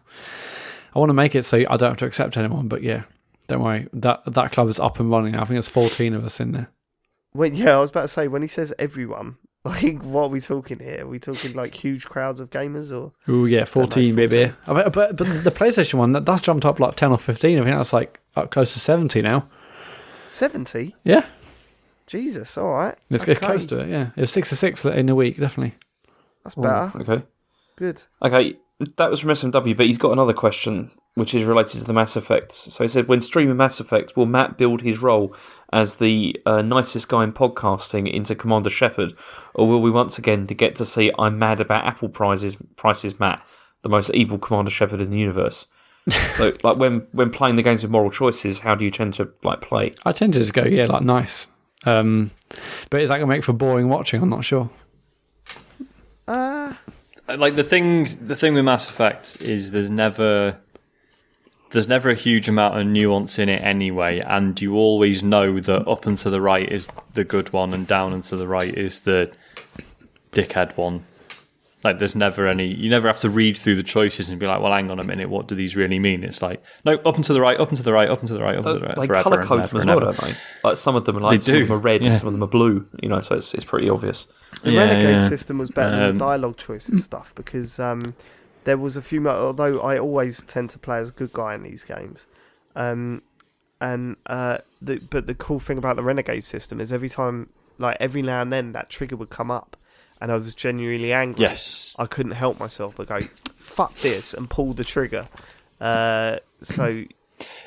I 0.94 0.98
want 0.98 1.10
to 1.10 1.14
make 1.14 1.34
it 1.34 1.44
so 1.44 1.58
I 1.58 1.76
don't 1.76 1.90
have 1.90 1.96
to 1.98 2.06
accept 2.06 2.36
anyone, 2.36 2.68
but 2.68 2.82
yeah, 2.82 3.02
don't 3.48 3.62
worry. 3.62 3.88
That 3.92 4.22
that 4.26 4.52
club 4.52 4.68
is 4.68 4.78
up 4.78 5.00
and 5.00 5.10
running. 5.10 5.34
I 5.34 5.38
think 5.40 5.50
there's 5.50 5.68
14 5.68 6.14
of 6.14 6.24
us 6.24 6.38
in 6.40 6.52
there. 6.52 6.70
Well, 7.34 7.50
yeah, 7.52 7.76
I 7.76 7.80
was 7.80 7.90
about 7.90 8.02
to 8.02 8.08
say 8.08 8.28
when 8.28 8.42
he 8.42 8.48
says 8.48 8.72
everyone, 8.78 9.36
like, 9.64 10.02
what 10.04 10.24
are 10.24 10.28
we 10.28 10.40
talking 10.40 10.78
here? 10.78 11.02
Are 11.02 11.08
we 11.08 11.18
talking 11.18 11.54
like 11.54 11.74
huge 11.74 12.06
crowds 12.06 12.38
of 12.38 12.50
gamers 12.50 12.96
or? 12.96 13.12
Oh 13.26 13.46
yeah, 13.46 13.64
fourteen, 13.64 14.14
maybe. 14.14 14.52
But, 14.66 14.92
but 14.92 15.16
the 15.16 15.52
PlayStation 15.54 15.94
one 15.94 16.12
that 16.12 16.26
that's 16.26 16.42
jumped 16.42 16.64
up 16.64 16.78
like 16.78 16.94
ten 16.96 17.10
or 17.10 17.18
fifteen. 17.18 17.58
I 17.58 17.64
think 17.64 17.76
that's 17.76 17.92
like 17.92 18.20
up 18.36 18.50
close 18.50 18.74
to 18.74 18.80
seventy 18.80 19.20
now. 19.20 19.48
Seventy? 20.26 20.94
Yeah. 21.04 21.26
Jesus, 22.06 22.58
all 22.58 22.74
right. 22.74 22.98
It's, 23.10 23.22
okay. 23.22 23.34
close 23.34 23.64
to 23.66 23.78
it. 23.78 23.88
Yeah, 23.88 24.10
it 24.14 24.20
was 24.20 24.30
six 24.30 24.50
to 24.50 24.56
six 24.56 24.84
in 24.84 25.08
a 25.08 25.14
week, 25.14 25.38
definitely. 25.38 25.74
That's 26.42 26.54
better. 26.54 26.92
okay. 27.00 27.24
Good. 27.76 28.02
Okay, 28.22 28.56
that 28.96 29.10
was 29.10 29.20
from 29.20 29.30
SMW, 29.30 29.76
but 29.76 29.86
he's 29.86 29.98
got 29.98 30.12
another 30.12 30.34
question 30.34 30.90
which 31.14 31.34
is 31.34 31.44
related 31.44 31.80
to 31.80 31.86
the 31.86 31.92
Mass 31.92 32.16
Effect. 32.16 32.52
So 32.52 32.82
he 32.82 32.88
said, 32.88 33.06
when 33.06 33.20
streaming 33.20 33.56
Mass 33.56 33.78
Effect, 33.78 34.16
will 34.16 34.26
Mat 34.26 34.58
build 34.58 34.82
his 34.82 35.00
role 35.00 35.34
as 35.72 35.96
the 35.96 36.36
uh, 36.44 36.60
nicest 36.60 37.08
guy 37.08 37.22
in 37.22 37.32
podcasting 37.32 38.12
into 38.12 38.34
Commander 38.34 38.70
Shepard, 38.70 39.14
or 39.54 39.68
will 39.68 39.80
we 39.80 39.92
once 39.92 40.18
again 40.18 40.44
get 40.46 40.74
to 40.76 40.84
see 40.84 41.12
I'm 41.18 41.38
mad 41.38 41.60
about 41.60 41.86
Apple 41.86 42.08
prizes, 42.08 42.56
prices 42.76 43.20
Mat, 43.20 43.44
the 43.82 43.88
most 43.88 44.10
evil 44.10 44.38
Commander 44.38 44.72
Shepard 44.72 45.00
in 45.00 45.10
the 45.10 45.18
universe? 45.18 45.68
So, 46.08 46.56
like 46.62 46.76
when 46.76 47.06
when 47.12 47.30
playing 47.30 47.56
the 47.56 47.62
games 47.62 47.82
with 47.82 47.90
moral 47.90 48.10
choices, 48.10 48.58
how 48.58 48.74
do 48.74 48.84
you 48.84 48.90
tend 48.90 49.14
to 49.14 49.28
like 49.42 49.60
play? 49.60 49.94
I 50.04 50.12
tend 50.12 50.34
to 50.34 50.38
just 50.38 50.52
go, 50.52 50.64
yeah, 50.64 50.86
like 50.86 51.02
nice. 51.02 51.46
Um, 51.84 52.30
but 52.90 53.00
is 53.00 53.08
that 53.08 53.16
going 53.16 53.28
to 53.28 53.34
make 53.34 53.44
for 53.44 53.52
boring 53.52 53.88
watching? 53.88 54.22
I'm 54.22 54.30
not 54.30 54.44
sure. 54.44 54.70
Uh 56.26 56.72
like 57.28 57.56
the 57.56 57.64
thing 57.64 58.06
the 58.26 58.36
thing 58.36 58.54
with 58.54 58.64
Mass 58.64 58.88
Effect 58.88 59.40
is 59.40 59.70
there's 59.70 59.90
never 59.90 60.58
there's 61.70 61.88
never 61.88 62.10
a 62.10 62.14
huge 62.14 62.48
amount 62.48 62.78
of 62.78 62.86
nuance 62.86 63.38
in 63.38 63.48
it 63.48 63.62
anyway, 63.62 64.20
and 64.20 64.60
you 64.60 64.76
always 64.76 65.22
know 65.22 65.58
that 65.58 65.88
up 65.88 66.06
and 66.06 66.16
to 66.18 66.30
the 66.30 66.40
right 66.40 66.70
is 66.70 66.88
the 67.14 67.24
good 67.24 67.52
one, 67.52 67.72
and 67.72 67.86
down 67.86 68.12
and 68.12 68.22
to 68.24 68.36
the 68.36 68.46
right 68.46 68.72
is 68.72 69.02
the 69.02 69.32
dickhead 70.32 70.76
one. 70.76 71.04
Like 71.84 71.98
there's 71.98 72.16
never 72.16 72.48
any 72.48 72.66
you 72.66 72.88
never 72.88 73.06
have 73.06 73.20
to 73.20 73.28
read 73.28 73.58
through 73.58 73.76
the 73.76 73.82
choices 73.82 74.30
and 74.30 74.40
be 74.40 74.46
like, 74.46 74.60
well, 74.60 74.72
hang 74.72 74.90
on 74.90 74.98
a 74.98 75.04
minute, 75.04 75.28
what 75.28 75.46
do 75.46 75.54
these 75.54 75.76
really 75.76 75.98
mean? 75.98 76.24
It's 76.24 76.40
like 76.40 76.62
no, 76.86 76.94
up 76.94 77.16
and 77.16 77.24
to 77.24 77.34
the 77.34 77.42
right, 77.42 77.60
up 77.60 77.68
and 77.68 77.76
to 77.76 77.82
the 77.82 77.92
right, 77.92 78.08
up 78.08 78.20
and 78.20 78.28
to 78.28 78.34
the 78.34 78.42
right, 78.42 78.56
up 78.56 78.64
and 78.64 78.74
to 78.74 78.80
the 78.80 78.86
right. 78.86 78.96
They 78.96 79.22
colour 79.22 79.42
code 79.44 79.68
them 79.68 79.80
as 79.80 79.86
well, 79.86 80.00
don't 80.00 80.16
they? 80.16 80.34
Like 80.64 80.78
some 80.78 80.96
of 80.96 81.04
them 81.04 81.18
are 81.18 81.20
like 81.20 81.40
they 81.40 81.44
some 81.44 81.54
do. 81.56 81.62
of 81.62 81.68
them 81.68 81.76
are 81.76 81.80
red 81.80 82.00
yeah. 82.00 82.08
and 82.08 82.18
some 82.18 82.26
of 82.26 82.32
them 82.32 82.42
are 82.42 82.48
blue. 82.48 82.88
You 83.02 83.10
know, 83.10 83.20
so 83.20 83.36
it's 83.36 83.52
it's 83.52 83.66
pretty 83.66 83.90
obvious. 83.90 84.26
The 84.62 84.72
yeah, 84.72 84.80
Renegade 84.80 85.10
yeah. 85.10 85.28
system 85.28 85.58
was 85.58 85.70
better 85.70 85.92
um, 85.92 86.00
than 86.00 86.18
the 86.18 86.24
um, 86.24 86.30
dialogue 86.30 86.56
choice 86.56 86.88
and 86.88 86.98
stuff 86.98 87.34
because 87.34 87.78
um, 87.78 88.14
there 88.64 88.78
was 88.78 88.96
a 88.96 89.02
few. 89.02 89.28
Although 89.28 89.80
I 89.82 89.98
always 89.98 90.42
tend 90.44 90.70
to 90.70 90.78
play 90.78 90.98
as 90.98 91.10
a 91.10 91.12
good 91.12 91.34
guy 91.34 91.54
in 91.54 91.64
these 91.64 91.84
games, 91.84 92.26
um, 92.76 93.20
and 93.82 94.16
uh, 94.24 94.58
the, 94.80 95.00
but 95.10 95.26
the 95.26 95.34
cool 95.34 95.60
thing 95.60 95.76
about 95.76 95.96
the 95.96 96.02
Renegade 96.02 96.44
system 96.44 96.80
is 96.80 96.94
every 96.94 97.10
time, 97.10 97.50
like 97.76 97.98
every 98.00 98.22
now 98.22 98.40
and 98.40 98.50
then, 98.50 98.72
that 98.72 98.88
trigger 98.88 99.16
would 99.16 99.28
come 99.28 99.50
up 99.50 99.76
and 100.24 100.32
I 100.32 100.38
was 100.38 100.54
genuinely 100.54 101.12
angry, 101.12 101.42
yes, 101.42 101.94
I 101.98 102.06
couldn't 102.06 102.32
help 102.32 102.58
myself 102.58 102.94
but 102.96 103.08
go, 103.08 103.20
"Fuck 103.58 103.94
this!" 103.98 104.32
and 104.32 104.48
pull 104.48 104.72
the 104.72 104.82
trigger. 104.82 105.28
Uh, 105.82 106.38
so, 106.62 107.04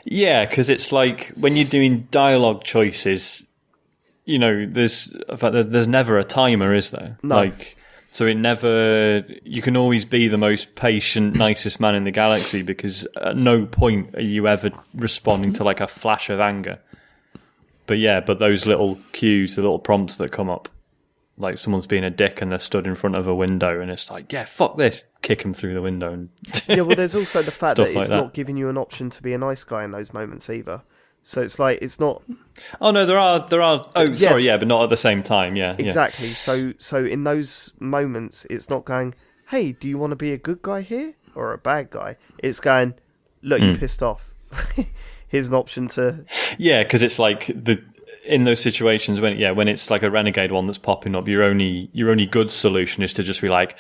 yeah, 0.06 0.44
because 0.44 0.68
it's 0.68 0.92
like 0.92 1.28
when 1.36 1.56
you're 1.56 1.68
doing 1.68 2.08
dialogue 2.10 2.64
choices, 2.64 3.46
you 4.26 4.40
know, 4.40 4.66
there's 4.66 5.16
there's 5.30 5.88
never 5.88 6.18
a 6.18 6.24
timer, 6.24 6.74
is 6.74 6.90
there? 6.90 7.18
No. 7.22 7.36
Like, 7.36 7.78
so 8.10 8.26
it 8.26 8.38
never. 8.38 9.24
You 9.44 9.62
can 9.62 9.78
always 9.78 10.04
be 10.04 10.28
the 10.28 10.40
most 10.40 10.74
patient, 10.74 11.36
nicest 11.36 11.80
man 11.80 11.94
in 11.94 12.06
the 12.06 12.12
galaxy 12.12 12.64
because 12.64 13.06
at 13.22 13.38
no 13.38 13.68
point 13.68 14.16
are 14.16 14.22
you 14.22 14.48
ever 14.48 14.72
responding 14.96 15.54
to 15.54 15.64
like 15.64 15.80
a 15.80 15.88
flash 15.88 16.32
of 16.32 16.40
anger. 16.40 16.80
But 17.86 18.00
yeah, 18.00 18.20
but 18.20 18.40
those 18.40 18.66
little 18.66 18.98
cues, 19.12 19.58
the 19.58 19.62
little 19.62 19.78
prompts 19.78 20.16
that 20.16 20.32
come 20.32 20.50
up 20.50 20.70
like 21.38 21.58
someone's 21.58 21.88
being 21.88 22.04
a 22.04 22.10
dick 22.10 22.42
and 22.42 22.52
they're 22.52 22.60
stood 22.60 22.88
in 22.88 22.96
front 22.96 23.16
of 23.16 23.28
a 23.28 23.36
window 23.36 23.80
and 23.80 23.92
it's 23.92 24.10
like, 24.10 24.32
yeah, 24.34 24.46
fuck 24.46 24.78
this, 24.78 25.04
kick 25.22 25.44
them 25.44 25.54
through 25.54 25.74
the 25.74 25.82
window. 25.82 26.12
And 26.12 26.30
yeah, 26.68 26.82
well, 26.82 26.96
there's 26.96 27.16
also 27.16 27.42
the 27.42 27.52
fact 27.52 27.78
that 27.78 27.88
it's 27.88 27.96
like 27.96 28.10
not 28.10 28.34
giving 28.34 28.58
you 28.58 28.70
an 28.70 28.78
option 28.78 29.10
to 29.12 29.22
be 29.22 29.34
a 29.34 29.38
nice 29.38 29.64
guy 29.64 29.84
in 29.84 29.92
those 29.92 30.14
moments 30.14 30.50
either. 30.50 30.84
So 31.24 31.42
it's 31.42 31.60
like 31.60 31.80
it's 31.82 32.00
not. 32.00 32.24
Oh 32.80 32.92
no, 32.92 33.06
there 33.06 33.20
are 33.20 33.46
there 33.48 33.62
are. 33.62 33.84
Oh, 33.96 34.04
yeah. 34.04 34.14
sorry, 34.14 34.46
yeah, 34.46 34.58
but 34.58 34.70
not 34.70 34.84
at 34.84 34.90
the 34.90 34.96
same 34.96 35.22
time. 35.22 35.58
Yeah, 35.58 35.76
exactly. 35.78 36.30
Yeah. 36.30 36.34
So 36.36 36.74
so 36.78 37.04
in 37.04 37.26
those 37.26 37.74
moments, 37.82 38.46
it's 38.50 38.70
not 38.70 38.86
going, 38.86 39.14
hey, 39.50 39.74
do 39.74 39.90
you 39.90 39.98
want 39.98 40.12
to 40.12 40.16
be 40.16 40.32
a 40.32 40.38
good 40.38 40.62
guy 40.62 40.82
here 40.82 41.16
or 41.36 41.52
a 41.52 41.58
bad 41.58 41.90
guy? 41.90 42.16
It's 42.38 42.62
going, 42.62 42.94
look, 43.42 43.60
mm. 43.60 43.68
you 43.68 43.74
hmm. 43.74 43.80
pissed 43.80 44.02
off. 44.02 44.32
Here's 45.28 45.50
an 45.50 45.54
option 45.54 45.90
to. 45.90 46.24
Yeah, 46.58 46.84
because 46.84 47.04
it's 47.04 47.20
like 47.20 47.48
the 47.48 47.84
in 48.26 48.44
those 48.44 48.60
situations 48.60 49.22
when 49.22 49.38
yeah 49.38 49.52
when 49.52 49.68
it's 49.68 49.90
like 49.90 50.04
a 50.04 50.10
renegade 50.10 50.52
one 50.52 50.66
that's 50.68 50.78
popping 50.78 51.16
up 51.16 51.28
your 51.28 51.44
only 51.44 51.90
your 51.94 52.10
only 52.10 52.26
good 52.26 52.50
solution 52.50 53.04
is 53.04 53.14
to 53.14 53.24
just 53.24 53.42
be 53.42 53.50
like 53.50 53.78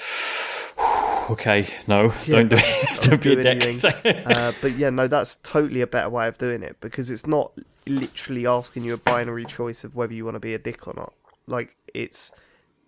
okay 1.29 1.67
no 1.87 2.13
yeah, 2.25 2.35
don't 2.35 2.49
do 2.49 2.57
it. 2.59 3.01
don't 3.01 3.21
be 3.21 3.35
do 3.35 3.39
a 3.39 3.55
dick. 3.55 3.83
uh, 4.27 4.53
but 4.61 4.77
yeah 4.77 4.89
no 4.89 5.07
that's 5.07 5.37
totally 5.37 5.81
a 5.81 5.87
better 5.87 6.09
way 6.09 6.27
of 6.27 6.37
doing 6.37 6.63
it 6.63 6.77
because 6.79 7.09
it's 7.09 7.25
not 7.25 7.51
literally 7.87 8.45
asking 8.45 8.83
you 8.83 8.93
a 8.93 8.97
binary 8.97 9.45
choice 9.45 9.83
of 9.83 9.95
whether 9.95 10.13
you 10.13 10.25
want 10.25 10.35
to 10.35 10.39
be 10.39 10.53
a 10.53 10.59
dick 10.59 10.87
or 10.87 10.93
not. 10.95 11.13
Like 11.47 11.75
it's 11.93 12.31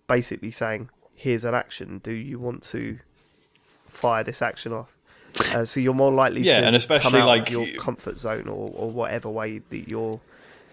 basically 0.06 0.50
saying 0.50 0.90
here's 1.14 1.44
an 1.44 1.54
action. 1.54 2.00
Do 2.02 2.12
you 2.12 2.38
want 2.38 2.62
to 2.64 2.98
fire 3.88 4.24
this 4.24 4.42
action 4.42 4.72
off? 4.72 4.96
Uh, 5.52 5.64
so 5.64 5.80
you're 5.80 5.94
more 5.94 6.12
likely 6.12 6.42
yeah, 6.42 6.60
to 6.60 6.66
and 6.66 6.76
especially 6.76 7.10
come 7.12 7.20
out 7.20 7.28
like 7.28 7.42
of 7.42 7.50
your 7.50 7.80
comfort 7.80 8.18
zone 8.18 8.48
or, 8.48 8.70
or 8.74 8.90
whatever 8.90 9.28
way 9.30 9.58
that 9.58 9.88
you're 9.88 10.20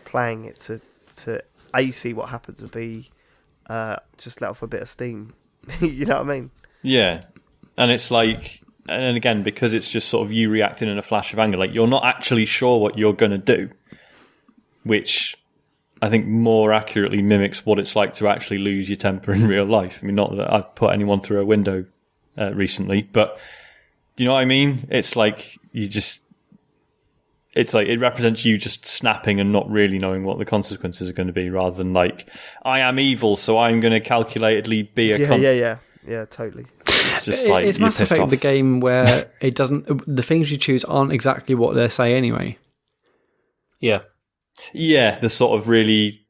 playing 0.07 0.45
it 0.45 0.57
to 0.59 0.79
to 1.15 1.41
a 1.75 1.91
see 1.91 2.13
what 2.13 2.29
happens 2.29 2.61
and 2.61 2.71
b 2.71 3.09
uh, 3.69 3.97
just 4.17 4.41
let 4.41 4.49
off 4.49 4.61
a 4.61 4.67
bit 4.67 4.81
of 4.81 4.89
steam. 4.89 5.34
you 5.81 6.05
know 6.05 6.17
what 6.17 6.29
I 6.29 6.39
mean? 6.39 6.51
Yeah, 6.81 7.21
and 7.77 7.91
it's 7.91 8.09
like, 8.09 8.61
and 8.88 9.17
again 9.17 9.43
because 9.43 9.73
it's 9.73 9.91
just 9.91 10.07
sort 10.07 10.25
of 10.25 10.31
you 10.31 10.49
reacting 10.49 10.88
in 10.89 10.97
a 10.97 11.01
flash 11.01 11.34
of 11.34 11.39
anger, 11.39 11.57
like 11.57 11.73
you're 11.73 11.88
not 11.88 12.05
actually 12.05 12.45
sure 12.45 12.79
what 12.79 12.97
you're 12.97 13.13
going 13.13 13.31
to 13.31 13.38
do, 13.38 13.69
which 14.84 15.35
I 16.01 16.09
think 16.09 16.27
more 16.27 16.71
accurately 16.71 17.21
mimics 17.21 17.65
what 17.65 17.79
it's 17.79 17.95
like 17.95 18.13
to 18.15 18.27
actually 18.27 18.59
lose 18.59 18.89
your 18.89 18.95
temper 18.95 19.34
in 19.34 19.47
real 19.55 19.65
life. 19.65 19.99
I 20.01 20.05
mean, 20.05 20.15
not 20.15 20.35
that 20.38 20.51
I've 20.51 20.73
put 20.75 20.93
anyone 20.93 21.19
through 21.19 21.41
a 21.41 21.45
window 21.45 21.85
uh, 22.38 22.53
recently, 22.53 23.01
but 23.01 23.39
you 24.15 24.25
know 24.25 24.34
what 24.34 24.41
I 24.41 24.45
mean? 24.45 24.88
It's 24.89 25.15
like 25.15 25.57
you 25.71 25.88
just. 25.88 26.23
It's 27.53 27.74
like 27.74 27.88
it 27.88 27.99
represents 27.99 28.45
you 28.45 28.57
just 28.57 28.86
snapping 28.86 29.40
and 29.40 29.52
not 29.52 29.69
really 29.69 29.98
knowing 29.98 30.24
what 30.24 30.38
the 30.38 30.45
consequences 30.45 31.10
are 31.10 31.14
going 31.14 31.28
to 31.28 31.34
be, 31.34 31.49
rather 31.49 31.76
than 31.76 31.94
like 31.94 32.30
I 32.64 32.80
am 32.80 32.99
evil, 32.99 33.36
so 33.38 33.57
I'm 33.57 33.80
going 33.80 33.94
to 33.94 33.99
calculatedly 33.99 34.94
be 34.94 35.11
a. 35.11 35.18
Yeah, 35.18 35.36
yeah, 35.36 35.52
yeah, 35.52 35.78
yeah, 36.07 36.26
totally. 36.26 36.65
It's 36.88 37.26
just 37.26 37.48
like 37.48 37.65
it's 37.65 37.80
you're 37.80 37.88
Mass 37.88 37.98
pissed 37.98 38.11
Effect, 38.11 38.22
off. 38.22 38.30
the 38.30 38.38
game 38.38 38.80
where 38.80 39.32
it 39.41 39.56
doesn't. 39.56 39.88
The 40.07 40.24
things 40.24 40.52
you 40.52 40.57
choose 40.57 40.84
aren't 40.86 41.11
exactly 41.11 41.56
what 41.56 41.74
they 41.76 41.88
say 41.88 42.14
anyway. 42.14 42.57
Yeah. 43.80 44.02
Yeah, 44.74 45.19
the 45.19 45.30
sort 45.30 45.60
of 45.60 45.68
really 45.68 46.26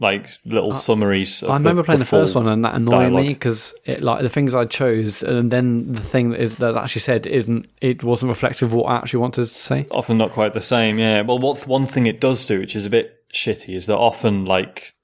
like 0.00 0.30
little 0.46 0.72
summaries. 0.72 1.42
Of 1.42 1.50
I 1.50 1.54
remember 1.54 1.82
the, 1.82 1.86
playing 1.86 1.98
the, 2.00 2.04
full 2.06 2.20
first 2.22 2.34
one, 2.34 2.48
and 2.48 2.64
that 2.64 2.74
annoyed 2.74 3.12
me 3.12 3.28
because 3.28 3.74
it 3.84 4.02
like 4.02 4.22
the 4.22 4.28
things 4.28 4.54
I 4.54 4.64
chose, 4.64 5.22
and 5.22 5.52
then 5.52 5.92
the 5.92 6.00
thing 6.00 6.30
that 6.30 6.40
is 6.40 6.56
that's 6.56 6.76
actually 6.76 7.02
said 7.02 7.26
isn't. 7.26 7.66
It 7.80 8.02
wasn't 8.02 8.30
reflective 8.30 8.68
of 8.68 8.74
what 8.74 8.86
I 8.86 8.96
actually 8.96 9.20
wanted 9.20 9.42
to 9.42 9.46
say. 9.46 9.86
Often 9.90 10.18
not 10.18 10.32
quite 10.32 10.54
the 10.54 10.60
same. 10.60 10.98
Yeah. 10.98 11.20
Well, 11.20 11.38
what 11.38 11.66
one 11.66 11.86
thing 11.86 12.06
it 12.06 12.20
does 12.20 12.44
do, 12.46 12.58
which 12.58 12.74
is 12.74 12.86
a 12.86 12.90
bit 12.90 13.22
shitty, 13.32 13.76
is 13.76 13.86
that 13.86 13.96
often 13.98 14.46
like 14.46 14.94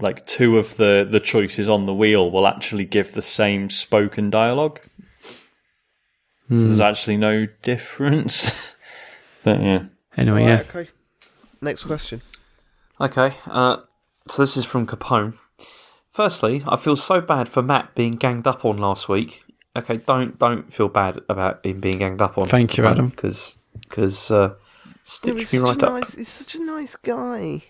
like 0.00 0.26
two 0.26 0.58
of 0.58 0.76
the 0.76 1.06
the 1.08 1.20
choices 1.20 1.68
on 1.68 1.86
the 1.86 1.94
wheel 1.94 2.30
will 2.30 2.46
actually 2.46 2.84
give 2.84 3.12
the 3.14 3.22
same 3.22 3.70
spoken 3.70 4.30
dialogue. 4.30 4.80
So 6.48 6.56
Hmm. 6.56 6.64
there's 6.66 6.80
actually 6.80 7.16
no 7.16 7.46
difference. 7.62 8.74
but 9.44 9.60
yeah. 9.62 9.84
Anyway, 10.16 10.42
Right, 10.42 10.48
yeah. 10.48 10.80
okay. 10.80 10.90
Next 11.60 11.84
question. 11.84 12.20
Okay, 13.00 13.32
uh, 13.46 13.76
so 14.30 14.42
this 14.42 14.56
is 14.56 14.64
from 14.64 14.86
Capone. 14.86 15.34
Firstly, 16.10 16.62
I 16.66 16.76
feel 16.76 16.96
so 16.96 17.20
bad 17.20 17.48
for 17.48 17.62
Mat 17.62 17.94
being 17.94 18.12
ganged 18.12 18.46
up 18.46 18.64
on 18.64 18.78
last 18.78 19.08
week. 19.08 19.44
Okay, 19.76 19.98
don't 19.98 20.38
don't 20.38 20.72
feel 20.72 20.88
bad 20.88 21.20
about 21.28 21.64
him 21.64 21.80
being 21.80 21.98
ganged 21.98 22.20
up 22.20 22.36
on. 22.38 22.48
Thank 22.48 22.76
you, 22.76 22.86
Adam. 22.86 23.08
Because 23.08 23.56
because 23.82 24.30
uh, 24.30 24.54
stitch 25.04 25.34
me 25.34 25.44
such 25.44 25.60
right 25.60 25.82
a 25.82 25.86
up. 25.86 25.92
nice, 25.92 26.14
he's 26.16 26.28
such 26.28 26.54
a 26.56 26.64
nice 26.64 26.96
guy. 26.96 27.62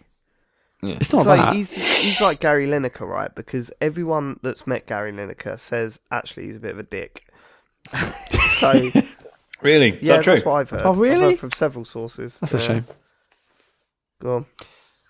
It's 0.83 1.13
not 1.13 1.21
It's 1.21 1.27
like 1.27 1.41
that. 1.41 1.55
he's 1.55 1.73
he's 2.03 2.21
like 2.23 2.41
Gary 2.41 2.67
Lineker, 2.67 3.07
right? 3.07 3.35
Because 3.35 3.71
everyone 3.83 4.41
that's 4.43 4.67
met 4.67 4.87
Gary 4.87 5.13
Lineker 5.13 5.59
says 5.59 6.01
actually 6.11 6.47
he's 6.47 6.57
a 6.57 6.61
bit 6.61 6.71
of 6.73 6.79
a 6.79 6.83
dick. 6.85 7.27
so 8.31 8.91
Really? 9.63 9.91
Is 9.91 10.03
yeah, 10.03 10.17
that 10.17 10.25
true? 10.25 10.35
that's 10.35 10.47
what 10.47 10.55
I've 10.55 10.71
heard. 10.71 10.83
Oh, 10.83 10.91
I've 10.93 10.99
really? 10.99 11.21
heard 11.33 11.39
from 11.39 11.51
several 11.51 11.85
sources. 11.85 12.39
That's 12.41 12.55
a 12.55 12.59
shame. 12.59 12.87
Go 14.21 14.37
on. 14.37 14.47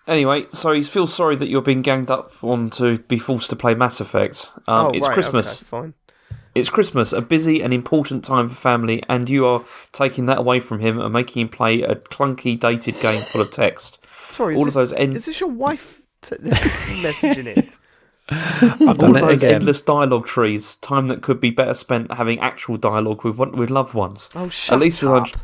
Anyway, 0.07 0.45
so 0.49 0.71
he 0.71 0.81
feels 0.83 1.13
sorry 1.13 1.35
that 1.35 1.47
you're 1.47 1.61
being 1.61 1.81
ganged 1.81 2.09
up 2.09 2.31
on 2.43 2.69
to 2.71 2.97
be 2.99 3.19
forced 3.19 3.49
to 3.51 3.55
play 3.55 3.73
Mass 3.75 3.99
Effect. 4.01 4.49
Um, 4.67 4.87
oh, 4.87 4.89
it's 4.91 5.07
right, 5.07 5.13
Christmas. 5.13 5.61
Okay, 5.61 5.67
fine. 5.69 5.93
It's 6.53 6.69
Christmas, 6.69 7.13
a 7.13 7.21
busy 7.21 7.61
and 7.61 7.73
important 7.73 8.25
time 8.25 8.49
for 8.49 8.55
family, 8.55 9.01
and 9.07 9.29
you 9.29 9.45
are 9.45 9.63
taking 9.93 10.25
that 10.25 10.39
away 10.39 10.59
from 10.59 10.79
him 10.79 10.99
and 10.99 11.13
making 11.13 11.41
him 11.43 11.49
play 11.49 11.81
a 11.83 11.95
clunky, 11.95 12.59
dated 12.59 12.99
game 12.99 13.21
full 13.21 13.39
of 13.41 13.51
text. 13.51 14.03
Sorry, 14.31 14.55
is 14.55 14.59
All 14.59 14.65
this, 14.65 14.75
of 14.75 14.79
those 14.81 14.93
end- 14.93 15.15
is 15.15 15.25
this 15.27 15.39
your 15.39 15.49
wife 15.49 16.01
t- 16.21 16.35
messaging 16.41 17.45
it? 17.57 17.69
I've 18.29 18.81
all 18.81 18.93
done 18.95 19.15
of 19.15 19.21
those 19.21 19.43
again. 19.43 19.55
endless 19.55 19.81
dialogue 19.81 20.25
trees, 20.25 20.75
time 20.77 21.07
that 21.07 21.21
could 21.21 21.39
be 21.39 21.51
better 21.51 21.73
spent 21.73 22.11
having 22.13 22.39
actual 22.39 22.75
dialogue 22.77 23.23
with 23.23 23.37
with 23.37 23.69
loved 23.69 23.93
ones. 23.93 24.29
Oh, 24.35 24.49
shut 24.49 24.75
At 24.75 24.79
least 24.81 25.01
with 25.01 25.11
up. 25.11 25.23
un- 25.23 25.41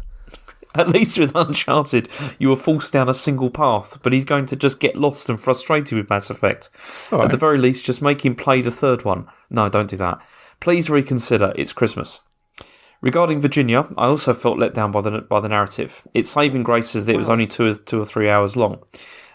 At 0.76 0.89
least 0.89 1.18
with 1.18 1.35
Uncharted, 1.35 2.10
you 2.39 2.49
were 2.49 2.56
forced 2.56 2.94
down 2.94 3.10
a 3.10 3.14
single 3.14 3.49
path, 3.49 3.99
but 4.03 4.14
he's 4.14 4.26
going 4.26 4.45
to 4.48 4.56
just 4.56 4.80
get 4.80 4.95
lost 4.95 5.30
and 5.30 5.39
frustrated 5.39 5.98
with 5.98 6.10
Mass 6.10 6.30
Effect. 6.30 6.69
All 7.11 7.23
At 7.23 7.31
the 7.31 7.38
very 7.38 7.57
least, 7.57 7.85
just 7.85 8.02
make 8.02 8.26
him 8.26 8.35
play 8.35 8.61
the 8.61 8.72
third 8.72 9.06
one. 9.06 9.27
No, 9.49 9.69
don't 9.69 9.89
do 9.89 9.98
that. 9.98 10.22
Please 10.60 10.89
reconsider. 10.89 11.53
It's 11.56 11.73
Christmas. 11.73 12.22
Regarding 13.02 13.39
Virginia, 13.39 13.88
I 13.98 14.07
also 14.07 14.34
felt 14.34 14.57
let 14.57 14.73
down 14.73 14.91
by 14.91 15.02
the 15.02 15.22
by 15.22 15.39
the 15.39 15.49
narrative. 15.49 16.07
Its 16.14 16.31
saving 16.31 16.64
grace 16.64 16.95
is 16.95 17.06
that 17.06 17.14
it 17.14 17.18
was 17.18 17.30
only 17.30 17.45
two 17.45 17.68
or, 17.68 17.76
two 17.76 18.02
or 18.02 18.06
three 18.06 18.30
hours 18.30 18.56
long. 18.56 18.80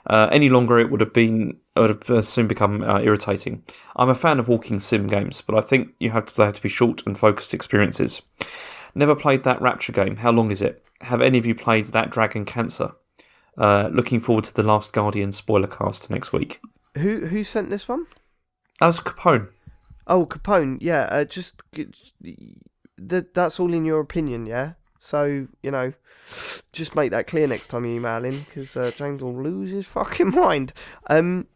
Uh, 0.08 0.28
any 0.32 0.48
longer, 0.48 0.80
it 0.80 0.90
would 0.90 1.00
have 1.00 1.12
been 1.12 1.56
it 1.76 1.80
would 1.80 1.90
have 1.90 2.10
uh, 2.10 2.22
soon 2.22 2.48
become 2.48 2.82
uh, 2.82 3.00
irritating. 3.00 3.62
I'm 3.94 4.08
a 4.08 4.16
fan 4.16 4.40
of 4.40 4.48
walking 4.48 4.80
sim 4.80 5.06
games, 5.06 5.40
but 5.40 5.56
I 5.56 5.60
think 5.60 5.90
you 6.00 6.10
have 6.10 6.26
to 6.26 6.36
they 6.36 6.44
have 6.44 6.54
to 6.54 6.62
be 6.62 6.68
short 6.68 7.06
and 7.06 7.16
focused 7.16 7.54
experiences. 7.54 8.22
Never 8.94 9.14
played 9.14 9.44
that 9.44 9.62
Rapture 9.62 9.92
game. 9.92 10.16
How 10.16 10.32
long 10.32 10.50
is 10.50 10.60
it? 10.60 10.84
Have 11.02 11.20
any 11.20 11.38
of 11.38 11.46
you 11.46 11.54
played 11.54 11.86
that 11.86 12.10
Dragon 12.10 12.44
Cancer? 12.44 12.92
Uh, 13.58 13.90
looking 13.92 14.20
forward 14.20 14.44
to 14.44 14.54
the 14.54 14.62
Last 14.62 14.92
Guardian 14.92 15.32
spoiler 15.32 15.66
cast 15.66 16.08
next 16.08 16.32
week. 16.32 16.60
Who 16.96 17.26
who 17.26 17.44
sent 17.44 17.70
this 17.70 17.88
one? 17.88 18.06
That 18.80 18.86
was 18.86 19.00
Capone. 19.00 19.48
Oh, 20.06 20.26
Capone. 20.26 20.78
Yeah, 20.80 21.02
uh, 21.10 21.24
just 21.24 21.62
that 22.98 23.34
that's 23.34 23.60
all 23.60 23.72
in 23.72 23.84
your 23.84 24.00
opinion, 24.00 24.46
yeah. 24.46 24.72
So 24.98 25.48
you 25.62 25.70
know, 25.70 25.92
just 26.72 26.94
make 26.94 27.10
that 27.10 27.26
clear 27.26 27.46
next 27.46 27.68
time 27.68 27.84
you 27.84 27.96
email 27.96 28.24
him, 28.24 28.40
because 28.40 28.76
uh, 28.76 28.90
James 28.94 29.22
will 29.22 29.42
lose 29.42 29.70
his 29.70 29.86
fucking 29.86 30.30
mind. 30.34 30.72
Um, 31.08 31.46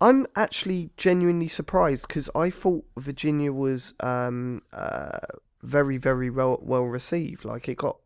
I'm 0.00 0.26
actually 0.36 0.90
genuinely 0.96 1.48
surprised 1.48 2.06
because 2.06 2.30
I 2.34 2.50
thought 2.50 2.84
Virginia 2.96 3.52
was 3.52 3.94
um 4.00 4.62
uh 4.72 5.18
very 5.62 5.96
very 5.96 6.30
well 6.30 6.58
well 6.62 6.84
received. 6.84 7.44
Like 7.44 7.68
it 7.68 7.78
got 7.78 7.98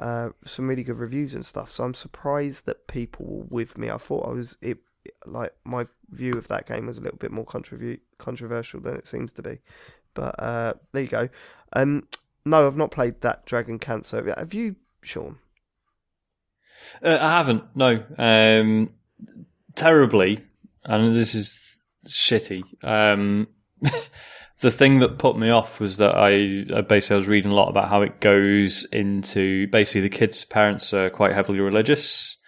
uh 0.00 0.30
some 0.44 0.68
really 0.68 0.82
good 0.82 0.98
reviews 0.98 1.34
and 1.34 1.44
stuff. 1.44 1.70
So 1.72 1.84
I'm 1.84 1.94
surprised 1.94 2.66
that 2.66 2.86
people 2.86 3.26
were 3.26 3.44
with 3.48 3.78
me. 3.78 3.90
I 3.90 3.98
thought 3.98 4.28
I 4.28 4.32
was 4.32 4.56
it 4.60 4.78
like 5.26 5.52
my 5.64 5.86
view 6.10 6.32
of 6.32 6.48
that 6.48 6.66
game 6.66 6.86
was 6.86 6.98
a 6.98 7.00
little 7.00 7.18
bit 7.18 7.30
more 7.30 7.44
controvu- 7.44 8.00
controversial 8.18 8.80
than 8.80 8.96
it 8.96 9.06
seems 9.06 9.32
to 9.34 9.42
be. 9.42 9.58
But 10.14 10.34
uh, 10.38 10.74
there 10.92 11.02
you 11.02 11.08
go. 11.08 11.28
Um, 11.72 12.08
no, 12.44 12.66
I've 12.66 12.76
not 12.76 12.90
played 12.90 13.20
that 13.22 13.46
Dragon 13.46 13.78
Cancer. 13.78 14.34
Have 14.36 14.54
you, 14.54 14.76
Sean? 15.02 15.38
Uh, 17.02 17.18
I 17.20 17.30
haven't. 17.32 17.64
No. 17.74 18.04
Um, 18.18 18.90
terribly, 19.74 20.40
and 20.84 21.16
this 21.16 21.34
is 21.34 21.58
shitty. 22.06 22.62
Um, 22.84 23.48
the 24.64 24.70
thing 24.70 25.00
that 25.00 25.18
put 25.18 25.36
me 25.36 25.50
off 25.50 25.78
was 25.78 25.98
that 25.98 26.14
I, 26.14 26.80
basically 26.80 27.14
I 27.14 27.18
was 27.18 27.28
reading 27.28 27.52
a 27.52 27.54
lot 27.54 27.68
about 27.68 27.90
how 27.90 28.00
it 28.00 28.18
goes 28.20 28.84
into 28.86 29.66
basically 29.68 30.00
the 30.00 30.08
kids' 30.08 30.42
parents 30.46 30.94
are 30.94 31.10
quite 31.10 31.34
heavily 31.34 31.60
religious, 31.60 32.38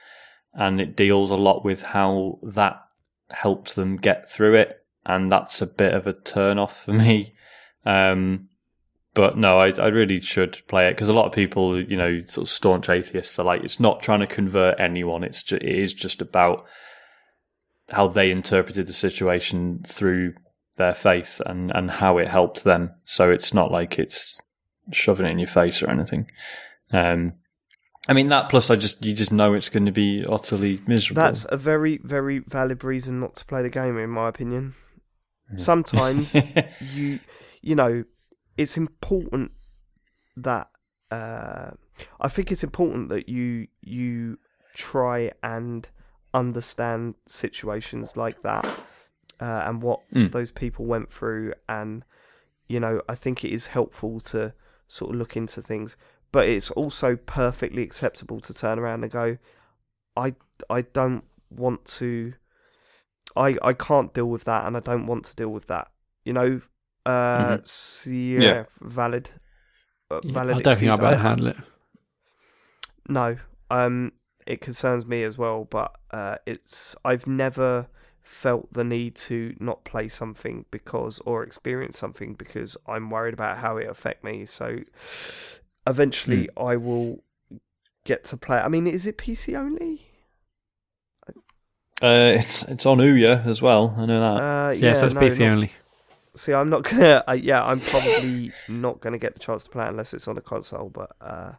and 0.54 0.80
it 0.80 0.96
deals 0.96 1.30
a 1.30 1.34
lot 1.34 1.62
with 1.62 1.82
how 1.82 2.38
that 2.42 2.82
helped 3.30 3.76
them 3.76 3.98
get 3.98 4.30
through 4.30 4.54
it, 4.54 4.82
and 5.04 5.30
that's 5.30 5.60
a 5.60 5.66
bit 5.66 5.92
of 5.92 6.06
a 6.06 6.14
turn 6.14 6.58
off 6.58 6.84
for 6.84 6.92
me. 6.94 7.34
Um, 7.84 8.48
but 9.12 9.36
no, 9.36 9.58
I, 9.58 9.72
I 9.72 9.88
really 9.88 10.20
should 10.22 10.62
play 10.68 10.88
it 10.88 10.92
because 10.92 11.10
a 11.10 11.14
lot 11.14 11.26
of 11.26 11.32
people, 11.32 11.78
you 11.78 11.98
know, 11.98 12.22
sort 12.28 12.46
of 12.46 12.50
staunch 12.50 12.88
atheists 12.88 13.38
are 13.38 13.44
like, 13.44 13.62
it's 13.62 13.78
not 13.78 14.00
trying 14.00 14.20
to 14.20 14.26
convert 14.26 14.80
anyone. 14.80 15.22
It's 15.22 15.42
just, 15.42 15.62
it 15.62 15.78
is 15.78 15.92
just 15.92 16.22
about 16.22 16.64
how 17.90 18.06
they 18.06 18.30
interpreted 18.30 18.86
the 18.86 18.94
situation 18.94 19.84
through 19.86 20.32
their 20.76 20.94
faith 20.94 21.40
and, 21.46 21.70
and 21.74 21.90
how 21.90 22.18
it 22.18 22.28
helped 22.28 22.64
them. 22.64 22.92
So 23.04 23.30
it's 23.30 23.52
not 23.52 23.70
like 23.70 23.98
it's 23.98 24.40
shoving 24.92 25.26
it 25.26 25.30
in 25.30 25.38
your 25.38 25.48
face 25.48 25.82
or 25.82 25.90
anything. 25.90 26.30
Um, 26.92 27.34
I 28.08 28.12
mean 28.12 28.28
that 28.28 28.48
plus 28.48 28.70
I 28.70 28.76
just 28.76 29.04
you 29.04 29.12
just 29.12 29.32
know 29.32 29.54
it's 29.54 29.68
going 29.68 29.86
to 29.86 29.92
be 29.92 30.24
utterly 30.28 30.80
miserable. 30.86 31.22
That's 31.22 31.44
a 31.48 31.56
very, 31.56 31.98
very 32.04 32.38
valid 32.38 32.84
reason 32.84 33.18
not 33.18 33.34
to 33.36 33.44
play 33.44 33.62
the 33.62 33.70
game, 33.70 33.98
in 33.98 34.10
my 34.10 34.28
opinion. 34.28 34.74
Sometimes 35.58 36.34
you, 36.80 37.20
you 37.62 37.74
know, 37.74 38.04
it's 38.56 38.76
important 38.76 39.52
that 40.36 40.68
uh, 41.10 41.70
I 42.20 42.28
think 42.28 42.52
it's 42.52 42.64
important 42.64 43.08
that 43.08 43.28
you 43.28 43.68
you 43.80 44.38
try 44.74 45.32
and 45.42 45.88
understand 46.34 47.14
situations 47.26 48.16
like 48.16 48.42
that 48.42 48.66
uh, 49.40 49.62
and 49.66 49.82
what 49.82 50.00
Mm. 50.14 50.30
those 50.32 50.50
people 50.50 50.84
went 50.86 51.12
through, 51.12 51.52
and 51.68 52.04
you 52.68 52.80
know, 52.80 53.00
I 53.08 53.14
think 53.14 53.44
it 53.44 53.52
is 53.52 53.66
helpful 53.68 54.18
to 54.20 54.52
sort 54.88 55.12
of 55.12 55.16
look 55.18 55.36
into 55.36 55.62
things, 55.62 55.96
but 56.32 56.48
it's 56.48 56.70
also 56.72 57.16
perfectly 57.16 57.82
acceptable 57.82 58.40
to 58.40 58.52
turn 58.54 58.78
around 58.78 59.02
and 59.04 59.12
go, 59.12 59.38
I 60.16 60.34
I 60.70 60.82
don't 60.82 61.24
want 61.50 61.84
to. 62.00 62.34
I, 63.36 63.58
I 63.62 63.72
can't 63.74 64.14
deal 64.14 64.26
with 64.26 64.44
that, 64.44 64.66
and 64.66 64.76
I 64.76 64.80
don't 64.80 65.06
want 65.06 65.24
to 65.26 65.36
deal 65.36 65.50
with 65.50 65.66
that. 65.66 65.88
You 66.24 66.32
know, 66.32 66.60
uh, 67.04 67.56
Mhm. 67.58 67.62
s- 67.62 68.06
yeah, 68.10 68.40
Yeah. 68.42 68.64
valid, 68.80 69.30
uh, 70.10 70.20
Yeah, 70.24 70.32
valid. 70.32 70.56
I 70.56 70.58
don't 70.60 70.78
think. 70.78 70.90
I'll 70.90 70.98
be 70.98 71.04
able 71.04 71.16
to 71.16 71.22
handle 71.22 71.46
it. 71.48 71.56
no, 73.08 73.36
um, 73.70 74.12
it 74.46 74.60
concerns 74.60 75.06
me 75.06 75.22
as 75.22 75.36
well, 75.38 75.64
but 75.64 75.94
uh, 76.10 76.36
it's 76.46 76.96
I've 77.04 77.26
never 77.26 77.88
felt 78.28 78.72
the 78.72 78.82
need 78.82 79.14
to 79.14 79.54
not 79.60 79.84
play 79.84 80.08
something 80.08 80.64
because 80.72 81.20
or 81.20 81.42
experience 81.44 81.96
something 81.96 82.34
because 82.34 82.76
I'm 82.86 83.08
worried 83.08 83.34
about 83.34 83.58
how 83.58 83.76
it 83.76 83.88
affect 83.88 84.24
me. 84.24 84.44
So 84.46 84.80
eventually, 85.86 86.48
Hmm. 86.56 86.62
I 86.66 86.76
will 86.76 87.22
get 88.04 88.24
to 88.24 88.36
play. 88.36 88.58
I 88.58 88.68
mean, 88.68 88.86
is 88.88 89.06
it 89.06 89.16
PC 89.16 89.54
only? 89.56 90.02
Uh, 92.02 92.34
it's 92.38 92.62
it's 92.64 92.84
on 92.84 92.98
Ouya 92.98 93.46
as 93.46 93.62
well. 93.62 93.94
I 93.96 94.04
know 94.06 94.20
that. 94.20 94.42
Uh, 94.42 94.70
Yeah, 94.72 94.92
so 94.92 95.06
it's 95.06 95.14
no, 95.14 95.20
PC 95.20 95.40
not- 95.40 95.52
only. 95.52 95.72
See, 96.34 96.52
I'm 96.52 96.68
not 96.68 96.82
gonna. 96.90 97.24
Uh, 97.26 97.32
yeah, 97.32 97.64
I'm 97.64 97.80
probably 97.80 98.52
not 98.68 99.00
gonna 99.00 99.16
get 99.18 99.32
the 99.34 99.38
chance 99.40 99.64
to 99.64 99.70
play 99.70 99.86
it 99.86 99.88
unless 99.88 100.12
it's 100.12 100.28
on 100.28 100.36
a 100.36 100.42
console. 100.42 100.90
But 100.90 101.12
uh, 101.20 101.52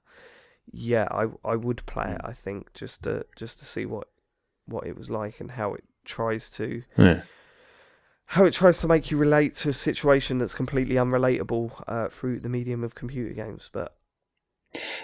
yeah, 0.71 1.07
I 1.09 1.27
I 1.43 1.55
would 1.55 1.83
play 1.87 2.11
it. 2.11 2.21
I 2.23 2.33
think 2.33 2.73
just 2.73 3.03
to 3.03 3.25
just 3.35 3.57
to 3.59 3.65
see 3.65 3.85
what 3.87 4.09
what 4.67 4.85
it 4.85 4.95
was 4.95 5.09
like 5.09 5.39
and 5.39 5.51
how 5.51 5.73
it 5.73 5.83
tries 6.07 6.49
to 6.51 6.83
yeah. 6.97 7.21
how 8.25 8.45
it 8.45 8.53
tries 8.53 8.79
to 8.79 8.87
make 8.87 9.11
you 9.11 9.17
relate 9.17 9.55
to 9.55 9.69
a 9.69 9.73
situation 9.73 10.39
that's 10.39 10.55
completely 10.55 10.95
unrelatable 10.95 11.83
uh, 11.87 12.09
through 12.09 12.39
the 12.39 12.49
medium 12.49 12.83
of 12.83 12.95
computer 12.95 13.33
games. 13.33 13.69
But 13.71 13.95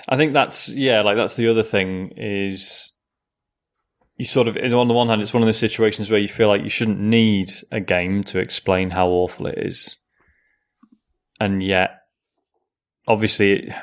I 0.09 0.17
think 0.17 0.33
that's 0.33 0.69
yeah, 0.69 1.01
like 1.01 1.15
that's 1.15 1.35
the 1.35 1.47
other 1.47 1.63
thing 1.63 2.13
is 2.17 2.91
you 4.17 4.25
sort 4.25 4.47
of 4.47 4.57
on 4.57 4.87
the 4.87 4.93
one 4.93 5.07
hand 5.07 5.21
it's 5.21 5.33
one 5.33 5.43
of 5.43 5.47
those 5.47 5.57
situations 5.57 6.09
where 6.09 6.19
you 6.19 6.27
feel 6.27 6.47
like 6.47 6.63
you 6.63 6.69
shouldn't 6.69 6.99
need 6.99 7.51
a 7.71 7.79
game 7.79 8.23
to 8.23 8.39
explain 8.39 8.91
how 8.91 9.07
awful 9.07 9.47
it 9.47 9.57
is. 9.57 9.97
And 11.39 11.63
yet 11.63 12.01
obviously 13.07 13.53
it, 13.53 13.73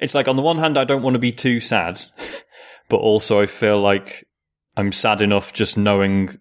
it's 0.00 0.14
like 0.14 0.28
on 0.28 0.36
the 0.36 0.42
one 0.42 0.58
hand 0.58 0.76
I 0.76 0.84
don't 0.84 1.02
want 1.02 1.14
to 1.14 1.20
be 1.20 1.32
too 1.32 1.60
sad, 1.60 2.02
but 2.88 2.98
also 2.98 3.40
I 3.40 3.46
feel 3.46 3.80
like 3.80 4.26
I'm 4.76 4.92
sad 4.92 5.20
enough 5.20 5.52
just 5.52 5.76
knowing 5.76 6.36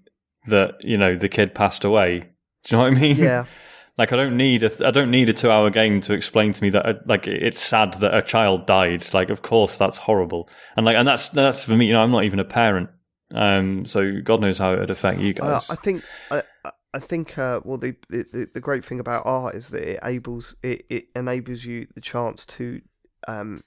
that, 0.47 0.83
you 0.83 0.97
know, 0.97 1.15
the 1.17 1.29
kid 1.29 1.53
passed 1.55 1.83
away. 1.83 2.19
Do 2.19 2.27
you 2.75 2.77
know 2.77 2.83
what 2.83 2.93
I 2.93 2.99
mean? 2.99 3.17
yeah, 3.17 3.45
Like 3.97 4.13
I 4.13 4.15
don't 4.15 4.37
need 4.37 4.61
a 4.61 4.87
I 4.87 4.91
don't 4.91 5.09
need 5.09 5.27
a 5.27 5.33
two 5.33 5.49
hour 5.49 5.69
game 5.71 6.01
to 6.01 6.13
explain 6.13 6.53
to 6.53 6.61
me 6.61 6.69
that 6.69 6.85
uh, 6.85 6.93
like 7.07 7.25
it's 7.25 7.61
sad 7.61 7.95
that 7.95 8.15
a 8.15 8.21
child 8.21 8.67
died. 8.67 9.11
Like 9.13 9.31
of 9.31 9.41
course 9.41 9.77
that's 9.79 9.97
horrible, 9.97 10.49
and 10.75 10.85
like 10.85 10.95
and 10.95 11.07
that's 11.07 11.29
that's 11.29 11.63
for 11.63 11.71
me. 11.71 11.87
You 11.87 11.93
know 11.93 12.03
I'm 12.03 12.11
not 12.11 12.23
even 12.23 12.39
a 12.39 12.45
parent, 12.45 12.89
um. 13.33 13.87
So 13.87 14.21
God 14.23 14.39
knows 14.41 14.59
how 14.59 14.73
it 14.73 14.79
would 14.79 14.91
affect 14.91 15.19
you 15.19 15.31
uh, 15.41 15.59
guys. 15.59 15.69
I 15.71 15.75
think 15.75 16.03
I 16.29 16.43
I- 16.63 16.71
I 16.93 16.99
think 16.99 17.37
uh, 17.37 17.59
well 17.63 17.77
the, 17.77 17.95
the 18.09 18.47
the 18.53 18.59
great 18.61 18.83
thing 18.85 18.99
about 18.99 19.23
art 19.25 19.55
is 19.55 19.69
that 19.69 19.81
it 19.83 19.99
enables 20.01 20.55
it, 20.63 20.85
it 20.89 21.05
enables 21.15 21.65
you 21.65 21.87
the 21.95 22.01
chance 22.01 22.45
to 22.45 22.81
um, 23.27 23.63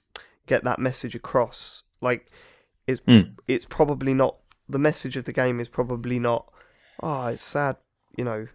get 0.47 0.63
that 0.63 0.79
message 0.79 1.13
across. 1.15 1.83
Like 2.01 2.29
it's 2.87 2.99
Mm. 3.01 3.35
it's 3.47 3.65
probably 3.65 4.13
not 4.13 4.37
the 4.67 4.79
message 4.79 5.17
of 5.17 5.25
the 5.25 5.33
game 5.33 5.59
is 5.59 5.69
probably 5.69 6.19
not 6.19 6.51
oh 7.01 7.27
it's 7.27 7.43
sad 7.43 7.77
you 8.17 8.23
know 8.23 8.47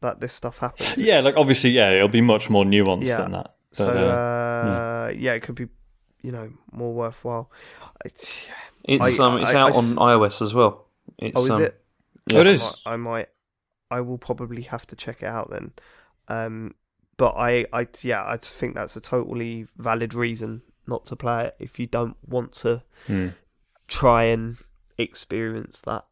that 0.00 0.20
this 0.20 0.32
stuff 0.32 0.58
happens. 0.58 0.96
yeah, 0.96 1.20
like 1.20 1.36
obviously, 1.36 1.70
yeah, 1.70 1.90
it'll 1.90 2.08
be 2.08 2.20
much 2.20 2.50
more 2.50 2.64
nuanced 2.64 3.06
Yeah. 3.06 3.18
than 3.18 3.32
that. 3.32 3.54
But, 3.70 3.76
So 3.76 3.88
uh, 3.88 5.10
uh, 5.10 5.12
yeah, 5.16 5.34
it 5.34 5.40
could 5.40 5.54
be 5.54 5.68
you 6.22 6.32
know 6.32 6.52
more 6.72 6.92
worthwhile. 6.92 7.50
It's, 8.04 8.48
It's 8.84 9.20
I- 9.20 9.24
um, 9.24 9.38
it's 9.38 9.52
I- 9.52 9.60
out 9.60 9.74
I 9.74 9.78
on 9.78 9.84
s- 9.84 9.96
iOS 9.96 10.42
as 10.42 10.54
well. 10.54 10.86
It's, 11.18 11.38
oh, 11.38 11.44
is 11.44 11.50
um, 11.50 11.62
it? 11.62 11.82
Oh, 12.32 12.40
it 12.40 12.46
I 12.46 12.52
might, 12.56 12.74
I 12.86 12.96
might, 12.96 13.28
I 13.90 14.00
will 14.00 14.18
probably 14.18 14.62
have 14.62 14.86
to 14.88 14.96
check 14.96 15.22
it 15.22 15.26
out 15.26 15.50
then. 15.50 15.72
Um, 16.28 16.74
but 17.16 17.34
I, 17.36 17.66
I, 17.72 17.88
yeah, 18.02 18.24
I 18.24 18.38
think 18.38 18.74
that's 18.74 18.96
a 18.96 19.00
totally 19.00 19.66
valid 19.76 20.14
reason 20.14 20.62
not 20.86 21.04
to 21.06 21.16
play 21.16 21.46
it 21.46 21.56
if 21.58 21.78
you 21.78 21.86
don't 21.86 22.16
want 22.26 22.52
to 22.52 22.82
hmm. 23.06 23.28
try 23.88 24.24
and 24.24 24.56
experience 24.96 25.82
that. 25.82 26.06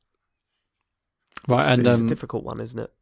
Right, 1.46 1.68
it's, 1.70 1.78
and 1.78 1.86
it's 1.86 1.98
um, 1.98 2.06
a 2.06 2.08
difficult 2.08 2.44
one, 2.44 2.60
isn't 2.60 2.80
it? 2.80 2.92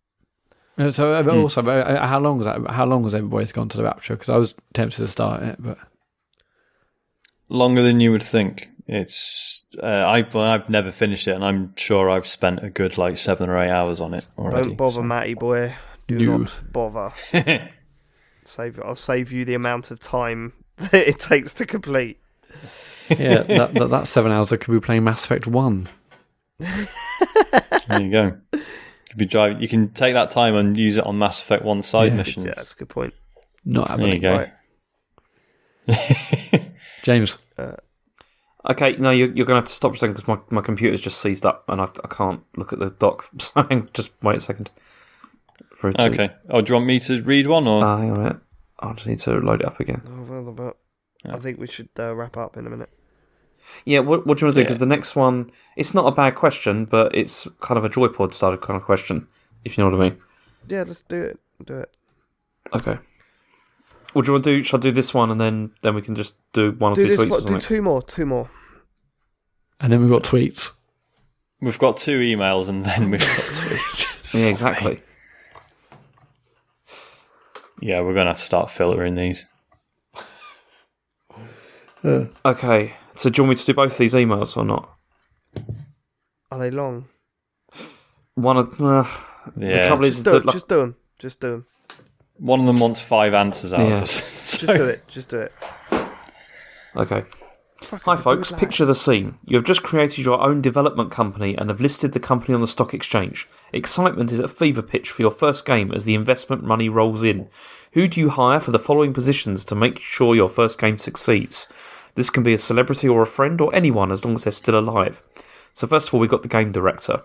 uh, 0.79 0.91
so 0.91 1.13
uh, 1.15 1.23
but 1.23 1.33
Hmm. 1.33 1.39
also, 1.41 1.67
uh, 1.67 2.07
how 2.07 2.21
long 2.21 2.37
was 2.39 2.47
that? 2.47 2.61
How 2.71 2.85
long 2.85 3.03
has 3.05 3.15
everybody's 3.15 3.53
gone 3.53 3.69
to 3.71 3.77
the 3.77 3.85
rapture? 3.85 4.15
Because 4.15 4.29
I 4.29 4.37
was 4.37 4.55
tempted 4.75 4.99
to 4.99 5.07
start 5.09 5.43
it, 5.43 5.57
but 5.59 5.79
Longer 7.49 7.81
than 7.83 8.01
you 8.01 8.11
would 8.11 8.25
think. 8.25 8.69
It's 8.89 9.65
uh, 9.83 9.87
I 9.87 10.23
well, 10.33 10.45
I've 10.45 10.69
never 10.69 10.91
finished 10.93 11.27
it, 11.29 11.33
and 11.33 11.45
I'm 11.45 11.75
sure 11.77 12.11
I've 12.11 12.27
spent 12.27 12.63
a 12.63 12.69
good 12.71 12.99
like 12.99 13.17
seven 13.17 13.49
or 13.49 13.59
eight 13.59 13.71
hours 13.71 14.01
on 14.01 14.15
it 14.15 14.27
already. 14.39 14.69
Don't 14.69 14.77
bother, 14.77 14.95
so. 14.95 15.03
Matty 15.03 15.35
boy. 15.35 15.75
Do 16.09 16.19
No. 16.19 16.39
not 16.39 16.61
bother. 16.73 17.13
Save. 18.45 18.81
I'll 18.85 18.95
save 18.95 19.33
you 19.33 19.45
the 19.45 19.55
amount 19.55 19.91
of 19.91 19.99
time 19.99 20.53
that 20.77 21.09
it 21.09 21.19
takes 21.19 21.53
to 21.55 21.67
complete. 21.67 22.19
yeah, 23.11 23.43
that, 23.43 23.75
that, 23.75 23.91
that's 23.91 24.11
seven 24.11 24.31
hours. 24.31 24.53
I 24.53 24.57
could 24.57 24.73
be 24.73 24.79
playing 24.81 25.03
Mass 25.05 25.25
Effect 25.25 25.47
One. 25.49 25.89
there 27.89 28.03
you 28.03 28.11
go. 28.11 28.37
Could 28.53 29.17
be 29.19 29.27
driving. 29.27 29.61
You 29.61 29.69
can 29.69 29.91
take 29.91 30.15
that 30.15 30.31
time 30.31 30.55
and 30.55 30.77
use 30.77 30.99
it 30.99 31.05
on 31.07 31.19
Mass 31.19 31.41
Effect 31.41 31.65
One 31.65 31.83
side 31.83 32.13
Yeah. 32.13 32.17
missions. 32.19 32.47
Yeah, 32.47 32.53
that's 32.57 32.73
a 32.73 32.77
good 32.77 32.89
point. 32.89 33.15
Not 33.65 33.89
There 33.89 33.97
happening. 33.99 34.17
you 34.17 34.21
go. 34.23 34.49
Right. 35.87 36.73
James, 37.03 37.39
Okay, 38.69 38.97
no, 38.97 39.11
you're, 39.11 39.29
you're 39.29 39.47
going 39.47 39.55
to 39.55 39.61
have 39.61 39.65
to 39.67 39.73
stop 39.73 39.93
for 39.93 39.97
a 39.97 39.99
second 40.01 40.15
because 40.17 40.27
my, 40.27 40.39
my 40.51 40.61
computer's 40.61 41.01
just 41.01 41.21
seized 41.21 41.47
up 41.47 41.65
and 41.69 41.81
I, 41.81 41.85
I 41.85 42.09
can't 42.11 42.43
look 42.57 42.73
at 42.73 42.81
the 42.81 42.91
doc. 42.91 43.29
So 43.41 43.63
just 43.93 44.11
wait 44.25 44.37
a 44.39 44.41
second. 44.41 44.73
For 45.77 45.91
it 45.91 45.99
to, 45.99 46.07
Okay. 46.07 46.31
Oh, 46.51 46.61
do 46.63 46.71
you 46.71 46.75
want 46.75 46.87
me 46.87 46.99
to 47.01 47.23
read 47.23 47.47
one 47.47 47.69
or? 47.69 47.85
Uh, 47.85 47.97
hang 47.99 48.11
on 48.11 48.17
a 48.17 48.21
minute. 48.21 48.37
I 48.81 48.93
just 48.95 49.07
need 49.07 49.21
to 49.21 49.35
load 49.39 49.61
it 49.61 49.67
up 49.67 49.79
again. 49.79 50.03
Oh, 50.05 50.23
well, 50.43 50.53
but 50.53 50.77
Yeah. 51.25 51.37
I 51.37 51.39
think 51.39 51.61
we 51.61 51.69
should 51.69 51.91
uh, 51.99 52.13
wrap 52.15 52.37
up 52.37 52.57
in 52.57 52.67
a 52.67 52.71
minute. 52.71 52.91
Yeah, 53.85 54.01
what, 54.01 54.27
what 54.27 54.39
do 54.39 54.43
you 54.43 54.47
want 54.47 54.55
to 54.55 54.61
do? 54.61 54.61
Yeah. 54.61 54.65
Because 54.65 54.79
the 54.79 54.87
next 54.87 55.15
one, 55.17 55.51
it's 55.77 55.95
not 55.95 56.07
a 56.07 56.13
bad 56.13 56.35
question, 56.35 56.85
but 56.85 57.15
it's 57.15 57.47
kind 57.61 57.79
of 57.79 57.85
a 57.85 57.89
joypod 57.89 58.35
style 58.35 58.57
kind 58.57 58.77
of 58.77 58.85
question, 58.85 59.27
if 59.65 59.77
you 59.77 59.85
know 59.85 59.91
what 59.91 60.01
I 60.01 60.09
mean. 60.11 60.19
Yeah, 60.69 60.85
let's 60.87 61.03
do 61.03 61.23
it. 61.23 61.39
Do 61.65 61.79
it. 61.79 61.97
Okay. 62.75 62.99
What 64.13 64.25
do 64.25 64.31
you 64.31 64.33
want 64.33 64.45
to 64.45 64.57
do? 64.57 64.63
Shall 64.63 64.81
I 64.81 64.83
do 64.83 64.93
this 64.93 65.13
one 65.15 65.31
and 65.31 65.41
then 65.41 65.71
then 65.83 65.95
we 65.95 66.03
can 66.03 66.15
just 66.15 66.35
do 66.53 66.73
one 66.73 66.93
or 66.93 66.97
two 66.97 67.07
this. 67.09 67.21
tweets 67.21 67.27
or 67.27 67.53
What, 67.53 67.61
do 67.61 67.61
two 67.61 67.83
more. 67.83 68.03
Two 68.03 68.27
more. 68.27 68.51
and 69.81 69.93
then 69.93 70.01
we've 70.01 70.11
got 70.11 70.23
tweets. 70.25 70.71
We've 71.61 71.79
got 71.79 71.97
two 71.97 72.21
emails 72.21 72.69
and 72.69 72.85
then 72.85 73.11
we've 73.11 73.21
got 73.21 73.29
tweets. 73.29 74.35
Yeah, 74.35 74.47
exactly. 74.47 75.03
yeah, 77.81 78.01
we're 78.01 78.15
gonna 78.15 78.31
have 78.31 78.39
to 78.39 78.43
start 78.43 78.71
filtering 78.71 79.15
these. 79.15 79.47
Okay. 82.45 82.95
So 83.17 83.31
do 83.31 83.39
you 83.41 83.45
want 83.45 83.51
me 83.51 83.57
to 83.57 83.67
do 83.67 83.75
both 83.75 83.93
of 83.93 83.99
these 83.99 84.15
emails 84.15 84.57
or 84.57 84.65
not? 84.65 84.91
Are 86.51 86.59
they 86.59 86.71
long? 86.71 87.07
One 88.35 88.57
of 88.59 88.81
uh, 88.81 89.05
Yeah. 89.57 89.79
the 89.79 89.83
trouble 89.87 90.05
is, 90.05 90.17
Just 90.17 90.19
is 90.19 90.25
do 90.25 90.31
that, 90.33 90.37
it. 90.37 90.45
like, 90.47 90.53
Just 90.55 90.69
do 90.69 90.77
them. 90.77 90.97
Just 91.19 91.41
do 91.41 91.51
them. 91.51 91.67
One 92.39 92.61
of 92.61 92.67
them 92.67 92.79
wants 92.79 93.01
five 93.01 93.33
answers 93.35 93.73
out 93.73 93.81
Yeah. 93.81 93.97
of 93.97 94.03
us. 94.03 94.59
Just 94.61 94.67
do 94.77 94.85
it. 94.85 95.09
Just 95.09 95.29
do 95.31 95.39
it. 95.41 95.53
okay. 96.95 97.25
Fuck, 97.83 98.03
Hi, 98.05 98.13
I 98.13 98.17
could 98.17 98.21
do 98.21 98.23
folks. 98.23 98.51
that. 98.51 98.59
Picture 98.59 98.85
the 98.85 98.95
scene. 98.95 99.37
You 99.45 99.57
have 99.57 99.65
just 99.65 99.83
created 99.83 100.25
your 100.25 100.41
own 100.41 100.61
development 100.61 101.11
company 101.11 101.55
and 101.57 101.69
have 101.69 101.81
listed 101.81 102.13
the 102.13 102.21
company 102.21 102.55
on 102.55 102.61
the 102.63 102.67
stock 102.67 102.95
exchange. 102.95 103.47
Excitement 103.73 104.33
is 104.33 104.41
at 104.41 104.51
fever 104.51 104.83
pitch 104.83 105.11
for 105.11 105.23
your 105.23 105.31
first 105.31 105.65
game 105.67 105.93
as 105.93 106.05
the 106.05 106.15
investment 106.15 106.65
money 106.65 106.89
rolls 106.89 107.23
in. 107.23 107.49
Who 107.93 108.09
do 108.09 108.19
you 108.21 108.31
hire 108.31 108.61
for 108.61 108.71
the 108.73 108.79
following 108.79 109.13
positions 109.13 109.65
to 109.67 109.75
make 109.75 110.01
sure 110.01 110.35
your 110.35 110.49
first 110.49 110.81
game 110.81 110.99
succeeds? 110.99 111.69
This 112.17 112.29
can 112.31 112.43
be 112.43 112.53
a 112.55 112.59
celebrity 112.59 113.09
or 113.09 113.23
a 113.23 113.27
friend 113.27 113.61
or 113.61 113.73
anyone 113.75 114.11
as 114.11 114.25
long 114.25 114.35
as 114.35 114.45
they're 114.45 114.51
still 114.53 114.79
alive. 114.79 115.23
So, 115.73 115.87
first 115.87 116.09
of 116.09 116.15
all, 116.15 116.21
we've 116.21 116.31
got 116.31 116.43
the 116.43 116.49
game 116.49 116.73
director. 116.73 117.21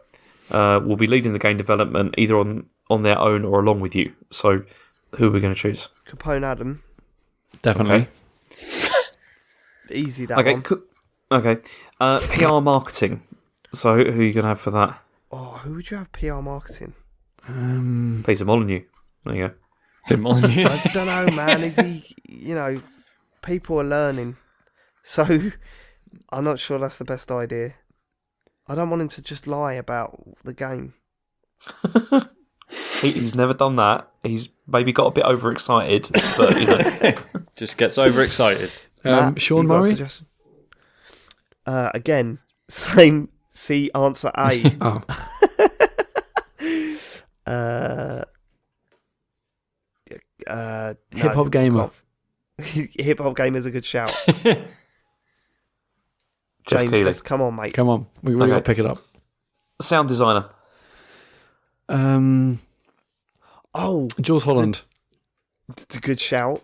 Uh, 0.51 0.79
will 0.83 0.97
be 0.97 1.07
leading 1.07 1.31
the 1.33 1.39
game 1.39 1.55
development 1.57 2.13
either 2.17 2.37
on, 2.37 2.65
on 2.89 3.03
their 3.03 3.17
own 3.17 3.45
or 3.45 3.59
along 3.61 3.79
with 3.79 3.95
you. 3.95 4.11
So, 4.31 4.63
who 5.15 5.27
are 5.27 5.31
we 5.31 5.39
going 5.39 5.53
to 5.53 5.59
choose? 5.59 5.87
Capone 6.07 6.43
Adam. 6.43 6.83
Definitely. 7.61 8.07
Easy 9.91 10.25
that 10.25 10.37
Okay, 10.39 10.53
one. 10.53 10.61
co- 10.61 10.81
okay. 11.31 11.57
Uh, 11.99 12.19
PR 12.19 12.59
marketing. 12.61 13.21
So, 13.73 13.95
who, 13.95 14.11
who 14.11 14.21
are 14.21 14.23
you 14.25 14.33
going 14.33 14.43
to 14.43 14.49
have 14.49 14.59
for 14.61 14.71
that? 14.71 14.99
Oh, 15.31 15.61
who 15.63 15.73
would 15.75 15.89
you 15.89 15.97
have 15.97 16.11
PR 16.11 16.41
marketing? 16.41 16.93
Um, 17.47 18.23
Peter 18.25 18.45
Molyneux. 18.45 18.81
There 19.23 19.35
you 19.35 19.47
go. 19.47 19.53
Tim 20.07 20.21
Molyneux. 20.21 20.67
I 20.67 20.91
don't 20.93 21.05
know, 21.07 21.35
man. 21.35 21.61
Is 21.63 21.77
he? 21.77 22.03
You 22.27 22.55
know, 22.55 22.81
people 23.41 23.79
are 23.79 23.83
learning, 23.85 24.35
so 25.03 25.51
I'm 26.29 26.43
not 26.43 26.59
sure 26.59 26.79
that's 26.79 26.97
the 26.97 27.05
best 27.05 27.31
idea. 27.31 27.75
I 28.67 28.75
don't 28.75 28.89
want 28.89 29.01
him 29.01 29.09
to 29.09 29.21
just 29.21 29.47
lie 29.47 29.73
about 29.73 30.21
the 30.43 30.53
game. 30.53 30.93
He, 33.01 33.11
he's 33.11 33.35
never 33.35 33.53
done 33.53 33.75
that. 33.77 34.09
He's 34.23 34.49
maybe 34.67 34.93
got 34.93 35.07
a 35.07 35.11
bit 35.11 35.25
overexcited, 35.25 36.09
but 36.37 36.59
you 36.59 36.67
know. 36.67 37.13
Just 37.55 37.77
gets 37.77 37.97
overexcited. 37.97 38.71
um, 39.03 39.33
Mat, 39.33 39.41
Sean 39.41 39.63
you 39.63 39.67
got 39.67 39.85
a 39.85 39.93
Murray. 39.93 40.07
Uh, 41.65 41.91
again, 41.93 42.39
same. 42.69 43.29
C 43.53 43.91
answer 43.93 44.31
A. 44.37 44.63
Oh, 44.79 45.03
uh, 47.45 48.23
uh, 50.47 50.93
Hip 51.13 51.33
Hop 51.33 51.51
Gamer. 51.51 51.89
Hip 52.57 53.19
hop 53.19 53.35
gamer 53.35 53.57
is 53.57 53.65
a 53.65 53.71
good 53.71 53.83
shout. 53.83 54.13
Geoff 56.67 56.79
James, 56.81 56.91
Keighley. 56.91 57.03
let's 57.05 57.21
come 57.21 57.41
on, 57.41 57.55
mate. 57.55 57.73
come 57.73 57.89
on, 57.89 58.05
we 58.23 58.35
we 58.35 58.41
Okay. 58.43 58.51
got 58.51 58.55
to 58.57 58.61
pick 58.61 58.79
it 58.79 58.85
up. 58.85 58.99
Sound 59.81 60.07
designer. 60.07 60.45
Um, 61.89 62.59
Oh, 63.73 64.07
Jools 64.19 64.43
Holland. 64.43 64.81
it's 65.69 65.95
a 65.95 65.99
good 65.99 66.19
shout. 66.19 66.61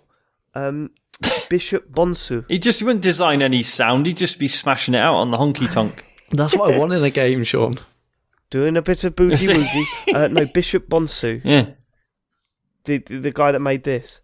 Um, 0.53 0.91
Bishop 1.49 1.89
Bonsu. 1.91 2.45
He 2.49 2.59
just 2.59 2.81
wouldn't 2.83 3.01
design 3.03 3.41
any 3.41 3.63
sound. 3.63 4.05
He'd 4.07 4.17
just 4.17 4.37
be 4.39 4.47
smashing 4.47 4.93
it 4.93 4.99
out 4.99 5.15
on 5.15 5.31
the 5.31 5.37
honky 5.37 5.71
tonk. 5.71 6.03
That's 6.31 6.55
what 6.55 6.73
I 6.73 6.77
want 6.77 6.91
in 6.93 7.03
a 7.03 7.09
game, 7.09 7.43
Sean. 7.45 7.79
doing 8.49 8.75
a 8.77 8.81
bit 8.81 9.03
of 9.05 9.15
boogie 9.15 9.31
woogie. 9.65 10.13
uh, 10.13 10.27
no, 10.27 10.45
Bishop 10.45 10.89
Bonsu, 10.89 11.41
Yeah. 11.43 11.71
the, 12.83 12.97
the 12.99 13.17
the 13.19 13.31
guy 13.31 13.51
that 13.53 13.59
made 13.61 13.83
this. 13.83 14.21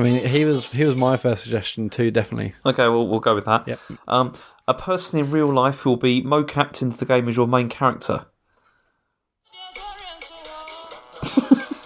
I 0.00 0.02
mean, 0.04 0.26
he 0.26 0.44
was 0.44 0.70
he 0.72 0.84
was 0.84 0.96
my 0.96 1.16
first 1.16 1.42
suggestion 1.42 1.90
too, 1.90 2.10
definitely. 2.10 2.54
Okay, 2.64 2.88
well, 2.88 3.06
we'll 3.06 3.20
go 3.20 3.34
with 3.34 3.44
that. 3.44 3.68
Yep. 3.68 3.80
Um, 4.08 4.34
a 4.66 4.74
person 4.74 5.18
in 5.20 5.30
real 5.30 5.52
life 5.52 5.80
who 5.80 5.90
will 5.90 5.96
be 5.96 6.22
mo-capped 6.22 6.80
into 6.80 6.96
the 6.96 7.04
game 7.04 7.28
as 7.28 7.36
your 7.36 7.46
main 7.46 7.68
character. 7.68 8.26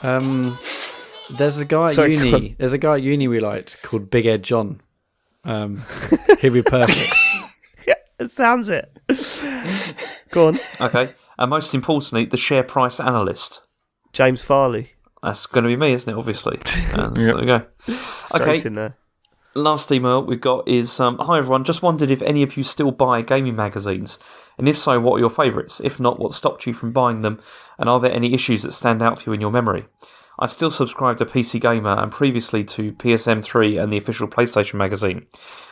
Um, 0.05 0.59
there's 1.31 1.57
a 1.57 1.65
guy 1.65 1.87
at 1.87 1.93
Sorry, 1.93 2.17
go 2.19 2.25
uni. 2.25 2.57
There's 2.59 2.75
a 2.75 2.79
guy 2.79 2.97
at 2.97 3.03
uni 3.03 3.27
we 3.27 3.41
liked 3.41 3.83
called 3.83 4.11
Big 4.11 4.27
Ed 4.27 4.43
John. 4.43 4.83
Um, 5.45 5.83
he'd 6.41 6.53
be 6.53 6.63
perfect. 6.63 7.11
Yeah, 7.87 7.95
it 8.19 8.31
sounds 8.31 8.69
it. 8.69 8.91
Go 10.31 10.49
on, 10.49 10.59
Okay, 10.81 11.09
and 11.39 11.49
most 11.49 11.75
importantly, 11.75 12.27
the 12.27 12.37
share 12.37 12.63
price 12.63 13.01
analyst. 13.01 13.63
James 14.13 14.43
Farley. 14.43 14.91
That's 15.25 15.47
going 15.47 15.65
to 15.65 15.69
be 15.69 15.77
me, 15.77 15.93
isn't 15.95 16.13
it? 16.13 16.17
Obviously. 16.19 16.59
Uh, 16.95 17.13
so 17.13 17.23
there 17.23 17.37
we 17.37 17.47
go. 17.47 17.63
Straight 18.23 18.43
Okay. 18.43 18.67
in 18.69 18.75
there. 18.77 18.97
Last 19.57 19.91
email 19.91 20.23
we've 20.25 20.41
got 20.41 20.69
is 20.69 21.01
um, 21.01 21.19
Hi 21.19 21.39
everyone, 21.39 21.65
just 21.65 21.83
wondered 21.83 22.11
if 22.11 22.23
any 22.23 22.43
of 22.45 22.57
you 22.57 22.63
still 22.63 22.93
buy 22.93 23.21
gaming 23.23 23.57
magazines, 23.57 24.19
and 24.59 24.69
if 24.69 24.79
so, 24.79 25.01
what 25.01 25.17
are 25.17 25.19
your 25.21 25.31
favourites? 25.31 25.81
If 25.83 25.99
not, 25.99 26.21
what 26.21 26.35
stopped 26.35 26.67
you 26.67 26.73
from 26.73 26.93
buying 26.93 27.23
them, 27.23 27.41
and 27.79 27.89
are 27.89 27.99
there 27.99 28.13
any 28.13 28.33
issues 28.33 28.63
that 28.63 28.73
stand 28.73 29.03
out 29.03 29.21
for 29.21 29.31
you 29.31 29.35
in 29.35 29.41
your 29.41 29.51
memory? 29.51 29.87
I 30.39 30.47
still 30.47 30.71
subscribe 30.71 31.19
to 31.19 31.27
PC 31.27 31.61
Gamer 31.61 31.97
and 31.99 32.11
previously 32.13 32.65
to 32.65 32.93
PSM3 32.93 33.81
and 33.83 33.93
the 33.93 33.99
official 33.99 34.27
PlayStation 34.29 34.75
magazine. 34.75 35.27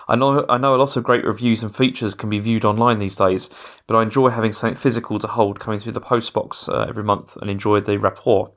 I 0.08 0.16
know 0.16 0.44
I 0.48 0.58
know 0.58 0.74
a 0.74 0.76
lot 0.76 0.96
of 0.96 1.04
great 1.04 1.24
reviews 1.24 1.62
and 1.62 1.74
features 1.74 2.14
can 2.14 2.30
be 2.30 2.38
viewed 2.38 2.64
online 2.64 2.98
these 2.98 3.16
days, 3.16 3.50
but 3.86 3.96
I 3.96 4.02
enjoy 4.02 4.30
having 4.30 4.52
something 4.52 4.78
physical 4.78 5.18
to 5.20 5.26
hold 5.28 5.60
coming 5.60 5.78
through 5.80 5.92
the 5.92 6.00
post 6.00 6.32
box 6.32 6.68
uh, 6.68 6.86
every 6.88 7.04
month 7.04 7.36
and 7.36 7.50
enjoy 7.50 7.80
the 7.80 7.98
rapport 7.98 8.52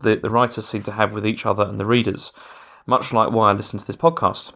the, 0.00 0.16
the 0.16 0.30
writers 0.30 0.66
seem 0.66 0.82
to 0.84 0.92
have 0.92 1.12
with 1.12 1.26
each 1.26 1.44
other 1.46 1.64
and 1.64 1.78
the 1.78 1.86
readers, 1.86 2.32
much 2.86 3.12
like 3.12 3.30
why 3.30 3.50
I 3.50 3.52
listen 3.52 3.78
to 3.78 3.86
this 3.86 3.96
podcast. 3.96 4.54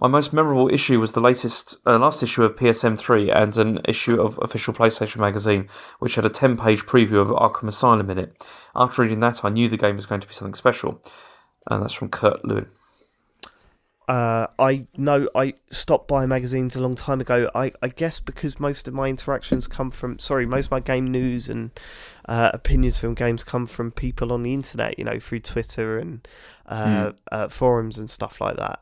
My 0.00 0.06
most 0.06 0.32
memorable 0.32 0.72
issue 0.72 1.00
was 1.00 1.12
the 1.12 1.20
latest, 1.20 1.76
uh, 1.84 1.98
last 1.98 2.22
issue 2.22 2.44
of 2.44 2.54
PSM3 2.54 3.34
and 3.34 3.56
an 3.56 3.80
issue 3.84 4.20
of 4.20 4.38
official 4.40 4.72
PlayStation 4.72 5.16
magazine, 5.16 5.68
which 5.98 6.14
had 6.14 6.24
a 6.24 6.30
10 6.30 6.56
page 6.56 6.82
preview 6.86 7.20
of 7.20 7.28
Arkham 7.28 7.66
Asylum 7.66 8.08
in 8.08 8.18
it. 8.18 8.46
After 8.76 9.02
reading 9.02 9.18
that, 9.20 9.44
I 9.44 9.48
knew 9.48 9.68
the 9.68 9.76
game 9.76 9.96
was 9.96 10.06
going 10.06 10.20
to 10.20 10.28
be 10.28 10.34
something 10.34 10.54
special. 10.54 11.02
And 11.68 11.82
that's 11.82 11.94
from 11.94 12.10
Kurt 12.10 12.44
Lewin. 12.44 12.68
Uh, 14.08 14.46
I 14.58 14.86
know 14.96 15.28
I 15.34 15.52
stopped 15.68 16.08
buying 16.08 16.30
magazines 16.30 16.74
a 16.74 16.80
long 16.80 16.94
time 16.94 17.20
ago. 17.20 17.50
I, 17.54 17.72
I 17.82 17.88
guess 17.88 18.20
because 18.20 18.58
most 18.58 18.88
of 18.88 18.94
my 18.94 19.08
interactions 19.08 19.66
come 19.66 19.90
from 19.90 20.18
sorry, 20.18 20.46
most 20.46 20.66
of 20.66 20.70
my 20.70 20.80
game 20.80 21.08
news 21.08 21.48
and 21.48 21.72
uh, 22.28 22.50
opinions 22.52 22.98
from 22.98 23.14
games 23.14 23.42
come 23.42 23.66
from 23.66 23.90
people 23.90 24.32
on 24.32 24.42
the 24.42 24.52
internet. 24.52 24.98
You 24.98 25.04
know, 25.04 25.18
through 25.18 25.40
Twitter 25.40 25.98
and 25.98 26.28
uh, 26.66 27.12
uh, 27.32 27.48
forums 27.48 27.98
and 27.98 28.08
stuff 28.08 28.40
like 28.40 28.56
that. 28.56 28.80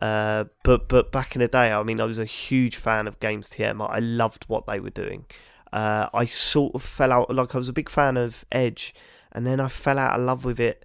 Uh, 0.00 0.44
but 0.62 0.88
but 0.88 1.12
back 1.12 1.34
in 1.34 1.40
the 1.40 1.48
day, 1.48 1.72
I 1.72 1.82
mean, 1.82 2.00
I 2.00 2.04
was 2.04 2.18
a 2.18 2.24
huge 2.24 2.76
fan 2.76 3.06
of 3.06 3.20
Games 3.20 3.50
TM. 3.50 3.86
I 3.88 3.98
loved 3.98 4.44
what 4.48 4.66
they 4.66 4.80
were 4.80 4.90
doing. 4.90 5.26
Uh, 5.72 6.08
I 6.14 6.24
sort 6.24 6.74
of 6.74 6.82
fell 6.82 7.12
out 7.12 7.34
like 7.34 7.54
I 7.54 7.58
was 7.58 7.68
a 7.68 7.72
big 7.72 7.88
fan 7.88 8.16
of 8.16 8.44
Edge, 8.52 8.94
and 9.32 9.46
then 9.46 9.60
I 9.60 9.68
fell 9.68 9.98
out 9.98 10.18
of 10.18 10.24
love 10.24 10.44
with 10.44 10.60
it. 10.60 10.84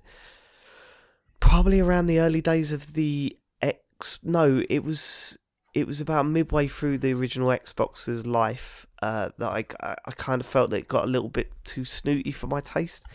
Probably 1.40 1.80
around 1.80 2.08
the 2.08 2.20
early 2.20 2.42
days 2.42 2.72
of 2.72 2.94
the 2.94 3.38
X. 3.62 4.20
No, 4.24 4.64
it 4.70 4.84
was 4.84 5.38
it 5.74 5.86
was 5.88 6.02
about 6.02 6.26
midway 6.26 6.68
through 6.68 6.98
the 6.98 7.14
original 7.14 7.50
Xbox's 7.50 8.26
life 8.26 8.88
uh, 9.02 9.30
that 9.38 9.50
I, 9.50 9.66
I, 9.82 10.12
kind 10.12 10.42
of 10.42 10.48
felt 10.48 10.72
that 10.72 10.78
it 10.78 10.88
got 10.88 11.06
a 11.06 11.08
little 11.08 11.30
bit 11.30 11.52
too 11.64 11.86
snooty 11.86 12.32
for 12.32 12.48
my 12.48 12.60
taste. 12.60 13.06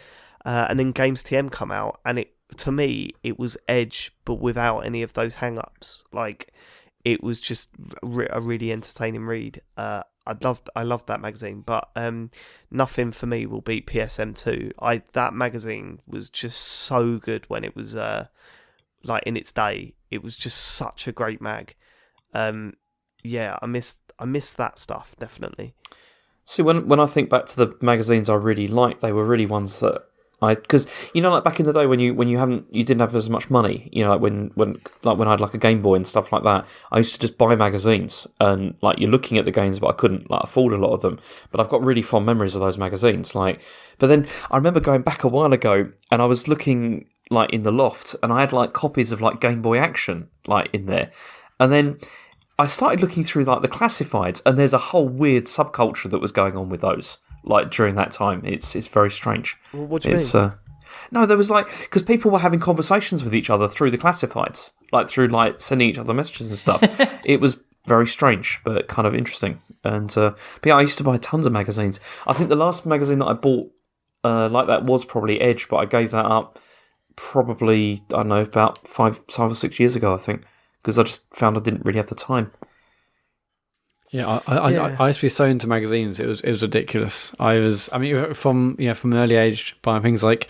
Uh, 0.45 0.67
and 0.69 0.79
then 0.79 0.93
Games 0.93 1.23
TM 1.23 1.51
come 1.51 1.71
out, 1.71 2.01
and 2.05 2.19
it 2.19 2.35
to 2.59 2.73
me 2.73 3.11
it 3.23 3.39
was 3.39 3.57
Edge, 3.69 4.13
but 4.25 4.35
without 4.35 4.81
any 4.81 5.03
of 5.03 5.13
those 5.13 5.37
hang-ups. 5.37 6.05
Like 6.13 6.53
it 7.05 7.23
was 7.23 7.41
just 7.41 7.69
a 8.03 8.41
really 8.41 8.73
entertaining 8.73 9.27
read. 9.27 9.61
Uh, 9.77 10.03
I 10.27 10.35
loved 10.41 10.71
I 10.75 10.83
loved 10.83 11.07
that 11.09 11.21
magazine, 11.21 11.63
but 11.65 11.91
um, 11.97 12.31
nothing 12.71 13.13
for 13.13 13.27
me 13.27 13.47
will 13.47 13.61
beat 13.61 13.87
PSM 13.87 14.35
two. 14.35 14.71
I 14.81 15.03
that 15.13 15.35
magazine 15.35 16.01
was 16.07 16.31
just 16.31 16.61
so 16.61 17.19
good 17.19 17.49
when 17.49 17.65
it 17.65 17.77
was 17.77 17.95
uh, 17.95 18.27
like 19.03 19.23
in 19.25 19.37
its 19.37 19.53
day. 19.53 19.95
It 20.11 20.23
was 20.23 20.37
just 20.37 20.59
such 20.59 21.07
a 21.07 21.13
great 21.13 21.43
mag. 21.43 21.75
Um, 22.33 22.75
yeah, 23.23 23.59
I 23.61 23.67
missed 23.67 24.04
I 24.19 24.25
miss 24.25 24.53
that 24.55 24.79
stuff 24.79 25.15
definitely. 25.19 25.75
See, 26.45 26.63
when 26.63 26.89
when 26.89 27.01
I 27.01 27.07
think 27.07 27.31
back 27.31 27.47
to 27.47 27.57
the 27.57 27.77
magazines 27.81 28.29
I 28.29 28.35
really 28.35 28.69
liked, 28.69 29.01
they 29.01 29.13
were 29.13 29.25
really 29.25 29.47
ones 29.47 29.81
that 29.81 30.05
I 30.43 30.55
because 30.55 30.87
you 31.15 31.23
know 31.23 31.31
like 31.31 31.45
back 31.45 31.59
in 31.59 31.67
the 31.67 31.73
day 31.73 31.87
when 31.87 32.01
you 32.01 32.15
when 32.15 32.29
you 32.29 32.39
haven't 32.39 32.67
you 32.71 32.85
didn't 32.85 33.01
have 33.01 33.17
as 33.17 33.31
much 33.31 33.51
money, 33.51 33.89
you 33.93 34.05
know 34.05 34.11
like 34.11 34.21
when 34.21 34.51
when 34.55 34.77
like 35.03 35.17
when 35.17 35.29
I 35.29 35.33
had 35.33 35.41
like 35.41 35.55
a 35.55 35.59
Game 35.59 35.81
Boy 35.81 35.95
and 35.95 36.07
stuff 36.07 36.33
like 36.33 36.43
that, 36.43 36.67
I 36.93 36.99
used 36.99 37.15
to 37.15 37.21
just 37.21 37.39
buy 37.39 37.57
magazines 37.57 38.27
and 38.41 38.75
like 38.83 38.99
you're 38.99 39.11
looking 39.11 39.39
at 39.39 39.47
the 39.47 39.51
games, 39.51 39.79
but 39.79 39.89
I 39.89 39.93
couldn't 39.93 40.31
like 40.31 40.43
afford 40.43 40.73
a 40.73 40.77
lot 40.77 40.93
of 40.93 41.03
them. 41.03 41.19
But 41.51 41.61
I've 41.61 41.71
got 41.71 41.83
really 41.83 42.03
fond 42.03 42.27
memories 42.27 42.55
of 42.55 42.61
those 42.61 42.79
magazines. 42.79 43.35
Like, 43.35 43.63
but 43.99 44.09
then 44.09 44.27
I 44.51 44.57
remember 44.57 44.81
going 44.81 45.03
back 45.03 45.25
a 45.25 45.29
while 45.29 45.53
ago 45.53 45.91
and 46.11 46.21
I 46.21 46.27
was 46.27 46.47
looking 46.47 47.07
like 47.31 47.53
in 47.55 47.63
the 47.63 47.73
loft 47.73 48.15
and 48.23 48.33
I 48.33 48.41
had 48.41 48.53
like 48.53 48.75
copies 48.75 49.13
of 49.13 49.21
like 49.23 49.41
Game 49.41 49.63
Boy 49.63 49.79
Action 49.79 50.29
like 50.47 50.69
in 50.75 50.87
there, 50.87 51.11
and 51.59 51.73
then. 51.73 51.97
I 52.59 52.67
started 52.67 53.01
looking 53.01 53.25
through 53.25 53.45
like 53.45 53.63
the 53.63 53.69
classifieds, 53.69 54.41
and 54.47 54.57
there's 54.59 54.75
a 54.75 54.79
whole 54.79 55.09
weird 55.09 55.45
subculture 55.45 56.11
that 56.11 56.21
was 56.21 56.33
going 56.33 56.57
on 56.57 56.69
with 56.69 56.81
those. 56.83 57.19
Like 57.43 57.71
during 57.71 57.95
that 57.97 58.11
time, 58.11 58.43
it's 58.45 58.75
it's 58.75 58.89
very 58.89 59.11
strange. 59.11 59.57
Well, 59.73 59.87
what 59.87 60.03
do 60.03 60.11
you 60.11 60.17
It's 60.17 60.33
mean? 60.35 60.45
uh, 60.45 60.55
no, 61.11 61.27
there 61.27 61.37
was 61.37 61.51
like 61.51 61.67
because 61.83 62.03
people 62.03 62.31
were 62.31 62.39
having 62.39 62.61
conversations 62.61 63.25
with 63.25 63.35
each 63.35 63.51
other 63.51 63.69
through 63.69 63.91
the 63.91 63.99
classifieds, 63.99 64.73
like 64.93 65.09
through 65.09 65.29
like 65.29 65.61
sending 65.61 65.89
each 65.91 65.99
other 65.99 66.15
messages 66.15 66.49
and 66.49 66.59
stuff. 66.59 66.81
it 67.25 67.41
was 67.41 67.57
very 67.87 68.07
strange, 68.07 68.61
but 68.65 68.89
kind 68.89 69.07
of 69.07 69.15
interesting. 69.15 69.61
And 69.83 70.17
uh, 70.17 70.31
but 70.63 70.67
yeah, 70.69 70.77
I 70.77 70.81
used 70.81 70.99
to 70.99 71.05
buy 71.05 71.19
tons 71.19 71.47
of 71.47 71.53
magazines. 71.53 72.01
I 72.27 72.33
think 72.33 72.49
the 72.49 72.57
last 72.57 72.87
magazine 72.87 73.19
that 73.19 73.27
I 73.27 73.35
bought 73.35 73.71
uh, 74.23 74.49
like 74.49 74.69
that 74.69 74.85
was 74.85 75.05
probably 75.05 75.41
Edge, 75.41 75.69
but 75.69 75.77
I 75.77 75.85
gave 75.85 76.13
that 76.13 76.25
up 76.25 76.59
probably 77.17 78.03
I 78.13 78.19
don't 78.19 78.29
know 78.29 78.41
about 78.41 78.87
five 78.87 79.21
five 79.31 79.51
or 79.51 79.55
six 79.55 79.79
years 79.79 79.97
ago. 79.97 80.15
I 80.15 80.19
think 80.19 80.45
because 80.85 80.99
I 80.99 81.03
just 81.03 81.25
found 81.35 81.57
I 81.57 81.61
didn't 81.61 81.85
really 81.85 81.97
have 81.97 82.09
the 82.09 82.15
time. 82.15 82.53
Yeah, 84.11 84.41
I, 84.47 84.57
I, 84.57 84.71
Yeah. 84.71 84.97
I, 85.01 85.05
I 85.05 85.07
used 85.09 85.21
to 85.21 85.25
be 85.25 85.31
so 85.31 85.47
into 85.47 85.67
magazines. 85.67 86.21
It 86.21 86.29
was 86.29 86.41
it 86.43 86.51
was 86.51 86.63
ridiculous. 86.63 87.33
I 87.41 87.55
was, 87.55 87.89
I 87.91 87.99
mean, 87.99 88.35
from 88.35 88.77
you 88.79 88.89
know, 88.89 88.95
from 88.95 89.13
an 89.13 89.19
early 89.19 89.37
age, 89.37 89.77
buying 89.83 90.03
things 90.03 90.23
like 90.23 90.47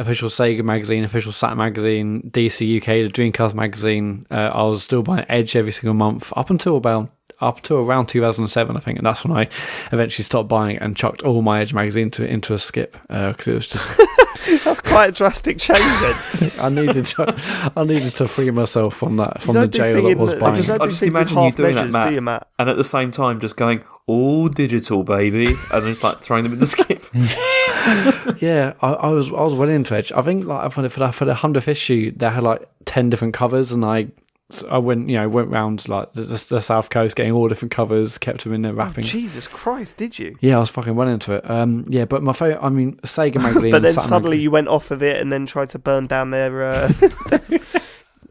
official 0.00 0.28
Sega 0.28 0.64
magazine, 0.64 1.04
official 1.04 1.32
Saturn 1.32 1.56
magazine, 1.56 2.30
DC 2.32 2.76
UK, 2.78 2.86
the 2.86 3.08
Dreamcast 3.08 3.54
magazine. 3.54 4.26
Uh, 4.30 4.50
I 4.52 4.64
was 4.64 4.82
still 4.82 5.02
buying 5.02 5.24
Edge 5.28 5.54
every 5.54 5.72
single 5.72 5.94
month 5.94 6.32
up 6.36 6.50
until 6.50 6.76
about 6.76 7.10
up 7.40 7.60
to 7.62 7.76
around 7.76 8.06
2007, 8.06 8.76
I 8.76 8.80
think, 8.80 8.98
and 8.98 9.06
that's 9.06 9.24
when 9.24 9.36
I 9.36 9.48
eventually 9.92 10.24
stopped 10.24 10.48
buying 10.48 10.78
and 10.78 10.96
chucked 10.96 11.22
all 11.22 11.42
my 11.42 11.60
Edge 11.60 11.74
magazine 11.74 12.10
to, 12.12 12.24
into 12.26 12.54
a 12.54 12.58
skip 12.58 12.96
uh, 13.10 13.30
because 13.32 13.48
it 13.48 13.54
was 13.54 13.68
just 13.68 14.00
That's 14.64 14.80
quite 14.80 15.08
a 15.08 15.12
drastic 15.12 15.58
change 15.58 15.80
then. 15.80 16.50
I 16.60 16.68
needed 16.68 17.04
to 17.06 17.72
I 17.76 17.82
needed 17.84 18.12
to 18.12 18.28
free 18.28 18.50
myself 18.52 18.94
from 18.94 19.16
that 19.16 19.40
from 19.42 19.54
the 19.54 19.66
don't 19.66 19.72
jail 19.72 20.02
that 20.08 20.18
was 20.18 20.34
buying. 20.34 20.56
you 20.56 20.62
just- 20.62 20.80
I 20.80 20.86
just 20.86 21.02
imagine 21.02 21.36
you 21.36 21.42
half 21.44 21.54
doing 21.56 21.74
that, 21.74 21.90
Mat. 21.90 22.08
do 22.08 22.14
you, 22.14 22.20
Mat? 22.20 22.46
and 22.58 22.70
at 22.70 22.76
the 22.76 22.84
same 22.84 23.10
time 23.10 23.40
just 23.40 23.56
going 23.56 23.82
all 24.06 24.48
digital 24.48 25.02
baby 25.02 25.46
and 25.48 25.56
then 25.72 25.86
just 25.86 26.04
like 26.04 26.20
throwing 26.20 26.44
them 26.44 26.52
in 26.52 26.60
the 26.60 26.66
skip 26.66 27.04
Yeah, 28.40 28.74
I, 28.80 28.92
I 28.92 29.08
was 29.08 29.28
I 29.28 29.40
was 29.42 29.54
well 29.54 29.68
into 29.68 29.94
Edge. 29.96 30.12
I 30.12 30.22
think 30.22 30.44
like 30.44 30.70
for 30.72 30.82
the 30.82 30.88
for 30.90 31.00
the, 31.00 31.12
for 31.12 31.24
the 31.24 31.34
hundredth 31.34 31.68
issue, 31.68 32.12
they 32.16 32.28
had 32.30 32.42
like 32.42 32.68
ten 32.84 33.10
different 33.10 33.34
covers, 33.34 33.72
and 33.72 33.84
I 33.84 34.08
so 34.48 34.68
I 34.68 34.78
went 34.78 35.08
you 35.08 35.16
know 35.16 35.28
went 35.28 35.48
round 35.48 35.88
like 35.88 36.12
the, 36.12 36.22
the, 36.22 36.60
south 36.60 36.90
coast, 36.90 37.16
getting 37.16 37.32
all 37.32 37.48
different 37.48 37.72
covers, 37.72 38.16
kept 38.18 38.44
them 38.44 38.52
in 38.52 38.62
there 38.62 38.72
Oh, 38.72 38.76
wrapping. 38.76 39.04
Jesus 39.04 39.48
Christ, 39.48 39.96
did 39.96 40.18
you? 40.18 40.36
yeah, 40.40 40.56
I 40.56 40.60
was 40.60 40.70
fucking 40.70 40.94
well 40.94 41.08
into 41.08 41.34
it. 41.34 41.50
Um, 41.50 41.84
yeah, 41.88 42.04
but 42.04 42.22
my 42.22 42.32
favorite, 42.32 42.60
I 42.62 42.68
mean, 42.68 42.96
Sega 42.98 43.42
magazine. 43.42 43.70
But 43.70 43.82
then 43.82 43.94
Saturn 43.94 44.08
suddenly 44.08 44.40
you 44.40 44.50
went 44.50 44.68
off 44.68 44.90
of 44.90 45.02
it 45.02 45.20
and 45.20 45.32
then 45.32 45.46
tried 45.46 45.70
to 45.70 45.78
burn 45.78 46.06
down 46.06 46.30
their, 46.30 46.62
uh, 46.62 46.88
their 47.28 47.58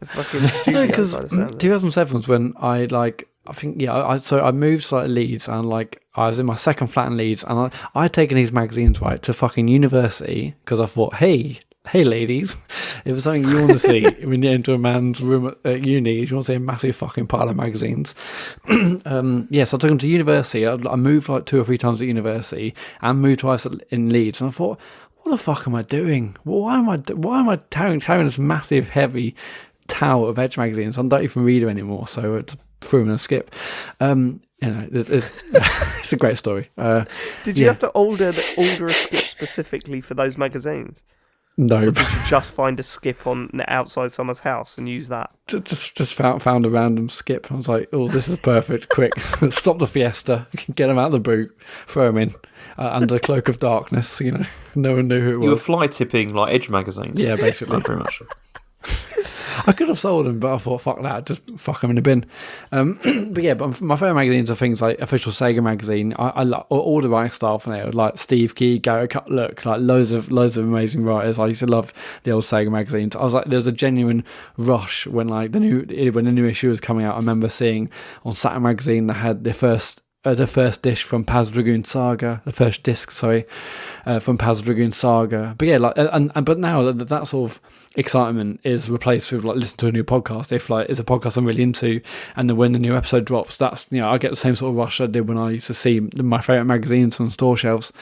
fucking 0.06 0.48
studio. 0.48 0.86
because 0.86 1.12
by 1.14 1.22
the 1.22 1.28
sounds 1.28 1.50
of 1.50 1.56
it. 1.56 1.60
2007 1.60 2.16
was 2.16 2.28
when 2.28 2.52
I 2.58 2.84
like 2.86 3.28
I 3.46 3.52
think 3.52 3.80
yeah 3.80 3.92
I 3.94 4.16
so 4.18 4.40
I 4.40 4.52
moved 4.52 4.88
to 4.88 4.96
like 4.96 5.08
Leeds 5.08 5.48
and 5.48 5.68
like 5.68 6.02
I 6.14 6.26
was 6.26 6.38
in 6.38 6.46
my 6.46 6.56
second 6.56 6.88
flat 6.88 7.08
in 7.08 7.16
Leeds 7.16 7.44
and 7.44 7.58
I 7.58 7.70
I'd 7.94 8.12
taken 8.12 8.36
these 8.36 8.52
magazines 8.52 9.00
right 9.00 9.22
to 9.22 9.32
fucking 9.32 9.68
university 9.68 10.54
because 10.64 10.80
I 10.80 10.86
thought 10.86 11.16
hey 11.16 11.60
hey 11.88 12.04
ladies 12.04 12.56
if 13.04 13.14
it's 13.14 13.24
something 13.24 13.44
you 13.44 13.58
want 13.58 13.72
to 13.72 13.78
see 13.78 14.04
when 14.24 14.42
you 14.42 14.50
enter 14.50 14.74
a 14.74 14.78
man's 14.78 15.20
room 15.20 15.46
at, 15.46 15.56
at 15.64 15.84
uni 15.84 16.24
you 16.24 16.34
want 16.34 16.46
to 16.46 16.52
see 16.52 16.56
a 16.56 16.60
massive 16.60 16.96
fucking 16.96 17.26
pile 17.26 17.48
of 17.48 17.56
magazines 17.56 18.14
um 19.04 19.46
yeah 19.50 19.64
so 19.64 19.76
I 19.76 19.80
took 19.80 19.88
them 19.88 19.98
to 19.98 20.08
university 20.08 20.66
I, 20.66 20.74
I 20.74 20.96
moved 20.96 21.28
like 21.28 21.46
two 21.46 21.60
or 21.60 21.64
three 21.64 21.78
times 21.78 22.02
at 22.02 22.08
university 22.08 22.74
and 23.00 23.20
moved 23.20 23.40
twice 23.40 23.66
in 23.90 24.10
Leeds 24.10 24.40
and 24.40 24.48
I 24.48 24.52
thought 24.52 24.78
what 25.22 25.32
the 25.32 25.38
fuck 25.38 25.66
am 25.66 25.74
I 25.74 25.82
doing 25.82 26.36
why 26.44 26.76
am 26.76 26.88
I 26.88 26.96
why 27.12 27.40
am 27.40 27.48
I 27.48 27.56
carrying, 27.70 28.00
carrying 28.00 28.26
this 28.26 28.38
massive 28.38 28.88
heavy 28.88 29.34
tower 29.88 30.28
of 30.28 30.38
Edge 30.38 30.58
magazines. 30.58 30.98
I 30.98 31.02
don't 31.02 31.22
even 31.22 31.44
read 31.44 31.62
them 31.62 31.68
anymore, 31.68 32.08
so 32.08 32.38
I 32.38 32.44
threw 32.80 33.00
them 33.00 33.08
in 33.10 33.14
a 33.14 33.18
skip. 33.18 33.54
Um, 34.00 34.40
you 34.62 34.70
know, 34.70 34.88
it's, 34.90 35.10
it's, 35.10 35.42
it's 35.98 36.12
a 36.12 36.16
great 36.16 36.38
story. 36.38 36.70
Uh, 36.78 37.04
Did 37.44 37.58
you 37.58 37.64
yeah. 37.64 37.70
have 37.70 37.80
to 37.80 37.88
order 37.88 38.32
the, 38.32 38.54
order 38.56 38.86
a 38.86 38.90
skip 38.90 39.20
specifically 39.20 40.00
for 40.00 40.14
those 40.14 40.38
magazines? 40.38 41.02
No, 41.56 41.78
Or 41.78 41.90
did 41.90 42.12
you 42.12 42.18
just 42.26 42.52
find 42.52 42.78
a 42.78 42.82
skip 42.82 43.26
on 43.26 43.50
outside 43.68 44.12
someone's 44.12 44.40
house 44.40 44.76
and 44.78 44.88
use 44.88 45.08
that? 45.08 45.30
ju- 45.46 45.60
just 45.60 45.96
just 45.96 46.14
found 46.14 46.42
found 46.42 46.66
a 46.66 46.70
random 46.70 47.08
skip. 47.08 47.50
I 47.50 47.54
was 47.54 47.68
like, 47.68 47.88
oh, 47.92 48.08
this 48.08 48.28
is 48.28 48.36
perfect. 48.36 48.88
Quick, 48.90 49.12
stop 49.50 49.78
the 49.78 49.86
Fiesta, 49.86 50.46
get 50.74 50.88
them 50.88 50.98
out 50.98 51.06
of 51.06 51.12
the 51.12 51.20
boot, 51.20 51.56
throw 51.86 52.06
them 52.06 52.18
in 52.18 52.34
uh, 52.78 52.90
under 52.92 53.16
a 53.16 53.20
cloak 53.20 53.48
of 53.48 53.58
darkness. 53.58 54.20
You 54.20 54.32
know, 54.32 54.44
no 54.74 54.96
one 54.96 55.08
knew 55.08 55.20
who 55.20 55.34
it 55.34 55.38
was. 55.38 55.44
You 55.44 55.50
were 55.50 55.56
fly 55.56 55.86
tipping 55.86 56.34
like 56.34 56.54
Edge 56.54 56.68
magazines. 56.68 57.20
Yeah, 57.20 57.36
basically. 57.36 57.76
Like, 57.76 57.84
pretty 57.84 58.00
much. 58.00 58.22
I 59.66 59.72
could 59.72 59.88
have 59.88 59.98
sold 59.98 60.26
them, 60.26 60.38
but 60.40 60.54
I 60.54 60.58
thought, 60.58 60.80
fuck 60.80 61.02
that, 61.02 61.26
just 61.26 61.42
fuck 61.56 61.80
them 61.80 61.90
in 61.90 61.96
the 61.96 62.02
bin. 62.02 62.26
Um, 62.72 62.98
but 63.32 63.42
yeah, 63.42 63.54
but 63.54 63.80
my 63.80 63.96
favourite 63.96 64.14
magazines 64.14 64.50
are 64.50 64.54
things 64.56 64.82
like 64.82 64.98
Official 65.00 65.32
Sega 65.32 65.62
magazine. 65.62 66.14
I, 66.18 66.28
I 66.28 66.42
like 66.42 66.66
all- 66.68 67.00
the 67.00 67.08
writing 67.08 67.30
style 67.32 67.58
from 67.58 67.74
there, 67.74 67.90
like 67.92 68.16
Steve 68.18 68.54
Key, 68.54 68.78
Gary 68.78 69.06
Cutlack, 69.06 69.64
like 69.64 69.80
loads 69.80 70.12
of 70.12 70.30
loads 70.30 70.56
of 70.56 70.64
amazing 70.64 71.04
writers. 71.04 71.38
I 71.38 71.46
used 71.48 71.60
to 71.60 71.66
love 71.66 71.92
the 72.22 72.30
old 72.30 72.44
Sega 72.44 72.70
magazines. 72.70 73.14
I 73.14 73.22
was 73.22 73.34
like, 73.34 73.44
there 73.46 73.58
was 73.58 73.66
a 73.66 73.72
genuine 73.72 74.24
rush 74.56 75.06
when 75.06 75.28
like 75.28 75.52
the 75.52 75.60
new 75.60 75.84
when 76.12 76.24
the 76.24 76.32
new 76.32 76.46
issue 76.46 76.70
was 76.70 76.80
coming 76.80 77.04
out. 77.04 77.14
I 77.14 77.18
remember 77.18 77.48
seeing 77.48 77.90
on 78.24 78.32
Saturn 78.34 78.62
magazine 78.62 79.06
they 79.06 79.14
had 79.14 79.44
their 79.44 79.54
first. 79.54 80.02
Uh, 80.24 80.34
the 80.34 80.44
first 80.44 80.82
dish 80.82 81.04
from 81.04 81.24
Panzer 81.24 81.52
Dragoon 81.52 81.84
Saga, 81.84 82.42
the 82.44 82.50
first 82.50 82.82
disc, 82.82 83.12
sorry, 83.12 83.46
uh, 84.06 84.18
from 84.18 84.36
Panzer 84.36 84.64
Dragoon 84.64 84.90
Saga. 84.90 85.54
But 85.56 85.68
yeah, 85.68 85.76
like, 85.78 85.92
and, 85.96 86.32
and 86.34 86.44
but 86.44 86.58
now 86.58 86.90
that, 86.90 87.06
that 87.06 87.28
sort 87.28 87.48
of 87.48 87.60
excitement 87.96 88.60
is 88.64 88.88
replaced 88.88 89.32
with 89.32 89.44
like 89.44 89.56
listen 89.56 89.76
to 89.78 89.88
a 89.88 89.92
new 89.92 90.04
podcast. 90.04 90.52
If 90.52 90.70
like 90.70 90.88
it's 90.88 91.00
a 91.00 91.04
podcast 91.04 91.36
I'm 91.36 91.44
really 91.44 91.62
into, 91.62 92.00
and 92.36 92.48
then 92.48 92.56
when 92.56 92.72
the 92.72 92.78
new 92.78 92.96
episode 92.96 93.24
drops, 93.24 93.56
that's 93.56 93.86
you 93.90 94.00
know 94.00 94.08
I 94.08 94.18
get 94.18 94.30
the 94.30 94.36
same 94.36 94.54
sort 94.54 94.70
of 94.70 94.76
rush 94.76 95.00
I 95.00 95.06
did 95.06 95.28
when 95.28 95.38
I 95.38 95.50
used 95.52 95.66
to 95.68 95.74
see 95.74 96.00
my 96.00 96.40
favorite 96.40 96.64
magazines 96.64 97.20
on 97.20 97.30
store 97.30 97.56
shelves. 97.56 97.92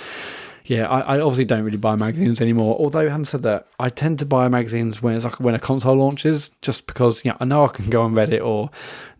Yeah, 0.66 0.88
I, 0.88 1.16
I 1.16 1.20
obviously 1.20 1.44
don't 1.44 1.62
really 1.62 1.76
buy 1.76 1.94
magazines 1.94 2.40
anymore. 2.40 2.76
Although, 2.78 3.10
having 3.10 3.26
said 3.26 3.42
that, 3.42 3.66
I 3.78 3.90
tend 3.90 4.18
to 4.20 4.26
buy 4.26 4.48
magazines 4.48 5.02
when 5.02 5.14
it's 5.14 5.24
like 5.24 5.38
when 5.38 5.54
a 5.54 5.58
console 5.58 5.94
launches, 5.94 6.50
just 6.62 6.86
because 6.86 7.22
you 7.22 7.30
know 7.30 7.36
I 7.38 7.44
know 7.44 7.64
I 7.64 7.68
can 7.68 7.90
go 7.90 8.00
on 8.00 8.14
Reddit 8.14 8.42
or 8.42 8.70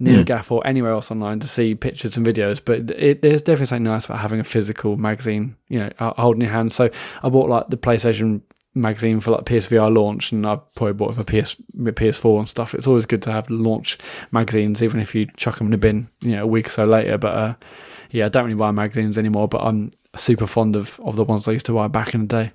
NeoGAF 0.01 0.47
hmm. 0.47 0.55
or 0.55 0.67
anywhere 0.67 0.93
else 0.93 1.11
online 1.11 1.41
to 1.41 1.49
see 1.49 1.75
pictures 1.75 2.17
and 2.17 2.27
videos. 2.27 2.62
But 2.65 2.91
it, 2.93 3.20
there's 3.20 3.43
definitely 3.43 3.67
something 3.67 3.85
nice 3.85 4.07
about 4.07 4.20
having 4.20 4.41
a 4.41 4.44
physical 4.44 4.97
magazine, 4.97 5.55
you 5.69 5.81
know, 5.81 5.91
holding 6.17 6.41
your 6.41 6.51
hand. 6.51 6.73
So 6.73 6.89
I 7.23 7.28
bought 7.28 7.51
like 7.51 7.69
the 7.69 7.77
PlayStation 7.77 8.41
magazine 8.75 9.20
for 9.20 9.33
like 9.33 9.44
PSVR 9.44 9.94
launch, 9.94 10.33
and 10.33 10.47
I 10.47 10.57
probably 10.75 10.94
bought 10.94 11.12
it 11.12 11.15
for 11.15 11.25
PS 11.25 11.57
PS4 11.77 12.39
and 12.41 12.49
stuff. 12.49 12.75
It's 12.75 12.86
always 12.86 13.07
good 13.07 13.23
to 13.23 13.33
have 13.33 13.49
launch 13.51 13.99
magazines, 14.33 14.83
even 14.83 15.01
if 15.01 15.15
you 15.15 15.27
chuck 15.36 15.59
them 15.59 15.69
in 15.69 15.70
the 15.73 15.78
bin, 15.78 16.09
you 16.20 16.33
know, 16.33 16.43
a 16.44 16.47
week 16.47 16.67
or 16.67 16.70
so 16.70 16.85
later. 16.85 17.19
But 17.19 17.35
uh, 17.35 17.55
yeah, 18.11 18.27
I 18.27 18.28
don't 18.28 18.44
really 18.44 18.57
buy 18.57 18.70
magazines 18.70 19.19
anymore, 19.19 19.49
but 19.49 19.62
I'm 19.62 19.93
super 20.17 20.47
fond 20.47 20.77
of, 20.77 21.01
of 21.05 21.17
the 21.17 21.25
ones 21.25 21.49
I 21.49 21.53
used 21.53 21.67
to 21.67 21.73
buy 21.73 21.89
back 21.89 22.15
in 22.15 22.23
the 22.23 22.27
day. 22.27 22.53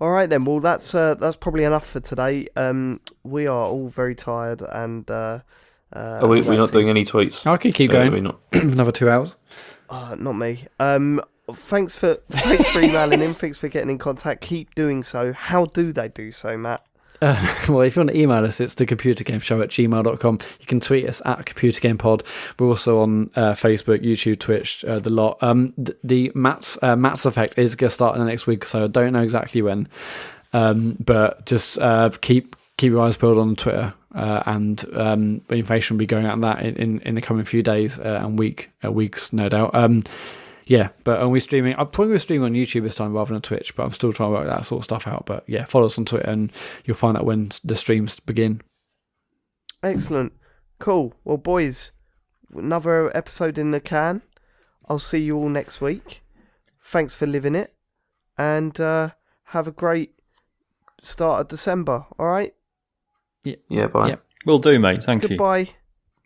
All 0.00 0.10
right 0.10 0.30
then. 0.30 0.44
Well, 0.44 0.60
that's 0.60 0.94
uh, 0.94 1.14
that's 1.14 1.36
probably 1.36 1.64
enough 1.64 1.86
for 1.86 2.00
today. 2.00 2.46
Um, 2.54 3.00
we 3.24 3.46
are 3.46 3.66
all 3.66 3.88
very 3.88 4.14
tired 4.14 4.62
and. 4.62 5.10
Uh, 5.10 5.40
uh, 5.90 6.20
Are 6.22 6.28
we, 6.28 6.42
we're 6.42 6.58
not 6.58 6.70
doing 6.70 6.90
any 6.90 7.02
tweets. 7.02 7.46
I 7.46 7.56
could 7.56 7.74
keep 7.74 7.90
going 7.90 8.12
we're 8.12 8.20
not. 8.20 8.38
another 8.52 8.92
two 8.92 9.08
hours. 9.08 9.36
Uh, 9.88 10.16
not 10.18 10.32
me. 10.32 10.66
Um, 10.78 11.22
thanks 11.52 11.96
for 11.96 12.14
thanks 12.28 12.68
for 12.70 12.80
emailing 12.80 13.20
in. 13.20 13.34
Thanks 13.34 13.58
for 13.58 13.68
getting 13.68 13.90
in 13.90 13.98
contact. 13.98 14.42
Keep 14.42 14.74
doing 14.74 15.02
so. 15.02 15.32
How 15.32 15.64
do 15.66 15.92
they 15.92 16.08
do 16.08 16.30
so, 16.30 16.56
Mat? 16.56 16.84
Uh, 17.20 17.34
well, 17.68 17.80
if 17.82 17.96
you 17.96 18.00
want 18.00 18.10
to 18.10 18.18
email 18.18 18.44
us, 18.44 18.60
it's 18.60 18.74
the 18.74 18.86
computergameshow 18.86 19.62
at 19.62 19.70
gmail.com. 19.70 20.38
You 20.60 20.66
can 20.66 20.80
tweet 20.80 21.08
us 21.08 21.20
at 21.24 21.44
computergamepod. 21.46 22.22
We're 22.58 22.68
also 22.68 23.00
on 23.00 23.30
uh, 23.34 23.52
Facebook, 23.52 24.04
YouTube, 24.04 24.38
Twitch, 24.38 24.84
uh, 24.84 24.98
the 24.98 25.10
lot. 25.10 25.38
Um, 25.42 25.74
the, 25.76 25.96
the 26.04 26.32
Mat's, 26.34 26.78
uh, 26.82 26.96
Mat's 26.96 27.24
Effect 27.24 27.58
is 27.58 27.74
going 27.74 27.88
to 27.88 27.94
start 27.94 28.14
in 28.14 28.20
the 28.20 28.28
next 28.28 28.46
week, 28.46 28.64
so 28.64 28.84
I 28.84 28.86
don't 28.86 29.12
know 29.12 29.22
exactly 29.22 29.62
when. 29.62 29.88
Um, 30.52 30.96
but 31.00 31.44
just 31.46 31.78
uh, 31.78 32.10
keep 32.20 32.56
keep 32.78 32.92
your 32.92 33.02
eyes 33.02 33.16
peeled 33.16 33.38
on 33.38 33.56
Twitter, 33.56 33.92
uh, 34.14 34.42
and 34.46 34.84
um, 34.94 35.40
information 35.50 35.96
will 35.96 35.98
be 35.98 36.06
going 36.06 36.24
out 36.24 36.32
on 36.32 36.40
that 36.42 36.62
in, 36.62 36.76
in, 36.76 37.00
in 37.00 37.14
the 37.16 37.20
coming 37.20 37.44
few 37.44 37.62
days 37.62 37.98
and 37.98 38.38
week 38.38 38.70
weeks, 38.82 39.32
no 39.32 39.48
doubt. 39.48 39.74
Yeah, 40.68 40.90
but 41.02 41.18
are 41.18 41.28
we 41.28 41.40
streaming? 41.40 41.74
I'm 41.78 41.88
probably 41.88 42.08
gonna 42.08 42.18
stream 42.18 42.44
on 42.44 42.52
YouTube 42.52 42.82
this 42.82 42.94
time 42.94 43.14
rather 43.14 43.32
than 43.32 43.40
Twitch, 43.40 43.74
but 43.74 43.84
I'm 43.84 43.92
still 43.92 44.12
trying 44.12 44.28
to 44.28 44.38
work 44.38 44.46
that 44.46 44.66
sort 44.66 44.80
of 44.80 44.84
stuff 44.84 45.06
out. 45.06 45.24
But 45.24 45.44
yeah, 45.46 45.64
follow 45.64 45.86
us 45.86 45.98
on 45.98 46.04
Twitter 46.04 46.28
and 46.30 46.52
you'll 46.84 46.94
find 46.94 47.16
out 47.16 47.24
when 47.24 47.50
the 47.64 47.74
streams 47.74 48.20
begin. 48.20 48.60
Excellent. 49.82 50.34
Cool. 50.78 51.14
Well, 51.24 51.38
boys, 51.38 51.92
another 52.54 53.16
episode 53.16 53.56
in 53.56 53.70
the 53.70 53.80
can. 53.80 54.20
I'll 54.88 54.98
see 54.98 55.18
you 55.18 55.36
all 55.36 55.48
next 55.48 55.80
week. 55.80 56.22
Thanks 56.82 57.14
for 57.14 57.26
living 57.26 57.54
it, 57.54 57.74
and 58.36 58.78
uh, 58.78 59.10
have 59.44 59.66
a 59.66 59.72
great 59.72 60.14
start 61.00 61.40
of 61.40 61.48
December. 61.48 62.04
All 62.18 62.26
right. 62.26 62.54
Yeah, 63.42 63.56
Yeah, 63.68 63.86
bye. 63.86 64.08
Yeah. 64.08 64.16
Will 64.44 64.58
do, 64.58 64.78
mate. 64.78 65.04
Thank 65.04 65.22
you. 65.22 65.30
Goodbye. 65.30 65.70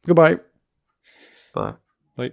Goodbye. 0.05 0.39
Bye. 1.55 1.75
Bye. 2.17 2.33